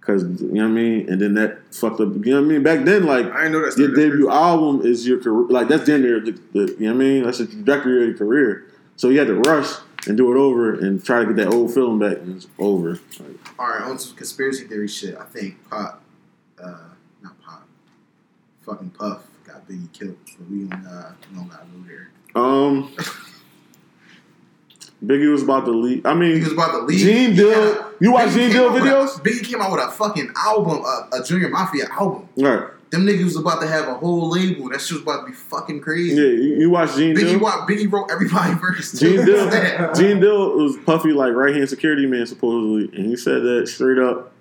because 0.00 0.22
you 0.22 0.52
know 0.52 0.62
what 0.62 0.68
I 0.68 0.72
mean. 0.72 1.08
And 1.10 1.20
then 1.20 1.34
that 1.34 1.74
fucked 1.74 2.00
up. 2.00 2.08
You 2.24 2.34
know 2.34 2.40
what 2.40 2.46
I 2.46 2.48
mean? 2.48 2.62
Back 2.62 2.84
then, 2.84 3.04
like 3.04 3.26
I 3.26 3.48
know 3.48 3.64
that. 3.64 3.78
your 3.78 3.94
debut 3.94 4.30
album 4.30 4.86
is 4.86 5.06
your 5.06 5.20
career. 5.20 5.48
Like 5.48 5.68
that's 5.68 5.84
damn 5.84 6.02
near 6.02 6.20
the, 6.20 6.32
the 6.52 6.76
you 6.78 6.86
know 6.86 6.94
what 6.94 7.04
I 7.04 7.04
mean. 7.04 7.22
That's 7.24 7.38
the 7.38 7.46
trajectory 7.46 8.02
of 8.02 8.08
your 8.08 8.18
career. 8.18 8.72
So 8.96 9.10
you 9.10 9.18
had 9.18 9.28
to 9.28 9.34
rush 9.34 9.68
and 10.06 10.16
do 10.16 10.32
it 10.32 10.38
over 10.38 10.74
and 10.74 11.04
try 11.04 11.20
to 11.20 11.26
get 11.26 11.36
that 11.36 11.52
old 11.52 11.74
feeling 11.74 11.98
back, 11.98 12.18
and 12.18 12.36
it's 12.36 12.46
over. 12.58 12.92
Like, 12.92 13.58
all 13.58 13.68
right, 13.68 13.82
on 13.82 13.98
some 13.98 14.16
conspiracy 14.16 14.66
theory 14.66 14.88
shit. 14.88 15.16
I 15.16 15.24
think 15.24 15.56
Pac, 15.70 15.96
uh, 16.62 16.78
not 17.22 17.40
Pac, 17.44 17.60
fucking 18.64 18.90
Puff 18.90 19.22
got 19.44 19.68
Biggie 19.68 19.92
killed. 19.92 20.16
But 20.38 20.50
we 20.50 20.64
don't, 20.64 20.86
uh, 20.86 21.12
we 21.30 21.36
don't 21.36 21.86
there. 21.86 22.10
Um, 22.34 22.94
Biggie 25.04 25.30
was 25.30 25.42
about 25.44 25.64
to 25.66 25.70
leave. 25.70 26.04
I 26.04 26.14
mean, 26.14 26.36
He 26.36 26.42
was 26.42 26.52
about 26.52 26.72
to 26.72 26.78
leave. 26.78 26.98
Gene 26.98 27.36
Deal. 27.36 27.48
Yeah. 27.50 27.88
You 28.00 28.12
watch 28.12 28.28
Biggie 28.30 28.34
Gene 28.34 28.50
Deal 28.50 28.72
with 28.72 28.82
a- 28.82 28.86
videos? 28.86 29.08
Biggie 29.22 29.44
came 29.44 29.60
out 29.62 29.70
with 29.72 29.80
a 29.84 29.90
fucking 29.92 30.32
album, 30.36 30.84
a, 30.84 31.08
a 31.12 31.22
Junior 31.24 31.48
Mafia 31.48 31.86
album. 31.90 32.28
Right. 32.36 32.68
Them 32.90 33.04
niggas 33.06 33.24
was 33.24 33.36
about 33.36 33.60
to 33.60 33.68
have 33.68 33.86
a 33.86 33.94
whole 33.94 34.30
label. 34.30 34.70
That 34.70 34.80
shit 34.80 34.92
was 34.94 35.02
about 35.02 35.20
to 35.20 35.26
be 35.26 35.32
fucking 35.34 35.80
crazy. 35.82 36.14
Yeah, 36.16 36.22
you, 36.28 36.54
you 36.62 36.70
watch 36.70 36.96
Gene 36.96 37.14
Biggie, 37.14 37.32
Deal. 37.32 37.38
wa- 37.40 37.66
Biggie 37.66 37.90
wrote 37.92 38.10
everybody 38.10 38.54
verse. 38.60 38.98
Gene 38.98 39.24
Deal. 39.26 39.48
Gene 39.94 40.20
Deal 40.20 40.56
was 40.56 40.76
Puffy 40.86 41.12
like 41.12 41.34
right 41.34 41.54
hand 41.54 41.68
security 41.68 42.06
man 42.06 42.26
supposedly, 42.26 42.84
and 42.98 43.06
he 43.06 43.14
said 43.16 43.42
that 43.42 43.68
straight 43.68 43.98
up. 43.98 44.32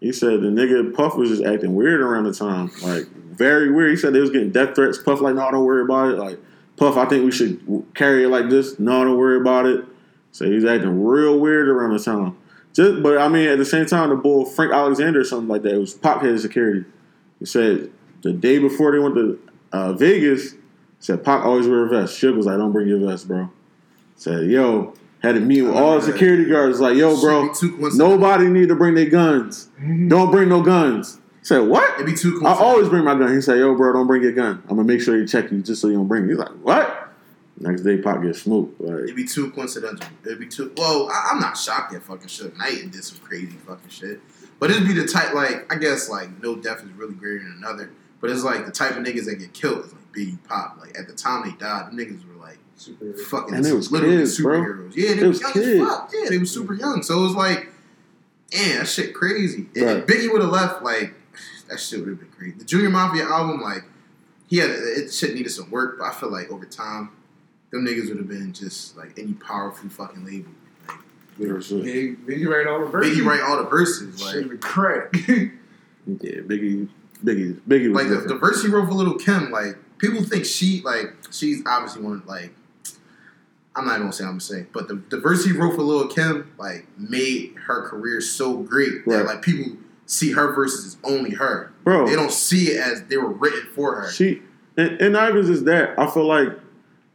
He 0.00 0.12
said 0.12 0.40
the 0.40 0.48
nigga 0.48 0.92
Puff 0.94 1.14
was 1.16 1.28
just 1.30 1.44
acting 1.44 1.74
weird 1.74 2.00
around 2.00 2.24
the 2.24 2.34
time, 2.34 2.70
like 2.82 3.06
very 3.06 3.70
weird. 3.70 3.90
He 3.90 3.96
said 3.96 4.12
they 4.12 4.20
was 4.20 4.30
getting 4.30 4.50
death 4.50 4.74
threats. 4.74 4.98
Puff 4.98 5.20
like, 5.20 5.34
no, 5.34 5.50
don't 5.50 5.64
worry 5.64 5.82
about 5.82 6.10
it. 6.10 6.18
Like 6.18 6.38
Puff, 6.76 6.96
I 6.96 7.04
think 7.06 7.24
we 7.24 7.30
should 7.30 7.86
carry 7.94 8.24
it 8.24 8.28
like 8.28 8.50
this. 8.50 8.78
No, 8.78 9.04
don't 9.04 9.16
worry 9.16 9.40
about 9.40 9.66
it. 9.66 9.84
So 10.32 10.44
he's 10.44 10.64
acting 10.64 11.04
real 11.04 11.38
weird 11.38 11.68
around 11.68 11.92
the 11.92 12.02
time. 12.02 12.36
Just, 12.72 13.02
but 13.02 13.18
I 13.18 13.28
mean, 13.28 13.48
at 13.48 13.58
the 13.58 13.64
same 13.64 13.86
time, 13.86 14.10
the 14.10 14.16
bull 14.16 14.44
Frank 14.44 14.72
Alexander 14.72 15.20
or 15.20 15.24
something 15.24 15.48
like 15.48 15.62
that 15.62 15.74
it 15.74 15.78
was 15.78 15.94
Pac 15.94 16.22
head 16.22 16.40
security. 16.40 16.84
He 17.38 17.46
said 17.46 17.90
the 18.22 18.32
day 18.32 18.58
before 18.58 18.90
they 18.90 18.98
went 18.98 19.14
to 19.14 19.40
uh, 19.72 19.92
Vegas, 19.92 20.54
said 20.98 21.24
Pac 21.24 21.44
always 21.44 21.68
wear 21.68 21.86
a 21.86 21.88
vest. 21.88 22.20
Suge 22.20 22.36
was 22.36 22.46
like, 22.46 22.56
don't 22.56 22.72
bring 22.72 22.88
your 22.88 22.98
vest, 22.98 23.28
bro. 23.28 23.48
Said, 24.16 24.50
yo, 24.50 24.94
had 25.22 25.36
a 25.36 25.40
meeting 25.40 25.68
with 25.68 25.76
all 25.76 26.00
the 26.00 26.02
security 26.02 26.46
guards. 26.46 26.80
Like, 26.80 26.96
yo, 26.96 27.20
bro, 27.20 27.44
Shit 27.44 27.52
be 27.52 27.58
too 27.58 27.76
coincidental. 27.78 28.18
nobody 28.18 28.48
need 28.48 28.68
to 28.68 28.74
bring 28.74 28.94
their 28.94 29.08
guns. 29.08 29.68
Don't 30.08 30.30
bring 30.32 30.48
no 30.48 30.60
guns. 30.62 31.20
Said 31.44 31.58
what? 31.60 32.00
It 32.00 32.06
be 32.06 32.14
too 32.14 32.40
I 32.44 32.54
always 32.54 32.88
bring 32.88 33.04
my 33.04 33.14
gun. 33.14 33.32
He 33.34 33.40
said, 33.42 33.58
yo, 33.58 33.74
bro, 33.74 33.92
don't 33.92 34.06
bring 34.06 34.22
your 34.22 34.32
gun. 34.32 34.62
I'm 34.64 34.76
gonna 34.76 34.84
make 34.84 35.00
sure 35.02 35.18
they 35.20 35.26
check 35.26 35.52
you 35.52 35.60
just 35.62 35.80
so 35.82 35.88
you 35.88 35.94
don't 35.94 36.08
bring 36.08 36.24
it. 36.24 36.28
He's 36.30 36.38
like, 36.38 36.48
what? 36.62 37.10
Next 37.60 37.82
day, 37.82 37.98
Pac 37.98 38.22
gets 38.22 38.42
smoked. 38.42 38.80
Like, 38.80 39.04
It'd 39.04 39.14
be 39.14 39.24
too 39.26 39.50
coincidental. 39.50 40.08
It'd 40.24 40.40
be 40.40 40.46
too. 40.48 40.72
Well, 40.76 41.08
I, 41.12 41.28
I'm 41.32 41.40
not 41.40 41.56
shocked 41.56 41.92
that 41.92 42.02
fucking 42.02 42.28
Suge 42.28 42.56
Knight 42.56 42.90
did 42.90 43.04
some 43.04 43.18
crazy 43.18 43.58
fucking 43.66 43.90
shit. 43.90 44.20
But 44.58 44.70
it'd 44.70 44.88
be 44.88 44.94
the 44.94 45.06
type, 45.06 45.34
like, 45.34 45.70
I 45.72 45.76
guess, 45.76 46.08
like, 46.08 46.42
no 46.42 46.56
death 46.56 46.82
is 46.82 46.90
really 46.92 47.14
greater 47.14 47.40
than 47.40 47.56
another. 47.58 47.90
But 48.22 48.30
it's 48.30 48.42
like 48.42 48.64
the 48.64 48.72
type 48.72 48.92
of 48.92 49.04
niggas 49.04 49.26
that 49.26 49.36
get 49.36 49.52
killed 49.52 49.84
is 49.84 49.92
like 49.92 50.12
Biggie 50.12 50.38
Pac. 50.48 50.78
Like, 50.80 50.98
at 50.98 51.06
the 51.06 51.12
time 51.12 51.48
they 51.48 51.54
died, 51.58 51.92
the 51.92 51.96
niggas 52.02 52.26
were 52.26 52.40
like 52.42 52.58
Super. 52.76 53.12
fucking 53.12 53.54
And 53.54 53.64
they 53.64 53.72
was 53.72 53.92
literally 53.92 54.16
kids, 54.16 54.40
bro. 54.40 54.60
superheroes. 54.62 54.96
Yeah, 54.96 55.08
they, 55.10 55.14
They 55.20 55.26
was 55.28 55.42
was 55.42 55.42
young 55.42 55.52
kids. 55.52 55.68
as 55.82 55.88
fuck. 55.88 56.10
Yeah, 56.14 56.28
they 56.30 56.38
was 56.38 56.50
super 56.50 56.74
young. 56.74 57.02
So 57.02 57.18
it 57.18 57.22
was 57.22 57.34
like, 57.34 57.68
damn, 58.50 58.78
that 58.78 58.88
shit 58.88 59.14
crazy. 59.14 59.66
If 59.74 60.06
Biggie 60.06 60.32
would 60.32 60.40
have 60.42 60.50
left, 60.50 60.82
like, 60.82 61.14
that 61.74 61.80
shit 61.80 61.98
would 62.00 62.08
have 62.08 62.20
been 62.20 62.30
great. 62.38 62.58
The 62.58 62.64
Junior 62.64 62.88
Mafia 62.88 63.24
album, 63.24 63.60
like, 63.60 63.82
he 64.46 64.58
had 64.58 64.70
it 64.70 65.12
shit 65.12 65.34
needed 65.34 65.50
some 65.50 65.70
work, 65.70 65.98
but 65.98 66.04
I 66.04 66.12
feel 66.12 66.30
like 66.30 66.50
over 66.50 66.64
time, 66.64 67.10
them 67.70 67.84
niggas 67.84 68.08
would 68.08 68.18
have 68.18 68.28
been 68.28 68.52
just 68.52 68.96
like 68.96 69.18
any 69.18 69.32
powerful 69.32 69.88
fucking 69.88 70.24
label. 70.24 70.52
Like, 70.86 70.98
real 71.38 71.60
shit. 71.60 71.82
Big, 71.82 72.26
Biggie 72.26 72.46
write 72.46 72.68
all 72.68 72.80
the 72.80 72.86
verses. 72.86 73.18
Biggie 73.18 73.26
write 73.26 73.40
all 73.40 73.56
the 73.56 73.68
verses, 73.68 74.18
Shit 74.18 74.26
like 74.26 74.44
even 74.44 74.58
crack. 74.58 75.14
Yeah, 76.06 76.42
Biggie, 76.42 76.86
Biggie, 77.24 77.58
Biggie 77.66 77.88
was 77.88 77.96
like 77.96 78.08
the, 78.08 78.16
different. 78.16 78.28
the 78.28 78.34
verse 78.34 78.62
he 78.62 78.68
wrote 78.68 78.86
for 78.86 78.92
Little 78.92 79.14
Kim. 79.14 79.50
Like 79.50 79.78
people 79.96 80.22
think 80.22 80.44
she 80.44 80.82
like 80.82 81.14
she's 81.30 81.62
obviously 81.64 82.02
one 82.02 82.18
of 82.18 82.26
like 82.26 82.52
I'm 83.74 83.86
not 83.86 83.94
even 83.94 84.02
gonna 84.02 84.12
say 84.12 84.24
I'm 84.24 84.30
gonna 84.32 84.40
say, 84.42 84.66
but 84.74 84.86
the, 84.86 85.02
the 85.08 85.18
verse 85.18 85.46
he 85.46 85.52
wrote 85.52 85.74
for 85.76 85.82
Lil 85.82 86.08
Kim 86.08 86.52
like 86.58 86.86
made 86.98 87.54
her 87.66 87.88
career 87.88 88.20
so 88.20 88.58
great 88.58 89.06
that 89.06 89.24
like 89.24 89.40
people 89.40 89.78
see 90.06 90.32
her 90.32 90.52
verses 90.52 90.84
as 90.86 90.96
only 91.04 91.30
her. 91.32 91.72
bro. 91.84 92.06
They 92.06 92.14
don't 92.16 92.32
see 92.32 92.68
it 92.72 92.80
as 92.80 93.04
they 93.04 93.16
were 93.16 93.30
written 93.32 93.68
for 93.74 94.00
her. 94.00 94.10
She 94.10 94.42
and, 94.76 95.00
and 95.00 95.12
not 95.12 95.30
even 95.30 95.44
just 95.46 95.64
that. 95.66 95.98
I 95.98 96.10
feel 96.10 96.26
like 96.26 96.48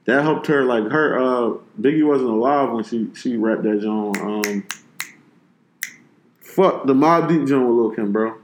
that 0.06 0.22
helped 0.24 0.48
her. 0.48 0.64
Like 0.64 0.86
her, 0.92 1.18
uh, 1.20 1.58
Biggie 1.80 2.06
wasn't 2.08 2.30
alive 2.30 2.72
when 2.72 2.84
she 2.84 3.10
she 3.16 3.38
rapped 3.38 3.64
that 3.64 3.82
joint. 3.82 4.18
Um, 4.18 4.68
fuck 6.42 6.86
the 6.86 6.94
Mobb 6.94 7.28
Deep 7.30 7.48
joint 7.48 7.68
with 7.68 7.76
Lil 7.78 7.92
Kim, 7.92 8.12
bro. 8.12 8.36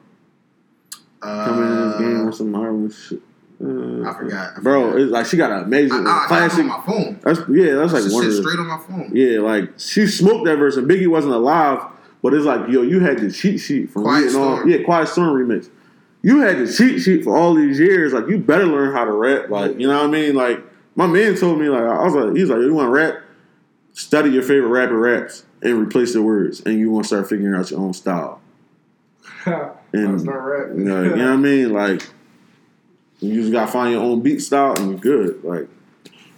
Coming 1.22 1.72
in 1.72 1.89
this 1.89 1.99
game 1.99 2.22
Uh, 2.22 2.26
with 2.26 2.35
some 2.35 2.53
Harlem 2.53 2.91
shit. 2.91 3.22
Uh, 3.63 4.03
I 4.07 4.13
forgot. 4.17 4.53
I 4.57 4.59
bro. 4.61 4.97
It's 4.97 5.11
like 5.11 5.26
she 5.26 5.38
got 5.38 5.49
an 5.51 5.63
amazing 5.63 6.05
I, 6.05 6.23
I 6.26 6.27
classic. 6.27 6.59
on 6.59 6.67
my 6.67 6.81
phone. 6.85 7.19
That's 7.23 7.39
yeah. 7.49 7.76
That's 7.76 7.93
like 7.93 8.03
Like 8.03 8.11
one 8.13 8.26
of 8.26 8.31
the 8.31 8.41
straight 8.41 8.59
on 8.59 8.67
my 8.67 8.77
phone. 8.77 9.11
yeah. 9.13 9.39
Like 9.39 9.80
she 9.80 10.05
smoked 10.07 10.45
that 10.45 10.57
verse, 10.57 10.76
and 10.76 10.88
Biggie 10.89 11.07
wasn't 11.07 11.34
alive. 11.34 11.80
But 12.26 12.34
it's 12.34 12.45
like 12.45 12.68
yo, 12.69 12.81
you 12.81 12.99
had 13.02 13.19
the 13.19 13.31
cheat 13.31 13.60
sheet 13.60 13.91
from 13.91 14.02
Quiet 14.02 14.23
reading 14.26 14.41
all- 14.41 14.56
Storm. 14.57 14.69
yeah, 14.69 14.84
Quiet 14.84 15.07
Storm 15.07 15.47
remix. 15.47 15.69
You 16.23 16.39
had 16.41 16.57
the 16.57 16.72
cheat 16.73 17.02
sheet 17.03 17.23
for 17.23 17.38
all 17.38 17.53
these 17.53 17.77
years. 17.80 18.14
Like 18.14 18.27
you 18.27 18.39
better 18.39 18.65
learn 18.65 18.93
how 18.95 19.06
to 19.06 19.11
rap. 19.11 19.52
Like 19.52 19.80
you 19.80 19.88
know 19.88 19.95
what 19.97 20.07
I 20.07 20.11
mean. 20.11 20.34
Like 20.34 20.60
my 20.95 21.06
man 21.06 21.35
told 21.35 21.60
me. 21.60 21.69
Like 21.69 21.84
I 21.84 22.03
was 22.03 22.15
like, 22.15 22.35
he's 22.35 22.49
like, 22.49 22.61
you 22.61 22.73
want 22.73 22.88
to 22.88 22.91
rap? 22.91 23.22
Study 23.93 24.31
your 24.31 24.41
favorite 24.41 24.69
rapper 24.69 24.97
raps 24.97 25.45
and 25.61 25.73
replace 25.80 26.14
the 26.14 26.23
words, 26.23 26.61
and 26.65 26.80
you 26.80 26.89
want 26.89 27.03
to 27.06 27.07
start 27.10 27.30
figuring 27.30 27.53
out 27.53 27.69
your 27.69 27.80
own 27.80 27.93
style. 27.93 28.41
And 29.93 30.19
start 30.19 30.41
rapping. 30.43 30.80
you 30.80 30.85
know, 30.85 31.03
you 31.03 31.15
know 31.15 31.26
what 31.30 31.34
I 31.34 31.35
mean? 31.38 31.72
Like 31.73 32.10
you 33.19 33.39
just 33.39 33.52
gotta 33.53 33.72
find 33.72 33.93
your 33.93 34.02
own 34.03 34.22
beat 34.22 34.39
style 34.41 34.73
and 34.77 34.89
you're 34.89 34.99
good. 34.99 35.43
Like 35.43 35.69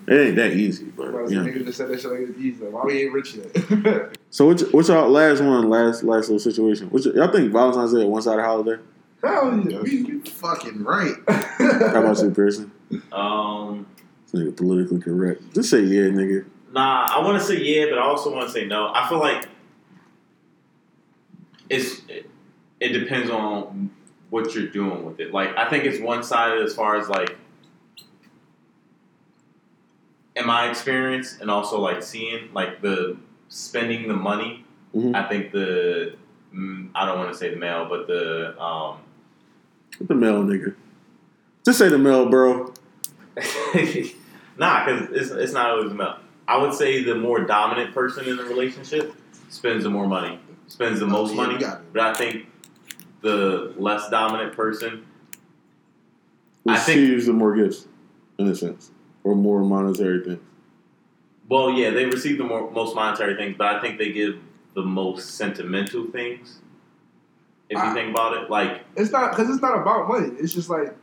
it 0.08 0.28
ain't 0.28 0.36
that 0.38 0.54
easy, 0.54 0.86
but 0.86 1.12
Bro, 1.12 1.30
yeah. 1.30 1.40
Niggas 1.40 1.66
just 1.66 1.78
said 1.78 1.90
that 1.90 2.00
shit 2.00 2.12
like 2.12 2.22
it's 2.22 2.40
easy. 2.40 2.64
Like, 2.64 2.74
why 2.74 2.84
we 2.86 3.04
ain't 3.04 3.14
rich 3.14 3.36
yet? 3.36 4.18
So 4.30 4.46
what's, 4.48 4.62
what's 4.74 4.90
y'all 4.90 5.10
last 5.10 5.42
one, 5.42 5.70
last 5.70 6.04
last 6.04 6.24
little 6.30 6.40
situation? 6.40 6.90
What's 6.90 7.06
your, 7.06 7.16
y'all 7.16 7.32
think 7.32 7.52
Valentine's 7.52 7.94
Day 7.94 8.04
a 8.04 8.08
one 8.08 8.22
sided 8.22 8.42
holiday? 8.42 8.82
Hell 9.24 9.64
yeah. 9.68 9.80
We, 9.82 10.04
we, 10.04 10.20
Fucking 10.20 10.84
right. 10.84 11.14
How 11.28 12.04
about 12.04 12.20
you, 12.20 12.30
Pearson? 12.32 12.72
Um, 13.12 13.88
This 14.30 14.42
nigga 14.42 14.56
politically 14.56 15.00
correct. 15.00 15.42
Just 15.54 15.70
say 15.70 15.80
yeah, 15.82 16.10
nigga. 16.10 16.46
nah, 16.74 17.08
I 17.10 17.24
want 17.24 17.40
to 17.42 17.48
say 17.48 17.58
yeah, 17.58 17.86
but 17.90 17.98
I 17.98 18.04
also 18.04 18.34
want 18.36 18.48
to 18.48 18.54
say 18.54 18.66
no. 18.66 18.92
I 18.94 19.08
feel 19.08 19.20
like 19.20 19.48
it's 21.70 22.02
it, 22.10 22.30
it 22.80 22.90
depends 22.90 23.30
on 23.32 23.90
what 24.30 24.54
you're 24.54 24.68
doing 24.68 25.06
with 25.06 25.20
it. 25.22 25.34
Like 25.34 25.56
I 25.58 25.70
think 25.70 25.86
it's 25.86 26.02
one 26.02 26.22
sided 26.22 26.62
as 26.64 26.76
far 26.76 26.98
as 26.98 27.08
like 27.10 27.38
in 30.38 30.46
my 30.46 30.70
experience, 30.70 31.38
and 31.42 31.50
also 31.50 31.80
like 31.80 32.04
seeing 32.04 32.50
like 32.54 32.82
the 32.82 33.18
spending 33.50 34.08
the 34.08 34.14
money. 34.14 34.64
Mhm. 34.96 35.16
I 35.16 35.28
think 35.28 35.52
the 35.52 36.16
mm, 36.54 36.90
I 36.96 37.06
don't 37.06 37.18
want 37.18 37.32
to 37.32 37.38
say 37.38 37.50
the 37.50 37.56
male, 37.58 37.88
but 37.90 38.08
the 38.08 38.60
um, 38.62 38.98
the 40.00 40.16
male 40.16 40.44
nigga? 40.44 40.76
Just 41.66 41.80
say 41.80 41.90
the 41.90 41.98
male, 41.98 42.30
bro. 42.30 42.74
nah, 44.58 44.86
because 44.86 45.10
it's, 45.12 45.32
it's 45.32 45.54
not 45.54 45.72
always 45.72 45.92
male. 45.94 46.18
I 46.48 46.58
would 46.58 46.74
say 46.74 47.04
the 47.04 47.16
more 47.16 47.42
dominant 47.42 47.94
person 47.94 48.26
in 48.28 48.38
the 48.38 48.44
relationship 48.44 49.14
spends 49.50 49.84
the 49.84 49.90
more 49.90 50.08
money, 50.08 50.40
spends 50.68 51.00
the 51.00 51.08
most 51.08 51.36
money. 51.36 51.56
you 51.56 51.60
got 51.60 51.80
it. 51.82 51.94
But 51.94 52.02
I 52.04 52.14
think 52.14 52.46
the 53.22 53.74
less 53.78 54.10
dominant 54.10 54.54
person, 54.54 55.06
I 56.68 56.78
think- 56.78 57.00
Receives 57.02 57.26
the 57.26 57.34
more 57.34 57.56
gifts, 57.56 57.88
in 58.38 58.48
a 58.48 58.56
sense, 58.56 58.92
or 59.28 59.36
more 59.36 59.62
monetary 59.64 60.24
things. 60.24 60.40
well, 61.50 61.72
yeah, 61.72 61.90
they 61.90 62.06
receive 62.06 62.38
the 62.38 62.44
more, 62.44 62.72
most 62.72 62.96
monetary 62.96 63.36
things, 63.36 63.56
but 63.58 63.68
I 63.68 63.82
think 63.82 63.98
they 63.98 64.12
give 64.12 64.40
the 64.74 64.84
most 64.84 65.36
sentimental 65.36 66.06
things. 66.06 66.60
If 67.70 67.78
you 67.78 67.84
I- 67.84 67.94
think 67.94 68.12
about 68.12 68.38
it, 68.38 68.50
like 68.50 68.82
it's 68.96 69.12
not 69.12 69.32
because 69.32 69.50
it's 69.50 69.62
not 69.62 69.78
about 69.82 70.08
money. 70.08 70.34
It's 70.40 70.54
just 70.54 70.70
like 70.70 70.96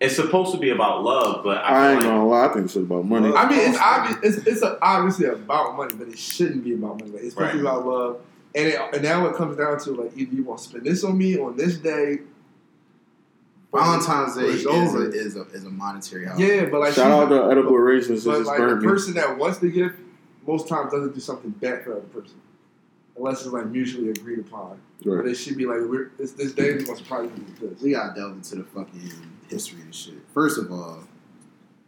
it's 0.00 0.16
supposed 0.16 0.52
to 0.52 0.58
be 0.58 0.70
about 0.70 1.04
love, 1.04 1.44
but 1.44 1.58
I, 1.58 1.60
I, 1.60 1.68
feel 1.68 1.90
ain't 1.92 2.00
like 2.00 2.08
gonna 2.08 2.26
lie. 2.26 2.46
I 2.46 2.52
think 2.52 2.64
it's 2.64 2.76
about 2.76 3.04
money. 3.04 3.32
I 3.32 3.48
mean, 3.48 3.60
it's 3.60 3.78
obvious. 3.78 4.18
It's, 4.38 4.46
it's 4.46 4.62
a, 4.62 4.76
obviously 4.82 5.26
about 5.26 5.76
money, 5.76 5.94
but 5.94 6.08
it 6.08 6.18
shouldn't 6.18 6.64
be 6.64 6.74
about 6.74 6.98
money. 6.98 7.12
Like, 7.12 7.22
it's 7.22 7.34
supposed 7.34 7.52
to 7.52 7.58
be 7.58 7.60
about 7.60 7.86
love. 7.86 8.20
And, 8.56 8.66
it, 8.68 8.80
and 8.92 9.02
now 9.02 9.26
it 9.26 9.36
comes 9.36 9.56
down 9.56 9.78
to 9.80 9.92
like 9.92 10.12
either 10.16 10.34
you 10.34 10.42
want 10.42 10.58
to 10.60 10.68
spend 10.68 10.84
this 10.84 11.04
on 11.04 11.16
me 11.16 11.38
on 11.38 11.56
this 11.56 11.76
day. 11.78 12.18
Valentine's 13.74 14.36
Day 14.36 14.44
is 14.44 14.64
a, 14.66 14.68
over. 14.68 15.08
is 15.14 15.36
a 15.36 15.42
is 15.52 15.64
a 15.64 15.70
monetary 15.70 16.26
holiday. 16.26 16.56
Yeah, 16.62 16.64
but 16.66 16.80
like 16.80 16.94
Shout 16.94 17.06
she- 17.06 17.12
out 17.12 17.28
to 17.28 17.50
edible 17.50 17.74
arrangements 17.74 18.24
that 18.24 18.30
but 18.30 18.42
like 18.46 18.58
the 18.58 18.76
me. 18.76 18.86
person 18.86 19.14
that 19.14 19.36
wants 19.38 19.58
the 19.58 19.70
gift 19.70 19.96
most 20.46 20.68
times 20.68 20.92
doesn't 20.92 21.14
do 21.14 21.20
something 21.20 21.50
bad 21.50 21.82
for 21.84 21.90
the 21.90 21.96
other 21.96 22.06
person, 22.08 22.36
unless 23.16 23.40
it's 23.42 23.50
like 23.50 23.66
mutually 23.66 24.10
agreed 24.10 24.38
upon. 24.40 24.78
But 25.04 25.26
it 25.26 25.34
should 25.34 25.56
be 25.56 25.66
like 25.66 25.80
we're 25.80 26.10
it's 26.18 26.32
this 26.32 26.52
day 26.52 26.74
we 26.76 26.84
want 26.84 26.98
to 26.98 27.04
surprise 27.04 27.30
you 27.60 27.68
this. 27.68 27.80
We 27.82 27.92
gotta 27.92 28.14
delve 28.18 28.32
into 28.32 28.56
the 28.56 28.64
fucking 28.64 29.10
history 29.48 29.80
of 29.80 29.86
this 29.88 29.96
shit. 29.96 30.14
First 30.32 30.58
of 30.58 30.70
all, 30.72 31.00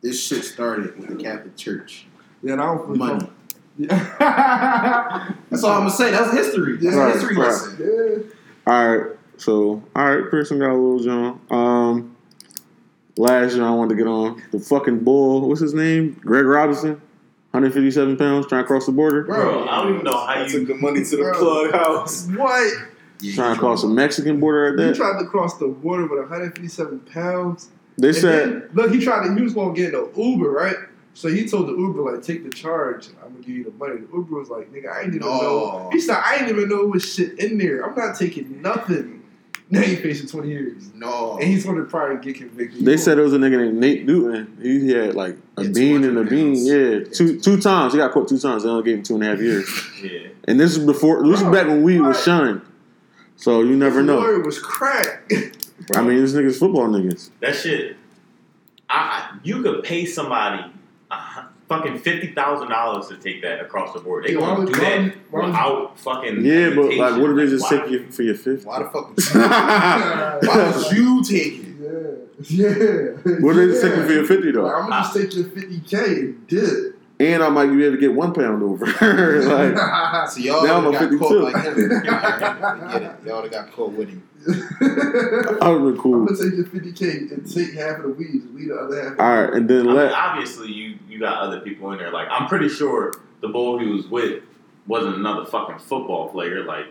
this 0.03 0.23
shit 0.23 0.45
started 0.45 0.99
with 0.99 1.09
the 1.09 1.17
Catholic 1.23 1.57
Church. 1.57 2.07
Yeah, 2.43 2.53
and 2.55 2.61
I 2.63 2.67
don't 2.67 2.87
feel 2.87 2.97
Money. 2.97 3.29
Yeah. 3.79 3.89
That's 5.51 5.63
all 5.65 5.73
I'm 5.73 5.79
gonna 5.81 5.91
say. 5.91 6.11
That's 6.11 6.33
history. 6.33 6.77
That's 6.79 6.97
Right, 6.97 7.09
a 7.09 7.13
history 7.19 7.37
right. 7.37 7.47
lesson. 7.49 7.79
yeah. 8.67 8.73
All 8.73 8.89
right. 8.97 9.16
So, 9.39 9.83
all 9.95 10.17
right, 10.17 10.31
Pearson 10.31 10.59
got 10.59 10.71
a 10.71 10.75
little 10.75 10.99
John. 11.01 11.41
Um, 11.51 12.17
last 13.17 13.55
year 13.55 13.65
I 13.65 13.71
wanted 13.71 13.91
to 13.91 13.97
get 13.97 14.07
on 14.07 14.43
the 14.53 14.59
fucking 14.59 15.01
bull. 15.01 15.49
What's 15.49 15.61
his 15.61 15.75
name? 15.75 16.19
Greg 16.25 16.45
Robinson, 16.47 16.93
157 17.51 18.17
pounds, 18.17 18.47
trying 18.47 18.65
to 18.65 18.67
cross 18.67 18.87
the 18.87 18.93
border. 18.93 19.23
bro, 19.25 19.67
I 19.69 19.83
don't 19.83 19.93
even 19.95 20.05
know 20.05 20.13
how 20.13 20.25
I 20.27 20.45
you 20.47 20.59
took 20.61 20.69
the 20.69 20.75
money 20.75 21.05
to 21.05 21.11
the 21.17 21.23
Bro. 21.23 21.39
plug 21.39 21.73
house. 21.73 22.27
What? 22.29 22.73
Yeah, 23.21 23.35
Trying 23.35 23.55
to 23.55 23.61
cross 23.61 23.83
the 23.83 23.89
Mexican 23.89 24.41
border 24.41 24.67
at 24.67 24.79
He 24.79 24.91
that. 24.91 24.97
tried 24.97 25.19
to 25.21 25.27
cross 25.27 25.59
the 25.59 25.69
border 25.69 26.03
with 26.07 26.19
157 26.21 27.01
pounds. 27.01 27.71
They 27.99 28.09
And 28.09 28.17
said, 28.17 28.49
then, 28.51 28.71
look, 28.75 28.91
he 28.93 29.01
tried 29.01 29.27
to. 29.27 29.35
He 29.35 29.41
was 29.41 29.55
going 29.55 29.75
to 29.75 29.81
get 29.81 29.95
an 29.95 30.11
Uber, 30.15 30.51
right? 30.51 30.77
So 31.15 31.29
he 31.29 31.49
told 31.49 31.69
the 31.69 31.73
Uber 31.73 32.13
like, 32.13 32.23
take 32.23 32.45
the 32.45 32.51
charge. 32.51 33.09
I'm 33.25 33.33
gonna 33.33 33.39
give 33.41 33.57
you 33.57 33.65
the 33.65 33.71
money. 33.71 33.97
The 34.03 34.07
Uber 34.15 34.39
was 34.39 34.51
like, 34.51 34.71
nigga, 34.71 34.93
I 34.93 34.99
ain't 35.01 35.15
even 35.15 35.21
No. 35.21 35.41
know. 35.41 35.89
He 35.91 35.99
said, 35.99 36.19
I 36.23 36.37
ain't 36.41 36.49
even 36.51 36.69
know 36.69 36.83
it 36.83 36.91
was 36.91 37.11
shit 37.11 37.39
in 37.39 37.57
there. 37.57 37.87
I'm 37.87 37.95
not 37.97 38.19
taking 38.19 38.61
nothing. 38.61 39.23
Now 39.69 39.81
he 39.81 39.97
facing 39.97 40.29
20 40.29 40.49
years, 40.49 40.83
No. 40.95 41.39
and 41.41 41.49
he's 41.49 41.65
going 41.65 41.77
to 41.79 41.85
probably 41.85 42.25
get 42.25 42.37
convicted. 42.41 42.85
they 42.85 42.97
said 42.97 43.19
it 43.19 43.23
was 43.23 43.33
a 43.33 43.37
nigga 43.39 43.59
named 43.65 43.79
Nate 43.79 44.07
Newton. 44.07 44.57
He 44.63 44.91
had 44.91 45.15
like 45.17 45.37
a 45.57 45.65
Yeah, 45.65 45.71
bean 45.71 46.05
and 46.05 46.19
a 46.19 46.25
200 46.25 46.31
bean. 46.31 46.55
Yeah, 46.67 46.75
Yeah, 46.99 47.05
two 47.13 47.41
two 47.41 47.61
times. 47.61 47.93
He 47.93 47.99
got 47.99 48.13
caught 48.13 48.29
two 48.29 48.39
times. 48.39 48.63
They 48.63 48.69
only 48.69 48.85
gave 48.85 48.99
him 48.99 49.03
two 49.03 49.15
and 49.17 49.25
a 49.25 49.27
half 49.27 49.41
years. 49.41 49.69
yeah. 50.03 50.29
And 50.47 50.61
this 50.61 50.77
is 50.77 50.85
before. 50.87 51.27
This 51.29 51.41
is 51.41 51.49
back 51.49 51.67
when 51.67 51.83
weed 51.83 52.01
was 52.01 52.23
shunned. 52.23 52.61
So 53.35 53.63
you 53.63 53.75
never 53.77 53.99
His 53.99 54.07
know. 54.07 54.19
lawyer 54.21 54.41
was 54.41 54.59
crack. 54.61 55.31
I 55.95 56.01
mean, 56.01 56.21
this 56.23 56.33
niggas 56.33 56.59
football 56.61 56.87
niggas. 56.89 57.31
That 57.41 57.57
shit, 57.57 57.97
I, 58.89 58.97
I- 59.35 59.39
you 59.43 59.63
could 59.63 59.83
pay 59.83 60.07
somebody 60.07 60.63
a 61.11 61.17
hu- 61.17 61.49
fucking 61.69 61.99
fifty 61.99 62.33
thousand 62.33 62.69
dollars 62.71 63.09
to 63.09 63.17
take 63.17 63.43
that 63.43 63.61
across 63.61 63.93
the 63.93 64.01
board. 64.01 64.25
They 64.25 64.33
Yeah, 64.33 64.39
why 64.41 64.47
gonna 64.49 64.61
would- 64.65 64.73
do 64.75 64.81
why 64.81 64.89
that 64.89 65.03
would- 65.03 65.13
why 65.31 65.41
would- 65.41 65.47
without 65.49 65.99
fucking. 66.01 66.45
Yeah, 66.45 66.71
but 66.75 66.95
like, 66.95 67.21
what 67.21 67.31
if 67.31 67.37
they 67.37 67.47
just 67.47 67.71
Why? 67.71 67.79
take 67.81 67.91
you 67.91 68.07
for 68.11 68.23
your 68.23 68.35
fifth? 68.35 68.65
Why 68.67 68.79
the 68.81 68.85
fuck? 68.87 69.09
Would 69.17 69.25
you, 69.35 69.41
why 70.49 70.73
would 70.77 70.97
you 70.97 71.23
take 71.25 71.61
it? 71.61 71.67
yeah, 72.51 72.69
yeah. 72.69 73.37
What 73.41 73.57
if 73.57 73.57
they 73.57 73.67
just 73.67 73.85
yeah. 73.85 73.91
take 73.91 73.99
you 73.99 74.07
for 74.07 74.13
your 74.13 74.25
fifty 74.25 74.47
Like, 74.53 74.55
though? 74.55 74.75
I'm 74.75 74.89
gonna 74.91 75.03
just 75.03 75.15
take 75.15 75.35
your 75.35 75.45
50k 75.45 76.19
and 76.19 76.47
dip. 76.47 76.96
And 77.19 77.43
I 77.43 77.49
might 77.49 77.69
be 77.69 77.83
able 77.83 77.97
to 77.97 78.01
get 78.01 78.13
one 78.13 78.35
pound 78.35 78.63
over. 78.63 78.85
like, 78.87 80.29
So 80.31 80.41
y'all 80.41 80.65
Now 80.65 80.77
I'm 80.79 80.93
got 80.93 81.13
a 81.13 81.19
caught 81.19 81.31
52. 81.31 81.41
like 81.41 81.65
him. 81.65 82.03
I 82.09 82.93
get 82.93 83.03
it. 83.03 83.17
Y'all 83.25 83.37
would've 83.37 83.51
got 83.51 83.73
caught 83.73 83.93
with 83.93 84.11
him. 84.11 84.23
that 84.47 85.59
would 85.63 85.95
be 85.95 85.97
I'm 85.97 85.99
cool. 85.99 86.27
gonna 86.27 86.37
take 86.37 86.57
your 86.57 86.67
50k 86.67 87.33
and 87.33 87.53
take 87.53 87.75
half 87.75 87.99
of 87.99 88.03
the 88.03 88.09
weed, 88.11 88.43
just 88.43 88.55
leave 88.55 88.69
the 88.69 88.77
other 88.77 89.03
half. 89.11 89.19
All 89.19 89.43
right, 89.43 89.55
and 89.55 89.69
then 89.69 89.81
I 89.81 89.83
mean, 89.85 89.95
let 89.97 90.13
obviously, 90.13 90.71
you 90.71 90.99
you 91.09 91.19
got 91.19 91.39
other 91.39 91.61
people 91.61 91.91
in 91.93 91.99
there. 91.99 92.11
Like, 92.11 92.29
I'm 92.31 92.47
pretty 92.49 92.69
sure 92.69 93.13
the 93.41 93.49
boy 93.49 93.79
he 93.79 93.87
was 93.87 94.07
with 94.07 94.43
wasn't 94.87 95.17
another 95.17 95.47
fucking 95.47 95.79
football 95.79 96.29
player. 96.29 96.65
Like, 96.65 96.87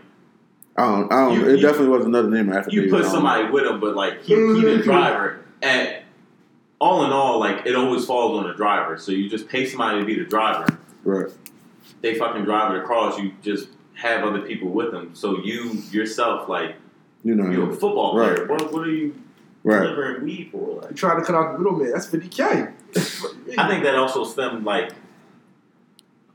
I 0.75 0.85
don't. 0.85 1.13
I 1.13 1.15
don't. 1.29 1.39
You- 1.39 1.49
it 1.49 1.55
you- 1.57 1.61
definitely 1.61 1.89
was 1.89 2.05
another 2.05 2.29
name 2.29 2.51
after 2.51 2.71
you 2.71 2.81
David. 2.89 3.03
put 3.03 3.05
somebody 3.11 3.45
with 3.49 3.65
him, 3.65 3.79
but 3.79 3.95
like 3.95 4.23
he, 4.23 4.33
he 4.33 4.39
the 4.39 4.43
mm-hmm. 4.43 4.81
driver. 4.81 5.39
And 5.61 6.03
all 6.79 7.05
in 7.05 7.11
all, 7.11 7.39
like 7.39 7.65
it 7.65 7.75
always 7.75 8.05
falls 8.05 8.37
on 8.37 8.47
the 8.47 8.53
driver. 8.53 8.97
So 8.97 9.11
you 9.11 9.29
just 9.29 9.47
pay 9.47 9.65
somebody 9.65 9.99
to 9.99 10.05
be 10.05 10.15
the 10.15 10.25
driver. 10.25 10.77
Right. 11.03 11.27
They 12.01 12.15
fucking 12.15 12.43
drive 12.43 12.73
it 12.75 12.81
across. 12.81 13.17
You 13.19 13.33
just 13.41 13.69
have 13.93 14.23
other 14.23 14.41
people 14.41 14.69
with 14.69 14.91
them. 14.91 15.11
So 15.13 15.39
you 15.43 15.71
yourself, 15.91 16.49
like 16.49 16.75
You 17.23 17.35
know. 17.35 17.49
you're 17.49 17.69
a 17.71 17.73
football 17.75 18.17
Right. 18.17 18.35
player. 18.35 18.47
What, 18.47 18.73
what 18.73 18.87
are 18.87 18.91
you 18.91 19.15
Right. 19.63 19.81
delivering 19.83 20.23
weed 20.23 20.49
for? 20.51 20.81
Like, 20.81 20.91
You 20.91 20.95
try 20.95 21.15
to 21.19 21.25
cut 21.25 21.33
out 21.35 21.53
the 21.53 21.59
middleman. 21.59 21.91
That's 21.91 22.07
50k. 22.07 22.71
I 23.57 23.67
think 23.69 23.83
that 23.83 23.95
also 23.95 24.23
stemmed 24.23 24.63
like 24.65 24.91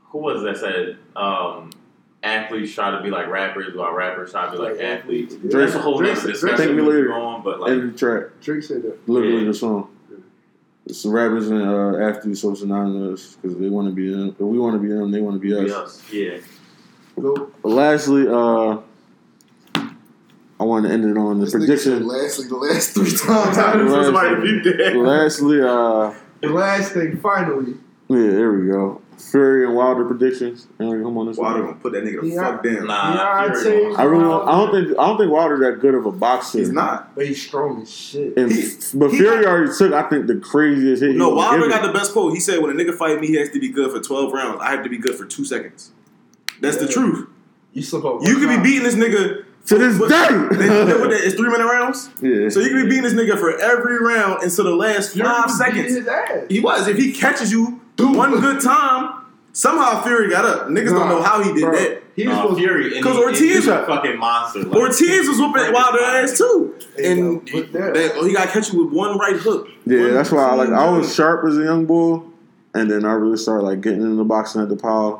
who 0.09 0.17
was 0.19 0.43
that 0.43 0.57
said 0.57 0.97
um, 1.15 1.69
athletes 2.23 2.73
try 2.73 2.91
to 2.91 3.01
be 3.01 3.09
like 3.09 3.27
rappers 3.27 3.73
while 3.75 3.93
rappers 3.93 4.31
try 4.31 4.47
to 4.47 4.51
be 4.51 4.57
like 4.57 4.79
athletes. 4.81 5.35
Drake- 5.35 5.51
That's 5.53 5.75
a 5.75 5.79
whole 5.79 5.97
Drake- 5.99 6.09
nother 6.15 6.21
Drake- 6.23 6.33
discussion 6.33 6.57
Thank 6.57 6.71
me 6.75 6.81
we 6.81 6.87
later. 6.89 7.03
could 7.05 7.13
go 7.13 7.21
on, 7.21 7.43
but 7.43 7.59
like 7.61 7.71
End 7.71 7.83
of 7.83 7.91
the 7.93 7.97
track. 7.97 8.29
Drake 8.41 8.63
said 8.63 8.83
that. 8.83 9.07
Literally 9.07 9.39
Yeah. 9.43 9.47
the 9.47 9.53
song. 9.53 9.87
It's 9.90 9.90
the 10.85 11.09
rappers 11.09 11.49
and 11.49 11.61
uh, 11.61 11.97
athletes 11.97 12.41
so 12.41 12.53
synonymous 12.53 13.35
because 13.41 13.57
they 13.57 13.69
want 13.69 13.87
to 13.87 13.93
be 13.93 14.09
them. 14.11 14.29
If 14.29 14.39
we 14.39 14.57
want 14.59 14.75
to 14.75 14.79
be 14.79 14.89
them, 14.89 15.11
they 15.11 15.21
want 15.21 15.35
to 15.35 15.39
be 15.39 15.53
us. 15.53 16.01
yes, 16.11 16.11
yeah. 16.11 17.21
Go. 17.21 17.51
But 17.61 17.69
lastly, 17.69 18.27
uh, 18.27 18.77
I 20.59 20.63
want 20.63 20.85
to 20.85 20.91
end 20.91 21.05
it 21.05 21.17
on 21.17 21.39
the 21.39 21.45
This 21.45 21.55
nigga 21.55 21.59
said 21.79 22.01
prediction. 22.01 22.07
lastly 22.07 22.47
the 22.47 22.55
last 22.55 22.93
three 22.93 23.05
times. 23.05 23.21
I 23.57 23.73
Last- 23.75 24.05
Somebody 24.05 24.41
beat 24.41 24.77
that. 24.77 24.95
Lastly, 24.95 25.61
uh, 25.61 26.13
The 26.41 26.49
last 26.49 26.93
thing, 26.93 27.19
finally, 27.19 27.73
yeah, 28.09 28.29
there 28.31 28.51
we 28.53 28.67
go. 28.67 29.00
Fury 29.17 29.65
and 29.65 29.75
Wilder 29.75 30.03
predictions. 30.05 30.67
Aaron, 30.79 31.03
come 31.03 31.17
on 31.17 31.27
this 31.27 31.37
Wilder 31.37 31.59
one. 31.59 31.71
gonna 31.71 31.79
put 31.81 31.93
that 31.93 32.03
nigga 32.03 32.21
the 32.21 32.27
Yeah. 32.27 32.41
fuck 32.43 32.63
down. 32.63 32.87
Nah, 32.87 33.13
Yeah, 33.13 33.29
I'd 33.51 33.57
say- 33.57 33.81
won't. 33.83 33.99
I 33.99 34.03
really, 34.03 34.23
don't, 34.23 34.47
I 34.47 34.51
don't 34.51 34.71
think, 34.71 34.99
I 34.99 35.07
don't 35.07 35.17
think 35.17 35.31
Wilder's 35.31 35.59
that 35.59 35.79
good 35.79 35.93
of 35.95 36.05
a 36.05 36.11
boxer. 36.11 36.57
He's 36.59 36.71
not. 36.71 37.13
but 37.15 37.25
he's 37.27 37.41
strong 37.41 37.81
as 37.83 37.91
shit. 37.91 38.35
And, 38.37 38.51
He- 38.51 38.69
but 38.95 39.11
he 39.11 39.17
Fury 39.17 39.43
got- 39.43 39.45
already 39.51 39.71
took, 39.77 39.93
I 39.93 40.03
think, 40.03 40.27
the 40.27 40.35
craziest 40.35 41.01
hit. 41.03 41.11
he 41.11 41.17
No, 41.17 41.29
was 41.29 41.37
Wilder 41.37 41.57
given. 41.59 41.69
got 41.71 41.85
the 41.85 41.93
best 41.97 42.13
quote. 42.13 42.33
He 42.33 42.39
said, 42.39 42.61
"When 42.61 42.71
a 42.71 42.73
nigga 42.73 42.93
fight 42.95 43.19
me, 43.21 43.27
he 43.27 43.35
has 43.35 43.49
to 43.51 43.59
be 43.59 43.69
good 43.69 43.91
for 43.91 43.99
twelve 43.99 44.33
rounds. 44.33 44.59
I 44.61 44.71
have 44.71 44.83
to 44.83 44.89
be 44.89 44.97
good 44.97 45.15
for 45.15 45.25
two 45.25 45.45
seconds." 45.45 45.91
That's 46.59 46.77
the 46.77 46.85
Yeah. 46.85 46.91
truth. 46.91 47.27
You 47.73 47.83
slip 47.83 48.05
up. 48.05 48.19
You 48.23 48.35
could 48.37 48.49
be 48.49 48.57
beating 48.57 48.83
this 48.83 48.95
nigga 48.95 49.43
to 49.67 49.77
this 49.77 49.99
what- 49.99 50.09
day. 50.09 50.15
What- 50.35 50.49
what 50.99 51.09
that- 51.11 51.21
It's 51.23 51.35
three 51.35 51.49
minute 51.49 51.65
rounds. 51.65 52.09
yeah. 52.21 52.49
So 52.49 52.59
you 52.59 52.69
can 52.69 52.83
be 52.83 52.87
beating 52.89 53.03
this 53.03 53.13
nigga 53.13 53.37
for 53.37 53.55
every 53.59 53.97
round 53.99 54.41
until 54.43 54.63
the 54.65 54.75
last 54.75 55.13
Fury 55.13 55.27
five 55.27 55.51
seconds. 55.51 55.95
His 55.95 56.07
ass. 56.07 56.43
He 56.49 56.59
was. 56.59 56.87
If 56.87 56.97
he 56.97 57.11
catches 57.11 57.51
you 57.51 57.79
one 57.99 58.39
good 58.39 58.61
time, 58.61 59.15
Somehow 59.53 60.01
Fury 60.03 60.29
got 60.29 60.45
up. 60.45 60.67
Niggas 60.69 60.91
don't 60.91 61.09
know 61.09 61.21
how 61.21 61.43
he 61.43 61.51
did 61.53 61.63
bro. 61.63 61.71
that. 61.75 62.01
He 62.15 62.25
was 62.25 62.37
Uh, 62.37 62.41
supposed 62.41 62.59
Fury, 62.61 62.95
and 62.95 63.03
'Cause 63.03 63.15
he- 63.15 63.21
and 63.21 63.27
Ortiz- 63.31 63.39
he's 63.55 63.67
a 63.67 63.85
fucking 63.85 64.17
monster. 64.17 64.59
Like, 64.63 64.75
Ortiz 64.79 65.27
was 65.27 65.37
whooping 65.39 65.73
Wilder 65.73 65.99
ass 65.99 66.37
too, 66.37 66.73
and 67.03 67.41
with 67.53 67.73
that, 67.73 68.13
oh, 68.17 68.23
he 68.25 68.33
got 68.33 68.47
catch 68.47 68.71
you 68.71 68.85
with 68.85 68.93
one 68.93 69.17
right 69.17 69.35
hook. 69.35 69.67
Yeah, 69.85 70.03
One- 70.03 70.13
that's 70.13 70.31
why 70.31 70.43
I 70.43 70.55
like. 70.55 70.69
I 70.69 70.89
was 70.89 71.13
sharp 71.13 71.45
as 71.45 71.57
a 71.57 71.63
young 71.63 71.85
bull, 71.85 72.23
and 72.73 72.89
then 72.89 73.03
I 73.03 73.11
really 73.11 73.35
started 73.35 73.63
like 73.65 73.81
getting 73.81 74.03
into 74.03 74.23
boxing 74.23 74.61
at 74.61 74.69
the 74.69 74.77
power. 74.77 75.19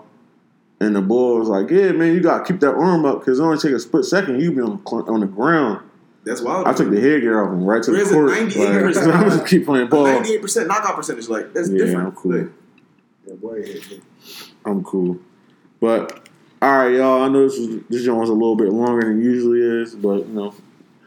And 0.80 0.95
the 0.95 1.02
bull 1.02 1.39
was 1.39 1.49
like, 1.49 1.69
"Yeah, 1.69 1.91
man, 1.91 2.14
you 2.14 2.22
gotta 2.22 2.43
keep 2.45 2.61
that 2.61 2.73
arm 2.73 3.06
up 3.06 3.19
because 3.19 3.39
it 3.39 3.43
only 3.43 3.57
take 3.57 3.73
a 3.73 3.80
split 3.80 4.06
second. 4.06 4.39
You 4.41 4.52
be 4.53 4.61
on 4.61 4.80
cl- 4.88 5.06
on 5.10 5.19
the 5.19 5.27
ground." 5.27 5.80
That's 6.23 6.41
wild. 6.41 6.68
I 6.68 6.73
took 6.73 6.89
the 6.89 7.02
headgear 7.02 7.41
off 7.43 7.49
him 7.52 7.65
right 7.65 7.84
to 7.84 7.91
the 7.91 7.98
There's 7.98 8.11
a 8.11 8.14
court. 8.14 8.30
98% 8.31 9.07
Like, 9.07 9.15
I'm 9.15 9.30
just 9.30 9.45
keep 9.45 9.65
playing 9.65 9.88
ball. 9.88 10.06
ninety-eight 10.06 10.41
percent 10.41 10.68
knockout 10.69 10.95
percentage. 10.95 11.27
Like 11.27 11.53
that's 11.53 11.68
Yeah, 11.69 11.85
different. 11.85 12.07
I'm 12.07 12.11
cool. 12.14 12.31
Like, 12.38 12.48
yeah, 13.26 13.34
boy. 13.35 13.64
I'm 14.65 14.84
cool. 14.84 15.19
But 15.80 16.27
all 16.61 16.77
right, 16.77 16.93
y'all. 16.93 17.23
I 17.23 17.27
know 17.27 17.48
this 17.48 17.57
was 17.57 17.84
this 17.89 18.03
joint 18.03 18.19
was 18.19 18.30
a 18.30 18.34
little 18.34 18.56
bit 18.56 18.69
longer 18.69 19.07
than 19.07 19.22
it 19.22 19.23
usually 19.23 19.61
is, 19.61 19.95
but 19.95 20.27
you 20.27 20.34
know, 20.34 20.53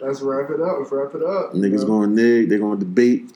Let's 0.01 0.21
wrap 0.21 0.51
it 0.51 0.61
up. 0.61 0.79
Let's 0.79 0.93
wrap 0.93 1.15
it 1.15 1.23
up. 1.23 1.53
niggas 1.53 1.81
know? 1.81 1.87
going 1.87 2.15
nig. 2.15 2.49
They're 2.49 2.59
going 2.59 2.79
to 2.79 2.85
debate. 2.85 3.31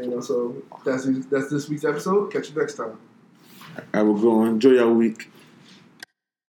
You 0.00 0.08
know, 0.08 0.20
so 0.20 0.62
that's 0.84 1.06
that's 1.28 1.50
this 1.50 1.68
week's 1.68 1.84
episode. 1.84 2.32
Catch 2.32 2.50
you 2.50 2.56
next 2.56 2.74
time. 2.74 2.98
I 3.92 4.02
will 4.02 4.18
go 4.18 4.44
enjoy 4.44 4.70
your 4.70 4.92
week. 4.92 5.30